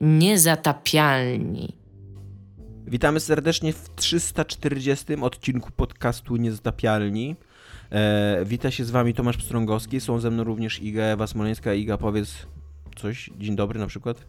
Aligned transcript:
Niezatapialni. 0.00 1.76
Witamy 2.86 3.20
serdecznie 3.20 3.72
w 3.72 3.90
340 3.96 5.14
odcinku 5.20 5.70
podcastu 5.76 6.36
Niezatapialni. 6.36 7.36
E, 7.92 8.42
wita 8.44 8.70
się 8.70 8.84
z 8.84 8.90
wami 8.90 9.14
Tomasz 9.14 9.36
Pstrągowski, 9.36 10.00
są 10.00 10.20
ze 10.20 10.30
mną 10.30 10.44
również 10.44 10.82
Iga 10.82 11.02
Ewa 11.02 11.26
Smoleńska. 11.26 11.74
Iga, 11.74 11.96
powiedz 11.98 12.34
coś, 12.96 13.30
dzień 13.38 13.56
dobry 13.56 13.80
na 13.80 13.86
przykład. 13.86 14.26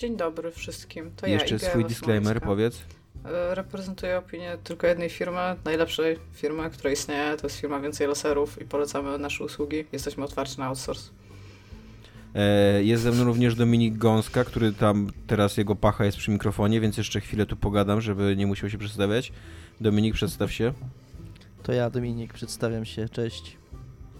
Dzień 0.00 0.16
dobry 0.16 0.50
wszystkim, 0.50 1.10
to 1.16 1.26
Jeszcze 1.26 1.54
ja, 1.54 1.56
Iga 1.56 1.68
swój 1.68 1.80
Ewa 1.80 1.88
disclaimer 1.88 2.22
Smoleńska. 2.40 2.46
powiedz. 2.46 2.82
E, 3.24 3.54
Reprezentuję 3.54 4.18
opinię 4.18 4.58
tylko 4.64 4.86
jednej 4.86 5.10
firmy, 5.10 5.56
najlepszej 5.64 6.18
firmy, 6.32 6.70
która 6.70 6.90
istnieje, 6.90 7.36
to 7.36 7.46
jest 7.46 7.56
firma 7.60 7.80
Więcej 7.80 8.06
Laserów 8.08 8.62
i 8.62 8.64
polecamy 8.64 9.18
nasze 9.18 9.44
usługi. 9.44 9.84
Jesteśmy 9.92 10.24
otwarci 10.24 10.58
na 10.58 10.66
outsource. 10.66 11.10
E, 12.34 12.82
Jest 12.84 13.02
ze 13.02 13.12
mną 13.12 13.24
również 13.24 13.54
Dominik 13.54 13.98
Gąska, 13.98 14.44
który 14.44 14.72
tam 14.72 15.10
teraz 15.26 15.56
jego 15.56 15.76
pacha 15.76 16.04
jest 16.04 16.18
przy 16.18 16.30
mikrofonie, 16.30 16.80
więc 16.80 16.96
jeszcze 16.96 17.20
chwilę 17.20 17.46
tu 17.46 17.56
pogadam, 17.56 18.00
żeby 18.00 18.34
nie 18.36 18.46
musiał 18.46 18.70
się 18.70 18.78
przedstawiać. 18.78 19.32
Dominik, 19.80 20.14
przedstaw 20.14 20.52
się. 20.52 20.72
To 21.62 21.72
ja, 21.72 21.90
Dominik, 21.90 22.32
przedstawiam 22.32 22.84
się. 22.84 23.08
Cześć. 23.08 23.56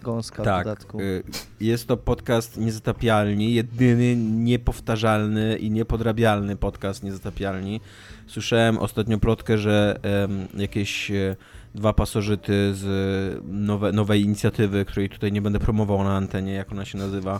Gąska 0.03 0.41
w 0.43 0.45
tak, 0.45 0.65
dodatku. 0.65 0.99
y, 1.01 1.23
jest 1.59 1.87
to 1.87 1.97
podcast 1.97 2.57
Niezatapialni, 2.57 3.53
jedyny 3.53 4.15
niepowtarzalny 4.15 5.57
i 5.57 5.71
niepodrabialny 5.71 6.55
podcast 6.55 7.03
Niezatapialni. 7.03 7.81
Słyszałem 8.27 8.77
ostatnio 8.77 9.17
plotkę, 9.17 9.57
że 9.57 9.99
em, 10.01 10.47
jakieś 10.61 11.11
e, 11.11 11.35
dwa 11.75 11.93
pasożyty 11.93 12.73
z 12.75 12.85
nowe, 13.47 13.91
nowej 13.91 14.21
inicjatywy, 14.21 14.85
której 14.85 15.09
tutaj 15.09 15.31
nie 15.31 15.41
będę 15.41 15.59
promował 15.59 16.03
na 16.03 16.15
antenie, 16.17 16.53
jak 16.53 16.71
ona 16.71 16.85
się 16.85 16.97
nazywa, 16.97 17.39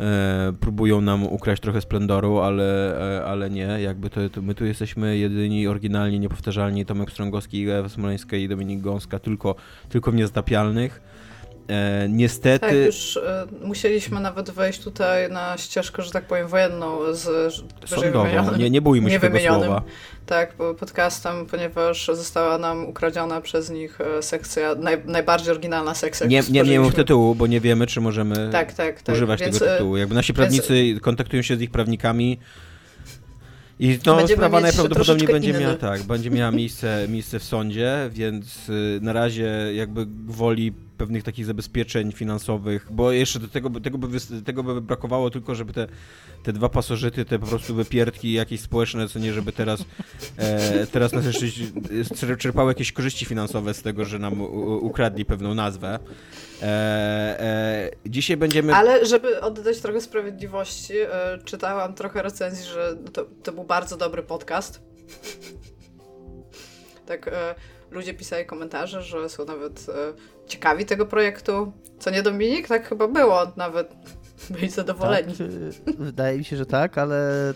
e, 0.00 0.52
próbują 0.60 1.00
nam 1.00 1.24
ukraść 1.24 1.62
trochę 1.62 1.80
splendoru, 1.80 2.38
ale, 2.38 2.98
e, 3.18 3.24
ale 3.24 3.50
nie, 3.50 3.80
jakby 3.80 4.10
to, 4.10 4.28
to 4.30 4.42
my 4.42 4.54
tu 4.54 4.64
jesteśmy 4.64 5.18
jedyni, 5.18 5.68
oryginalni, 5.68 6.20
niepowtarzalni, 6.20 6.86
Tomek 6.86 7.10
Strągowski, 7.10 7.70
Ewa 7.70 7.88
Smoleńska 7.88 8.36
i 8.36 8.48
Dominik 8.48 8.80
Gąska, 8.80 9.18
tylko, 9.18 9.54
tylko 9.88 10.10
w 10.12 10.14
Niezatapialnych. 10.14 11.00
E, 11.68 12.06
niestety... 12.08 12.66
Tak, 12.66 12.74
już 12.74 13.16
e, 13.16 13.46
musieliśmy 13.64 14.20
nawet 14.20 14.50
wejść 14.50 14.84
tutaj 14.84 15.30
na 15.30 15.58
ścieżkę, 15.58 16.02
że 16.02 16.10
tak 16.10 16.24
powiem, 16.24 16.48
wojenną 16.48 17.14
z 17.14 17.54
Sądową. 17.86 18.56
Nie, 18.58 18.70
nie 18.70 18.80
bójmy 18.80 19.10
się 19.10 19.20
tego 19.20 19.38
słowa. 19.38 19.82
Tak, 20.28 20.52
podcastem, 20.78 21.46
ponieważ 21.46 22.06
została 22.06 22.58
nam 22.58 22.84
ukradziona 22.86 23.40
przez 23.40 23.70
nich 23.70 24.00
e, 24.00 24.22
sekcja, 24.22 24.74
naj, 24.74 25.02
najbardziej 25.04 25.50
oryginalna 25.50 25.94
sekcja. 25.94 26.26
Nie, 26.26 26.42
nie, 26.50 26.62
nie 26.62 26.80
mów 26.80 26.94
tytułu, 26.94 27.34
bo 27.34 27.46
nie 27.46 27.60
wiemy, 27.60 27.86
czy 27.86 28.00
możemy 28.00 28.48
Tak, 28.52 28.72
tak, 28.72 29.02
tak. 29.02 29.16
używać 29.16 29.40
Więc, 29.40 29.58
tego 29.58 29.70
e, 29.70 29.76
tytułu. 29.76 29.96
Jakby 29.96 30.14
nasi 30.14 30.32
więc- 30.32 30.36
prawnicy 30.36 31.00
kontaktują 31.00 31.42
się 31.42 31.56
z 31.56 31.60
ich 31.62 31.70
prawnikami 31.70 32.38
i 33.78 33.98
to 33.98 34.16
Będziemy 34.16 34.36
sprawa 34.36 34.60
najprawdopodobniej 34.60 35.28
będzie 35.28 35.50
inny. 35.50 35.60
miała, 35.60 35.74
tak, 35.74 36.02
będzie 36.02 36.30
miała 36.30 36.50
miejsce, 36.50 37.06
miejsce 37.08 37.38
w 37.38 37.44
sądzie, 37.44 38.10
więc 38.12 38.68
y, 38.68 38.98
na 39.02 39.12
razie 39.12 39.50
jakby 39.74 40.06
woli 40.26 40.72
pewnych 40.98 41.22
takich 41.22 41.44
zabezpieczeń 41.44 42.12
finansowych, 42.12 42.86
bo 42.90 43.12
jeszcze 43.12 43.38
do 43.38 43.48
tego, 43.48 43.80
tego, 43.80 43.98
by, 43.98 44.18
tego 44.44 44.62
by 44.62 44.80
brakowało 44.80 45.30
tylko, 45.30 45.54
żeby 45.54 45.72
te, 45.72 45.86
te 46.42 46.52
dwa 46.52 46.68
pasożyty, 46.68 47.24
te 47.24 47.38
po 47.38 47.46
prostu 47.46 47.74
wypierdki 47.74 48.32
jakieś 48.32 48.60
społeczne, 48.60 49.08
co 49.08 49.18
nie, 49.18 49.32
żeby 49.32 49.52
teraz 49.52 49.84
e, 50.36 50.86
teraz 50.86 51.12
nas 51.12 51.24
jeszcze 51.24 51.46
czer- 52.14 52.36
czerpały 52.36 52.70
jakieś 52.70 52.92
korzyści 52.92 53.24
finansowe 53.26 53.74
z 53.74 53.82
tego, 53.82 54.04
że 54.04 54.18
nam 54.18 54.40
ukradli 54.80 55.24
pewną 55.24 55.54
nazwę. 55.54 55.98
E, 56.62 56.66
e, 57.40 57.90
dzisiaj 58.06 58.36
będziemy... 58.36 58.74
Ale 58.74 59.06
żeby 59.06 59.40
oddać 59.40 59.80
trochę 59.80 60.00
sprawiedliwości, 60.00 60.94
e, 60.98 61.38
czytałam 61.44 61.94
trochę 61.94 62.22
recenzji, 62.22 62.64
że 62.64 62.96
to, 63.12 63.26
to 63.42 63.52
był 63.52 63.64
bardzo 63.64 63.96
dobry 63.96 64.22
podcast. 64.22 64.80
Tak, 67.06 67.28
e, 67.28 67.54
ludzie 67.90 68.14
pisali 68.14 68.46
komentarze, 68.46 69.02
że 69.02 69.28
są 69.28 69.44
nawet 69.44 69.86
e, 69.88 70.12
ciekawi 70.48 70.84
tego 70.84 71.06
projektu. 71.06 71.72
Co 71.98 72.10
nie 72.10 72.22
Dominik? 72.22 72.68
Tak 72.68 72.88
chyba 72.88 73.08
było, 73.08 73.52
nawet 73.56 73.94
byli 74.50 74.70
zadowoleni. 74.70 75.32
Tak, 75.32 75.40
y, 75.40 75.92
wydaje 75.98 76.38
mi 76.38 76.44
się, 76.44 76.56
że 76.56 76.66
tak, 76.66 76.98
ale 76.98 77.54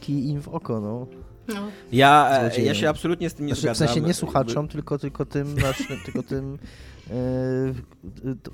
kij 0.00 0.28
im 0.28 0.42
w 0.42 0.48
oko, 0.48 0.80
no. 0.80 1.06
No. 1.48 1.68
Ja, 1.92 2.28
e, 2.30 2.40
Złodzieje. 2.40 2.66
ja 2.68 2.74
się 2.74 2.88
absolutnie 2.88 3.30
z 3.30 3.34
tym 3.34 3.46
nie 3.46 3.54
Znaczy, 3.54 3.60
w 3.60 3.62
zgadzam. 3.62 3.88
sensie 3.88 4.00
nie 4.06 4.14
słuchaczom, 4.14 4.68
tylko, 4.68 4.98
tylko 4.98 5.26
tym, 5.26 5.46
znaczy, 5.60 5.84
tylko 6.04 6.22
tym 6.22 6.58
y, 7.10 7.74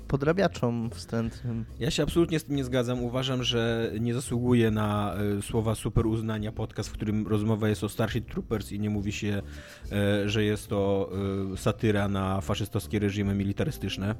podrabiaczom 0.07 0.89
wstrętnym. 0.93 1.65
Ja 1.79 1.91
się 1.91 2.03
absolutnie 2.03 2.39
z 2.39 2.43
tym 2.43 2.55
nie 2.55 2.63
zgadzam. 2.63 3.03
Uważam, 3.03 3.43
że 3.43 3.91
nie 3.99 4.13
zasługuje 4.13 4.71
na 4.71 5.15
e, 5.37 5.41
słowa 5.41 5.75
super 5.75 6.05
uznania 6.07 6.51
podcast, 6.51 6.89
w 6.89 6.93
którym 6.93 7.27
rozmowa 7.27 7.69
jest 7.69 7.83
o 7.83 7.89
Starship 7.89 8.31
Troopers 8.31 8.71
i 8.71 8.79
nie 8.79 8.89
mówi 8.89 9.11
się, 9.11 9.41
e, 9.91 10.29
że 10.29 10.43
jest 10.43 10.67
to 10.67 11.09
e, 11.53 11.57
satyra 11.57 12.07
na 12.07 12.41
faszystowskie 12.41 12.99
reżimy 12.99 13.35
militarystyczne. 13.35 14.15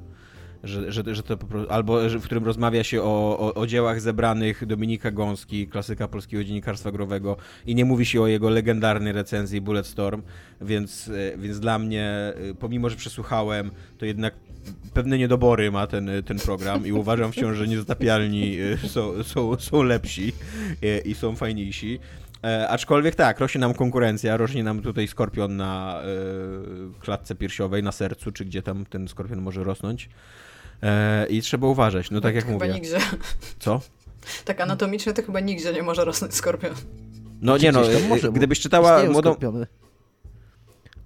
Że, 0.64 0.92
że, 0.92 1.14
że 1.14 1.22
to 1.22 1.38
albo 1.68 2.08
że, 2.08 2.18
w 2.18 2.24
którym 2.24 2.44
rozmawia 2.44 2.84
się 2.84 3.02
o, 3.02 3.38
o, 3.38 3.54
o 3.54 3.66
dziełach 3.66 4.00
zebranych 4.00 4.66
Dominika 4.66 5.10
Gąski, 5.10 5.66
klasyka 5.66 6.08
polskiego 6.08 6.44
dziennikarstwa 6.44 6.92
growego 6.92 7.36
i 7.66 7.74
nie 7.74 7.84
mówi 7.84 8.06
się 8.06 8.22
o 8.22 8.26
jego 8.26 8.50
legendarnej 8.50 9.12
recenzji 9.12 9.60
Bulletstorm, 9.60 10.22
więc, 10.60 11.08
e, 11.08 11.38
więc 11.38 11.60
dla 11.60 11.78
mnie, 11.78 12.04
e, 12.50 12.54
pomimo, 12.58 12.90
że 12.90 12.96
przesłuchałem, 12.96 13.70
to 13.98 14.04
jednak 14.04 14.34
pewne 14.94 15.18
niedobory 15.18 15.70
ma 15.70 15.86
ten, 15.86 16.10
ten 16.26 16.38
program 16.38 16.86
i 16.86 16.92
uważam 16.92 17.32
wciąż, 17.32 17.56
że 17.56 17.68
niezatapialni 17.68 18.58
e, 18.60 18.88
są, 18.88 19.22
są, 19.22 19.56
są 19.56 19.82
lepsi 19.82 20.32
e, 20.82 20.98
i 20.98 21.14
są 21.14 21.36
fajniejsi. 21.36 21.98
E, 22.44 22.68
aczkolwiek 22.68 23.14
tak, 23.14 23.40
rośnie 23.40 23.60
nam 23.60 23.74
konkurencja, 23.74 24.36
rośnie 24.36 24.64
nam 24.64 24.82
tutaj 24.82 25.08
skorpion 25.08 25.56
na 25.56 26.02
e, 26.02 26.06
klatce 27.00 27.34
piersiowej, 27.34 27.82
na 27.82 27.92
sercu, 27.92 28.32
czy 28.32 28.44
gdzie 28.44 28.62
tam 28.62 28.86
ten 28.86 29.08
skorpion 29.08 29.40
może 29.40 29.64
rosnąć. 29.64 30.08
E, 30.82 31.26
I 31.26 31.42
trzeba 31.42 31.66
uważać, 31.66 32.10
no 32.10 32.20
tak 32.20 32.34
jak 32.34 32.44
chyba 32.44 32.66
mówię. 32.66 32.74
nigdzie. 32.74 32.98
Co? 33.58 33.80
Tak 34.44 34.60
anatomicznie 34.60 35.12
to 35.12 35.22
chyba 35.22 35.40
nigdzie 35.40 35.72
nie 35.72 35.82
może 35.82 36.04
rosnąć 36.04 36.34
skorpion. 36.34 36.74
No 37.40 37.58
nie 37.58 37.72
no, 37.72 37.92
e, 37.92 38.08
może, 38.08 38.32
gdybyś 38.32 38.60
czytała 38.60 39.04
młodą... 39.04 39.30
skorpiony. 39.30 39.66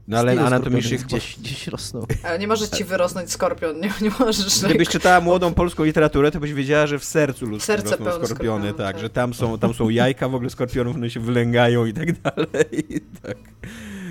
No 0.09 0.19
ale 0.19 0.41
anatomicznie 0.41 0.99
skorpiony, 0.99 1.21
chyba... 1.21 1.35
gdzieś, 1.37 1.39
gdzieś 1.39 1.67
rosną. 1.67 2.07
Ale 2.23 2.39
nie 2.39 2.49
może 2.49 2.69
ci 2.69 2.85
wyrosnąć 2.85 3.31
skorpion, 3.31 3.81
nie, 3.81 3.93
nie 4.01 4.11
możesz. 4.19 4.63
Gdybyś 4.65 4.89
czytała 4.89 5.21
młodą 5.21 5.55
polską 5.55 5.85
literaturę, 5.85 6.31
to 6.31 6.41
byś 6.41 6.53
wiedziała, 6.53 6.87
że 6.87 6.99
w 6.99 7.05
sercu 7.05 7.47
ludzkim 7.47 7.77
Serce 7.77 7.91
rosną 7.91 8.07
skorpiony, 8.07 8.27
skorpionów, 8.27 8.77
tak, 8.77 8.87
tak. 8.87 8.99
że 8.99 9.11
tam 9.11 9.35
są, 9.35 9.59
tam 9.59 9.75
są 9.75 9.89
jajka 9.89 10.29
w 10.29 10.35
ogóle 10.35 10.51
skorpionów, 10.51 10.97
one 10.97 11.11
się 11.11 11.21
wylęgają 11.21 11.87
i 11.87 11.93
tak 11.93 12.21
dalej. 12.21 13.01
tak. 13.23 13.37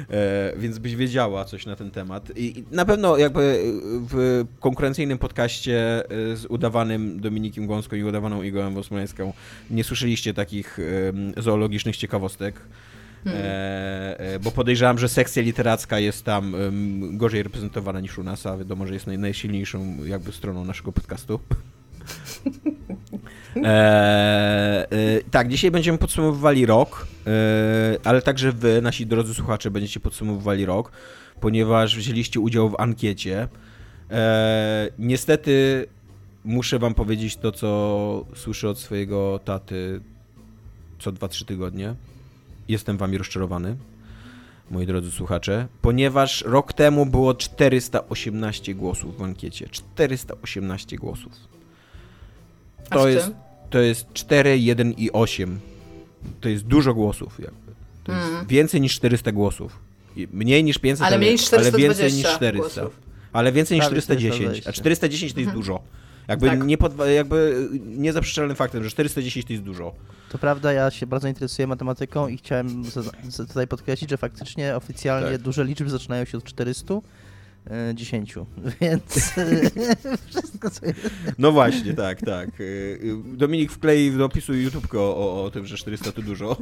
E, 0.09 0.53
więc 0.57 0.77
byś 0.79 0.95
wiedziała 0.95 1.45
coś 1.45 1.65
na 1.65 1.75
ten 1.75 1.91
temat. 1.91 2.31
I, 2.35 2.63
na 2.71 2.85
pewno 2.85 3.17
jakby 3.17 3.63
w 4.09 4.45
konkurencyjnym 4.59 5.17
podcaście 5.17 6.03
e, 6.31 6.35
z 6.35 6.45
udawanym 6.45 7.19
Dominikiem 7.19 7.67
Gąską 7.67 7.95
i 7.95 8.03
udawaną 8.03 8.43
Igorem 8.43 8.73
Wosmolańską 8.73 9.33
nie 9.69 9.83
słyszeliście 9.83 10.33
takich 10.33 10.77
zoologicznych 11.37 11.97
ciekawostek. 11.97 12.55
Hmm. 13.23 13.41
E, 13.45 14.19
e, 14.19 14.39
bo 14.39 14.51
podejrzewam, 14.51 14.97
że 14.97 15.09
sekcja 15.09 15.43
literacka 15.43 15.99
jest 15.99 16.25
tam 16.25 16.55
gorzej 17.11 17.43
reprezentowana 17.43 17.99
niż 17.99 18.17
u 18.17 18.23
nas, 18.23 18.45
a 18.45 18.57
wiadomo, 18.57 18.87
że 18.87 18.93
jest 18.93 19.07
naj, 19.07 19.17
najsilniejszą 19.17 20.05
jakby 20.05 20.31
stroną 20.31 20.65
naszego 20.65 20.91
podcastu. 20.91 21.39
E, 23.55 24.87
e, 24.91 25.21
tak, 25.31 25.47
dzisiaj 25.47 25.71
będziemy 25.71 25.97
podsumowywali 25.97 26.65
rok, 26.65 27.07
e, 27.27 27.31
ale 28.03 28.21
także 28.21 28.51
wy, 28.51 28.81
nasi 28.81 29.05
drodzy 29.05 29.33
słuchacze, 29.33 29.71
będziecie 29.71 29.99
podsumowywali 29.99 30.65
rok, 30.65 30.91
ponieważ 31.39 31.97
wzięliście 31.97 32.39
udział 32.39 32.69
w 32.69 32.79
ankiecie. 32.79 33.47
E, 34.11 34.89
niestety 34.99 35.85
muszę 36.45 36.79
wam 36.79 36.93
powiedzieć 36.93 37.37
to, 37.37 37.51
co 37.51 38.25
słyszę 38.35 38.69
od 38.69 38.79
swojego 38.79 39.39
taty 39.45 40.01
co 40.99 41.11
2-3 41.11 41.45
tygodnie. 41.45 41.95
Jestem 42.67 42.97
wami 42.97 43.17
rozczarowany, 43.17 43.75
moi 44.71 44.85
drodzy 44.85 45.11
słuchacze, 45.11 45.67
ponieważ 45.81 46.41
rok 46.41 46.73
temu 46.73 47.05
było 47.05 47.33
418 47.33 48.75
głosów 48.75 49.17
w 49.17 49.21
ankiecie. 49.21 49.67
418 49.69 50.97
głosów. 50.97 51.52
A 52.89 52.95
To 52.95 53.07
jest, 53.07 53.31
to 53.69 53.79
jest 53.79 54.13
4, 54.13 54.59
1 54.59 54.91
i 54.93 55.11
8. 55.11 55.59
To 56.41 56.49
jest 56.49 56.63
dużo 56.63 56.93
głosów 56.93 57.39
jakby. 57.39 57.73
To 58.03 58.11
jest 58.11 58.27
Mm. 58.31 58.45
więcej 58.47 58.81
niż 58.81 58.95
400 58.95 59.31
głosów. 59.31 59.79
Mniej 60.33 60.63
niż 60.63 60.77
500, 60.77 61.07
Ale 61.07 61.17
mniej 61.17 61.31
niż 61.31 61.53
ale 61.53 61.63
więcej 61.71 61.81
420 61.81 62.17
niż 62.29 62.35
400. 62.35 62.81
głosów. 62.81 62.99
Ale 63.33 63.51
więcej 63.51 63.77
niż 63.77 63.85
Prawie 63.87 64.01
410. 64.01 64.35
420. 64.35 64.69
A 64.69 64.73
410 64.73 65.33
to 65.33 65.39
jest 65.39 65.51
dużo. 65.51 65.81
Jakby, 66.27 66.47
Tak. 66.47 66.63
nie 66.63 66.77
podwa- 66.77 67.05
jakby 67.05 67.67
niezaprzeczalnym 67.85 68.55
faktem, 68.55 68.83
że 68.83 68.89
410 68.89 69.45
to 69.45 69.53
jest 69.53 69.65
dużo. 69.65 69.93
To 70.29 70.37
prawda, 70.37 70.73
ja 70.73 70.91
się 70.91 71.07
bardzo 71.07 71.27
interesuję 71.27 71.67
matematyką 71.67 72.27
i 72.27 72.37
chciałem 72.37 72.83
tutaj 73.47 73.67
podkreślić, 73.67 74.09
że 74.09 74.17
faktycznie 74.17 74.75
oficjalnie 74.75 75.31
Tak. 75.31 75.41
duże 75.41 75.65
liczby 75.65 75.89
zaczynają 75.89 76.25
się 76.25 76.37
od 76.37 76.43
400, 76.43 76.93
e, 77.69 77.95
10, 77.95 78.35
więc 78.81 79.33
wszystko 80.29 80.69
co 80.69 80.85
jest. 80.85 81.09
No 81.37 81.51
właśnie, 81.51 81.93
tak, 81.93 82.21
tak. 82.21 82.49
Y, 82.59 82.99
Dominik 83.25 83.71
wklei 83.71 84.11
do 84.11 84.25
opisu 84.25 84.53
YouTube 84.53 84.95
o, 84.95 85.43
o, 85.43 85.51
tym, 85.51 85.65
że 85.65 85.77
400 85.77 86.11
to 86.11 86.21
dużo, 86.21 86.57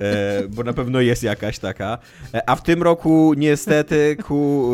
E, 0.00 0.42
bo 0.48 0.64
na 0.64 0.72
pewno 0.72 1.00
jest 1.00 1.22
jakaś 1.22 1.58
taka. 1.58 1.98
E, 2.34 2.50
A 2.50 2.56
w 2.56 2.62
tym 2.62 2.82
roku 2.82 3.34
niestety 3.36 4.16
ku, 4.24 4.70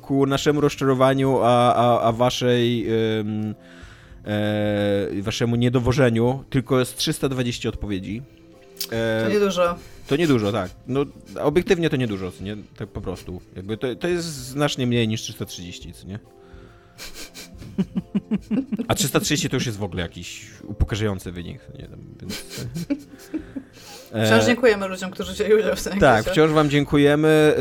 ku 0.00 0.26
naszemu 0.26 0.60
rozczarowaniu, 0.60 1.38
a, 1.42 1.74
a, 1.74 2.00
a 2.00 2.12
waszej... 2.12 2.86
E, 2.90 3.24
waszemu 5.22 5.56
niedowożeniu 5.56 6.44
tylko 6.50 6.78
jest 6.78 6.96
320 6.96 7.68
odpowiedzi. 7.68 8.22
E, 8.92 9.24
To 9.24 9.30
niedużo. 9.32 9.76
To 10.06 10.16
niedużo, 10.16 10.52
tak. 10.52 10.70
No, 10.86 11.04
obiektywnie 11.40 11.90
to 11.90 11.96
niedużo, 11.96 12.32
co 12.32 12.44
nie? 12.44 12.56
Tak 12.76 12.88
po 12.88 13.00
prostu. 13.00 13.40
Jakby 13.56 13.76
to, 13.76 13.96
to 13.96 14.08
jest 14.08 14.26
znacznie 14.26 14.86
mniej 14.86 15.08
niż 15.08 15.20
330, 15.20 15.92
co 15.92 16.06
nie? 16.06 16.18
A 18.88 18.94
330 18.94 19.48
to 19.48 19.56
już 19.56 19.66
jest 19.66 19.78
w 19.78 19.82
ogóle 19.82 20.02
jakiś 20.02 20.50
upokarzający 20.62 21.32
wynik, 21.32 21.60
nie 21.78 21.88
wiem, 21.88 22.14
więc... 22.20 22.44
E, 24.12 24.26
Wciąż 24.26 24.44
dziękujemy 24.44 24.88
ludziom, 24.88 25.10
którzy 25.10 25.32
wzięli 25.32 25.54
udział 25.54 25.76
w 25.76 25.82
tym 25.82 25.98
tak, 25.98 26.24
wciąż 26.24 26.50
wam 26.50 26.70
dziękujemy. 26.70 27.54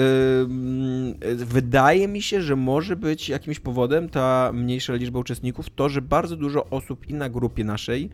Y, 1.23 1.35
Wydaje 1.35 2.07
mi 2.07 2.21
się, 2.21 2.41
że 2.41 2.55
może 2.55 2.95
być 2.95 3.29
jakimś 3.29 3.59
powodem 3.59 4.09
ta 4.09 4.51
mniejsza 4.53 4.93
liczba 4.93 5.19
uczestników 5.19 5.69
to, 5.69 5.89
że 5.89 6.01
bardzo 6.01 6.35
dużo 6.35 6.65
osób 6.69 7.09
i 7.09 7.13
na 7.13 7.29
grupie 7.29 7.63
naszej 7.63 8.03
e, 8.05 8.09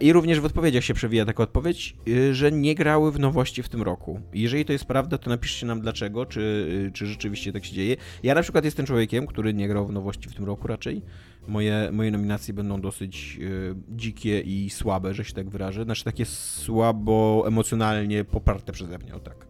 i 0.00 0.12
również 0.12 0.40
w 0.40 0.44
odpowiedziach 0.44 0.84
się 0.84 0.94
przewija 0.94 1.24
taka 1.24 1.42
odpowiedź, 1.42 1.96
y, 2.08 2.34
że 2.34 2.52
nie 2.52 2.74
grały 2.74 3.12
w 3.12 3.18
nowości 3.18 3.62
w 3.62 3.68
tym 3.68 3.82
roku. 3.82 4.20
Jeżeli 4.34 4.64
to 4.64 4.72
jest 4.72 4.84
prawda, 4.84 5.18
to 5.18 5.30
napiszcie 5.30 5.66
nam 5.66 5.80
dlaczego, 5.80 6.26
czy, 6.26 6.40
y, 6.88 6.92
czy 6.92 7.06
rzeczywiście 7.06 7.52
tak 7.52 7.64
się 7.64 7.74
dzieje. 7.74 7.96
Ja 8.22 8.34
na 8.34 8.42
przykład 8.42 8.64
jestem 8.64 8.86
człowiekiem, 8.86 9.26
który 9.26 9.54
nie 9.54 9.68
grał 9.68 9.86
w 9.86 9.92
nowości 9.92 10.28
w 10.28 10.34
tym 10.34 10.44
roku 10.44 10.68
raczej. 10.68 11.02
Moje, 11.48 11.88
moje 11.92 12.10
nominacje 12.10 12.54
będą 12.54 12.80
dosyć 12.80 13.38
y, 13.40 13.74
dzikie 13.88 14.40
i 14.40 14.70
słabe, 14.70 15.14
że 15.14 15.24
się 15.24 15.32
tak 15.32 15.50
wyrażę. 15.50 15.84
Znaczy 15.84 16.04
takie 16.04 16.24
słabo 16.26 17.44
emocjonalnie 17.46 18.24
poparte 18.24 18.72
przeze 18.72 18.98
mnie, 18.98 19.14
o 19.14 19.18
tak. 19.18 19.46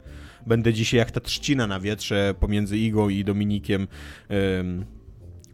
Będę 0.47 0.73
dzisiaj 0.73 0.99
jak 0.99 1.11
ta 1.11 1.21
trzcina 1.21 1.67
na 1.67 1.81
wietrze 1.81 2.35
pomiędzy 2.41 2.79
Igą 2.79 3.09
i 3.09 3.25
Dominikiem 3.25 3.89
ym, 4.61 4.85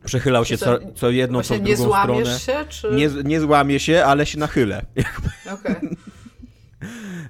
przechylał 0.07 0.45
się 0.45 0.59
co, 0.59 0.79
co 0.95 1.11
jedną, 1.11 1.43
co 1.43 1.57
nie 1.57 1.61
drugą 1.61 1.85
złamiesz 1.85 2.29
stronę. 2.29 2.65
się, 2.65 2.69
czy... 2.69 2.91
Nie, 2.91 3.11
nie 3.25 3.41
złamię 3.41 3.81
się, 3.81 4.05
ale 4.05 4.27
się 4.27 4.39
nachylę. 4.39 4.83
Okej. 5.55 5.97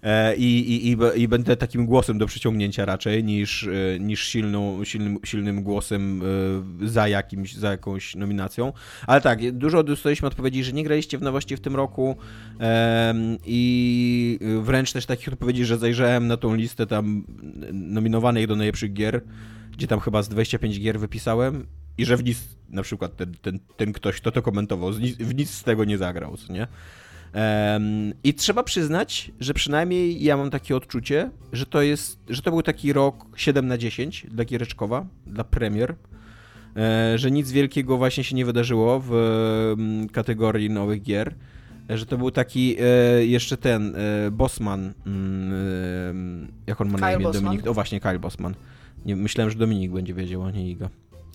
E, 0.03 0.37
I, 0.37 0.75
i, 0.75 0.93
i, 0.93 0.97
I 1.23 1.29
będę 1.29 1.57
takim 1.57 1.87
głosem 1.87 2.19
do 2.19 2.27
przyciągnięcia 2.27 2.85
raczej 2.85 3.25
niż, 3.25 3.63
e, 3.67 4.01
niż 4.01 4.29
silną, 4.29 4.85
silnym, 4.85 5.19
silnym 5.25 5.63
głosem 5.63 6.23
e, 6.83 6.89
za, 6.89 7.09
jakimś, 7.09 7.55
za 7.55 7.71
jakąś 7.71 8.15
nominacją. 8.15 8.73
Ale 9.07 9.21
tak, 9.21 9.53
dużo 9.53 9.83
dostaliśmy 9.83 10.29
odpowiedzi, 10.29 10.65
że 10.65 10.73
nie 10.73 10.85
graliście 10.85 11.19
w 11.19 11.23
nowości 11.23 11.57
w 11.57 11.61
tym 11.61 11.77
roku 11.77 12.17
i 13.47 14.39
wręcz 14.63 14.93
też 14.93 15.07
takich 15.07 15.29
odpowiedzi, 15.29 15.65
że 15.65 15.79
zajrzałem 15.79 16.27
na 16.27 16.37
tą 16.37 16.55
listę 16.55 16.87
tam 16.87 17.25
nominowanych 17.73 18.47
do 18.47 18.57
najlepszych 18.57 18.93
gier, 18.93 19.21
gdzie 19.73 19.87
tam 19.87 20.01
chyba 20.01 20.23
z 20.23 20.29
25 20.29 20.81
gier 20.81 21.01
wypisałem 21.01 21.67
i 21.99 22.05
że 22.05 22.17
w 22.17 22.25
nic, 22.25 22.39
na 22.71 22.83
przykład 22.83 23.17
ten, 23.17 23.35
ten, 23.43 23.59
ten 23.77 23.93
ktoś, 23.93 24.17
kto 24.17 24.31
to 24.33 24.43
komentował, 24.43 24.93
w 25.19 25.35
nic 25.35 25.51
z 25.51 25.63
tego 25.63 25.85
nie 25.85 25.99
zagrał, 25.99 26.37
co 26.37 26.53
nie? 26.53 26.67
Em, 27.33 28.13
I 28.25 28.35
trzeba 28.35 28.63
przyznać, 28.63 29.31
że 29.41 29.55
przynajmniej 29.55 30.25
ja 30.25 30.37
mam 30.37 30.51
takie 30.51 30.77
odczucie, 30.77 31.31
że 31.53 31.67
to 31.67 31.83
jest, 31.83 32.19
że 32.29 32.43
to 32.43 32.51
był 32.51 32.63
taki 32.63 32.93
rok 32.93 33.27
7 33.37 33.67
na 33.67 33.79
10 33.79 34.27
dla 34.31 34.45
Giereczkowa, 34.45 35.07
dla 35.27 35.45
premier, 35.45 35.95
e, 36.77 37.19
że 37.19 37.31
nic 37.31 37.53
wielkiego 37.53 37.97
właśnie 37.97 38.25
się 38.25 38.37
nie 38.37 38.45
wydarzyło 38.45 39.03
w 39.07 39.13
kategorii 40.13 40.71
nowych 40.71 41.03
gier, 41.03 41.35
e, 41.91 41.99
że 41.99 42.07
to 42.07 42.19
był 42.19 42.31
taki 42.31 42.77
e, 42.81 43.27
jeszcze 43.27 43.57
ten 43.57 43.97
Bossman, 44.33 44.93
mm, 45.07 46.53
jak 46.67 46.81
on 46.81 46.89
ma 46.89 46.99
na 46.99 47.13
imię? 47.13 47.33
Dominik, 47.33 47.67
o 47.67 47.75
właśnie 47.75 48.01
Kyle 48.01 48.19
Bossman. 48.19 48.55
Nie, 49.07 49.17
myślałem, 49.17 49.51
że 49.51 49.59
Dominik 49.59 49.93
będzie 49.93 50.15
wiedział, 50.15 50.45
a 50.45 50.51
nie 50.51 50.71
Iga. 50.71 50.89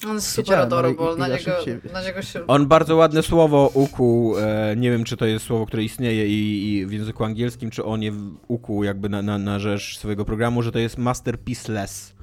On 0.07 0.15
jest 0.15 0.27
super 0.27 0.59
adorable, 0.59 1.15
na 1.17 1.27
niego, 1.27 1.51
na 1.93 2.01
niego 2.03 2.21
się... 2.21 2.47
On 2.47 2.67
bardzo 2.67 2.95
ładne 2.95 3.23
słowo 3.23 3.71
ukuł, 3.73 4.37
e, 4.37 4.75
nie 4.77 4.91
wiem 4.91 5.03
czy 5.03 5.17
to 5.17 5.25
jest 5.25 5.45
słowo, 5.45 5.65
które 5.65 5.83
istnieje 5.83 6.27
i, 6.27 6.73
i 6.73 6.85
w 6.85 6.91
języku 6.91 7.23
angielskim, 7.23 7.69
czy 7.69 7.85
on 7.85 8.01
je 8.01 8.11
ukuł 8.47 8.83
jakby 8.83 9.09
na, 9.09 9.21
na, 9.21 9.37
na 9.37 9.59
rzecz 9.59 9.97
swojego 9.97 10.25
programu, 10.25 10.61
że 10.61 10.71
to 10.71 10.79
jest 10.79 10.97
masterpiece-less 10.97 12.13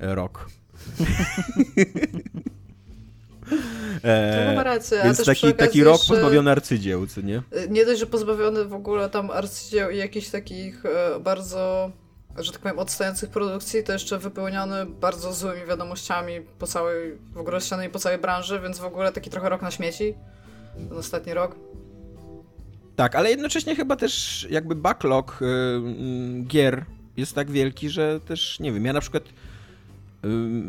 e, 0.00 0.14
rock. 0.14 0.46
To 4.00 4.54
ma 4.54 4.60
e, 4.60 4.64
rację, 4.64 5.00
więc 5.04 5.24
taki, 5.24 5.54
taki 5.54 5.84
rok 5.84 5.98
jeszcze- 5.98 6.14
pozbawiony 6.14 6.50
arcydzieł, 6.50 7.06
co 7.06 7.20
nie? 7.20 7.42
Nie 7.70 7.86
dość, 7.86 8.00
że 8.00 8.06
pozbawiony 8.06 8.64
w 8.64 8.74
ogóle 8.74 9.10
tam 9.10 9.30
arcydzieł 9.30 9.90
i 9.90 9.96
jakichś 9.96 10.28
takich 10.28 10.86
e, 10.86 11.20
bardzo, 11.20 11.90
że 12.38 12.52
tak 12.52 12.60
powiem, 12.60 12.78
odstających 12.78 13.30
produkcji, 13.30 13.84
to 13.84 13.92
jeszcze 13.92 14.18
wypełniony 14.18 14.86
bardzo 14.86 15.32
złymi 15.32 15.66
wiadomościami 15.68 16.40
po 16.58 16.66
całej, 16.66 17.18
w 17.32 17.38
ogóle 17.38 17.54
rozsianej 17.54 17.90
po 17.90 17.98
całej 17.98 18.18
branży, 18.18 18.60
więc 18.60 18.78
w 18.78 18.84
ogóle 18.84 19.12
taki 19.12 19.30
trochę 19.30 19.48
rok 19.48 19.62
na 19.62 19.70
śmieci. 19.70 20.14
Ten 20.88 20.98
ostatni 20.98 21.34
rok. 21.34 21.56
Tak, 22.96 23.14
ale 23.14 23.30
jednocześnie 23.30 23.76
chyba 23.76 23.96
też 23.96 24.46
jakby 24.50 24.74
backlog 24.74 25.42
y, 25.42 25.44
mm, 25.44 26.44
gier 26.44 26.84
jest 27.16 27.34
tak 27.34 27.50
wielki, 27.50 27.90
że 27.90 28.20
też, 28.20 28.60
nie 28.60 28.72
wiem, 28.72 28.84
ja 28.84 28.92
na 28.92 29.00
przykład 29.00 29.24
y, 29.24 29.28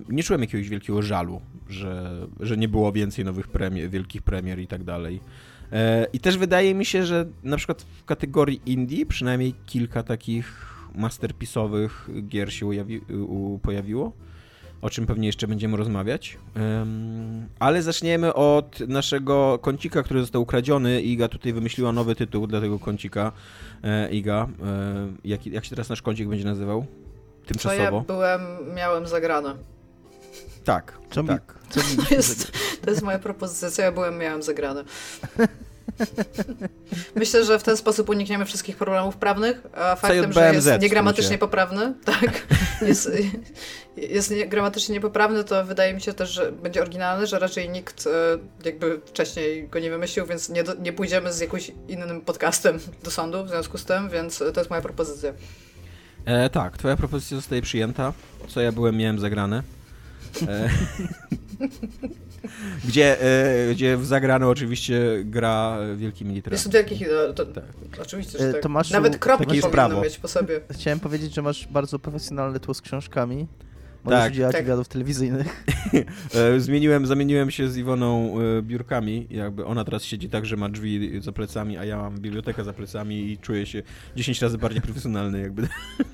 nie 0.10 0.24
czułem 0.24 0.42
jakiegoś 0.42 0.70
wielkiego 0.70 1.02
żalu, 1.02 1.42
że, 1.70 2.28
że 2.40 2.58
nie 2.58 2.68
było 2.68 2.92
więcej 2.92 3.26
nowych 3.26 3.48
premier, 3.48 3.90
wielkich 3.90 4.22
premier 4.22 4.60
i 4.60 4.68
tak 4.68 4.84
dalej. 4.84 5.22
E, 5.72 6.08
I 6.14 6.20
też 6.20 6.38
wydaje 6.38 6.76
mi 6.76 6.86
się, 6.86 7.06
że 7.06 7.26
na 7.44 7.58
przykład 7.58 7.82
w 7.82 8.06
kategorii 8.06 8.62
indie 8.66 9.06
przynajmniej 9.06 9.54
kilka 9.66 10.04
takich 10.04 10.77
masterpiece'owych 10.98 11.90
gier 12.28 12.54
się 12.54 12.66
ujawi, 12.66 13.00
u, 13.28 13.60
pojawiło, 13.60 14.12
o 14.82 14.90
czym 14.90 15.06
pewnie 15.06 15.28
jeszcze 15.28 15.48
będziemy 15.48 15.78
rozmawiać. 15.78 16.38
Em, 16.56 17.48
ale 17.60 17.82
zaczniemy 17.82 18.34
od 18.34 18.80
naszego 18.80 19.60
kącika, 19.60 20.04
który 20.04 20.22
został 20.22 20.42
ukradziony. 20.42 21.02
Iga 21.02 21.28
tutaj 21.28 21.54
wymyśliła 21.54 21.92
nowy 21.92 22.16
tytuł 22.16 22.48
dla 22.48 22.62
tego 22.62 22.80
kącika. 22.80 23.32
E, 23.84 24.10
Iga, 24.10 24.48
e, 24.66 25.08
jak, 25.26 25.46
jak 25.48 25.64
się 25.66 25.70
teraz 25.70 25.90
nasz 25.90 26.02
kącik 26.02 26.28
będzie 26.28 26.46
nazywał? 26.46 26.86
Co 27.42 27.48
Tymczasowo. 27.48 27.84
ja 27.84 28.02
byłem, 28.02 28.42
miałem 28.76 29.08
zagrane. 29.08 29.56
Tak, 30.64 31.00
Co 31.12 31.24
mi, 31.24 31.30
tak. 31.30 31.60
co 31.70 31.80
mi 31.80 32.08
To 32.10 32.16
jest, 32.16 32.52
to 32.82 32.90
jest 32.90 33.02
moja 33.04 33.20
propozycja, 33.20 33.72
co 33.72 33.82
ja 33.82 33.92
byłem, 33.92 34.18
miałem 34.18 34.44
zagrane. 34.44 34.84
Myślę, 37.16 37.46
że 37.46 37.60
w 37.60 37.64
ten 37.64 37.78
sposób 37.78 38.10
unikniemy 38.10 38.46
wszystkich 38.46 38.78
problemów 38.78 39.18
prawnych, 39.18 39.62
a 39.74 39.96
faktem, 39.96 40.34
że 40.34 40.54
jest 40.54 40.70
niegramatycznie 40.82 41.38
poprawny, 41.38 41.94
tak, 42.06 42.48
jest, 42.82 43.12
jest 43.98 44.32
nie- 44.32 44.48
gramatycznie 44.48 44.94
niepoprawny, 44.94 45.44
to 45.44 45.66
wydaje 45.66 45.94
mi 45.94 46.02
się 46.02 46.14
też, 46.14 46.30
że 46.30 46.52
będzie 46.52 46.82
oryginalny, 46.82 47.28
że 47.28 47.40
raczej 47.40 47.70
nikt 47.70 48.08
e, 48.08 48.10
jakby 48.66 49.02
wcześniej 49.06 49.68
go 49.68 49.80
nie 49.80 49.90
wymyślił, 49.90 50.26
więc 50.26 50.50
nie, 50.50 50.64
do, 50.64 50.74
nie 50.74 50.94
pójdziemy 50.94 51.34
z 51.34 51.40
jakimś 51.40 51.72
innym 51.88 52.22
podcastem 52.22 52.80
do 53.04 53.12
sądu 53.12 53.44
w 53.44 53.50
związku 53.50 53.78
z 53.78 53.86
tym, 53.86 54.10
więc 54.10 54.38
to 54.38 54.60
jest 54.60 54.70
moja 54.70 54.82
propozycja. 54.82 55.34
E, 56.26 56.50
tak, 56.50 56.78
twoja 56.78 56.98
propozycja 56.98 57.38
zostaje 57.38 57.62
przyjęta. 57.62 58.14
Co 58.48 58.62
ja 58.62 58.72
byłem, 58.72 58.98
miałem 58.98 59.20
zagrane. 59.20 59.64
E, 60.48 60.70
gdzie, 62.86 63.22
e, 63.70 63.74
gdzie 63.74 63.98
w 63.98 64.06
zagrane 64.06 64.48
oczywiście 64.48 65.02
gra 65.24 65.78
Wielki 65.96 66.26
Military. 66.26 66.54
Jest 66.56 66.74
wielkich, 66.74 67.02
e, 67.02 67.34
to, 67.34 67.46
Tak. 67.46 67.64
oczywiście, 68.02 68.40
E, 68.40 68.42
że 68.42 68.54
tak. 68.54 68.62
Tomaszu, 68.62 68.94
Nawet 68.94 69.18
kropki 69.18 69.56
jest 69.56 69.62
powinno 69.68 69.72
prawo. 69.88 70.02
mieć 70.02 70.18
po 70.18 70.28
sobie. 70.28 70.60
Chciałem 70.72 71.00
powiedzieć, 71.00 71.34
że 71.36 71.42
masz 71.42 71.68
bardzo 71.68 72.00
profesjonalne 72.00 72.60
tło 72.60 72.74
z 72.74 72.82
książkami. 72.82 73.48
Możesz 74.04 74.20
Tak. 74.20 74.32
udzielać 74.32 74.52
Tak. 74.56 74.64
wywiadów 74.64 74.88
telewizyjnych. 74.88 75.48
E, 76.36 76.60
zmieniłem, 76.60 77.06
zamieniłem 77.06 77.52
się 77.52 77.68
z 77.68 77.78
Iwoną 77.78 78.36
biurkami. 78.62 79.28
Jakby 79.30 79.66
ona 79.66 79.84
teraz 79.84 80.04
siedzi 80.04 80.30
tak, 80.30 80.46
że 80.46 80.58
ma 80.58 80.70
drzwi 80.70 81.22
za 81.22 81.32
plecami, 81.32 81.78
a 81.78 81.86
ja 81.86 81.98
mam 81.98 82.18
bibliotekę 82.18 82.64
za 82.64 82.74
plecami 82.74 83.32
i 83.32 83.38
czuję 83.38 83.66
się 83.66 83.84
10 84.16 84.42
razy 84.42 84.58
bardziej 84.58 84.82
profesjonalny 84.82 85.42
jakby. 85.42 85.68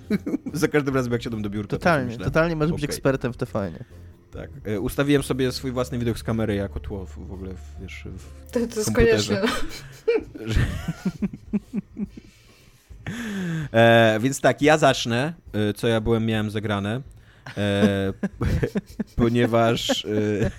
za 0.54 0.68
każdym 0.68 0.96
razem 0.96 1.12
jak 1.14 1.22
siadam 1.24 1.42
do 1.42 1.50
biurka. 1.50 1.70
to 1.70 1.78
Totalnie, 1.78 2.06
myślę, 2.08 2.26
totalnie 2.26 2.56
możesz 2.56 2.72
być 2.72 2.84
okej. 2.84 2.96
ekspertem 2.96 3.34
w 3.34 3.38
TVN. 3.38 3.74
Tak. 4.34 4.50
E, 4.66 4.80
Ustawiłem 4.80 5.24
sobie 5.24 5.52
swój 5.52 5.72
własny 5.72 6.00
widok 6.00 6.18
z 6.18 6.24
kamery 6.24 6.56
jako 6.56 6.80
tło 6.80 7.06
w, 7.06 7.28
w 7.28 7.34
ogóle, 7.34 7.54
w, 7.54 7.82
wiesz, 7.82 8.04
w, 8.18 8.52
To, 8.52 8.60
to 8.68 8.80
jest 8.80 8.96
koniecznie. 8.96 9.42
że... 10.46 10.60
e, 13.74 14.20
więc 14.22 14.42
tak, 14.42 14.62
ja 14.62 14.78
zacznę, 14.78 15.34
e, 15.54 15.74
co 15.74 15.88
ja 15.88 16.02
byłem, 16.02 16.26
miałem 16.26 16.52
zagrane, 16.52 17.02
e, 17.58 18.14
ponieważ... 19.16 20.06
E, 20.06 20.52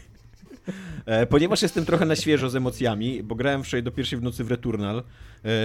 e, 1.07 1.27
ponieważ 1.27 1.63
jestem 1.63 1.85
trochę 1.85 2.05
na 2.05 2.17
świeżo 2.17 2.51
z 2.51 2.57
emocjami, 2.57 3.23
bo 3.23 3.35
grałem 3.35 3.65
wczoraj 3.65 3.83
do 3.83 3.91
pierwszej 3.91 4.19
w 4.19 4.23
nocy 4.23 4.45
w 4.45 4.51
Returnal, 4.51 5.03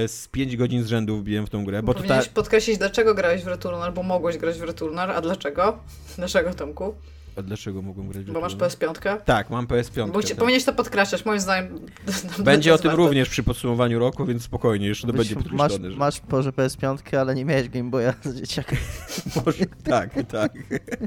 z 0.07 0.27
5 0.27 0.57
godzin 0.57 0.83
z 0.83 0.87
rzędu 0.87 1.17
wbiłem 1.17 1.47
w 1.47 1.49
tą 1.49 1.65
grę, 1.65 1.83
bo 1.83 1.93
to 1.93 1.99
ta, 1.99 2.03
Powinieneś 2.03 2.29
podkreślić, 2.29 2.77
dlaczego 2.77 3.15
grałeś 3.15 3.43
w 3.43 3.47
Returnal, 3.47 3.91
bo 3.91 4.03
mogłeś 4.03 4.37
grać 4.37 4.57
w 4.59 4.63
Returnal, 4.63 5.11
a 5.11 5.21
dlaczego? 5.21 5.79
Dlaczego, 6.17 6.53
Tomku? 6.53 6.95
A 7.39 7.43
dlaczego 7.43 7.81
mogłem 7.81 8.07
grać 8.09 8.25
w 8.25 8.31
Bo 8.31 8.41
masz 8.41 8.53
Returnal? 8.53 8.95
PS5? 8.95 9.21
Tak, 9.25 9.49
mam 9.49 9.67
PS5. 9.67 10.11
Bo 10.11 10.23
ci, 10.23 10.29
tak. 10.29 10.37
powinieneś 10.37 10.63
to 10.63 10.73
podkreślać, 10.73 11.25
moim 11.25 11.39
zdaniem. 11.39 11.79
Będzie 12.39 12.73
o 12.73 12.77
tym 12.77 12.87
warte. 12.91 12.97
również 13.03 13.29
przy 13.29 13.43
podsumowaniu 13.43 13.99
roku, 13.99 14.25
więc 14.25 14.43
spokojnie, 14.43 14.87
jeszcze 14.87 15.07
to 15.07 15.13
Być- 15.13 15.17
będzie 15.17 15.35
masz, 15.35 15.43
podkreślone. 15.71 15.91
że- 15.91 15.97
masz 15.97 16.21
może 16.31 16.51
PS5, 16.51 17.17
ale 17.17 17.35
nie 17.35 17.45
miałeś 17.45 17.69
Game 17.69 17.89
Boya 17.89 18.13
z 18.23 18.35
dzieciaka. 18.35 18.75
Może, 19.45 19.65
tak, 19.83 20.09
tak. 20.27 20.53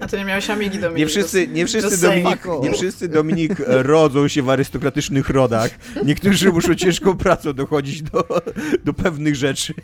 A 0.01 0.09
ty 0.09 0.19
nie 0.19 0.25
miałeś 0.25 0.51
Amigi 0.51 0.79
do 0.79 0.91
Nie 0.91 1.07
wszyscy, 1.07 1.49
nie 1.49 1.67
wszyscy, 1.67 2.01
Dominik, 2.01 2.45
nie 2.62 2.73
wszyscy 2.73 3.09
Dominik 3.09 3.61
e, 3.61 3.83
rodzą 3.83 4.29
się 4.29 4.43
w 4.43 4.51
arystokratycznych 4.51 5.31
rodach. 5.31 5.71
Niektórzy 6.05 6.53
muszą 6.53 6.75
ciężką 6.75 7.17
pracą 7.17 7.53
dochodzić 7.53 8.03
do, 8.03 8.29
do 8.85 8.93
pewnych 8.95 9.37
rzeczy. 9.37 9.75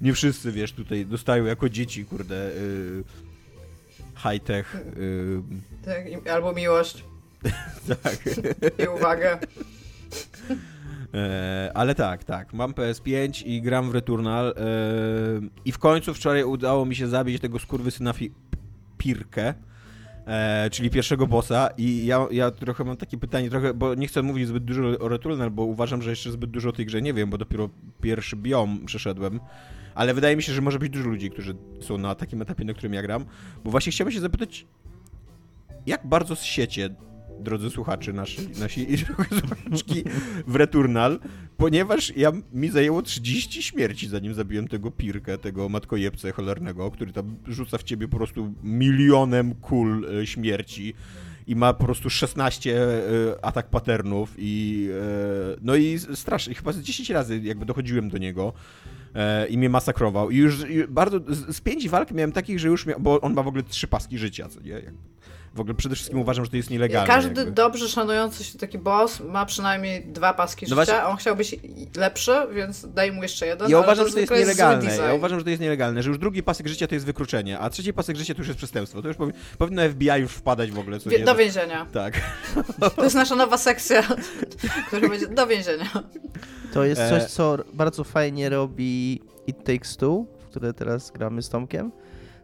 Nie 0.00 0.12
wszyscy, 0.12 0.52
wiesz, 0.52 0.72
tutaj 0.72 1.06
dostają 1.06 1.44
jako 1.44 1.68
dzieci, 1.68 2.04
kurde, 2.04 2.34
y, 2.50 3.04
high-tech. 4.16 4.74
y, 4.96 5.40
Tak, 5.84 6.28
albo 6.34 6.52
miłość 6.52 7.04
tak. 8.02 8.18
i 8.84 8.88
uwagę. 8.88 9.38
E, 11.14 11.70
ale 11.74 11.94
tak, 11.94 12.24
tak. 12.24 12.52
Mam 12.52 12.72
PS5 12.72 13.46
i 13.46 13.62
gram 13.62 13.90
w 13.90 13.94
Returnal. 13.94 14.48
E, 14.48 14.52
I 15.64 15.72
w 15.72 15.78
końcu 15.78 16.14
wczoraj 16.14 16.44
udało 16.44 16.84
mi 16.86 16.96
się 16.96 17.08
zabić 17.08 17.40
tego 17.42 17.58
skurwysyna 17.58 18.12
fi- 18.12 18.30
Pirkę. 18.98 19.54
E, 20.26 20.70
czyli 20.70 20.90
pierwszego 20.90 21.26
bossa 21.26 21.68
i 21.78 22.06
ja, 22.06 22.26
ja 22.30 22.50
trochę 22.50 22.84
mam 22.84 22.96
takie 22.96 23.18
pytanie, 23.18 23.50
trochę, 23.50 23.74
bo 23.74 23.94
nie 23.94 24.08
chcę 24.08 24.22
mówić 24.22 24.48
zbyt 24.48 24.64
dużo 24.64 24.82
o 24.98 25.08
Returnal, 25.08 25.50
bo 25.50 25.62
uważam, 25.62 26.02
że 26.02 26.10
jeszcze 26.10 26.32
zbyt 26.32 26.50
dużo 26.50 26.68
o 26.68 26.72
tej 26.72 26.86
grze 26.86 27.02
nie 27.02 27.14
wiem, 27.14 27.30
bo 27.30 27.38
dopiero 27.38 27.68
pierwszy 28.00 28.36
biom 28.36 28.86
przeszedłem, 28.86 29.40
ale 29.96 30.14
wydaje 30.14 30.36
mi 30.36 30.42
się, 30.42 30.52
że 30.52 30.60
może 30.60 30.78
być 30.78 30.92
dużo 30.92 31.08
ludzi, 31.08 31.30
którzy 31.30 31.56
są 31.80 31.98
na 31.98 32.14
takim 32.14 32.42
etapie, 32.42 32.64
na 32.64 32.72
którym 32.72 32.94
ja 32.94 33.02
gram, 33.02 33.24
bo 33.64 33.70
właśnie 33.70 33.92
chciałbym 33.92 34.14
się 34.14 34.20
zapytać, 34.20 34.66
jak 35.86 36.06
bardzo 36.06 36.34
siecie, 36.34 36.90
drodzy 37.40 37.70
słuchacze 37.70 38.12
nasi, 38.12 38.48
nasi 38.60 38.86
słuchaczki, 39.06 40.04
w 40.46 40.56
Returnal, 40.56 41.20
ponieważ 41.56 42.16
ja, 42.16 42.32
mi 42.52 42.68
zajęło 42.68 43.02
30 43.02 43.62
śmierci, 43.62 44.08
zanim 44.08 44.34
zabiłem 44.34 44.68
tego 44.68 44.90
Pirkę, 44.90 45.38
tego 45.38 45.68
matkojebcę 45.68 46.32
cholernego, 46.32 46.90
który 46.90 47.12
tam 47.12 47.36
rzuca 47.46 47.78
w 47.78 47.82
ciebie 47.82 48.08
po 48.08 48.16
prostu 48.16 48.54
milionem 48.62 49.54
kul 49.54 50.08
e, 50.20 50.26
śmierci 50.26 50.94
i 51.46 51.56
ma 51.56 51.74
po 51.74 51.84
prostu 51.84 52.10
16 52.10 52.80
e, 52.80 53.44
atak 53.44 53.70
patternów 53.70 54.34
i 54.38 54.88
e, 54.92 55.56
no 55.62 55.76
i 55.76 55.98
strasznie, 55.98 56.54
chyba 56.54 56.72
z 56.72 56.80
10 56.80 57.10
razy 57.10 57.40
jakby 57.44 57.66
dochodziłem 57.66 58.08
do 58.08 58.18
niego 58.18 58.52
i 59.48 59.58
mnie 59.58 59.68
masakrował 59.68 60.30
i 60.30 60.36
już 60.36 60.64
bardzo, 60.88 61.20
z, 61.28 61.56
z 61.56 61.60
pięć 61.60 61.88
walk 61.88 62.10
miałem 62.10 62.32
takich, 62.32 62.58
że 62.58 62.68
już 62.68 62.86
miał, 62.86 63.00
bo 63.00 63.20
on 63.20 63.34
ma 63.34 63.42
w 63.42 63.48
ogóle 63.48 63.62
trzy 63.62 63.88
paski 63.88 64.18
życia, 64.18 64.48
co 64.48 64.60
nie? 64.60 64.70
Jakby. 64.70 65.15
W 65.56 65.60
ogóle 65.60 65.74
przede 65.74 65.94
wszystkim 65.94 66.18
uważam, 66.18 66.44
że 66.44 66.50
to 66.50 66.56
jest 66.56 66.70
nielegalne. 66.70 67.06
Każdy 67.06 67.40
jakby. 67.40 67.52
dobrze 67.52 67.88
szanujący 67.88 68.44
się 68.44 68.58
taki 68.58 68.78
boss 68.78 69.20
ma 69.20 69.46
przynajmniej 69.46 70.04
dwa 70.04 70.34
paski 70.34 70.66
No 70.70 70.80
życia. 70.80 71.08
On 71.08 71.16
chciał 71.16 71.36
być 71.36 71.56
lepszy, 71.96 72.32
więc 72.54 72.86
daj 72.94 73.12
mu 73.12 73.22
jeszcze 73.22 73.46
jeden. 73.46 73.70
Ja 73.70 73.76
ale 73.76 73.86
uważam, 73.86 74.06
że 74.08 74.12
to 74.14 74.20
jest 74.20 74.32
nielegalne. 74.32 74.84
Ja 74.84 74.90
design. 74.90 75.16
uważam, 75.16 75.38
że 75.38 75.44
to 75.44 75.50
jest 75.50 75.62
nielegalne, 75.62 76.02
że 76.02 76.08
już 76.08 76.18
drugi 76.18 76.42
pasek 76.42 76.66
życia 76.68 76.86
to 76.86 76.94
jest 76.94 77.06
wykroczenie, 77.06 77.58
a 77.58 77.70
trzeci 77.70 77.92
pasek 77.92 78.16
życia 78.16 78.34
to 78.34 78.38
już 78.40 78.46
jest 78.48 78.58
przestępstwo. 78.58 79.02
To 79.02 79.08
już 79.08 79.16
powi- 79.16 79.32
powinno 79.58 79.82
FBI 79.88 80.20
już 80.20 80.32
wpadać 80.32 80.70
w 80.70 80.78
ogóle. 80.78 81.00
Co 81.00 81.10
Wie-? 81.10 81.24
Do 81.24 81.34
więzienia. 81.34 81.86
Tak. 81.92 82.20
To 82.96 83.04
jest 83.04 83.16
nasza 83.16 83.36
nowa 83.36 83.58
sekcja, 83.58 84.02
która 84.86 85.08
będzie 85.08 85.26
do 85.28 85.46
więzienia. 85.46 85.90
To 86.72 86.84
jest 86.84 87.00
E. 87.00 87.10
coś, 87.10 87.24
co 87.30 87.58
bardzo 87.72 88.04
fajnie 88.04 88.48
robi 88.48 89.20
It 89.46 89.64
Takes 89.64 89.96
Two, 89.96 90.24
w 90.46 90.50
które 90.50 90.72
teraz 90.74 91.10
gramy 91.10 91.42
z 91.42 91.48
Tomkiem, 91.48 91.92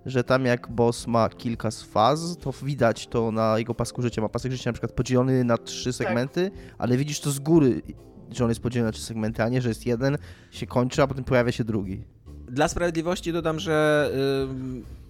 że 0.07 0.25
tam 0.25 0.45
jak 0.45 0.69
boss 0.71 1.07
ma 1.07 1.29
kilka 1.29 1.71
z 1.71 1.83
faz, 1.83 2.37
to 2.37 2.53
widać 2.63 3.07
to 3.07 3.31
na 3.33 3.59
jego 3.59 3.75
pasku 3.75 4.03
życia. 4.03 4.23
Ma 4.23 4.29
pasek 4.29 4.53
życia 4.53 4.71
na 4.71 4.73
przykład 4.73 4.93
podzielony 4.93 5.45
na 5.45 5.59
trzy 5.59 5.93
segmenty, 5.93 6.51
ale 6.79 6.97
widzisz 6.97 7.21
to 7.21 7.31
z 7.31 7.39
góry, 7.39 7.83
że 8.31 8.45
on 8.45 8.51
jest 8.51 8.61
podzielony 8.61 8.89
na 8.89 8.93
trzy 8.93 9.03
segmenty, 9.03 9.43
a 9.43 9.49
nie, 9.49 9.63
że 9.63 9.69
jest 9.69 9.87
jeden, 9.87 10.19
się 10.51 10.67
kończy, 10.67 11.03
a 11.03 11.07
potem 11.07 11.25
pojawia 11.25 11.53
się 11.53 11.65
drugi. 11.65 12.05
Dla 12.49 12.69
sprawiedliwości 12.69 13.33
dodam, 13.33 13.59
że 13.59 14.11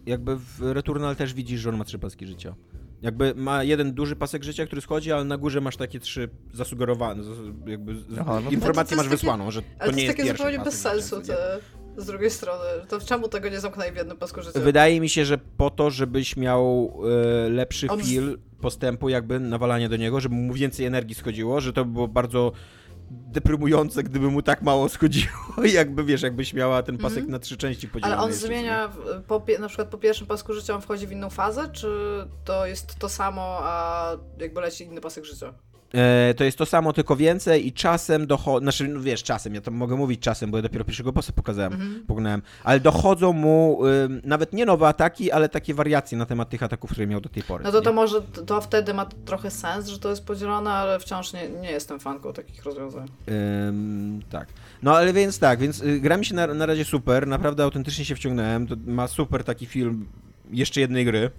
jakby 0.07 0.37
w 0.37 0.61
Returnal 0.61 1.17
też 1.17 1.35
widzisz, 1.35 1.61
że 1.61 1.69
on 1.69 1.77
ma 1.77 1.85
trzy 1.85 1.99
paski 1.99 2.27
życia. 2.27 2.55
Jakby 3.03 3.35
ma 3.35 3.65
jeden 3.65 3.93
duży 3.93 4.17
pasek 4.17 4.45
życia, 4.45 4.67
który 4.67 4.81
schodzi, 4.83 5.13
ale 5.13 5.25
na 5.25 5.37
górze 5.37 5.61
masz 5.61 5.77
takie 5.77 6.01
trzy 6.01 6.29
zasugerowane, 6.55 7.23
zas- 7.23 7.69
jakby 7.69 7.95
Aha, 8.21 8.41
no 8.45 8.51
informację 8.51 8.97
masz 8.97 9.07
takie- 9.07 9.17
wysłaną, 9.17 9.51
że 9.51 9.63
to 9.63 9.69
Ale 9.79 9.91
to 9.91 9.97
nie 9.97 10.03
jest 10.03 10.07
jest 10.07 10.17
takie 10.17 10.23
pierwszy 10.29 10.39
zupełnie 10.43 10.59
pasek 10.65 10.73
bez 10.73 10.83
życia, 10.83 11.09
sensu 11.09 11.27
te, 11.27 11.59
z 11.97 12.07
drugiej 12.07 12.31
strony. 12.31 12.65
To 12.89 13.01
czemu 13.01 13.29
tego 13.29 13.49
nie 13.49 13.61
zamknęli 13.61 13.93
w 13.93 13.97
jednym 13.97 14.17
pasku 14.17 14.43
życia? 14.43 14.61
Wydaje 14.61 15.01
mi 15.01 15.09
się, 15.09 15.25
że 15.25 15.39
po 15.39 15.71
to, 15.71 15.91
żebyś 15.91 16.37
miał 16.37 16.93
e, 17.47 17.49
lepszy 17.49 17.87
On- 17.89 18.03
feel 18.03 18.39
postępu, 18.61 19.09
jakby 19.09 19.41
nawalania 19.41 19.89
do 19.89 19.97
niego, 19.97 20.21
żeby 20.21 20.35
mu 20.35 20.55
więcej 20.55 20.87
energii 20.87 21.15
schodziło, 21.15 21.61
że 21.61 21.73
to 21.73 21.85
by 21.85 21.93
było 21.93 22.09
bardzo 22.09 22.53
deprymujące, 23.11 24.03
gdyby 24.03 24.31
mu 24.31 24.43
tak 24.43 24.63
mało 24.63 24.89
schodziło, 24.89 25.33
jakby 25.75 26.05
wiesz, 26.05 26.23
jakbyś 26.23 26.55
miała 26.55 26.83
ten 26.83 26.99
pasek 26.99 27.19
Mhm. 27.19 27.31
na 27.33 27.39
trzy 27.39 27.57
części 27.57 27.89
podzielony. 27.89 28.15
Ale 28.17 28.25
on 28.27 28.33
zmienia, 28.33 28.93
po, 29.27 29.43
na 29.59 29.69
przykład 29.69 29.89
po 29.89 29.99
pierwszym 29.99 30.27
pasku 30.27 30.55
życia 30.55 30.75
on 30.75 30.81
wchodzi 30.81 31.07
w 31.07 31.13
inną 31.13 31.31
fazę, 31.31 31.69
czy 31.73 31.89
to 32.45 32.67
jest 32.67 32.95
to 32.99 33.09
samo, 33.09 33.59
a 33.63 34.11
jakby 34.39 34.61
leci 34.61 34.85
inny 34.85 35.01
pasek 35.01 35.25
życia? 35.25 35.55
E, 35.95 36.35
to 36.35 36.45
jest 36.45 36.59
to 36.59 36.67
samo, 36.67 36.93
tylko 36.93 37.17
więcej 37.17 37.67
i 37.67 37.73
czasem 37.73 38.27
dochodzi, 38.27 38.65
znaczy 38.65 38.89
no 38.89 39.01
wiesz, 39.01 39.23
czasem, 39.23 39.55
ja 39.55 39.61
to 39.61 39.71
mogę 39.71 39.97
mówić 39.97 40.21
czasem, 40.21 40.51
bo 40.51 40.59
ja 40.59 40.63
dopiero 40.63 40.85
pierwszego 40.85 41.13
bossa 41.13 41.33
pokazałem, 41.33 41.73
Mhm. 41.73 42.05
pognałem, 42.07 42.43
ale 42.65 42.81
dochodzą 42.81 43.33
mu 43.33 43.87
ym, 43.87 44.21
nawet 44.25 44.53
nie 44.53 44.67
nowe 44.67 44.89
ataki, 44.89 45.33
ale 45.33 45.49
takie 45.49 45.75
wariacje 45.75 46.19
na 46.19 46.27
temat 46.27 46.49
tych 46.51 46.63
ataków, 46.63 46.91
które 46.91 47.07
miał 47.07 47.21
do 47.21 47.29
tej 47.29 47.43
pory. 47.43 47.65
No 47.65 47.73
to 47.73 47.79
nie? 47.79 47.85
to 47.85 47.93
może, 47.93 48.23
to 48.23 48.61
wtedy 48.61 48.95
ma 48.95 49.07
trochę 49.25 49.51
sens, 49.51 49.89
że 49.89 49.99
to 49.99 50.11
jest 50.11 50.25
podzielone, 50.25 50.71
ale 50.71 51.01
wciąż 51.01 51.33
nie, 51.33 51.49
nie 51.49 51.71
jestem 51.71 52.01
fanką 52.01 52.33
takich 52.33 52.65
rozwiązań. 52.65 53.09
Ym, 53.69 54.23
tak. 54.31 54.49
No 54.83 54.97
ale 54.97 55.13
więc 55.13 55.39
tak, 55.39 55.59
więc 55.59 55.81
y, 55.83 56.01
gra 56.01 56.17
mi 56.17 56.25
się 56.25 56.35
na, 56.35 56.47
na 56.47 56.67
razie 56.67 56.85
super, 56.85 57.27
naprawdę 57.27 57.63
autentycznie 57.65 58.05
się 58.05 58.15
wciągnąłem. 58.15 58.67
To 58.67 58.77
ma 58.87 59.09
super 59.09 59.45
taki 59.45 59.67
film 59.67 60.07
jeszcze 60.51 60.81
jednej 60.81 61.05
gry, 61.05 61.31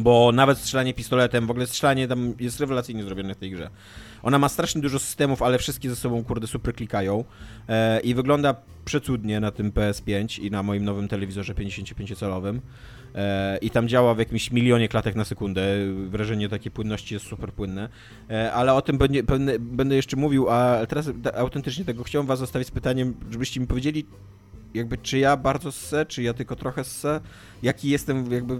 bo 0.00 0.32
nawet 0.32 0.58
strzelanie 0.58 0.94
pistoletem, 0.94 1.46
w 1.46 1.50
ogóle 1.50 1.66
strzelanie 1.66 2.08
tam 2.08 2.34
jest 2.40 2.60
rewelacyjnie 2.60 3.04
zrobione 3.04 3.34
w 3.34 3.38
tej 3.38 3.50
grze. 3.50 3.70
Ona 4.22 4.38
ma 4.38 4.48
strasznie 4.48 4.82
dużo 4.82 4.98
systemów, 4.98 5.42
ale 5.42 5.58
wszystkie 5.58 5.90
ze 5.90 5.96
sobą 5.96 6.24
kurde 6.24 6.46
super 6.46 6.74
klikają 6.74 7.24
e, 7.68 8.00
i 8.00 8.14
wygląda 8.14 8.54
przecudnie 8.84 9.40
na 9.40 9.50
tym 9.50 9.72
PS5 9.72 10.42
i 10.42 10.50
na 10.50 10.62
moim 10.62 10.84
nowym 10.84 11.08
telewizorze 11.08 11.54
55-calowym. 11.54 12.60
E, 13.14 13.58
I 13.62 13.70
tam 13.70 13.88
działa 13.88 14.14
w 14.14 14.18
jakimś 14.18 14.50
milionie 14.50 14.88
klatek 14.88 15.14
na 15.14 15.24
sekundę. 15.24 15.62
Wrażenie 16.08 16.48
takiej 16.48 16.72
płynności 16.72 17.14
jest 17.14 17.26
super 17.26 17.52
płynne. 17.52 17.88
E, 18.30 18.52
ale 18.52 18.74
o 18.74 18.82
tym 18.82 18.98
będzie, 18.98 19.22
będę, 19.22 19.58
będę 19.58 19.96
jeszcze 19.96 20.16
mówił, 20.16 20.50
a 20.50 20.86
teraz 20.86 21.10
autentycznie 21.34 21.84
tego 21.84 22.04
chciałem 22.04 22.26
was 22.26 22.38
zostawić 22.38 22.68
z 22.68 22.70
pytaniem, 22.70 23.14
żebyście 23.30 23.60
mi 23.60 23.66
powiedzieli, 23.66 24.06
jakby 24.74 24.98
czy 24.98 25.18
ja 25.18 25.36
bardzo 25.36 25.72
ssę, 25.72 26.06
czy 26.06 26.22
ja 26.22 26.34
tylko 26.34 26.56
trochę 26.56 26.84
ssę, 26.84 27.20
jaki 27.62 27.88
jestem 27.88 28.32
jakby 28.32 28.58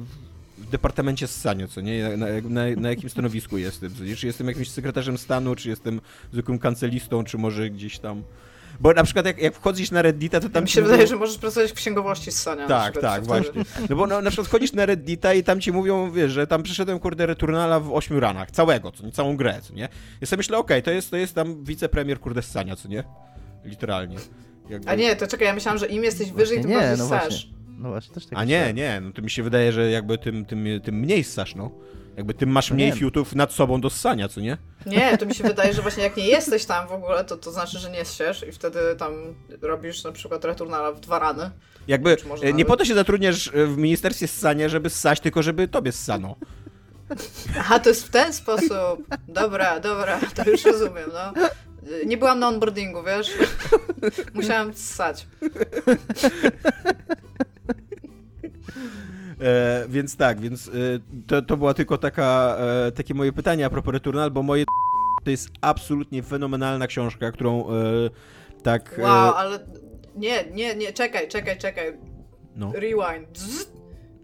w 0.59 0.71
departamencie 0.71 1.27
ssania, 1.27 1.69
co 1.69 1.81
nie? 1.81 2.17
Na, 2.17 2.27
na, 2.43 2.63
na 2.77 2.91
jakim 2.91 3.11
stanowisku 3.11 3.59
jestem? 3.59 3.95
Czy 4.17 4.27
jestem 4.27 4.49
jakimś 4.49 4.71
sekretarzem 4.71 5.19
stanu, 5.19 5.55
czy 5.55 5.69
jestem 5.69 6.01
zwykłym 6.33 6.59
kancelistą, 6.59 7.25
czy 7.25 7.39
może 7.39 7.71
gdzieś 7.71 7.99
tam... 7.99 8.23
Bo 8.81 8.93
na 8.93 9.05
przykład 9.05 9.27
jak, 9.27 9.39
jak 9.39 9.55
wchodzisz 9.55 9.91
na 9.91 10.03
Reddita, 10.03 10.41
to 10.41 10.49
Tam 10.49 10.63
mi 10.65 10.69
ci 10.69 10.75
się 10.75 10.81
mówią- 10.81 10.91
wydaje, 10.91 11.09
że 11.09 11.17
możesz 11.17 11.39
pracować 11.39 11.71
w 11.71 11.75
księgowości 11.75 12.33
z 12.33 12.43
Sania. 12.43 12.63
na 12.63 12.69
tak, 12.69 12.93
przykład, 12.93 13.15
tak, 13.15 13.27
właśnie. 13.27 13.65
No 13.91 13.97
bo 13.97 14.07
no, 14.07 14.21
na 14.23 14.31
przykład 14.31 14.49
chodzisz 14.49 14.73
na 14.73 14.87
Reddita 14.87 15.35
i 15.35 15.43
tam 15.43 15.61
ci 15.61 15.73
mówią, 15.73 16.11
wiesz, 16.11 16.33
że 16.33 16.47
tam 16.47 16.63
przeszedłem 16.63 16.99
kurde 16.99 17.27
Returnala 17.27 17.81
w 17.81 17.93
ośmiu 17.93 18.21
ranach, 18.21 18.51
całego, 18.51 18.93
co 18.93 19.07
nie, 19.07 19.13
całą 19.13 19.37
grę, 19.37 19.61
co 19.63 19.75
nie? 19.75 19.89
Ja 20.21 20.27
sobie 20.27 20.39
myślę, 20.39 20.59
okej, 20.59 20.83
to, 20.83 20.91
jest, 20.91 21.11
to 21.11 21.17
jest 21.17 21.35
tam 21.35 21.65
wicepremier 21.65 22.21
kurde 22.21 22.43
ssania, 22.43 22.77
co 22.77 22.89
nie? 22.89 23.05
Literalnie. 23.65 24.17
Jakby... 24.71 24.91
A 24.91 24.95
nie, 24.95 25.17
to 25.17 25.27
czekaj, 25.27 25.47
ja 25.47 25.55
myślałam, 25.55 25.79
że 25.79 25.87
im 25.87 26.05
jesteś 26.05 26.33
wyżej, 26.33 26.63
Właśnie 26.63 26.63
tym 26.63 26.71
nie, 26.71 26.97
bardziej 26.97 27.51
no. 27.53 27.58
No 27.79 27.89
właśnie, 27.89 28.15
też 28.15 28.27
tak 28.27 28.39
A 28.39 28.45
nie, 28.45 28.55
myślałem. 28.55 28.77
nie, 28.77 29.01
no 29.01 29.13
to 29.13 29.23
mi 29.23 29.31
się 29.31 29.43
wydaje, 29.43 29.73
że 29.73 29.91
jakby 29.91 30.19
tym, 30.19 30.45
tym, 30.45 30.65
tym 30.85 30.95
mniej 30.95 31.25
ssasz, 31.25 31.55
no. 31.55 31.71
Jakby 32.17 32.35
tym 32.35 32.49
masz 32.51 32.71
No 32.71 32.75
mniej 32.77 32.91
nie. 32.91 32.97
fiutów 32.97 33.35
nad 33.35 33.53
sobą 33.53 33.81
do 33.81 33.91
ssania, 33.91 34.29
co 34.29 34.41
nie? 34.41 34.59
Nie, 34.87 35.19
to 35.19 35.27
mi 35.27 35.35
się 35.35 35.45
wydaje, 35.45 35.73
że 35.75 35.83
właśnie 35.83 36.03
jak 36.03 36.17
nie 36.17 36.27
jesteś 36.27 36.65
tam 36.65 36.89
w 36.89 36.93
ogóle, 36.93 37.25
to 37.25 37.37
to 37.37 37.53
znaczy, 37.53 37.79
że 37.79 37.91
nie 37.91 38.05
ssiesz 38.05 38.45
i 38.49 38.53
wtedy 38.53 38.79
tam 38.99 39.13
robisz 39.63 40.05
na 40.05 40.13
przykład 40.13 40.45
returnala 40.45 40.93
w 40.93 41.01
dwa 41.01 41.19
rany. 41.19 41.51
Jakby 41.89 42.17
Czy 42.17 42.27
może 42.27 42.43
e, 42.43 42.47
nie 42.47 42.53
nawet? 42.53 42.67
po 42.67 42.77
to 42.77 42.85
się 42.85 42.95
zatrudniasz 42.95 43.49
e, 43.55 43.67
w 43.67 43.77
ministerstwie 43.79 44.29
ssania, 44.29 44.69
żeby 44.69 44.91
ssać, 44.91 45.21
tylko 45.21 45.43
żeby 45.43 45.69
tobie 45.69 45.93
ssano. 45.93 46.37
Aha, 47.59 47.79
to 47.79 47.89
jest 47.89 48.07
w 48.07 48.11
ten 48.11 48.33
sposób. 48.33 49.03
Dobra, 49.29 49.81
dobra, 49.81 50.21
to 50.35 50.51
już 50.51 50.65
rozumiem, 50.65 51.11
no. 51.13 51.33
Nie 52.07 52.17
byłam 52.17 52.39
na 52.39 52.49
onboardingu, 52.49 53.03
wiesz? 53.03 53.31
Musiałam 54.35 54.75
ssać. 54.75 55.27
E, 59.41 59.85
więc 59.89 60.17
tak, 60.17 60.41
więc 60.41 60.69
e, 60.69 60.71
to, 61.27 61.43
to 61.43 61.57
była 61.57 61.75
tylko 61.75 61.99
taka, 61.99 62.57
e, 62.87 62.93
takie 62.93 63.15
moje 63.15 63.33
pytanie 63.33 63.67
a 63.67 63.71
propos 63.71 63.93
Returnal, 63.95 64.31
bo 64.31 64.43
moje 64.43 64.65
to 65.25 65.31
jest 65.31 65.51
absolutnie 65.61 66.23
fenomenalna 66.23 66.87
książka, 66.87 67.33
którą 67.33 67.71
e, 67.71 67.73
tak... 68.63 68.99
e, 68.99 69.03
Wow, 69.03 69.35
ale 69.35 69.59
nie, 70.17 70.45
nie, 70.53 70.75
nie, 70.75 70.93
czekaj, 70.93 71.29
czekaj, 71.29 71.59
czekaj. 71.59 71.99
no. 72.57 72.73
Rewind. 72.75 73.39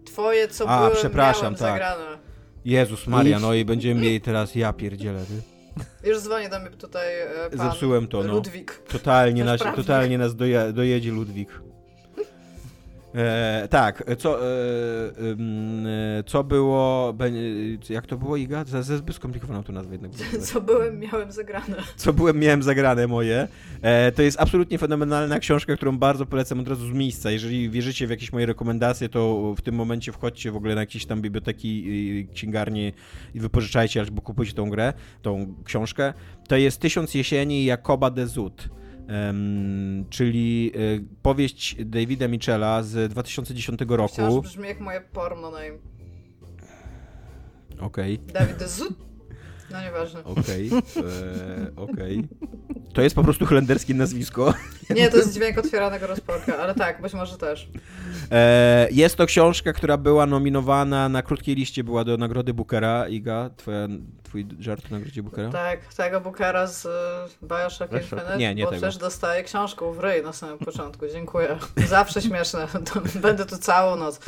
Twoje, 0.05 0.47
co 0.47 0.69
A, 0.69 0.77
byłem, 0.77 0.93
przepraszam, 0.95 1.55
tak. 1.55 1.59
zagrane. 1.59 2.17
Jezus 2.65 3.07
Maria, 3.07 3.39
no 3.39 3.53
i 3.53 3.65
będziemy 3.65 4.01
mieli 4.01 4.21
teraz 4.21 4.55
ja 4.55 4.73
pierdzielę, 4.73 5.25
ty. 5.25 5.55
Już 6.09 6.19
dzwoni 6.19 6.49
do 6.49 6.59
mnie 6.59 6.69
tutaj 6.69 7.19
e, 7.45 7.57
pan 7.57 7.71
Zepsułem 7.71 8.07
to, 8.07 8.23
no. 8.23 8.33
Ludwik. 8.33 8.81
Totalnie 8.87 9.43
nas, 9.43 9.61
totalnie 9.75 10.17
nas 10.17 10.35
doje, 10.35 10.73
dojedzie 10.73 11.11
Ludwik. 11.11 11.49
E, 13.15 13.67
tak, 13.69 14.03
co, 14.17 14.39
e, 14.39 14.45
e, 16.19 16.23
co 16.25 16.43
było, 16.43 17.13
be- 17.13 17.31
jak 17.89 18.07
to 18.07 18.17
było 18.17 18.37
Iga? 18.37 18.63
Za, 18.65 18.83
za 18.83 18.97
zbyt 18.97 19.15
skomplikowaną 19.15 19.63
tu 19.63 19.71
nazwę 19.71 19.91
jednak. 19.93 20.11
Co 20.41 20.61
byłem, 20.61 20.99
miałem 20.99 21.31
zagrane. 21.31 21.75
Co 21.95 22.13
byłem, 22.13 22.39
miałem 22.39 22.63
zagrane 22.63 23.07
moje. 23.07 23.47
E, 23.81 24.11
to 24.11 24.21
jest 24.21 24.39
absolutnie 24.39 24.77
fenomenalna 24.77 25.39
książka, 25.39 25.75
którą 25.75 25.97
bardzo 25.97 26.25
polecam 26.25 26.59
od 26.59 26.67
razu 26.67 26.87
z 26.87 26.91
miejsca. 26.91 27.31
Jeżeli 27.31 27.69
wierzycie 27.69 28.07
w 28.07 28.09
jakieś 28.09 28.33
moje 28.33 28.45
rekomendacje, 28.45 29.09
to 29.09 29.53
w 29.57 29.61
tym 29.61 29.75
momencie 29.75 30.11
wchodźcie 30.11 30.51
w 30.51 30.55
ogóle 30.55 30.75
na 30.75 30.81
jakieś 30.81 31.05
tam 31.05 31.21
biblioteki, 31.21 32.27
księgarnie 32.33 32.91
i 33.35 33.39
wypożyczajcie 33.39 33.99
albo 33.99 34.21
kupujcie 34.21 34.53
tą 34.53 34.69
grę, 34.69 34.93
tą 35.21 35.53
książkę. 35.63 36.13
To 36.47 36.55
jest 36.57 36.79
Tysiąc 36.79 37.13
jesieni 37.13 37.65
Jakoba 37.65 38.09
de 38.09 38.27
Zut. 38.27 38.69
Em, 39.07 40.05
czyli 40.09 40.71
y, 40.75 41.05
powieść 41.21 41.75
Davida 41.85 42.27
Michela 42.27 42.83
z 42.83 43.11
2010 43.11 43.79
Myślałam, 43.79 44.07
że 44.07 44.23
roku. 44.25 44.41
brzmi 44.41 44.67
jak 44.67 44.79
moje 44.79 45.01
porno 45.01 45.51
name. 45.51 45.77
Okej. 47.79 48.19
Dawid 48.33 48.69
Zut? 48.69 49.14
No 49.75 49.81
nieważne. 49.81 50.23
Okej, 50.23 50.69
e, 50.97 51.75
okej. 51.75 52.27
To 52.93 53.01
jest 53.01 53.15
po 53.15 53.23
prostu 53.23 53.45
holenderskie 53.45 53.93
nazwisko. 53.93 54.53
Nie, 54.89 55.09
to 55.09 55.17
jest 55.17 55.33
dźwięk 55.33 55.57
otwieranego 55.57 56.07
rozporka, 56.07 56.57
ale 56.57 56.75
tak, 56.75 57.01
być 57.01 57.13
może 57.13 57.37
też. 57.37 57.69
E, 58.31 58.87
jest 58.91 59.15
to 59.15 59.25
książka, 59.25 59.73
która 59.73 59.97
była 59.97 60.25
nominowana 60.25 61.09
na 61.09 61.21
krótkiej 61.21 61.55
liście, 61.55 61.83
była 61.83 62.03
do 62.03 62.17
nagrody 62.17 62.53
Bookera. 62.53 63.07
Iga, 63.07 63.49
twoja, 63.57 63.87
twój 64.23 64.47
żart 64.59 64.85
o 64.91 64.93
nagrodzie 64.93 65.23
Bookera? 65.23 65.49
Tak, 65.49 65.93
tego 65.93 66.21
Bookera 66.21 66.67
z 66.67 66.85
y, 66.85 66.89
Bioshock. 67.47 67.93
Infinite, 67.93 68.37
Nie, 68.37 68.55
nie 68.55 68.63
bo 68.63 68.69
tego. 68.69 68.81
też 68.81 68.97
dostaję 68.97 69.43
książkę 69.43 69.93
w 69.93 69.99
ryj 69.99 70.23
na 70.23 70.33
samym 70.33 70.57
początku. 70.57 71.05
Dziękuję. 71.13 71.57
Zawsze 71.87 72.21
śmieszne. 72.21 72.67
Będę 73.21 73.45
tu 73.45 73.57
całą 73.57 73.95
noc. 73.95 74.19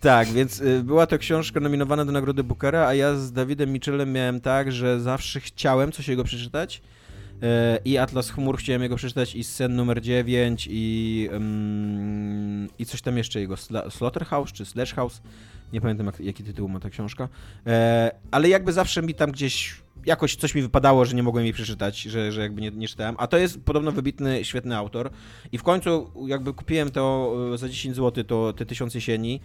Tak, 0.00 0.28
więc 0.28 0.60
y, 0.60 0.82
była 0.84 1.06
to 1.06 1.18
książka 1.18 1.60
nominowana 1.60 2.04
do 2.04 2.12
nagrody 2.12 2.44
Bookera, 2.44 2.86
a 2.86 2.94
ja 2.94 3.14
z 3.14 3.32
Dawidem 3.32 3.72
Michelem 3.72 4.12
miałem 4.12 4.40
tak, 4.40 4.72
że 4.72 5.00
zawsze 5.00 5.40
chciałem 5.40 5.92
coś 5.92 6.08
jego 6.08 6.24
przeczytać. 6.24 6.82
E, 7.42 7.78
I 7.84 7.98
Atlas 7.98 8.30
Chmur 8.30 8.58
chciałem 8.58 8.82
jego 8.82 8.96
przeczytać, 8.96 9.34
i 9.34 9.44
Sen 9.44 9.76
numer 9.76 10.00
9, 10.00 10.68
i, 10.70 11.28
ym, 11.32 12.68
i 12.78 12.86
coś 12.86 13.02
tam 13.02 13.18
jeszcze 13.18 13.40
jego. 13.40 13.54
Sla- 13.54 13.90
Slaughterhouse 13.90 14.52
czy 14.52 14.64
Slashhouse. 14.64 15.22
Nie 15.72 15.80
pamiętam, 15.80 16.06
jak, 16.06 16.20
jaki 16.20 16.44
tytuł 16.44 16.68
ma 16.68 16.80
ta 16.80 16.90
książka. 16.90 17.28
E, 17.66 18.10
ale 18.30 18.48
jakby 18.48 18.72
zawsze 18.72 19.02
mi 19.02 19.14
tam 19.14 19.32
gdzieś 19.32 19.82
jakoś 20.06 20.36
coś 20.36 20.54
mi 20.54 20.62
wypadało, 20.62 21.04
że 21.04 21.16
nie 21.16 21.22
mogłem 21.22 21.44
jej 21.44 21.52
przeczytać, 21.52 22.02
że, 22.02 22.32
że 22.32 22.40
jakby 22.40 22.60
nie, 22.60 22.70
nie 22.70 22.88
czytałem. 22.88 23.14
A 23.18 23.26
to 23.26 23.36
jest 23.38 23.60
podobno 23.60 23.92
wybitny, 23.92 24.44
świetny 24.44 24.76
autor. 24.76 25.10
I 25.52 25.58
w 25.58 25.62
końcu 25.62 26.10
jakby 26.26 26.52
kupiłem 26.52 26.90
to 26.90 27.34
e, 27.54 27.58
za 27.58 27.68
10 27.68 27.96
zł, 27.96 28.24
to 28.24 28.52
te 28.52 28.66
tysiące 28.66 29.00
sieni. 29.00 29.40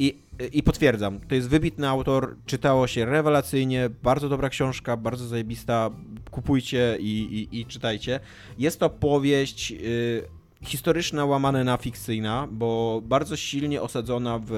I, 0.00 0.18
I 0.52 0.62
potwierdzam, 0.62 1.20
to 1.28 1.34
jest 1.34 1.48
wybitny 1.48 1.88
autor, 1.88 2.36
czytało 2.46 2.86
się 2.86 3.04
rewelacyjnie, 3.04 3.90
bardzo 4.02 4.28
dobra 4.28 4.48
książka, 4.48 4.96
bardzo 4.96 5.26
zajebista, 5.26 5.90
kupujcie 6.30 6.96
i, 7.00 7.48
i, 7.52 7.60
i 7.60 7.66
czytajcie. 7.66 8.20
Jest 8.58 8.80
to 8.80 8.90
powieść 8.90 9.72
y, 9.72 10.22
historyczna 10.62 11.24
łamana 11.24 11.64
na 11.64 11.76
fikcyjna, 11.76 12.48
bo 12.52 13.00
bardzo 13.04 13.36
silnie 13.36 13.82
osadzona 13.82 14.40
w 14.46 14.52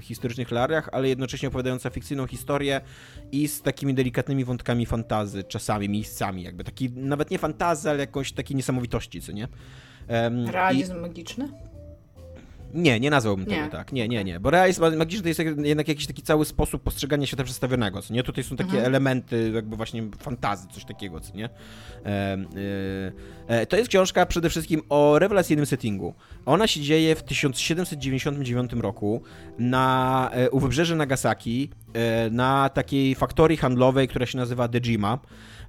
historycznych 0.00 0.50
realiach, 0.50 0.88
ale 0.92 1.08
jednocześnie 1.08 1.48
opowiadająca 1.48 1.90
fikcyjną 1.90 2.26
historię 2.26 2.80
i 3.32 3.48
z 3.48 3.62
takimi 3.62 3.94
delikatnymi 3.94 4.44
wątkami 4.44 4.86
fantazy, 4.86 5.44
czasami, 5.44 5.88
miejscami, 5.88 6.42
jakby 6.42 6.64
taki, 6.64 6.90
nawet 6.90 7.30
nie 7.30 7.38
fantazy, 7.38 7.90
ale 7.90 7.98
jakoś 7.98 8.32
takiej 8.32 8.56
niesamowitości, 8.56 9.20
co 9.20 9.32
nie? 9.32 9.48
I- 10.48 10.50
Realizm 10.52 11.00
magiczny? 11.00 11.48
Nie, 12.74 13.00
nie 13.00 13.10
nazwałbym 13.10 13.46
Nie. 13.48 13.56
tego 13.56 13.68
tak. 13.70 13.92
Nie, 13.92 14.08
nie, 14.08 14.24
nie. 14.24 14.40
Bo 14.40 14.50
realizm 14.50 14.96
magiczny 14.96 15.22
to 15.22 15.28
jest 15.28 15.40
jednak 15.64 15.88
jakiś 15.88 16.06
taki 16.06 16.22
cały 16.22 16.44
sposób 16.44 16.82
postrzegania 16.82 17.26
świata 17.26 17.44
przedstawionego, 17.44 18.02
co 18.02 18.14
nie? 18.14 18.22
Tutaj 18.22 18.44
są 18.44 18.56
takie 18.56 18.70
Mhm. 18.70 18.86
elementy 18.86 19.50
jakby 19.54 19.76
właśnie 19.76 20.02
fantazy, 20.18 20.68
coś 20.72 20.84
takiego, 20.84 21.20
co 21.20 21.36
nie? 21.36 21.48
E, 22.06 22.38
e, 23.48 23.66
to 23.66 23.76
jest 23.76 23.88
książka 23.88 24.26
przede 24.26 24.50
wszystkim 24.50 24.82
o 24.88 25.18
rewelacyjnym 25.18 25.66
settingu. 25.66 26.14
Ona 26.46 26.66
się 26.66 26.80
dzieje 26.80 27.14
w 27.14 27.22
1799 27.22 28.72
roku 28.72 29.22
na, 29.58 30.30
e, 30.32 30.50
u 30.50 30.60
wybrzeży 30.60 30.96
Nagasaki, 30.96 31.70
na 32.30 32.68
takiej 32.68 33.14
faktorii 33.14 33.56
handlowej, 33.56 34.08
która 34.08 34.26
się 34.26 34.38
nazywa 34.38 34.68
Dejima 34.68 35.18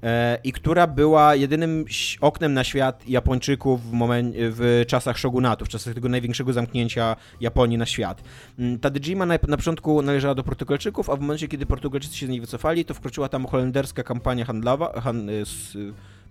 e, 0.04 0.38
i 0.44 0.52
która 0.52 0.88
była 0.88 1.36
jedynym 1.36 1.86
oknem 2.22 2.54
na 2.54 2.64
świat 2.64 3.08
Japończyków 3.08 3.84
w, 3.84 3.94
momen- 3.94 4.32
w 4.36 4.84
czasach 4.88 5.18
shogunatu, 5.18 5.66
w 5.66 5.70
czasach 5.70 5.94
tego 5.94 6.10
największego 6.10 6.54
zamknięcia 6.54 7.16
Japonii 7.42 7.78
na 7.78 7.86
świat. 7.86 8.24
Mm, 8.60 8.80
Ta 8.80 8.90
Dejima 8.90 9.26
na, 9.26 9.38
na 9.48 9.58
początku 9.58 10.02
należała 10.02 10.36
do 10.36 10.44
Portugalczyków, 10.44 11.10
a 11.10 11.16
w 11.16 11.20
momencie, 11.20 11.48
kiedy 11.48 11.66
Portugalczycy 11.66 12.18
się 12.18 12.26
z 12.26 12.30
niej 12.30 12.42
wycofali, 12.42 12.86
to 12.86 12.94
wkroczyła 12.94 13.30
tam 13.30 13.46
holenderska 13.46 14.04
kampania 14.04 14.46
handlowa, 14.46 15.02
han, 15.02 15.30
e, 15.30 15.34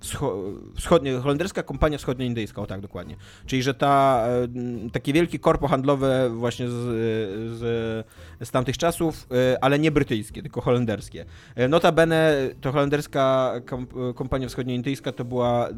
s, 0.04 0.08
wscho, 0.10 0.36
wschodnie, 0.76 1.18
holenderska 1.18 1.62
kompania 1.62 1.98
wschodnioindyjska, 1.98 2.62
o 2.62 2.66
tak 2.66 2.80
dokładnie. 2.80 3.16
Czyli, 3.46 3.62
że 3.62 3.74
ta, 3.74 4.24
e, 4.28 4.90
takie 4.90 5.12
wielkie 5.12 5.38
korpo 5.38 5.68
handlowe 5.68 6.30
właśnie 6.30 6.68
z, 6.68 6.72
z, 7.58 8.06
z 8.40 8.50
tamtych 8.50 8.78
czasów, 8.78 9.26
e, 9.30 9.64
ale 9.64 9.78
nie 9.78 9.90
brytyjskie, 9.90 10.42
tylko 10.42 10.60
holenderskie. 10.60 11.24
E, 11.54 11.68
Notabene 11.68 12.34
to 12.60 12.72
holenderska 12.72 13.52
kom, 13.66 13.86
kompania 14.14 14.48
wschodnioindyjska 14.48 15.12
to 15.12 15.24
była, 15.24 15.68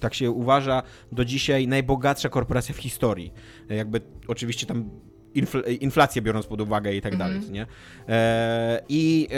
tak 0.00 0.14
się 0.14 0.30
uważa, 0.30 0.82
do 1.12 1.24
dzisiaj 1.24 1.68
najbogatsza 1.68 2.28
korporacja 2.28 2.74
w 2.74 2.78
historii. 2.78 3.32
Jakby 3.68 4.00
oczywiście 4.28 4.66
tam 4.66 4.90
infl- 5.36 5.76
inflację 5.80 6.22
biorąc 6.22 6.46
pod 6.46 6.60
uwagę 6.60 6.94
i 6.94 7.00
tak 7.02 7.12
Mhm. 7.12 7.30
dalej, 7.30 7.46
co 7.46 7.52
nie? 7.52 7.66
E, 8.08 8.82
i, 8.88 9.28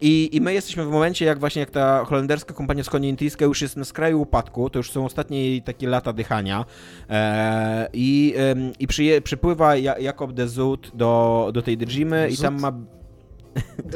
i, 0.00 0.36
I 0.36 0.40
my 0.40 0.54
jesteśmy 0.54 0.84
w 0.84 0.88
momencie, 0.90 1.24
jak 1.24 1.38
właśnie 1.38 1.60
jak 1.60 1.70
ta 1.70 2.04
holenderska 2.04 2.54
kompania 2.54 2.82
wschodnioindyjska 2.82 3.44
już 3.44 3.62
jest 3.62 3.76
na 3.76 3.84
skraju 3.84 4.20
upadku, 4.20 4.70
to 4.70 4.78
już 4.78 4.90
są 4.90 5.04
ostatnie 5.04 5.46
jej 5.46 5.62
takie 5.62 5.88
lata 5.88 6.12
dychania 6.12 6.64
e, 7.10 7.88
i, 7.92 8.34
i 8.78 8.86
przyje, 8.86 9.20
przypływa 9.20 9.76
ja, 9.76 9.98
Jakob 9.98 10.32
de 10.32 10.48
Zoet 10.48 10.90
do, 10.94 11.50
do 11.54 11.62
tej 11.62 11.76
Dejimy 11.78 12.28
i 12.30 12.36
tam 12.36 12.60
ma 12.60 12.72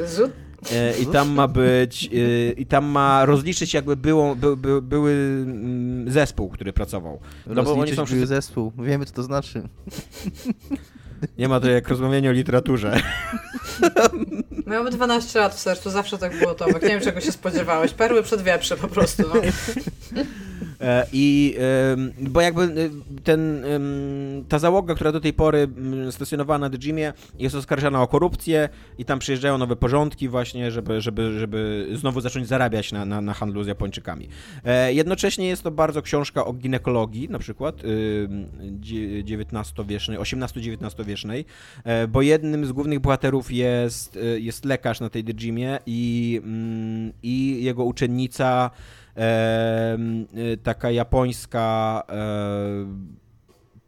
Zut? 0.05 0.31
E, 0.73 0.97
I 0.97 1.05
tam 1.07 1.29
ma 1.31 1.47
być, 1.47 2.09
e, 2.13 2.51
i 2.51 2.65
tam 2.65 2.85
ma 2.85 3.25
rozliczyć 3.25 3.73
jakby 3.73 3.95
było, 3.95 4.35
by, 4.35 4.57
by, 4.57 4.81
były 4.81 5.11
mm, 5.11 6.11
zespół, 6.11 6.49
który 6.49 6.73
pracował. 6.73 7.19
No 7.47 7.63
bo 7.63 7.73
oni 7.73 7.95
są 7.95 8.05
wszyscy, 8.05 8.27
zespół. 8.27 8.71
Wiemy, 8.79 9.05
co 9.05 9.13
to 9.13 9.23
znaczy. 9.23 9.61
nie 11.37 11.47
ma 11.47 11.59
to 11.59 11.69
jak 11.69 11.87
rozmawianie 11.87 12.29
o 12.29 12.33
literaturze. 12.33 13.01
Mamy 14.65 14.91
12 14.91 15.39
lat 15.39 15.55
w 15.55 15.59
sercu, 15.59 15.89
zawsze 15.89 16.17
tak 16.17 16.39
było 16.39 16.55
Tomek. 16.55 16.81
Nie 16.81 16.89
wiem, 16.89 17.01
czego 17.01 17.21
się 17.21 17.31
spodziewałeś. 17.31 17.93
Perły 17.93 18.23
przed 18.23 18.41
wieprze 18.41 18.77
po 18.77 18.87
prostu, 18.87 19.23
no. 19.33 19.41
E, 20.81 21.07
I 21.13 21.55
bo 22.19 22.41
jakby 22.41 22.63
y, 22.63 22.91
ten, 23.23 23.65
ta 24.49 24.59
załoga, 24.59 24.95
która 24.95 25.11
do 25.11 25.19
tej 25.19 25.33
pory 25.33 25.59
mm, 25.77 26.11
stacjonowała 26.11 26.57
na 26.57 26.69
Dejimie 26.69 27.13
jest 27.39 27.55
oskarżana 27.55 28.01
o 28.01 28.07
korupcję 28.07 28.69
i 28.97 29.05
tam 29.05 29.19
przyjeżdżają 29.19 29.57
nowe 29.57 29.75
porządki 29.75 30.29
właśnie, 30.29 30.71
żeby, 30.71 31.01
żeby, 31.01 31.39
żeby 31.39 31.87
znowu 31.93 32.21
zacząć 32.21 32.47
zarabiać 32.47 32.91
na, 32.91 33.05
na, 33.05 33.21
na 33.21 33.33
handlu 33.33 33.63
z 33.63 33.67
Japończykami. 33.67 34.29
E, 34.65 34.93
Jednocześnie 34.93 35.47
jest 35.47 35.63
to 35.63 35.71
bardzo 35.71 36.01
książka 36.01 36.45
o 36.45 36.53
ginekologii 36.53 37.29
na 37.29 37.39
przykład 37.39 37.75
XIX-wiecznej, 39.31 40.17
XVIII-XIX-wiecznej, 40.17 41.45
e, 41.83 42.07
bo 42.07 42.21
jednym 42.21 42.65
z 42.65 42.71
głównych 42.71 42.99
bohaterów 42.99 43.51
jest, 43.51 43.64
e, 43.65 44.39
jest 44.39 44.65
lekarz 44.65 44.99
na 44.99 45.09
tej 45.09 45.23
Dejimie 45.23 45.79
i, 45.85 46.41
mm, 46.43 47.13
i 47.23 47.63
jego 47.63 47.83
uczennica 47.83 48.71
y, 49.17 50.57
taka 50.57 50.91
japońska 50.91 52.03
e, 52.09 53.15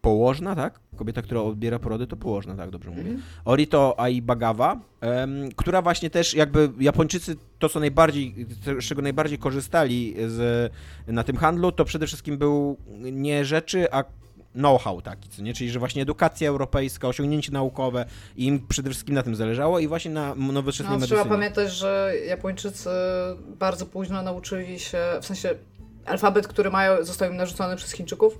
położna, 0.01 0.55
tak? 0.55 0.79
Kobieta, 0.95 1.21
która 1.21 1.41
odbiera 1.41 1.79
porody, 1.79 2.07
to 2.07 2.17
położna, 2.17 2.55
tak 2.55 2.69
dobrze 2.69 2.89
mówię. 2.89 3.01
Mhm. 3.01 3.21
Orito 3.45 3.99
Aibagawa, 3.99 4.79
em, 5.01 5.49
która 5.55 5.81
właśnie 5.81 6.09
też 6.09 6.33
jakby 6.33 6.69
Japończycy 6.79 7.35
to, 7.59 7.69
co 7.69 7.79
najbardziej, 7.79 8.47
z 8.79 8.85
czego 8.85 9.01
najbardziej 9.01 9.37
korzystali 9.37 10.15
z, 10.27 10.71
na 11.07 11.23
tym 11.23 11.37
handlu, 11.37 11.71
to 11.71 11.85
przede 11.85 12.07
wszystkim 12.07 12.37
był 12.37 12.77
nie 13.11 13.45
rzeczy, 13.45 13.91
a 13.91 14.03
know-how 14.57 15.01
taki, 15.01 15.29
co 15.29 15.41
nie? 15.41 15.53
Czyli, 15.53 15.71
że 15.71 15.79
właśnie 15.79 16.01
edukacja 16.01 16.49
europejska, 16.49 17.07
osiągnięcie 17.07 17.51
naukowe 17.51 18.05
i 18.35 18.45
im 18.45 18.67
przede 18.67 18.89
wszystkim 18.89 19.15
na 19.15 19.23
tym 19.23 19.35
zależało 19.35 19.79
i 19.79 19.87
właśnie 19.87 20.11
na 20.11 20.35
nowoczesnej 20.35 20.99
No, 20.99 21.05
trzeba 21.05 21.23
medycynie. 21.23 21.35
pamiętać, 21.37 21.71
że 21.71 22.13
Japończycy 22.27 22.89
bardzo 23.59 23.85
późno 23.85 24.21
nauczyli 24.21 24.79
się, 24.79 24.99
w 25.21 25.25
sensie 25.25 25.49
alfabet, 26.05 26.47
który 26.47 26.69
mają, 26.69 27.03
został 27.05 27.29
im 27.29 27.37
narzucony 27.37 27.75
przez 27.75 27.91
Chińczyków 27.91 28.39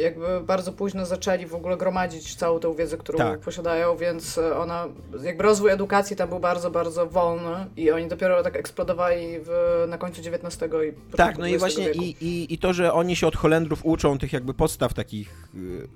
jakby 0.00 0.40
bardzo 0.40 0.72
późno 0.72 1.06
zaczęli 1.06 1.46
w 1.46 1.54
ogóle 1.54 1.76
gromadzić 1.76 2.34
całą 2.34 2.60
tę 2.60 2.74
wiedzę, 2.74 2.96
którą 2.96 3.18
Tak. 3.18 3.40
posiadają, 3.40 3.96
więc 3.96 4.38
ona, 4.38 4.88
jakby 5.22 5.42
rozwój 5.42 5.70
edukacji 5.70 6.16
tam 6.16 6.28
był 6.28 6.40
bardzo, 6.40 6.70
bardzo 6.70 7.06
wolny 7.06 7.66
i 7.76 7.90
oni 7.90 8.08
dopiero 8.08 8.42
tak 8.42 8.56
eksplodowali 8.56 9.26
w, 9.44 9.84
na 9.88 9.98
końcu 9.98 10.20
XIX 10.20 10.54
i 10.64 10.92
początku 10.92 11.16
Tak, 11.16 11.38
no 11.38 11.46
i 11.46 11.58
właśnie 11.58 11.90
i, 11.90 12.24
i, 12.24 12.54
i 12.54 12.58
to, 12.58 12.72
że 12.72 12.92
oni 12.92 13.16
się 13.16 13.26
od 13.26 13.36
Holendrów 13.36 13.84
uczą 13.84 14.18
tych 14.18 14.32
jakby 14.32 14.54
podstaw 14.54 14.94
takich 14.94 15.48
y, 15.54 15.88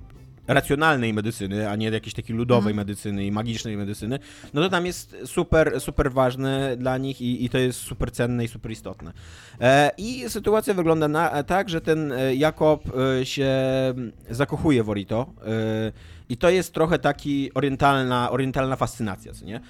racjonalnej 0.46 1.12
medycyny, 1.14 1.70
a 1.70 1.76
nie 1.76 1.90
jakiejś 1.90 2.14
takiej 2.14 2.36
ludowej 2.36 2.70
Mhm. 2.70 2.76
medycyny 2.76 3.26
i 3.26 3.32
magicznej 3.32 3.76
medycyny, 3.76 4.18
no 4.54 4.62
to 4.62 4.68
tam 4.68 4.86
jest 4.86 5.16
super, 5.24 5.80
super 5.80 6.12
ważne 6.12 6.76
dla 6.76 6.98
nich 6.98 7.20
i, 7.20 7.44
i 7.44 7.48
to 7.50 7.58
jest 7.58 7.80
super 7.80 8.12
cenne 8.12 8.44
i 8.44 8.48
super 8.48 8.72
istotne. 8.72 9.12
E, 9.60 9.90
I 9.98 10.24
sytuacja 10.28 10.74
wygląda 10.74 11.08
na, 11.08 11.42
tak, 11.42 11.68
że 11.68 11.80
ten 11.80 12.12
e, 12.12 12.34
Jakob 12.34 12.82
e, 13.20 13.26
się 13.26 13.52
zakochuje 14.30 14.82
w 14.84 14.90
Orito 14.90 15.26
e, 15.46 16.13
i 16.28 16.36
to 16.36 16.50
jest 16.50 16.74
trochę 16.74 16.98
taki 16.98 17.54
orientalna, 17.54 18.30
orientalna 18.30 18.76
fascynacja, 18.76 19.32
co 19.32 19.44
nie? 19.44 19.60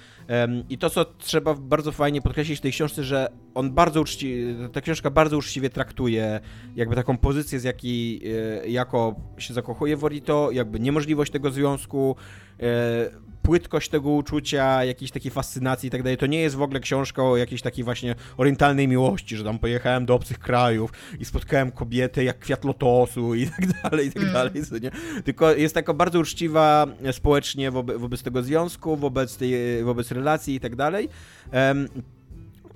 I 0.69 0.77
to, 0.77 0.89
co 0.89 1.05
trzeba 1.05 1.53
bardzo 1.53 1.91
fajnie 1.91 2.21
podkreślić 2.21 2.59
w 2.59 2.61
tej 2.61 2.71
książce, 2.71 3.03
że 3.03 3.31
on 3.55 3.71
bardzo 3.71 4.01
uczciwie, 4.01 4.69
ta 4.69 4.81
książka 4.81 5.09
bardzo 5.09 5.37
uczciwie 5.37 5.69
traktuje 5.69 6.39
jakby 6.75 6.95
taką 6.95 7.17
pozycję, 7.17 7.59
z 7.59 7.63
jakiej 7.63 8.21
e, 8.63 8.69
Jakob 8.69 9.15
się 9.37 9.53
zakochuje 9.53 9.97
w 9.97 10.03
Orito, 10.03 10.51
jakby 10.51 10.79
niemożliwość 10.79 11.31
tego 11.31 11.51
związku, 11.51 12.15
e, 12.59 13.24
płytkość 13.45 13.89
tego 13.89 14.09
uczucia, 14.09 14.83
jakiejś 14.83 15.11
takiej 15.11 15.31
fascynacji 15.31 15.87
i 15.87 15.91
tak 15.91 16.03
dalej. 16.03 16.17
To 16.17 16.25
nie 16.25 16.41
jest 16.41 16.55
w 16.55 16.61
ogóle 16.61 16.79
książka 16.79 17.23
o 17.23 17.37
jakiejś 17.37 17.61
takiej 17.61 17.83
właśnie 17.83 18.15
orientalnej 18.37 18.87
miłości, 18.87 19.37
że 19.37 19.43
tam 19.43 19.59
pojechałem 19.59 20.05
do 20.05 20.15
obcych 20.15 20.39
krajów 20.39 20.91
i 21.19 21.25
spotkałem 21.25 21.71
kobietę 21.71 22.23
jak 22.23 22.39
kwiat 22.39 22.65
lotosu 22.65 23.35
i 23.35 23.47
tak 23.47 23.67
dalej, 23.83 24.07
i 24.07 24.11
tak 24.11 24.23
Mm. 24.23 24.33
dalej. 24.33 24.51
Nie? 24.81 24.91
Tylko 25.21 25.51
jest 25.51 25.75
taka 25.75 25.93
bardzo 25.93 26.19
uczciwa 26.19 26.87
społecznie 27.11 27.71
wobec, 27.71 27.97
wobec 27.97 28.23
tego 28.23 28.43
związku, 28.43 28.97
wobec, 28.97 29.37
tej, 29.37 29.83
wobec 29.83 30.11
relacji 30.11 30.55
i 30.55 30.59
tak 30.59 30.75
dalej. 30.75 31.09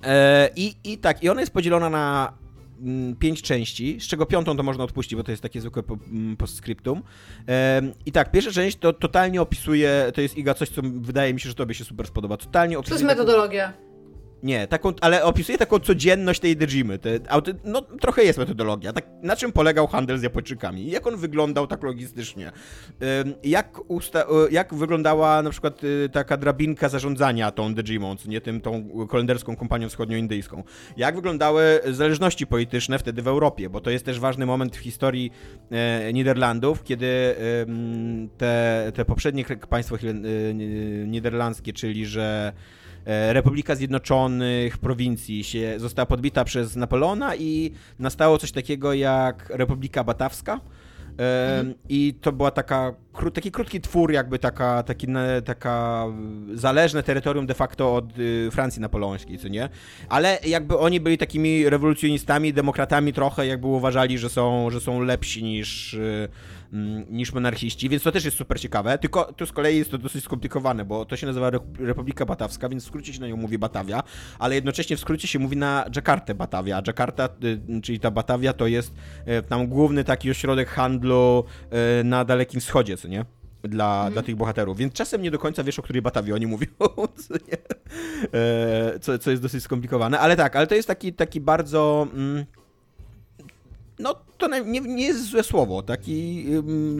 E, 0.04 0.50
I, 0.56 0.74
I 0.84 0.98
tak, 0.98 1.22
i 1.22 1.28
ona 1.28 1.40
jest 1.40 1.52
podzielona 1.52 1.90
na 1.90 2.32
pięć 3.18 3.42
części, 3.42 4.00
z 4.00 4.06
czego 4.06 4.26
piątą 4.26 4.56
to 4.56 4.62
można 4.62 4.84
odpuścić, 4.84 5.16
bo 5.16 5.22
to 5.24 5.30
jest 5.30 5.42
takie 5.42 5.60
zwykłe 5.60 5.82
mm, 6.12 6.36
postscriptum. 6.36 7.02
I 8.06 8.12
tak, 8.12 8.30
pierwsza 8.30 8.50
część 8.52 8.76
to 8.76 8.92
totalnie 8.92 9.42
opisuje, 9.42 10.12
to 10.14 10.20
jest 10.20 10.36
Iga 10.38 10.54
coś, 10.54 10.68
co 10.68 10.82
wydaje 10.84 11.34
mi 11.34 11.40
się, 11.40 11.48
że 11.48 11.54
tobie 11.54 11.74
się 11.74 11.84
super 11.84 12.06
spodoba. 12.06 12.36
Totalnie 12.36 12.74
To 12.74 12.80
opisuje 12.80 12.98
jest 13.00 13.08
taką- 13.08 13.20
metodologia. 13.22 13.72
Nie, 14.42 14.66
taką, 14.66 14.92
ale 15.00 15.24
opisuje 15.24 15.58
taką 15.58 15.78
codzienność 15.78 16.40
tej 16.40 16.56
Dejimy. 16.56 16.98
Te, 16.98 17.10
no, 17.64 17.82
trochę 17.82 18.24
jest 18.24 18.38
metodologia. 18.38 18.92
Tak, 18.92 19.06
na 19.22 19.36
czym 19.36 19.52
polegał 19.52 19.86
handel 19.86 20.18
z 20.18 20.22
Japończykami? 20.22 20.90
Jak 20.90 21.06
on 21.06 21.16
wyglądał 21.16 21.66
tak 21.66 21.82
logistycznie? 21.82 22.52
Jak, 23.44 23.80
usta, 23.90 24.22
y, 24.22 24.24
jak 24.50 24.74
wyglądała 24.74 25.42
na 25.42 25.50
przykład 25.50 25.84
y, 25.84 26.08
taka 26.12 26.36
drabinka 26.36 26.88
zarządzania 26.88 27.50
tą 27.50 27.74
Dejimą, 27.74 28.16
nie 28.26 28.40
tym, 28.40 28.60
tą 28.60 28.88
kolenderską 29.08 29.56
kompanią 29.56 29.88
wschodnioindyjską? 29.88 30.62
Jak 30.96 31.14
wyglądały 31.14 31.80
zależności 31.88 32.46
polityczne 32.46 32.98
wtedy 32.98 33.22
w 33.22 33.28
Europie? 33.28 33.70
Bo 33.70 33.80
to 33.80 33.90
jest 33.90 34.04
też 34.04 34.20
ważny 34.20 34.46
moment 34.46 34.76
w 34.76 34.80
historii 34.80 35.30
e, 35.70 36.12
Niderlandów, 36.12 36.84
kiedy 36.84 37.36
te, 38.38 38.92
te 38.94 39.04
poprzednie 39.04 39.44
państwo 39.44 39.96
y, 39.96 40.54
ni- 40.54 41.08
niderlandzkie, 41.08 41.72
czyli 41.72 42.06
że 42.06 42.52
Republika 43.06 43.74
Zjednoczonych 43.74 44.78
Prowincji 44.78 45.44
się 45.44 45.74
została 45.76 46.06
podbita 46.06 46.44
przez 46.44 46.76
Napoleona 46.76 47.36
i 47.36 47.72
nastało 47.98 48.38
coś 48.38 48.52
takiego 48.52 48.94
jak 48.94 49.50
Republika 49.50 50.04
Batawska. 50.04 50.60
E, 51.20 51.64
I 51.88 52.14
to 52.20 52.32
była 52.32 52.50
taka, 52.50 52.94
taki 53.34 53.50
krótki 53.50 53.80
twór, 53.80 54.12
jakby 54.12 54.38
taka, 54.38 54.82
taki, 54.82 55.06
taka 55.44 56.06
zależne 56.54 57.02
terytorium 57.02 57.46
de 57.46 57.54
facto 57.54 57.94
od 57.94 58.18
y, 58.18 58.48
Francji 58.50 58.82
napoleońskiej, 58.82 59.38
co 59.38 59.48
nie? 59.48 59.68
Ale 60.08 60.38
jakby 60.46 60.78
oni 60.78 61.00
byli 61.00 61.18
takimi 61.18 61.70
rewolucjonistami, 61.70 62.52
demokratami 62.52 63.12
trochę, 63.12 63.46
jakby 63.46 63.66
uważali, 63.66 64.18
że 64.18 64.28
są, 64.28 64.70
że 64.70 64.80
są 64.80 65.00
lepsi 65.00 65.44
niż, 65.44 65.94
y, 65.94 66.28
niż 67.10 67.32
monarchiści, 67.32 67.88
więc 67.88 68.02
to 68.02 68.12
też 68.12 68.24
jest 68.24 68.36
super 68.36 68.60
ciekawe, 68.60 68.98
tylko 68.98 69.32
tu 69.32 69.46
z 69.46 69.52
kolei 69.52 69.78
jest 69.78 69.90
to 69.90 69.98
dosyć 69.98 70.24
skomplikowane, 70.24 70.84
bo 70.84 71.04
to 71.04 71.16
się 71.16 71.26
nazywa 71.26 71.48
Re- 71.48 71.60
Republika 71.78 72.26
Batawska, 72.26 72.68
więc 72.68 72.84
w 72.84 72.86
skrócie 72.86 73.12
się 73.12 73.20
na 73.20 73.28
nią 73.28 73.36
mówi 73.36 73.58
Batawia, 73.58 74.02
ale 74.38 74.54
jednocześnie 74.54 74.96
w 74.96 75.00
skrócie 75.00 75.28
się 75.28 75.38
mówi 75.38 75.56
na 75.56 75.84
Dżakartę 75.90 76.34
Batawia, 76.34 76.76
a 76.76 76.82
Dżakarta, 76.82 77.28
y, 77.44 77.80
czyli 77.80 78.00
ta 78.00 78.10
Batawia 78.10 78.52
to 78.52 78.66
jest 78.66 78.92
y, 79.28 79.42
tam 79.42 79.66
główny 79.66 80.04
taki 80.04 80.30
ośrodek 80.30 80.68
handlu 80.68 81.44
y, 82.00 82.04
na 82.04 82.24
Dalekim 82.24 82.60
Wschodzie, 82.60 82.96
co 82.96 83.08
nie? 83.08 83.24
Dla, 83.62 84.10
dla 84.10 84.22
tych 84.22 84.36
bohaterów, 84.36 84.76
więc 84.78 84.92
czasem 84.92 85.22
nie 85.22 85.30
do 85.30 85.38
końca 85.38 85.64
wiesz, 85.64 85.78
o 85.78 85.82
której 85.82 86.02
Batawie 86.02 86.34
oni 86.34 86.46
mówią, 86.46 86.66
co, 87.28 87.34
nie? 87.34 87.58
E, 88.40 88.98
co, 88.98 89.18
co 89.18 89.30
jest 89.30 89.42
dosyć 89.42 89.62
skomplikowane, 89.64 90.18
ale 90.18 90.36
tak, 90.36 90.56
ale 90.56 90.66
to 90.66 90.74
jest 90.74 90.88
taki, 90.88 91.12
taki 91.12 91.40
bardzo... 91.40 92.06
Mm, 92.14 92.44
no, 94.00 94.14
to 94.38 94.48
nie, 94.48 94.80
nie 94.80 95.06
jest 95.06 95.30
złe 95.30 95.42
słowo, 95.42 95.82
taki 95.82 96.46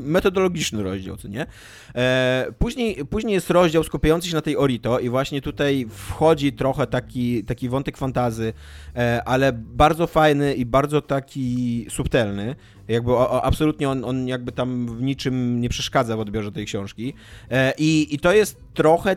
metodologiczny 0.02 0.82
rozdział, 0.82 1.16
co 1.16 1.28
nie? 1.28 1.46
E, 1.94 2.46
później, 2.58 3.04
później 3.10 3.34
jest 3.34 3.50
rozdział 3.50 3.84
skupiający 3.84 4.28
się 4.28 4.34
na 4.34 4.42
tej 4.42 4.56
Orito 4.56 4.98
i 4.98 5.08
właśnie 5.08 5.42
tutaj 5.42 5.86
wchodzi 5.90 6.52
trochę 6.52 6.86
taki, 6.86 7.44
taki 7.44 7.68
wątek 7.68 7.96
fantazy, 7.96 8.52
e, 8.96 9.22
ale 9.24 9.52
bardzo 9.52 10.06
fajny 10.06 10.54
i 10.54 10.66
bardzo 10.66 11.02
taki 11.02 11.86
subtelny. 11.90 12.56
Jakby 12.88 13.12
o, 13.12 13.30
o, 13.30 13.44
absolutnie 13.44 13.88
on, 13.88 14.04
on 14.04 14.28
jakby 14.28 14.52
tam 14.52 14.86
w 14.86 15.02
niczym 15.02 15.60
nie 15.60 15.68
przeszkadza 15.68 16.16
w 16.16 16.20
odbiorze 16.20 16.52
tej 16.52 16.66
książki. 16.66 17.14
E, 17.50 17.72
i, 17.78 18.14
I 18.14 18.18
to 18.18 18.32
jest 18.32 18.56
trochę 18.74 19.16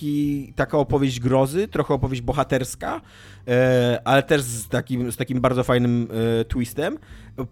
taki, 0.00 0.52
taka 0.56 0.78
opowieść 0.78 1.20
grozy, 1.20 1.68
trochę 1.68 1.94
opowieść 1.94 2.22
bohaterska, 2.22 3.00
e, 3.48 4.00
ale 4.04 4.22
też 4.22 4.42
z 4.42 4.68
takim, 4.68 5.12
z 5.12 5.16
takim 5.16 5.40
bardzo 5.40 5.64
fajnym 5.64 6.08
e, 6.40 6.44
twistem. 6.44 6.98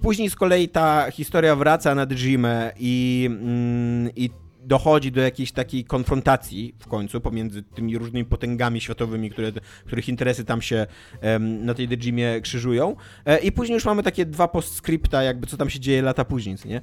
Później 0.00 0.30
z 0.30 0.36
kolei 0.36 0.68
ta 0.68 1.10
historia 1.10 1.56
wraca 1.56 1.94
na 1.94 2.06
Djimę 2.06 2.72
i, 2.78 3.24
mm, 3.30 4.10
i 4.16 4.30
dochodzi 4.64 5.12
do 5.12 5.20
jakiejś 5.20 5.52
takiej 5.52 5.84
konfrontacji 5.84 6.74
w 6.78 6.86
końcu 6.86 7.20
pomiędzy 7.20 7.62
tymi 7.62 7.98
różnymi 7.98 8.24
potęgami 8.24 8.80
światowymi, 8.80 9.30
które, 9.30 9.52
których 9.86 10.08
interesy 10.08 10.44
tam 10.44 10.62
się 10.62 10.86
em, 11.20 11.64
na 11.64 11.74
tej 11.74 11.88
Dejimie 11.88 12.40
krzyżują. 12.40 12.96
E, 13.26 13.38
I 13.38 13.52
później 13.52 13.74
już 13.74 13.84
mamy 13.84 14.02
takie 14.02 14.26
dwa 14.26 14.48
postscripta, 14.48 15.22
jakby 15.22 15.46
co 15.46 15.56
tam 15.56 15.70
się 15.70 15.80
dzieje 15.80 16.02
lata 16.02 16.24
później, 16.24 16.56
nie? 16.64 16.80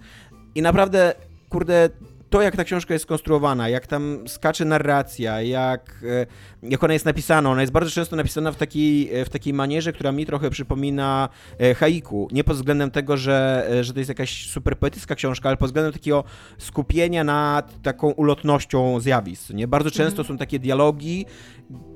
I 0.56 0.62
naprawdę, 0.62 1.14
kurde, 1.50 1.90
to 2.36 2.42
jak 2.42 2.56
ta 2.56 2.64
książka 2.64 2.94
jest 2.94 3.04
skonstruowana, 3.04 3.70
jak 3.70 3.88
tam 3.88 4.28
skacze 4.28 4.66
narracja, 4.66 5.42
jak, 5.42 6.04
e, 6.04 6.26
jak 6.70 6.84
ona 6.84 6.94
jest 6.94 7.06
napisana, 7.06 7.50
ona 7.50 7.62
jest 7.62 7.74
bardzo 7.74 7.92
często 7.92 8.16
napisana 8.16 8.52
w 8.52 8.56
takiej, 8.56 9.12
w 9.26 9.30
takiej 9.30 9.54
manierze, 9.54 9.94
która 9.94 10.12
mi 10.12 10.26
trochę 10.26 10.50
przypomina 10.50 11.30
e, 11.60 11.74
haiku. 11.74 12.28
Nie 12.32 12.44
pod 12.44 12.56
względem 12.56 12.92
tego, 12.92 13.18
że, 13.18 13.68
e, 13.72 13.84
że 13.84 13.94
to 13.94 14.00
jest 14.00 14.10
jakaś 14.10 14.50
super 14.50 14.78
poetycka 14.78 15.16
książka, 15.16 15.50
ale 15.50 15.58
pod 15.58 15.68
względem 15.68 15.94
takiego 15.94 16.24
skupienia 16.58 17.24
nad 17.24 17.82
taką 17.82 18.12
ulotnością 18.12 19.00
zjawisk. 19.00 19.50
Nie? 19.50 19.68
Bardzo 19.68 19.92
często 19.92 20.24
są 20.24 20.38
takie 20.38 20.60
dialogi, 20.60 21.26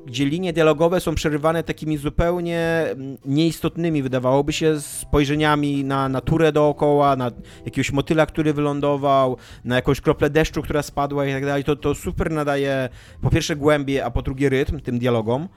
gdzie 0.06 0.26
linie 0.26 0.54
dialogowe 0.54 1.00
są 1.00 1.16
przerywane 1.16 1.64
takimi 1.64 1.98
zupełnie 1.98 2.60
mm, 2.60 3.18
nieistotnymi, 3.26 4.04
wydawałoby 4.04 4.54
się, 4.54 4.82
spojrzeniami 4.82 5.84
na 5.84 6.10
naturę 6.10 6.52
dookoła, 6.52 7.16
na 7.16 7.32
jakiegoś 7.66 7.92
motyla, 7.92 8.26
który 8.26 8.54
wylądował, 8.54 9.38
na 9.66 9.76
jakąś 9.76 10.02
kroplę 10.02 10.30
deszczu, 10.30 10.62
która 10.62 10.82
spadła 10.82 11.26
i 11.26 11.32
tak 11.32 11.46
dalej. 11.46 11.64
To, 11.64 11.76
to 11.76 11.96
super 11.96 12.32
nadaje 12.32 12.90
po 13.22 13.30
pierwsze 13.30 13.56
głębię, 13.56 14.06
a 14.06 14.12
po 14.12 14.22
drugie 14.22 14.50
rytm 14.50 14.80
tym 14.80 15.00
dialogom. 15.00 15.50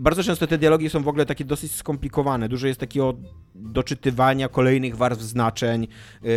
Bardzo 0.00 0.22
często 0.22 0.46
te 0.46 0.58
dialogi 0.58 0.90
są 0.90 1.02
w 1.02 1.08
ogóle 1.08 1.26
takie 1.26 1.44
dosyć 1.44 1.72
skomplikowane. 1.72 2.48
Dużo 2.48 2.66
jest 2.66 2.80
takiego 2.80 3.14
doczytywania 3.54 4.48
kolejnych 4.48 4.96
warstw 4.96 5.24
znaczeń, 5.24 5.88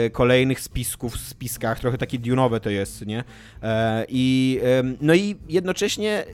y, 0.05 0.09
kolejnych 0.09 0.59
spisków 0.59 1.13
w 1.13 1.27
spiskach. 1.27 1.79
Trochę 1.79 1.97
takie 1.97 2.19
dunowe 2.19 2.59
to 2.59 2.69
jest, 2.69 3.05
nie? 3.05 3.23
E, 3.63 4.05
I, 4.09 4.59
no 5.01 5.13
i 5.13 5.35
jednocześnie 5.49 6.25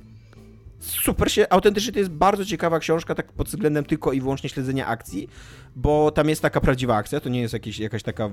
super 0.79 1.31
się, 1.31 1.45
autentycznie 1.49 1.93
to 1.93 1.99
jest 1.99 2.11
bardzo 2.11 2.45
ciekawa 2.45 2.79
książka, 2.79 3.15
tak 3.15 3.31
pod 3.31 3.47
względem 3.47 3.85
tylko 3.85 4.13
i 4.13 4.21
wyłącznie 4.21 4.49
śledzenia 4.49 4.87
akcji, 4.87 5.29
bo 5.75 6.11
tam 6.11 6.29
jest 6.29 6.41
taka 6.41 6.61
prawdziwa 6.61 6.95
akcja, 6.95 7.19
to 7.19 7.29
nie 7.29 7.41
jest 7.41 7.53
jakieś, 7.53 7.79
jakaś 7.79 8.03
taka 8.03 8.29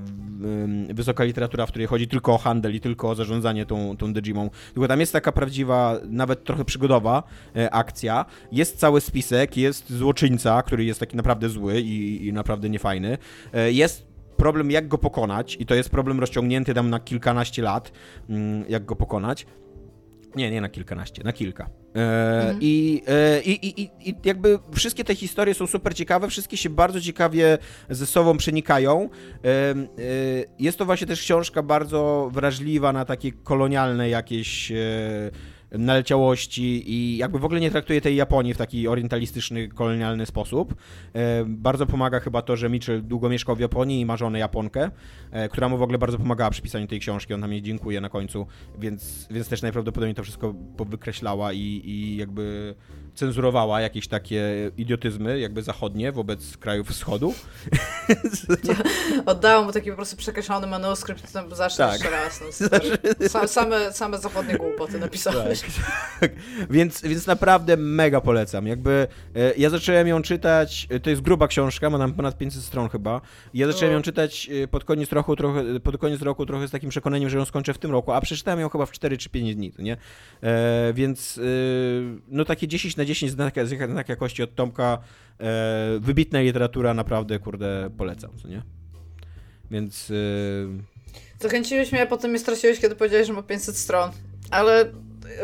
wysoka 0.94 1.24
literatura, 1.24 1.66
w 1.66 1.68
której 1.68 1.86
chodzi 1.86 2.08
tylko 2.08 2.34
o 2.34 2.38
handel 2.38 2.74
i 2.74 2.80
tylko 2.80 3.10
o 3.10 3.14
zarządzanie 3.14 3.66
tą, 3.66 3.96
tą 3.96 4.12
Dejimą, 4.12 4.50
tylko 4.74 4.88
tam 4.88 5.00
jest 5.00 5.12
taka 5.12 5.32
prawdziwa, 5.32 6.00
nawet 6.06 6.44
trochę 6.44 6.64
przygodowa 6.64 7.22
e, 7.56 7.70
akcja, 7.74 8.24
jest 8.52 8.78
cały 8.78 9.00
spisek, 9.00 9.56
jest 9.56 9.92
złoczyńca, 9.92 10.62
który 10.62 10.84
jest 10.84 11.00
taki 11.00 11.16
naprawdę 11.16 11.48
zły 11.48 11.80
i, 11.80 12.26
i 12.26 12.32
naprawdę 12.32 12.70
niefajny, 12.70 13.18
e, 13.52 13.72
jest 13.72 14.14
problem 14.36 14.70
jak 14.70 14.88
go 14.88 14.98
pokonać 14.98 15.56
i 15.60 15.66
to 15.66 15.74
jest 15.74 15.90
problem 15.90 16.20
rozciągnięty 16.20 16.74
tam 16.74 16.90
na 16.90 17.00
kilkanaście 17.00 17.62
lat, 17.62 17.92
mm, 18.28 18.64
jak 18.68 18.84
go 18.84 18.96
pokonać, 18.96 19.46
nie, 20.36 20.50
nie 20.50 20.60
na 20.60 20.68
kilkanaście, 20.68 21.22
na 21.24 21.32
kilka. 21.32 21.64
E, 21.96 22.40
Mhm. 22.40 22.58
i, 22.60 23.02
e, 23.06 23.42
i, 23.42 23.66
i, 23.66 23.82
i, 23.82 23.90
I 24.10 24.14
jakby 24.24 24.58
wszystkie 24.74 25.04
te 25.04 25.14
historie 25.14 25.54
są 25.54 25.66
super 25.66 25.94
ciekawe, 25.94 26.28
wszystkie 26.28 26.56
się 26.56 26.70
bardzo 26.70 27.00
ciekawie 27.00 27.58
ze 27.90 28.06
sobą 28.06 28.36
przenikają. 28.36 29.08
E, 29.44 29.74
jest 30.58 30.78
to 30.78 30.84
właśnie 30.84 31.06
też 31.06 31.20
książka 31.20 31.62
bardzo 31.62 32.30
wrażliwa 32.32 32.92
na 32.92 33.04
takie 33.04 33.32
kolonialne 33.32 34.08
jakieś 34.08 34.72
naleciałości 35.78 36.92
i 36.92 37.16
jakby 37.16 37.38
w 37.38 37.44
ogóle 37.44 37.60
nie 37.60 37.70
traktuje 37.70 38.00
tej 38.00 38.16
Japonii 38.16 38.54
w 38.54 38.56
taki 38.56 38.88
orientalistyczny, 38.88 39.68
kolonialny 39.68 40.26
sposób. 40.26 40.74
E, 41.12 41.44
bardzo 41.46 41.86
pomaga 41.86 42.20
chyba 42.20 42.42
to, 42.42 42.56
że 42.56 42.70
Mitchell 42.70 43.02
długo 43.02 43.28
mieszkał 43.28 43.56
w 43.56 43.60
Japonii 43.60 44.00
i 44.00 44.06
ma 44.06 44.16
żonę 44.16 44.38
Japonkę, 44.38 44.90
e, 45.30 45.48
która 45.48 45.68
mu 45.68 45.78
w 45.78 45.82
ogóle 45.82 45.98
bardzo 45.98 46.18
pomagała 46.18 46.50
przy 46.50 46.62
pisaniu 46.62 46.86
tej 46.86 47.00
książki. 47.00 47.34
On 47.34 47.40
nam 47.40 47.52
jej 47.52 47.62
dziękuję 47.62 48.00
na 48.00 48.08
końcu, 48.08 48.46
więc, 48.78 49.28
więc 49.30 49.48
też 49.48 49.62
najprawdopodobniej 49.62 50.14
to 50.14 50.22
wszystko 50.22 50.54
wykreślała 50.78 51.52
i, 51.52 51.82
i 51.84 52.16
jakby 52.16 52.74
cenzurowała 53.14 53.80
jakieś 53.80 54.08
takie 54.08 54.70
idiotyzmy 54.76 55.40
jakby 55.40 55.62
zachodnie 55.62 56.12
wobec 56.12 56.56
krajów 56.56 56.88
wschodu. 56.88 57.34
Oddałam 59.26 59.66
mu 59.66 59.72
taki 59.72 59.90
po 59.90 59.96
prostu 59.96 60.16
przekreślony 60.16 60.66
manuskrypt, 60.66 61.32
tam 61.32 61.54
zacznę 61.54 61.84
Tak. 61.84 61.92
jeszcze 61.92 62.10
raz. 62.10 62.42
No, 63.34 63.48
same, 63.56 63.92
same 63.92 64.18
zachodnie 64.18 64.56
głupoty 64.56 64.98
napisałeś. 64.98 65.60
Tak. 66.20 66.32
więc, 66.70 67.02
więc 67.02 67.26
naprawdę 67.26 67.76
mega 67.76 68.20
polecam. 68.20 68.66
Jakby 68.66 69.06
e, 69.36 69.54
ja 69.56 69.70
zacząłem 69.70 70.08
ją 70.08 70.22
czytać, 70.22 70.86
e, 70.90 71.00
to 71.00 71.10
jest 71.10 71.22
gruba 71.22 71.48
książka, 71.48 71.90
ma 71.90 71.98
tam 71.98 72.12
ponad 72.12 72.38
500 72.38 72.62
stron 72.62 72.88
chyba. 72.88 73.20
Ja 73.54 73.66
zacząłem 73.66 73.94
ją 73.94 74.02
czytać 74.02 74.50
e, 74.62 74.68
pod 74.68 74.84
koniec 74.84 75.12
roku, 75.12 75.36
trochę, 75.36 75.80
pod 75.80 75.98
koniec 75.98 76.22
roku 76.22 76.46
trochę 76.46 76.68
z 76.68 76.70
takim 76.70 76.90
przekonaniem, 76.90 77.30
że 77.30 77.38
ją 77.38 77.44
skończę 77.44 77.74
w 77.74 77.78
tym 77.78 77.90
roku, 77.90 78.12
a 78.12 78.20
przeczytałem 78.20 78.60
ją 78.60 78.68
chyba 78.68 78.86
w 78.86 78.92
4 78.92 79.18
czy 79.18 79.30
5 79.30 79.54
dni, 79.54 79.72
nie? 79.78 79.96
E, 80.42 80.92
więc 80.94 81.40
no 82.28 82.44
takie 82.44 82.68
10 82.68 82.96
na 82.96 83.03
10 83.04 83.32
znak, 83.32 83.54
znak 83.88 84.08
jakości 84.08 84.42
od 84.42 84.54
Tomka, 84.54 84.98
e, 85.40 85.98
wybitna 86.00 86.40
literatura, 86.40 86.94
naprawdę, 86.94 87.38
kurde, 87.38 87.90
polecam, 87.98 88.30
co 88.42 88.48
nie? 88.48 88.62
Więc... 89.70 90.10
E, 90.10 90.94
Zachęciłeś 91.40 91.92
mnie, 91.92 92.02
a 92.02 92.06
potem 92.06 92.30
mnie 92.30 92.40
straciłeś, 92.40 92.80
kiedy 92.80 92.96
powiedziałeś, 92.96 93.26
że 93.26 93.32
ma 93.32 93.42
500 93.42 93.76
stron. 93.76 94.10
Ale 94.50 94.92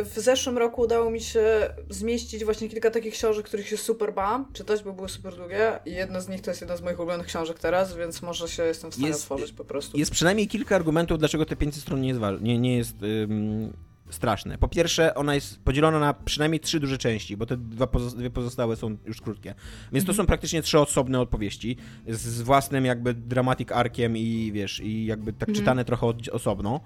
w 0.05 0.21
zeszłym 0.21 0.59
roku 0.59 0.83
udało 0.83 1.11
mi 1.11 1.21
się 1.21 1.71
zmieścić 1.91 2.45
właśnie 2.45 2.69
kilka 2.69 2.91
takich 2.91 3.15
książek, 3.15 3.47
których 3.47 3.69
się 3.69 3.77
super 3.77 4.15
bałam 4.15 4.53
czytać, 4.53 4.83
bo 4.83 4.93
były 4.93 5.09
super 5.09 5.37
długie. 5.37 5.79
I 5.87 5.93
jedna 5.93 6.21
z 6.21 6.29
nich 6.29 6.41
to 6.41 6.51
jest 6.51 6.61
jedna 6.61 6.77
z 6.77 6.83
moich 6.83 6.99
ulubionych 6.99 7.27
książek 7.27 7.59
teraz, 7.59 7.97
więc 7.97 8.23
może 8.23 8.49
się 8.49 8.63
jestem 8.63 8.91
w 8.91 8.95
stanie 8.95 9.09
Jest- 9.09 9.23
otworzyć 9.23 9.53
po 9.53 9.65
prostu. 9.65 9.99
Jest 9.99 10.11
przynajmniej 10.11 10.49
kilka 10.49 10.77
argumentów, 10.77 11.19
dlaczego 11.19 11.47
te 11.47 11.57
500 11.57 11.83
stron 11.83 12.01
nie 12.01 12.09
jest, 12.09 12.21
nie, 12.41 12.59
nie 12.59 12.77
jest 12.77 13.03
ym, 13.03 13.73
straszne. 14.11 14.59
Po 14.59 14.69
pierwsze, 14.69 15.15
ona 15.15 15.35
jest 15.35 15.63
podzielona 15.63 15.99
na 15.99 16.15
przynajmniej 16.15 16.61
trzy 16.61 16.81
duże 16.81 16.99
części, 16.99 17.37
bo 17.37 17.47
te 17.47 17.57
dwa 17.57 17.87
pozo- 17.87 18.17
dwie 18.17 18.31
pozostałe 18.31 18.77
są 18.77 18.97
już 19.07 19.21
krótkie. 19.21 19.55
Więc 19.93 20.07
to 20.07 20.15
są 20.15 20.27
praktycznie 20.27 20.63
trzy 20.63 20.79
osobne 20.79 21.21
opowieści 21.21 21.77
z, 22.09 22.43
własnym 22.43 22.85
jakby 22.85 23.15
dramatic 23.15 23.73
arkiem 23.73 24.17
i 24.17 24.51
wiesz, 24.55 24.81
i 24.81 25.07
jakby 25.07 25.33
tak 25.33 25.53
czytane 25.53 25.85
trochę 25.85 26.07
osobno. 26.33 26.81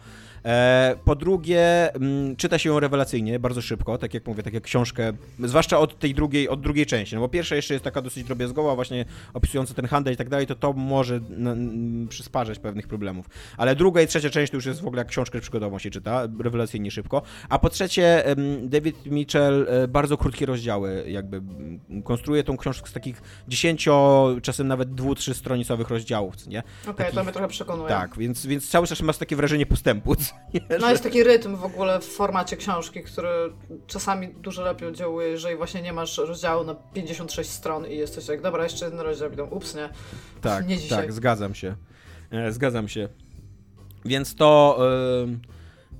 E, 0.45 0.97
po 1.05 1.17
drugie, 1.17 1.95
mm, 1.95 2.37
czyta 2.37 2.59
się 2.59 2.69
ją 2.69 2.81
rewelacyjnie, 2.81 3.39
bardzo 3.39 3.63
szybko, 3.63 3.99
tak 3.99 4.15
jak 4.15 4.27
mówię, 4.27 4.43
tak 4.43 4.55
jak 4.55 4.63
książkę, 4.63 5.13
zwłaszcza 5.39 5.79
od 5.79 5.99
tej 5.99 6.15
drugiej, 6.15 6.49
od 6.49 6.61
drugiej 6.61 6.87
części, 6.87 7.15
no 7.15 7.21
bo 7.21 7.29
pierwsza 7.29 7.57
jeszcze 7.57 7.75
jest 7.75 7.85
taka 7.85 8.03
dosyć 8.03 8.25
drobiazgowa, 8.25 8.75
właśnie 8.75 9.05
opisująca 9.35 9.75
ten 9.75 9.87
handel 9.87 10.15
i 10.15 10.17
tak 10.17 10.29
dalej, 10.29 10.47
to 10.47 10.55
to 10.55 10.73
może 10.73 11.21
przysparzać 12.09 12.59
pewnych 12.59 12.89
problemów. 12.89 13.27
Ale 13.57 13.77
druga 13.77 14.03
i 14.03 14.07
trzecia 14.07 14.31
część 14.31 14.51
to 14.51 14.57
już 14.57 14.67
jest 14.67 14.81
w 14.81 14.87
ogóle 14.87 15.01
jak 15.01 15.09
książkę 15.09 15.41
przygodową 15.41 15.79
się 15.79 15.91
czyta, 15.91 16.29
rewelacyjnie 16.39 16.91
szybko. 16.91 17.14
A 17.49 17.59
po 17.59 17.71
trzecie, 17.71 18.25
David 18.63 19.07
Mitchell 19.07 19.67
e, 19.69 19.89
bardzo 19.89 20.17
krótkie 20.17 20.47
rozdziały 20.47 21.05
jakby 21.09 21.43
konstruuje 22.05 22.45
tą 22.45 22.57
książkę 22.57 22.89
z 22.89 22.93
takich 22.93 23.23
10, 23.49 23.89
czasem 24.43 24.69
nawet 24.69 24.89
2-3 24.89 25.35
stronicowych 25.35 25.89
rozdziałów, 25.91 26.47
nie? 26.47 26.63
Okej, 26.83 26.95
takich- 26.95 27.15
to 27.15 27.25
mnie 27.25 27.33
trochę 27.33 27.49
przekonuje. 27.49 27.89
Tak, 27.89 28.19
więc, 28.19 28.47
więc 28.47 28.69
cały 28.71 28.87
czas 28.87 29.01
masz 29.01 29.19
takie 29.19 29.37
wrażenie 29.37 29.67
postępu, 29.67 30.15
nie? 30.55 30.61
No 30.81 30.91
jest 30.91 31.03
taki 31.03 31.23
rytm 31.25 31.57
w 31.57 31.65
ogóle 31.65 32.01
w 32.01 32.05
formacie 32.05 32.57
książki, 32.57 33.03
który 33.03 33.29
czasami 33.87 34.29
dużo 34.29 34.63
lepiej 34.63 34.89
oddziałuje, 34.89 35.29
jeżeli 35.29 35.57
właśnie 35.57 35.83
nie 35.83 35.93
masz 35.93 36.19
rozdziału 36.19 36.65
na 36.65 36.75
56 36.75 37.51
stron 37.51 37.87
i 37.87 37.97
jesteś 37.97 38.29
jak, 38.29 38.43
dobra, 38.43 38.65
jeszcze 38.65 38.85
jeden 38.85 39.01
rozdział 39.01 39.33
i 39.33 39.37
tam, 39.37 39.53
ups, 39.53 39.75
nie. 39.75 39.89
Tak, 40.41 40.69
Nie 40.69 40.79
dzisiaj. 40.79 40.99
tak, 40.99 41.13
zgadzam 41.13 41.55
się. 41.55 41.75
E, 42.31 42.53
Zgadzam 42.53 42.89
się. 42.89 43.09
Więc 44.05 44.35
to. 44.35 44.79
em, 45.23 45.41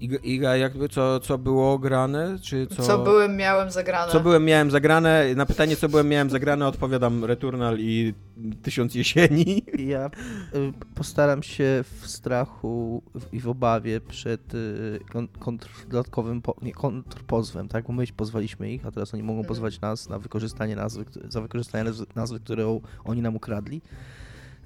Iga, 0.05 0.17
Iga, 0.23 0.57
jakby 0.57 0.89
co, 0.89 1.21
co 1.21 1.39
było 1.39 1.79
grane? 1.79 2.39
Czy 2.43 2.67
co, 2.67 2.83
Co, 2.83 2.99
byłem, 2.99 3.37
miałem 3.37 3.71
zagrane. 3.71 4.13
Co 4.13 4.21
byłem, 4.21 4.45
miałem 4.45 4.71
zagrane? 4.71 5.35
Na 5.37 5.47
pytanie, 5.47 5.77
co 5.77 5.89
byłem, 5.89 6.09
miałem 6.09 6.31
zagrane, 6.31 6.67
odpowiadam 6.67 7.25
Returnal 7.25 7.77
i 7.81 8.15
Tysiąc 8.63 8.95
Jesieni. 8.95 9.63
Ja 9.95 10.07
y, 10.07 10.73
postaram 10.95 11.43
się 11.43 11.85
w 12.01 12.07
strachu 12.11 13.03
i 13.33 13.41
w 13.41 13.49
obawie 13.49 14.01
przed 14.01 14.55
y, 14.55 14.99
kon- 15.13 15.29
kontr, 15.39 15.69
dodatkowym 15.89 16.43
po, 16.43 16.55
nie, 16.63 16.73
kontrpozwem, 16.73 17.69
tak? 17.69 17.85
Bo 17.87 17.93
my 17.93 18.05
pozwaliśmy 18.17 18.73
ich, 18.73 18.87
a 18.87 18.91
teraz 18.91 19.15
oni 19.15 19.23
mogą 19.23 19.39
Mhm. 19.39 19.49
pozwać 19.49 19.81
nas 19.81 20.09
na 20.09 20.19
wykorzystanie 20.19 20.77
nazwy, 20.77 21.05
za 21.29 21.41
wykorzystanie 21.41 21.85
nazwy, 21.85 22.07
nazwy, 22.15 22.41
którą 22.41 22.81
oni 23.05 23.23
nam 23.23 23.37
ukradli. 23.37 23.83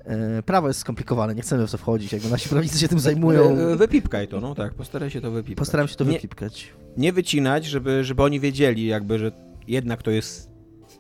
E, 0.09 0.43
Prawo 0.43 0.69
jest 0.69 0.81
skomplikowane, 0.81 1.35
nie 1.35 1.43
chcemy 1.43 1.67
w 1.67 1.71
to 1.71 1.79
wchodzić, 1.79 2.13
jakby 2.13 2.29
nasi 2.29 2.49
prawnicy 2.49 2.79
się 2.79 2.89
tym 2.89 2.99
zajmują. 2.99 3.59
E, 3.59 3.77
Wypipkaj 3.77 4.29
to, 4.29 4.41
no 4.41 4.55
tak, 4.55 4.75
postaraj 4.75 5.11
się 5.11 5.21
to 5.21 5.31
wypipkać. 5.31 5.59
Postaram 5.59 5.89
się 5.89 5.97
to 5.97 6.05
nie, 6.05 6.13
wypipkać. 6.13 6.73
nie 6.97 7.13
wycinać, 7.13 7.65
żeby, 7.65 8.05
żeby 8.05 8.23
oni 8.23 8.41
wiedzieli, 8.41 8.87
jakby, 8.87 9.19
że 9.19 9.33
jednak 9.69 10.03
to 10.03 10.11
jest. 10.11 10.49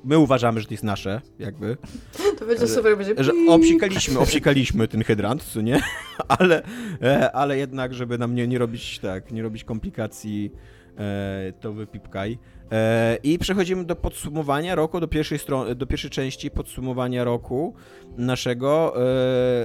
My 0.04 0.18
uważamy, 0.18 0.60
że 0.60 0.66
to 0.66 0.74
jest 0.74 0.84
nasze, 0.84 1.20
jakby. 1.38 1.76
To 2.38 2.46
będzie 2.46 2.68
super, 2.68 2.90
jak 2.90 2.98
będzie 2.98 3.24
że 3.24 3.32
obsikaliśmy, 3.48 4.18
obsikaliśmy 4.18 4.88
ten 4.88 5.04
hydrant, 5.04 5.42
co 5.42 5.60
nie? 5.60 5.80
Ale, 6.38 6.62
e, 7.02 7.32
ale 7.32 7.58
jednak, 7.58 7.94
żeby 7.94 8.18
nam 8.18 8.34
nie, 8.34 8.48
nie 8.48 8.58
robić 8.58 8.98
tak, 8.98 9.32
nie 9.32 9.42
robić 9.42 9.64
komplikacji, 9.64 10.52
e, 10.98 11.52
to 11.60 11.72
wypipkaj. 11.72 12.38
E, 12.72 13.18
I 13.22 13.38
przechodzimy 13.38 13.84
do 13.84 13.96
podsumowania 13.96 14.74
roku, 14.74 15.00
do 15.00 15.08
pierwszej, 15.08 15.38
do 15.76 15.86
pierwszej 15.86 16.10
części 16.10 16.50
podsumowania 16.50 17.24
roku 17.24 17.74
naszego. 18.16 18.94
E, 18.96 19.00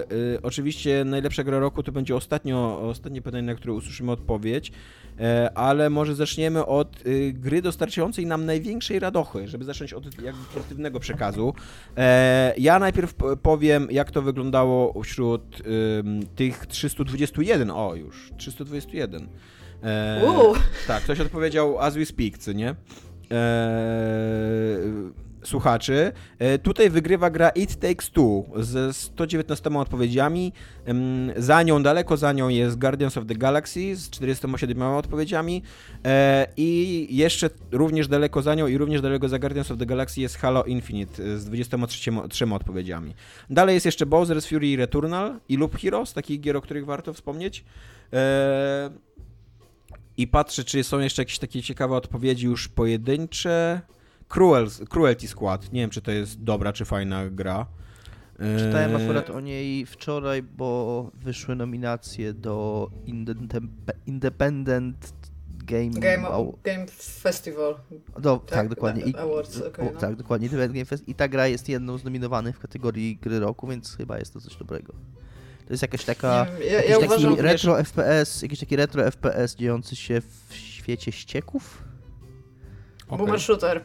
e, 0.01 0.41
oczywiście 0.41 1.03
najlepsza 1.05 1.43
gra 1.43 1.59
roku 1.59 1.83
to 1.83 1.91
będzie 1.91 2.15
ostatnio, 2.15 2.81
ostatnie 2.81 3.21
pytanie, 3.21 3.43
na 3.43 3.55
które 3.55 3.73
usłyszymy 3.73 4.11
odpowiedź, 4.11 4.71
ale 5.55 5.89
może 5.89 6.15
zaczniemy 6.15 6.65
od 6.65 7.03
gry 7.33 7.61
dostarczającej 7.61 8.25
nam 8.25 8.45
największej 8.45 8.99
radochy, 8.99 9.47
żeby 9.47 9.65
zacząć 9.65 9.93
od 9.93 10.21
jakby 10.21 10.43
pozytywnego 10.53 10.99
przekazu. 10.99 11.53
Ja 12.57 12.79
najpierw 12.79 13.15
powiem, 13.41 13.87
jak 13.91 14.11
to 14.11 14.21
wyglądało 14.21 15.03
wśród 15.03 15.61
tych 16.35 16.65
321, 16.65 17.71
o 17.71 17.95
już, 17.95 18.31
321. 18.37 19.27
E, 19.83 20.21
Uuu. 20.25 20.55
tak, 20.87 21.03
ktoś 21.03 21.19
odpowiedział 21.19 21.79
as 21.79 21.95
we 21.95 22.05
speak, 22.05 22.37
co 22.37 22.51
nie? 22.51 22.75
E, 23.31 24.77
słuchaczy. 25.43 26.11
E, 26.39 26.59
tutaj 26.59 26.89
wygrywa 26.89 27.29
gra 27.29 27.49
It 27.49 27.75
Takes 27.79 28.11
Two 28.11 28.43
ze 28.55 28.93
119 28.93 29.77
odpowiedziami. 29.79 30.53
Za 31.37 31.63
nią, 31.63 31.83
daleko 31.83 32.17
za 32.17 32.33
nią 32.33 32.49
jest 32.49 32.79
Guardians 32.79 33.17
of 33.17 33.25
the 33.25 33.35
Galaxy 33.35 33.95
z 33.95 34.09
47 34.09 34.81
odpowiedziami. 34.83 35.63
E, 36.05 36.47
I 36.57 37.07
jeszcze 37.09 37.49
również 37.71 38.07
daleko 38.07 38.41
za 38.41 38.55
nią 38.55 38.67
i 38.67 38.77
również 38.77 39.01
daleko 39.01 39.29
za 39.29 39.39
Guardians 39.39 39.71
of 39.71 39.77
the 39.77 39.85
Galaxy 39.85 40.21
jest 40.21 40.37
Halo 40.37 40.63
Infinite 40.63 41.39
z 41.39 41.45
23 41.45 42.11
trzema 42.29 42.55
odpowiedziami. 42.55 43.13
Dalej 43.49 43.73
jest 43.73 43.85
jeszcze 43.85 44.05
Bowser's 44.05 44.49
Fury 44.49 44.75
Returnal 44.75 45.39
i 45.49 45.57
Loop 45.57 45.77
Heroes, 45.77 46.13
takich 46.13 46.41
gier, 46.41 46.57
o 46.57 46.61
których 46.61 46.85
warto 46.85 47.13
wspomnieć. 47.13 47.65
E, 48.13 48.89
I 50.17 50.27
patrzę, 50.27 50.63
czy 50.63 50.83
są 50.83 50.99
jeszcze 50.99 51.21
jakieś 51.21 51.39
takie 51.39 51.61
ciekawe 51.61 51.95
odpowiedzi 51.95 52.45
już 52.45 52.67
pojedyncze. 52.67 53.81
Cruel, 54.27 54.67
Cruelty 54.89 55.27
Squad. 55.27 55.73
Nie 55.73 55.81
wiem, 55.81 55.89
czy 55.89 56.01
to 56.01 56.11
jest 56.11 56.43
dobra, 56.43 56.73
czy 56.73 56.85
fajna 56.85 57.29
gra. 57.29 57.65
Czytałem 58.57 58.95
akurat 58.95 59.29
o 59.29 59.39
niej 59.39 59.85
wczoraj, 59.85 60.43
bo 60.43 61.11
wyszły 61.13 61.55
nominacje 61.55 62.33
do 62.33 62.89
Independent- 64.07 65.13
Game, 65.65 65.89
Game, 65.89 66.27
Game 66.63 66.85
Festival. 66.87 67.75
do, 68.19 68.37
tak, 68.37 68.69
dokładnie. 68.69 69.03
I, 69.03 69.15
Awards, 69.15 69.61
okej, 69.61 69.89
o, 69.89 69.91
no. 69.93 69.99
Tak, 69.99 70.15
dokładnie. 70.15 70.47
Independent 70.47 70.73
Game 70.73 70.85
Fest. 70.85 71.09
I 71.09 71.15
ta 71.15 71.27
gra 71.27 71.47
jest 71.47 71.69
jedną 71.69 71.97
z 71.97 72.03
nominowanych 72.03 72.55
w 72.55 72.59
kategorii 72.59 73.17
gry 73.17 73.39
roku, 73.39 73.67
więc 73.67 73.95
chyba 73.95 74.19
jest 74.19 74.33
to 74.33 74.41
coś 74.41 74.55
dobrego. 74.55 74.93
To 75.67 75.73
jest 75.73 75.81
jakaś 75.81 76.05
taka. 76.05 76.45
Nie 76.45 76.59
wiem, 76.59 76.67
ja, 76.67 76.75
jakiś 76.75 76.89
ja 76.89 76.95
taki 76.95 77.05
uważam, 77.05 77.39
retro 77.39 77.83
FPS, 77.83 78.41
jakiś 78.41 78.59
taki 78.59 78.75
retro 78.75 79.11
FPS 79.11 79.55
dziejący 79.55 79.95
się 79.95 80.21
w 80.49 80.55
świecie 80.55 81.11
ścieków? 81.11 81.83
okej. 83.07 83.17
Boomer 83.17 83.41
Shooter. 83.41 83.83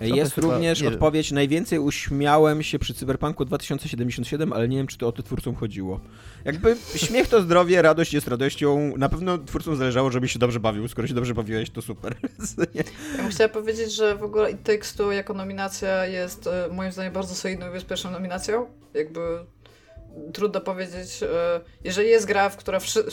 Jest 0.00 0.34
chyba- 0.34 0.46
również 0.46 0.80
nie 0.80 0.84
wiem. 0.84 0.94
odpowiedź, 0.94 1.32
najwięcej 1.32 1.78
uśmiałem 1.78 2.62
się 2.62 2.78
przy 2.78 2.94
Cyberpunku 2.94 3.44
2077, 3.44 4.52
ale 4.52 4.68
nie 4.68 4.76
wiem, 4.76 4.86
czy 4.86 4.98
to 4.98 5.08
o 5.08 5.12
to 5.12 5.22
twórcom 5.22 5.54
chodziło. 5.54 6.00
Jakby 6.44 6.76
śmiech 6.96 7.28
to 7.28 7.42
zdrowie, 7.42 7.82
radość 7.82 8.14
jest 8.14 8.28
radością. 8.28 8.92
Na 8.96 9.08
pewno 9.08 9.38
twórcom 9.38 9.76
zależało, 9.76 10.10
żebyś 10.10 10.32
się 10.32 10.38
dobrze 10.38 10.60
bawił. 10.60 10.88
Skoro 10.88 11.08
się 11.08 11.14
dobrze 11.14 11.34
bawiłeś, 11.34 11.70
to 11.70 11.82
super. 11.82 12.14
Ja 12.74 13.22
bym 13.22 13.30
chciała 13.30 13.48
powiedzieć, 13.48 13.94
że 13.94 14.16
w 14.16 14.22
ogóle 14.22 14.50
It 14.50 14.62
Takes 14.62 14.94
Two 14.94 15.12
jako 15.12 15.34
nominacja 15.34 16.06
jest 16.06 16.46
e, 16.46 16.68
moim 16.72 16.92
zdaniem 16.92 17.12
bardzo 17.12 17.34
solidną 17.34 17.68
i 17.68 17.72
bezpieczną 17.72 18.10
nominacją. 18.10 18.66
Jakby 18.94 19.20
trudno 20.32 20.60
powiedzieć, 20.60 21.22
e, 21.22 21.26
jeżeli 21.84 22.08
jest 22.08 22.26
gra, 22.26 22.48
w 22.48 22.56
która 22.56 22.80
wszy, 22.80 23.04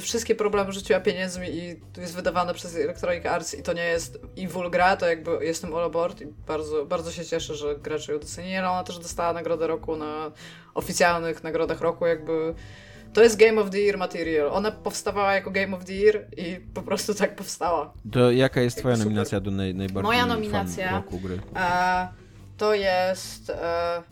wszystkie 0.00 0.34
problemy 0.34 0.72
rzuciła 0.72 1.00
pieniędzmi 1.00 1.48
i 1.48 1.80
jest 2.00 2.14
wydawana 2.14 2.54
przez 2.54 2.76
Electronic 2.76 3.26
Arts 3.26 3.54
i 3.54 3.62
to 3.62 3.72
nie 3.72 3.84
jest 3.84 4.18
evil 4.38 4.70
gra, 4.70 4.96
to 4.96 5.08
jakby 5.08 5.44
jestem 5.44 5.74
all 5.74 5.84
aboard 5.84 6.20
i 6.20 6.26
bardzo, 6.26 6.86
bardzo 6.86 7.12
się 7.12 7.24
cieszę, 7.24 7.54
że 7.54 7.76
gracze 7.78 8.12
ją 8.12 8.18
docenili, 8.18 8.56
ale 8.56 8.70
ona 8.70 8.84
też 8.84 8.98
dostała 8.98 9.32
nagrodę 9.32 9.66
roku 9.66 9.96
na 9.96 10.30
oficjalnych 10.74 11.44
nagrodach 11.44 11.80
roku, 11.80 12.06
jakby 12.06 12.54
to 13.12 13.22
jest 13.22 13.36
Game 13.38 13.60
of 13.60 13.70
the 13.70 13.78
Year 13.78 13.98
material. 13.98 14.48
Ona 14.52 14.70
powstawała 14.70 15.34
jako 15.34 15.50
Game 15.50 15.76
of 15.76 15.84
the 15.84 15.92
Year 15.92 16.26
i 16.36 16.60
po 16.74 16.82
prostu 16.82 17.14
tak 17.14 17.36
powstała. 17.36 17.92
To 18.12 18.30
jaka 18.30 18.60
jest 18.60 18.78
twoja 18.78 18.94
Super. 18.96 19.06
nominacja 19.06 19.40
do 19.40 19.50
naj, 19.50 19.74
najbardziej 19.74 20.02
Moja 20.02 20.20
fan 20.20 20.28
nominacja- 20.28 20.92
roku 20.92 21.18
gry? 21.20 21.38
E, 21.56 22.08
to 22.58 22.74
jest. 22.74 23.50
E, 23.50 24.02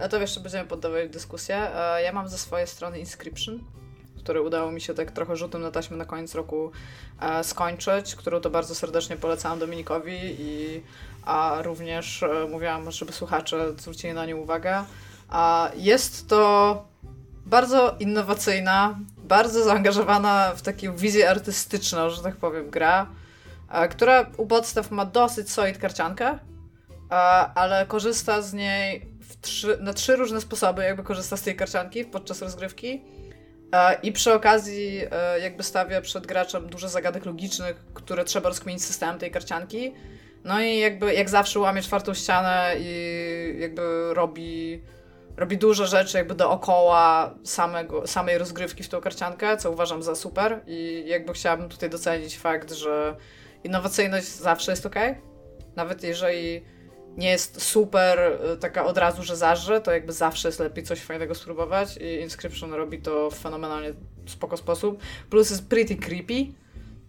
a 0.00 0.08
to 0.08 0.20
jeszcze 0.20 0.40
będziemy 0.40 0.68
poddawać 0.68 1.10
dyskusję. 1.10 1.56
E, 1.74 2.02
ja 2.02 2.12
mam 2.12 2.28
ze 2.28 2.38
swojej 2.38 2.66
strony 2.66 2.98
Inscription, 2.98 3.60
który 4.18 4.40
udało 4.40 4.72
mi 4.72 4.80
się 4.80 4.94
tak 4.94 5.10
trochę 5.10 5.36
rzutem 5.36 5.62
na 5.62 5.70
taśmę 5.70 5.96
na 5.96 6.04
koniec 6.04 6.34
roku 6.34 6.70
e, 7.20 7.44
skończyć, 7.44 8.16
którą 8.16 8.40
to 8.40 8.50
bardzo 8.50 8.74
serdecznie 8.74 9.16
polecałam 9.16 9.58
Dominikowi 9.58 10.36
i 10.38 10.82
a 11.24 11.62
również 11.62 12.22
e, 12.22 12.46
mówiłam, 12.50 12.90
żeby 12.90 13.12
słuchacze 13.12 13.72
zwrócili 13.78 14.14
na 14.14 14.26
nią 14.26 14.36
uwagę. 14.36 14.84
A 15.28 15.70
jest 15.76 16.28
to 16.28 16.84
bardzo 17.46 17.96
innowacyjna, 18.00 18.98
bardzo 19.18 19.64
zaangażowana 19.64 20.52
w 20.56 20.62
taką 20.62 20.96
wizję 20.96 21.30
artystyczną, 21.30 22.10
że 22.10 22.22
tak 22.22 22.36
powiem, 22.36 22.70
gra, 22.70 23.06
która 23.90 24.26
u 24.36 24.46
podstaw 24.46 24.90
ma 24.90 25.04
dosyć 25.04 25.50
solid 25.50 25.78
karciankę, 25.78 26.38
ale 27.54 27.86
korzysta 27.86 28.42
z 28.42 28.52
niej 28.52 29.09
trzy, 29.40 29.78
na 29.80 29.92
trzy 29.92 30.16
różne 30.16 30.40
sposoby, 30.40 30.82
jakby 30.82 31.02
korzysta 31.02 31.36
z 31.36 31.42
tej 31.42 31.56
karcianki 31.56 32.04
podczas 32.04 32.42
rozgrywki. 32.42 33.02
E, 33.72 34.00
I 34.02 34.12
przy 34.12 34.32
okazji 34.32 35.02
e, 35.10 35.40
jakby 35.40 35.62
stawia 35.62 36.00
przed 36.00 36.26
graczem 36.26 36.66
dużo 36.66 36.88
zagadek 36.88 37.26
logicznych, 37.26 37.84
które 37.94 38.24
trzeba 38.24 38.48
rozkminić 38.48 38.84
systemem 38.84 39.18
tej 39.18 39.30
karcianki. 39.30 39.94
No 40.44 40.60
i 40.60 40.78
jakby 40.78 41.14
jak 41.14 41.30
zawsze 41.30 41.60
łamie 41.60 41.82
czwartą 41.82 42.14
ścianę 42.14 42.74
i 42.78 43.56
jakby 43.58 44.14
robi, 44.14 44.82
robi 45.36 45.58
dużo 45.58 45.86
rzeczy 45.86 46.18
jakby 46.18 46.34
dookoła 46.34 47.34
samego, 47.44 48.06
samej 48.06 48.38
rozgrywki 48.38 48.82
w 48.82 48.88
tą 48.88 49.00
karciankę, 49.00 49.56
co 49.56 49.70
uważam 49.70 50.02
za 50.02 50.14
super 50.14 50.60
i 50.66 51.04
jakby 51.06 51.32
chciałabym 51.32 51.68
tutaj 51.68 51.90
docenić 51.90 52.38
fakt, 52.38 52.72
że 52.72 53.16
innowacyjność 53.64 54.26
zawsze 54.26 54.72
jest 54.72 54.86
ok. 54.86 54.96
Nawet 55.76 56.02
jeżeli 56.02 56.64
nie 57.16 57.30
jest 57.30 57.62
super 57.62 58.18
y, 58.54 58.56
taka 58.56 58.84
od 58.84 58.98
razu, 58.98 59.22
że 59.22 59.36
zażre, 59.36 59.80
to 59.80 59.92
jakby 59.92 60.12
zawsze 60.12 60.48
jest 60.48 60.60
lepiej 60.60 60.84
coś 60.84 61.00
fajnego 61.00 61.34
spróbować 61.34 61.96
i 61.96 62.20
Inscription 62.20 62.72
robi 62.72 62.98
to 63.02 63.30
w 63.30 63.34
fenomenalnie 63.38 63.92
spoko 64.26 64.56
sposób. 64.56 65.02
Plus 65.30 65.50
jest 65.50 65.68
pretty 65.68 65.96
creepy 65.96 66.46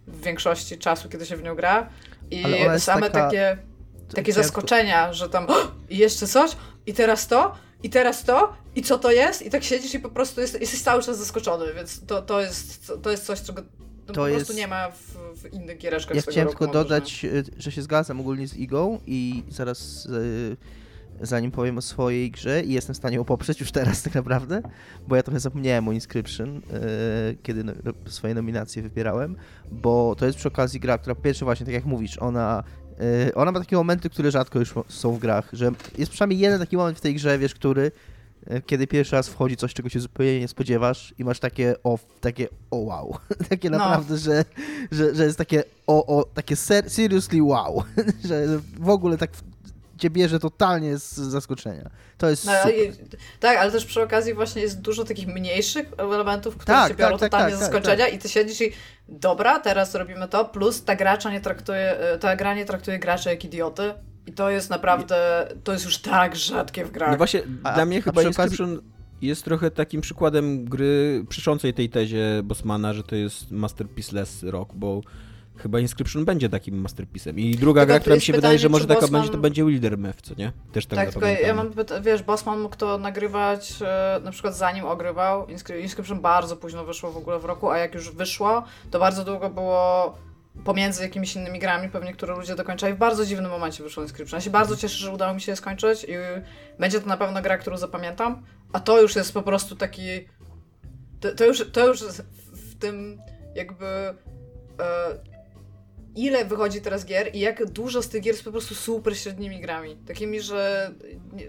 w 0.07 0.21
większości 0.23 0.77
czasu, 0.77 1.09
kiedy 1.09 1.25
się 1.25 1.37
w 1.37 1.43
nią 1.43 1.55
gra 1.55 1.89
i 2.31 2.43
same 2.79 3.01
taka- 3.09 3.25
takie, 3.25 3.57
takie 4.15 4.33
zaskoczenia, 4.33 5.13
że 5.13 5.29
tam 5.29 5.45
"O, 5.49 5.55
i 5.89 5.97
jeszcze 5.97 6.27
coś, 6.27 6.51
i 6.85 6.93
teraz 6.93 7.27
to, 7.27 7.55
i 7.83 7.89
teraz 7.89 8.23
to, 8.23 8.53
i 8.75 8.81
co 8.81 8.99
to 8.99 9.11
jest, 9.11 9.41
i 9.41 9.49
tak 9.49 9.63
siedzisz 9.63 9.93
i 9.93 9.99
po 9.99 10.09
prostu 10.09 10.41
jest, 10.41 10.61
jesteś 10.61 10.81
cały 10.81 11.03
czas 11.03 11.17
zaskoczony, 11.17 11.73
więc 11.73 12.05
to, 12.05 12.21
to, 12.21 12.41
jest, 12.41 12.91
to 13.03 13.11
jest 13.11 13.25
coś, 13.25 13.41
czego 13.41 13.61
To 14.05 14.13
po 14.13 14.27
jest- 14.27 14.45
prostu 14.45 14.61
nie 14.61 14.67
ma 14.67 14.91
w, 14.91 15.17
w 15.41 15.53
innych 15.53 15.77
giereczkach 15.77 16.15
Ja 16.15 16.21
chciałem 16.21 16.49
tylko 16.49 16.67
dodać, 16.67 17.25
y, 17.25 17.43
że 17.57 17.71
się 17.71 17.81
zgadzam 17.81 18.19
ogólnie 18.19 18.47
z 18.47 18.57
Igą 18.57 18.99
i 19.07 19.43
zaraz 19.49 20.05
y, 20.05 20.57
zanim 21.21 21.51
powiem 21.51 21.77
o 21.77 21.81
swojej 21.81 22.31
grze 22.31 22.63
i 22.63 22.73
jestem 22.73 22.93
w 22.93 22.97
stanie 22.97 23.15
ją 23.15 23.23
poprzeć 23.23 23.59
już 23.59 23.71
teraz 23.71 24.03
tak 24.03 24.15
naprawdę, 24.15 24.61
bo 25.07 25.15
ja 25.15 25.23
trochę 25.23 25.39
zapomniałem 25.39 25.87
o 25.87 25.91
Inscription, 25.91 26.57
y, 26.57 26.61
kiedy 27.43 27.63
no, 27.63 27.73
swoje 28.05 28.33
nominacje 28.33 28.81
wybierałem, 28.81 29.35
bo 29.71 30.15
to 30.17 30.25
jest 30.25 30.37
przy 30.37 30.47
okazji 30.47 30.79
gra, 30.79 30.97
która 30.97 31.15
po 31.15 31.21
pierwsze 31.21 31.45
właśnie, 31.45 31.65
tak 31.65 31.75
jak 31.75 31.85
mówisz, 31.85 32.17
ona 32.17 32.63
ona 33.35 33.51
ma 33.51 33.59
takie 33.59 33.75
momenty, 33.75 34.09
które 34.09 34.31
rzadko 34.31 34.59
już 34.59 34.73
są 34.87 35.13
w 35.13 35.19
grach, 35.19 35.49
że 35.53 35.71
jest 35.97 36.11
przynajmniej 36.11 36.39
jeden 36.39 36.59
taki 36.59 36.77
moment 36.77 36.97
w 36.97 37.01
tej 37.01 37.15
grze, 37.15 37.39
wiesz, 37.39 37.55
który 37.55 37.91
kiedy 38.65 38.87
pierwszy 38.87 39.15
raz 39.15 39.29
wchodzi 39.29 39.57
coś, 39.57 39.73
czego 39.73 39.89
się 39.89 39.99
zupełnie 39.99 40.39
nie 40.39 40.47
spodziewasz 40.47 41.13
i 41.17 41.23
masz 41.23 41.39
takie 41.39 41.75
o, 41.83 41.99
takie 42.21 42.47
o 42.71 42.77
wow, 42.77 43.17
takie 43.49 43.69
No. 43.69 43.77
naprawdę, 43.77 44.17
że, 44.17 44.45
że, 44.91 45.15
że 45.15 45.23
jest 45.23 45.37
takie 45.37 45.63
o, 45.87 46.17
o 46.17 46.23
takie 46.23 46.55
ser, 46.55 46.89
seriously 46.89 47.43
wow, 47.43 47.83
że 48.29 48.45
w 48.79 48.89
ogóle 48.89 49.17
tak 49.17 49.31
cię 49.97 50.09
bierze 50.09 50.39
totalnie 50.39 50.97
z 50.97 51.13
zaskoczenia. 51.13 51.89
To 52.17 52.29
jest 52.29 52.45
No, 52.45 52.71
i, 52.71 52.91
tak, 53.39 53.57
ale 53.57 53.71
też 53.71 53.85
przy 53.85 54.01
okazji 54.01 54.33
właśnie 54.33 54.61
jest 54.61 54.81
dużo 54.81 55.03
takich 55.03 55.27
mniejszych 55.27 55.91
elementów, 55.97 56.57
które 56.57 56.77
Tak, 56.77 56.91
cię 56.91 56.95
biorą 56.95 57.11
tak, 57.11 57.19
tak, 57.19 57.29
totalnie 57.29 57.55
tak, 57.55 57.57
z 57.57 57.69
tak, 57.69 57.73
zaskoczenia 57.73 58.07
i 58.07 58.17
ty 58.17 58.29
siedzisz 58.29 58.61
i 58.61 58.71
dobra, 59.07 59.59
teraz 59.59 59.95
robimy 59.95 60.27
to, 60.27 60.45
plus 60.45 60.83
ta 60.83 60.95
gracza 60.95 61.31
nie 61.31 61.41
traktuje, 61.41 61.99
e, 61.99 62.17
ta 62.17 62.35
gra 62.35 62.53
nie 62.53 62.65
traktuje 62.65 62.99
graczy 62.99 63.29
jak 63.29 63.45
idioty 63.45 63.93
i 64.27 64.33
to 64.33 64.49
jest 64.49 64.69
naprawdę, 64.69 65.47
to 65.63 65.71
jest 65.73 65.85
już 65.85 65.97
tak 65.97 66.35
rzadkie 66.35 66.85
w 66.85 66.91
grach. 66.91 67.11
No 67.11 67.17
właśnie, 67.17 67.41
A- 67.63 67.73
dla 67.73 67.85
mnie 67.85 67.97
a 67.97 68.01
chyba 68.01 68.21
okazji- 68.21 68.27
Inscription 68.27 68.81
jest 69.21 69.43
trochę 69.45 69.71
takim 69.71 70.01
przykładem 70.01 70.65
gry 70.65 71.25
przeczącej 71.29 71.73
tej 71.73 71.89
tezie 71.89 72.41
Bosmana, 72.43 72.93
że 72.93 73.03
to 73.03 73.15
jest 73.15 73.51
masterpiece-less 73.51 74.49
rok, 74.49 74.69
bo 74.75 75.01
chyba 75.57 75.79
Inscription 75.79 76.25
będzie 76.25 76.49
takim 76.49 76.83
masterpiece'em. 76.83 77.39
I 77.39 77.55
druga 77.55 77.81
Tylko 77.81 77.87
gra, 77.93 77.99
która 77.99 78.15
mi 78.15 78.21
się 78.21 78.33
pytanie, 78.33 78.41
wydaje, 78.41 78.59
że 78.59 78.69
może 78.69 78.87
taka 78.87 79.01
Bosman- 79.01 79.11
będzie, 79.11 79.29
to 79.29 79.37
będzie 79.37 79.65
Wildermeth, 79.65 80.21
co 80.21 80.35
nie? 80.37 80.51
Też 80.71 80.85
tak, 80.85 80.99
tak, 80.99 81.09
tylko 81.09 81.27
ja 81.27 81.53
mam, 81.55 81.71
wiesz, 82.01 82.23
Bossman 82.23 82.59
mógł 82.59 82.75
to 82.75 82.97
nagrywać 82.97 83.73
e, 83.81 84.19
na 84.23 84.31
przykład 84.31 84.55
zanim 84.57 84.85
ogrywał. 84.85 85.45
Inscri- 85.47 85.81
Inscription 85.81 86.19
bardzo 86.21 86.57
późno 86.57 86.85
wyszło 86.85 87.11
w 87.11 87.17
ogóle 87.17 87.39
w 87.39 87.45
roku, 87.45 87.69
a 87.69 87.77
jak 87.77 87.95
już 87.95 88.11
wyszło, 88.11 88.63
to 88.91 88.99
bardzo 88.99 89.23
długo 89.23 89.49
było 89.49 90.15
pomiędzy 90.63 91.03
jakimiś 91.03 91.35
innymi 91.35 91.59
grami, 91.59 91.89
pewnie 91.89 92.13
które 92.13 92.35
ludzie 92.35 92.55
dokończali. 92.55 92.93
W 92.93 92.97
bardzo 92.97 93.25
dziwnym 93.25 93.51
momencie 93.51 93.83
wyszło 93.83 94.03
Inscription. 94.03 94.37
Ja 94.37 94.41
się 94.41 94.49
bardzo 94.49 94.75
cieszę, 94.75 94.97
że 94.97 95.11
udało 95.11 95.33
mi 95.33 95.41
się 95.41 95.51
je 95.51 95.55
skończyć 95.55 96.03
i 96.03 96.13
będzie 96.79 97.01
to 97.01 97.07
na 97.07 97.17
pewno 97.17 97.41
gra, 97.41 97.57
którą 97.57 97.77
zapamiętam, 97.77 98.43
a 98.73 98.79
to 98.79 99.01
już 99.01 99.15
jest 99.15 99.33
po 99.33 99.41
prostu 99.41 99.75
taki... 99.75 100.01
To, 101.19 101.35
to, 101.35 101.45
już, 101.45 101.71
to 101.71 101.87
już 101.87 102.01
w 102.53 102.79
tym 102.79 103.21
jakby... 103.55 103.85
E, 103.85 104.13
ile 106.15 106.45
wychodzi 106.45 106.81
teraz 106.81 107.05
gier 107.05 107.35
i 107.35 107.39
jak 107.39 107.65
dużo 107.65 108.01
z 108.01 108.09
tych 108.09 108.21
gier 108.21 108.33
jest 108.33 108.43
po 108.43 108.51
prostu 108.51 108.75
super 108.75 109.17
średnimi 109.17 109.61
grami. 109.61 109.95
Takimi, 109.95 110.41
że 110.41 110.91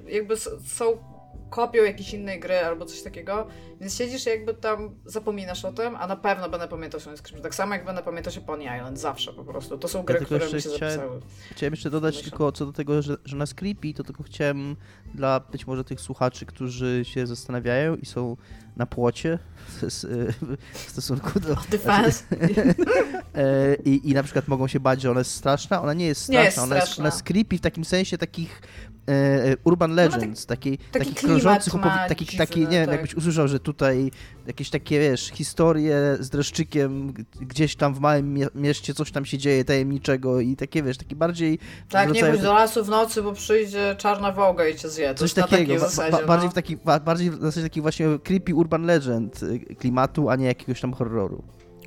jakby 0.07 0.37
są 0.67 1.12
kopią 1.53 1.83
jakiejś 1.83 2.15
innej 2.15 2.41
gry 2.41 2.59
albo 2.59 2.85
coś 2.87 3.03
takiego, 3.03 3.47
więc 3.81 3.95
siedzisz 3.97 4.27
i 4.27 4.29
jakby 4.29 4.55
tam 4.55 4.91
zapominasz 5.05 5.65
o 5.65 5.73
tym, 5.73 5.97
a 5.97 6.07
na 6.07 6.17
pewno 6.17 6.49
będę 6.49 6.69
pamiętał 6.69 7.01
się 7.01 7.09
o 7.09 7.13
Inscription. 7.13 7.43
Tak 7.43 7.55
samo 7.55 7.75
jak 7.75 7.85
będę 7.85 8.03
pamiętał 8.03 8.33
się 8.33 8.41
Pony 8.41 8.65
Island, 8.65 8.99
zawsze 8.99 9.33
po 9.33 9.45
prostu. 9.45 9.79
To 9.79 9.89
są 9.89 10.03
gry, 10.03 10.19
tylko 10.19 10.35
które 10.37 10.53
mi 10.53 10.63
się 10.63 10.71
chciałem- 10.71 10.95
zapisały. 10.95 11.21
Chciałem 11.51 11.73
jeszcze 11.73 11.91
dodać 11.91 12.15
Myślę. 12.17 12.31
tylko 12.31 12.53
co 12.53 12.67
do 12.67 12.73
tego, 12.73 13.03
że, 13.03 13.17
że 13.25 13.37
nas 13.37 13.55
creepy, 13.55 13.95
to 13.95 14.05
tylko 14.05 14.23
chciałem 14.23 14.77
dla 15.15 15.41
być 15.41 15.67
może 15.67 15.85
tych 15.85 16.01
słuchaczy, 16.01 16.47
którzy 16.47 17.01
się 17.05 17.27
zastanawiają 17.27 17.97
i 17.97 18.07
są 18.07 18.37
na 18.77 18.87
płocie 18.87 19.39
w, 19.69 19.83
w 20.73 20.91
stosunku 20.91 21.41
do... 21.41 21.57
Defense. 21.71 22.25
E, 23.35 23.75
i, 23.85 24.11
I 24.11 24.15
na 24.15 24.23
przykład 24.23 24.49
mogą 24.49 24.69
się 24.69 24.81
bać, 24.81 25.03
że 25.03 25.11
ona 25.11 25.21
jest 25.21 25.35
straszna. 25.35 25.83
Ona 25.83 25.95
nie 25.95 26.07
jest 26.07 26.29
Nie 26.29 26.39
straszna, 26.41 26.63
ona, 26.63 26.75
jest, 26.77 26.87
straszna. 26.87 27.03
ona 27.03 27.09
jest 27.15 27.23
creepy 27.23 27.59
w 27.59 27.61
takim 27.61 27.85
sensie 27.85 28.19
takich 28.19 28.61
urban 29.65 29.91
ma 29.91 29.97
tak- 30.03 30.13
legends, 30.13 30.47
taki, 30.47 30.79
takich 30.79 31.15
klimat 31.15 31.43
krążących 31.43 31.75
ma 31.75 31.81
opowi- 31.81 32.09
takich, 32.09 32.29
dziwny, 32.31 32.47
taki, 32.47 32.61
nie 32.61 32.67
wiem, 32.71 32.87
tak. 32.87 32.93
jakbyś 32.93 33.15
usłyszał, 33.15 33.49
że 33.49 33.61
tutaj 33.61 34.11
jakieś 34.47 34.71
takie, 34.71 35.01
wiesz, 35.01 35.29
historie 35.35 36.17
z 36.21 36.31
dreszczykiem, 36.31 37.13
gdzieś 37.41 37.77
tam 37.77 37.95
w 37.95 38.01
małym 38.01 38.35
mie- 38.35 38.49
mieście 38.55 38.95
coś 38.95 39.13
tam 39.13 39.25
się 39.25 39.39
dzieje 39.39 39.65
tajemniczego 39.65 40.41
i 40.41 40.57
takie, 40.57 40.83
wiesz, 40.83 40.99
taki 40.99 41.17
bardziej 41.17 41.59
Tak, 41.89 42.13
nie 42.13 42.23
chodź 42.23 42.41
do 42.41 42.53
lasu 42.55 42.85
w 42.85 42.89
nocy, 42.89 43.23
bo 43.23 43.33
przyjdzie 43.33 43.95
czarna 43.99 44.33
wołga 44.33 44.69
i 44.69 44.77
cię 44.77 44.89
zje. 44.89 45.15
To 45.15 45.19
Coś 45.21 45.33
takiego, 45.33 45.75
ba- 45.75 45.81
zasadzie, 45.81 46.13
ba- 46.13 46.27
bardziej 46.27 46.47
no. 46.47 46.51
w 46.51 46.55
taki, 46.55 46.77
ba- 46.77 47.01
bardziej 47.01 47.31
w 47.31 47.41
zasadzie 47.41 47.63
taki 47.63 47.81
właśnie 47.81 48.07
creepy 48.25 48.55
urban 48.55 48.83
legend 48.87 49.43
y, 49.43 49.59
klimatu, 49.59 50.29
a 50.31 50.37
nie 50.37 50.47
jakiegoś 50.47 50.81
tam 50.81 50.93
horroru. 50.93 51.43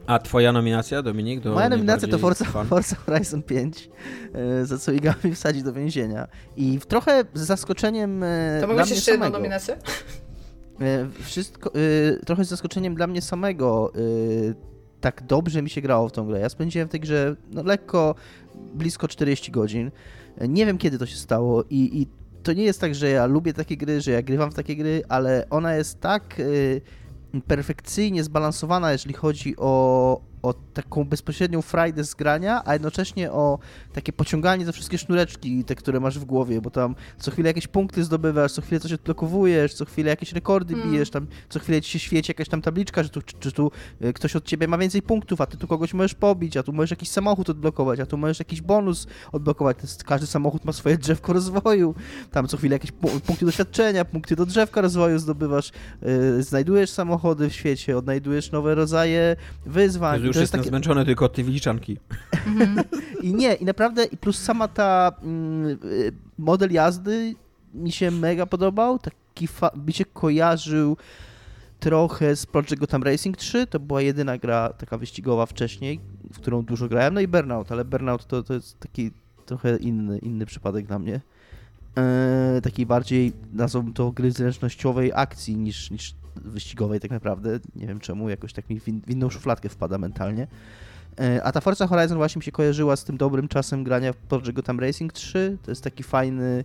A 0.07 0.19
twoja 0.19 0.51
nominacja, 0.51 1.01
Dominik? 1.01 1.39
Do 1.39 1.53
Moja 1.53 1.69
nominacja 1.69 2.07
to 2.07 2.17
Forza, 2.19 2.45
fan? 2.45 2.67
Forza 2.67 2.95
Horizon 2.95 3.43
5, 3.43 3.89
e, 4.33 4.65
za 4.65 4.77
co 4.77 4.91
Iga 4.91 5.15
mi 5.23 5.35
wsadzi 5.35 5.63
do 5.63 5.73
więzienia. 5.73 6.27
I 6.57 6.79
trochę 6.87 7.23
z 7.33 7.41
zaskoczeniem 7.41 8.23
e, 8.23 8.57
To 8.61 8.67
mnie 8.67 8.77
jeszcze 8.77 8.93
jedną 9.11 9.25
samego. 9.25 9.37
nominację? 9.37 9.77
E, 10.81 11.07
Wszystko, 11.23 11.71
trochę 12.25 12.45
z 12.45 12.47
zaskoczeniem 12.49 12.95
dla 12.95 13.07
mnie 13.07 13.21
samego. 13.21 13.91
tak 15.01 15.23
dobrze 15.27 15.61
mi 15.61 15.69
się 15.69 15.81
grało 15.81 16.09
w 16.09 16.11
tą 16.11 16.27
grę. 16.27 16.39
Ja 16.39 16.49
spędziłem 16.49 16.87
w 16.87 16.91
tej 16.91 16.99
grze 16.99 17.35
no, 17.51 17.63
lekko 17.63 18.15
blisko 18.73 19.07
40 19.07 19.51
godzin. 19.51 19.91
Nie 20.47 20.65
wiem 20.65 20.77
kiedy 20.77 20.97
to 20.99 21.05
się 21.05 21.15
stało 21.15 21.63
i, 21.69 22.01
i 22.01 22.07
to 22.43 22.53
nie 22.53 22.63
jest 22.63 22.81
tak, 22.81 22.95
że 22.95 23.09
ja 23.09 23.25
lubię 23.25 23.53
takie 23.53 23.77
gry, 23.77 24.01
że 24.01 24.11
ja 24.11 24.21
grywam 24.21 24.51
w 24.51 24.53
takie 24.53 24.75
gry, 24.75 25.03
ale 25.09 25.45
ona 25.49 25.75
jest 25.75 25.99
tak 25.99 26.41
perfekcyjnie 27.41 28.23
zbalansowana, 28.23 28.91
jeżeli 28.91 29.13
chodzi 29.13 29.55
o, 29.57 30.21
o 30.45 30.53
taką 30.53 31.03
bezpośrednią 31.03 31.61
frajdę 31.61 32.03
z 32.03 32.13
grania, 32.15 32.61
a 32.65 32.73
jednocześnie 32.73 33.31
o 33.31 33.59
takie 33.93 34.13
pociąganie 34.13 34.65
za 34.65 34.71
wszystkie 34.71 34.97
sznureczki, 34.97 35.63
te, 35.63 35.75
które 35.75 35.99
masz 35.99 36.19
w 36.19 36.25
głowie, 36.25 36.61
bo 36.61 36.69
tam 36.69 36.95
co 37.19 37.31
chwilę 37.31 37.49
jakieś 37.49 37.67
punkty 37.67 38.03
zdobywasz, 38.03 38.51
co 38.51 38.61
chwilę 38.61 38.79
coś 38.79 38.91
odblokowujesz, 38.93 39.73
co 39.73 39.85
chwilę 39.85 40.09
jakieś 40.09 40.33
rekordy 40.33 40.73
Mm. 40.73 40.91
bijesz, 40.91 41.09
tam 41.09 41.27
co 41.49 41.59
chwilę 41.59 41.81
ci 41.81 41.91
się 41.91 41.99
świeci 41.99 42.29
jakaś 42.31 42.49
tam 42.49 42.61
tabliczka, 42.61 43.03
że 43.03 43.09
tu, 43.09 43.21
czy, 43.21 43.35
czy 43.39 43.51
tu 43.51 43.71
y, 44.01 44.13
ktoś 44.13 44.35
od 44.35 44.45
ciebie 44.45 44.67
ma 44.67 44.77
więcej 44.77 45.01
punktów, 45.01 45.41
a 45.41 45.45
ty 45.45 45.57
tu 45.57 45.67
kogoś 45.67 45.93
możesz 45.93 46.13
pobić, 46.13 46.57
a 46.57 46.63
tu 46.63 46.73
możesz 46.73 46.91
jakiś 46.91 47.09
samochód 47.09 47.49
odblokować, 47.49 47.99
a 47.99 48.05
tu 48.05 48.17
możesz 48.17 48.39
jakiś 48.39 48.61
bonus 48.61 49.07
odblokować. 49.31 49.77
Każdy 50.05 50.27
samochód 50.27 50.65
ma 50.65 50.73
swoje 50.73 50.97
drzewko 50.97 51.33
rozwoju, 51.33 51.95
tam 52.31 52.47
co 52.47 52.57
chwilę 52.57 52.75
jakieś 52.75 52.91
pu- 52.91 53.19
punkty 53.19 53.45
doświadczenia, 53.45 54.05
punkty 54.05 54.35
do 54.35 54.45
drzewka 54.45 54.81
rozwoju 54.81 55.19
zdobywasz, 55.19 55.71
y, 56.39 56.43
znajdujesz 56.43 56.89
samochody 56.89 57.49
w 57.49 57.53
świecie, 57.53 57.97
odnajdujesz 57.97 58.51
nowe 58.51 58.75
rodzaje 58.75 59.35
wyzwań. 59.65 60.21
Jezu, 60.21 60.34
już 60.39 60.41
jestem 60.43 60.59
takie- 60.61 60.69
zmęczony 60.69 61.05
tylko 61.05 61.25
od 61.25 61.33
tej 61.33 61.43
wyliczanki. 61.43 61.97
I 63.21 63.33
nie, 63.33 63.53
i 63.53 63.65
naprawdę, 63.65 64.05
i 64.05 64.17
plus 64.17 64.39
sama 64.39 64.67
ta 64.67 65.11
mm, 65.23 65.67
y, 65.83 66.11
model 66.37 66.71
jazdy 66.71 67.35
mi 67.73 67.91
się 67.91 68.11
mega 68.11 68.45
podobał, 68.45 68.99
taki 68.99 69.47
fa- 69.47 69.71
mi 69.87 69.93
się 69.93 70.05
kojarzył 70.05 70.97
trochę 71.79 72.35
z 72.35 72.45
Project 72.45 72.75
Gotham 72.75 73.03
Racing 73.03 73.37
3, 73.37 73.67
to 73.67 73.79
była 73.79 74.01
jedyna 74.01 74.37
gra 74.37 74.69
taka 74.73 74.97
wyścigowa 74.97 75.45
wcześniej, 75.45 75.99
w 76.33 76.39
którą 76.39 76.61
dużo 76.61 76.87
grałem, 76.87 77.13
no 77.13 77.21
i 77.21 77.27
Burnout, 77.27 77.71
ale 77.71 77.85
Burnout 77.85 78.25
to, 78.25 78.43
to 78.43 78.53
jest 78.53 78.79
taki 78.79 79.11
trochę 79.45 79.77
inny, 79.77 80.17
inny 80.17 80.45
przypadek 80.45 80.85
dla 80.87 80.99
mnie. 80.99 81.21
Eee, 81.95 82.61
takiej 82.61 82.85
bardziej, 82.85 83.33
nazwałbym 83.53 83.93
to 83.93 84.11
gry 84.11 84.31
zręcznościowej 84.31 85.11
akcji 85.15 85.57
niż, 85.57 85.91
niż 85.91 86.15
wyścigowej 86.35 86.99
tak 86.99 87.11
naprawdę. 87.11 87.59
Nie 87.75 87.87
wiem 87.87 87.99
czemu, 87.99 88.29
jakoś 88.29 88.53
tak 88.53 88.69
mi 88.69 88.79
w, 88.79 88.87
in, 88.87 89.01
w 89.01 89.09
inną 89.09 89.29
szufladkę 89.29 89.69
wpada 89.69 89.97
mentalnie. 89.97 90.47
E, 91.19 91.43
A 91.43 91.51
ta 91.51 91.61
Forza 91.61 91.87
Horizon 91.87 92.17
właśnie 92.17 92.39
mi 92.39 92.43
się 92.43 92.51
kojarzyła 92.51 92.95
z 92.95 93.03
tym 93.03 93.17
dobrym 93.17 93.47
czasem 93.47 93.83
grania 93.83 94.13
w 94.13 94.17
Project 94.17 94.51
Gotham 94.51 94.79
Racing 94.79 95.13
3. 95.13 95.57
To 95.63 95.71
jest 95.71 95.83
taki 95.83 96.03
fajny 96.03 96.63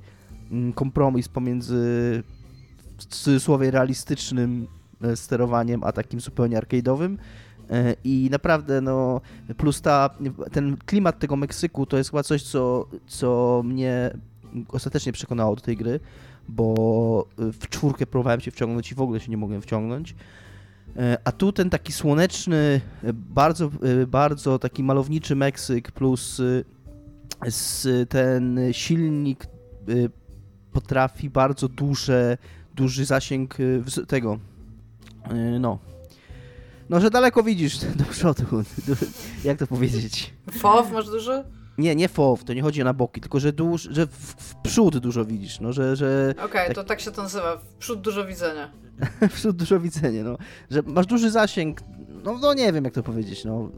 mm, 0.50 0.72
kompromis 0.72 1.28
pomiędzy 1.28 1.76
w 2.98 3.06
cudzysłowie 3.06 3.70
realistycznym 3.70 4.66
e, 5.02 5.16
sterowaniem, 5.16 5.84
a 5.84 5.92
takim 5.92 6.20
zupełnie 6.20 6.58
arcade'owym. 6.58 7.16
E, 7.70 7.94
I 8.04 8.28
naprawdę, 8.30 8.80
no, 8.80 9.20
plus 9.56 9.80
ta, 9.80 10.10
ten 10.52 10.76
klimat 10.76 11.18
tego 11.18 11.36
Meksyku 11.36 11.86
to 11.86 11.96
jest 11.96 12.10
chyba 12.10 12.22
coś, 12.22 12.42
co, 12.42 12.86
co 13.06 13.62
mnie 13.64 14.10
ostatecznie 14.68 15.12
przekonało 15.12 15.56
do 15.56 15.62
tej 15.62 15.76
gry, 15.76 16.00
bo 16.48 17.26
e, 17.38 17.52
w 17.52 17.68
czwórkę 17.68 18.06
próbowałem 18.06 18.40
się 18.40 18.50
wciągnąć 18.50 18.92
i 18.92 18.94
w 18.94 19.00
ogóle 19.00 19.20
się 19.20 19.30
nie 19.30 19.36
mogłem 19.36 19.62
wciągnąć. 19.62 20.14
E, 20.96 21.18
A 21.24 21.32
tu 21.32 21.52
ten 21.52 21.70
taki 21.70 21.92
słoneczny, 21.92 22.80
e, 23.04 23.12
bardzo, 23.12 23.70
e, 24.02 24.06
bardzo 24.06 24.58
taki 24.58 24.82
malowniczy 24.82 25.36
Meksyk 25.36 25.92
plus 25.92 26.42
z 27.46 28.10
ten 28.10 28.60
silnik 28.72 29.44
e, 29.44 29.48
potrafi 30.72 31.30
bardzo 31.30 31.68
duże, 31.68 32.38
duży 32.74 33.04
zasięg 33.04 33.56
tego, 34.08 34.38
no, 35.60 35.78
no, 36.90 37.00
że 37.00 37.10
daleko 37.10 37.42
widzisz 37.42 37.78
do 37.78 38.04
przodu, 38.04 38.44
jak 39.44 39.58
to 39.58 39.66
powiedzieć. 39.66 40.34
FOW 40.50 40.92
masz 40.92 41.06
dużo? 41.06 41.44
Nie, 41.80 41.96
nie 41.96 42.08
FOW, 42.08 42.44
to 42.44 42.52
nie 42.54 42.62
chodzi 42.62 42.84
na 42.84 42.94
boki, 42.94 43.20
tylko 43.20 43.40
że, 43.40 43.52
dłuż, 43.52 43.88
że 43.90 44.06
w, 44.06 44.10
w 44.36 44.54
przód 44.54 44.98
dużo 44.98 45.24
widzisz, 45.24 45.60
no, 45.60 45.72
że, 45.72 45.96
że 45.96 46.34
Okej, 46.44 46.66
Tak. 46.66 46.74
to 46.74 46.84
tak 46.84 47.00
się 47.00 47.10
to 47.10 47.22
nazywa. 47.22 47.56
W 47.56 47.74
przód 47.78 48.00
dużo 48.00 48.24
widzenia. 48.26 48.70
w 49.30 49.32
przód 49.32 49.56
dużo 49.56 49.80
widzenia, 49.80 50.24
no, 50.24 50.36
że 50.70 50.82
masz 50.82 51.06
duży 51.06 51.30
zasięg, 51.30 51.80
no, 52.24 52.38
no 52.42 52.54
nie 52.54 52.72
wiem 52.72 52.84
jak 52.84 52.94
to 52.94 53.02
powiedzieć, 53.02 53.44
no, 53.44 53.70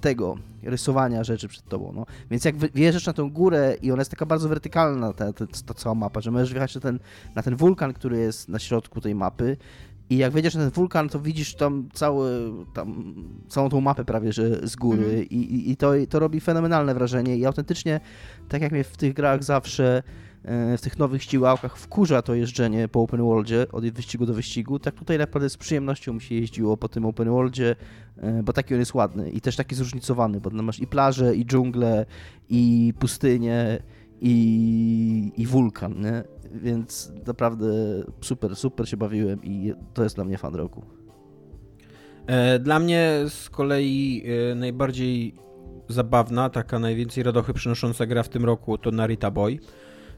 tego 0.00 0.36
rysowania 0.62 1.24
rzeczy 1.24 1.48
przed 1.48 1.64
tobą, 1.68 1.92
no. 1.94 2.06
Więc 2.30 2.44
jak 2.44 2.56
wjeżdżasz 2.56 3.06
na 3.06 3.12
tą 3.12 3.30
górę 3.30 3.76
i 3.82 3.92
ona 3.92 4.00
jest 4.00 4.10
taka 4.10 4.26
bardzo 4.26 4.48
wertykalna, 4.48 5.12
ta, 5.12 5.32
ta, 5.32 5.46
ta 5.66 5.74
cała 5.74 5.94
mapa, 5.94 6.20
że 6.20 6.30
możesz 6.30 6.50
wjechać 6.50 6.74
na 6.74 6.80
ten, 6.80 6.98
na 7.34 7.42
ten 7.42 7.56
wulkan, 7.56 7.92
który 7.92 8.18
jest 8.18 8.48
na 8.48 8.58
środku 8.58 9.00
tej 9.00 9.14
mapy 9.14 9.56
i 10.12 10.16
jak 10.16 10.32
wejdziesz 10.32 10.54
na 10.54 10.60
ten 10.60 10.70
wulkan, 10.70 11.08
to 11.08 11.20
widzisz 11.20 11.54
tam, 11.54 11.88
cały, 11.92 12.52
tam 12.74 13.14
całą 13.48 13.68
tą 13.68 13.80
mapę 13.80 14.04
prawie, 14.04 14.32
że 14.32 14.68
z 14.68 14.76
góry 14.76 15.02
Mhm. 15.02 15.24
i, 15.24 15.36
i, 15.36 15.70
i 15.70 15.76
to, 15.76 15.92
to 16.08 16.18
robi 16.18 16.40
fenomenalne 16.40 16.94
wrażenie 16.94 17.36
i 17.36 17.46
autentycznie, 17.46 18.00
tak 18.48 18.62
jak 18.62 18.72
mnie 18.72 18.84
w 18.84 18.96
tych 18.96 19.14
grach 19.14 19.44
zawsze 19.44 20.02
e, 20.44 20.78
w 20.78 20.80
tych 20.80 20.98
nowych 20.98 21.22
ścigałkach 21.22 21.76
wkurza 21.78 22.22
to 22.22 22.34
jeżdżenie 22.34 22.88
po 22.88 23.02
open 23.02 23.20
worldzie 23.20 23.66
od 23.72 23.88
wyścigu 23.88 24.26
do 24.26 24.34
wyścigu, 24.34 24.78
tak 24.78 24.94
tutaj 24.94 25.18
naprawdę 25.18 25.50
z 25.50 25.56
przyjemnością 25.56 26.12
mi 26.12 26.20
się 26.20 26.34
jeździło 26.34 26.76
po 26.76 26.88
tym 26.88 27.04
open 27.06 27.28
worldzie, 27.28 27.76
e, 28.16 28.42
bo 28.42 28.52
taki 28.52 28.74
on 28.74 28.80
jest 28.80 28.94
ładny 28.94 29.30
i 29.30 29.40
też 29.40 29.56
taki 29.56 29.74
zróżnicowany, 29.74 30.40
bo 30.40 30.50
tam 30.50 30.62
masz 30.62 30.80
i 30.80 30.86
plaże, 30.86 31.34
i 31.36 31.46
dżunglę, 31.46 32.06
i 32.48 32.94
pustynię, 32.98 33.82
i, 34.24 35.32
i 35.36 35.46
wulkan, 35.46 36.00
nie? 36.00 36.24
Więc 36.54 37.12
naprawdę 37.26 37.66
super, 38.20 38.56
super 38.56 38.88
się 38.88 38.96
bawiłem 38.96 39.44
i 39.44 39.72
to 39.94 40.02
jest 40.02 40.14
dla 40.14 40.24
mnie 40.24 40.38
fan 40.38 40.54
roku. 40.54 40.82
E, 42.26 42.58
Dla 42.58 42.78
mnie 42.78 43.24
z 43.28 43.50
kolei 43.50 44.24
e, 44.50 44.54
najbardziej 44.54 45.34
zabawna, 45.88 46.50
taka 46.50 46.78
najwięcej 46.78 47.22
radochy 47.24 47.52
przynosząca 47.52 48.06
gra 48.06 48.22
w 48.22 48.28
tym 48.28 48.44
roku 48.44 48.78
to 48.78 48.90
Narita 48.90 49.30
Boy. 49.30 49.58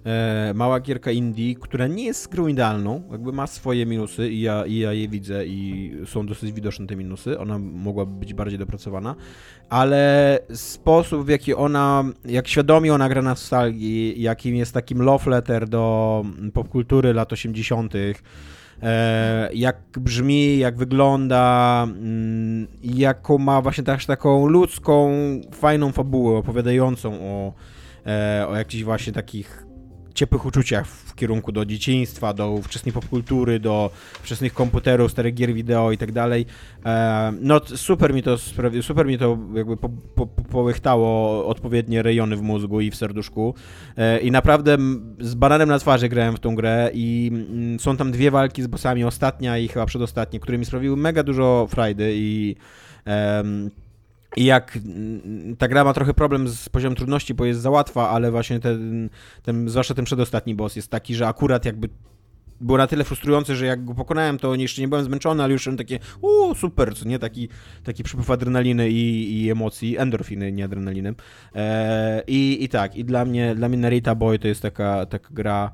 E, 0.05 0.53
Mała 0.55 0.81
gierka 0.81 1.11
indie, 1.11 1.55
która 1.55 1.87
nie 1.87 2.05
jest 2.05 2.29
grą 2.29 2.47
idealną, 2.47 3.03
jakby 3.13 3.33
ma 3.33 3.47
swoje 3.47 3.87
minusy 3.87 4.31
i 4.31 4.41
ja, 4.41 4.67
i 4.67 4.79
ja 4.79 4.93
je 4.93 5.09
widzę 5.09 5.47
i 5.47 5.93
są 6.07 6.27
dosyć 6.27 6.53
widoczne 6.53 6.87
te 6.87 6.97
minusy. 6.97 7.39
Ona 7.39 7.59
mogłaby 7.59 8.13
być 8.13 8.35
bardziej 8.35 8.59
dopracowana, 8.59 9.15
ale 9.69 10.39
sposób 10.55 11.27
w 11.27 11.29
jaki 11.29 11.55
ona, 11.55 12.05
jak 12.25 12.49
świadomie 12.49 12.95
ona 12.95 13.09
gra 13.09 13.23
na 13.23 13.31
nostalgii, 13.31 14.23
jakim 14.23 14.57
jest 14.57 14.75
takim 14.75 15.03
love 15.03 15.31
letter 15.31 15.69
do 15.69 16.25
popkultury 16.55 17.13
lat 17.13 17.33
80., 17.33 17.95
e, 18.83 19.51
jak 19.55 19.77
brzmi, 19.97 20.59
jak 20.59 20.77
wygląda, 20.77 21.83
mm, 21.89 22.67
jaką 22.83 23.39
ma 23.39 23.63
właśnie 23.63 23.85
też 23.85 24.07
taką 24.07 24.47
ludzką, 24.47 25.13
fajną 25.53 25.93
fabułę 25.93 26.37
opowiadającą 26.39 27.15
o, 27.21 27.53
e, 28.07 28.47
o 28.49 28.57
jakichś 28.57 28.85
właśnie 28.85 29.13
takich 29.13 29.64
ciepłych 30.15 30.47
uczuciach 30.47 30.87
w 30.87 31.15
kierunku 31.15 31.53
do 31.53 31.65
dzieciństwa, 31.65 32.33
do 32.35 32.61
wczesnej 32.63 32.93
popkultury, 32.93 33.61
do 33.61 33.91
wczesnych 34.23 34.55
komputerów, 34.55 35.11
starych 35.13 35.35
gier 35.35 35.55
wideo 35.55 35.93
i 35.93 35.99
tak 35.99 36.13
dalej. 36.13 36.47
E, 36.87 37.33
No 37.41 37.61
super 37.65 38.15
mi 38.15 38.23
to 38.23 38.39
super 38.83 39.07
mi 39.07 39.19
to 39.19 39.39
jakby 39.55 39.77
po, 39.77 39.89
po, 40.15 40.27
po- 40.27 40.43
połychtało 40.43 41.47
odpowiednie 41.47 42.03
rejony 42.03 42.37
w 42.37 42.43
mózgu 42.43 42.81
i 42.81 42.91
w 42.91 42.97
serduszku 42.97 43.55
E, 43.97 44.19
i 44.21 44.31
naprawdę 44.31 44.77
z 45.21 45.35
bananem 45.35 45.69
na 45.69 45.79
twarzy 45.79 46.09
grałem 46.09 46.37
w 46.37 46.41
tą 46.41 46.55
grę 46.55 46.91
i 46.95 47.31
mm, 47.33 47.81
są 47.81 47.97
tam 47.97 48.13
dwie 48.13 48.31
walki 48.31 48.63
z 48.63 48.67
bossami, 48.67 49.05
ostatnia 49.05 49.59
i 49.59 49.69
chyba 49.69 49.87
przedostatnia, 49.87 50.41
które 50.41 50.59
mi 50.59 50.65
sprawiły 50.65 50.97
mega 50.97 51.23
dużo 51.23 51.67
frajdy 51.71 52.13
i 52.15 52.57
em, 53.05 53.71
i 54.37 54.45
jak 54.45 54.77
mm, 54.77 55.57
ta 55.57 55.69
gra 55.69 55.85
ma 55.85 55.93
trochę 55.93 56.15
problem 56.15 56.49
z 56.49 56.69
poziomem 56.69 56.97
trudności, 56.97 57.35
bo 57.35 57.45
jest 57.45 57.61
za 57.61 57.71
łatwa, 57.71 58.11
ale 58.11 58.31
właśnie 58.31 58.61
ten, 58.61 59.11
ten 59.43 59.69
zwłaszcza 59.69 59.95
ten 59.95 60.05
przedostatni 60.05 60.55
boss 60.55 60.77
jest 60.77 60.91
taki, 60.91 61.15
że 61.15 61.29
akurat 61.29 61.65
jakby 61.65 61.89
było 62.61 62.79
na 62.79 62.87
tyle 62.87 63.05
frustrujący, 63.05 63.57
że 63.57 63.67
jak 63.67 63.85
go 63.85 63.95
pokonałem, 63.95 64.39
to 64.39 64.55
jeszcze 64.55 64.83
nie 64.83 64.89
byłem 64.89 65.05
zmęczony, 65.05 65.43
ale 65.43 65.53
już 65.53 65.69
takie 65.79 65.99
o 66.23 66.55
super, 66.55 66.97
co 66.97 67.09
nie? 67.09 67.19
Taki, 67.19 67.49
taki 67.85 68.03
przypływ 68.03 68.31
adrenaliny 68.31 68.91
i, 68.91 69.35
i 69.43 69.51
emocji, 69.51 69.99
endorfiny, 69.99 70.53
nie 70.53 70.65
adrenaliny. 70.65 71.15
E, 71.55 72.23
i, 72.27 72.65
I 72.65 72.69
tak, 72.69 72.97
i 72.97 73.05
dla 73.05 73.25
mnie, 73.25 73.55
dla 73.55 73.69
mnie 73.69 73.79
Narita 73.79 74.15
Boy 74.15 74.39
to 74.39 74.49
jest 74.49 74.63
taka, 74.63 75.07
taka 75.07 75.29
gra, 75.31 75.73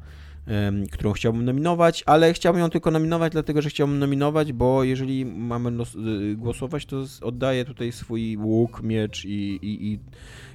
którą 0.93 1.13
chciałbym 1.13 1.45
nominować, 1.45 2.03
ale 2.07 2.33
chciałbym 2.33 2.63
ją 2.63 2.71
tylko 2.71 2.91
nominować, 2.91 3.33
dlatego 3.33 3.63
że 3.63 3.71
chciałbym 3.71 3.99
nominować, 3.99 4.53
bo 4.53 4.85
jeżeli 4.85 5.25
mamy 5.25 5.71
y, 5.71 6.37
głosować, 6.37 6.87
to 6.87 7.05
oddaję 7.23 7.65
tutaj 7.65 7.93
swój 7.93 8.37
łuk, 8.37 8.83
miecz 8.83 9.25
i, 9.25 9.59
i, 9.63 9.93
i 9.93 9.99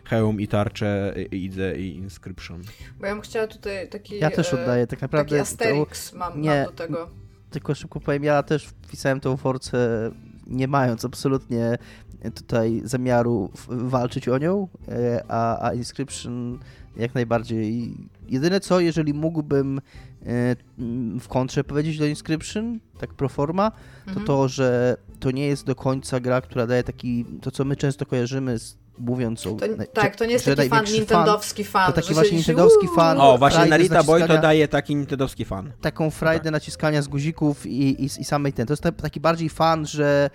hełm, 0.05 0.41
i 0.41 0.47
tarczę, 0.47 1.15
i 1.31 1.43
idę, 1.43 1.77
i 1.77 1.95
inscription. 1.95 2.61
Bo 2.99 3.05
ja 3.05 3.13
bym 3.13 3.21
chciała 3.21 3.47
tutaj 3.47 3.89
taki... 3.89 4.19
Ja 4.19 4.31
też 4.31 4.53
e, 4.53 4.61
oddaję, 4.61 4.87
tak 4.87 5.01
naprawdę 5.01 5.29
Taki 5.29 5.57
to, 5.57 5.65
Asterix 5.65 6.13
mam, 6.13 6.41
nie. 6.41 6.49
mam 6.49 6.65
do 6.65 6.71
tego. 6.71 7.09
tylko 7.49 7.75
szybko 7.75 7.99
powiem, 7.99 8.23
ja 8.23 8.43
też 8.43 8.65
wpisałem 8.65 9.19
tą 9.19 9.37
forcę 9.37 10.11
nie 10.47 10.67
mając 10.67 11.05
absolutnie 11.05 11.77
tutaj 12.35 12.81
zamiaru 12.83 13.49
walczyć 13.67 14.27
o 14.27 14.37
nią, 14.37 14.67
e, 14.87 15.23
a, 15.27 15.67
a 15.67 15.73
Inscription 15.73 16.59
jak 16.97 17.15
najbardziej. 17.15 17.97
Jedyne 18.29 18.59
co, 18.59 18.79
jeżeli 18.79 19.13
mógłbym 19.13 19.77
e, 19.77 20.55
w 21.19 21.27
kontrze 21.27 21.63
powiedzieć 21.63 21.97
do 21.97 22.05
Inscription, 22.05 22.79
tak 22.99 23.13
pro 23.13 23.29
forma, 23.29 23.71
to 24.05 24.09
Mhm. 24.09 24.25
to, 24.25 24.47
że 24.47 24.97
to 25.19 25.31
nie 25.31 25.47
jest 25.47 25.65
do 25.65 25.75
końca 25.75 26.19
gra, 26.19 26.41
która 26.41 26.67
daje 26.67 26.83
taki, 26.83 27.25
to 27.41 27.51
co 27.51 27.65
my 27.65 27.75
często 27.75 28.05
kojarzymy 28.05 28.59
z 28.59 28.77
mówiąc 28.99 29.47
o... 29.47 29.53
To, 29.53 29.65
naj- 29.65 29.87
tak, 29.93 30.15
to 30.15 30.25
nie 30.25 30.33
jest 30.33 30.45
taki 30.45 30.69
fan 30.69 30.85
nintendowski 30.85 31.63
fan. 31.63 31.87
to 31.87 31.93
taki 32.01 32.13
właśnie 32.13 32.37
nintendowski 32.37 32.87
fan. 32.95 33.17
O, 33.21 33.37
właśnie 33.37 33.65
Narita 33.65 34.03
Boy 34.03 34.27
to 34.27 34.37
daje 34.37 34.67
taki 34.67 34.95
nintendowski 34.95 35.45
fan. 35.45 35.71
taką 35.81 36.09
frajdę 36.09 36.51
naciskania 36.51 37.01
z 37.01 37.07
guzików 37.07 37.65
i, 37.65 38.03
i, 38.03 38.05
i 38.05 38.23
samej 38.23 38.53
ten. 38.53 38.67
To 38.67 38.73
jest 38.73 38.83
ta- 38.83 38.91
taki 38.91 39.19
bardziej 39.19 39.49
fan, 39.49 39.85
że 39.85 40.29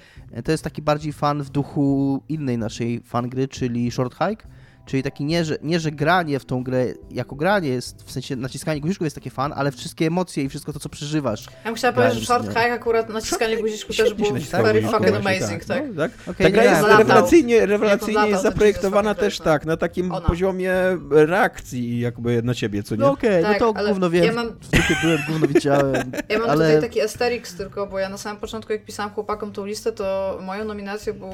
to 0.44 0.50
jest 0.52 0.64
taki 0.64 0.82
bardziej 0.82 1.12
fan 1.12 1.42
w 1.42 1.50
duchu 1.50 2.20
innej 2.28 2.58
naszej 2.58 3.00
fan 3.04 3.28
gry, 3.28 3.48
czyli 3.48 3.90
Short 3.90 4.14
Hike. 4.14 4.46
Czyli 4.86 5.02
taki 5.02 5.24
nie 5.24 5.44
że, 5.44 5.56
nie, 5.62 5.80
że 5.80 5.90
granie 5.90 6.38
w 6.38 6.44
tą 6.44 6.64
grę 6.64 6.86
jako 7.10 7.36
granie 7.36 7.68
jest, 7.68 8.02
w 8.02 8.12
sensie 8.12 8.36
naciskanie 8.36 8.80
guziczków 8.80 9.04
jest 9.04 9.16
takie 9.16 9.30
fan, 9.30 9.52
ale 9.56 9.72
wszystkie 9.72 10.06
emocje 10.06 10.44
i 10.44 10.48
wszystko 10.48 10.72
to, 10.72 10.80
co 10.80 10.88
przeżywasz. 10.88 11.46
Ja 11.46 11.64
bym 11.64 11.74
chciała 11.74 11.92
powiedzieć, 11.92 12.18
że 12.18 12.26
Short 12.26 12.44
w 12.44 12.46
nią. 12.48 12.54
Hike 12.60 12.72
akurat 12.72 13.08
naciskanie 13.08 13.56
guziczku 13.56 13.92
też 13.94 14.14
było 14.14 14.30
very 14.62 14.82
fucking 14.82 15.00
właśnie, 15.10 15.18
amazing, 15.18 15.64
tak. 15.64 15.82
No, 15.88 16.02
tak. 16.02 16.12
Okej, 16.22 16.34
Ta 16.36 16.44
nie 16.44 16.50
gra 16.50 16.64
jest 16.64 16.82
latał. 16.82 16.98
rewelacyjnie, 16.98 17.66
rewelacyjnie 17.66 18.28
jest 18.28 18.42
to 18.42 18.50
zaprojektowana 18.50 19.14
też 19.14 19.34
fucking 19.34 19.44
tak, 19.44 19.66
na 19.66 19.76
takim 19.76 20.12
Ona. 20.12 20.26
poziomie 20.26 20.72
reakcji 21.10 22.00
jakby 22.00 22.42
na 22.42 22.54
ciebie, 22.54 22.82
co 22.82 22.94
nie? 22.94 23.00
No 23.00 23.10
okej, 23.10 23.42
Tak, 23.42 23.60
no 23.60 23.72
to 23.72 23.78
ale 23.78 23.88
gówno 23.90 24.10
wiem, 24.10 24.24
ja 24.24 24.32
mam- 24.32 24.56
byłem, 25.02 25.18
gówno 25.28 25.46
widziałem, 25.46 26.12
Ja 26.28 26.38
mam 26.38 26.50
ale 26.50 26.66
tutaj 26.74 26.80
taki 26.88 27.00
asterix 27.00 27.54
tylko, 27.54 27.86
bo 27.86 27.98
ja 27.98 28.08
na 28.08 28.18
samym 28.18 28.40
początku, 28.40 28.72
jak 28.72 28.84
pisałam 28.84 29.12
chłopakom 29.12 29.52
tą 29.52 29.66
listę, 29.66 29.92
to 29.92 30.38
moją 30.42 30.64
nominacją 30.64 31.14
był 31.14 31.30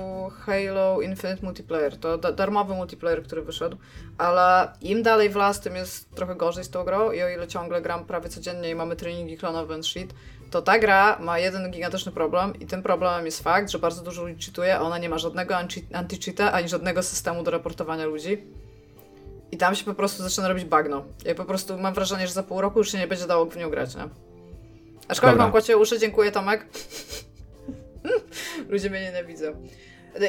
Halo 0.46 1.00
Infinite 1.00 1.42
Multiplayer. 1.42 1.96
To 1.96 2.18
da 2.18 2.32
darmowy 2.32 2.74
multiplayer, 2.74 3.22
który 3.22 3.35
wyszedł, 3.42 3.76
ale 4.18 4.68
im 4.80 5.02
dalej 5.02 5.30
w 5.30 5.36
las, 5.36 5.60
tym 5.60 5.76
jest 5.76 6.14
trochę 6.14 6.34
gorzej 6.34 6.64
z 6.64 6.70
tą 6.70 6.84
grą 6.84 7.12
i 7.12 7.22
o 7.22 7.28
ile 7.28 7.48
ciągle 7.48 7.82
gram 7.82 8.04
prawie 8.04 8.28
codziennie 8.28 8.70
i 8.70 8.74
mamy 8.74 8.96
treningi 8.96 9.36
klonowe 9.38 9.74
and 9.74 9.86
shit, 9.86 10.14
to 10.50 10.62
ta 10.62 10.78
gra 10.78 11.18
ma 11.20 11.38
jeden 11.38 11.70
gigantyczny 11.70 12.12
problem 12.12 12.60
i 12.60 12.66
tym 12.66 12.82
problemem 12.82 13.26
jest 13.26 13.42
fakt, 13.42 13.70
że 13.70 13.78
bardzo 13.78 14.02
dużo 14.02 14.22
ludzi 14.22 14.46
cheatuje, 14.46 14.76
a 14.76 14.80
ona 14.80 14.98
nie 14.98 15.08
ma 15.08 15.18
żadnego 15.18 15.54
anti- 15.54 15.84
anti-cheata, 15.92 16.52
ani 16.52 16.68
żadnego 16.68 17.02
systemu 17.02 17.42
do 17.42 17.50
raportowania 17.50 18.06
ludzi. 18.06 18.44
I 19.52 19.56
tam 19.56 19.74
się 19.74 19.84
po 19.84 19.94
prostu 19.94 20.22
zaczyna 20.22 20.48
robić 20.48 20.64
bagno. 20.64 21.04
Ja 21.24 21.34
po 21.34 21.44
prostu 21.44 21.78
mam 21.78 21.94
wrażenie, 21.94 22.26
że 22.26 22.32
za 22.32 22.42
pół 22.42 22.60
roku 22.60 22.78
już 22.78 22.92
się 22.92 22.98
nie 22.98 23.06
będzie 23.06 23.26
dało 23.26 23.46
w 23.46 23.56
nią 23.56 23.70
grać, 23.70 23.94
nie? 23.94 24.08
Aczkolwiek 25.08 25.34
Dobra. 25.34 25.44
mam 25.44 25.52
kocie 25.52 25.76
uszy, 25.76 25.98
dziękuję 25.98 26.32
Tomek. 26.32 26.66
Ludzie 28.68 28.90
mnie 28.90 29.00
nienawidzą. 29.00 29.46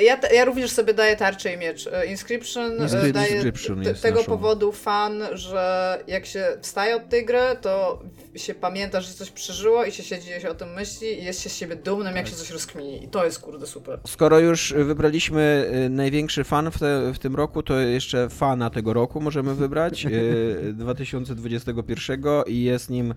Ja, 0.01 0.19
ja 0.33 0.45
również 0.45 0.71
sobie 0.71 0.93
daję 0.93 1.15
tarczę 1.15 1.53
i 1.53 1.57
miecz. 1.57 1.87
E, 1.87 2.05
Inscription, 2.05 2.71
e, 2.71 2.83
Inscription 2.83 3.11
daje 3.11 3.33
Inscription 3.33 3.83
te- 3.83 3.93
tego 3.93 4.17
naszą. 4.19 4.31
powodu 4.31 4.71
fan, 4.71 5.23
że 5.33 5.97
jak 6.07 6.25
się 6.25 6.45
wstaje 6.61 6.95
od 6.95 7.09
tej 7.09 7.25
gry, 7.25 7.39
to 7.61 8.03
się 8.35 8.53
pamięta, 8.55 9.01
że 9.01 9.13
coś 9.13 9.31
przeżyło 9.31 9.85
i 9.85 9.91
się 9.91 10.03
siedzi 10.03 10.29
i 10.37 10.41
się 10.41 10.49
o 10.49 10.55
tym 10.55 10.73
myśli 10.73 11.07
i 11.19 11.23
jest 11.25 11.41
się 11.41 11.49
z 11.49 11.55
siebie 11.55 11.75
dumnym, 11.75 12.15
jak 12.15 12.27
się 12.27 12.35
coś 12.35 12.49
rozkmini. 12.51 13.03
I 13.03 13.07
to 13.07 13.25
jest 13.25 13.39
kurde 13.39 13.67
super. 13.67 13.99
Skoro 14.07 14.39
już 14.39 14.73
wybraliśmy 14.77 15.71
y, 15.85 15.89
największy 15.89 16.43
fan 16.43 16.71
w, 16.71 16.79
te, 16.79 17.13
w 17.13 17.19
tym 17.19 17.35
roku, 17.35 17.63
to 17.63 17.79
jeszcze 17.79 18.29
fana 18.29 18.69
tego 18.69 18.93
roku 18.93 19.21
możemy 19.21 19.55
wybrać, 19.55 20.05
y, 20.05 20.73
2021 20.73 22.21
i 22.47 22.63
jest 22.63 22.89
nim 22.89 23.13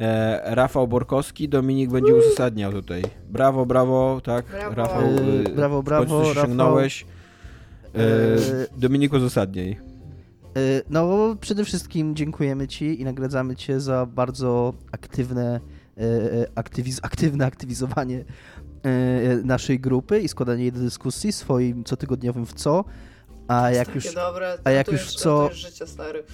e, 0.00 0.54
Rafał 0.54 0.88
Borkowski. 0.88 1.48
Dominik 1.48 1.90
będzie 1.90 2.14
uzasadniał 2.14 2.72
tutaj. 2.72 3.02
Brawo, 3.30 3.66
brawo, 3.66 4.20
tak? 4.24 4.44
Brawo. 4.46 4.74
Rafał, 4.74 5.02
y, 5.02 5.54
brawo, 5.56 5.82
w 5.82 5.84
brawo, 5.84 6.02
końcu 6.06 6.18
coś 6.18 6.28
Rafał. 6.28 6.42
osiągnąłeś. 6.44 7.06
E, 7.94 7.98
Yy, 7.98 8.66
Dominik, 8.76 9.12
uzasadnij. 9.12 9.76
Y, 10.56 10.82
No, 10.90 11.36
przede 11.40 11.64
wszystkim 11.64 12.16
dziękujemy 12.16 12.68
Ci 12.68 13.00
i 13.00 13.04
nagradzamy 13.04 13.56
Cię 13.56 13.80
za 13.80 14.06
bardzo 14.06 14.74
aktywne, 14.92 15.60
y, 15.98 16.02
y, 16.02 16.46
aktywiz 16.54 17.00
aktywne 17.02 17.46
aktywizowanie 17.46 18.18
y, 18.18 19.44
naszej 19.44 19.80
grupy 19.80 20.20
i 20.20 20.28
składanie 20.28 20.62
jej 20.62 20.72
do 20.72 20.80
dyskusji 20.80 21.32
swoim 21.32 21.84
cotygodniowym 21.84 22.46
w 22.46 22.52
co. 22.54 22.84
A 23.50 23.70
jak, 23.70 23.94
już, 23.94 24.14
dobre, 24.14 24.58
a 24.64 24.70
jak 24.70 24.92
już 24.92 25.00
jest, 25.00 25.14
co- 25.14 25.50
życie, 25.52 25.84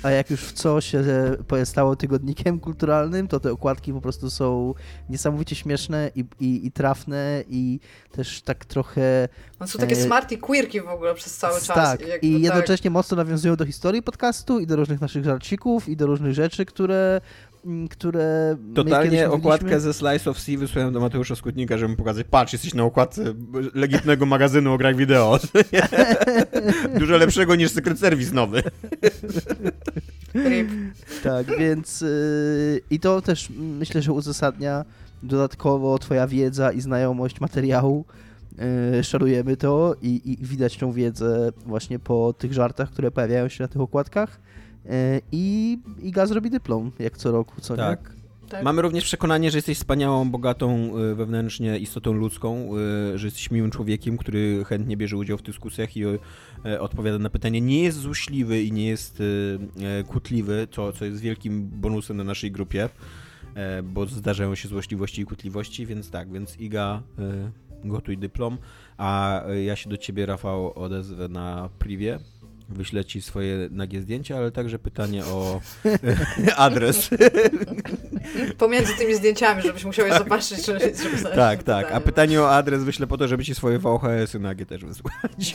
a 0.02 0.10
jak 0.10 0.30
już 0.30 0.40
w 0.40 0.52
co 0.52 0.80
się 0.80 1.04
e, 1.52 1.66
stało 1.66 1.96
tygodnikiem 1.96 2.60
kulturalnym, 2.60 3.28
to 3.28 3.40
te 3.40 3.52
okładki 3.52 3.92
po 3.92 4.00
prostu 4.00 4.30
są 4.30 4.74
niesamowicie 5.10 5.56
śmieszne 5.56 6.10
i, 6.14 6.24
i, 6.40 6.66
i 6.66 6.72
trafne 6.72 7.44
i 7.48 7.80
też 8.12 8.42
tak 8.42 8.64
trochę 8.64 9.28
No 9.60 9.66
są 9.66 9.78
takie 9.78 9.96
E, 9.96 10.04
smarty 10.04 10.38
queerki 10.38 10.80
w 10.80 10.88
ogóle 10.88 11.14
przez 11.14 11.36
cały 11.36 11.60
czas. 11.60 11.66
tak, 11.66 12.08
jakby 12.08 12.26
i 12.26 12.32
tak. 12.32 12.42
jednocześnie 12.42 12.90
mocno 12.90 13.16
nawiązują 13.16 13.56
do 13.56 13.66
historii 13.66 14.02
podcastu 14.02 14.58
i 14.60 14.66
do 14.66 14.76
różnych 14.76 15.00
naszych 15.00 15.24
żarcików 15.24 15.88
i 15.88 15.96
do 15.96 16.06
różnych 16.06 16.34
rzeczy, 16.34 16.64
które, 16.64 17.20
które 17.90 18.56
Totalnie 18.74 19.30
okładkę 19.30 19.80
ze 19.80 19.94
Slice 19.94 20.30
of 20.30 20.40
Sea 20.40 20.58
wysłałem 20.58 20.92
do 20.92 21.00
Mateusza 21.00 21.36
Skutnika, 21.36 21.78
żeby 21.78 21.88
mu 21.88 21.96
pokazać, 21.96 22.26
patrz, 22.30 22.52
jesteś 22.52 22.74
na 22.74 22.82
okładce 22.82 23.34
legitnego 23.74 24.26
magazynu 24.26 24.72
o 24.72 24.78
grach 24.78 24.96
wideo. 24.96 25.38
Dużo 26.98 27.16
lepszego 27.16 27.54
niż 27.54 27.70
Secret 27.70 27.98
Service 27.98 28.34
nowy. 28.34 28.62
Tak, 31.22 31.58
więc 31.58 32.00
yy, 32.00 32.80
i 32.90 33.00
to 33.00 33.22
też 33.22 33.48
myślę, 33.56 34.02
że 34.02 34.12
uzasadnia 34.12 34.84
dodatkowo 35.22 35.98
twoja 35.98 36.26
wiedza 36.26 36.72
i 36.72 36.80
znajomość 36.80 37.40
materiału. 37.40 38.04
Yy, 38.94 39.04
szarujemy 39.04 39.56
to 39.56 39.96
i, 40.02 40.20
i 40.24 40.46
widać 40.46 40.76
tą 40.76 40.92
wiedzę 40.92 41.52
właśnie 41.66 41.98
po 41.98 42.32
tych 42.32 42.52
żartach, 42.52 42.90
które 42.90 43.10
pojawiają 43.10 43.48
się 43.48 43.64
na 43.64 43.68
tych 43.68 43.80
okładkach. 43.80 44.40
Yy, 44.86 44.92
I 45.32 45.78
Iga 46.02 46.26
zrobi 46.26 46.50
dyplom, 46.50 46.92
jak 46.98 47.18
co 47.18 47.32
roku, 47.32 47.60
co 47.60 47.74
nie? 47.74 47.78
Tak. 47.78 48.16
Tak. 48.48 48.64
Mamy 48.64 48.82
również 48.82 49.04
przekonanie, 49.04 49.50
że 49.50 49.58
jesteś 49.58 49.78
wspaniałą, 49.78 50.30
bogatą 50.30 50.98
y, 50.98 51.14
wewnętrznie 51.14 51.78
istotą 51.78 52.12
ludzką, 52.12 52.70
y, 53.14 53.18
że 53.18 53.26
jesteś 53.26 53.50
miłym 53.50 53.70
człowiekiem, 53.70 54.16
który 54.16 54.64
chętnie 54.64 54.96
bierze 54.96 55.16
udział 55.16 55.38
w 55.38 55.42
dyskusjach 55.42 55.96
i 55.96 56.04
odpowiada 56.80 57.18
na 57.18 57.30
pytania. 57.30 57.60
Nie 57.60 57.82
jest 57.82 57.98
złośliwy 57.98 58.62
i 58.62 58.72
nie 58.72 58.86
jest 58.86 59.22
kłótliwy, 60.08 60.68
co, 60.70 60.92
co 60.92 61.04
jest 61.04 61.20
wielkim 61.20 61.68
bonusem 61.68 62.16
na 62.16 62.24
naszej 62.24 62.52
grupie, 62.52 62.88
bo 63.84 64.06
zdarzają 64.06 64.54
się 64.54 64.68
złośliwości 64.68 65.22
i 65.22 65.24
kłótliwości, 65.24 65.86
więc 65.86 66.10
tak, 66.10 66.32
więc 66.32 66.60
Iga, 66.60 67.02
gotuj 67.84 68.18
dyplom, 68.18 68.58
a 68.96 69.42
ja 69.64 69.76
się 69.76 69.90
do 69.90 69.96
ciebie, 69.96 70.26
Rafał, 70.26 70.78
odezwę 70.78 71.28
na 71.28 71.68
privie. 71.78 72.18
Wyślę 72.68 73.04
ci 73.04 73.22
swoje 73.22 73.68
nagie 73.70 74.00
zdjęcia, 74.02 74.36
ale 74.36 74.50
także 74.50 74.78
pytanie 74.78 75.24
o 75.24 75.60
adres. 76.56 77.10
Pomiędzy 78.58 78.92
tymi 78.98 79.14
zdjęciami, 79.14 79.62
żebyś 79.62 79.84
musiał 79.84 80.06
je 80.06 80.18
zobaczyć, 80.18 80.66
żeby, 80.66 80.80
żeby 80.80 81.22
Tak, 81.22 81.32
tak. 81.36 81.58
pytanie. 81.58 81.92
A 81.92 82.00
pytanie 82.00 82.42
o 82.42 82.50
adres 82.50 82.84
wyślę 82.84 83.06
po 83.06 83.18
to, 83.18 83.28
żeby 83.28 83.44
ci 83.44 83.54
swoje 83.54 83.78
VHS-y 83.78 84.38
nagie 84.38 84.66
też 84.66 84.84
wysłać. 84.84 85.14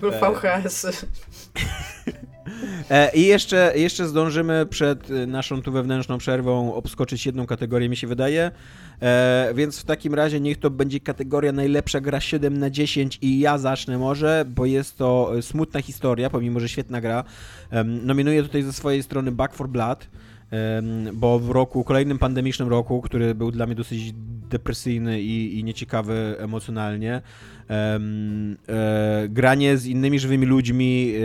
VHS-y. 0.00 1.06
E, 2.90 3.10
I 3.14 3.26
jeszcze, 3.26 3.72
jeszcze 3.76 4.08
zdążymy 4.08 4.66
przed 4.66 5.10
y, 5.10 5.26
naszą 5.26 5.62
tu 5.62 5.72
wewnętrzną 5.72 6.18
przerwą 6.18 6.74
obskoczyć 6.74 7.26
jedną 7.26 7.46
kategorię, 7.46 7.88
mi 7.88 7.96
się 7.96 8.06
wydaje. 8.06 8.50
E, 9.02 9.52
więc 9.54 9.78
w 9.78 9.84
takim 9.84 10.14
razie 10.14 10.40
niech 10.40 10.58
to 10.58 10.70
będzie 10.70 11.00
kategoria 11.00 11.52
najlepsza 11.52 12.00
gra 12.00 12.20
7 12.20 12.58
na 12.58 12.70
10 12.70 13.18
i 13.22 13.40
ja 13.40 13.58
zacznę 13.58 13.98
może, 13.98 14.44
bo 14.48 14.66
jest 14.66 14.98
to 14.98 15.32
y, 15.38 15.42
smutna 15.42 15.82
historia, 15.82 16.30
pomimo, 16.30 16.60
że 16.60 16.68
świetna 16.68 17.00
gra. 17.00 17.24
Em, 17.70 18.06
nominuję 18.06 18.42
tutaj 18.42 18.62
ze 18.62 18.72
swojej 18.72 19.02
strony 19.02 19.32
Back 19.32 19.54
for 19.54 19.68
Blood. 19.68 20.08
Bo 21.12 21.38
w 21.38 21.50
roku, 21.50 21.84
kolejnym 21.84 22.18
pandemicznym 22.18 22.68
roku, 22.68 23.00
który 23.00 23.34
był 23.34 23.50
dla 23.50 23.66
mnie 23.66 23.74
dosyć 23.74 24.12
depresyjny 24.48 25.20
i, 25.20 25.58
i 25.58 25.64
nieciekawy 25.64 26.36
emocjonalnie, 26.38 27.14
em, 27.14 27.22
e, 27.22 27.57
granie 29.28 29.76
z 29.76 29.86
innymi 29.86 30.18
żywymi 30.18 30.46
ludźmi 30.46 31.14
e, 31.14 31.20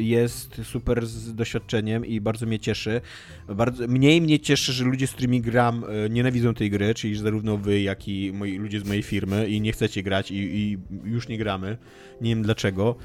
jest 0.00 0.60
super 0.64 1.06
z 1.06 1.34
doświadczeniem 1.34 2.06
i 2.06 2.20
bardzo 2.20 2.46
mnie 2.46 2.58
cieszy. 2.58 3.00
Bardzo, 3.48 3.86
mniej 3.88 4.20
mnie 4.20 4.40
cieszy, 4.40 4.72
że 4.72 4.84
ludzie, 4.84 5.06
z 5.06 5.12
którymi 5.12 5.40
gram, 5.40 5.84
e, 6.06 6.08
nienawidzą 6.10 6.54
tej 6.54 6.70
gry, 6.70 6.94
czyli 6.94 7.16
zarówno 7.16 7.56
wy, 7.56 7.80
jak 7.80 8.08
i 8.08 8.32
moi, 8.34 8.58
ludzie 8.58 8.80
z 8.80 8.84
mojej 8.84 9.02
firmy 9.02 9.48
i 9.48 9.60
nie 9.60 9.72
chcecie 9.72 10.02
grać 10.02 10.30
i, 10.30 10.34
i 10.36 10.78
już 11.04 11.28
nie 11.28 11.38
gramy. 11.38 11.76
Nie 12.20 12.30
wiem 12.30 12.42
dlaczego. 12.42 12.96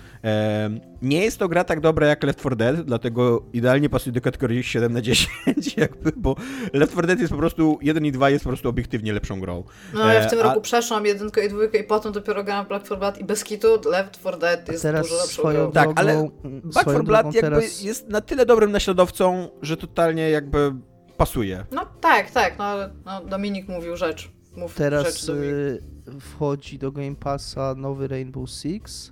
Nie 1.02 1.24
jest 1.24 1.38
to 1.38 1.48
gra 1.50 1.64
tak 1.64 1.80
dobra 1.80 2.08
jak 2.08 2.24
Left 2.24 2.40
4 2.40 2.56
Dead, 2.56 2.82
dlatego 2.86 3.44
idealnie 3.54 3.90
pasuje 3.90 4.14
do 4.14 4.22
kategorii 4.22 4.64
7 4.64 4.94
na 4.94 5.02
10, 5.02 5.30
jakby, 5.78 6.12
bo 6.18 6.36
Left 6.74 6.92
4 6.92 7.08
Dead 7.08 7.20
jest 7.20 7.32
po 7.32 7.38
prostu, 7.38 7.80
1 7.82 8.06
i 8.06 8.12
2 8.12 8.30
jest 8.30 8.44
po 8.44 8.50
prostu 8.50 8.70
obiektywnie 8.70 9.14
lepszą 9.14 9.40
grą. 9.40 9.64
No 9.94 10.14
ja 10.14 10.22
w 10.22 10.26
E, 10.26 10.30
tym 10.30 10.40
a- 10.40 10.44
roku 10.44 10.62
przeszłam 10.62 11.06
jedynkę 11.06 11.46
i 11.46 11.50
dwójkę 11.50 11.78
i 11.78 11.84
potem 11.84 12.12
dopiero 12.14 12.44
grałam 12.44 12.66
Black 12.70 12.86
4 12.86 12.99
Blood 12.99 13.17
i 13.17 13.24
bez 13.24 13.43
kitu 13.43 13.67
Left 13.89 14.11
4 14.20 14.38
Dead 14.38 14.70
jest 14.70 14.84
teraz 14.84 15.07
dużo 15.07 15.15
lepszą 15.22 15.41
swoją. 15.41 15.72
Tak, 15.72 15.89
ale 15.95 16.30
Back 16.43 16.74
swoją 16.82 16.95
4 16.99 17.03
Blood 17.03 17.26
jakby 17.26 17.41
teraz... 17.41 17.82
jest 17.82 18.07
na 18.09 18.22
tyle 18.22 18.45
dobrym 18.45 18.72
naśladowcą, 18.72 19.49
że 19.61 19.78
totalnie 19.78 20.30
jakby 20.30 20.74
pasuje. 21.17 21.65
No 21.72 21.86
tak, 22.01 22.32
tak, 22.32 22.57
no, 22.57 22.76
no 23.05 23.26
Dominik 23.26 23.67
mówił 23.67 23.97
rzecz. 23.97 24.32
Mów 24.55 24.72
rzecz, 24.72 24.78
Teraz 24.78 25.26
Dominik. 25.26 25.53
y, 25.53 25.82
wchodzi 26.20 26.80
do 26.80 26.91
Game 26.91 27.15
Passa 27.15 27.76
nowy 27.78 28.07
Rainbow 28.07 28.49
Six, 28.49 29.11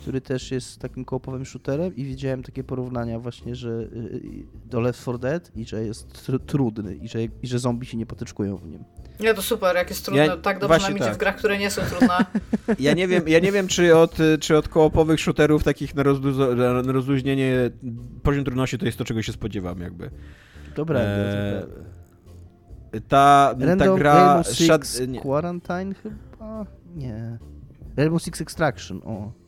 który 0.00 0.20
też 0.20 0.50
jest 0.50 0.78
takim 0.78 1.04
koopowym 1.04 1.44
shooterem 1.44 1.96
i 1.96 2.04
widziałem 2.04 2.42
takie 2.42 2.64
porównania 2.64 3.18
właśnie, 3.18 3.54
że 3.54 3.70
y, 3.70 4.46
do 4.64 4.80
Left 4.80 5.00
4 5.00 5.18
Dead 5.18 5.56
i 5.56 5.64
że 5.64 5.84
jest 5.84 6.26
tr 6.26 6.40
trudny 6.46 6.94
i 6.94 7.08
że, 7.08 7.22
i 7.22 7.46
że 7.46 7.58
zombie 7.58 7.86
się 7.86 7.96
nie 7.96 8.06
potyczkują 8.06 8.56
w 8.56 8.66
nim. 8.66 8.84
Nie, 9.20 9.34
to 9.34 9.42
super, 9.42 9.76
jak 9.76 9.88
jest 9.90 10.04
trudne. 10.04 10.26
Ja- 10.26 10.36
tak 10.36 10.58
dobrze 10.58 10.78
nam 10.78 10.96
idzie 10.96 11.04
tak. 11.04 11.14
w 11.14 11.18
grach, 11.18 11.36
które 11.36 11.58
nie 11.58 11.70
są 11.70 11.82
trudne. 11.82 12.16
Ja 12.78 12.94
nie 12.94 13.08
wiem, 13.08 13.28
ja 13.28 13.38
nie 13.38 13.52
wiem 13.52 13.68
czy, 13.68 13.96
od, 13.96 14.16
czy 14.40 14.56
od 14.56 14.68
koopowych 14.68 15.20
shooterów 15.20 15.64
takich 15.64 15.94
na, 15.94 16.04
na 16.82 16.92
rozluźnienie 16.92 17.70
poziom 18.22 18.44
trudności 18.44 18.78
to 18.78 18.86
jest 18.86 18.98
to, 18.98 19.04
czego 19.04 19.22
się 19.22 19.32
spodziewam 19.32 19.80
jakby. 19.80 20.10
Dobra, 20.76 21.00
Eee. 21.00 21.90
Ta, 23.08 23.54
ta 23.78 23.96
gra... 23.96 24.14
Rainbow 24.14 24.46
Six. 24.46 25.02
Quarantine 25.22 25.94
chyba? 25.94 26.66
Nie. 26.96 27.38
Rainbow 27.96 28.22
Six 28.22 28.40
Extraction, 28.40 29.00
o. 29.04 29.39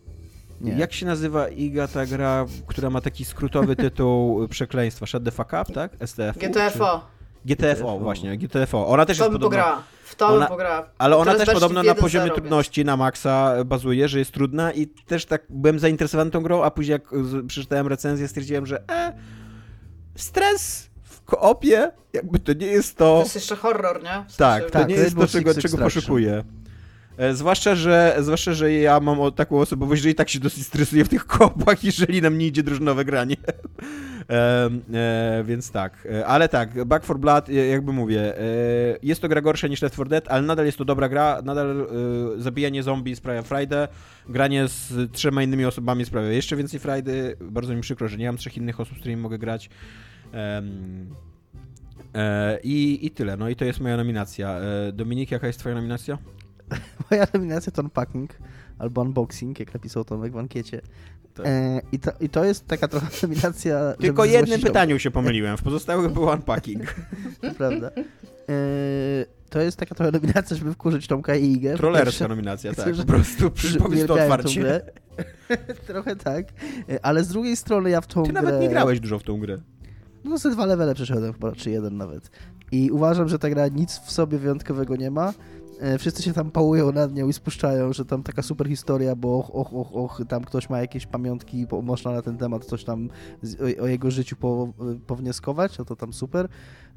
Nie. 0.63 0.73
Jak 0.73 0.93
się 0.93 1.07
nazywa 1.07 1.49
Iga 1.49 1.89
ta 1.89 2.07
gra, 2.07 2.47
która 2.67 2.91
ma 2.91 3.01
taki 3.01 3.25
skrótowy 3.25 3.77
tytuł 3.77 4.41
przekleństwa? 4.49 5.07
Shut 5.07 5.25
the 5.25 5.31
fuck 5.31 5.49
up, 5.63 5.65
tak? 5.75 5.93
STF? 6.07 6.39
GTFO. 6.39 7.07
GTFO, 7.45 7.99
właśnie, 7.99 8.39
GTFO. 8.39 8.87
Ona 8.87 9.07
też 9.07 9.17
W 9.17 9.21
to 9.21 9.25
jest 9.25 9.33
podobna. 9.33 9.83
W 10.05 10.15
to 10.15 10.27
Ona- 10.29 10.47
pograła. 10.47 10.89
Ale 10.99 11.17
ona 11.17 11.35
też 11.35 11.51
podobno 11.51 11.83
na 11.83 11.93
1.0, 11.93 12.01
poziomie 12.01 12.31
trudności 12.31 12.85
na 12.85 12.97
maksa 12.97 13.65
bazuje, 13.65 14.09
że 14.09 14.19
jest 14.19 14.33
trudna 14.33 14.73
i 14.73 14.87
też 14.87 15.27
tak 15.27 15.43
byłem 15.51 15.79
zainteresowany 15.79 16.31
tą 16.31 16.43
grą, 16.43 16.63
a 16.63 16.71
później 16.71 16.93
jak 16.93 17.03
przeczytałem 17.47 17.87
recenzję, 17.87 18.29
stwierdziłem, 18.29 18.67
że 18.67 18.83
e, 18.91 19.13
stres 20.17 20.91
w 21.03 21.23
koopie, 21.25 21.91
jakby 22.13 22.39
to 22.39 22.53
nie 22.53 22.67
jest 22.67 22.97
to... 22.97 23.05
To 23.17 23.23
jest 23.23 23.35
jeszcze 23.35 23.57
horror, 23.57 24.03
nie? 24.03 24.25
W 24.29 24.37
Tak, 24.37 24.63
sensie- 24.63 24.73
to 24.73 24.79
Tak, 24.79 24.89
nie 24.89 24.95
jest 24.95 25.05
Rainbow 25.05 25.33
to, 25.33 25.39
czego, 25.39 25.55
czego 25.55 25.79
poszukuję. 25.79 26.45
E, 27.17 27.35
Zwłaszcza 27.35 27.75
że, 27.75 28.17
zwłaszcza, 28.21 28.53
że 28.53 28.73
ja 28.73 29.01
mam 29.01 29.33
taką 29.33 29.59
osobowość, 29.59 30.03
że 30.03 30.11
i 30.11 30.15
tak 30.15 30.29
się 30.29 30.41
dosyć 30.41 30.67
stresuję 30.67 31.05
w 31.05 31.09
tych 31.09 31.27
kopach, 31.27 31.85
jeżeli 31.91 32.23
nam 32.23 32.39
nie 32.39 32.47
idzie 32.47 32.63
drużynowe 32.63 33.05
granie. 33.05 33.37
e, 34.31 34.71
e, 34.95 35.45
więc 35.47 35.71
tak. 35.71 36.09
E, 36.13 36.27
Ale 36.27 36.49
tak, 36.49 36.85
Back 36.85 37.05
for 37.05 37.19
Blood, 37.19 37.49
e, 37.49 37.53
jakby 37.53 37.93
mówię, 37.93 38.39
e, 38.39 38.43
jest 39.03 39.23
to 39.23 39.29
gra 39.29 39.41
gorsza 39.41 39.69
niż 39.69 39.83
Left 39.83 39.95
4 39.95 40.11
Dead, 40.11 40.29
ale 40.29 40.43
nadal 40.43 40.67
jest 40.67 40.79
to 40.79 40.85
dobra 40.85 41.09
gra, 41.09 41.43
nadal 41.45 41.87
zabijanie 42.39 42.83
zombie 42.83 43.17
sprawia 43.17 43.43
frajdę, 43.43 43.89
granie 44.29 44.69
z 44.69 45.13
trzema 45.13 45.43
innymi 45.43 45.65
osobami 45.65 46.05
sprawia 46.05 46.29
jeszcze 46.29 46.57
więcej 46.57 46.81
frajdy. 46.81 47.37
Bardzo 47.41 47.75
mi 47.75 47.81
przykro, 47.81 48.09
że 48.09 48.17
nie 48.17 48.27
mam 48.27 48.37
trzech 48.37 48.57
innych 48.57 48.81
osób, 48.81 48.97
z 48.97 49.01
którymi 49.01 49.23
mogę 49.23 49.39
grać. 49.39 49.71
I, 52.63 52.99
I 53.03 53.11
tyle, 53.11 53.37
no 53.37 53.49
i 53.49 53.57
to 53.57 53.65
jest 53.65 53.81
moja 53.81 53.97
nominacja. 53.97 54.61
Dominik, 54.93 55.31
jaka 55.31 55.47
jest 55.47 55.59
twoja 55.59 55.75
nominacja? 55.75 56.19
Moja 57.11 57.27
nominacja 57.35 57.73
to 57.73 57.83
unpacking 57.83 58.31
albo 58.79 59.01
unboxing, 59.01 59.61
jak 59.61 59.75
napisał 59.75 60.05
Tomek 60.05 60.33
w 60.33 60.39
ankiecie. 60.39 60.81
Tak. 61.35 61.47
E, 61.47 61.81
i, 61.93 61.99
to, 61.99 62.11
I 62.21 62.29
to 62.29 62.45
jest 62.45 62.67
taka 62.67 62.89
trochę 62.89 63.07
nominacja. 63.23 63.95
Tylko 64.01 64.25
jednym 64.25 64.61
pytaniu 64.61 64.99
się 64.99 65.11
pomyliłem, 65.11 65.57
w 65.57 65.63
pozostałych 65.63 66.13
był 66.13 66.23
unpacking. 66.23 66.83
To 67.41 67.55
prawda. 67.55 67.91
E, 68.49 68.53
to 69.51 69.61
jest 69.61 69.77
taka 69.77 69.95
trochę 69.95 70.13
nominacja, 70.13 70.57
żeby 70.57 70.73
wkurzyć 70.73 71.07
Tomka 71.07 71.35
i 71.35 71.53
Igę. 71.53 71.77
Trollerska 71.77 72.29
nominacja, 72.29 72.75
tak, 72.75 72.95
po 72.97 73.05
prostu 73.05 73.51
że 73.55 73.79
powiedz 73.79 74.07
to 74.07 74.15
otwarcie. 74.15 74.81
Trochę 75.87 76.17
tak. 76.17 76.47
E, 76.89 77.05
Ale 77.05 77.25
z 77.25 77.29
drugiej 77.29 77.57
strony 77.57 77.91
ja 77.91 78.01
w 78.01 78.07
tą 78.07 78.23
Ty 78.23 78.33
grę... 78.33 78.43
nawet 78.43 78.61
nie 78.61 78.69
grałeś 78.69 79.01
dużo 79.01 79.19
w 79.19 79.23
tą 79.23 79.41
grę. 79.41 79.59
No 80.25 80.39
ze 80.39 80.51
dwa 80.51 80.67
levele 80.67 80.95
przeszedłem 80.95 81.33
chyba, 81.33 81.53
czy 81.53 81.71
jeden 81.71 81.97
nawet. 81.97 82.31
I 82.73 82.91
uważam, 82.91 83.29
że 83.29 83.39
ta 83.39 83.51
gra 83.51 83.69
nic 83.69 83.99
w 83.99 84.13
sobie 84.13 84.39
wyjątkowego 84.39 84.97
nie 84.97 85.11
ma. 85.11 85.33
E, 85.83 85.99
Wszyscy 85.99 86.23
się 86.23 86.33
tam 86.33 86.51
pałują 86.51 86.93
nad 86.93 87.15
nią 87.15 87.29
i 87.29 87.33
spuszczają, 87.33 87.93
że 87.93 88.05
tam 88.05 88.23
taka 88.23 88.43
super 88.43 88.69
historia, 88.69 89.17
bo 89.17 89.39
och, 89.39 89.55
och, 89.55 89.73
och, 89.75 89.97
och 89.97 90.23
tam 90.29 90.45
ktoś 90.45 90.71
ma 90.71 90.81
jakieś 90.81 91.07
pamiątki, 91.07 91.67
bo 91.67 91.83
można 91.83 92.11
na 92.13 92.23
ten 92.23 92.39
temat 92.39 92.65
coś 92.65 92.85
tam 92.85 93.09
o, 93.81 93.83
o 93.83 93.87
jego 93.87 94.11
życiu 94.11 94.37
po, 94.37 94.69
pownioskować, 95.07 95.79
no 95.79 95.85
to 95.85 95.97
tam 95.97 96.13
super, 96.13 96.49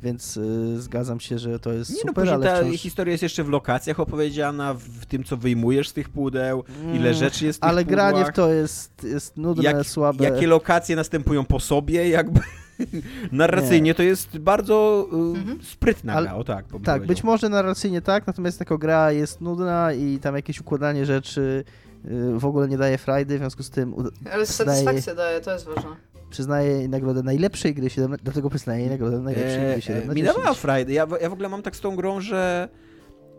więc 0.03 0.37
y, 0.37 0.81
zgadzam 0.81 1.19
się, 1.19 1.39
że 1.39 1.59
to 1.59 1.73
jest 1.73 1.89
Nie 1.91 1.95
no, 1.95 1.99
super, 2.01 2.13
później 2.15 2.33
ale 2.35 2.45
ta 2.45 2.61
wciąż... 2.65 2.81
historia 2.81 3.11
jest 3.11 3.23
jeszcze 3.23 3.43
w 3.43 3.49
lokacjach 3.49 3.99
opowiedziana, 3.99 4.73
w 4.73 5.05
tym, 5.05 5.23
co 5.23 5.37
wyjmujesz 5.37 5.89
z 5.89 5.93
tych 5.93 6.09
pudeł, 6.09 6.63
ile 6.93 6.99
Mm, 7.09 7.13
rzeczy 7.13 7.45
jest 7.45 7.59
w 7.59 7.61
tych 7.61 7.69
Ale 7.69 7.85
granie 7.85 8.11
w 8.17 8.27
pudłach, 8.27 8.35
to 8.35 8.53
jest, 8.53 9.03
jest 9.03 9.37
nudne, 9.37 9.63
Jak- 9.63 9.87
słabe. 9.87 10.23
Jakie 10.23 10.47
lokacje 10.47 10.95
następują 10.95 11.45
po 11.45 11.59
sobie, 11.59 12.09
jakby... 12.09 12.39
Narracyjnie 13.31 13.95
to 13.95 14.03
jest 14.03 14.37
bardzo 14.37 15.07
y, 15.13 15.15
Mhm. 15.39 15.59
sprytna 15.63 16.13
Ale- 16.13 16.27
gra, 16.27 16.35
o 16.35 16.43
tak. 16.43 16.65
bym 16.67 16.81
Tak, 16.81 17.05
być 17.05 17.23
może 17.23 17.49
narracyjnie 17.49 18.01
tak, 18.01 18.27
natomiast 18.27 18.59
jako 18.59 18.77
gra 18.77 19.11
jest 19.11 19.41
nudna 19.41 19.93
i 19.93 20.19
tam 20.19 20.35
jakieś 20.35 20.59
układanie 20.61 21.05
rzeczy 21.05 21.63
y, 22.05 22.39
w 22.39 22.45
ogóle 22.45 22.67
nie 22.67 22.77
daje 22.77 22.97
frajdy, 22.97 23.35
w 23.35 23.39
związku 23.39 23.63
z 23.63 23.69
tym 23.69 23.93
Ale 24.33 24.45
satysfakcję 24.45 25.15
daje, 25.15 25.41
to 25.41 25.53
jest 25.53 25.65
ważne. 25.65 25.89
przyznaję 26.29 26.87
nagrodę 26.87 27.23
najlepszej 27.23 27.73
gry 27.73 27.89
7, 27.89 28.17
dlatego 28.23 28.49
przyznaję 28.49 28.81
jej 28.81 28.89
nagrodę 28.89 29.19
najlepszej 29.19 29.71
gry 29.73 29.81
7 29.81 30.03
E, 30.03 30.05
na 30.07 30.13
mi 30.13 30.21
10. 30.21 30.35
dawała 30.37 30.53
frajdę. 30.53 30.93
Ja, 30.93 31.05
w- 31.05 31.21
ja 31.21 31.29
w 31.29 31.33
ogóle 31.33 31.49
mam 31.49 31.61
tak 31.61 31.75
z 31.75 31.81
tą 31.81 31.95
grą, 31.95 32.21
że 32.21 32.69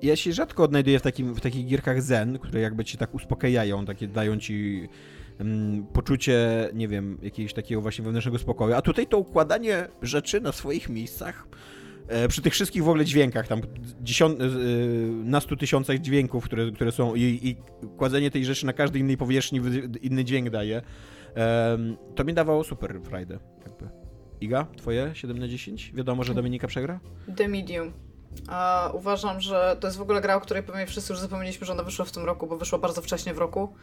ja 0.02 0.16
się 0.16 0.32
rzadko 0.32 0.62
odnajduję 0.62 0.98
w, 0.98 1.02
takim, 1.02 1.34
w 1.34 1.40
takich 1.40 1.66
gierkach 1.66 2.02
zen, 2.02 2.38
które 2.38 2.60
jakby 2.60 2.84
cię 2.84 2.98
tak 2.98 3.14
uspokajają, 3.14 3.84
takie 3.86 4.08
dają 4.08 4.38
ci 4.38 4.88
mm, 5.38 5.86
poczucie, 5.86 6.68
nie 6.74 6.88
wiem, 6.88 7.18
jakiegoś 7.22 7.52
takiego 7.52 7.80
właśnie 7.80 8.04
wewnętrznego 8.04 8.38
spokoju. 8.38 8.74
A 8.74 8.82
tutaj 8.82 9.06
to 9.06 9.18
układanie 9.18 9.88
rzeczy 10.02 10.40
na 10.40 10.52
swoich 10.52 10.88
miejscach, 10.88 11.46
e, 12.08 12.28
przy 12.28 12.42
tych 12.42 12.52
wszystkich 12.52 12.84
w 12.84 12.88
ogóle 12.88 13.04
dźwiękach, 13.04 13.48
tam 13.48 13.60
dziesiąt, 14.00 14.40
e, 14.40 14.44
na 15.24 15.40
stu 15.40 15.56
tysiącach 15.56 15.98
dźwięków, 15.98 16.44
które, 16.44 16.70
które 16.70 16.92
są 16.92 17.14
i, 17.14 17.22
i 17.22 17.56
kładzenie 17.96 18.30
tej 18.30 18.44
rzeczy 18.44 18.66
na 18.66 18.72
każdej 18.72 19.00
innej 19.00 19.16
powierzchni 19.16 19.60
inny 20.02 20.24
dźwięk 20.24 20.50
daje, 20.50 20.82
to 22.14 22.24
mi 22.24 22.34
dawało 22.34 22.64
super 22.64 23.00
frajdę. 23.04 23.38
Jakby. 23.66 23.88
Iga, 24.40 24.66
twoje 24.76 25.10
7 25.14 25.38
na 25.38 25.48
10? 25.48 25.92
Wiadomo, 25.94 26.24
że 26.24 26.34
Dominika 26.34 26.66
przegra? 26.66 27.00
The 27.36 27.48
Medium. 27.48 27.92
A 28.48 28.90
uważam, 28.94 29.40
że 29.40 29.76
to 29.80 29.86
jest 29.86 29.98
w 29.98 30.00
ogóle 30.00 30.20
gra, 30.20 30.36
o 30.36 30.40
której 30.40 30.62
pewnie 30.62 30.86
wszyscy 30.86 31.12
już 31.12 31.20
zapomnieliśmy, 31.20 31.66
że 31.66 31.72
ona 31.72 31.82
wyszła 31.82 32.04
w 32.04 32.12
tym 32.12 32.24
roku, 32.24 32.46
bo 32.46 32.56
wyszła 32.56 32.78
bardzo 32.78 33.02
wcześnie 33.02 33.34
w 33.34 33.38
roku. 33.38 33.74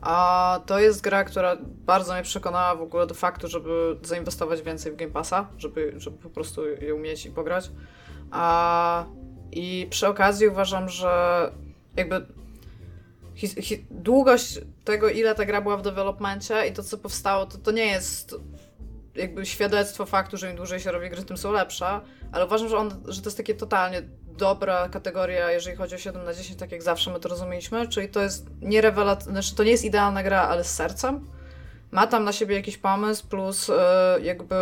A 0.00 0.60
to 0.66 0.78
jest 0.78 1.00
gra, 1.00 1.24
która 1.24 1.56
bardzo 1.62 2.14
mnie 2.14 2.22
przekonała 2.22 2.74
w 2.74 2.82
ogóle 2.82 3.06
do 3.06 3.14
faktu, 3.14 3.48
żeby 3.48 3.96
zainwestować 4.02 4.62
więcej 4.62 4.92
w 4.92 4.96
Game 4.96 5.12
Passa, 5.12 5.48
żeby, 5.58 5.94
żeby 5.96 6.18
po 6.18 6.30
prostu 6.30 6.66
ją 6.68 6.98
mieć 6.98 7.26
i 7.26 7.30
pograć. 7.30 7.70
A, 8.30 9.04
I 9.52 9.86
przy 9.90 10.08
okazji 10.08 10.48
uważam, 10.48 10.88
że 10.88 11.52
jakby 11.96 12.26
długość 13.90 14.60
tego, 14.84 15.08
ile 15.08 15.34
ta 15.34 15.44
gra 15.44 15.60
była 15.60 15.76
w 15.76 15.82
developmencie 15.82 16.66
i 16.68 16.72
to, 16.72 16.82
co 16.82 16.98
powstało, 16.98 17.46
to, 17.46 17.58
to 17.58 17.70
nie 17.70 17.86
jest 17.86 18.36
jakby 19.14 19.46
świadectwo 19.46 20.06
faktu, 20.06 20.36
że 20.36 20.50
im 20.50 20.56
dłużej 20.56 20.80
się 20.80 20.92
robi 20.92 21.10
gry, 21.10 21.22
tym 21.22 21.36
są 21.36 21.52
lepsze, 21.52 22.00
ale 22.32 22.46
uważam, 22.46 22.68
że, 22.68 22.76
on, 22.76 22.90
że 23.08 23.22
to 23.22 23.26
jest 23.26 23.36
takie 23.36 23.54
totalnie 23.54 24.02
dobra 24.38 24.88
kategoria, 24.88 25.50
jeżeli 25.50 25.76
chodzi 25.76 25.94
o 25.94 25.98
7 25.98 26.24
na 26.24 26.34
10, 26.34 26.58
tak 26.58 26.72
jak 26.72 26.82
zawsze 26.82 27.12
my 27.12 27.20
to 27.20 27.28
rozumieliśmy, 27.28 27.88
czyli 27.88 28.08
to 28.08 28.22
jest 28.22 28.46
nie 28.60 28.80
rewelacyjne, 28.80 29.32
znaczy 29.32 29.54
to 29.54 29.64
nie 29.64 29.70
jest 29.70 29.84
idealna 29.84 30.22
gra, 30.22 30.40
ale 30.42 30.64
z 30.64 30.74
sercem. 30.74 31.26
Ma 31.90 32.06
tam 32.06 32.24
na 32.24 32.32
siebie 32.32 32.54
jakiś 32.54 32.78
pomysł, 32.78 33.28
plus 33.28 33.70
e, 33.70 34.18
jakby 34.22 34.56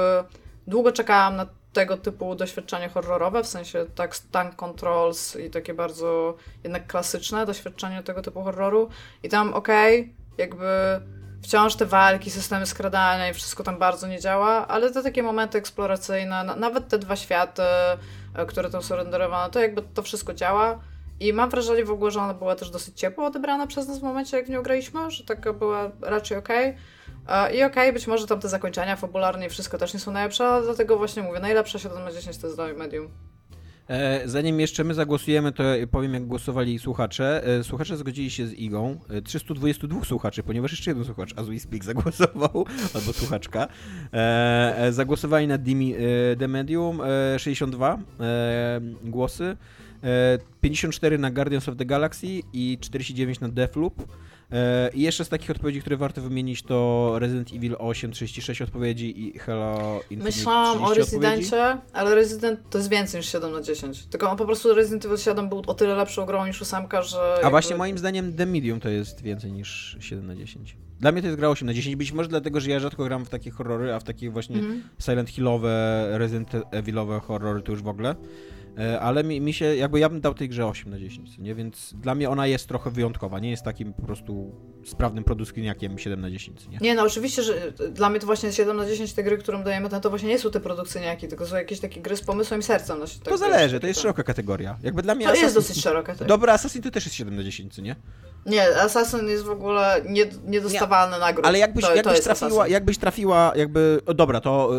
długo 0.66 0.93
czekałam 0.93 1.37
na 1.37 1.47
tego 1.72 1.97
typu 1.97 2.35
doświadczenie 2.35 2.89
horrorowe, 2.89 3.43
w 3.43 3.47
sensie 3.47 3.87
tak 3.95 4.18
tank 4.18 4.57
controls 4.57 5.37
i 5.37 5.51
takie 5.51 5.74
bardzo 5.74 6.37
jednak 6.64 6.87
klasyczne 6.87 7.47
doświadczenie 7.47 8.03
tego 8.03 8.22
typu 8.22 8.43
horroru. 8.43 8.89
I 9.22 9.29
tam 9.29 9.55
okej, 9.55 10.14
jakby 10.39 10.66
wciąż 11.43 11.74
te 11.76 11.87
walki, 11.87 12.30
systemy 12.30 12.66
skradania 12.66 13.28
i 13.28 13.34
wszystko 13.34 13.62
tam 13.62 13.78
bardzo 13.78 14.07
nie 14.07 14.20
działa, 14.20 14.68
ale 14.68 14.91
te 14.91 15.03
takie 15.03 15.22
momenty 15.22 15.59
eksploracyjne, 15.59 16.45
na, 16.45 16.57
nawet 16.57 16.89
te 16.89 16.99
dwa 16.99 17.16
światy, 17.16 17.62
e, 18.34 18.47
które 18.47 18.70
tam 18.70 18.82
są 18.82 18.97
renderowane, 18.97 19.51
to 19.51 19.61
jakby 19.61 19.82
to 19.82 20.03
wszystko 20.03 20.34
działa. 20.34 20.78
I 21.20 21.32
mam 21.32 21.51
wrażenie 21.51 21.84
w 21.84 21.91
ogóle, 21.91 22.11
że 22.11 22.20
ona 22.20 22.34
była 22.34 22.55
też 22.57 22.70
dosyć 22.70 23.01
ciepło 23.01 23.26
odebrana 23.26 23.66
przez 23.66 23.89
nas 23.89 23.99
w 23.99 24.03
momencie, 24.03 24.37
jak 24.37 24.47
w 24.47 24.51
nią 24.51 24.62
graliśmy, 24.62 25.11
że 25.11 25.24
taka 25.24 25.53
była 25.53 25.91
raczej 26.03 26.39
okej. 26.39 26.76
E, 27.28 27.55
I 27.55 27.62
okej, 27.62 27.93
być 27.93 28.07
może 28.07 28.26
tam 28.26 28.41
te 28.41 28.49
zakończenia 28.49 28.97
fabularne 28.97 29.47
i 29.47 29.49
wszystko 29.49 29.78
też 29.78 29.95
nie 29.95 30.01
są 30.01 30.11
najlepsze, 30.11 30.47
ale 30.47 30.62
dlatego 30.62 30.97
właśnie 30.97 31.22
mówię, 31.22 31.41
najlepsze 31.41 31.78
7 31.78 32.05
na 32.05 32.12
10 32.12 32.39
to 32.39 32.47
jest 32.47 32.59
medium. 32.76 33.36
E, 33.89 34.28
zanim 34.28 34.61
jeszcze 34.61 34.84
my 34.84 34.95
zagłosujemy, 34.95 35.53
to 35.53 35.64
powiem 35.91 36.14
jak 36.14 36.26
głosowali 36.26 36.78
słuchacze. 36.78 37.47
E, 37.47 37.64
słuchacze 37.64 37.97
zgodzili 37.97 38.30
się 38.30 38.47
z 38.47 38.53
Igą. 38.53 39.01
E, 39.11 39.22
322 39.22 40.05
słuchaczy, 40.05 40.43
ponieważ 40.43 40.70
jeszcze 40.70 40.91
jeden 40.91 41.05
słuchacz, 41.05 41.34
as 41.39 41.47
speak, 41.62 41.84
zagłosował, 41.84 42.66
albo 42.95 43.12
słuchaczka. 43.12 43.68
E, 44.12 44.78
e, 44.78 44.93
zagłosowali 44.93 45.47
na 45.47 45.59
Dimi, 45.59 45.95
e, 45.95 45.99
The 46.37 46.49
Medium, 46.49 47.01
e, 47.34 47.39
62 47.39 47.99
e, 48.20 48.80
głosy, 49.05 49.57
e, 50.03 50.39
54 50.61 51.18
na 51.18 51.30
Guardians 51.30 51.68
of 51.68 51.76
the 51.76 51.84
Galaxy 51.84 52.41
i 52.53 52.78
49 52.80 53.41
na 53.41 53.49
Deathloop. 53.49 54.03
E, 54.53 54.90
I 54.94 55.03
jeszcze 55.03 55.24
z 55.24 55.28
takich 55.28 55.51
odpowiedzi, 55.51 55.80
które 55.80 55.97
warto 55.97 56.20
wymienić, 56.22 56.62
to 56.62 57.12
Resident 57.18 57.53
Evil 57.53 57.76
8, 57.78 58.12
36 58.12 58.62
odpowiedzi 58.62 59.26
i 59.26 59.38
Hello 59.38 60.01
Infinite 60.11 60.24
Myślałam 60.24 60.84
o 60.84 60.90
30 60.90 61.16
odpowiedzi. 61.16 61.36
Rezydencie, 61.36 61.78
ale 61.92 62.14
Resident 62.14 62.61
to 62.70 62.78
jest 62.78 62.90
więcej 62.90 63.20
niż 63.20 63.32
7 63.32 63.53
na 63.53 63.61
10. 63.61 64.07
Tylko 64.07 64.30
on 64.30 64.36
po 64.36 64.44
prostu 64.47 64.74
Resident 64.74 65.05
Evil 65.05 65.18
7 65.18 65.49
był 65.49 65.62
o 65.66 65.74
tyle 65.74 65.94
lepszą 65.94 66.26
grą 66.26 66.47
niż 66.47 66.62
8, 66.62 66.82
że... 67.03 67.18
A 67.20 67.34
jakby- 67.34 67.51
właśnie 67.51 67.76
moim 67.76 67.99
zdaniem 67.99 68.32
The 68.34 68.47
Medium 68.47 68.80
to 68.80 68.88
jest 68.88 69.22
więcej 69.22 69.53
niż 69.53 69.97
7 70.01 70.26
na 70.26 70.36
10. 70.36 70.76
Dla 71.01 71.12
mnie 71.12 71.20
to 71.22 71.26
jest 71.28 71.38
gra 71.38 71.49
8 71.49 71.66
na 71.66 71.74
10, 71.74 71.97
być 71.97 72.12
może 72.12 72.28
dlatego, 72.28 72.61
że 72.61 72.70
ja 72.70 72.80
rzadko 72.80 73.05
gram 73.05 73.24
w 73.24 73.28
takie 73.28 73.51
horrory, 73.51 73.94
a 73.94 74.01
w 74.01 74.05
takie 74.05 74.30
właśnie 74.30 74.57
Mhm. 74.59 74.82
Silent 74.99 75.30
Hillowe, 75.30 76.07
Resident 76.18 76.51
Evilowe 76.70 77.20
horrory 77.20 77.62
to 77.62 77.72
już 77.72 77.82
w 77.82 77.88
ogóle. 77.88 78.14
E, 78.79 79.01
Ale 79.01 79.24
mi, 79.24 79.41
mi 79.41 79.53
się, 79.53 79.77
jakby 79.77 80.01
ja 80.01 80.09
bym 80.09 80.20
dał 80.20 80.35
tej 80.35 80.49
grze 80.49 80.66
8 80.66 80.91
na 80.91 80.99
10, 80.99 81.37
co 81.37 81.43
nie? 81.43 81.55
Więc 81.55 81.95
dla 81.95 82.14
mnie 82.14 82.31
ona 82.31 82.47
jest 82.47 82.68
trochę 82.68 82.91
wyjątkowa, 82.91 83.39
nie 83.39 83.51
jest 83.51 83.62
takim 83.62 83.93
po 83.93 84.03
prostu 84.03 84.55
sprawnym 84.85 85.24
produkcyjniakiem 85.24 85.99
7 85.99 86.20
na 86.20 86.31
10, 86.31 86.61
co 86.62 86.70
nie? 86.70 86.79
Nie, 86.81 86.95
no 86.95 87.03
oczywiście, 87.03 87.43
że 87.43 87.72
dla 87.91 88.11
mnie 88.11 88.20
to 88.20 88.27
właśnie 88.27 88.53
7 88.53 88.77
na 88.77 88.87
10 88.87 89.12
te 89.12 89.22
gry, 89.22 89.39
którym 89.39 89.62
dajemy 89.64 89.89
ten, 89.89 90.01
to 90.01 90.11
właśnie 90.11 90.29
nie 90.29 90.39
są 90.39 90.51
te 90.51 90.61
produkcyjniaki, 90.61 91.29
tylko 91.29 91.47
są 91.47 91.57
jakieś 91.57 91.81
takie 91.81 92.01
gry 92.01 92.16
z 92.16 92.20
pomysłem 92.20 92.61
i 92.61 92.62
sercem. 92.62 92.99
No, 92.99 93.05
To 93.24 93.37
zależy, 93.39 93.81
to 93.81 93.87
jest 93.87 94.01
szeroka 94.01 94.22
kategoria. 94.22 94.79
Jakby 94.83 95.03
dla 95.03 95.14
mnie 95.14 95.24
To 95.27 95.35
jest 95.35 95.43
Assassin- 95.43 95.55
dosyć 95.55 95.83
szeroka. 95.83 96.14
Tak. 96.14 96.29
Dobra, 96.29 96.53
Assassin 96.53 96.83
to 96.83 96.91
też 96.91 97.05
jest 97.05 97.16
7 97.16 97.37
na 97.37 97.43
10, 97.45 97.74
co 97.74 97.83
nie? 97.83 97.97
Nie, 98.47 98.80
Assassin 98.80 99.28
jest 99.28 99.44
w 99.44 99.51
ogóle 99.51 100.03
nie, 100.09 100.24
niedostawalny 100.47 101.18
nagród. 101.18 101.47
Ale 101.47 101.59
jakbyś, 101.59 101.84
to, 101.84 101.90
to 101.90 101.97
jakbyś, 101.97 102.12
jest 102.12 102.24
trafiła, 102.24 102.49
Assassin. 102.51 102.72
jakbyś 102.72 102.99
trafiła, 102.99 103.53
jakby. 103.57 104.01
O, 104.07 104.14
dobra, 104.14 104.40
to 104.40 104.70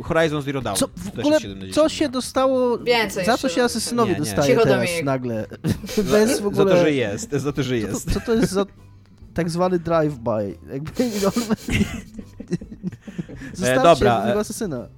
y, 0.00 0.02
Horizon 0.02 0.42
Zero 0.42 0.60
Dawn. 0.60 0.76
Co, 0.76 0.88
to 0.88 0.92
w 0.96 1.08
ogóle, 1.08 1.28
jest 1.28 1.42
7 1.42 1.58
na 1.58 1.66
10. 1.66 1.74
co 1.74 1.88
się 1.88 2.08
dostało, 2.08 2.78
Więcej 2.78 3.24
za 3.24 3.38
co 3.38 3.48
się 3.48 3.54
7 3.54 3.58
na 3.62 3.64
Asesynowi 3.64 4.10
Nie, 4.10 4.18
nie. 4.18 4.24
dostaje 4.24 4.48
Cicho, 4.48 4.62
teraz 4.62 4.78
Dominik. 4.78 5.04
nagle? 5.04 5.46
Bez 6.12 6.40
w 6.40 6.46
ogóle... 6.46 6.64
Za 6.64 6.70
to, 6.70 6.76
że 6.76 6.92
jest, 6.92 7.30
za 7.32 7.52
to, 7.52 7.62
że 7.62 7.80
Co 7.80 7.86
jest. 7.86 8.06
to, 8.06 8.12
co 8.14 8.20
to 8.20 8.34
jest 8.34 8.52
za 8.52 8.66
tak 9.34 9.50
zwany 9.50 9.78
drive-by? 9.78 10.54
Jakby 10.72 11.10
Zostawcie 13.54 13.82
dobra, 13.82 14.20
tego 14.20 14.38
e, 14.38 14.40
asesyna. 14.40 14.88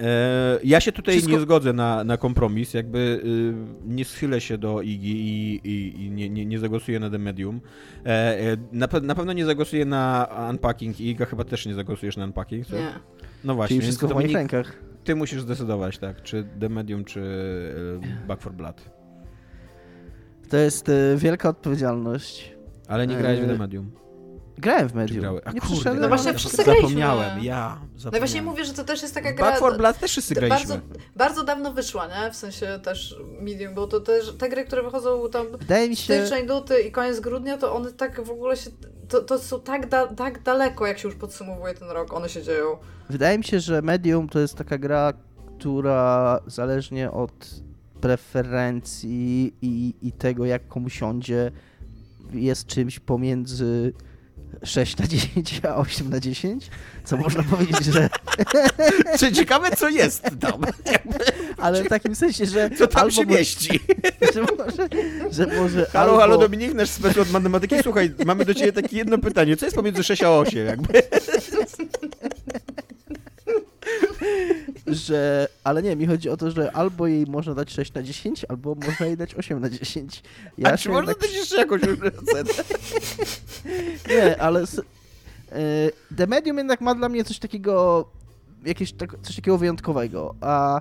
E, 0.00 0.58
ja 0.64 0.80
się 0.80 0.92
tutaj 0.92 1.14
Wszystko- 1.14 1.32
nie 1.32 1.40
zgodzę 1.40 1.72
na, 1.72 2.04
na 2.04 2.16
kompromis, 2.16 2.74
jakby 2.74 2.98
y, 2.98 3.88
nie 3.94 4.04
schylę 4.04 4.40
się 4.40 4.58
do 4.58 4.82
Igi 4.82 5.10
i, 5.20 5.60
i, 5.68 6.04
i 6.06 6.10
nie, 6.10 6.30
nie, 6.30 6.46
nie 6.46 6.58
zagłosuję 6.58 7.00
na 7.00 7.10
The 7.10 7.18
Medium. 7.18 7.60
E, 8.06 8.08
e, 8.52 8.56
na, 8.72 8.86
pe- 8.88 9.02
na 9.02 9.14
pewno 9.14 9.32
nie 9.32 9.44
zagłosuję 9.46 9.84
na 9.84 10.28
Unpacking 10.50 11.00
i 11.00 11.08
Iga 11.10 11.24
chyba 11.24 11.44
też 11.44 11.66
nie 11.66 11.74
zagłosujesz 11.74 12.16
na 12.16 12.24
Unpacking. 12.24 12.66
Co? 12.66 12.76
Nie. 12.76 12.88
No 13.44 13.54
właśnie, 13.54 13.76
Czyli 13.76 13.82
wszystko 13.86 14.08
w 14.08 14.14
moich 14.14 14.32
rękach. 14.32 14.72
ty 15.04 15.14
musisz 15.16 15.42
zdecydować, 15.42 15.98
tak, 15.98 16.22
czy 16.22 16.44
The 16.60 16.68
Medium, 16.68 17.04
czy 17.04 17.20
y, 18.24 18.26
Back 18.28 18.42
for 18.42 18.52
Blood. 18.52 18.90
To 20.48 20.56
jest 20.56 20.88
e, 20.88 21.16
wielka 21.16 21.48
odpowiedzialność. 21.48 22.54
Ale 22.88 23.06
nie 23.06 23.16
grałeś 23.16 23.40
w 23.40 23.46
The 23.46 23.54
E, 23.54 23.58
Medium. 23.58 23.90
Grałem 24.58 24.88
w 24.88 24.94
medium. 24.94 25.24
A 25.44 25.52
Nie 25.52 25.60
kurde. 25.60 25.94
No 25.94 26.08
właśnie 26.08 26.34
wszyscy 26.34 26.64
graliśmy. 26.64 26.88
Zapomniałem, 26.88 27.44
ja 27.44 27.78
No 27.80 27.86
i 27.96 28.00
zapomniałem. 28.00 28.20
właśnie 28.20 28.42
mówię, 28.42 28.64
że 28.64 28.72
to 28.72 28.84
też 28.84 29.02
jest 29.02 29.14
taka 29.14 29.32
gra... 29.32 29.46
Back 29.46 29.58
for 29.58 29.76
Blood 29.76 29.98
też 29.98 30.10
wszyscy 30.10 30.34
graliśmy. 30.34 30.68
bardzo, 30.68 30.80
bardzo 31.16 31.44
dawno 31.44 31.72
wyszła, 31.72 32.06
nie? 32.06 32.30
W 32.32 32.36
sensie 32.36 32.80
też 32.82 33.16
medium, 33.40 33.74
bo 33.74 33.86
to 33.86 34.00
też 34.00 34.32
te 34.38 34.48
gry, 34.48 34.64
które 34.64 34.82
wychodzą 34.82 35.30
tam 35.32 35.46
Wydaje 35.58 35.88
mi 35.88 35.96
się... 35.96 36.20
styczeń, 36.26 36.46
luty 36.46 36.80
i 36.80 36.92
koniec 36.92 37.20
grudnia, 37.20 37.58
to 37.58 37.74
one 37.74 37.92
tak 37.92 38.24
w 38.24 38.30
ogóle 38.30 38.56
się... 38.56 38.70
To, 39.08 39.20
to 39.22 39.38
są 39.38 39.60
tak, 39.60 39.88
da, 39.88 40.06
tak 40.06 40.42
daleko, 40.42 40.86
jak 40.86 40.98
się 40.98 41.08
już 41.08 41.16
podsumowuje 41.16 41.74
ten 41.74 41.88
rok, 41.90 42.12
one 42.12 42.28
się 42.28 42.42
dzieją. 42.42 42.76
Wydaje 43.10 43.38
mi 43.38 43.44
się, 43.44 43.60
że 43.60 43.82
medium 43.82 44.28
to 44.28 44.38
jest 44.38 44.54
taka 44.54 44.78
gra, 44.78 45.12
która 45.58 46.40
zależnie 46.46 47.10
od 47.10 47.32
preferencji 48.00 49.54
i, 49.62 49.94
i 50.02 50.12
tego, 50.12 50.44
jak 50.44 50.68
komu 50.68 50.88
siądzie, 50.88 51.50
jest 52.32 52.66
czymś 52.66 52.98
pomiędzy 52.98 53.92
6 54.64 54.96
na 54.96 55.06
10 55.06 55.60
a 55.64 55.76
8 55.76 56.10
na 56.10 56.20
10. 56.20 56.70
Co 57.04 57.16
można 57.16 57.42
powiedzieć, 57.56 57.84
że. 57.84 58.08
Czy 59.18 59.32
ciekawe, 59.32 59.70
co 59.76 59.88
jest 59.88 60.22
tam? 60.40 60.60
Ale 61.58 61.84
w 61.84 61.88
takim 61.88 62.14
sensie, 62.14 62.46
że. 62.46 62.70
Co 62.70 62.86
tam 62.86 63.10
się 63.10 63.26
mieści? 63.26 63.80
Że 64.34 64.40
może. 64.42 64.88
Że 65.30 65.46
może 65.46 65.86
Halo, 65.92 66.10
albo, 66.10 66.18
halo 66.18 66.38
Dominik, 66.38 66.74
nasz 66.74 66.90
specjal 66.90 67.22
od 67.22 67.30
matematyki. 67.30 67.74
Słuchaj, 67.82 68.14
mamy 68.26 68.44
do 68.44 68.54
ciebie 68.54 68.72
takie 68.72 68.96
jedno 68.96 69.18
pytanie. 69.18 69.56
Co 69.56 69.66
jest 69.66 69.76
pomiędzy 69.76 70.02
6 70.04 70.22
a 70.22 70.30
8 70.30 70.66
jakby? 70.66 71.02
Że. 74.94 75.48
Ale 75.64 75.82
nie, 75.82 75.96
mi 75.96 76.06
chodzi 76.06 76.28
o 76.30 76.36
to, 76.36 76.50
że 76.50 76.72
albo 76.72 77.06
jej 77.06 77.26
można 77.26 77.54
dać 77.54 77.72
6 77.72 77.94
na 77.94 78.02
10, 78.02 78.46
albo 78.48 78.74
można 78.74 79.06
jej 79.06 79.16
dać 79.16 79.34
8 79.34 79.60
na 79.60 79.70
10. 79.70 80.22
A 80.64 80.76
czy 80.76 80.88
można 80.88 81.10
jednak- 81.12 81.18
dać 81.28 81.32
jeszcze 81.36 81.56
jakąś 81.56 81.82
ocenę? 81.82 82.50
Nie, 84.08 84.42
ale 84.42 84.60
s- 84.60 84.82
e, 85.52 85.90
The 86.16 86.26
Medium 86.26 86.58
jednak 86.58 86.80
ma 86.80 86.94
dla 86.94 87.08
mnie 87.08 87.24
coś 87.24 87.38
takiego, 87.38 88.04
jakieś 88.64 88.92
tak, 88.92 89.16
coś 89.22 89.36
takiego 89.36 89.58
wyjątkowego, 89.58 90.34
a, 90.40 90.80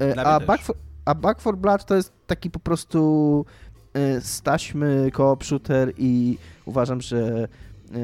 e, 0.00 0.26
a, 0.26 0.40
Back 0.40 0.62
for, 0.62 0.76
a 1.04 1.14
Back 1.14 1.40
for 1.40 1.56
Blood 1.56 1.84
to 1.84 1.94
jest 1.96 2.12
taki 2.26 2.50
po 2.50 2.58
prostu 2.58 3.44
e, 3.94 4.20
staśmy 4.20 5.10
co-op 5.16 5.44
shooter 5.44 5.92
i 5.98 6.38
uważam, 6.64 7.00
że 7.00 7.48
e, 7.94 7.96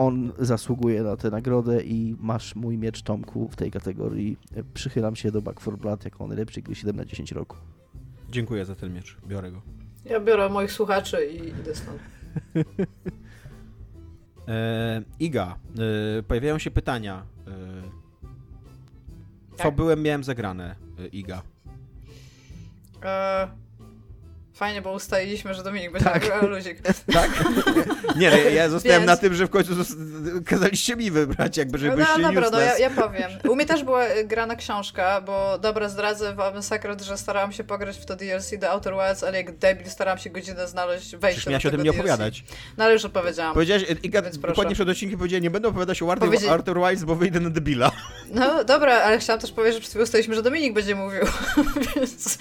on 0.00 0.32
zasługuje 0.38 1.02
na 1.02 1.16
tę 1.16 1.30
nagrodę 1.30 1.82
i 1.82 2.16
masz 2.20 2.54
mój 2.54 2.78
miecz 2.78 3.02
Tomku 3.02 3.48
w 3.48 3.56
tej 3.56 3.70
kategorii. 3.70 4.38
Przychylam 4.74 5.16
się 5.16 5.32
do 5.32 5.42
Back 5.42 5.60
for 5.60 5.78
Blood 5.78 6.04
jako 6.04 6.26
najlepszej 6.26 6.62
gry 6.62 6.74
7 6.74 6.96
na 6.96 7.04
10 7.04 7.32
roku. 7.32 7.56
Dziękuję 8.28 8.64
za 8.64 8.74
ten 8.74 8.92
miecz. 8.94 9.16
Biorę 9.26 9.52
go. 9.52 9.62
Ja 10.04 10.20
biorę 10.20 10.48
moich 10.48 10.72
słuchaczy 10.72 11.26
i 11.26 11.48
idę 11.48 11.74
stąd. 11.74 11.98
E, 14.48 15.02
Iga, 15.20 15.58
e, 16.18 16.22
pojawiają 16.22 16.58
się 16.58 16.70
pytania. 16.70 17.26
E, 17.46 17.50
co 19.56 19.62
Tak. 19.62 19.74
byłem, 19.76 20.02
miałem 20.02 20.24
zagrane, 20.24 20.76
e, 20.98 21.06
Iga. 21.06 21.42
E, 23.04 23.48
fajnie, 24.60 24.82
bo 24.82 24.92
ustaliliśmy, 24.92 25.54
że 25.54 25.62
Dominik 25.62 25.92
będzie 25.92 26.10
Tak. 26.10 26.26
tak. 26.28 26.42
luzik. 26.42 26.78
Tak? 27.12 27.30
Nie, 28.16 28.30
no, 28.30 28.36
ja- 28.36 28.50
ja 28.50 28.68
zostałem 28.68 29.00
Więc- 29.00 29.06
na 29.06 29.16
tym, 29.16 29.34
że 29.34 29.46
w 29.46 29.50
końcu 29.50 29.72
kazaliście 30.46 30.96
mi 30.96 31.10
wybrać, 31.10 31.56
jakby, 31.56 31.78
No, 31.78 31.84
żebyście 31.84 32.18
no 32.18 32.28
dobra, 32.28 32.50
no 32.50 32.60
ja, 32.60 32.78
ja 32.78 32.90
powiem. 32.90 33.30
U 33.48 33.56
mnie 33.56 33.66
też 33.66 33.84
była 33.84 34.06
y, 34.08 34.24
grana 34.24 34.56
książka, 34.56 35.20
bo 35.20 35.58
dobra, 35.58 35.88
zdradzę 35.88 36.34
wam 36.34 36.62
sekret, 36.62 37.00
że 37.02 37.18
starałam 37.18 37.52
się 37.52 37.64
pograć 37.64 37.96
w 37.98 38.04
to 38.04 38.16
DLC 38.16 38.50
do 38.58 38.70
Outer 38.70 38.92
Wilds, 38.94 39.24
ale 39.24 39.36
jak 39.36 39.56
debil 39.56 39.90
starałam 39.90 40.18
się 40.18 40.30
godzinę 40.30 40.68
znaleźć 40.68 41.16
wejście 41.16 41.40
Przecież 41.40 41.46
miałeś 41.46 41.62
do 41.62 41.68
o 41.68 41.72
tym 41.72 41.80
nie 41.82 41.90
DLC. 41.90 41.98
opowiadać. 42.00 42.44
No 42.76 42.84
ale 42.84 42.92
już 42.92 43.04
opowiedziałam. 43.04 43.54
Powiedziałeś, 43.54 43.82
e, 43.82 43.86
Iga, 44.02 44.22
dokładnie 44.22 44.74
przed 44.74 44.88
odcinkiem 44.88 45.18
powiedziałem, 45.18 45.42
nie 45.42 45.50
będę 45.50 45.68
opowiadać 45.68 46.02
o 46.02 46.12
Arthur, 46.12 46.28
Powiedzieć- 46.28 46.48
Arthur 46.50 46.78
Wilds, 46.80 47.04
bo 47.04 47.14
wyjdę 47.16 47.40
na 47.40 47.50
debila. 47.50 47.92
No 48.34 48.64
dobra, 48.64 48.94
ale 49.02 49.18
chciałam 49.18 49.40
też 49.40 49.52
powiedzieć, 49.52 49.74
że 49.74 49.80
przed 49.80 49.90
chwilą 49.90 50.02
ustaliliśmy, 50.04 50.34
że 50.34 50.42
Dominik 50.42 50.72
będzie 50.74 50.94
mówił, 50.94 51.20
więc 51.96 52.38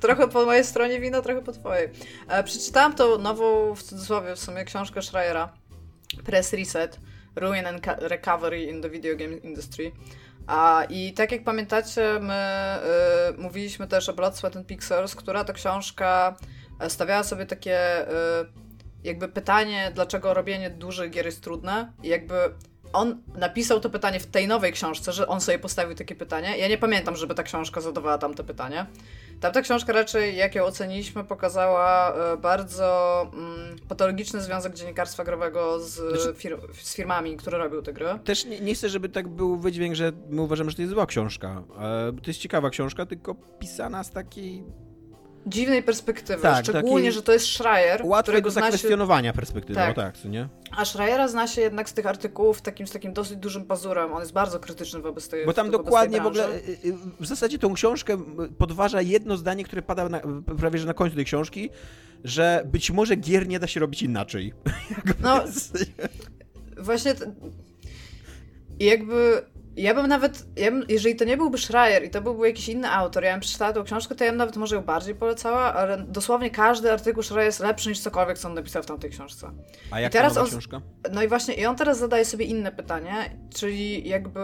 trochę 0.00 0.28
po 0.28 0.44
mojej 0.44 0.64
stronie 0.64 1.00
wina, 1.00 1.22
trochę 1.26 1.42
po 1.42 1.52
twojej. 1.52 1.88
E, 2.28 2.44
przeczytałam 2.44 2.94
tą 2.94 3.18
nową, 3.18 3.74
w 3.74 3.82
cudzysłowie 3.82 4.36
w 4.36 4.38
sumie, 4.38 4.64
książkę 4.64 5.02
Schreiera, 5.02 5.52
Press 6.24 6.52
Reset, 6.52 7.00
Ruin 7.36 7.66
and 7.66 7.86
Recovery 7.86 8.62
in 8.62 8.82
the 8.82 8.90
Video 8.90 9.16
Game 9.16 9.36
Industry. 9.36 9.92
A, 10.46 10.84
I 10.88 11.12
tak 11.12 11.32
jak 11.32 11.44
pamiętacie, 11.44 12.18
my 12.20 12.78
y, 13.30 13.38
mówiliśmy 13.38 13.86
też 13.86 14.08
o 14.08 14.12
Blood, 14.12 14.36
Sweat 14.36 14.56
and 14.56 14.66
Pixels, 14.66 15.14
która 15.14 15.44
to 15.44 15.52
książka 15.52 16.36
e, 16.80 16.90
stawiała 16.90 17.22
sobie 17.22 17.46
takie 17.46 18.08
y, 18.08 18.12
jakby 19.04 19.28
pytanie, 19.28 19.92
dlaczego 19.94 20.34
robienie 20.34 20.70
dużych 20.70 21.10
gier 21.10 21.26
jest 21.26 21.42
trudne 21.42 21.92
i 22.02 22.08
jakby 22.08 22.34
on 22.96 23.22
napisał 23.38 23.80
to 23.80 23.90
pytanie 23.90 24.20
w 24.20 24.26
tej 24.26 24.48
nowej 24.48 24.72
książce, 24.72 25.12
że 25.12 25.26
on 25.28 25.40
sobie 25.40 25.58
postawił 25.58 25.94
takie 25.96 26.14
pytanie. 26.14 26.58
Ja 26.58 26.68
nie 26.68 26.78
pamiętam, 26.78 27.16
żeby 27.16 27.34
ta 27.34 27.42
książka 27.42 27.80
zadawała 27.80 28.18
tam 28.18 28.34
to 28.34 28.44
pytanie. 28.44 28.86
Tamta 29.40 29.62
książka 29.62 29.92
raczej, 29.92 30.36
jak 30.36 30.54
ją 30.54 30.64
oceniliśmy, 30.64 31.24
pokazała 31.24 32.14
e, 32.14 32.36
bardzo 32.36 33.22
mm, 33.34 33.76
patologiczny 33.88 34.40
związek 34.42 34.74
dziennikarstwa 34.74 35.24
growego 35.24 35.80
z, 35.80 35.94
Znaczy- 35.94 36.34
fir 36.38 36.58
z 36.82 36.94
firmami, 36.94 37.36
które 37.36 37.58
robią 37.58 37.82
te 37.82 37.92
gry. 37.92 38.06
Też 38.24 38.44
nie, 38.44 38.60
nie 38.60 38.74
chcę, 38.74 38.88
żeby 38.88 39.08
tak 39.08 39.28
był 39.28 39.56
wydźwięk, 39.58 39.94
że 39.94 40.12
my 40.28 40.42
uważamy, 40.42 40.70
że 40.70 40.76
to 40.76 40.82
jest 40.82 40.94
zła 40.94 41.06
książka. 41.06 41.62
E, 41.78 42.12
To 42.22 42.30
jest 42.30 42.40
ciekawa 42.40 42.70
książka, 42.70 43.06
tylko 43.06 43.34
pisana 43.34 44.04
z 44.04 44.10
takiej 44.10 44.64
Dziwnej 45.46 45.82
perspektywy, 45.82 46.42
Tak, 46.42 46.64
szczególnie, 46.64 47.12
że 47.12 47.22
to 47.22 47.32
jest 47.32 47.46
Schreier, 47.46 48.02
którego 48.22 48.46
do 48.48 48.50
zna 48.50 48.60
się 48.60 48.66
zakwestionowania 48.66 49.32
perspektywy, 49.32 49.74
Tak. 49.74 49.90
o 49.90 49.94
tak, 49.94 50.16
co 50.16 50.28
nie? 50.28 50.48
A 50.76 50.84
Schreiera 50.84 51.28
zna 51.28 51.46
się 51.46 51.60
jednak 51.60 51.88
z 51.88 51.92
tych 51.92 52.06
artykułów 52.06 52.62
takim, 52.62 52.86
z 52.86 52.90
takim 52.90 53.12
dosyć 53.12 53.36
dużym 53.36 53.64
pazurem. 53.64 54.12
On 54.12 54.20
jest 54.20 54.32
bardzo 54.32 54.60
krytyczny 54.60 55.00
wobec 55.00 55.28
tej 55.28 55.46
Bo 55.46 55.52
tam 55.52 55.70
dokładnie 55.70 56.20
w 56.20 56.26
ogóle, 56.26 56.48
y, 56.48 56.58
y, 56.84 56.94
w 57.20 57.26
zasadzie 57.26 57.58
tą 57.58 57.74
książkę 57.74 58.18
podważa 58.58 59.02
jedno 59.02 59.36
zdanie, 59.36 59.64
które 59.64 59.82
pada 59.82 60.08
na, 60.08 60.20
prawie 60.58 60.78
że 60.78 60.86
na 60.86 60.94
końcu 60.94 61.16
tej 61.16 61.24
książki, 61.24 61.70
że 62.24 62.62
być 62.66 62.90
może 62.90 63.16
gier 63.16 63.48
nie 63.48 63.58
da 63.58 63.66
się 63.66 63.80
robić 63.80 64.02
inaczej. 64.02 64.52
No, 65.22 65.44
właśnie. 66.76 67.14
t- 67.14 67.32
I 68.78 68.84
jakby. 68.84 69.42
Ja 69.76 69.94
bym 69.94 70.06
nawet. 70.06 70.46
Ja 70.56 70.70
bym, 70.70 70.84
jeżeli 70.88 71.16
to 71.16 71.24
nie 71.24 71.36
byłby 71.36 71.58
Schreier 71.58 72.04
i 72.04 72.10
to 72.10 72.22
byłby 72.22 72.46
jakiś 72.46 72.68
inny 72.68 72.90
autor, 72.90 73.24
ja 73.24 73.32
bym 73.32 73.40
przeczytała 73.40 73.72
tą 73.72 73.84
książkę, 73.84 74.14
to 74.14 74.24
ja 74.24 74.30
bym 74.30 74.38
nawet 74.38 74.56
może 74.56 74.76
ją 74.76 74.82
bardziej 74.82 75.14
polecała, 75.14 75.74
ale 75.74 75.98
dosłownie 75.98 76.50
każdy 76.50 76.92
artykuł 76.92 77.22
Schreier 77.22 77.46
jest 77.46 77.60
lepszy 77.60 77.88
niż 77.88 78.00
cokolwiek, 78.00 78.38
co 78.38 78.48
on 78.48 78.54
napisał 78.54 78.82
w 78.82 78.86
tamtej 78.86 79.10
książce. 79.10 79.50
A 79.90 80.00
jak 80.00 80.12
teraz 80.12 80.32
teraz 80.34 80.44
on- 80.44 80.50
książka? 80.50 80.80
No 81.12 81.22
i 81.22 81.28
właśnie, 81.28 81.54
i 81.54 81.66
on 81.66 81.76
teraz 81.76 81.98
zadaje 81.98 82.24
sobie 82.24 82.44
inne 82.44 82.72
pytanie, 82.72 83.12
czyli 83.54 84.08
jakby. 84.08 84.40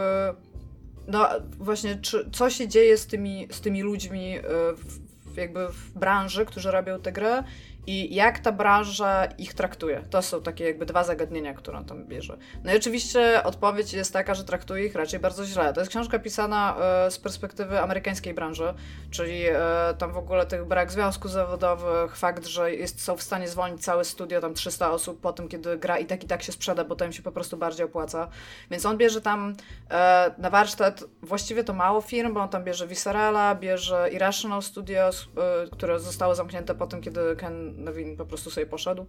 No 1.08 1.28
właśnie, 1.58 1.96
czy, 1.96 2.30
co 2.32 2.50
się 2.50 2.68
dzieje 2.68 2.96
z 2.96 3.06
tymi, 3.06 3.48
z 3.50 3.60
tymi 3.60 3.82
ludźmi 3.82 4.38
y, 4.38 4.42
w, 4.76 4.98
w- 5.32 5.36
jakby 5.36 5.68
w 5.68 5.90
branży, 5.98 6.44
którzy 6.46 6.70
robią 6.70 7.00
tę 7.00 7.12
grę 7.12 7.42
i 7.86 8.14
jak 8.14 8.38
ta 8.38 8.52
branża 8.52 9.24
ich 9.24 9.54
traktuje. 9.54 10.02
To 10.10 10.22
są 10.22 10.42
takie 10.42 10.64
jakby 10.64 10.86
dwa 10.86 11.04
zagadnienia, 11.04 11.54
które 11.54 11.78
on 11.78 11.84
tam 11.84 12.04
bierze. 12.04 12.36
No 12.64 12.72
i 12.72 12.76
oczywiście 12.76 13.42
odpowiedź 13.44 13.92
jest 13.92 14.12
taka, 14.12 14.34
że 14.34 14.44
traktuje 14.44 14.86
ich 14.86 14.94
raczej 14.94 15.20
bardzo 15.20 15.44
źle. 15.44 15.72
To 15.72 15.80
jest 15.80 15.90
książka 15.90 16.18
pisana 16.18 16.76
e, 16.80 17.10
z 17.10 17.18
perspektywy 17.18 17.80
amerykańskiej 17.80 18.34
branży, 18.34 18.74
czyli 19.10 19.42
e, 19.46 19.56
tam 19.98 20.12
w 20.12 20.16
ogóle 20.16 20.46
tych 20.46 20.64
brak 20.64 20.92
związków 20.92 21.30
zawodowych, 21.30 22.16
fakt, 22.16 22.46
że 22.46 22.74
jest, 22.74 23.00
są 23.00 23.16
w 23.16 23.22
stanie 23.22 23.48
zwolnić 23.48 23.84
całe 23.84 24.04
studio, 24.04 24.40
tam 24.40 24.54
300 24.54 24.90
osób 24.90 25.20
po 25.20 25.32
tym, 25.32 25.48
kiedy 25.48 25.78
gra 25.78 25.98
i 25.98 26.06
tak 26.06 26.24
i 26.24 26.26
tak 26.26 26.42
się 26.42 26.52
sprzeda, 26.52 26.84
bo 26.84 26.96
to 26.96 27.04
im 27.04 27.12
się 27.12 27.22
po 27.22 27.32
prostu 27.32 27.56
bardziej 27.56 27.86
opłaca. 27.86 28.28
Więc 28.70 28.86
on 28.86 28.98
bierze 28.98 29.20
tam 29.20 29.54
e, 29.90 30.34
na 30.38 30.50
warsztat 30.50 31.04
właściwie 31.22 31.64
to 31.64 31.72
mało 31.72 32.00
firm, 32.00 32.34
bo 32.34 32.40
on 32.40 32.48
tam 32.48 32.64
bierze 32.64 32.86
Viscerala, 32.86 33.54
bierze 33.54 34.10
Irrational 34.12 34.62
Studios, 34.62 35.28
które 35.72 36.00
zostało 36.00 36.34
zamknięte 36.34 36.74
po 36.74 36.86
tym, 36.86 37.00
kiedy 37.00 37.36
Ken 37.36 37.71
Levine 37.78 38.16
po 38.16 38.26
prostu 38.26 38.50
sobie 38.50 38.66
poszedł. 38.66 39.06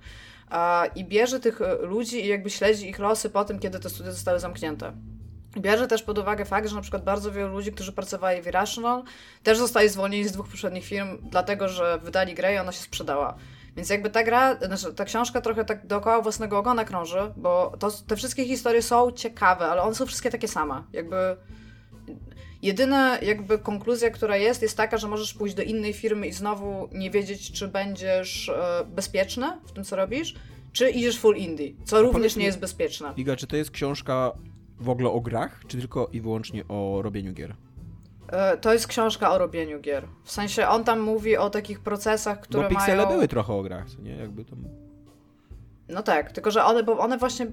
I 0.95 1.05
bierze 1.05 1.39
tych 1.39 1.61
e, 1.61 1.75
ludzi 1.75 2.25
i 2.25 2.27
jakby 2.27 2.49
śledzi 2.49 2.89
ich 2.89 2.99
losy 2.99 3.29
po 3.29 3.45
tym, 3.45 3.59
kiedy 3.59 3.79
te 3.79 3.89
studia 3.89 4.11
zostały 4.11 4.39
zamknięte. 4.39 4.93
Bierze 5.57 5.87
też 5.87 6.03
pod 6.03 6.17
uwagę 6.17 6.45
fakt, 6.45 6.67
że 6.67 6.75
na 6.75 6.81
przykład 6.81 7.03
bardzo 7.03 7.31
wielu 7.31 7.53
ludzi, 7.53 7.71
którzy 7.71 7.91
pracowali 7.91 8.41
w 8.41 8.47
Irrational, 8.47 9.03
też 9.43 9.57
zostali 9.57 9.89
zwolnieni 9.89 10.27
z 10.27 10.31
dwóch 10.31 10.47
poprzednich 10.47 10.85
firm, 10.85 11.17
dlatego 11.21 11.69
że 11.69 11.99
wydali 12.03 12.33
grę 12.33 12.53
i 12.53 12.57
ona 12.57 12.71
się 12.71 12.81
sprzedała. 12.81 13.35
Więc 13.75 13.89
jakby 13.89 14.09
ta 14.09 14.23
gra, 14.23 14.55
znaczy 14.55 14.93
ta 14.93 15.05
książka 15.05 15.41
trochę 15.41 15.65
tak 15.65 15.87
dookoła 15.87 16.21
własnego 16.21 16.59
ogona 16.59 16.85
krąży, 16.85 17.33
bo 17.37 17.73
to, 17.79 17.91
te 17.91 18.15
wszystkie 18.15 18.45
historie 18.45 18.81
są 18.81 19.11
ciekawe, 19.11 19.65
ale 19.65 19.81
one 19.81 19.95
są 19.95 20.05
wszystkie 20.05 20.29
takie 20.29 20.47
same. 20.47 20.83
Jakby 20.93 21.15
jedyna 22.63 23.19
jakby 23.19 23.59
konkluzja, 23.59 24.09
która 24.09 24.37
jest, 24.37 24.61
jest 24.61 24.77
taka, 24.77 24.97
że 24.97 25.07
możesz 25.07 25.33
pójść 25.33 25.55
do 25.55 25.63
innej 25.63 25.93
firmy 25.93 26.27
i 26.27 26.31
znowu 26.31 26.89
nie 26.91 27.11
wiedzieć, 27.11 27.51
czy 27.51 27.67
będziesz 27.67 28.49
e, 28.49 28.85
bezpieczny 28.87 29.47
w 29.65 29.71
tym, 29.71 29.83
co 29.83 29.95
robisz, 29.95 30.35
czy 30.71 30.89
idziesz 30.89 31.19
full 31.19 31.35
indie, 31.35 31.71
co 31.83 32.01
również 32.01 32.35
nie 32.35 32.45
jest 32.45 32.59
bezpieczne. 32.59 33.13
Iga, 33.17 33.35
czy 33.35 33.47
to 33.47 33.55
jest 33.55 33.71
książka 33.71 34.31
w 34.79 34.89
ogóle 34.89 35.09
o 35.09 35.21
grach, 35.21 35.61
czy 35.67 35.77
tylko 35.77 36.09
i 36.13 36.21
wyłącznie 36.21 36.67
o 36.67 37.01
robieniu 37.01 37.33
gier? 37.33 37.55
E, 38.27 38.57
to 38.57 38.73
jest 38.73 38.87
książka 38.87 39.31
o 39.31 39.37
robieniu 39.37 39.79
gier. 39.79 40.07
W 40.23 40.31
sensie 40.31 40.67
on 40.67 40.83
tam 40.83 40.99
mówi 40.99 41.37
o 41.37 41.49
takich 41.49 41.79
procesach, 41.79 42.39
które 42.39 42.63
Bo 42.63 42.69
piksele 42.69 43.03
mają... 43.03 43.15
były 43.15 43.27
trochę 43.27 43.53
o 43.53 43.63
grach, 43.63 43.89
co 43.89 44.01
nie? 44.01 44.15
Jakby 44.15 44.45
tam... 44.45 44.63
No 45.89 46.03
tak, 46.03 46.31
tylko 46.31 46.51
że 46.51 46.65
one, 46.65 46.83
bo 46.83 46.97
one 46.97 47.17
właśnie 47.17 47.47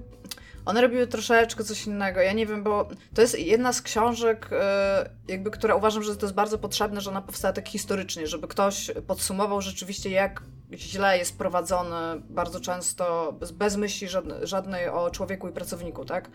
one 0.65 0.81
robiły 0.81 1.07
troszeczkę 1.07 1.63
coś 1.63 1.87
innego. 1.87 2.19
Ja 2.19 2.33
nie 2.33 2.45
wiem, 2.45 2.63
bo 2.63 2.89
to 3.13 3.21
jest 3.21 3.39
jedna 3.39 3.73
z 3.73 3.81
książek, 3.81 4.49
e, 4.51 5.09
jakby, 5.27 5.51
która 5.51 5.75
uważam, 5.75 6.03
że 6.03 6.15
to 6.15 6.25
jest 6.25 6.35
bardzo 6.35 6.57
potrzebne, 6.57 7.01
że 7.01 7.09
ona 7.09 7.21
powstała 7.21 7.53
tak 7.53 7.69
historycznie, 7.69 8.27
żeby 8.27 8.47
ktoś 8.47 8.91
podsumował 9.07 9.61
rzeczywiście, 9.61 10.09
jak 10.09 10.43
źle 10.73 11.17
jest 11.17 11.37
prowadzony 11.37 12.21
bardzo 12.29 12.59
często, 12.59 13.33
bez, 13.53 13.77
myśli 13.77 14.07
żadnej, 14.43 14.89
o 14.89 15.11
człowieku 15.11 15.47
i 15.49 15.51
pracowniku, 15.51 16.05
tak? 16.05 16.29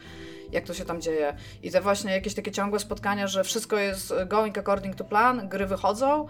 Jak 0.53 0.65
to 0.65 0.75
się 0.75 0.85
tam 0.85 1.01
dzieje. 1.01 1.37
I 1.63 1.71
te 1.71 1.81
właśnie 1.81 2.13
jakieś 2.13 2.35
takie 2.35 2.53
ciągłe 2.53 2.79
spotkania, 2.79 3.27
że 3.27 3.45
wszystko 3.45 3.77
jest 3.77 4.15
going 4.27 4.59
according 4.59 4.97
to 4.97 5.05
plan, 5.05 5.49
gry 5.49 5.67
wychodzą, 5.67 6.27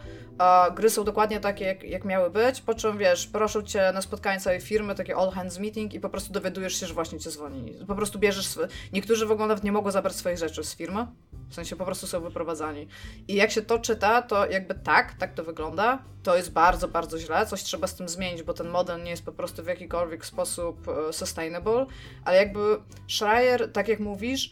gry 0.75 0.91
są 0.91 1.05
dokładnie 1.05 1.41
takie, 1.41 1.65
jak, 1.65 1.83
jak 1.83 2.05
miały 2.05 2.31
być, 2.31 2.61
po 2.61 2.75
czym 2.75 2.99
wiesz, 2.99 3.27
proszą 3.27 3.63
cię 3.63 3.91
na 3.95 4.03
spotkanie 4.03 4.41
całej 4.41 4.61
firmy, 4.61 4.95
takie 4.95 5.17
all 5.17 5.31
hands 5.31 5.59
meeting 5.59 5.95
i 5.95 6.01
po 6.01 6.09
prostu 6.09 6.33
dowiadujesz 6.33 6.81
się, 6.81 6.87
że 6.87 6.95
właśnie 6.95 7.19
cię 7.19 7.31
zwolnili. 7.31 7.87
Po 7.87 7.95
prostu 7.95 8.19
bierzesz, 8.19 8.47
sw- 8.47 8.69
niektórzy 8.93 9.27
w 9.27 9.33
ogóle 9.33 9.49
nawet 9.49 9.65
nie 9.65 9.73
mogą 9.73 9.91
zabrać 9.91 10.17
swoich 10.17 10.39
rzeczy 10.39 10.65
z 10.65 10.77
firmy, 10.77 11.07
w 11.49 11.55
sensie 11.55 11.77
po 11.77 11.85
prostu 11.85 12.07
są 12.07 12.21
wyprowadzani. 12.21 12.89
I 13.29 13.35
jak 13.35 13.51
się 13.51 13.63
to 13.63 13.79
czyta, 13.79 14.23
to 14.23 14.47
jakby 14.47 14.75
tak, 14.75 15.15
tak 15.15 15.35
to 15.35 15.45
wygląda, 15.45 16.03
to 16.23 16.37
jest 16.37 16.53
bardzo, 16.53 16.89
bardzo 16.89 17.19
źle, 17.19 17.47
coś 17.47 17.63
trzeba 17.63 17.87
z 17.87 17.95
tym 17.95 18.09
zmienić, 18.09 18.43
bo 18.43 18.55
ten 18.55 18.69
model 18.69 19.03
nie 19.03 19.11
jest 19.11 19.25
po 19.25 19.33
prostu 19.33 19.63
w 19.63 19.67
jakikolwiek 19.67 20.27
sposób 20.27 20.89
e, 20.89 21.13
sustainable, 21.13 21.87
ale 22.25 22.37
jakby 22.37 22.61
Schreier, 23.09 23.73
tak 23.73 23.89
jak 23.89 24.01
mówisz, 24.01 24.51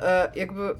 e, 0.00 0.32
jakby 0.34 0.74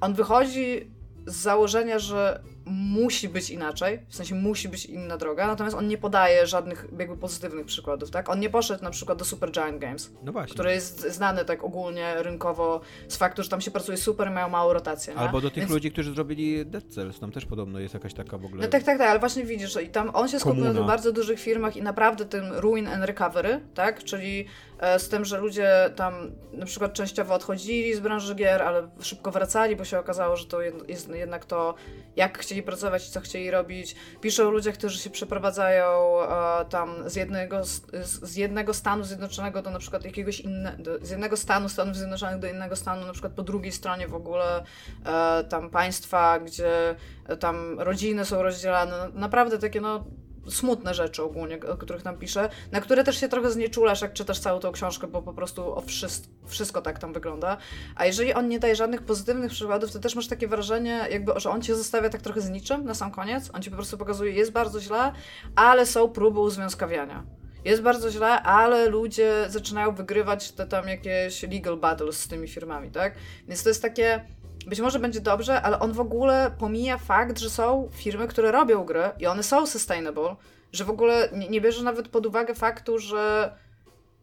on 0.00 0.14
wychodzi 0.14 0.90
z 1.26 1.36
założenia, 1.36 1.98
że 1.98 2.42
musi 2.70 3.28
być 3.28 3.50
inaczej, 3.50 4.00
w 4.08 4.16
sensie 4.16 4.34
musi 4.34 4.68
być 4.68 4.86
inna 4.86 5.16
droga, 5.16 5.46
natomiast 5.46 5.76
on 5.76 5.88
nie 5.88 5.98
podaje 5.98 6.46
żadnych 6.46 6.86
jakby 6.98 7.16
pozytywnych 7.16 7.66
przykładów, 7.66 8.10
tak? 8.10 8.28
On 8.28 8.40
nie 8.40 8.50
poszedł 8.50 8.84
na 8.84 8.90
przykład 8.90 9.18
do 9.18 9.24
Super 9.24 9.50
Giant 9.50 9.78
Games, 9.78 10.12
No 10.22 10.32
właśnie. 10.32 10.54
który 10.54 10.72
jest 10.72 11.00
znany 11.12 11.44
tak 11.44 11.64
ogólnie 11.64 12.14
rynkowo 12.22 12.80
z 13.08 13.16
faktu, 13.16 13.42
że 13.42 13.48
tam 13.48 13.60
się 13.60 13.70
pracuje 13.70 13.98
super 13.98 14.28
i 14.28 14.30
mają 14.30 14.48
małą 14.48 14.72
rotację, 14.72 15.14
nie? 15.14 15.20
Albo 15.20 15.40
do 15.40 15.50
tych 15.50 15.58
Więc- 15.58 15.70
ludzi, 15.70 15.92
którzy 15.92 16.14
zrobili 16.14 16.66
Dead 16.66 16.84
Cells, 16.84 17.20
tam 17.20 17.32
też 17.32 17.46
podobno 17.46 17.78
jest 17.78 17.94
jakaś 17.94 18.14
taka 18.14 18.38
w 18.38 18.44
ogóle... 18.44 18.62
No 18.62 18.68
tak, 18.68 18.82
tak, 18.82 18.98
tak, 18.98 19.08
ale 19.10 19.20
właśnie 19.20 19.44
widzisz, 19.44 19.76
i 19.82 19.88
tam 19.88 20.10
on 20.14 20.28
się 20.28 20.40
skupił 20.40 20.64
na 20.64 20.72
tych 20.74 20.84
bardzo 20.84 21.12
dużych 21.12 21.40
firmach 21.40 21.76
i 21.76 21.82
naprawdę 21.82 22.24
tym 22.24 22.44
ruin 22.52 22.86
and 22.88 23.04
recovery, 23.04 23.60
tak? 23.74 24.04
Czyli 24.04 24.46
e, 24.78 24.98
z 24.98 25.08
tym, 25.08 25.24
że 25.24 25.38
ludzie 25.38 25.70
tam 25.96 26.14
na 26.52 26.66
przykład 26.66 26.92
częściowo 26.92 27.34
odchodzili 27.34 27.94
z 27.94 28.00
branży 28.00 28.34
gier, 28.34 28.62
ale 28.62 28.88
szybko 29.00 29.30
wracali, 29.30 29.76
bo 29.76 29.84
się 29.84 29.98
okazało, 29.98 30.36
że 30.36 30.46
to 30.46 30.60
jest 30.88 31.08
jednak 31.08 31.44
to, 31.44 31.74
jak 32.16 32.38
chcieli 32.38 32.59
pracować 32.62 33.08
i 33.08 33.10
co 33.10 33.20
chcieli 33.20 33.50
robić. 33.50 33.96
Piszą 34.20 34.48
o 34.48 34.50
ludziach, 34.50 34.74
którzy 34.74 34.98
się 34.98 35.10
przeprowadzają 35.10 36.20
e, 36.22 36.64
tam 36.64 37.10
z 37.10 37.16
jednego, 37.16 37.64
z, 37.64 37.82
z 38.02 38.36
jednego 38.36 38.74
stanu 38.74 39.04
zjednoczonego 39.04 39.62
do 39.62 39.70
na 39.70 39.78
przykład 39.78 40.04
jakiegoś 40.04 40.40
innego, 40.40 40.90
z 41.02 41.10
jednego 41.10 41.36
stanu 41.36 41.68
Stanów 41.68 41.96
Zjednoczonych 41.96 42.38
do 42.38 42.48
innego 42.48 42.76
stanu, 42.76 43.06
na 43.06 43.12
przykład 43.12 43.32
po 43.32 43.42
drugiej 43.42 43.72
stronie 43.72 44.08
w 44.08 44.14
ogóle 44.14 44.64
e, 45.06 45.44
tam 45.44 45.70
państwa, 45.70 46.38
gdzie 46.38 46.96
e, 47.26 47.36
tam 47.36 47.80
rodziny 47.80 48.24
są 48.24 48.42
rozdzielane. 48.42 48.92
No, 48.98 49.20
Naprawdę 49.20 49.58
takie 49.58 49.80
no 49.80 50.04
smutne 50.48 50.94
rzeczy 50.94 51.22
ogólnie, 51.22 51.60
o 51.60 51.76
których 51.76 52.02
tam 52.02 52.18
pisze, 52.18 52.48
na 52.72 52.80
które 52.80 53.04
też 53.04 53.20
się 53.20 53.28
trochę 53.28 53.50
znieczulasz, 53.50 54.02
jak 54.02 54.12
czytasz 54.12 54.38
całą 54.38 54.60
tą 54.60 54.72
książkę, 54.72 55.06
bo 55.06 55.22
po 55.22 55.32
prostu 55.32 55.74
o 55.76 55.80
wszystko, 55.80 56.32
wszystko 56.46 56.82
tak 56.82 56.98
tam 56.98 57.12
wygląda. 57.12 57.56
A 57.96 58.06
jeżeli 58.06 58.34
on 58.34 58.48
nie 58.48 58.58
daje 58.58 58.76
żadnych 58.76 59.02
pozytywnych 59.02 59.50
przykładów, 59.50 59.92
to 59.92 59.98
też 59.98 60.14
masz 60.14 60.26
takie 60.26 60.48
wrażenie, 60.48 61.06
jakby, 61.10 61.32
że 61.36 61.50
on 61.50 61.62
cię 61.62 61.76
zostawia 61.76 62.08
tak 62.08 62.22
trochę 62.22 62.40
z 62.40 62.50
niczym 62.50 62.84
na 62.84 62.94
sam 62.94 63.10
koniec. 63.10 63.50
On 63.52 63.62
ci 63.62 63.70
po 63.70 63.76
prostu 63.76 63.98
pokazuje, 63.98 64.32
jest 64.32 64.52
bardzo 64.52 64.80
źle, 64.80 65.12
ale 65.56 65.86
są 65.86 66.08
próby 66.08 66.40
uzwiązkawiania. 66.40 67.24
Jest 67.64 67.82
bardzo 67.82 68.10
źle, 68.10 68.42
ale 68.42 68.88
ludzie 68.88 69.46
zaczynają 69.48 69.94
wygrywać 69.94 70.52
te 70.52 70.66
tam 70.66 70.88
jakieś 70.88 71.42
legal 71.42 71.76
battles 71.76 72.18
z 72.18 72.28
tymi 72.28 72.48
firmami, 72.48 72.90
tak? 72.90 73.14
Więc 73.48 73.62
to 73.62 73.68
jest 73.68 73.82
takie, 73.82 74.24
być 74.66 74.80
może 74.80 74.98
będzie 74.98 75.20
dobrze, 75.20 75.62
ale 75.62 75.78
on 75.80 75.92
w 75.92 76.00
ogóle 76.00 76.50
pomija 76.58 76.98
fakt, 76.98 77.38
że 77.38 77.50
są 77.50 77.88
firmy, 77.92 78.28
które 78.28 78.52
robią 78.52 78.84
gry 78.84 79.02
i 79.18 79.26
one 79.26 79.42
są 79.42 79.66
sustainable, 79.66 80.36
że 80.72 80.84
w 80.84 80.90
ogóle 80.90 81.28
nie, 81.32 81.48
nie 81.48 81.60
bierze 81.60 81.82
nawet 81.84 82.08
pod 82.08 82.26
uwagę 82.26 82.54
faktu, 82.54 82.98
że 82.98 83.52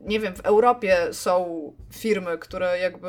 nie 0.02 0.20
wiem, 0.20 0.36
w 0.36 0.40
Europie 0.40 0.98
są 1.12 1.62
firmy, 1.94 2.38
które 2.38 2.80
jakby 2.80 3.08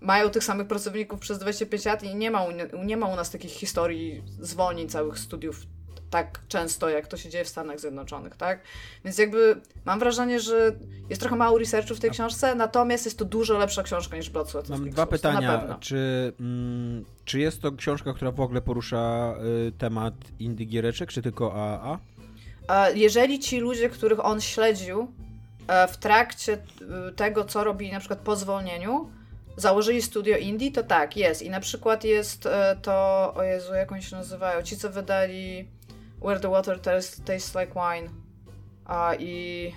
mają 0.00 0.30
tych 0.30 0.44
samych 0.44 0.66
pracowników 0.68 1.20
przez 1.20 1.38
25 1.38 1.84
lat 1.84 2.02
i 2.02 2.14
nie 2.14 2.30
ma, 2.30 2.42
u- 2.44 2.84
nie 2.84 2.96
ma 2.96 3.06
u 3.06 3.16
nas 3.16 3.30
takich 3.30 3.50
historii 3.50 4.22
zwolnień 4.40 4.88
całych 4.88 5.18
studiów 5.18 5.62
tak 6.10 6.40
często, 6.48 6.88
jak 6.88 7.06
to 7.06 7.16
się 7.16 7.28
dzieje 7.28 7.44
w 7.44 7.48
Stanach 7.48 7.80
Zjednoczonych, 7.80 8.36
tak? 8.36 8.60
Więc 9.04 9.18
jakby 9.18 9.60
mam 9.84 9.98
wrażenie, 9.98 10.40
że 10.40 10.72
jest 11.08 11.20
trochę 11.20 11.36
mało 11.36 11.58
researchu 11.58 11.94
w 11.94 12.00
tej 12.00 12.10
książce, 12.10 12.54
natomiast 12.54 13.04
jest 13.04 13.18
to 13.18 13.24
dużo 13.24 13.58
lepsza 13.58 13.82
książka 13.82 14.16
niż 14.16 14.30
Blood, 14.30 14.50
Sweat 14.50 14.68
Mam 14.68 14.90
dwa 14.90 15.06
pytania. 15.06 15.76
Czy, 15.80 16.32
mm, 16.40 17.04
czy 17.24 17.40
jest 17.40 17.62
to 17.62 17.72
książka, 17.72 18.12
która 18.12 18.30
w 18.30 18.40
ogóle 18.40 18.60
porusza 18.60 19.34
y, 19.68 19.72
temat 19.72 20.14
indie 20.38 20.66
giereczek, 20.66 21.12
czy 21.12 21.22
tylko 21.22 21.54
AAA? 21.54 21.98
E, 22.68 22.98
Jeżeli 22.98 23.38
ci 23.38 23.60
ludzie, 23.60 23.88
których 23.88 24.24
on 24.24 24.40
śledził 24.40 25.12
e, 25.68 25.88
w 25.88 25.96
trakcie 25.96 26.52
e, 26.52 27.12
tego, 27.12 27.44
co 27.44 27.64
robili 27.64 27.92
na 27.92 27.98
przykład 27.98 28.18
po 28.18 28.36
zwolnieniu, 28.36 29.10
założyli 29.56 30.02
studio 30.02 30.36
indie, 30.36 30.72
to 30.72 30.82
tak, 30.82 31.16
jest. 31.16 31.42
I 31.42 31.50
na 31.50 31.60
przykład 31.60 32.04
jest 32.04 32.46
e, 32.46 32.76
to, 32.82 32.92
o 33.34 33.42
Jezu, 33.42 33.74
jak 33.74 33.92
oni 33.92 34.02
się 34.02 34.16
nazywają, 34.16 34.62
ci, 34.62 34.76
co 34.76 34.90
wydali 34.90 35.68
Where 36.22 36.40
the 36.40 36.48
Water 36.48 36.80
Tastes, 36.80 37.20
tastes 37.24 37.54
Like 37.54 37.72
Wine 37.74 38.08
a 38.86 39.14
i... 39.18 39.74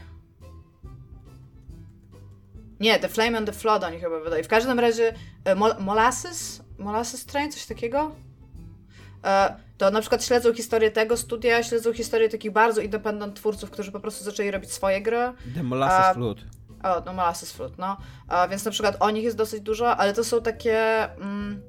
Nie, 2.79 2.99
The 2.99 3.09
Flame 3.09 3.37
and 3.37 3.47
the 3.47 3.53
Flood 3.53 3.83
oni 3.83 3.99
chyba 3.99 4.19
wydali. 4.19 4.43
W 4.43 4.47
każdym 4.47 4.79
razie 4.79 5.13
e, 5.45 5.55
Mol- 5.55 5.79
Molasses? 5.79 6.63
Molasses 6.77 7.25
Train? 7.25 7.51
Coś 7.51 7.65
takiego? 7.65 8.11
E, 9.25 9.55
to 9.77 9.91
na 9.91 10.01
przykład 10.01 10.23
śledzą 10.23 10.53
historię 10.53 10.91
tego 10.91 11.17
studia, 11.17 11.63
śledzą 11.63 11.93
historię 11.93 12.29
takich 12.29 12.51
bardzo 12.51 12.81
independent 12.81 13.35
twórców, 13.35 13.71
którzy 13.71 13.91
po 13.91 13.99
prostu 13.99 14.23
zaczęli 14.23 14.51
robić 14.51 14.71
swoje 14.71 15.01
gry. 15.01 15.33
The 15.55 15.63
Molasses 15.63 16.05
A- 16.05 16.13
Flood. 16.13 16.37
O, 16.83 17.01
no 17.05 17.13
Molasses 17.13 17.51
Fruit, 17.51 17.77
no. 17.77 17.97
A, 18.27 18.47
więc 18.47 18.65
na 18.65 18.71
przykład 18.71 18.95
o 18.99 19.09
nich 19.09 19.23
jest 19.23 19.37
dosyć 19.37 19.61
dużo, 19.61 19.97
ale 19.97 20.13
to 20.13 20.23
są 20.23 20.41
takie... 20.41 21.03
Mm, 21.03 21.61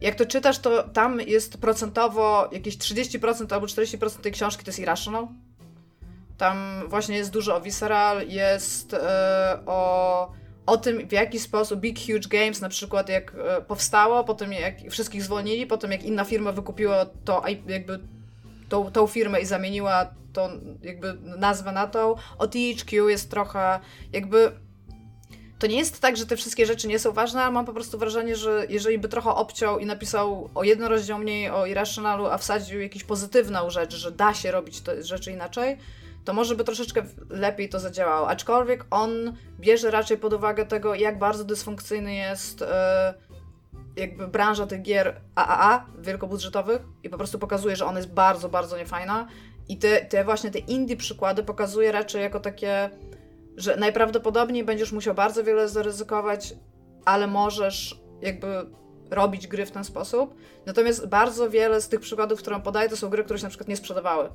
jak 0.00 0.14
to 0.14 0.26
czytasz, 0.26 0.58
to 0.58 0.82
tam 0.82 1.20
jest 1.20 1.58
procentowo 1.58 2.48
jakieś 2.52 2.78
30% 2.78 3.54
albo 3.54 3.66
40% 3.66 4.20
tej 4.20 4.32
książki 4.32 4.64
to 4.64 4.68
jest 4.68 4.78
irrational. 4.78 5.28
Tam 6.36 6.82
właśnie 6.88 7.16
jest 7.16 7.30
dużo 7.30 7.56
o 7.56 7.60
Visceral, 7.60 8.28
jest 8.28 8.94
e, 8.94 9.58
o, 9.66 10.32
o 10.66 10.76
tym, 10.76 11.08
w 11.08 11.12
jaki 11.12 11.38
sposób 11.38 11.80
Big 11.80 11.98
Huge 11.98 12.28
Games 12.28 12.60
na 12.60 12.68
przykład 12.68 13.08
jak 13.08 13.34
e, 13.34 13.62
powstało, 13.62 14.24
potem 14.24 14.52
jak 14.52 14.74
wszystkich 14.90 15.22
zwolnili, 15.22 15.66
potem 15.66 15.92
jak 15.92 16.02
inna 16.02 16.24
firma 16.24 16.52
wykupiła 16.52 17.06
to 17.24 17.42
jakby 17.66 18.00
tą, 18.68 18.90
tą 18.92 19.06
firmę 19.06 19.40
i 19.40 19.46
zamieniła 19.46 20.10
to 20.32 20.50
jakby 20.82 21.14
nazwę 21.38 21.72
na 21.72 21.86
to. 21.86 22.16
O 22.38 22.46
THQ 22.46 23.08
jest 23.08 23.30
trochę 23.30 23.80
jakby 24.12 24.52
to 25.58 25.66
nie 25.66 25.78
jest 25.78 26.00
tak, 26.00 26.16
że 26.16 26.26
te 26.26 26.36
wszystkie 26.36 26.66
rzeczy 26.66 26.88
nie 26.88 26.98
są 26.98 27.12
ważne, 27.12 27.42
ale 27.42 27.52
mam 27.52 27.66
po 27.66 27.72
prostu 27.72 27.98
wrażenie, 27.98 28.36
że 28.36 28.66
jeżeli 28.68 28.98
by 28.98 29.08
trochę 29.08 29.30
obciął 29.30 29.78
i 29.78 29.86
napisał 29.86 30.50
o 30.54 30.64
jeden 30.64 30.88
rozdział 30.88 31.18
mniej 31.18 31.50
o 31.50 31.66
Irrationalu, 31.66 32.26
a 32.26 32.38
wsadził 32.38 32.80
jakąś 32.80 33.04
pozytywną 33.04 33.70
rzecz, 33.70 33.94
że 33.94 34.12
da 34.12 34.34
się 34.34 34.50
robić 34.50 34.80
te 34.80 35.02
rzeczy 35.02 35.32
inaczej, 35.32 35.78
to 36.24 36.32
może 36.32 36.54
by 36.54 36.64
troszeczkę 36.64 37.02
lepiej 37.30 37.68
to 37.68 37.80
zadziałało. 37.80 38.28
Aczkolwiek 38.28 38.84
on 38.90 39.36
bierze 39.60 39.90
raczej 39.90 40.18
pod 40.18 40.32
uwagę 40.32 40.66
tego, 40.66 40.94
jak 40.94 41.18
bardzo 41.18 41.44
dysfunkcyjny 41.44 42.14
jest 42.14 42.62
e, 42.62 43.14
jakby 43.96 44.28
branża 44.28 44.66
tych 44.66 44.82
gier 44.82 45.20
AAA, 45.34 45.86
wielkobudżetowych 45.98 46.82
i 47.02 47.10
po 47.10 47.18
prostu 47.18 47.38
pokazuje, 47.38 47.76
że 47.76 47.86
ona 47.86 47.98
jest 47.98 48.12
bardzo, 48.12 48.48
bardzo 48.48 48.78
niefajna 48.78 49.28
i 49.68 49.76
te, 49.76 50.04
te 50.04 50.24
właśnie 50.24 50.50
te 50.50 50.58
indie 50.58 50.96
przykłady 50.96 51.42
pokazuje 51.42 51.92
raczej 51.92 52.22
jako 52.22 52.40
takie 52.40 52.90
że 53.58 53.76
najprawdopodobniej 53.76 54.64
będziesz 54.64 54.92
musiał 54.92 55.14
bardzo 55.14 55.44
wiele 55.44 55.68
zaryzykować, 55.68 56.54
ale 57.04 57.26
możesz 57.26 58.00
jakby 58.22 58.66
robić 59.10 59.46
gry 59.46 59.66
w 59.66 59.70
ten 59.70 59.84
sposób. 59.84 60.34
Natomiast 60.66 61.06
bardzo 61.06 61.50
wiele 61.50 61.80
z 61.80 61.88
tych 61.88 62.00
przykładów, 62.00 62.38
które 62.38 62.56
on 62.56 62.62
podaje, 62.62 62.88
to 62.88 62.96
są 62.96 63.08
gry, 63.08 63.24
które 63.24 63.38
się 63.38 63.44
na 63.44 63.48
przykład 63.48 63.68
nie 63.68 63.76
sprzedawały. 63.76 64.30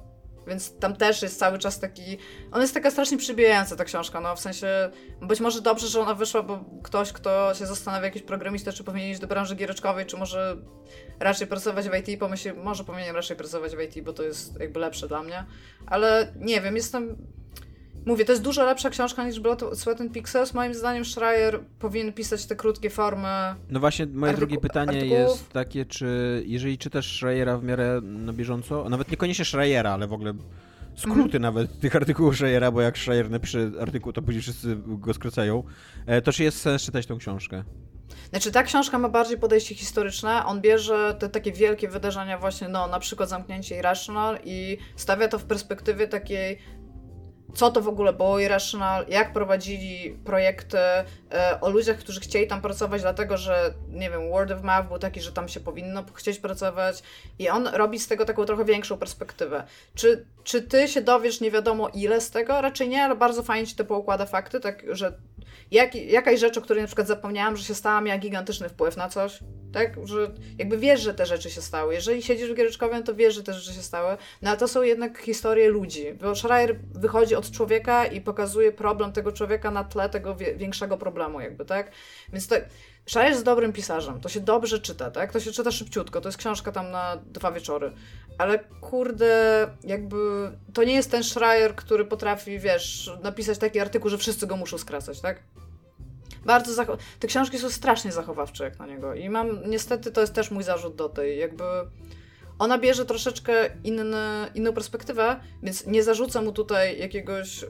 Więc 0.48 0.80
tam 0.80 0.96
też 0.96 1.22
jest 1.22 1.40
cały 1.40 1.60
czas 1.60 1.80
taki. 1.80 2.18
Ona 2.52 2.62
jest 2.62 2.74
taka 2.74 2.92
strasznie 2.92 3.18
przybijająca 3.18 3.76
ta 3.76 3.84
książka, 3.84 4.22
no 4.22 4.36
w 4.36 4.40
sensie. 4.40 4.68
Być 5.22 5.40
może 5.40 5.62
dobrze, 5.62 5.88
że 5.88 6.00
ona 6.00 6.14
wyszła, 6.14 6.44
bo 6.44 6.66
ktoś, 6.84 7.14
kto 7.14 7.54
się 7.54 7.66
zastanawia, 7.66 8.06
jakiś 8.06 8.22
programista, 8.22 8.72
czy 8.72 8.84
powinien 8.84 9.12
iść 9.12 9.20
do 9.20 9.28
branży 9.28 9.56
giereczkowej, 9.56 10.06
czy 10.06 10.18
może 10.18 10.58
raczej 11.20 11.48
pracować 11.48 11.90
w 11.90 11.94
IT, 11.94 12.20
pomyśli, 12.20 12.54
może 12.54 12.84
powinien 12.84 13.16
raczej 13.16 13.38
pracować 13.38 13.76
w 13.76 13.80
IT, 13.80 14.06
bo 14.06 14.14
to 14.14 14.24
jest 14.24 14.60
jakby 14.60 14.80
lepsze 14.80 15.08
dla 15.08 15.24
mnie. 15.24 15.46
Ale 15.86 16.34
nie 16.40 16.62
wiem, 16.62 16.76
jestem 16.76 17.18
Mówię, 18.06 18.26
to 18.26 18.32
jest 18.32 18.44
dużo 18.44 18.66
lepsza 18.66 18.90
książka 18.90 19.26
niż 19.26 19.40
Blood, 19.40 19.64
Sweat 19.74 20.02
and 20.02 20.12
Pixels. 20.12 20.54
Moim 20.54 20.74
zdaniem 20.74 21.06
Schreier 21.06 21.60
powinien 21.80 22.14
pisać 22.14 22.46
te 22.46 22.56
krótkie 22.56 22.90
formy. 22.90 23.56
No 23.70 23.80
właśnie, 23.80 24.06
moje 24.06 24.34
drugie 24.34 24.58
pytanie 24.58 24.98
artykułów. 24.98 25.30
jest 25.30 25.50
takie, 25.50 25.86
czy 25.86 26.44
jeżeli 26.46 26.78
czytasz 26.78 27.18
Schreiera 27.18 27.58
w 27.58 27.64
miarę 27.64 28.02
na 28.02 28.34
bieżąco, 28.34 28.90
nawet 28.90 29.12
niekoniecznie 29.12 29.46
Schreiera, 29.46 29.92
ale 29.92 30.08
w 30.08 30.14
ogóle 30.14 30.34
skróty 30.96 31.38
mm. 31.38 31.42
nawet 31.42 31.80
tych 31.80 31.96
artykułów 31.96 32.36
Schreiera, 32.36 32.72
bo 32.72 32.82
jak 32.82 32.98
Schreier 32.98 33.30
napisze 33.30 33.72
artykuł, 33.82 34.14
to 34.14 34.22
później 34.22 34.42
wszyscy 34.42 34.78
go 34.86 35.14
skrócają, 35.14 35.64
e, 36.06 36.22
to 36.22 36.32
czy 36.32 36.44
jest 36.44 36.62
sens 36.62 36.82
czytać 36.82 37.06
tą 37.06 37.18
książkę? 37.18 37.64
Znaczy, 38.30 38.52
ta 38.52 38.64
książka 38.64 39.00
ma 39.00 39.10
bardziej 39.10 39.38
podejście 39.38 39.76
historyczne. 39.76 40.46
On 40.46 40.62
bierze 40.62 41.16
te 41.20 41.30
takie 41.30 41.52
wielkie 41.52 41.88
wydarzenia, 41.88 42.38
właśnie, 42.38 42.68
no, 42.68 42.88
na 42.88 43.00
przykład 43.00 43.30
zamknięcie 43.30 43.78
Irrational 43.78 44.40
i 44.44 44.78
stawia 44.96 45.28
to 45.28 45.40
w 45.40 45.44
perspektywie 45.44 46.08
takiej 46.08 46.60
co 47.54 47.72
to 47.72 47.82
w 47.82 47.88
ogóle 47.88 48.14
było 48.14 48.40
Irrational, 48.40 49.06
jak 49.08 49.34
prowadzili 49.34 50.18
projekty, 50.26 50.78
e, 50.78 51.62
o 51.62 51.70
ludziach, 51.70 51.98
którzy 51.98 52.20
chcieli 52.20 52.48
tam 52.48 52.62
pracować, 52.62 53.02
dlatego 53.02 53.38
że, 53.38 53.74
nie 53.90 54.10
wiem, 54.10 54.30
word 54.30 54.52
of 54.52 54.62
mouth 54.62 54.88
był 54.88 55.00
taki, 55.00 55.22
że 55.22 55.32
tam 55.32 55.48
się 55.48 55.60
powinno 55.60 56.04
chcieć 56.14 56.40
pracować 56.40 57.04
i 57.40 57.50
on 57.50 57.68
robi 57.68 58.00
z 58.00 58.08
tego 58.08 58.26
taką 58.26 58.46
trochę 58.46 58.66
większą 58.66 58.98
perspektywę. 58.98 59.64
Czy, 59.96 60.26
czy 60.44 60.62
ty 60.62 60.88
się 60.88 61.02
dowiesz 61.02 61.42
nie 61.42 61.52
wiadomo 61.52 61.90
ile 61.94 62.22
z 62.22 62.32
tego? 62.32 62.62
Raczej 62.62 62.90
nie, 62.90 63.04
ale 63.04 63.16
bardzo 63.16 63.44
fajnie 63.44 63.68
ci 63.68 63.76
to 63.76 63.86
poukłada 63.86 64.26
fakty, 64.26 64.60
tak, 64.60 64.84
że 64.90 65.18
jak, 65.72 65.96
jakaś 65.96 66.40
rzecz, 66.40 66.58
o 66.58 66.62
której 66.62 66.84
na 66.84 66.88
przykład 66.88 67.08
zapomniałam, 67.08 67.58
że 67.58 67.64
się 67.64 67.76
stała, 67.76 68.02
miała 68.02 68.20
gigantyczny 68.20 68.70
wpływ 68.70 68.98
na 68.98 69.10
coś, 69.10 69.40
tak? 69.74 70.08
Że 70.08 70.32
jakby 70.58 70.78
wiesz, 70.78 71.02
że 71.02 71.14
te 71.14 71.26
rzeczy 71.26 71.50
się 71.50 71.62
stały. 71.62 71.94
Jeżeli 71.94 72.24
siedzisz 72.24 72.52
w 72.52 72.56
Giereczkowie, 72.56 73.04
to 73.04 73.16
wiesz, 73.16 73.36
że 73.36 73.44
te 73.44 73.54
rzeczy 73.54 73.74
się 73.74 73.82
stały. 73.82 74.18
No 74.42 74.52
a 74.52 74.56
to 74.56 74.68
są 74.68 74.82
jednak 74.82 75.18
historie 75.18 75.70
ludzi. 75.70 76.14
Bo 76.14 76.36
Schreier 76.36 76.76
wychodzi 76.94 77.36
od 77.36 77.52
człowieka 77.52 78.06
i 78.06 78.22
pokazuje 78.22 78.72
problem 78.72 79.12
tego 79.12 79.32
człowieka 79.32 79.72
na 79.72 79.84
tle 79.84 80.10
tego 80.10 80.36
większego 80.36 80.98
problemu 80.98 81.42
jakby, 81.42 81.66
tak? 81.66 81.92
Więc 82.34 82.48
tak, 82.48 82.66
Schreier 83.06 83.32
jest 83.32 83.46
dobrym 83.46 83.74
pisarzem. 83.74 84.22
To 84.22 84.30
się 84.30 84.40
dobrze 84.40 84.80
czyta, 84.80 85.12
tak? 85.12 85.32
To 85.32 85.40
się 85.40 85.52
czyta 85.52 85.72
szybciutko. 85.72 86.22
To 86.22 86.30
jest 86.30 86.38
książka 86.38 86.72
tam 86.72 86.92
na 86.92 87.18
dwa 87.26 87.52
wieczory. 87.52 87.94
Ale 88.38 88.60
kurde, 88.82 89.68
jakby 89.84 90.18
to 90.74 90.84
nie 90.84 90.94
jest 90.94 91.12
ten 91.12 91.24
Schreier, 91.24 91.76
który 91.76 92.06
potrafi, 92.06 92.60
wiesz, 92.60 93.12
napisać 93.24 93.58
taki 93.58 93.80
artykuł, 93.80 94.10
że 94.10 94.18
wszyscy 94.18 94.48
go 94.48 94.58
muszą 94.58 94.78
skracać, 94.78 95.22
tak? 95.22 95.44
Bardzo 96.46 96.84
zacho- 96.84 96.98
te 97.20 97.28
książki 97.28 97.60
są 97.60 97.70
strasznie 97.70 98.12
zachowawcze 98.12 98.64
jak 98.64 98.80
na 98.80 98.86
niego 98.88 99.14
i 99.14 99.30
mam, 99.30 99.70
niestety 99.70 100.12
to 100.12 100.22
jest 100.22 100.34
też 100.34 100.52
mój 100.52 100.64
zarzut 100.64 100.96
do 100.96 101.10
tej, 101.10 101.40
jakby 101.40 101.64
ona 102.64 102.78
bierze 102.78 103.06
troszeczkę 103.06 103.54
inny, 103.84 104.18
inną 104.56 104.74
perspektywę, 104.74 105.40
więc 105.64 105.86
nie 105.88 106.04
zarzucę 106.04 106.42
mu 106.42 106.52
tutaj 106.52 107.00
jakiegoś 107.00 107.64
y, 107.64 107.68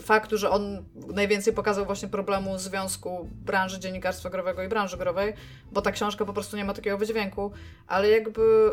faktu, 0.00 0.38
że 0.38 0.50
on 0.50 0.84
najwięcej 0.94 1.52
pokazał 1.52 1.86
właśnie 1.86 2.08
problemu 2.08 2.58
związku 2.58 3.28
branży 3.32 3.80
dziennikarstwa 3.80 4.30
growego 4.30 4.62
i 4.62 4.68
branży 4.68 4.96
growej, 4.96 5.32
bo 5.72 5.82
ta 5.82 5.92
książka 5.92 6.24
po 6.24 6.32
prostu 6.32 6.56
nie 6.56 6.64
ma 6.64 6.74
takiego 6.74 6.98
wydźwięku, 6.98 7.52
ale 7.86 8.08
jakby 8.08 8.70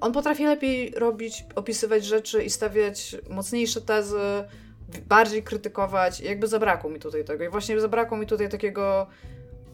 on 0.00 0.12
potrafi 0.12 0.44
lepiej 0.44 0.90
robić, 0.90 1.44
opisywać 1.54 2.04
rzeczy 2.04 2.44
i 2.44 2.50
stawiać 2.50 3.16
mocniejsze 3.30 3.80
tezy, 3.80 4.44
bardziej 5.06 5.42
krytykować. 5.42 6.20
Jakby 6.20 6.46
zabrakło 6.46 6.90
mi 6.90 7.00
tutaj 7.00 7.24
tego. 7.24 7.44
I 7.44 7.48
właśnie 7.48 7.80
zabrakło 7.80 8.16
mi 8.16 8.26
tutaj 8.26 8.48
takiego. 8.48 9.06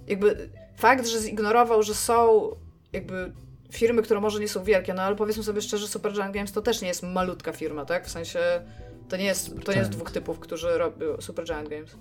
Jakby 0.06 0.48
fakt, 0.76 1.06
że 1.06 1.20
zignorował, 1.20 1.82
że 1.82 1.94
są 1.94 2.50
jakby 2.92 3.32
firmy, 3.72 4.02
które 4.02 4.20
może 4.20 4.40
nie 4.40 4.48
są 4.48 4.64
wielkie, 4.64 4.94
no 4.94 5.02
ale 5.02 5.16
powiedzmy 5.16 5.42
sobie 5.42 5.60
szczerze, 5.60 5.88
Supergiant 5.88 6.34
Games 6.34 6.52
to 6.52 6.62
też 6.62 6.82
nie 6.82 6.88
jest 6.88 7.02
malutka 7.02 7.52
firma, 7.52 7.84
tak? 7.84 8.06
W 8.06 8.10
sensie 8.10 8.40
to 9.08 9.16
nie 9.16 9.24
jest, 9.24 9.50
to 9.64 9.72
nie 9.72 9.78
jest 9.78 9.90
dwóch 9.90 10.10
typów, 10.10 10.38
którzy 10.38 10.78
robią 10.78 11.20
Supergiant 11.20 11.68
Games. 11.68 11.96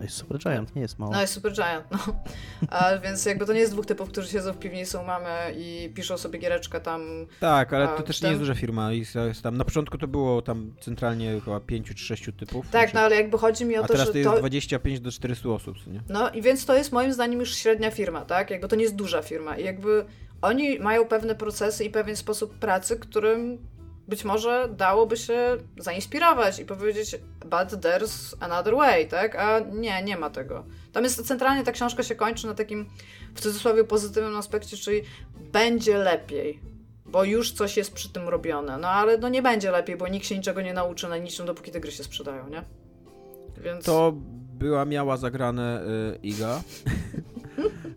No 0.00 0.04
jest 0.04 0.16
Super 0.16 0.38
Giant, 0.38 0.76
nie 0.76 0.82
jest 0.82 0.98
mało. 0.98 1.12
No 1.12 1.20
jest 1.20 1.32
Super 1.32 1.52
Giant, 1.52 1.84
no. 1.90 1.98
A, 2.78 2.98
więc 2.98 3.26
jakby 3.26 3.46
to 3.46 3.52
nie 3.52 3.60
jest 3.60 3.72
dwóch 3.72 3.86
typów, 3.86 4.08
którzy 4.08 4.28
siedzą 4.28 4.52
w 4.52 4.58
piwnicy 4.58 4.98
u 4.98 5.02
mamy 5.02 5.28
i 5.56 5.90
piszą 5.94 6.18
sobie 6.18 6.38
giereczkę 6.38 6.80
tam. 6.80 7.26
Tak, 7.40 7.72
ale 7.72 7.88
to 7.88 8.02
też 8.02 8.22
nie 8.22 8.28
jest 8.28 8.40
duża 8.40 8.54
firma. 8.54 8.92
Jest, 8.92 9.14
jest 9.14 9.42
tam, 9.42 9.56
na 9.56 9.64
początku 9.64 9.98
to 9.98 10.08
było 10.08 10.42
tam 10.42 10.72
centralnie 10.80 11.40
chyba 11.44 11.60
pięciu 11.60 11.94
czy 11.94 12.04
sześciu 12.04 12.32
typów. 12.32 12.66
Tak, 12.70 12.82
znaczy, 12.82 12.94
no 12.94 13.00
ale 13.00 13.16
jakby 13.16 13.38
chodzi 13.38 13.64
mi 13.64 13.76
o 13.76 13.82
to, 13.82 13.86
że 13.86 13.92
teraz 13.92 14.12
to 14.12 14.18
jest 14.18 14.38
25 14.38 15.00
do 15.00 15.10
400 15.10 15.48
osób, 15.48 15.86
nie? 15.86 16.00
No 16.08 16.30
i 16.30 16.42
więc 16.42 16.66
to 16.66 16.76
jest 16.76 16.92
moim 16.92 17.12
zdaniem 17.12 17.40
już 17.40 17.54
średnia 17.54 17.90
firma, 17.90 18.24
tak? 18.24 18.50
Jakby 18.50 18.68
to 18.68 18.76
nie 18.76 18.82
jest 18.82 18.96
duża 18.96 19.22
firma 19.22 19.56
i 19.56 19.64
jakby 19.64 20.04
oni 20.42 20.78
mają 20.78 21.04
pewne 21.04 21.34
procesy 21.34 21.84
i 21.84 21.90
pewien 21.90 22.16
sposób 22.16 22.58
pracy, 22.58 22.96
którym 22.96 23.58
być 24.08 24.24
może 24.24 24.68
dałoby 24.76 25.16
się 25.16 25.56
zainspirować 25.78 26.58
i 26.58 26.64
powiedzieć, 26.64 27.16
but 27.40 27.80
there's 27.82 28.34
another 28.40 28.76
way, 28.76 29.08
tak? 29.08 29.36
A 29.36 29.60
nie, 29.60 30.02
nie 30.02 30.16
ma 30.16 30.30
tego. 30.30 30.64
Tam 30.92 31.04
jest 31.04 31.26
centralnie 31.26 31.64
ta 31.64 31.72
książka 31.72 32.02
się 32.02 32.14
kończy 32.14 32.46
na 32.46 32.54
takim 32.54 32.86
w 33.34 33.40
cudzysłowie 33.40 33.84
pozytywnym 33.84 34.36
aspekcie, 34.36 34.76
czyli 34.76 35.02
będzie 35.52 35.98
lepiej, 35.98 36.60
bo 37.06 37.24
już 37.24 37.52
coś 37.52 37.76
jest 37.76 37.92
przy 37.92 38.12
tym 38.12 38.28
robione. 38.28 38.78
No 38.78 38.88
ale 38.88 39.18
no 39.18 39.28
nie 39.28 39.42
będzie 39.42 39.70
lepiej, 39.70 39.96
bo 39.96 40.08
nikt 40.08 40.26
się 40.26 40.36
niczego 40.36 40.62
nie 40.62 40.74
nauczy 40.74 41.08
na 41.08 41.16
niczym, 41.16 41.46
dopóki 41.46 41.70
te 41.70 41.80
gry 41.80 41.92
się 41.92 42.04
sprzedają, 42.04 42.48
nie? 42.48 42.64
Więc... 43.58 43.84
To 43.84 44.12
była 44.58 44.84
miała 44.84 45.16
zagrane 45.16 45.82
y, 46.14 46.18
Iga. 46.22 46.60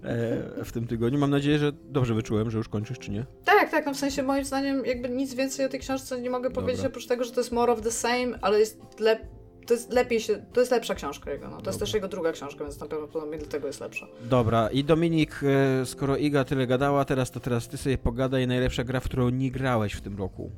E, 0.05 0.65
w 0.65 0.71
tym 0.71 0.87
tygodniu. 0.87 1.19
Mam 1.19 1.29
nadzieję, 1.29 1.59
że 1.59 1.71
dobrze 1.71 2.13
wyczułem, 2.13 2.51
że 2.51 2.57
już 2.57 2.69
kończysz, 2.69 2.99
czy 2.99 3.11
nie? 3.11 3.25
Tak, 3.45 3.71
tak, 3.71 3.85
no 3.85 3.93
w 3.93 3.97
sensie 3.97 4.23
moim 4.23 4.45
zdaniem 4.45 4.85
jakby 4.85 5.09
nic 5.09 5.33
więcej 5.33 5.65
o 5.65 5.69
tej 5.69 5.79
książce 5.79 6.21
nie 6.21 6.29
mogę 6.29 6.51
powiedzieć, 6.51 6.77
Dobra. 6.77 6.89
oprócz 6.89 7.07
tego, 7.07 7.23
że 7.23 7.31
to 7.31 7.39
jest 7.39 7.51
more 7.51 7.71
of 7.71 7.81
the 7.81 7.91
same, 7.91 8.39
ale 8.41 8.59
jest 8.59 8.99
lep 8.99 9.19
to 9.65 9.73
jest 9.73 9.93
lepiej 9.93 10.19
się, 10.19 10.45
to 10.53 10.59
jest 10.59 10.71
lepsza 10.71 10.95
książka 10.95 11.31
jego, 11.31 11.49
no. 11.49 11.61
To 11.61 11.69
jest 11.69 11.79
też 11.79 11.93
jego 11.93 12.07
druga 12.07 12.31
książka, 12.31 12.63
więc 12.63 12.79
na 12.79 12.87
pewno 12.87 13.07
dlatego 13.37 13.67
jest 13.67 13.81
lepsza. 13.81 14.07
Dobra, 14.29 14.69
i 14.69 14.83
Dominik, 14.83 15.41
e, 15.81 15.85
skoro 15.85 16.17
Iga 16.17 16.43
tyle 16.43 16.67
gadała, 16.67 17.05
teraz 17.05 17.31
to 17.31 17.39
teraz 17.39 17.67
ty 17.67 17.77
sobie 17.77 17.97
pogadaj, 17.97 18.47
najlepsza 18.47 18.83
gra, 18.83 18.99
w 18.99 19.03
którą 19.03 19.29
nie 19.29 19.51
grałeś 19.51 19.93
w 19.93 20.01
tym 20.01 20.17
roku. 20.17 20.51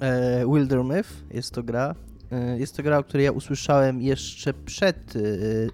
E, 0.00 0.44
Wildermyth 0.46 1.10
jest 1.30 1.54
to 1.54 1.62
gra. 1.62 1.94
E, 2.32 2.58
jest 2.58 2.76
to 2.76 2.82
gra, 2.82 2.98
o 2.98 3.04
której 3.04 3.24
ja 3.24 3.32
usłyszałem 3.32 4.02
jeszcze 4.02 4.54
przed, 4.54 4.96
e, 5.16 5.20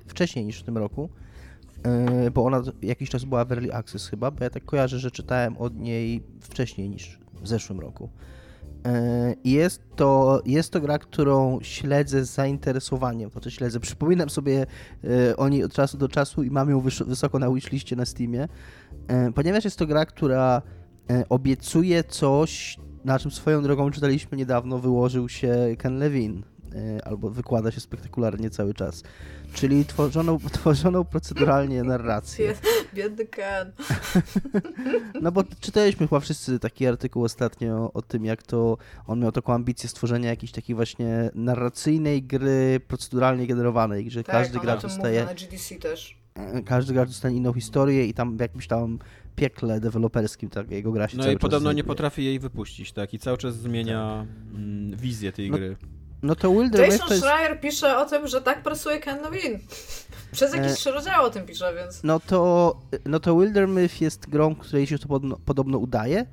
wcześniej 0.07 0.45
niż 0.45 0.61
w 0.61 0.63
tym 0.63 0.79
roku. 0.79 1.09
E, 1.87 2.31
bo 2.31 2.45
ona 2.45 2.63
jakiś 2.83 3.11
czas 3.11 3.25
była 3.25 3.45
w 3.45 3.53
Early 3.53 3.75
Access 3.75 4.09
chyba, 4.09 4.31
bo 4.31 4.45
ja 4.45 4.51
tak 4.51 4.65
kojarzę, 4.65 4.99
że 4.99 5.11
czytałem 5.11 5.57
od 5.57 5.77
niej 5.77 6.23
wcześniej 6.41 6.91
niż 6.91 7.19
w 7.43 7.49
zeszłym 7.49 7.81
roku. 7.81 8.11
E, 8.87 9.35
jest 9.45 9.83
to, 9.97 10.43
jest 10.47 10.73
to 10.73 10.81
gra, 10.81 10.99
którą 10.99 11.59
śledzę 11.63 12.25
z 12.25 12.35
zainteresowaniem, 12.35 13.31
co 13.43 13.51
śledzę. 13.51 13.81
Przypominam 13.81 14.31
sobie 14.31 14.67
e, 15.05 15.37
o 15.37 15.49
niej 15.49 15.65
od 15.65 15.73
czasu 15.73 15.99
do 15.99 16.09
czasu 16.09 16.43
i 16.43 16.51
mam 16.51 16.71
ją 16.71 16.81
wysoko 16.81 17.39
na 17.39 17.51
wishliście 17.51 17.97
na 17.97 18.05
Steamie, 18.05 18.49
ponieważ 19.35 19.65
jest 19.65 19.79
to 19.79 19.87
gra, 19.87 20.07
która 20.07 20.63
obiecuje 21.29 22.05
coś, 22.05 22.79
na 23.05 23.19
czym 23.19 23.31
swoją 23.31 23.63
drogą 23.63 23.91
czytaliśmy 23.91 24.39
niedawno, 24.39 24.79
wyłożył 24.79 25.29
się 25.29 25.55
Ken 25.79 25.99
Levin 25.99 26.43
albo 27.05 27.31
wykłada 27.31 27.71
się 27.71 27.81
spektakularnie 27.81 28.51
cały 28.51 28.75
czas. 28.75 29.03
Czyli 29.53 29.85
tworzoną, 29.85 30.39
tworzoną 30.53 31.05
proceduralnie 31.05 31.83
narrację. 31.83 32.55
Biedny 32.95 33.27
Ken. 33.27 33.73
No 35.23 35.33
bo 35.33 35.45
czytaliśmy 35.61 36.09
chyba 36.09 36.21
wszyscy 36.21 36.59
taki 36.59 36.87
artykuł 36.87 37.25
ostatnio 37.25 37.91
o 37.95 38.03
tym, 38.03 38.25
jak 38.25 38.43
to 38.43 38.79
on 39.07 39.21
miał 39.21 39.33
taką 39.33 39.55
ambicję 39.55 39.89
stworzenia 39.89 40.31
jakiejś 40.31 40.53
takiej 40.53 40.77
właśnie 40.77 41.31
narracyjnej 41.35 42.23
gry 42.23 42.81
proceduralnie 42.89 43.47
generowanej, 43.47 44.11
że 44.11 44.25
Tak, 44.25 44.35
każdy 44.35 44.59
o 44.59 44.61
gracz 44.61 44.83
dostaje 44.83 45.25
na 45.25 45.35
GDC 45.35 45.75
też. 45.75 46.19
e, 46.35 46.63
każdy 46.63 46.93
gracz 46.95 47.09
dostanie 47.09 47.37
inną 47.37 47.53
historię 47.53 48.07
i 48.07 48.15
tam 48.15 48.37
w 48.37 48.41
jakimś 48.41 48.67
tam 48.67 48.99
piekle 49.37 49.81
deweloperskim 49.81 50.51
tak 50.51 50.71
jego 50.71 50.93
gra 50.93 51.09
się 51.09 51.17
No 51.17 51.23
cały 51.23 51.35
i 51.35 51.37
czas 51.37 51.43
podobno 51.43 51.73
nie 51.73 51.85
potrafi 51.85 52.25
jej 52.25 52.39
wypuścić, 52.39 52.93
tak? 52.93 53.15
I 53.15 53.19
cały 53.19 53.39
czas 53.39 53.57
zmienia 53.57 54.27
mm, 54.55 54.97
wizję 54.97 55.33
tej 55.33 55.51
No, 55.51 55.57
gry. 55.57 55.77
No 56.27 56.35
to 56.35 56.51
Wilder 56.51 56.81
Jason 56.81 57.09
to 57.09 57.15
jest... 57.15 57.27
Schreier 57.27 57.61
pisze 57.61 57.99
o 57.99 58.05
tym, 58.05 58.29
że 58.29 58.43
tak 58.43 58.63
pracuje 58.63 59.01
Ken 59.01 59.23
Levine. 59.23 59.59
Przez 60.33 60.55
jakieś 60.55 60.73
E, 60.73 60.75
trzy 60.75 60.91
rozdziały 60.91 61.27
o 61.27 61.31
tym 61.31 61.47
pisze, 61.47 61.75
więc... 61.75 62.05
No 62.05 62.21
to, 62.21 62.77
no 63.05 63.21
to 63.21 63.39
Wilder 63.39 63.69
Myth 63.69 64.01
jest 64.01 64.29
grą, 64.29 64.55
której 64.55 64.87
się 64.87 64.99
to 64.99 65.09
podobno, 65.09 65.39
podobno 65.45 65.79
udaje. 65.79 66.27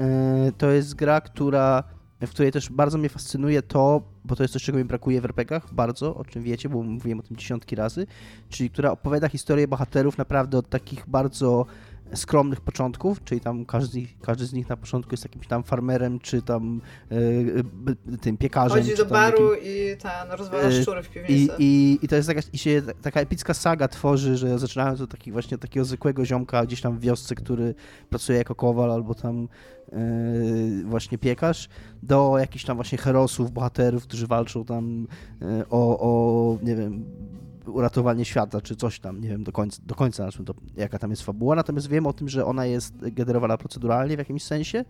E, 0.00 0.52
To 0.58 0.70
jest 0.70 0.94
gra, 0.94 1.20
która, 1.20 1.84
w 2.20 2.30
której 2.30 2.52
też 2.52 2.70
bardzo 2.70 2.98
mnie 2.98 3.08
fascynuje 3.08 3.62
to, 3.62 4.02
bo 4.24 4.36
to 4.36 4.42
jest 4.44 4.52
coś, 4.52 4.62
czego 4.62 4.78
mi 4.78 4.84
brakuje 4.84 5.20
w 5.20 5.24
RPGach, 5.24 5.74
bardzo, 5.74 6.14
o 6.14 6.24
czym 6.24 6.42
wiecie, 6.42 6.68
bo 6.68 6.82
mówiłem 6.82 7.20
o 7.20 7.22
tym 7.22 7.36
dziesiątki 7.36 7.76
razy, 7.76 8.06
czyli 8.50 8.70
która 8.70 8.90
opowiada 8.90 9.28
historię 9.28 9.68
bohaterów 9.68 10.18
naprawdę 10.18 10.58
od 10.58 10.68
takich 10.68 11.04
bardzo 11.08 11.66
skromnych 12.14 12.60
początków, 12.60 13.24
czyli 13.24 13.40
tam 13.40 13.64
każdy, 13.64 14.06
każdy 14.22 14.46
z 14.46 14.52
nich 14.52 14.68
na 14.68 14.76
początku 14.76 15.12
jest 15.12 15.24
jakimś 15.24 15.46
tam 15.46 15.62
farmerem, 15.62 16.18
czy 16.18 16.42
tam 16.42 16.80
e, 17.10 17.14
e, 18.14 18.16
tym 18.16 18.36
piekarzem. 18.36 18.78
Chodzi 18.82 18.96
do 18.96 19.06
baru 19.06 19.54
jakim- 19.54 19.68
i 19.68 19.96
ten 19.96 20.38
rozwala 20.38 20.62
E, 20.62 20.82
szczury 20.82 21.02
w 21.02 21.06
i, 21.06 21.10
piwnicy. 21.10 21.54
i, 21.58 21.98
I 22.02 22.08
to 22.08 22.16
jest 22.16 22.28
taka, 22.28 22.40
i 22.52 22.58
się 22.58 22.82
taka 23.02 23.20
epicka 23.20 23.54
saga 23.54 23.88
tworzy, 23.88 24.36
że 24.36 24.58
zaczynając 24.58 25.00
od 25.00 25.10
takich 25.10 25.32
właśnie 25.32 25.58
takiego 25.58 25.84
zwykłego 25.84 26.24
ziomka 26.24 26.66
gdzieś 26.66 26.80
tam 26.80 26.98
w 26.98 27.00
wiosce, 27.00 27.34
który 27.34 27.74
pracuje 28.10 28.38
jako 28.38 28.54
kowal 28.54 28.92
albo 28.92 29.14
tam 29.14 29.48
e, 29.92 29.96
właśnie 30.84 31.18
piekarz, 31.18 31.68
do 32.02 32.38
jakichś 32.38 32.64
tam 32.64 32.76
właśnie 32.76 32.98
herosów, 32.98 33.50
bohaterów, 33.52 34.02
którzy 34.02 34.26
walczą 34.26 34.64
tam 34.64 35.06
e, 35.42 35.64
o, 35.70 35.98
o, 36.00 36.58
nie 36.62 36.76
wiem, 36.76 37.04
uratowanie 37.66 38.24
świata, 38.24 38.60
czy 38.60 38.76
coś 38.76 39.00
tam, 39.00 39.20
nie 39.20 39.28
wiem 39.28 39.44
do 39.44 39.52
końca, 39.52 39.82
do 39.86 39.94
końca 39.94 40.28
to, 40.46 40.54
jaka 40.76 40.98
tam 40.98 41.10
jest 41.10 41.22
fabuła, 41.22 41.56
natomiast 41.56 41.88
wiem 41.88 42.06
o 42.06 42.12
tym, 42.12 42.28
że 42.28 42.44
ona 42.44 42.66
jest 42.66 42.94
generowana 43.00 43.56
proceduralnie 43.56 44.16
w 44.16 44.18
jakimś 44.18 44.42
sensie, 44.42 44.84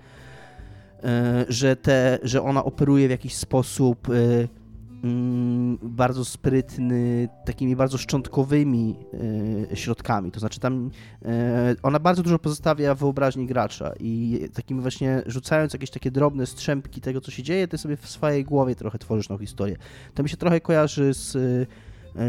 e, 1.04 1.44
że, 1.48 1.76
te, 1.76 2.18
że 2.22 2.42
ona 2.42 2.64
operuje 2.64 3.08
w 3.08 3.10
jakiś 3.10 3.34
sposób 3.34 4.08
e, 4.08 4.12
mm, 5.04 5.78
bardzo 5.82 6.24
sprytny, 6.24 7.28
takimi 7.44 7.76
bardzo 7.76 7.98
szczątkowymi 7.98 8.96
e, 9.72 9.76
środkami. 9.76 10.30
To 10.30 10.40
znaczy 10.40 10.60
tam 10.60 10.90
ona 11.82 11.98
bardzo 11.98 12.22
dużo 12.22 12.38
pozostawia 12.38 12.94
wyobraźni 12.94 13.46
gracza 13.46 13.92
i 14.00 14.40
takimi 14.54 14.80
właśnie 14.80 15.22
rzucając 15.26 15.72
jakieś 15.72 15.90
takie 15.90 16.10
drobne 16.10 16.46
strzępki 16.46 17.00
tego, 17.00 17.20
co 17.20 17.30
się 17.30 17.42
dzieje, 17.42 17.68
ty 17.68 17.78
sobie 17.78 17.96
w 17.96 18.08
swojej 18.08 18.44
głowie 18.44 18.74
trochę 18.74 18.98
tworzysz 18.98 19.28
tą 19.28 19.38
historię. 19.38 19.76
To 20.14 20.22
mi 20.22 20.28
się 20.28 20.36
trochę 20.36 20.60
kojarzy 20.60 21.14
z 21.14 21.36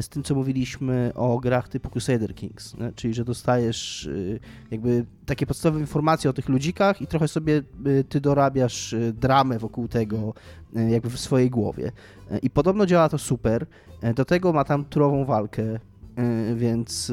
z 0.01 0.09
tym, 0.09 0.23
co 0.23 0.35
mówiliśmy 0.35 1.11
o 1.15 1.39
grach 1.39 1.69
typu 1.69 1.89
Crusader 1.89 2.35
Kings, 2.35 2.77
nie? 2.77 2.91
czyli 2.95 3.13
że 3.13 3.25
dostajesz 3.25 4.05
y, 4.05 4.39
jakby 4.71 5.05
takie 5.25 5.45
podstawowe 5.45 5.81
informacje 5.81 6.29
o 6.29 6.33
tych 6.33 6.49
ludzikach 6.49 7.01
i 7.01 7.07
trochę 7.07 7.27
sobie 7.27 7.61
y, 7.87 8.03
ty 8.09 8.21
dorabiasz 8.21 8.95
dramę 9.13 9.59
wokół 9.59 9.87
tego 9.87 10.33
jakby 10.89 11.09
w 11.09 11.19
swojej 11.19 11.49
głowie. 11.49 11.91
I 12.41 12.49
podobno 12.49 12.85
działa 12.85 13.09
to 13.09 13.17
super. 13.17 13.65
Do 14.15 14.25
tego 14.25 14.53
ma 14.53 14.63
tam 14.63 14.85
turową 14.85 15.25
walkę, 15.25 15.79
więc 16.55 17.11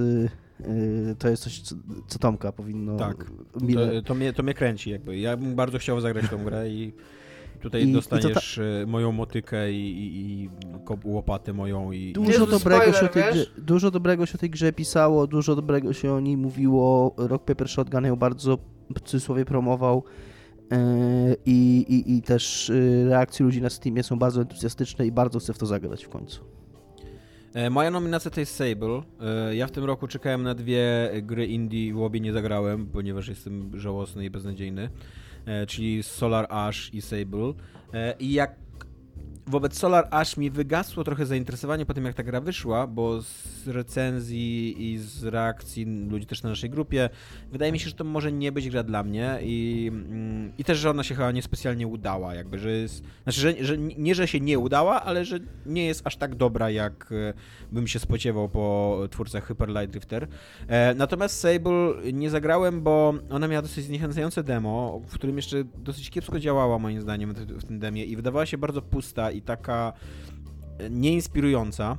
to 1.19 1.29
jest 1.29 1.43
coś, 1.43 1.61
co, 2.07 2.19
Tomka 2.19 2.53
powinno 2.53 2.97
Tak. 2.97 3.17
To, 3.75 4.03
to, 4.05 4.15
mnie, 4.15 4.33
to 4.33 4.43
mnie 4.43 4.55
kręci 4.55 4.91
jakby. 4.91 5.19
Ja 5.19 5.37
bym 5.37 5.55
bardzo 5.55 5.79
chciał 5.79 6.01
zagrać 6.01 6.31
tą 6.31 6.45
grę 6.45 6.69
i 6.69 6.93
tutaj 7.65 7.83
I- 7.83 7.85
i 7.85 7.93
to 7.93 7.99
dostaniesz 7.99 8.59
e, 8.59 8.87
moją 8.87 9.13
motykę 9.13 9.73
i, 9.73 9.77
i, 9.77 10.43
i 10.45 10.51
łopatę 11.05 11.53
moją 11.53 11.93
i... 11.93 12.13
Dużo 12.13 12.31
Jezu, 12.31 12.47
dobrego, 12.47 12.93
spoiler, 12.93 12.95
się 13.01 13.07
o 13.07 13.09
tej 13.09 13.33
grze, 13.33 13.47
dużo 13.59 13.91
dobrego 13.91 14.27
się 14.27 14.35
o 14.35 14.39
tej 14.39 14.51
grze 14.51 14.73
pisało, 14.73 15.27
dużo 15.27 15.57
dobrego 15.57 15.93
się 15.93 16.13
o 16.13 16.21
niej 16.21 16.37
mówiło. 16.37 17.15
Rock 17.17 17.45
Paper 17.45 17.69
Shotgun 17.69 18.05
ją 18.05 18.17
bardzo 18.17 18.59
w 18.97 19.01
cudzysłowie 19.01 19.45
promował. 19.45 20.05
Yy, 20.71 20.77
I, 21.47 21.85
i, 21.89 22.17
I 22.17 22.23
też 22.23 22.69
yy, 22.75 23.09
reakcje 23.09 23.47
ludzi 23.47 23.63
na 23.63 23.71
Steamie 23.71 24.03
są 24.03 24.19
bardzo 24.19 24.41
entuzjastyczne 24.41 25.07
i 25.07 25.13
bardzo 25.13 25.39
chcę 25.39 25.53
w 25.53 25.59
to 25.59 25.67
zagrać 25.67 26.05
w 26.05 26.09
końcu. 26.09 26.45
E, 27.55 27.71
Moja 27.71 27.91
nominacja 27.91 28.31
to 28.31 28.41
jest 28.41 28.57
Sable. 28.57 29.03
E, 29.21 29.57
Ja 29.57 29.67
w 29.67 29.71
tym 29.71 29.85
roku 29.85 30.09
czekałem 30.09 30.43
na 30.43 30.55
dwie 30.55 31.11
gry 31.23 31.47
indie, 31.47 31.95
w 31.95 32.03
obie 32.03 32.21
nie 32.21 32.33
zagrałem, 32.33 32.87
ponieważ 32.87 33.29
jestem 33.29 33.71
żałosny 33.79 34.25
i 34.25 34.31
beznadziejny, 34.31 34.83
e, 34.83 34.89
czyli 35.67 36.03
Solar 36.03 36.47
Ash 36.49 36.95
i 36.95 37.03
Sable. 37.03 37.53
E, 37.95 38.15
I 38.19 38.33
jak 38.33 38.64
wobec 39.47 39.79
Solar 39.79 40.09
Ash 40.11 40.37
mi 40.37 40.51
wygasło 40.51 41.05
trochę 41.05 41.27
zainteresowanie 41.27 41.87
po 41.87 41.95
tym, 41.95 42.05
jak 42.05 42.15
ta 42.15 42.23
gra 42.23 42.41
wyszła, 42.41 42.87
bo 42.87 43.23
z 43.23 43.69
recenzji 43.69 44.75
i 44.93 44.99
z 44.99 45.25
reakcji 45.25 45.85
ludzi 45.85 46.27
też 46.27 46.43
na 46.43 46.49
naszej 46.49 46.71
grupie, 46.71 47.11
wydaje 47.53 47.73
mi 47.73 47.79
się, 47.79 47.89
że 47.89 47.95
to 47.95 48.05
może 48.05 48.33
nie 48.33 48.53
być 48.53 48.71
gra 48.71 48.83
dla 48.83 49.03
mnie 49.03 49.39
i, 49.43 49.91
mm, 49.93 50.53
i 50.59 50.65
też, 50.65 50.79
że 50.79 50.91
ona 50.91 51.03
się 51.03 51.15
chyba 51.15 51.33
niespecjalnie 51.33 51.87
udała, 51.87 52.35
jakby, 52.35 52.59
że 52.59 52.71
jest, 52.71 53.05
znaczy, 53.23 53.41
że, 53.41 53.65
że 53.65 53.79
nie, 53.79 54.15
że 54.15 54.29
się 54.29 54.41
nie 54.41 54.59
udała, 54.59 55.03
ale 55.03 55.25
że 55.25 55.39
nie 55.67 55.87
jest 55.87 56.07
aż 56.07 56.17
tak 56.17 56.35
dobra, 56.35 56.71
jak 56.71 57.13
e, 57.13 57.35
bym 57.73 57.87
się 57.87 57.99
spodziewał 57.99 58.49
po 58.49 58.99
twórcach 59.11 59.47
Hyper 59.47 59.69
Light 59.69 59.91
Drifter. 59.91 60.29
E, 60.69 60.95
natomiast 60.95 61.41
Sable 61.41 62.13
nie 62.13 62.31
zagrałem, 62.31 62.83
bo 62.83 63.15
ona 63.31 63.49
miała 63.49 63.63
dosyć 63.63 63.85
zniechęcające 63.85 64.43
demo, 64.43 65.01
w 65.07 65.15
którym 65.15 65.37
jeszcze 65.37 65.65
dosyć 65.79 66.11
kiepsko 66.11 66.41
działała 66.41 66.79
moim 66.79 67.01
zdaniem 67.01 67.35
w 67.35 67.65
tym 67.65 67.79
demie 67.79 68.05
i 68.05 68.17
wydawała 68.17 68.47
się 68.47 68.59
bardzo 68.59 68.83
pusta 68.83 69.34
i 69.35 69.43
taka 69.43 69.93
e, 70.79 70.91
nieinspirująca. 70.91 71.99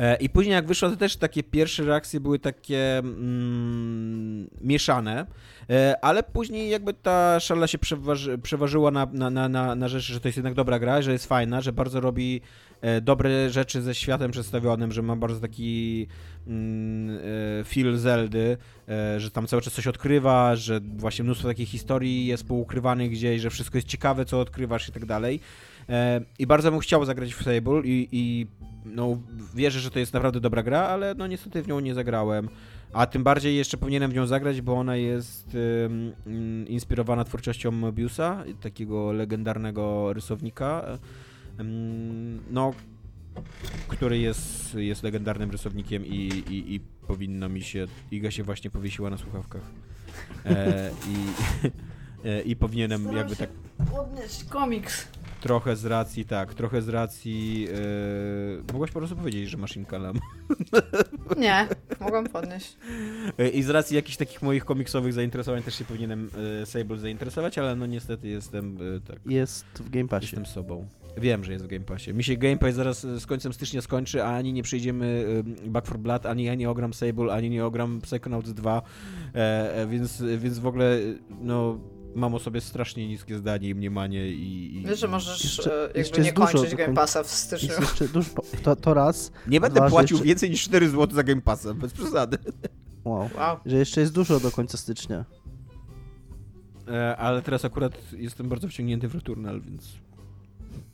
E, 0.00 0.16
I 0.16 0.28
później 0.28 0.52
jak 0.52 0.66
wyszło, 0.66 0.90
to 0.90 0.96
też 0.96 1.16
takie 1.16 1.42
pierwsze 1.42 1.84
reakcje 1.84 2.20
były 2.20 2.38
takie 2.38 2.98
mm, 2.98 4.50
mieszane, 4.60 5.26
e, 5.70 6.04
ale 6.04 6.22
później 6.22 6.70
jakby 6.70 6.94
ta 6.94 7.40
szala 7.40 7.66
się 7.66 7.78
przeważy, 7.78 8.38
przeważyła 8.38 8.90
na, 8.90 9.06
na, 9.12 9.48
na, 9.48 9.74
na, 9.74 9.88
rzeczy, 9.88 10.12
że 10.12 10.20
to 10.20 10.28
jest 10.28 10.36
jednak 10.36 10.54
dobra 10.54 10.78
gra, 10.78 11.02
że 11.02 11.12
jest 11.12 11.26
fajna, 11.26 11.60
że 11.60 11.72
bardzo 11.72 12.00
robi 12.00 12.40
dobre 13.02 13.50
rzeczy 13.50 13.82
ze 13.82 13.94
światem 13.94 14.30
przedstawionym, 14.30 14.92
że 14.92 15.02
ma 15.02 15.16
bardzo 15.16 15.40
taki 15.40 16.06
mm, 16.46 17.18
feel 17.64 17.96
Zeldy, 17.98 18.56
że 19.16 19.30
tam 19.30 19.46
cały 19.46 19.62
czas 19.62 19.72
coś 19.72 19.86
odkrywa, 19.86 20.56
że 20.56 20.80
właśnie 20.96 21.24
mnóstwo 21.24 21.48
takich 21.48 21.68
historii 21.68 22.26
jest 22.26 22.46
poukrywanych 22.46 23.10
gdzieś, 23.10 23.42
że 23.42 23.50
wszystko 23.50 23.78
jest 23.78 23.88
ciekawe, 23.88 24.24
co 24.24 24.40
odkrywasz 24.40 24.88
i 24.88 24.92
tak 24.92 25.06
dalej. 25.06 25.40
E, 25.88 26.20
I 26.38 26.46
bardzo 26.46 26.70
bym 26.70 26.80
chciał 26.80 27.04
zagrać 27.04 27.34
w 27.34 27.42
Sable 27.42 27.80
i, 27.84 28.08
i 28.12 28.46
no, 28.84 29.18
wierzę, 29.54 29.80
że 29.80 29.90
to 29.90 29.98
jest 29.98 30.14
naprawdę 30.14 30.40
dobra 30.40 30.62
gra, 30.62 30.80
ale 30.80 31.14
no 31.14 31.26
niestety 31.26 31.62
w 31.62 31.68
nią 31.68 31.80
nie 31.80 31.94
zagrałem. 31.94 32.48
A 32.92 33.06
tym 33.06 33.24
bardziej 33.24 33.56
jeszcze 33.56 33.76
powinienem 33.76 34.10
w 34.10 34.14
nią 34.14 34.26
zagrać, 34.26 34.60
bo 34.60 34.74
ona 34.74 34.96
jest 34.96 35.56
inspirowana 36.66 37.24
twórczością 37.24 37.70
Mobiusa, 37.70 38.44
takiego 38.60 39.12
legendarnego 39.12 40.12
rysownika, 40.12 40.98
no, 42.50 42.72
który 43.88 44.18
jest, 44.18 44.74
jest 44.74 45.02
legendarnym 45.02 45.50
rysownikiem 45.50 46.06
i, 46.06 46.16
i, 46.50 46.74
i 46.74 46.80
powinno 46.80 47.48
mi 47.48 47.62
się, 47.62 47.86
Iga 48.10 48.30
się 48.30 48.42
właśnie 48.42 48.70
powiesiła 48.70 49.10
na 49.10 49.18
słuchawkach. 49.18 49.62
E, 50.44 50.90
i, 51.08 51.16
e, 52.28 52.42
I 52.42 52.56
powinienem 52.56 53.00
Staram 53.00 53.16
jakby 53.16 53.36
tak 53.36 53.50
Podnieść 53.90 54.44
komiks. 54.44 55.08
Trochę 55.40 55.76
z 55.76 55.84
racji, 55.84 56.24
tak, 56.24 56.54
trochę 56.54 56.82
z 56.82 56.88
racji. 56.88 57.62
Yy, 57.62 58.72
mogłaś 58.72 58.90
po 58.90 58.98
prostu 58.98 59.16
powiedzieć, 59.16 59.50
że 59.50 59.56
masz 59.56 59.76
Inkalam. 59.76 60.20
Nie, 61.36 61.68
mogłam 62.00 62.26
podnieść. 62.26 62.76
Yy, 63.38 63.48
I 63.48 63.62
z 63.62 63.70
racji 63.70 63.96
jakichś 63.96 64.16
takich 64.16 64.42
moich 64.42 64.64
komiksowych 64.64 65.12
zainteresowań 65.12 65.62
też 65.62 65.74
się 65.74 65.84
powinienem 65.84 66.30
yy, 66.60 66.66
Sable 66.66 66.98
zainteresować, 66.98 67.58
ale 67.58 67.76
no 67.76 67.86
niestety 67.86 68.28
jestem 68.28 68.78
yy, 68.78 69.00
tak. 69.00 69.18
Jest 69.26 69.66
w 69.74 69.90
Game 69.90 70.08
Passie. 70.08 70.26
Jestem 70.26 70.46
sobą. 70.46 70.86
Wiem, 71.16 71.44
że 71.44 71.52
jest 71.52 71.64
w 71.64 71.68
Game 71.68 71.84
Passie. 71.84 72.14
Mi 72.14 72.24
się 72.24 72.36
Game 72.36 72.58
Pass 72.58 72.74
zaraz 72.74 73.00
z 73.00 73.26
końcem 73.26 73.52
stycznia 73.52 73.82
skończy, 73.82 74.24
a 74.24 74.36
ani 74.36 74.52
nie 74.52 74.62
przejdziemy 74.62 75.26
Back 75.66 75.86
for 75.86 75.98
Blood, 75.98 76.26
ani 76.26 76.44
ja 76.44 76.54
nie 76.54 76.70
ogram 76.70 76.94
Sable, 76.94 77.32
ani 77.32 77.50
nie 77.50 77.64
ogram 77.64 78.00
Psychonauts 78.00 78.50
2, 78.50 78.82
e, 79.34 79.74
e, 79.74 79.86
więc, 79.86 80.22
więc 80.38 80.58
w 80.58 80.66
ogóle 80.66 80.98
no 81.40 81.78
mam 82.16 82.34
o 82.34 82.38
sobie 82.38 82.60
strasznie 82.60 83.08
niskie 83.08 83.38
zdanie 83.38 83.68
i 83.68 83.74
mniemanie 83.74 84.28
i... 84.28 84.76
i 84.76 84.84
Wiesz, 84.86 85.00
że 85.00 85.08
możesz 85.08 85.44
Jeszcze- 85.44 85.74
e, 85.80 85.82
jakby 85.82 85.98
jeszcze 85.98 86.20
nie 86.22 86.32
kończyć 86.32 86.74
Game. 86.74 86.94
Passa 86.94 87.22
w 87.22 87.26
styczniu. 87.30 87.74
Jeszcze 87.80 88.08
dużo, 88.08 88.30
to, 88.62 88.76
to 88.76 88.94
raz, 88.94 89.32
Nie 89.46 89.60
będę 89.60 89.80
Dwa 89.80 89.90
płacił 89.90 90.16
rzeczy. 90.16 90.26
więcej 90.28 90.50
niż 90.50 90.62
4 90.62 90.88
zł 90.88 91.16
za 91.16 91.22
Game 91.22 91.42
Passa, 91.42 91.74
bez 91.74 91.92
przesady. 91.92 92.38
wow, 93.04 93.30
Wow. 93.38 93.56
że 93.66 93.76
jeszcze 93.76 94.00
jest 94.00 94.12
dużo 94.12 94.40
do 94.40 94.50
końca 94.50 94.78
stycznia. 94.78 95.24
E, 96.88 97.16
ale 97.16 97.42
teraz 97.42 97.64
akurat 97.64 97.92
jestem 98.12 98.48
bardzo 98.48 98.68
wciągnięty 98.68 99.08
w 99.08 99.14
Returnal, 99.14 99.60
więc 99.60 99.88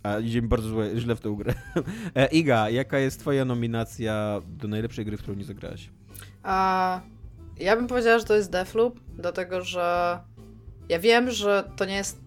A 0.02 0.18
idzie 0.18 0.42
mi 0.42 0.48
bardzo 0.48 0.68
złe, 0.68 0.90
źle 1.00 1.16
w 1.16 1.20
tę 1.20 1.34
grę. 1.38 1.54
E, 2.14 2.26
Iga, 2.26 2.70
jaka 2.70 2.98
jest 2.98 3.20
twoja 3.20 3.44
nominacja 3.44 4.42
do 4.48 4.68
najlepszej 4.68 5.04
gry, 5.04 5.16
w 5.16 5.22
którą 5.22 5.36
nie 5.36 5.44
zagrałaś? 5.44 5.90
A 6.42 7.00
ja 7.60 7.76
bym 7.76 7.86
powiedziała, 7.86 8.18
że 8.18 8.24
to 8.24 8.34
jest 8.34 8.50
Deathloop, 8.50 9.00
dlatego 9.18 9.62
że 9.64 10.18
ja 10.92 10.98
wiem, 10.98 11.30
że 11.30 11.70
to 11.76 11.84
nie 11.84 11.96
jest 11.96 12.18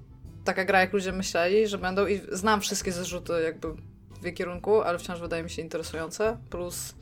taka 0.43 0.65
gra, 0.65 0.79
jak 0.79 0.93
ludzie 0.93 1.11
myśleli, 1.11 1.67
że 1.67 1.77
będą 1.77 2.07
i 2.07 2.21
znam 2.31 2.61
wszystkie 2.61 2.91
zarzuty 2.91 3.33
jakby 3.43 3.67
w 4.21 4.23
jej 4.23 4.33
kierunku, 4.33 4.81
ale 4.81 4.99
wciąż 4.99 5.19
wydaje 5.19 5.43
mi 5.43 5.49
się 5.49 5.61
interesujące, 5.61 6.37
plus 6.49 6.95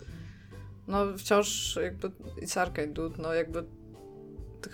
no 0.88 1.18
wciąż 1.18 1.76
jakby 1.84 2.12
it's 2.42 2.60
Arcane 2.60 2.88
Dude, 2.88 3.22
no 3.22 3.34
jakby 3.34 3.64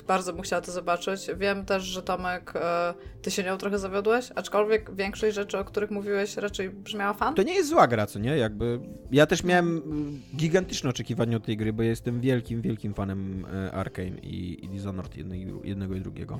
bardzo 0.07 0.33
bym 0.33 0.41
chciała 0.41 0.61
to 0.61 0.71
zobaczyć. 0.71 1.21
Wiem 1.37 1.65
też, 1.65 1.83
że 1.83 2.01
Tomek, 2.01 2.53
e, 2.55 2.93
ty 3.21 3.31
się 3.31 3.43
nią 3.43 3.57
trochę 3.57 3.79
zawiodłeś, 3.79 4.31
aczkolwiek 4.35 4.95
większość 4.95 5.35
rzeczy, 5.35 5.57
o 5.57 5.65
których 5.65 5.91
mówiłeś, 5.91 6.37
raczej 6.37 6.69
brzmiała 6.69 7.13
fan. 7.13 7.35
To 7.35 7.43
nie 7.43 7.53
jest 7.53 7.69
zła 7.69 7.87
gra, 7.87 8.05
co 8.05 8.19
nie? 8.19 8.37
Jakby 8.37 8.79
ja 9.11 9.25
też 9.25 9.43
miałem 9.43 9.77
mm, 9.77 10.21
gigantyczne 10.35 10.89
oczekiwania 10.89 11.37
od 11.37 11.45
tej 11.45 11.57
gry, 11.57 11.73
bo 11.73 11.83
jestem 11.83 12.21
wielkim, 12.21 12.61
wielkim 12.61 12.93
fanem 12.93 13.45
e, 13.53 13.71
Arkane 13.71 14.19
i, 14.21 14.65
i 14.65 14.69
Dishonored 14.69 15.17
jednego 15.63 15.95
i 15.95 16.01
drugiego. 16.01 16.39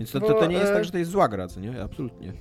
Więc 0.00 0.12
to, 0.12 0.20
to, 0.20 0.34
to 0.34 0.46
nie 0.46 0.56
jest 0.56 0.70
e, 0.70 0.74
tak, 0.74 0.84
że 0.84 0.90
to 0.90 0.98
jest 0.98 1.10
zła 1.10 1.28
gra, 1.28 1.48
co 1.48 1.60
nie? 1.60 1.82
Absolutnie. 1.82 2.32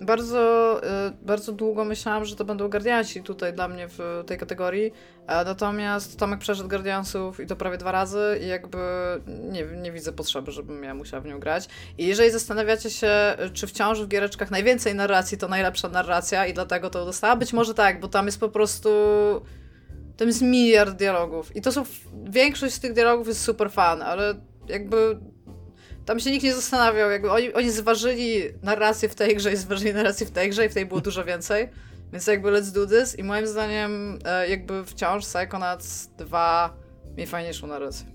Bardzo, 0.00 0.80
y, 0.84 1.12
bardzo 1.22 1.52
długo 1.52 1.84
myślałam, 1.84 2.24
że 2.24 2.36
to 2.36 2.44
będą 2.44 2.68
Guardianci 2.68 3.22
tutaj 3.22 3.52
dla 3.52 3.68
mnie 3.68 3.88
w 3.88 4.22
tej 4.26 4.38
kategorii, 4.38 4.92
e, 5.26 5.44
natomiast 5.44 6.18
Tomek 6.18 6.40
przeszedł 6.40 6.68
Guardiansów 6.68 7.40
i 7.40 7.46
to 7.46 7.56
prawie 7.56 7.78
dwa 7.78 7.92
razy 7.92 8.38
i 8.42 8.46
jakby 8.46 8.78
nie, 9.26 9.64
nie 9.64 9.92
widzę 9.92 10.12
potrzeby, 10.12 10.52
żebym 10.52 10.82
ja 10.84 10.94
musiała 10.94 11.20
w 11.20 11.26
nią 11.26 11.40
grać. 11.40 11.68
I 11.98 12.06
jeżeli 12.06 12.30
zastanawiacie 12.30 12.90
się, 12.90 13.10
czy 13.52 13.66
wciąż 13.66 14.02
w 14.02 14.08
giereczkach 14.08 14.50
najwięcej 14.50 14.94
narracji 14.94 15.38
to 15.38 15.48
najlepsza 15.48 15.88
narracja 15.88 16.46
i 16.46 16.54
dlatego 16.54 16.90
to 16.90 17.04
dostała, 17.04 17.36
być 17.36 17.52
może 17.52 17.74
tak, 17.74 18.00
bo 18.00 18.08
tam 18.08 18.26
jest 18.26 18.40
po 18.40 18.48
prostu... 18.48 18.88
Tam 20.16 20.28
jest 20.28 20.42
miliard 20.42 20.96
dialogów 20.96 21.56
i 21.56 21.62
to 21.62 21.72
są... 21.72 21.84
Większość 22.24 22.74
z 22.74 22.80
tych 22.80 22.92
dialogów 22.92 23.28
jest 23.28 23.42
super 23.42 23.70
fan, 23.70 24.02
ale 24.02 24.34
jakby 24.68 25.18
tam 26.08 26.20
się 26.20 26.30
nikt 26.30 26.44
nie 26.44 26.54
zastanawiał, 26.54 27.10
jakby 27.10 27.30
oni, 27.30 27.52
oni 27.52 27.70
zważyli 27.70 28.40
narrację 28.62 29.08
w 29.08 29.14
tej 29.14 29.36
grze 29.36 29.52
i 29.52 29.56
zważyli 29.56 29.94
narrację 29.94 30.26
w 30.26 30.30
tej 30.30 30.50
grze 30.50 30.66
i 30.66 30.68
w 30.68 30.74
tej 30.74 30.86
było 30.86 31.00
dużo 31.00 31.24
więcej. 31.24 31.68
Więc 32.12 32.26
jakby 32.26 32.48
let's 32.48 32.72
do 32.72 32.86
this 32.86 33.18
i 33.18 33.24
moim 33.24 33.46
zdaniem 33.46 34.18
e, 34.24 34.48
jakby 34.48 34.84
wciąż 34.84 35.24
Psychonauts 35.24 36.06
2 36.18 36.76
mieli 37.16 37.30
fajniejszą 37.30 37.66
narrację. 37.66 38.06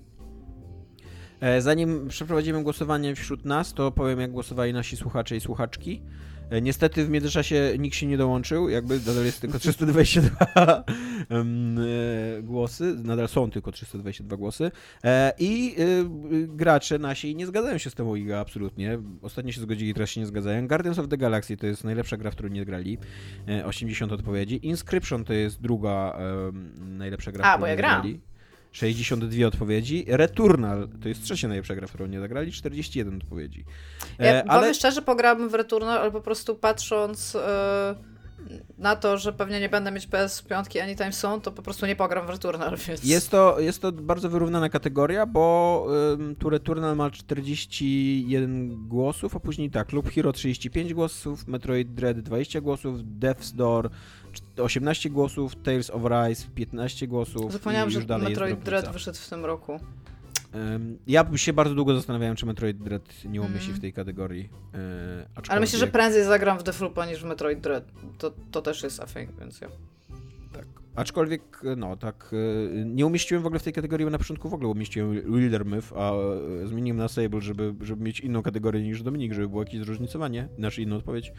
E, 1.40 1.60
Zanim 1.60 2.08
przeprowadzimy 2.08 2.62
głosowanie 2.62 3.14
wśród 3.14 3.44
nas, 3.44 3.74
to 3.74 3.90
powiem, 3.90 4.20
jak 4.20 4.32
głosowali 4.32 4.72
nasi 4.72 4.96
słuchacze 4.96 5.36
i 5.36 5.40
słuchaczki. 5.40 6.02
E, 6.50 6.60
Niestety 6.60 7.04
w 7.04 7.10
międzyczasie 7.10 7.74
nikt 7.78 7.96
się 7.96 8.06
nie 8.06 8.16
dołączył, 8.16 8.68
jakby 8.68 8.98
nadal 9.06 9.24
jest 9.24 9.40
tylko 9.40 9.58
322 9.58 10.84
em, 11.28 11.78
e, 11.78 11.82
głosy, 12.42 12.96
nadal 13.04 13.28
są 13.28 13.50
tylko 13.50 13.72
322 13.72 14.36
głosy 14.36 14.70
E, 15.04 15.32
i 15.38 15.74
e, 15.78 15.84
gracze 16.48 16.98
nasi 16.98 17.36
nie 17.36 17.46
zgadzają 17.46 17.78
się 17.78 17.90
z 17.90 17.94
tą 17.94 18.14
Iga 18.14 18.38
absolutnie. 18.38 18.98
Ostatnio 19.22 19.52
się 19.52 19.60
zgodzili, 19.60 19.94
teraz 19.94 20.10
się 20.10 20.20
nie 20.20 20.26
zgadzają. 20.26 20.68
Guardians 20.68 20.98
of 20.98 21.08
the 21.08 21.16
Galaxy 21.16 21.56
to 21.56 21.66
jest 21.66 21.84
najlepsza 21.84 22.16
gra, 22.16 22.30
w 22.30 22.34
którą 22.34 22.48
nie 22.48 22.64
grali. 22.64 22.98
E, 23.48 23.66
80 23.66 24.12
odpowiedzi. 24.12 24.66
Inscription 24.66 25.24
to 25.24 25.32
jest 25.32 25.60
druga 25.60 26.18
najlepsza 26.78 27.32
gra, 27.32 27.44
w 27.44 27.48
którą 27.48 27.60
bo 27.60 27.66
ja 27.66 27.72
nie 27.72 27.76
grałam. 27.76 28.02
grali. 28.02 28.20
62 28.74 29.46
odpowiedzi. 29.46 30.04
Returnal 30.08 30.88
to 31.02 31.08
jest 31.08 31.22
trzecia 31.22 31.48
najlepsza 31.48 31.74
gra, 31.74 31.86
w 31.86 31.90
którą 31.90 32.06
nie 32.06 32.20
zagrali, 32.20 32.52
41 32.52 33.16
odpowiedzi. 33.16 33.64
Ja 34.18 34.32
E, 34.32 34.44
ale 34.48 34.60
powiem 34.60 34.74
szczerze, 34.74 35.02
pograłabym 35.02 35.48
w 35.48 35.54
Returnal, 35.54 35.98
ale 35.98 36.10
po 36.10 36.20
prostu 36.20 36.54
patrząc 36.54 37.36
e, 37.36 37.94
na 38.78 38.96
to, 38.96 39.18
że 39.18 39.32
pewnie 39.32 39.60
nie 39.60 39.68
będę 39.68 39.90
mieć 39.90 40.08
PS5 40.08 40.82
anytime 40.82 41.12
soon, 41.12 41.40
to 41.40 41.52
po 41.52 41.62
prostu 41.62 41.86
nie 41.86 41.96
pogram 41.96 42.26
w 42.26 42.30
Returnal, 42.30 42.76
więc... 42.88 43.04
jest 43.04 43.30
to, 43.30 43.60
jest 43.60 43.82
to 43.82 43.92
bardzo 43.92 44.28
wyrównana 44.28 44.68
kategoria, 44.68 45.26
bo 45.26 45.86
ym, 46.12 46.36
tu 46.36 46.50
Returnal 46.50 46.96
ma 46.96 47.10
41 47.10 48.88
głosów, 48.88 49.36
a 49.36 49.40
później 49.40 49.70
tak, 49.70 49.92
Loop 49.92 50.10
Hero 50.10 50.32
35 50.32 50.94
głosów, 50.94 51.46
Metroid 51.46 51.94
Dread 51.94 52.20
20 52.20 52.60
głosów, 52.60 53.00
Death's 53.20 53.54
Door 53.54 53.90
18 54.56 55.10
głosów, 55.10 55.56
Tales 55.56 55.90
of 55.90 56.02
Rise 56.04 56.46
15 56.54 57.06
głosów 57.06 57.52
Zapomniałam, 57.52 57.90
że 57.90 58.00
Metroid. 58.00 58.60
Dread 58.60 58.92
wyszedł 58.92 59.18
w 59.18 59.28
tym 59.28 59.44
roku. 59.44 59.80
Ja 61.06 61.26
się 61.36 61.52
bardzo 61.52 61.74
długo 61.74 61.94
zastanawiałem, 61.94 62.36
czy 62.36 62.46
Metroid 62.46 62.76
Dread 62.76 63.24
nie 63.24 63.40
umieści 63.42 63.68
Mm. 63.68 63.78
w 63.78 63.80
tej 63.80 63.92
kategorii. 63.92 64.42
Yy, 64.42 64.78
Ale 65.48 65.60
myślę, 65.60 65.78
że 65.78 65.86
aczkolwiek- 65.86 65.90
prędzej 65.92 66.24
zagram 66.24 66.58
w 66.58 66.62
Deathloopa 66.62 67.06
niż 67.06 67.20
w 67.22 67.24
Metroid 67.24 67.60
Dread. 67.60 67.84
To, 68.18 68.32
to 68.50 68.62
też 68.62 68.82
jest 68.82 69.00
a 69.00 69.06
thing, 69.06 69.30
więc 69.40 69.60
ja. 69.60 69.68
Tak. 70.52 70.64
Aczkolwiek, 70.94 71.42
no 71.76 71.96
tak, 71.96 72.30
e, 72.32 72.84
nie 72.84 73.06
umieściłem 73.06 73.42
w 73.42 73.46
ogóle 73.46 73.60
w 73.60 73.62
tej 73.62 73.72
kategorii, 73.72 74.04
bo 74.04 74.10
na 74.10 74.18
początku 74.18 74.48
w 74.48 74.54
ogóle 74.54 74.68
umieściłem 74.68 75.34
Wildermyth, 75.34 75.92
a 75.96 76.12
e, 76.12 76.66
zmieniłem 76.66 76.96
na 76.96 77.08
Sable, 77.08 77.40
żeby, 77.40 77.74
żeby 77.80 78.04
mieć 78.04 78.20
inną 78.20 78.42
kategorię 78.42 78.82
niż 78.82 79.02
Dominik, 79.02 79.32
żeby 79.32 79.48
było 79.48 79.62
jakieś 79.62 79.80
zróżnicowanie, 79.80 80.48
znaczy 80.58 80.82
inną 80.82 80.96
odpowiedź. 80.96 81.32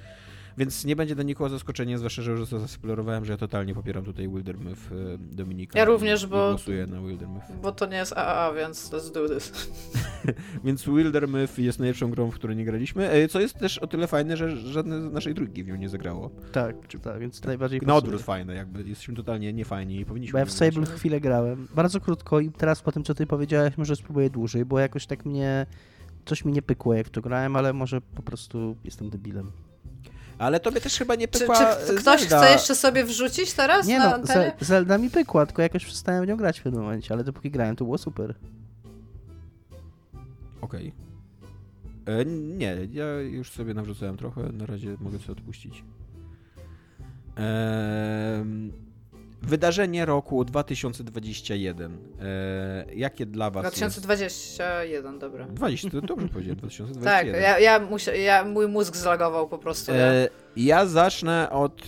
Więc 0.57 0.86
nie 0.86 0.95
będzie 0.95 1.15
dla 1.15 1.23
nikogo 1.23 1.49
zaskoczenia, 1.49 1.98
zwłaszcza, 1.98 2.22
że 2.22 2.32
już 2.32 2.49
to 2.49 2.60
zaspoilerowałem, 2.60 3.26
że 3.26 3.32
ja 3.34 3.38
totalnie 3.38 3.73
popieram 3.73 4.06
tutaj 4.06 4.30
Wildermyth 4.30 4.91
e, 4.91 5.18
Dominika. 5.18 5.80
Ja 5.80 5.86
również, 5.86 6.27
bo- 6.27 6.49
głosuję 6.49 6.88
na 6.88 7.02
Wildermyth. 7.02 7.45
Bo 7.61 7.72
to 7.72 7.86
nie 7.86 7.98
jest 7.98 8.14
AAA, 8.14 8.53
więc 8.53 8.91
let's 8.91 9.14
do 9.14 9.30
this. 9.30 9.52
Więc 10.64 10.86
Wildermyth 10.86 11.60
jest 11.60 11.80
najlepszą 11.80 12.10
grą, 12.11 12.32
w 12.32 12.36
której 12.36 12.57
nie 12.57 12.65
graliśmy, 12.65 13.10
e, 13.10 13.27
co 13.27 13.40
jest 13.40 13.60
też 13.60 13.77
o 13.77 13.88
tyle 13.88 14.07
fajne, 14.07 14.38
że 14.38 14.57
żadne 14.57 15.02
z 15.10 15.11
naszej 15.14 15.36
trójki 15.36 15.64
w 15.64 15.68
nią 15.68 15.76
nie 15.76 15.90
zagrało. 15.90 16.32
Tak, 16.52 16.88
czy, 16.88 16.99
tak, 16.99 17.19
więc 17.19 17.44
najbardziej 17.44 17.82
Na 17.82 17.95
odwrót 17.95 18.22
fajne, 18.22 18.56
jakby 18.56 18.84
jesteśmy 18.84 19.15
totalnie 19.15 19.53
niefajni 19.53 19.99
i 19.99 20.06
powinniśmy... 20.06 20.32
Bo 20.32 20.38
ja 20.40 20.45
w 20.45 20.49
nie 20.49 20.56
grać. 20.72 20.73
Sable 20.73 20.98
chwilę 20.98 21.19
grałem, 21.22 21.68
bardzo 21.76 22.02
krótko 22.02 22.40
i 22.40 22.52
teraz 22.52 22.82
po 22.82 22.91
tym, 22.91 23.03
co 23.03 23.14
ty 23.14 23.26
powiedziałeś, 23.27 23.77
może 23.77 23.95
spróbuję 23.95 24.30
dłużej, 24.30 24.65
bo 24.65 24.80
jakoś 24.80 25.06
tak 25.06 25.26
mnie, 25.26 25.65
coś 26.26 26.45
mi 26.45 26.53
nie 26.53 26.61
pykło, 26.61 26.94
jak 26.94 27.07
w 27.07 27.10
to 27.10 27.22
grałem, 27.22 27.56
ale 27.56 27.73
może 27.73 28.02
po 28.02 28.23
prostu 28.23 28.76
jestem 28.84 29.10
debilem. 29.10 29.52
Ale 30.37 30.59
tobie 30.59 30.81
też 30.81 30.97
chyba 30.97 31.15
nie 31.15 31.27
Czy, 31.27 31.39
pykła 31.39 31.55
czy 31.55 31.93
e, 31.93 31.95
ktoś 31.95 32.21
Zelda. 32.21 32.41
chce 32.41 32.51
jeszcze 32.51 32.75
sobie 32.75 33.03
wrzucić 33.05 33.53
teraz 33.53 33.87
Nie 33.87 33.99
na 33.99 34.09
no, 34.09 34.15
antenie? 34.15 34.51
Zel- 34.59 34.65
Zelda 34.65 34.97
mi 34.97 35.09
pykła, 35.09 35.45
tylko 35.45 35.61
jakoś 35.61 35.85
przestałem 35.85 36.25
w 36.25 36.27
nią 36.27 36.37
grać 36.37 36.59
w 36.59 36.63
pewnym 36.63 36.81
momencie, 36.81 37.13
ale 37.13 37.23
dopóki 37.23 37.51
grałem, 37.51 37.75
to 37.75 37.85
było 37.85 37.97
super. 37.97 38.35
Okej. 40.61 40.93
E, 42.05 42.25
Nie, 42.25 42.77
ja 42.93 43.21
już 43.21 43.51
sobie 43.51 43.73
nawrzucałem 43.73 44.17
trochę, 44.17 44.41
na 44.51 44.65
razie 44.65 44.97
mogę 44.99 45.19
sobie 45.19 45.31
odpuścić. 45.31 45.83
Ehm, 47.35 48.71
wydarzenie 49.45 50.05
roku 50.05 50.45
2021. 50.45 51.97
E, 52.22 52.85
jakie 52.95 53.26
dla 53.26 53.51
was 53.51 53.63
2021, 53.63 55.19
dobra. 55.19 55.43
jest? 55.43 55.53
20, 55.55 55.89
to 55.89 56.01
dobrze 56.01 56.27
powiedziałem, 56.27 56.59
2021. 56.59 57.34
Tak, 57.34 57.41
ja, 57.41 57.59
ja, 57.59 57.80
musia, 57.80 58.15
ja 58.15 58.45
mój 58.45 58.67
mózg 58.67 58.95
zlagował 58.95 59.47
po 59.47 59.57
prostu. 59.57 59.91
E, 59.91 59.97
ja 59.97 60.30
zacznę 60.86 61.49
od 61.52 61.82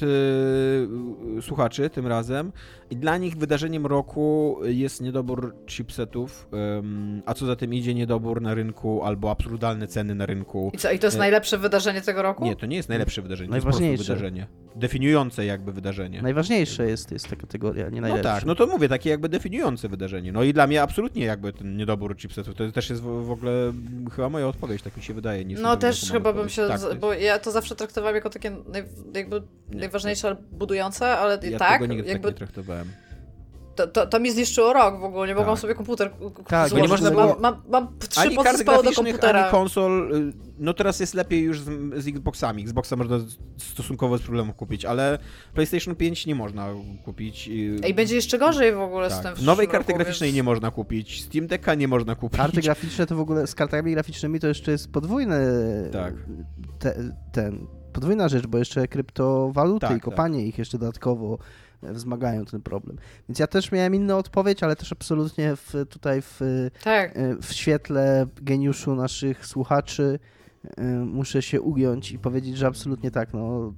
e, 1.37 1.41
słuchaczy 1.41 1.89
tym 1.89 2.07
razem. 2.07 2.51
I 2.89 2.95
dla 2.97 3.17
nich 3.17 3.37
wydarzeniem 3.37 3.85
roku 3.85 4.59
jest 4.63 5.01
niedobór 5.01 5.55
chipsetów, 5.65 6.47
em, 6.77 7.21
a 7.25 7.33
co 7.33 7.45
za 7.45 7.55
tym 7.55 7.73
idzie 7.73 7.93
niedobór 7.93 8.41
na 8.41 8.53
rynku 8.53 9.03
albo 9.03 9.31
absurdalne 9.31 9.87
ceny 9.87 10.15
na 10.15 10.25
rynku. 10.25 10.71
I 10.73 10.77
co, 10.77 10.91
i 10.91 10.99
to 10.99 11.07
jest 11.07 11.17
e, 11.17 11.19
najlepsze 11.19 11.57
wydarzenie 11.57 12.01
tego 12.01 12.21
roku? 12.21 12.43
Nie, 12.45 12.55
to 12.55 12.65
nie 12.65 12.77
jest 12.77 12.89
najlepsze 12.89 13.21
wydarzenie, 13.21 13.49
to 13.49 13.55
jest 13.55 13.65
po 13.65 13.69
prostu 13.69 13.81
Najważniejsze. 13.83 14.13
wydarzenie. 14.15 14.47
Definiujące 14.75 15.45
jakby 15.45 15.71
wydarzenie. 15.71 16.21
Najważniejsze 16.21 16.87
jest, 16.89 17.11
jest 17.11 17.29
ta 17.29 17.35
kategoria, 17.35 17.89
nie 17.89 18.01
No 18.01 18.07
najlepsze. 18.07 18.23
tak, 18.33 18.45
no 18.45 18.55
to 18.55 18.67
mówię, 18.67 18.89
takie 18.89 19.09
jakby 19.09 19.29
definiujące 19.29 19.89
wydarzenie. 19.89 20.31
No 20.31 20.43
i 20.43 20.53
dla 20.53 20.67
mnie 20.67 20.81
absolutnie 20.81 21.25
jakby 21.25 21.53
ten 21.53 21.77
niedobór 21.77 22.17
chipsetów, 22.17 22.55
to 22.55 22.71
też 22.71 22.89
jest 22.89 23.01
w, 23.01 23.25
w 23.25 23.31
ogóle 23.31 23.73
chyba 24.15 24.29
moja 24.29 24.47
odpowiedź, 24.47 24.81
tak 24.81 24.97
mi 24.97 25.03
się 25.03 25.13
wydaje. 25.13 25.45
No 25.61 25.77
też 25.77 26.11
chyba 26.11 26.33
bym 26.33 26.49
się, 26.49 26.67
Tak, 26.67 26.79
z- 26.79 26.83
to 26.83 26.95
bo 26.95 27.13
ja 27.13 27.39
to 27.39 27.51
zawsze 27.51 27.75
traktowałem 27.75 28.15
jako 28.15 28.29
takie 28.29 28.51
jakby 29.13 29.41
najważniejsze, 29.69 30.27
ale 30.27 30.37
budujące, 30.51 31.17
ale 31.17 31.39
i 31.47 31.51
ja 31.51 31.59
tak, 31.59 31.81
tego 31.81 31.85
nigdy 31.93 32.09
jakby 32.09 32.27
tak 32.27 32.33
nie 32.35 32.37
traktowałem. 32.37 32.87
to, 33.75 33.87
to, 33.87 34.07
to 34.07 34.19
mi 34.19 34.31
zniszczyło 34.31 34.73
rok 34.73 34.99
w 34.99 35.03
ogóle, 35.03 35.27
nie 35.27 35.35
mogłam 35.35 35.55
Tak. 35.55 35.61
sobie 35.61 35.75
komputer 35.75 36.11
Tak, 36.47 36.69
złożyć. 36.69 36.71
bo 36.71 36.79
nie 36.79 36.87
można 36.87 37.11
mam, 37.11 37.27
było- 37.27 37.39
mam, 37.39 37.61
mam 37.69 37.87
trzy 38.09 38.19
Ani 38.19 38.35
kart 38.35 38.47
podzespoły 38.47 38.83
do 38.83 38.91
komputera. 38.91 39.41
ani 39.41 39.51
konsol. 39.51 40.11
y, 40.15 40.33
No 40.59 40.73
teraz 40.73 40.99
jest 40.99 41.13
lepiej 41.13 41.43
już 41.43 41.61
z, 41.61 41.65
z 42.03 42.07
Xboxami. 42.07 42.63
Xboxa 42.63 42.95
można 42.95 43.19
stosunkowo 43.57 44.15
bez 44.15 44.21
problemów 44.25 44.55
kupić, 44.55 44.85
ale 44.85 45.19
PlayStation 45.53 45.95
5 45.95 46.25
nie 46.25 46.35
można 46.35 46.67
kupić. 47.05 47.47
y, 47.47 47.79
Ej, 47.83 47.93
będzie 47.93 48.15
jeszcze 48.15 48.37
gorzej 48.37 48.73
w 48.75 48.79
ogóle 48.79 49.09
z 49.09 49.13
tak. 49.13 49.23
tym 49.23 49.35
w 49.35 49.43
Nowej 49.45 49.67
karty 49.67 49.87
roku, 49.91 49.97
graficznej 50.03 50.27
więc... 50.27 50.35
nie 50.35 50.43
można 50.43 50.71
kupić, 50.71 51.23
Steam 51.23 51.47
Decka 51.47 51.75
nie 51.75 51.87
można 51.87 52.15
kupić. 52.15 52.37
Karty 52.37 52.61
graficzne 52.61 53.05
to 53.05 53.15
w 53.15 53.19
ogóle, 53.19 53.47
z 53.47 53.55
kartami 53.55 53.91
graficznymi 53.91 54.39
to 54.39 54.47
jeszcze 54.47 54.71
jest 54.71 54.91
podwójne, 54.91 55.39
Tak. 55.91 56.13
te, 56.79 56.95
ten, 57.31 57.67
podwójna 57.97 58.29
rzecz, 58.29 58.47
bo 58.47 58.57
jeszcze 58.57 58.87
kryptowaluty 58.87 59.87
Tak, 59.87 59.97
i 59.97 60.01
kopanie 60.01 60.45
ich 60.45 60.57
jeszcze 60.57 60.77
dodatkowo 60.77 61.37
e, 61.83 61.93
wzmagają 61.93 62.45
ten 62.45 62.61
problem. 62.61 62.97
Więc 63.29 63.39
ja 63.39 63.47
też 63.47 63.71
miałem 63.71 63.95
inną 63.95 64.17
odpowiedź, 64.17 64.63
ale 64.63 64.75
też 64.75 64.91
absolutnie 64.91 65.55
w, 65.55 65.73
tutaj 65.89 66.21
w, 66.21 66.39
Tak. 66.83 67.17
e, 67.17 67.35
w 67.41 67.53
świetle 67.53 68.27
geniuszu 68.41 68.95
naszych 68.95 69.45
słuchaczy 69.45 70.19
e, 70.77 70.83
muszę 70.85 71.41
się 71.41 71.61
ugiąć 71.61 72.11
i 72.11 72.19
powiedzieć, 72.19 72.57
że 72.57 72.67
absolutnie 72.67 73.11
tak, 73.11 73.33
no 73.33 73.73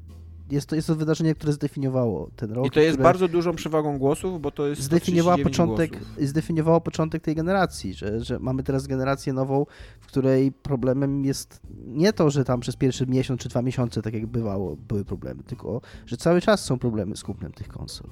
jest 0.51 0.69
to, 0.69 0.75
jest 0.75 0.87
to 0.87 0.95
wydarzenie, 0.95 1.35
które 1.35 1.53
zdefiniowało 1.53 2.29
ten 2.35 2.51
rok. 2.51 2.65
I 2.65 2.71
to 2.71 2.79
jest 2.79 2.99
bardzo 2.99 3.27
dużą 3.27 3.55
przewagą 3.55 3.97
głosów, 3.97 4.41
bo 4.41 4.51
to 4.51 4.67
jest 4.67 4.81
zdefiniowało 4.81 5.37
139 5.37 5.57
początek, 5.57 5.91
głosów. 5.91 6.29
zdefiniowało 6.29 6.81
początek 6.81 7.23
tej 7.23 7.35
generacji, 7.35 7.93
że, 7.93 8.19
że 8.19 8.39
mamy 8.39 8.63
teraz 8.63 8.87
generację 8.87 9.33
nową, 9.33 9.65
w 9.99 10.07
której 10.07 10.51
problemem 10.51 11.25
jest 11.25 11.61
nie 11.85 12.13
to, 12.13 12.29
że 12.29 12.45
tam 12.45 12.59
przez 12.59 12.75
pierwszy 12.75 13.07
miesiąc 13.07 13.41
czy 13.41 13.49
dwa 13.49 13.61
miesiące, 13.61 14.01
tak 14.01 14.13
jak 14.13 14.25
bywało, 14.27 14.75
były 14.75 15.05
problemy, 15.05 15.43
tylko 15.43 15.81
że 16.05 16.17
cały 16.17 16.41
czas 16.41 16.65
są 16.65 16.79
problemy 16.79 17.15
z 17.17 17.23
kupnem 17.23 17.51
tych 17.51 17.67
konsol. 17.67 18.09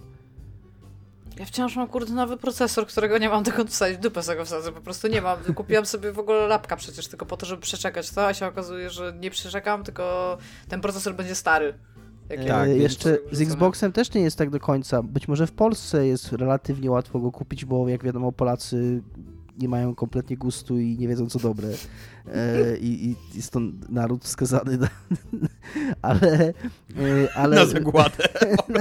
Ja 1.40 1.46
wciąż 1.46 1.76
mam 1.76 1.88
kurde 1.88 2.14
nowy 2.14 2.38
procesor, 2.38 2.88
którego 2.88 3.18
nie 3.18 3.30
mam 3.30 3.44
dokąd 3.44 3.70
wsadzić, 3.70 3.98
dupę 3.98 4.24
z 4.24 4.26
tego 4.26 4.46
wsadzę, 4.46 4.72
po 4.72 4.82
prostu 4.82 5.08
nie 5.08 5.22
mam. 5.22 5.40
Kupiłam 5.56 5.86
sobie 5.86 6.12
w 6.12 6.20
ogóle 6.20 6.48
lapka 6.48 6.76
przecież 6.76 7.08
tylko 7.08 7.26
po 7.26 7.38
to, 7.38 7.46
żeby 7.46 7.62
przeczekać 7.62 8.12
to, 8.12 8.28
a 8.28 8.34
się 8.34 8.46
okazuje, 8.46 8.90
że 8.90 9.14
nie 9.20 9.32
przeczekam, 9.32 9.84
tylko 9.84 10.38
ten 10.68 10.82
procesor 10.82 11.16
będzie 11.16 11.36
stary. 11.36 11.74
Tak, 12.30 12.40
E, 12.40 12.68
więc 12.68 12.82
jeszcze 12.82 13.18
z. 13.32 13.42
Xboxem 13.42 13.92
też 13.92 14.14
nie 14.14 14.22
jest 14.22 14.38
tak 14.38 14.50
do 14.50 14.60
końca. 14.60 15.04
Być 15.04 15.28
może 15.28 15.48
w 15.48 15.52
Polsce 15.52 16.08
jest 16.08 16.32
relatywnie 16.32 16.92
łatwo 16.92 17.20
go 17.20 17.32
kupić, 17.32 17.66
bo 17.66 17.90
jak 17.90 18.04
wiadomo 18.04 18.32
Polacy 18.32 19.02
nie 19.60 19.70
mają 19.70 19.96
kompletnie 19.96 20.38
gustu 20.38 20.80
i 20.80 20.98
nie 20.98 21.08
wiedzą 21.08 21.30
co 21.30 21.40
dobre. 21.40 21.68
E, 22.34 22.78
i, 22.78 23.10
I 23.10 23.16
jest 23.36 23.52
to 23.52 23.60
naród 23.90 24.24
wskazany 24.24 24.78
na... 24.78 24.88
ale, 26.02 26.54
e, 26.98 27.34
ale... 27.36 27.56
Na 27.56 27.66
zagładę. 27.66 28.24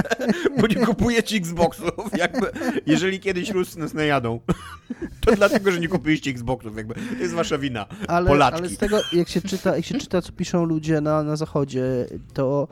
Bo 0.61 0.67
nie 0.67 0.77
kupujecie 0.77 1.37
Xboxów. 1.37 2.19
Jakby, 2.19 2.47
jeżeli 2.87 3.21
kiedyś 3.21 3.51
Ruscy 3.51 3.79
nas 3.79 3.95
najadą, 3.95 4.41
to 5.21 5.37
dlatego, 5.37 5.73
że 5.73 5.81
nie 5.81 5.89
kupiliście 5.89 6.31
Xboxów. 6.31 6.77
Jakby. 6.77 6.95
To 6.95 7.23
jest 7.23 7.35
wasza 7.35 7.59
wina. 7.59 7.87
ale, 8.09 8.29
Polaczki. 8.29 8.61
ale 8.61 8.69
z 8.69 8.79
tego, 8.79 9.01
jak 9.13 9.29
się 9.29 9.41
czyta, 9.41 9.77
jak 9.77 9.85
się 9.85 9.99
czyta 9.99 10.23
co 10.23 10.33
piszą 10.33 10.65
ludzie 10.65 11.01
na, 11.01 11.23
na 11.23 11.37
zachodzie, 11.37 12.07
to, 12.35 12.69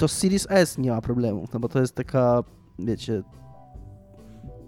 to 0.00 0.08
Series 0.08 0.46
S 0.50 0.78
nie 0.78 0.90
ma 0.90 1.00
problemu, 1.00 1.48
no 1.54 1.60
bo 1.60 1.68
to 1.68 1.80
jest 1.80 1.94
taka, 1.94 2.42
wiecie, 2.78 3.22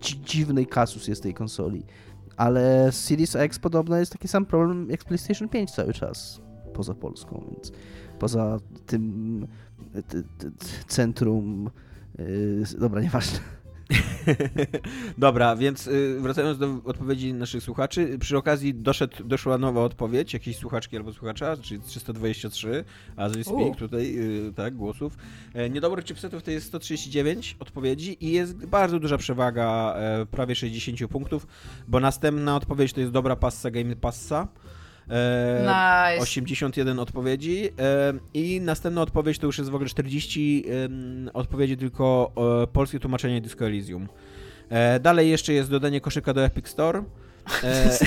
dzi- 0.00 0.20
dziwny 0.24 0.66
kasus 0.66 1.08
jest 1.08 1.22
tej 1.22 1.34
konsoli. 1.34 1.84
Ale 2.36 2.92
Series 2.92 3.36
X 3.36 3.58
podobno 3.58 3.96
jest 3.96 4.12
taki 4.12 4.28
sam 4.28 4.46
problem 4.46 4.90
jak 4.90 5.02
z 5.02 5.04
PlayStation 5.04 5.48
5 5.48 5.70
cały 5.70 5.92
czas 5.92 6.40
poza 6.74 6.94
Polską, 6.94 7.44
więc 7.50 7.72
poza 8.18 8.58
tym 8.86 9.46
centrum. 10.86 11.70
Yy, 12.18 12.64
dobra, 12.78 13.00
nieważne. 13.00 13.38
Dobra, 15.18 15.56
więc 15.56 15.86
y, 15.86 16.20
wracając 16.20 16.58
do 16.58 16.78
odpowiedzi 16.84 17.34
naszych 17.34 17.62
słuchaczy, 17.62 18.18
przy 18.20 18.36
okazji 18.36 18.74
doszedł, 18.74 19.24
doszła 19.24 19.58
nowa 19.58 19.80
odpowiedź 19.80 20.34
jakiejś 20.34 20.56
słuchaczki 20.56 20.96
albo 20.96 21.12
słuchacza, 21.12 21.56
czyli 21.56 21.80
323, 21.80 22.84
as 23.16 23.32
we 23.32 23.40
U. 23.40 23.44
speak, 23.44 23.76
tutaj, 23.76 24.18
y, 24.18 24.52
tak, 24.56 24.76
głosów. 24.76 25.16
E, 25.54 25.70
Niedobrych 25.70 26.04
chipsetów 26.04 26.42
to 26.42 26.50
jest 26.50 26.66
139 26.66 27.56
odpowiedzi 27.60 28.16
i 28.20 28.32
jest 28.32 28.66
bardzo 28.66 29.00
duża 29.00 29.18
przewaga, 29.18 29.94
e, 29.96 30.26
prawie 30.26 30.54
60 30.54 31.08
punktów, 31.08 31.46
bo 31.88 32.00
następna 32.00 32.56
odpowiedź 32.56 32.92
to 32.92 33.00
jest 33.00 33.12
dobra 33.12 33.36
passa 33.36 33.70
Game 33.70 33.96
Passa. 33.96 34.48
E, 35.10 35.58
Nice. 36.12 36.22
81 36.22 36.98
odpowiedzi 36.98 37.68
e, 37.78 38.12
i 38.34 38.60
następna 38.60 39.02
odpowiedź 39.02 39.38
to 39.38 39.46
już 39.46 39.58
jest 39.58 39.70
w 39.70 39.74
ogóle 39.74 39.90
40 39.90 40.64
em, 40.84 41.30
odpowiedzi 41.34 41.76
tylko 41.76 42.32
e, 42.62 42.66
polskie 42.66 43.00
tłumaczenie 43.00 43.40
Disco 43.40 43.66
Elysium. 43.66 44.08
E, 44.70 45.00
dalej 45.00 45.30
jeszcze 45.30 45.52
jest 45.52 45.70
dodanie 45.70 46.00
koszyka 46.00 46.34
do 46.34 46.44
Epic 46.44 46.68
Store. 46.68 47.02
E, 47.64 47.98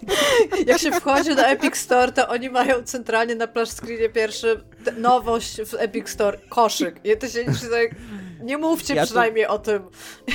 Jak 0.66 0.78
się 0.78 0.90
wchodzi 0.92 1.30
na 1.30 1.46
Epic 1.46 1.76
Store, 1.76 2.12
to 2.12 2.28
oni 2.28 2.50
mają 2.50 2.82
centralnie 2.82 3.34
na 3.34 3.46
plash 3.46 3.68
screenie 3.70 4.08
pierwszy 4.08 4.60
nowość 4.98 5.56
w 5.62 5.74
Epic 5.78 6.08
Store, 6.08 6.38
koszyk. 6.48 7.00
I 7.04 7.16
to 7.18 7.28
się 7.28 7.38
liczy 7.40 7.66
tak, 7.70 7.94
nie 8.44 8.58
mówcie 8.58 8.94
Ja 8.94 9.04
przynajmniej 9.04 9.46
o 9.46 9.58
tym. 9.58 9.82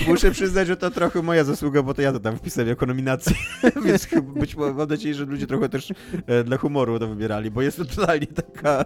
muszę 0.08 0.32
przyznać, 0.38 0.68
że 0.68 0.78
to 0.78 0.92
trochę 0.92 1.22
moja 1.22 1.44
zasługa, 1.44 1.84
bo 1.84 1.94
to 1.94 2.02
ja 2.02 2.12
to 2.12 2.20
tam 2.20 2.38
wpisałem 2.38 2.68
jako 2.70 2.86
nominację, 2.86 3.36
więc 3.86 4.08
być 4.22 4.56
może 4.56 4.74
mam 4.74 4.90
nadzieję, 4.90 5.16
że 5.16 5.26
ludzie 5.26 5.48
trochę 5.48 5.70
też 5.70 5.94
e, 6.28 6.44
dla 6.44 6.58
humoru 6.58 7.00
to 7.00 7.08
wybierali, 7.08 7.52
bo 7.52 7.62
jest 7.62 7.78
to 7.78 7.86
totalnie 7.86 8.28
taka 8.28 8.86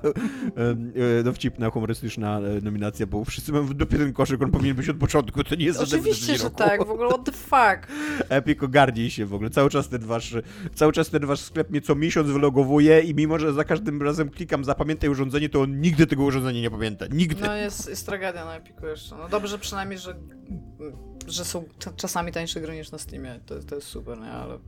em, 0.56 0.94
e, 1.20 1.24
dowcipna, 1.24 1.70
humorystyczna 1.70 2.40
e, 2.40 2.62
nominacja, 2.62 3.08
bo 3.08 3.26
wszyscy 3.26 3.52
mają 3.52 3.66
w 3.66 3.74
dupie 3.74 3.98
ten 3.98 4.14
koszyk, 4.14 4.42
on 4.42 4.52
powinien 4.52 4.76
być 4.76 4.90
od 4.90 4.98
początku, 4.98 5.44
to 5.44 5.56
nie 5.56 5.66
jest 5.66 5.80
Oczywiście, 5.80 6.38
że 6.38 6.44
roku. 6.44 6.56
tak, 6.56 6.86
w 6.88 6.92
ogóle 6.92 7.10
what 7.10 7.24
the 7.24 7.32
fuck. 7.32 7.88
Epic 8.30 8.64
ogarnij 8.64 9.10
się 9.10 9.26
w 9.26 9.34
ogóle. 9.34 9.50
Cały 9.50 9.70
czas 9.70 9.90
ten 9.90 10.02
wasz, 10.02 10.36
cały 10.76 10.94
czas 10.94 11.10
ten 11.10 11.26
wasz 11.26 11.40
sklep 11.40 11.70
mnie 11.70 11.82
co 11.82 11.96
miesiąc 11.96 12.30
wylogowuje 12.30 13.02
i 13.02 13.16
mimo, 13.16 13.40
że 13.40 13.54
za 13.54 13.64
każdym 13.64 14.02
razem 14.02 14.30
klikam 14.30 14.64
zapamiętaj 14.66 15.10
urządzenie, 15.10 15.50
to 15.50 15.62
on 15.62 15.82
nigdy 15.82 16.08
tego 16.08 16.24
urządzenia 16.24 16.62
nie 16.62 16.72
pamięta. 16.72 17.06
Nigdy. 17.12 17.42
No 17.46 17.56
jest, 17.56 17.90
jest 17.90 18.06
tragedia 18.06 18.46
na 18.46 18.56
Epiku 18.56 18.86
jeszcze. 18.88 19.11
No 19.18 19.30
dobrze 19.30 19.60
przynajmniej, 19.60 20.00
że, 20.00 20.16
że 21.28 21.46
są 21.46 21.64
czasami 21.96 22.32
tańsze 22.32 22.62
gry 22.62 22.76
niż 22.76 22.92
na 22.92 22.98
Steamie. 22.98 23.40
To, 23.46 23.60
to 23.60 23.76
jest 23.76 23.88
super, 23.88 24.20
nie? 24.20 24.32
Ale 24.32 24.60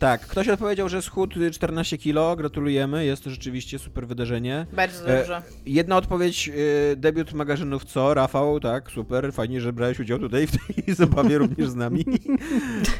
Tak, 0.00 0.20
ktoś 0.20 0.48
odpowiedział, 0.48 0.88
że 0.88 1.02
schód 1.02 1.36
y, 1.36 1.50
14 1.50 1.98
kilo, 1.98 2.36
gratulujemy, 2.36 3.04
jest 3.04 3.24
to 3.24 3.30
rzeczywiście 3.30 3.78
super 3.78 4.06
wydarzenie. 4.06 4.66
bardzo 4.72 5.08
E, 5.08 5.18
dobrze. 5.18 5.42
Jedna 5.66 5.96
odpowiedź, 5.96 6.48
y, 6.92 6.96
debiut 6.96 7.32
magazynów 7.32 7.84
co? 7.84 8.14
Rafał, 8.14 8.60
tak, 8.60 8.90
super, 8.90 9.32
fajnie, 9.32 9.60
że 9.60 9.72
brałeś 9.72 10.00
udział 10.00 10.18
tutaj 10.18 10.46
w 10.46 10.50
tej 10.50 10.94
zabawie 10.94 11.38
również 11.38 11.68
z 11.68 11.74
nami. 11.74 12.04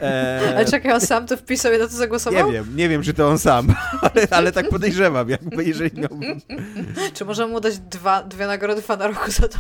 E, 0.02 0.40
Ale 0.56 0.64
czekaj, 0.64 0.93
on 0.93 1.01
sam 1.01 1.27
to 1.27 1.36
wpisał 1.36 1.72
i 1.72 1.78
na 1.78 1.86
to 1.86 1.93
zagłosował? 1.93 2.47
nie 2.47 2.52
wiem, 2.52 2.77
nie 2.77 2.89
wiem, 2.89 3.02
czy 3.02 3.14
to 3.14 3.28
on 3.28 3.39
sam, 3.39 3.74
ale, 4.14 4.27
ale 4.31 4.52
tak 4.52 4.68
podejrzewam, 4.68 5.28
jakby 5.28 5.64
jeżeli 5.64 5.90
Czy 7.14 7.24
możemy 7.24 7.52
mu 7.52 7.60
dać 7.60 7.78
dwa, 7.78 8.22
dwie 8.22 8.47
nagrody 8.47 8.82
fana 8.82 9.06
roku 9.06 9.31
za 9.31 9.48
to? 9.48 9.59